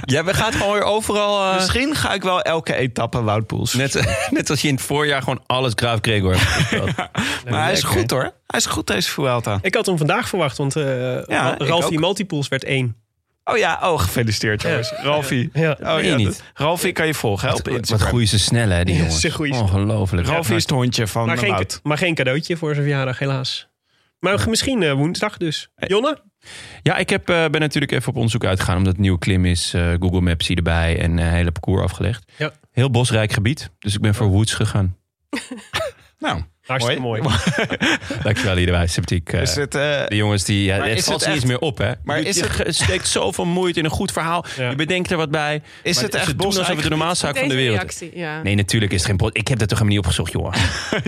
Ja, 0.05 0.25
we 0.25 0.35
gaan 0.35 0.53
gewoon 0.53 0.73
weer 0.73 0.83
overal... 0.83 1.49
eh, 1.51 1.55
Misschien 1.55 1.95
ga 1.95 2.13
ik 2.15 2.23
wel 2.23 2.41
elke 2.43 2.75
etappe 2.75 3.23
Wout 3.23 3.47
Poels. 3.47 3.75
net, 3.75 4.15
net 4.31 4.51
als 4.51 4.61
je 4.63 4.69
in 4.69 4.75
het 4.75 4.83
voorjaar 4.83 5.23
gewoon 5.23 5.43
alles 5.47 5.73
Graaf 5.75 5.99
Gregor 6.03 6.35
hebt 6.39 6.97
maar 7.51 7.63
hij 7.63 7.73
is 7.73 7.83
goed 7.83 8.11
hoor. 8.11 8.23
Hij 8.47 8.61
is 8.61 8.67
goed 8.67 8.87
deze 8.87 9.11
Vuelta. 9.11 9.59
Ik 9.63 9.75
had 9.75 9.87
hem 9.87 9.99
vandaag 9.99 10.29
verwacht, 10.29 10.57
want 10.57 10.77
eh 10.77 11.25
Ja, 11.27 11.55
Ralfie. 11.59 11.99
Multipools 11.99 12.49
werd 12.49 12.65
één. 12.65 12.97
Oh 13.45 13.57
ja, 13.57 13.79
oh 13.83 14.01
gefeliciteerd 14.01 14.63
jongens. 14.63 14.93
Ralfie. 15.03 15.51
Ja. 15.53 15.77
Oh, 15.81 16.03
ja, 16.03 16.17
niet? 16.17 16.43
Ralfie 16.55 16.93
kan 16.93 17.07
je 17.07 17.15
volgen 17.15 17.49
hè, 17.49 17.55
op 17.55 17.67
Wat 17.67 17.77
Instagram. 17.77 18.09
groeien 18.09 18.29
ze 18.29 18.39
snel, 18.39 18.69
hè, 18.69 18.85
die 18.85 18.95
Ja, 18.95 19.01
jongens. 19.01 19.21
ze 19.21 19.31
groeien 19.31 19.55
snel. 19.55 19.67
Ongelooflijk. 19.67 20.27
Ralfie 20.27 20.57
is 20.57 20.63
het 20.63 20.71
hondje 20.71 21.07
van 21.07 21.27
Maar 21.27 21.39
geen, 21.39 21.51
Wout. 21.51 21.81
maar 21.83 21.99
geen 21.99 22.15
cadeautje 22.15 22.57
voor 22.57 22.75
zijn 22.75 22.87
verjaardag, 22.87 23.19
helaas. 23.19 23.69
Maar 24.19 24.49
misschien 24.49 24.83
eh, 24.83 24.93
woensdag 24.93 25.37
dus. 25.37 25.69
Jonne? 25.77 26.19
Ja, 26.83 26.97
ik 26.97 27.11
heb, 27.11 27.29
eh, 27.29 27.49
ben 27.49 27.61
natuurlijk 27.61 27.93
even 27.93 28.09
op 28.09 28.15
onderzoek 28.15 28.45
uitgegaan. 28.45 28.77
Omdat 28.77 28.93
het 28.93 29.01
nieuwe 29.03 29.19
klim 29.19 29.45
is. 29.45 29.75
eh, 29.75 29.93
Google 30.01 30.21
Maps 30.21 30.47
zie 30.47 30.57
erbij. 30.57 30.99
En 30.99 31.19
eh 31.19 31.29
hele 31.31 31.53
parcours 31.53 31.83
afgelegd. 31.83 32.33
Ja. 32.39 32.53
Heel 32.71 32.91
bosrijk 32.91 33.33
gebied. 33.33 33.71
Dus 33.79 33.95
ik 33.95 34.01
ben 34.01 34.15
voor 34.15 34.27
Woods 34.27 34.55
gegaan. 34.55 34.97
Nou, 36.19 36.43
Hartstikke 36.67 37.01
mooi. 37.03 37.23
Dankjewel, 38.23 38.55
Liedewij. 38.55 38.87
Sympathiek. 38.87 39.33
eh, 39.33 39.41
is 39.43 39.55
het, 39.55 39.75
eh, 39.75 40.07
de 40.07 40.17
jongens 40.17 40.45
die... 40.45 40.65
Ja, 40.65 40.79
Maar 40.79 40.89
het 40.89 40.99
is 40.99 41.05
valt 41.05 41.27
niet 41.27 41.35
eens 41.35 41.45
meer 41.45 41.59
op, 41.59 41.79
hè? 41.79 41.93
Maar 42.05 42.19
je, 42.21 42.25
is 42.25 42.37
je 42.37 42.45
het- 42.57 42.75
steekt 42.75 43.09
zoveel 43.09 43.45
moeite 43.45 43.79
in 43.79 43.85
een 43.85 43.91
goed 43.91 44.13
verhaal. 44.13 44.45
Ja. 44.57 44.71
Je 44.71 44.77
bedenkt 44.77 45.11
er 45.11 45.17
wat 45.17 45.31
bij. 45.31 45.63
is 45.83 45.95
Maar 45.95 46.05
het 46.05 46.15
echt 46.15 46.39
doen 46.39 46.47
alsof 46.47 46.67
het 46.69 46.83
de 46.83 46.89
normaalzaak 46.89 47.39
van 47.39 47.49
de 47.49 47.55
wereld 47.55 47.77
reactie, 47.79 48.11
ja. 48.15 48.43
Nee, 48.43 48.55
natuurlijk 48.55 48.93
is 48.93 48.99
het 48.99 49.09
geen 49.09 49.17
bos. 49.17 49.31
Ik 49.33 49.49
heb 49.49 49.59
dat 49.59 49.69
toch 49.69 49.79
helemaal 49.79 49.97
niet 49.99 50.07
opgezocht, 50.07 50.33
jongen. 50.33 50.53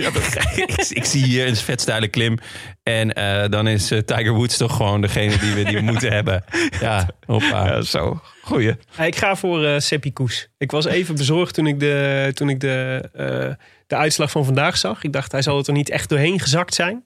ik, 0.57 0.89
ik 1.01 1.05
zie 1.05 1.25
hier 1.25 1.47
een 1.47 1.57
vetstijle 1.57 2.09
klim. 2.09 2.39
En 2.83 3.13
eh, 3.13 3.49
dan 3.51 3.67
is 3.69 3.91
eh, 3.91 3.99
Tiger 3.99 4.33
Woods 4.33 4.57
toch 4.57 4.77
gewoon 4.77 5.01
degene 5.01 5.39
die 5.39 5.53
we, 5.53 5.63
die 5.65 5.75
we 5.77 5.83
moeten 5.83 6.13
hebben. 6.13 6.45
Ja, 6.81 7.09
hoppa. 7.27 7.67
Ja, 7.67 7.81
zo. 7.83 8.21
Goeie. 8.43 8.75
Ja, 8.99 9.05
Ik 9.05 9.17
ga 9.17 9.37
voor 9.37 9.65
eh 9.65 9.79
Seppi 9.79 10.13
Koes. 10.13 10.49
Ik 10.59 10.71
was 10.71 10.85
even 10.87 11.15
bezorgd 11.15 11.55
toen 11.55 11.67
ik, 11.67 11.81
de, 11.81 12.31
toen 12.35 12.49
ik 12.49 12.61
de, 12.61 13.09
eh, 13.13 13.67
de 13.95 14.01
uitslag 14.01 14.31
van 14.31 14.45
vandaag 14.45 14.77
zag. 14.77 15.05
Ik 15.05 15.13
dacht, 15.13 15.33
hij 15.33 15.43
zal 15.43 15.59
er 15.59 15.65
toch 15.65 15.75
niet 15.75 15.91
echt 15.91 16.09
doorheen 16.09 16.41
gezakt 16.41 16.75
zijn. 16.75 17.05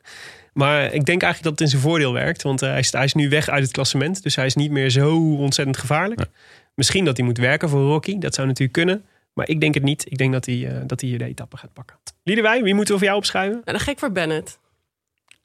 Maar 0.53 0.85
ik 0.85 1.05
denk 1.05 1.23
eigenlijk 1.23 1.43
dat 1.43 1.53
het 1.53 1.61
in 1.61 1.69
zijn 1.69 1.83
voordeel 1.83 2.13
werkt. 2.13 2.43
Want 2.43 2.63
eh, 2.63 2.69
hij, 2.69 2.79
is, 2.79 2.93
hij 2.93 3.05
is 3.05 3.15
nu 3.15 3.29
weg 3.29 3.49
uit 3.49 3.63
het 3.63 3.73
klassement. 3.73 4.23
Dus 4.23 4.37
hij 4.37 4.47
is 4.47 4.55
niet 4.55 4.71
meer 4.71 4.91
zo 4.91 5.37
ontzettend 5.37 5.77
gevaarlijk. 5.77 6.27
Misschien 6.75 7.05
dat 7.05 7.17
hij 7.17 7.27
moet 7.27 7.39
werken 7.39 7.69
voor 7.69 7.81
Rocky. 7.81 8.19
Dat 8.19 8.35
zou 8.35 8.47
natuurlijk 8.47 8.79
kunnen. 8.79 9.05
Maar 9.33 9.49
ik 9.49 9.61
denk 9.61 9.75
het 9.75 9.83
niet. 9.83 10.11
Ik 10.11 10.19
denk 10.19 10.33
dat 10.33 10.47
hij, 10.47 10.69
eh, 10.69 10.83
dat 10.87 11.01
hij 11.01 11.11
hier 11.11 11.19
de 11.19 11.25
etappe 11.25 11.57
gaat 11.57 11.73
pakken. 11.73 11.97
Liedewij, 12.25 12.63
wie 12.63 12.75
moeten 12.75 12.93
we 12.93 12.99
voor 12.99 13.09
jou 13.09 13.19
opschrijven? 13.21 13.53
Nou, 13.53 13.65
dan 13.65 13.81
ga 13.81 13.91
ik 13.91 13.99
voor 13.99 14.13
Bennett. 14.13 14.59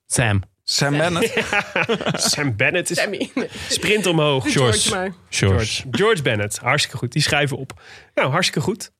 Sam. 0.05 0.41
Sam 0.63 0.97
Bennett. 0.97 1.45
Sam 2.31 2.55
Bennett 2.55 2.89
is 2.89 2.97
Sammy. 2.97 3.31
sprint 3.69 4.05
omhoog. 4.05 4.51
George 4.51 4.89
maar. 4.89 5.13
George. 5.29 5.83
George 5.91 6.21
Bennett, 6.21 6.57
hartstikke 6.57 6.97
goed. 6.97 7.11
Die 7.11 7.21
schrijven 7.21 7.57
op. 7.57 7.81
Nou, 8.13 8.31
hartstikke 8.31 8.61
goed. 8.61 8.91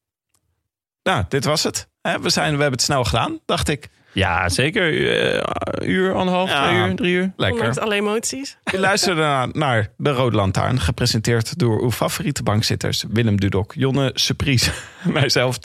Nou, 1.03 1.23
dit 1.29 1.45
was 1.45 1.63
het. 1.63 1.87
Hè, 2.01 2.19
We, 2.19 2.29
zijn, 2.29 2.45
we 2.55 2.61
hebben 2.61 2.71
het 2.71 2.81
snel 2.81 3.03
gedaan, 3.03 3.39
dacht 3.45 3.67
ik. 3.69 3.89
Ja, 4.13 4.49
zeker. 4.49 4.93
Uh, 4.93 5.89
uur, 5.89 6.13
anderhalf, 6.13 6.49
Ja. 6.49 6.63
twee 6.67 6.77
uur, 6.89 6.95
drie 6.95 7.13
uur. 7.13 7.31
Ondanks 7.37 7.61
Lekker. 7.61 7.81
alle 7.81 7.95
emoties. 7.95 8.57
Je 8.71 8.79
luisterde 8.79 9.21
naar, 9.21 9.47
naar 9.51 9.93
De 9.97 10.11
Rode 10.11 10.35
Lantaarn. 10.35 10.79
Gepresenteerd 10.79 11.59
door 11.59 11.81
uw 11.81 11.91
favoriete 11.91 12.43
bankzitters. 12.43 13.03
Willem 13.09 13.39
Dudok, 13.39 13.73
Jonne 13.75 14.11
Surprise, 14.13 14.71
mijzelf, 15.13 15.57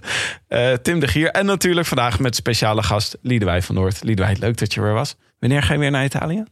eh, 0.47 0.73
Tim 0.73 1.01
de 1.01 1.09
Gier. 1.09 1.31
En 1.31 1.47
natuurlijk 1.47 1.87
vandaag 1.87 2.19
met 2.19 2.35
speciale 2.37 2.83
gast 2.83 3.19
Liedewij 3.23 3.63
van 3.63 3.75
Noord. 3.75 4.03
Liedewij, 4.03 4.37
leuk 4.41 4.59
dat 4.59 4.75
je 4.75 4.81
weer 4.81 4.93
was. 4.93 5.17
Wanneer 5.39 5.63
ga 5.63 5.73
je 5.73 5.79
weer 5.79 5.91
naar 5.91 6.05
Italië? 6.05 6.45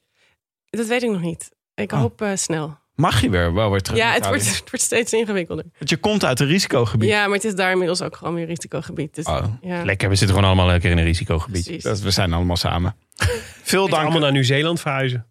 Dat 0.70 0.86
weet 0.86 1.02
ik 1.02 1.10
nog 1.10 1.20
niet. 1.20 1.50
Ik 1.74 1.92
Oh. 1.92 1.98
hoop 2.00 2.22
eh, 2.22 2.30
snel. 2.34 2.78
Mag 2.96 3.20
je 3.20 3.30
weer 3.30 3.54
wel 3.54 3.70
weer 3.70 3.80
terug 3.80 3.98
Ja, 3.98 4.12
het 4.12 4.26
wordt, 4.26 4.48
het 4.48 4.70
wordt 4.70 4.84
steeds 4.84 5.12
ingewikkelder. 5.12 5.64
Want 5.78 5.90
je 5.90 5.96
komt 5.96 6.24
uit 6.24 6.40
een 6.40 6.46
risicogebied. 6.46 7.08
Ja, 7.08 7.24
maar 7.26 7.34
het 7.34 7.44
is 7.44 7.54
daar 7.54 7.70
inmiddels 7.70 8.02
ook 8.02 8.16
gewoon 8.16 8.34
weer 8.34 8.46
risicogebied. 8.46 9.14
Dus, 9.14 9.24
Oh, 9.26 9.44
ja, 9.60 9.84
Lekker, 9.84 10.08
we 10.08 10.14
zitten 10.14 10.34
gewoon 10.36 10.50
allemaal 10.50 10.70
lekker 10.72 10.90
in 10.90 10.98
een 10.98 11.04
risicogebied. 11.04 11.82
Dat, 11.82 12.00
we 12.00 12.10
zijn 12.10 12.32
allemaal 12.32 12.56
samen. 12.56 12.96
Veel 13.62 13.88
Dank. 13.88 14.02
Allemaal 14.02 14.20
naar 14.20 14.32
Nieuw-Zeeland 14.32 14.80
verhuizen. 14.80 15.26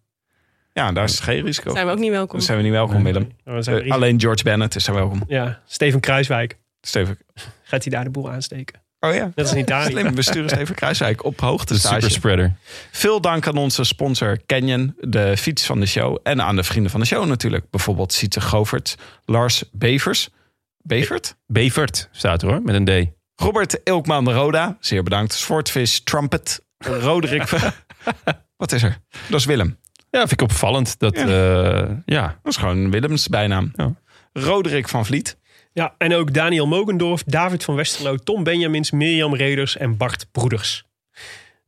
Ja, 0.72 0.92
daar 0.92 1.04
is 1.04 1.20
geen 1.20 1.44
risico. 1.44 1.72
Zijn 1.72 1.86
we 1.86 1.92
ook 1.92 1.98
niet 1.98 2.10
welkom. 2.10 2.36
Dan 2.36 2.46
zijn 2.46 2.56
we 2.56 2.62
niet 2.62 2.72
welkom, 2.72 3.02
Willem. 3.02 3.28
We 3.44 3.82
Eh, 3.82 3.90
alleen 3.90 4.20
George 4.20 4.42
Bennett 4.42 4.74
is 4.74 4.86
er 4.86 4.94
welkom. 4.94 5.22
Ja, 5.26 5.62
Steven 5.66 6.00
Kruiswijk. 6.00 6.58
Steven. 6.80 7.18
Gaat 7.62 7.82
hij 7.84 7.92
daar 7.92 8.04
de 8.04 8.10
boel 8.10 8.30
aansteken? 8.30 8.80
Oh 9.00 9.14
ja. 9.14 9.24
Net 9.24 9.38
als 9.38 9.52
in 9.52 9.58
Italië. 9.58 9.90
Slim, 9.90 10.14
we 10.14 10.22
sturen 10.22 10.48
Steven 10.48 10.74
Kruiswijk 10.74 11.24
op 11.24 11.40
hoogte 11.40 11.78
superspreader. 11.78 12.56
Veel 12.90 13.20
dank 13.20 13.46
aan 13.46 13.56
onze 13.56 13.84
sponsor 13.84 14.38
Canyon, 14.46 14.94
de 15.00 15.36
fiets 15.36 15.66
van 15.66 15.80
de 15.80 15.86
show. 15.86 16.18
En 16.22 16.42
aan 16.42 16.56
de 16.56 16.64
vrienden 16.64 16.90
van 16.90 17.00
de 17.00 17.06
show 17.06 17.26
natuurlijk. 17.26 17.70
Bijvoorbeeld 17.70 18.12
Sietse 18.12 18.40
Goverts, 18.40 18.94
Lars 19.24 19.64
Bevers. 19.72 20.28
Bevert? 20.82 21.36
Bevert 21.46 22.08
staat 22.12 22.42
er 22.42 22.48
hoor, 22.48 22.62
met 22.62 22.74
een 22.74 22.84
D. 22.84 23.14
Robert 23.42 23.80
Ilkman 23.84 24.24
de 24.24 24.32
Roda, 24.32 24.76
zeer 24.80 25.02
bedankt. 25.02 25.32
Sportvis 25.32 26.00
Trumpet, 26.00 26.64
Roderick. 26.78 27.48
Wat 28.56 28.72
is 28.72 28.82
er? 28.82 28.98
Dat 29.28 29.40
is 29.40 29.46
Willem. 29.46 29.78
Ja, 30.10 30.18
vind 30.18 30.32
ik 30.32 30.40
opvallend. 30.42 30.98
Dat, 30.98 31.16
Ja. 31.16 31.26
ja. 31.26 32.02
ja. 32.06 32.38
Dat 32.42 32.52
is 32.52 32.56
gewoon 32.56 32.90
Willems 32.90 33.28
bijnaam. 33.28 33.72
Ja. 33.76 33.94
Roderick 34.32 34.88
van 34.88 35.06
Vliet. 35.06 35.36
Ja, 35.76 35.94
en 35.98 36.14
ook 36.14 36.32
Daniel 36.32 36.66
Mogendorf, 36.66 37.22
David 37.22 37.64
van 37.64 37.74
Westerlo, 37.74 38.16
Tom 38.16 38.44
Benjamins, 38.44 38.90
Mirjam 38.90 39.34
Reders 39.34 39.76
en 39.76 39.96
Bart 39.96 40.26
Broeders. 40.32 40.84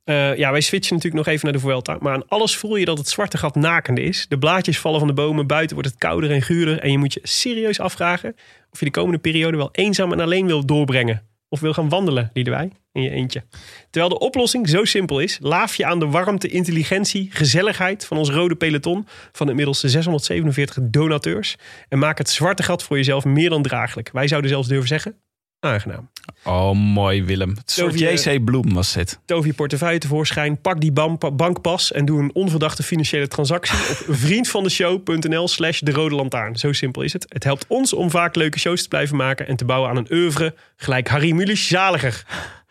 Eh, 0.04 0.36
ja, 0.36 0.50
wij 0.50 0.60
switchen 0.60 0.94
natuurlijk 0.94 1.24
nog 1.24 1.34
even 1.34 1.44
naar 1.44 1.60
de 1.60 1.66
Vuelta. 1.66 1.96
Maar 2.00 2.12
aan 2.12 2.28
alles 2.28 2.56
voel 2.56 2.76
je 2.76 2.84
dat 2.84 2.98
het 2.98 3.08
zwarte 3.08 3.38
gat 3.38 3.54
nakende 3.54 4.00
is. 4.02 4.26
De 4.28 4.38
blaadjes 4.38 4.78
vallen 4.78 4.98
van 4.98 5.08
de 5.08 5.14
bomen, 5.14 5.46
buiten 5.46 5.76
wordt 5.76 5.90
het 5.90 5.98
kouder 5.98 6.30
en 6.30 6.42
guurder. 6.42 6.80
En 6.80 6.90
je 6.90 6.98
moet 6.98 7.12
je 7.12 7.20
serieus 7.22 7.80
afvragen 7.80 8.36
of 8.70 8.78
je 8.78 8.84
de 8.84 8.90
komende 8.90 9.18
periode 9.18 9.56
wel 9.56 9.68
eenzaam 9.72 10.12
en 10.12 10.20
alleen 10.20 10.46
wil 10.46 10.66
doorbrengen. 10.66 11.27
Of 11.48 11.60
wil 11.60 11.72
gaan 11.72 11.88
wandelen, 11.88 12.30
wij 12.32 12.70
in 12.92 13.02
je 13.02 13.10
eentje. 13.10 13.44
Terwijl 13.90 14.12
de 14.12 14.18
oplossing 14.18 14.68
zo 14.68 14.84
simpel 14.84 15.20
is, 15.20 15.38
laaf 15.42 15.74
je 15.74 15.86
aan 15.86 15.98
de 15.98 16.06
warmte, 16.06 16.48
intelligentie, 16.48 17.28
gezelligheid 17.32 18.04
van 18.06 18.16
ons 18.16 18.30
rode 18.30 18.56
peloton 18.56 19.06
van 19.32 19.48
inmiddels 19.48 19.80
647 19.80 20.78
donateurs. 20.82 21.56
En 21.88 21.98
maak 21.98 22.18
het 22.18 22.30
zwarte 22.30 22.62
gat 22.62 22.82
voor 22.82 22.96
jezelf 22.96 23.24
meer 23.24 23.50
dan 23.50 23.62
draaglijk. 23.62 24.10
Wij 24.12 24.28
zouden 24.28 24.50
zelfs 24.50 24.68
durven 24.68 24.88
zeggen, 24.88 25.16
aangenaam. 25.60 26.08
Oh, 26.44 26.72
mooi 26.72 27.24
Willem. 27.24 27.50
Het 27.50 27.70
soort 27.70 27.98
JC 27.98 28.44
Bloem 28.44 28.74
was 28.74 28.92
dit. 28.92 29.18
Tof 29.24 29.44
je 29.44 29.54
portefeuille 29.54 29.98
tevoorschijn, 29.98 30.60
pak 30.60 30.80
die 30.80 30.92
bankpas 31.32 31.92
en 31.92 32.04
doe 32.04 32.20
een 32.20 32.34
onverdachte 32.34 32.82
financiële 32.82 33.28
transactie 33.28 33.78
op 33.78 34.04
vriendvandeshow.nl 34.16 35.48
slash 35.48 35.80
de 35.80 35.90
rode 35.90 36.14
lantaarn. 36.14 36.56
Zo 36.56 36.72
simpel 36.72 37.02
is 37.02 37.12
het. 37.12 37.26
Het 37.28 37.44
helpt 37.44 37.64
ons 37.68 37.92
om 37.92 38.10
vaak 38.10 38.34
leuke 38.34 38.58
shows 38.58 38.82
te 38.82 38.88
blijven 38.88 39.16
maken 39.16 39.46
en 39.48 39.56
te 39.56 39.64
bouwen 39.64 39.90
aan 39.90 39.96
een 39.96 40.12
oeuvre 40.12 40.54
gelijk 40.76 41.08
Harry 41.08 41.32
Mulisch 41.32 41.68
zaliger. 41.68 42.24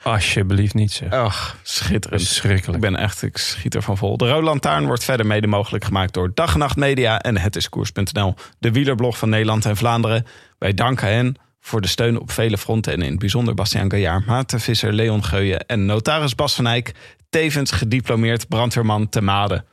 Alsjeblieft 0.04 0.74
niet 0.74 0.92
zeg. 0.92 1.12
Ach, 1.12 1.58
schitterend. 1.64 2.22
Ik 2.22 2.28
Verschrikkelijk. 2.28 2.82
ben 2.82 2.96
echt, 2.96 3.22
ik 3.22 3.38
schiet 3.38 3.76
ervan 3.76 3.98
vol. 3.98 4.18
De 4.18 4.30
Rode 4.30 4.44
Lantaarn 4.44 4.86
wordt 4.86 5.04
verder 5.04 5.26
mede 5.26 5.48
mogelijk 5.48 5.84
gemaakt 5.84 6.14
door 6.14 6.32
Dag 6.34 6.54
en 6.54 6.60
Nacht 6.60 6.76
Media 6.76 7.22
en 7.22 7.38
hetiskoers.nl. 7.38 8.36
De 8.60 8.72
wielerblog 8.72 9.18
van 9.18 9.30
Nederland 9.30 9.66
en 9.66 9.78
Vlaanderen. 9.78 10.26
Wij 10.58 10.74
danken 10.74 11.08
hen 11.08 11.36
voor 11.68 11.82
de 11.82 11.88
steun 11.88 12.20
op 12.20 12.32
vele 12.32 12.58
fronten 12.58 12.94
en 12.94 13.02
in 13.02 13.10
het 13.10 13.20
bijzonder 13.20 13.54
Bastiaan 13.54 13.92
Gaillard, 13.92 14.26
Maarten 14.26 14.60
Visser, 14.60 14.94
Leon 14.94 15.24
Geuyen 15.24 15.66
en 15.66 15.86
notaris 15.86 16.36
Bas 16.36 16.56
van 16.56 16.68
Eyck, 16.68 16.92
tevens 17.30 17.72
gediplomeerd 17.72 18.48
brandweerman 18.48 19.10
te 19.10 19.22
Made. 19.22 19.64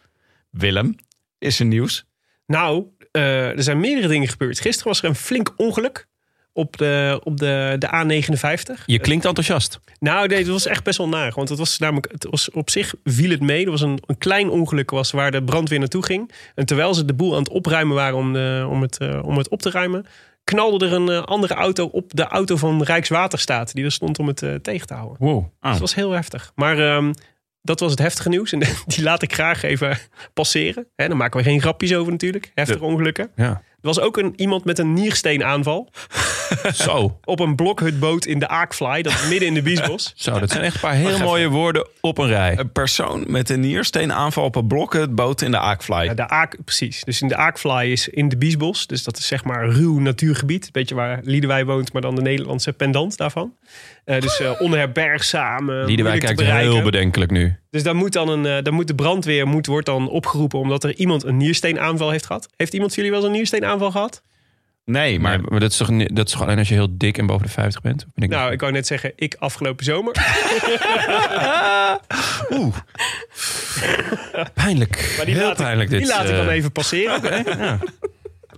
Willem, 0.50 0.96
is 1.38 1.60
er 1.60 1.66
nieuws? 1.66 2.04
Nou, 2.46 2.84
eh, 3.10 3.48
er 3.48 3.62
zijn 3.62 3.80
meerdere 3.80 4.08
dingen 4.08 4.28
gebeurd. 4.28 4.60
Gisteren 4.60 4.88
was 4.88 5.02
er 5.02 5.08
een 5.08 5.14
flink 5.14 5.52
ongeluk 5.56 6.06
op 6.52 6.76
de, 6.76 7.20
op 7.24 7.36
de, 7.36 7.76
de 7.78 7.86
A59. 7.86 8.84
Je 8.86 8.98
klinkt 8.98 9.24
enthousiast. 9.24 9.80
Nou, 9.98 10.28
nee, 10.28 10.38
het 10.38 10.48
was 10.48 10.66
echt 10.66 10.84
best 10.84 10.98
wel 10.98 11.08
naar. 11.08 11.32
Want 11.34 11.48
het 11.48 11.58
was 11.58 11.78
namelijk, 11.78 12.12
het 12.12 12.26
was 12.30 12.50
op 12.50 12.70
zich 12.70 12.94
viel 13.04 13.30
het 13.30 13.40
mee. 13.40 13.64
Er 13.64 13.70
was 13.70 13.80
een, 13.80 13.98
een 14.06 14.18
klein 14.18 14.50
ongeluk 14.50 14.90
was 14.90 15.10
waar 15.10 15.30
de 15.30 15.44
brandweer 15.44 15.78
naartoe 15.78 16.04
ging. 16.04 16.30
En 16.54 16.66
terwijl 16.66 16.94
ze 16.94 17.04
de 17.04 17.14
boel 17.14 17.32
aan 17.32 17.42
het 17.42 17.48
opruimen 17.48 17.94
waren 17.94 18.16
om, 18.16 18.32
de, 18.32 18.66
om, 18.70 18.82
het, 18.82 18.98
eh, 18.98 19.20
om 19.24 19.36
het 19.36 19.48
op 19.48 19.62
te 19.62 19.70
ruimen, 19.70 20.06
knalde 20.44 20.86
er 20.86 20.92
een 20.92 21.08
eh, 21.08 21.22
andere 21.22 21.54
auto 21.54 21.86
op 21.86 22.14
de 22.14 22.24
auto 22.24 22.56
van 22.56 22.82
Rijkswaterstaat. 22.82 23.74
Die 23.74 23.84
er 23.84 23.92
stond 23.92 24.18
om 24.18 24.26
het 24.26 24.42
eh, 24.42 24.54
tegen 24.54 24.86
te 24.86 24.94
houden. 24.94 25.16
Wow. 25.18 25.44
Dus 25.60 25.70
het 25.70 25.80
was 25.80 25.94
heel 25.94 26.10
heftig. 26.10 26.52
Maar 26.54 26.78
ehm, 26.78 27.12
dat 27.62 27.80
was 27.80 27.90
het 27.90 28.00
heftige 28.00 28.28
nieuws. 28.28 28.52
En 28.52 28.58
die 28.86 29.02
laat 29.02 29.22
ik 29.22 29.34
graag 29.34 29.62
even 29.62 29.98
passeren. 30.34 30.86
Hè, 30.96 31.08
dan 31.08 31.16
maken 31.16 31.38
we 31.38 31.44
geen 31.44 31.60
grapjes 31.60 31.94
over 31.94 32.12
natuurlijk. 32.12 32.50
Heftige 32.54 32.84
ongelukken. 32.84 33.30
Ja. 33.36 33.62
Er 33.84 33.90
was 33.90 34.00
ook 34.00 34.16
een, 34.16 34.32
iemand 34.36 34.64
met 34.64 34.78
een 34.78 34.92
niersteenaanval. 34.92 35.90
Zo. 36.74 37.18
op 37.24 37.40
een 37.40 37.54
blokhutboot 37.54 38.24
in 38.26 38.38
de 38.38 38.48
Aakfly. 38.48 39.02
Dat 39.02 39.12
is 39.12 39.28
midden 39.28 39.48
in 39.48 39.54
de 39.54 39.62
Biesbos. 39.62 40.12
Zo, 40.16 40.38
dat 40.38 40.50
zijn 40.50 40.62
echt 40.64 40.74
een 40.74 40.80
paar 40.80 40.94
heel 40.94 41.18
mooie 41.18 41.48
woorden 41.48 41.88
op 42.00 42.18
een 42.18 42.26
rij. 42.26 42.58
Een 42.58 42.72
persoon 42.72 43.24
met 43.26 43.50
een 43.50 43.60
niersteenaanval 43.60 44.44
op 44.44 44.56
een 44.56 44.66
blokkenboot 44.66 45.42
in 45.42 45.50
de 45.50 45.58
Aakfly. 45.58 46.04
Ja, 46.04 46.14
de 46.14 46.28
Aak, 46.28 46.56
precies. 46.64 47.04
Dus 47.04 47.22
in 47.22 47.28
de 47.28 47.36
Aakfly 47.36 47.90
is 47.90 48.08
in 48.08 48.28
de 48.28 48.36
Biesbos. 48.36 48.86
Dus 48.86 49.04
dat 49.04 49.18
is 49.18 49.26
zeg 49.26 49.44
maar 49.44 49.68
ruw 49.68 49.98
natuurgebied. 49.98 50.72
Beetje 50.72 50.94
waar 50.94 51.20
Liedewij 51.22 51.64
woont, 51.64 51.92
maar 51.92 52.02
dan 52.02 52.14
de 52.14 52.22
Nederlandse 52.22 52.72
pendant 52.72 53.16
daarvan. 53.16 53.54
Eh, 54.04 54.20
dus 54.20 54.42
onherbergzaam. 54.58 55.70
eh, 55.70 55.86
Liedewijk 55.86 55.96
moeilijk 55.96 56.38
te 56.38 56.44
kijkt 56.44 56.60
heel 56.62 56.82
bedenkelijk 56.82 57.30
nu. 57.30 57.56
Dus 57.74 57.82
dan 57.82 57.96
moet, 57.96 58.12
dan 58.12 58.28
een, 58.28 58.46
eh, 58.46 58.62
dan 58.62 58.74
moet 58.74 58.86
de 58.86 58.94
brandweer 58.94 59.46
moet, 59.46 59.66
wordt 59.66 59.86
dan 59.86 60.08
opgeroepen 60.08 60.58
omdat 60.58 60.84
er 60.84 60.94
iemand 60.96 61.24
een 61.24 61.36
niersteenaanval 61.36 62.10
heeft 62.10 62.26
gehad. 62.26 62.48
Heeft 62.56 62.72
iemand 62.72 62.94
van 62.94 63.02
jullie 63.02 63.18
wel 63.18 63.20
eens 63.26 63.30
een 63.32 63.36
niersteenaanval 63.36 63.90
gehad? 63.90 64.22
Nee, 64.84 65.20
maar 65.20 65.42
dat, 65.58 65.70
is 65.70 65.76
toch, 65.76 65.88
dat 66.06 66.26
is 66.26 66.32
toch 66.32 66.42
alleen 66.42 66.58
als 66.58 66.68
je 66.68 66.74
heel 66.74 66.96
dik 66.98 67.18
en 67.18 67.26
boven 67.26 67.46
de 67.46 67.52
50 67.52 67.80
bent? 67.80 68.06
Ben 68.14 68.24
ik 68.24 68.30
Nou, 68.30 68.52
ik 68.52 68.60
wou 68.60 68.72
net 68.72 68.86
zeggen, 68.86 69.12
ik 69.16 69.36
afgelopen 69.38 69.84
zomer. 69.84 70.12
Pijnlijk. 74.54 75.14
Maar 75.16 75.26
die 75.26 75.34
heel 75.34 75.46
laat, 75.46 75.56
pijnlijk 75.56 75.90
ik, 75.90 75.98
dit. 75.98 75.98
die 75.98 76.08
laat 76.16 76.28
ik 76.28 76.36
dan 76.36 76.46
eh, 76.46 76.54
even 76.54 76.72
passeren. 76.72 77.20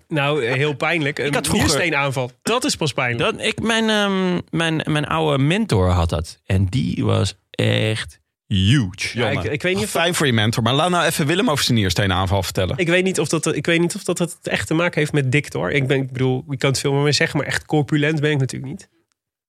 Nou, 0.09 0.45
eh, 0.45 0.55
heel 0.55 0.75
pijnlijk. 0.75 1.19
Een 1.19 1.35
had 1.35 1.47
vroeger- 1.47 1.69
niersteenaanval. 1.69 2.31
Dat 2.43 2.65
is 2.65 2.77
pas 2.77 2.93
pijnlijk. 2.93 3.31
Dat, 3.31 3.47
ik, 3.47 3.61
mijn, 3.61 3.91
ehm, 3.91 4.41
mijn, 4.51 4.83
mijn 4.85 5.07
oude 5.07 5.43
mentor 5.43 5.91
had 5.91 6.09
dat. 6.09 6.41
En 6.47 6.65
die 6.65 7.05
was 7.05 7.35
echt 7.51 8.21
huge. 8.47 9.19
Ja, 9.19 9.31
ik, 9.31 9.43
ik 9.45 9.63
weet 9.63 9.75
niet 9.75 9.85
of 9.85 9.93
dat- 9.93 10.03
fijn 10.03 10.15
voor 10.15 10.27
je 10.27 10.33
mentor. 10.33 10.63
Maar 10.63 10.75
laat 10.75 10.91
nou 10.91 11.05
even 11.05 11.27
Willem 11.27 11.51
over 11.51 11.65
zijn 11.65 11.79
niersteenaanval 11.79 12.43
vertellen. 12.43 12.77
Ik 12.79 12.89
weet 12.89 13.05
niet 13.05 13.21
of 13.21 13.29
dat, 13.29 13.47
ik 13.55 13.67
weet 13.67 13.81
niet 13.81 13.95
of 13.95 14.05
dat 14.05 14.19
het 14.19 14.37
echt 14.43 14.67
te 14.67 14.75
maken 14.75 15.01
heeft 15.01 15.13
met 15.13 15.33
dikte 15.33 15.59
hoor. 15.59 15.71
Ik, 15.71 15.87
ben, 15.87 15.97
ik 16.01 16.13
bedoel, 16.13 16.45
je 16.49 16.57
kan 16.57 16.71
het 16.71 16.81
veel 16.81 16.93
meer 16.93 17.03
mee 17.03 17.13
zeggen, 17.13 17.39
maar 17.39 17.47
echt 17.47 17.67
corpulent 17.67 18.21
ben 18.21 18.31
ik 18.31 18.39
natuurlijk 18.39 18.73
niet. 18.73 18.89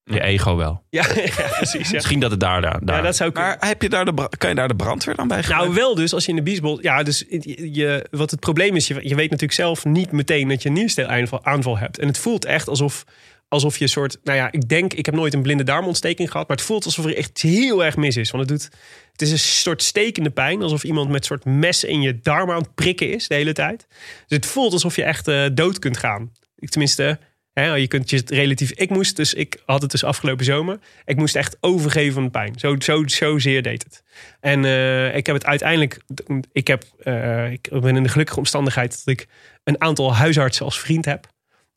Je 0.03 0.21
ego 0.21 0.55
wel. 0.55 0.83
Ja, 0.89 1.05
ja 1.37 1.47
precies. 1.57 1.87
Ja. 1.89 1.93
Misschien 1.95 2.19
dat 2.19 2.31
het 2.31 2.39
daar... 2.39 2.61
daar, 2.61 2.85
daar. 2.85 2.97
Ja, 2.97 3.01
dat 3.01 3.15
zou 3.15 3.31
kunnen. 3.31 3.57
Maar 3.59 3.67
heb 3.67 3.81
je 3.81 3.89
daar 3.89 4.05
de, 4.05 4.29
kan 4.37 4.49
je 4.49 4.55
daar 4.55 4.67
de 4.67 4.75
brandweer 4.75 5.15
dan 5.15 5.27
bij 5.27 5.37
Nou, 5.37 5.49
gebruiken? 5.49 5.79
wel 5.79 5.95
dus 5.95 6.13
als 6.13 6.23
je 6.23 6.29
in 6.29 6.35
de 6.35 6.41
biesbol... 6.43 6.81
Ja, 6.81 7.03
dus 7.03 7.25
je, 7.29 7.69
je- 7.73 8.07
wat 8.11 8.31
het 8.31 8.39
probleem 8.39 8.75
is, 8.75 8.87
je, 8.87 8.93
je 8.93 9.15
weet 9.15 9.29
natuurlijk 9.29 9.53
zelf 9.53 9.85
niet 9.85 10.11
meteen 10.11 10.47
dat 10.47 10.61
je 10.63 10.69
een 10.69 11.29
aanval 11.43 11.77
hebt. 11.77 11.99
En 11.99 12.07
het 12.07 12.17
voelt 12.17 12.45
echt 12.45 12.67
alsof, 12.67 13.03
alsof 13.47 13.77
je 13.77 13.83
een 13.83 13.89
soort... 13.89 14.17
Nou 14.23 14.37
ja, 14.37 14.51
ik 14.51 14.69
denk, 14.69 14.93
ik 14.93 15.05
heb 15.05 15.15
nooit 15.15 15.33
een 15.33 15.41
blinde 15.41 15.63
darmontsteking 15.63 16.31
gehad, 16.31 16.47
maar 16.47 16.57
het 16.57 16.65
voelt 16.65 16.85
alsof 16.85 17.05
er 17.05 17.15
echt 17.15 17.41
heel 17.41 17.85
erg 17.85 17.95
mis 17.95 18.17
is. 18.17 18.31
Want 18.31 18.49
het 18.49 18.59
doet... 18.59 18.69
Het 19.11 19.21
is 19.21 19.31
een 19.31 19.39
soort 19.39 19.83
stekende 19.83 20.29
pijn, 20.29 20.61
alsof 20.61 20.83
iemand 20.83 21.09
met 21.09 21.19
een 21.19 21.25
soort 21.25 21.45
mes 21.45 21.83
in 21.83 22.01
je 22.01 22.19
darm 22.19 22.51
aan 22.51 22.61
het 22.61 22.75
prikken 22.75 23.13
is 23.13 23.27
de 23.27 23.35
hele 23.35 23.53
tijd. 23.53 23.85
Dus 24.27 24.37
het 24.37 24.45
voelt 24.45 24.73
alsof 24.73 24.95
je 24.95 25.03
echt 25.03 25.27
eh, 25.27 25.45
dood 25.53 25.79
kunt 25.79 25.97
gaan. 25.97 26.31
Ik, 26.55 26.69
tenminste, 26.69 27.19
je 27.53 27.87
kunt 27.87 28.09
je 28.09 28.21
relatief... 28.25 28.71
Ik 28.71 28.89
moest 28.89 29.15
dus, 29.15 29.33
ik 29.33 29.61
had 29.65 29.81
het 29.81 29.91
dus 29.91 30.03
afgelopen 30.03 30.45
zomer. 30.45 30.79
Ik 31.05 31.15
moest 31.15 31.35
echt 31.35 31.57
overgeven 31.59 32.13
van 32.13 32.23
de 32.23 32.29
pijn. 32.29 32.53
Zo, 32.59 32.75
zo, 32.79 33.07
zo 33.07 33.39
zeer 33.39 33.61
deed 33.61 33.83
het. 33.83 34.03
En 34.39 34.65
eh, 34.65 35.15
ik 35.15 35.25
heb 35.25 35.35
het 35.35 35.45
uiteindelijk... 35.45 36.01
Ik, 36.51 36.67
heb, 36.67 36.83
eh, 36.99 37.51
ik 37.51 37.69
ben 37.69 37.95
in 37.95 38.03
de 38.03 38.09
gelukkige 38.09 38.39
omstandigheid 38.39 39.05
dat 39.05 39.19
ik 39.19 39.27
een 39.63 39.81
aantal 39.81 40.15
huisartsen 40.15 40.65
als 40.65 40.79
vriend 40.79 41.05
heb. 41.05 41.27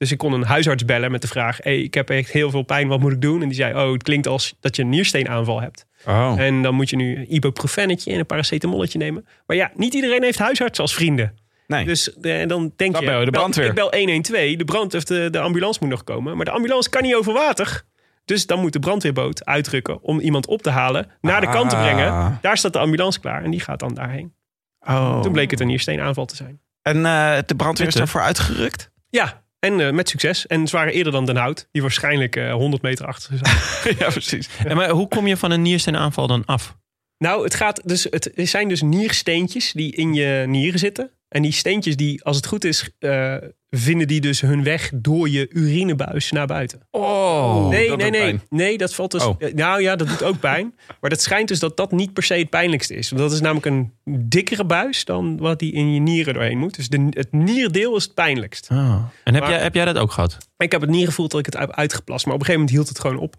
Dus 0.01 0.13
ik 0.13 0.19
kon 0.19 0.33
een 0.33 0.43
huisarts 0.45 0.85
bellen 0.85 1.11
met 1.11 1.23
de 1.23 1.29
vraag... 1.29 1.59
Hey, 1.63 1.81
ik 1.83 1.95
heb 1.95 2.11
echt 2.11 2.31
heel 2.31 2.51
veel 2.51 2.63
pijn, 2.63 2.89
wat 2.89 3.01
moet 3.01 3.13
ik 3.13 3.21
doen? 3.21 3.43
En 3.43 3.49
die 3.49 3.57
zei, 3.57 3.75
oh, 3.75 3.93
het 3.93 4.03
klinkt 4.03 4.27
als 4.27 4.57
dat 4.61 4.77
je 4.77 4.83
een 4.83 4.89
niersteenaanval 4.89 5.61
hebt. 5.61 5.87
Oh. 6.07 6.35
En 6.37 6.63
dan 6.63 6.75
moet 6.75 6.91
je 6.91 6.97
nu 6.97 7.17
een 7.17 7.35
ibuprofennetje 7.35 8.13
en 8.13 8.19
een 8.19 8.27
paracetamolletje 8.27 8.99
nemen. 8.99 9.27
Maar 9.47 9.57
ja, 9.57 9.71
niet 9.75 9.95
iedereen 9.95 10.23
heeft 10.23 10.39
huisartsen 10.39 10.85
als 10.85 10.95
vrienden. 10.95 11.35
Nee. 11.67 11.85
Dus 11.85 12.15
eh, 12.21 12.47
dan 12.49 12.73
denk 12.77 12.93
Dan 12.93 13.03
je... 13.03 13.09
bel 13.11 13.25
de 13.25 13.31
brandweer. 13.31 13.67
Ik 13.67 13.75
bel 13.75 13.95
112, 13.97 14.57
de, 14.57 14.65
brand, 14.65 14.95
of 14.95 15.05
de, 15.05 15.29
de 15.31 15.41
ambulance 15.41 15.79
moet 15.83 15.91
nog 15.91 16.05
komen. 16.05 16.37
Maar 16.37 16.45
de 16.45 16.51
ambulance 16.51 16.91
kan 16.91 17.03
niet 17.03 17.15
over 17.15 17.33
water. 17.33 17.83
Dus 18.25 18.47
dan 18.47 18.61
moet 18.61 18.73
de 18.73 18.79
brandweerboot 18.79 19.45
uitrukken 19.45 20.03
om 20.03 20.21
iemand 20.21 20.47
op 20.47 20.63
te 20.63 20.71
halen, 20.71 21.11
naar 21.21 21.41
de 21.41 21.49
kant 21.49 21.71
te 21.71 21.77
Ah. 21.77 21.83
brengen. 21.83 22.39
Daar 22.43 22.57
staat 22.59 22.73
de 22.73 22.79
ambulance 22.79 23.21
klaar 23.21 23.45
en 23.45 23.51
die 23.51 23.61
gaat 23.61 23.81
dan 23.81 23.95
daarheen. 23.95 24.33
Oh. 24.81 25.21
Toen 25.23 25.33
bleek 25.33 25.51
het 25.51 25.61
een 25.61 25.67
niersteenaanval 25.67 26.25
te 26.27 26.37
zijn. 26.37 26.61
En 26.83 26.97
eh, 27.07 27.39
de 27.47 27.55
brandweer 27.55 27.87
is 27.89 27.95
daarvoor 27.95 28.21
uitgerukt? 28.21 28.91
Ja, 29.11 29.40
en 29.61 29.81
eh, 29.81 29.91
met 29.93 30.09
succes. 30.09 30.47
En 30.47 30.67
ze 30.67 30.77
waren 30.77 30.93
eerder 30.93 31.13
dan 31.13 31.27
Den 31.27 31.37
Hout, 31.37 31.69
die 31.73 31.83
waarschijnlijk 31.83 32.37
eh 32.37 32.53
100 32.53 32.83
meter 32.83 33.07
achter 33.07 33.39
zaten. 33.39 33.97
ja, 34.05 34.11
precies. 34.11 34.49
En 34.65 34.77
maar 34.77 34.91
hoe 34.91 35.09
kom 35.09 35.27
je 35.27 35.37
van 35.37 35.51
een 35.51 35.63
niersteenaanval 35.63 36.27
dan 36.27 36.45
af? 36.45 36.79
Nou, 37.19 37.45
het, 37.45 37.55
gaat 37.55 37.89
dus, 37.89 38.05
het 38.11 38.31
zijn 38.35 38.69
dus 38.69 38.83
niersteentjes 38.83 39.73
die 39.73 39.97
in 39.97 40.15
je 40.15 40.45
nieren 40.47 40.79
zitten. 40.79 41.11
En 41.31 41.43
die 41.43 41.53
steentjes, 41.53 41.97
die, 41.97 42.25
als 42.25 42.37
het 42.37 42.47
goed 42.47 42.65
is, 42.65 42.91
eh, 42.99 43.35
vinden 43.71 44.07
die 44.07 44.21
dus 44.21 44.41
hun 44.41 44.63
weg 44.63 44.91
door 44.95 45.29
je 45.29 45.49
urinebuis 45.51 46.31
naar 46.31 46.47
buiten. 46.47 46.81
Oh. 46.91 47.69
nee, 47.69 47.89
dat 47.89 47.97
nee, 47.99 48.11
doet 48.11 48.21
nee. 48.21 48.31
pijn. 48.31 48.43
Nee, 48.49 48.79
dat 48.79 48.95
valt 48.95 49.11
dus. 49.11 49.25
Oh. 49.25 49.37
eh, 49.39 49.55
Nou 49.55 49.83
ja, 49.83 49.97
dat 49.97 50.09
doet 50.09 50.23
ook 50.23 50.41
pijn. 50.41 50.75
Maar 51.01 51.11
dat 51.11 51.21
schijnt 51.23 51.49
dus 51.49 51.59
dat 51.59 51.77
dat 51.77 51.93
niet 51.93 52.13
per 52.13 52.23
se 52.23 52.35
het 52.35 52.51
pijnlijkste 52.51 52.95
is. 52.95 53.11
Want 53.11 53.23
dat 53.23 53.33
is 53.33 53.41
namelijk 53.41 53.67
een 53.67 53.93
dikkere 54.29 54.65
buis 54.65 55.05
dan 55.05 55.37
wat 55.37 55.59
die 55.59 55.73
in 55.73 55.95
je 55.95 56.01
nieren 56.01 56.35
doorheen 56.35 56.59
moet. 56.59 56.77
Dus 56.77 56.89
de, 56.89 57.07
het 57.11 57.33
nierdeel 57.33 57.97
is 57.97 58.05
het 58.05 58.15
pijnlijkst. 58.15 58.69
Oh. 58.73 59.03
En 59.25 59.35
heb, 59.35 59.43
Maar- 59.43 59.53
jij, 59.53 59.61
heb 59.61 59.75
jij 59.75 59.85
dat 59.85 59.99
ook 59.99 60.13
gehad? 60.13 60.39
Ik 60.57 60.73
heb 60.73 60.81
het 60.81 60.91
niet 60.91 61.05
gevoeld 61.07 61.31
dat 61.31 61.41
ik 61.41 61.47
het 61.47 61.59
heb 61.59 61.71
uitgeplast. 61.73 62.25
Maar 62.27 62.35
op 62.35 62.41
een 62.41 62.47
gegeven 62.47 62.67
moment 62.67 62.87
hield 62.87 62.89
het 62.89 63.07
gewoon 63.07 63.19
op. 63.23 63.35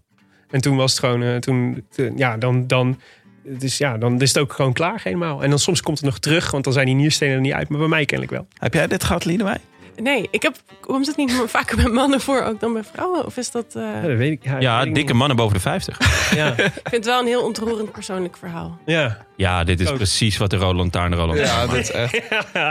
En 0.50 0.60
toen 0.60 0.76
was 0.76 0.90
het 0.90 1.00
gewoon, 1.00 1.22
eh, 1.22 1.36
toen, 1.36 1.86
ja, 2.16 2.36
dan, 2.36 2.66
dan, 2.66 3.00
dus 3.44 3.78
ja, 3.78 3.98
dan 3.98 4.20
is 4.20 4.28
het 4.28 4.38
ook 4.38 4.52
gewoon 4.52 4.72
klaar 4.72 5.00
helemaal. 5.04 5.42
En 5.42 5.50
dan 5.50 5.58
soms 5.58 5.80
komt 5.80 5.98
het 5.98 6.06
nog 6.06 6.18
terug, 6.18 6.50
want 6.50 6.64
dan 6.64 6.72
zijn 6.72 6.86
die 6.86 6.94
nierstenen 6.94 7.34
er 7.34 7.40
niet 7.40 7.52
uit. 7.52 7.68
Maar 7.68 7.78
bij 7.78 7.88
mij 7.88 8.04
kennelijk 8.04 8.36
wel. 8.36 8.46
Heb 8.58 8.74
jij 8.74 8.86
dit 8.86 9.04
gehad, 9.04 9.24
Liedewij? 9.24 9.58
Nee, 9.96 10.28
ik 10.30 10.42
heb, 10.42 10.54
komt 10.80 11.06
het 11.06 11.16
niet 11.16 11.32
vaker 11.46 11.76
bij 11.76 11.86
mannen 11.88 12.20
voor 12.20 12.42
ook 12.42 12.60
dan 12.60 12.72
bij 12.72 12.84
vrouwen? 12.92 13.26
Of 13.26 13.36
is 13.36 13.50
dat... 13.50 13.64
eh, 13.74 13.82
Ja, 13.82 14.00
dat 14.00 14.16
weet 14.16 14.30
ik. 14.32 14.44
Ja, 14.44 14.58
Ja, 14.60 14.78
weet 14.78 14.86
ik 14.86 14.94
dikke 14.94 15.14
mannen 15.14 15.36
boven 15.36 15.54
de 15.54 15.60
50. 15.60 15.98
niet. 16.00 16.10
Ja. 16.40 16.48
Ik 16.56 16.58
vind 16.58 16.90
het 16.90 17.04
wel 17.04 17.20
een 17.20 17.26
heel 17.26 17.42
ontroerend 17.44 17.92
persoonlijk 17.92 18.36
verhaal. 18.36 18.78
ja. 18.86 19.24
Ja, 19.36 19.64
dit 19.64 19.80
is 19.80 19.88
Ook. 19.88 19.96
precies 19.96 20.36
wat 20.36 20.50
de 20.50 20.56
Rode 20.56 20.78
Lantaarn 20.78 21.14
Roland 21.14 21.38
Ja, 21.38 21.66
dat 21.66 21.74
is 21.76 21.90
echt. 21.90 22.20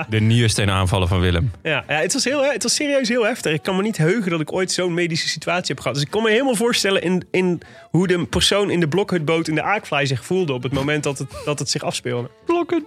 De 0.09 0.19
niersteen 0.19 0.69
aanvallen 0.69 1.07
van 1.07 1.19
Willem. 1.19 1.51
Ja, 1.63 1.83
ja 1.87 1.95
het, 1.95 2.13
was 2.13 2.23
heel, 2.23 2.43
het 2.43 2.63
was 2.63 2.75
serieus 2.75 3.07
heel 3.09 3.25
heftig. 3.25 3.53
Ik 3.53 3.61
kan 3.63 3.75
me 3.75 3.81
niet 3.81 3.97
heugen 3.97 4.31
dat 4.31 4.39
ik 4.41 4.51
ooit 4.53 4.71
zo'n 4.71 4.93
medische 4.93 5.27
situatie 5.27 5.65
heb 5.67 5.79
gehad. 5.79 5.93
Dus 5.95 6.03
ik 6.05 6.11
kon 6.11 6.23
me 6.23 6.29
helemaal 6.29 6.55
voorstellen 6.55 7.01
in, 7.01 7.27
in 7.31 7.61
hoe 7.89 8.07
de 8.07 8.25
persoon 8.25 8.69
in 8.71 8.79
de 8.79 8.87
blokhutboot 8.87 9.47
in 9.47 9.55
de 9.55 9.61
Aakvlaai 9.63 10.07
zich 10.07 10.25
voelde 10.25 10.53
op 10.53 10.63
het 10.63 10.73
moment 10.73 11.03
dat 11.03 11.17
het, 11.17 11.29
dat 11.45 11.59
het 11.59 11.69
zich 11.69 11.81
afspeelde. 11.83 12.29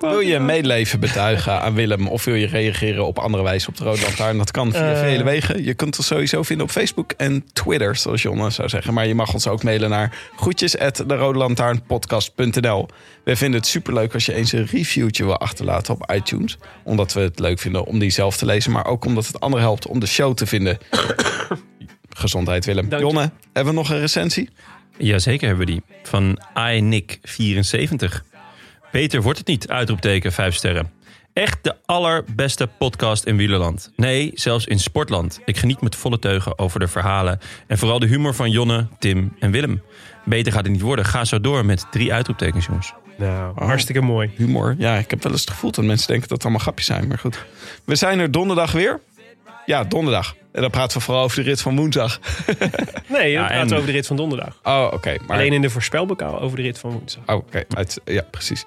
Wil 0.01 0.21
je 0.21 0.39
medeleven 0.39 1.01
betuigen 1.01 1.61
aan 1.61 1.75
Willem 1.75 2.09
of 2.09 2.25
wil 2.25 2.35
je 2.35 2.47
reageren 2.47 3.07
op 3.07 3.19
andere 3.19 3.43
wijze 3.43 3.69
op 3.69 3.77
de 3.77 3.85
Lantaarn? 4.25 4.39
Dat 4.39 4.51
kan 4.51 4.73
via 4.73 4.93
Eh. 4.93 5.01
vele 5.01 5.25
wegen. 5.25 5.65
Je 5.65 5.75
kunt 5.75 5.97
ons 5.99 6.07
sowieso 6.07 6.43
vinden 6.43 6.67
op 6.67 6.73
Facebook 6.73 7.13
en 7.17 7.45
Twitter, 7.53 7.97
zoals 7.97 8.23
Jonne 8.23 8.51
zou 8.51 8.69
zeggen. 8.69 8.95
Maar 8.95 9.07
je 9.07 9.15
mag 9.15 9.35
ons 9.35 9.47
ook 9.47 9.63
mailen 9.63 9.91
naar 9.91 10.19
groetjes 10.37 10.75
We 13.25 13.37
vinden 13.37 13.61
het 13.61 13.67
superleuk 13.67 14.15
als 14.15 14.27
je 14.27 14.35
eens 14.35 14.53
een 14.53 14.67
reviewtje 14.67 15.25
wil 15.25 15.39
achterlaten 15.39 15.95
op 15.95 16.13
iTunes. 16.15 16.59
Omdat 16.83 17.13
we 17.13 17.21
het 17.21 17.39
leuk 17.39 17.59
vinden 17.59 17.85
om 17.85 17.99
die 17.99 18.11
zelf 18.11 18.37
te 18.37 18.47
lezen. 18.47 18.73
Maar 18.73 18.87
ook 18.87 19.05
omdat 19.05 19.27
het 19.27 19.41
anderen 19.41 19.65
helpt 19.65 19.87
om 19.87 20.01
de 20.01 20.07
show 20.07 20.35
te 20.35 20.47
vinden. 20.47 20.79
Gezondheid 22.17 22.65
Willem. 22.65 22.89
Dank 22.89 23.03
je. 23.03 23.09
Jonne, 23.09 23.31
hebben 23.53 23.73
we 23.75 23.79
nog 23.79 23.91
een 23.91 24.01
recensie? 24.01 24.49
Jazeker 24.99 25.49
hebben 25.49 25.67
we 25.67 25.73
die. 25.73 25.83
Van 26.03 26.39
iNick74. 26.55 28.23
Beter 28.93 29.23
wordt 29.23 29.39
het 29.39 29.47
niet, 29.47 29.69
uitroepteken 29.69 30.33
5 30.33 30.55
sterren. 30.55 30.91
Echt 31.35 31.59
de 31.63 31.75
allerbeste 31.87 32.67
podcast 32.79 33.25
in 33.25 33.37
wielerland. 33.37 33.91
Nee, 33.97 34.31
zelfs 34.35 34.67
in 34.67 34.79
sportland. 34.79 35.41
Ik 35.45 35.57
geniet 35.57 35.81
met 35.81 35.97
volle 35.97 36.19
teugen 36.19 36.59
over 36.59 36.81
de 36.81 36.89
verhalen. 36.89 37.39
En 37.67 37.79
vooral 37.79 37.99
de 37.99 38.07
humor 38.07 38.35
van 38.35 38.51
Jonne, 38.51 38.87
Tim 38.99 39.37
en 39.39 39.51
Willem. 39.51 39.83
Beter 40.25 40.53
gaat 40.53 40.63
het 40.63 40.73
niet 40.73 40.81
worden. 40.81 41.05
Ga 41.05 41.25
zo 41.25 41.41
door 41.41 41.65
met 41.65 41.87
drie 41.91 42.13
uitroeptekens, 42.13 42.67
jongens. 42.67 42.93
Nou, 43.17 43.55
hartstikke 43.65 44.01
mooi. 44.01 44.31
Humor. 44.37 44.75
Ja, 44.79 44.97
ik 44.97 45.11
heb 45.11 45.23
wel 45.23 45.33
eens 45.33 45.41
het 45.41 45.51
gevoel 45.51 45.71
dat 45.71 45.85
mensen 45.85 46.07
denken 46.09 46.29
dat 46.29 46.37
het 46.37 46.43
allemaal 46.47 46.63
grapjes 46.63 46.87
zijn. 46.87 47.09
Maar 47.09 47.19
goed. 47.19 47.45
We 47.85 47.95
zijn 47.95 48.19
er 48.19 48.31
donderdag 48.31 48.73
weer. 48.73 49.01
Ja, 49.67 49.85
donderdag. 49.85 50.35
En 50.53 50.61
dan 50.61 50.71
praten 50.71 50.99
we 50.99 51.05
vooral 51.05 51.23
over 51.25 51.37
de 51.37 51.43
rit 51.43 51.61
van 51.61 51.77
woensdag. 51.77 52.19
Nee, 53.09 53.31
Ja, 53.31 53.41
we 53.43 53.47
praten 53.49 53.71
en- 53.71 53.75
over 53.75 53.87
de 53.87 53.93
rit 53.93 54.07
van 54.07 54.17
donderdag. 54.17 54.59
Oh, 54.63 54.89
oké. 54.93 55.17
maar... 55.27 55.37
Alleen 55.37 55.53
in 55.53 55.61
de 55.63 55.71
voorspelbokaal 55.71 56.41
over 56.41 56.57
de 56.57 56.63
rit 56.63 56.79
van 56.79 56.91
woensdag. 56.91 57.23
Oh, 57.27 57.35
oké. 57.37 57.65
Ja, 58.05 58.23
precies. 58.31 58.65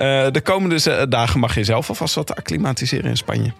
Eh, 0.00 0.30
de 0.30 0.40
komende 0.40 1.08
dagen 1.08 1.40
mag 1.40 1.54
je 1.54 1.64
zelf 1.64 1.88
alvast 1.88 2.14
wat 2.14 2.34
acclimatiseren 2.36 3.10
in 3.10 3.16
Spanje. 3.16 3.52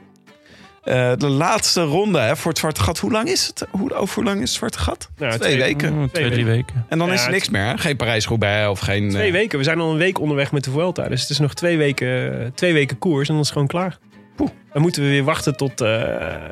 Eh, 0.83 1.13
de 1.17 1.29
laatste 1.29 1.83
ronde 1.83 2.19
hè, 2.19 2.37
voor 2.37 2.51
het 2.51 2.59
Zwarte 2.59 2.81
Gat. 2.81 2.99
Hoe 2.99 3.11
lang 3.11 3.29
is 3.29 3.47
het? 3.47 3.67
Hoe, 3.71 3.95
over 3.95 4.15
hoe 4.15 4.25
lang 4.25 4.37
is 4.37 4.49
het 4.49 4.59
Zwarte 4.59 4.79
Gat? 4.79 5.09
Nou, 5.17 5.39
twee, 5.39 5.53
twee- 5.53 5.63
weken. 5.63 5.93
Oh, 5.93 6.05
twee, 6.13 6.31
drie 6.31 6.45
weken. 6.45 6.87
En 6.89 6.99
dan 6.99 7.09
Ja, 7.09 7.15
is 7.15 7.25
er 7.25 7.31
niks 7.31 7.49
meer. 7.49 7.67
Hè? 7.67 7.79
Geen 7.79 7.97
Parijs-Roubaix 7.97 8.69
of 8.69 8.79
geen... 8.79 9.11
Twee 9.11 9.27
eh, 9.27 9.33
weken. 9.33 9.59
We 9.59 9.65
zijn 9.65 9.81
al 9.81 9.91
een 9.91 9.97
week 9.97 10.21
onderweg 10.21 10.53
met 10.53 10.65
de 10.65 10.71
Vuelta. 10.71 11.09
Dus 11.09 11.21
het 11.21 11.31
is 11.31 11.39
nog 11.39 11.55
twee 11.55 11.77
weken, 11.77 12.53
twee 12.55 12.73
weken 12.73 12.99
koers 12.99 13.29
en 13.29 13.35
dan 13.35 13.43
is 13.43 13.49
het 13.49 13.53
gewoon 13.53 13.69
klaar. 13.69 13.99
Poeh. 14.37 14.51
Dan 14.73 14.83
moeten 14.83 15.03
we 15.03 15.09
weer 15.09 15.25
wachten 15.25 15.57
tot, 15.57 15.81
eh, 15.81 15.89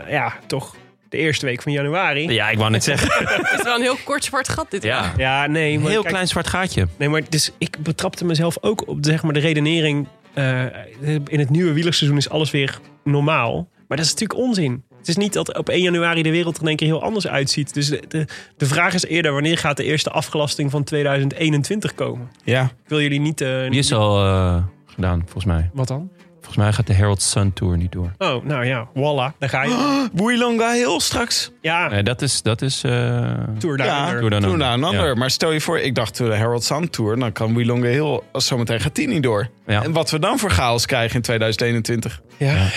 ja, 0.09 0.33
toch 0.47 0.75
de 1.09 1.17
eerste 1.17 1.47
week 1.47 1.63
van 1.63 1.73
januari. 1.73 2.29
Ja, 2.33 2.51
ik 2.51 2.59
wou 2.59 2.71
net 2.71 2.85
zeggen. 2.85 3.09
Het 3.37 3.59
is 3.59 3.65
wel 3.65 3.75
een 3.75 3.81
heel 3.83 3.97
kort 4.05 4.25
zwart 4.25 4.49
gat 4.49 4.71
dit 4.71 4.83
Ja. 4.83 4.89
jaar. 5.03 5.15
Ja, 5.19 5.47
nee. 5.47 5.75
Een 5.75 5.81
Maar 5.81 5.91
heel 5.91 6.01
kijk, 6.01 6.13
klein 6.13 6.29
zwart 6.29 6.47
gaatje. 6.47 6.87
Nee, 6.97 7.09
maar 7.09 7.23
dus 7.29 7.53
ik 7.59 7.77
betrapte 7.83 8.25
mezelf 8.25 8.57
ook 8.61 8.89
op 8.89 8.99
zeg 9.01 9.23
maar, 9.23 9.33
de 9.33 9.41
redenering. 9.41 10.07
eh, 10.35 10.65
in 11.27 11.39
het 11.39 11.51
nieuwe 11.51 11.73
wielerseizoen 11.73 12.17
is 12.19 12.29
alles 12.31 12.51
weer 12.51 12.79
normaal. 13.05 13.69
Maar 13.89 13.97
dat 13.97 14.07
is 14.07 14.13
natuurlijk 14.13 14.41
onzin. 14.41 14.85
Het 14.99 15.09
is 15.09 15.17
niet 15.17 15.33
dat 15.33 15.59
op 15.59 15.69
1 15.69 15.83
januari 15.83 16.23
de 16.23 16.31
wereld 16.31 16.55
er 16.57 16.63
in 16.63 16.69
één 16.69 16.77
keer 16.77 16.87
heel 16.87 17.03
anders 17.03 17.27
uitziet. 17.29 17.75
Dus 17.75 17.89
de, 17.89 18.03
de, 18.09 18.27
de 18.57 18.67
vraag 18.67 18.95
is 18.95 19.05
eerder, 19.05 19.33
wanneer 19.33 19.59
gaat 19.59 19.77
de 19.77 19.85
eerste 19.85 20.11
afgelasting 20.11 20.71
van 20.71 20.85
2021 20.85 21.95
komen? 21.95 22.29
Ja. 22.45 22.63
Ik 22.63 22.89
wil 22.89 23.01
jullie 23.01 23.21
niet... 23.21 23.41
eh, 23.41 23.71
Die 23.71 23.79
is 23.79 23.93
al 23.93 24.25
eh, 24.25 24.63
gedaan, 24.87 25.21
volgens 25.25 25.45
mij. 25.45 25.71
Wat 25.73 25.89
dan? 25.89 26.11
Volgens 26.49 26.67
mij 26.67 26.77
gaat 26.77 26.87
de 26.87 26.93
Herald 27.03 27.23
Sun 27.23 27.53
Tour 27.53 27.77
niet 27.77 27.93
door. 27.93 28.13
Oh, 28.19 28.45
nou 28.45 28.65
ja, 28.67 28.89
voilà, 28.95 29.39
daar 29.39 29.49
ga 29.49 29.63
je. 29.63 30.09
Woeilonga 30.13 30.71
heel 30.71 31.01
straks. 31.01 31.51
Ja, 31.61 31.89
Nee, 31.89 32.03
dat 32.03 32.23
is... 32.23 32.43
Dat 32.43 32.63
is 32.63 32.83
eh, 32.85 32.91
Tour 33.59 33.77
Down 33.77 33.89
Ja, 33.89 34.07
Under. 34.07 34.19
Tour 34.19 34.31
Down 34.31 34.43
Tour 34.43 34.53
Under. 34.53 34.67
Down 34.69 34.85
Under. 34.85 35.09
Ja. 35.09 35.15
Maar 35.15 35.31
stel 35.31 35.53
je 35.53 35.61
voor, 35.61 35.79
ik 35.79 35.95
dacht 35.95 36.17
de 36.17 36.25
Herald 36.25 36.65
Sun 36.65 36.91
Tour. 36.91 37.19
Dan 37.19 37.33
kan 37.33 37.53
Woeilonga 37.53 37.87
heel... 37.87 38.25
Als 38.33 38.47
zometeen 38.47 38.81
gaat 38.81 38.95
die 38.95 39.09
niet 39.09 39.23
door. 39.23 39.49
Ja. 39.67 39.83
En 39.83 39.93
wat 39.93 40.11
we 40.11 40.19
dan 40.19 40.39
voor 40.39 40.51
chaos 40.51 40.87
krijgen 40.87 41.17
in 41.17 41.23
2021. 41.23 42.21
Ja, 42.37 42.69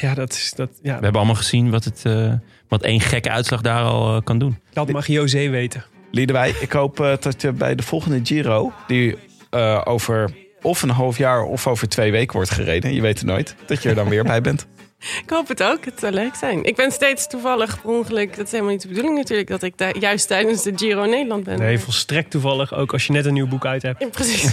ja, 0.00 0.14
dat 0.14 0.32
is... 0.32 0.52
Dat, 0.56 0.70
ja, 0.82 0.96
We 0.96 1.02
hebben 1.02 1.14
allemaal 1.14 1.34
gezien 1.34 1.70
wat, 1.70 1.84
het, 1.84 2.02
eh, 2.04 2.32
wat 2.68 2.82
één 2.82 3.00
gekke 3.00 3.30
uitslag 3.30 3.60
daar 3.60 3.82
al 3.82 4.16
eh, 4.16 4.22
kan 4.24 4.38
doen. 4.38 4.58
dat 4.72 4.90
mag 4.90 5.06
José 5.06 5.48
weten. 5.48 5.84
Liedewij, 6.10 6.54
ik 6.60 6.72
hoop 6.72 7.00
eh, 7.00 7.12
dat 7.20 7.42
je 7.42 7.52
bij 7.52 7.74
de 7.74 7.82
volgende 7.82 8.20
Giro... 8.22 8.72
die 8.86 9.16
eh, 9.50 9.80
over 9.84 10.30
of 10.62 10.82
een 10.82 10.90
half 10.90 11.18
jaar 11.18 11.42
of 11.42 11.66
over 11.66 11.88
twee 11.88 12.10
weken 12.10 12.36
wordt 12.36 12.50
gereden... 12.50 12.94
je 12.94 13.00
weet 13.00 13.18
het 13.18 13.26
nooit, 13.26 13.54
dat 13.66 13.82
je 13.82 13.88
er 13.88 13.94
dan 13.94 14.08
weer 14.08 14.24
bij 14.24 14.40
bent. 14.40 14.66
Ik 15.22 15.30
hoop 15.30 15.48
het 15.48 15.62
ook. 15.62 15.84
Het 15.84 16.00
zou 16.00 16.12
leuk 16.12 16.34
zijn. 16.34 16.64
Ik 16.64 16.76
ben 16.76 16.92
steeds 16.92 17.26
toevallig 17.26 17.80
per 17.80 17.90
ongeluk. 17.90 18.36
Dat 18.36 18.46
is 18.46 18.50
helemaal 18.50 18.72
niet 18.72 18.82
de 18.82 18.88
bedoeling 18.88 19.16
natuurlijk. 19.16 19.48
Dat 19.48 19.62
ik 19.62 19.78
daar 19.78 19.98
juist 19.98 20.28
tijdens 20.28 20.62
de 20.62 20.72
Giro 20.76 21.04
Nederland 21.04 21.44
ben. 21.44 21.58
Nee, 21.58 21.78
volstrekt 21.78 22.30
toevallig. 22.30 22.74
Ook 22.74 22.92
als 22.92 23.06
je 23.06 23.12
net 23.12 23.24
een 23.24 23.32
nieuw 23.32 23.48
boek 23.48 23.66
uit 23.66 23.82
hebt. 23.82 24.00
Ja, 24.00 24.08
precies. 24.08 24.50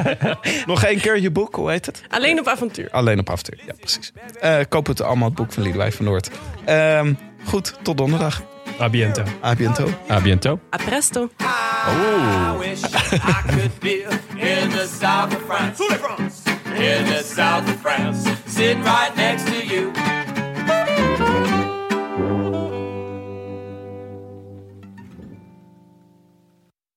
Nog 0.66 0.84
één 0.84 1.00
keer 1.00 1.20
je 1.20 1.30
boek, 1.30 1.54
hoe 1.54 1.70
heet 1.70 1.86
het? 1.86 2.02
Alleen 2.08 2.38
op 2.38 2.46
avontuur. 2.46 2.88
Alleen 2.90 3.18
op 3.18 3.30
avontuur, 3.30 3.60
ja 3.66 3.72
precies. 3.80 4.12
Eh, 4.40 4.58
koop 4.68 4.86
het 4.86 5.00
allemaal 5.00 5.28
het 5.28 5.36
boek 5.36 5.52
van 5.52 5.62
Liedewij 5.62 5.92
van 5.92 6.04
Noord. 6.04 6.30
Ehm, 6.64 7.12
goed, 7.44 7.78
tot 7.82 7.96
donderdag. 7.96 8.42
À 8.80 8.88
bientôt. 8.88 9.22
À 9.42 9.54
bientôt. 9.54 9.86
À 10.08 10.20
bientôt. 10.20 10.58
À 10.72 10.78
presto. 10.78 11.30
Oh. 11.40 12.62
in 16.76 17.06
the 17.06 17.22
south 17.22 17.68
of 17.68 17.80
France, 17.80 18.26
sitting 18.46 18.82
right 18.82 19.16
next 19.16 19.46
to 19.46 19.64
you. 19.64 19.92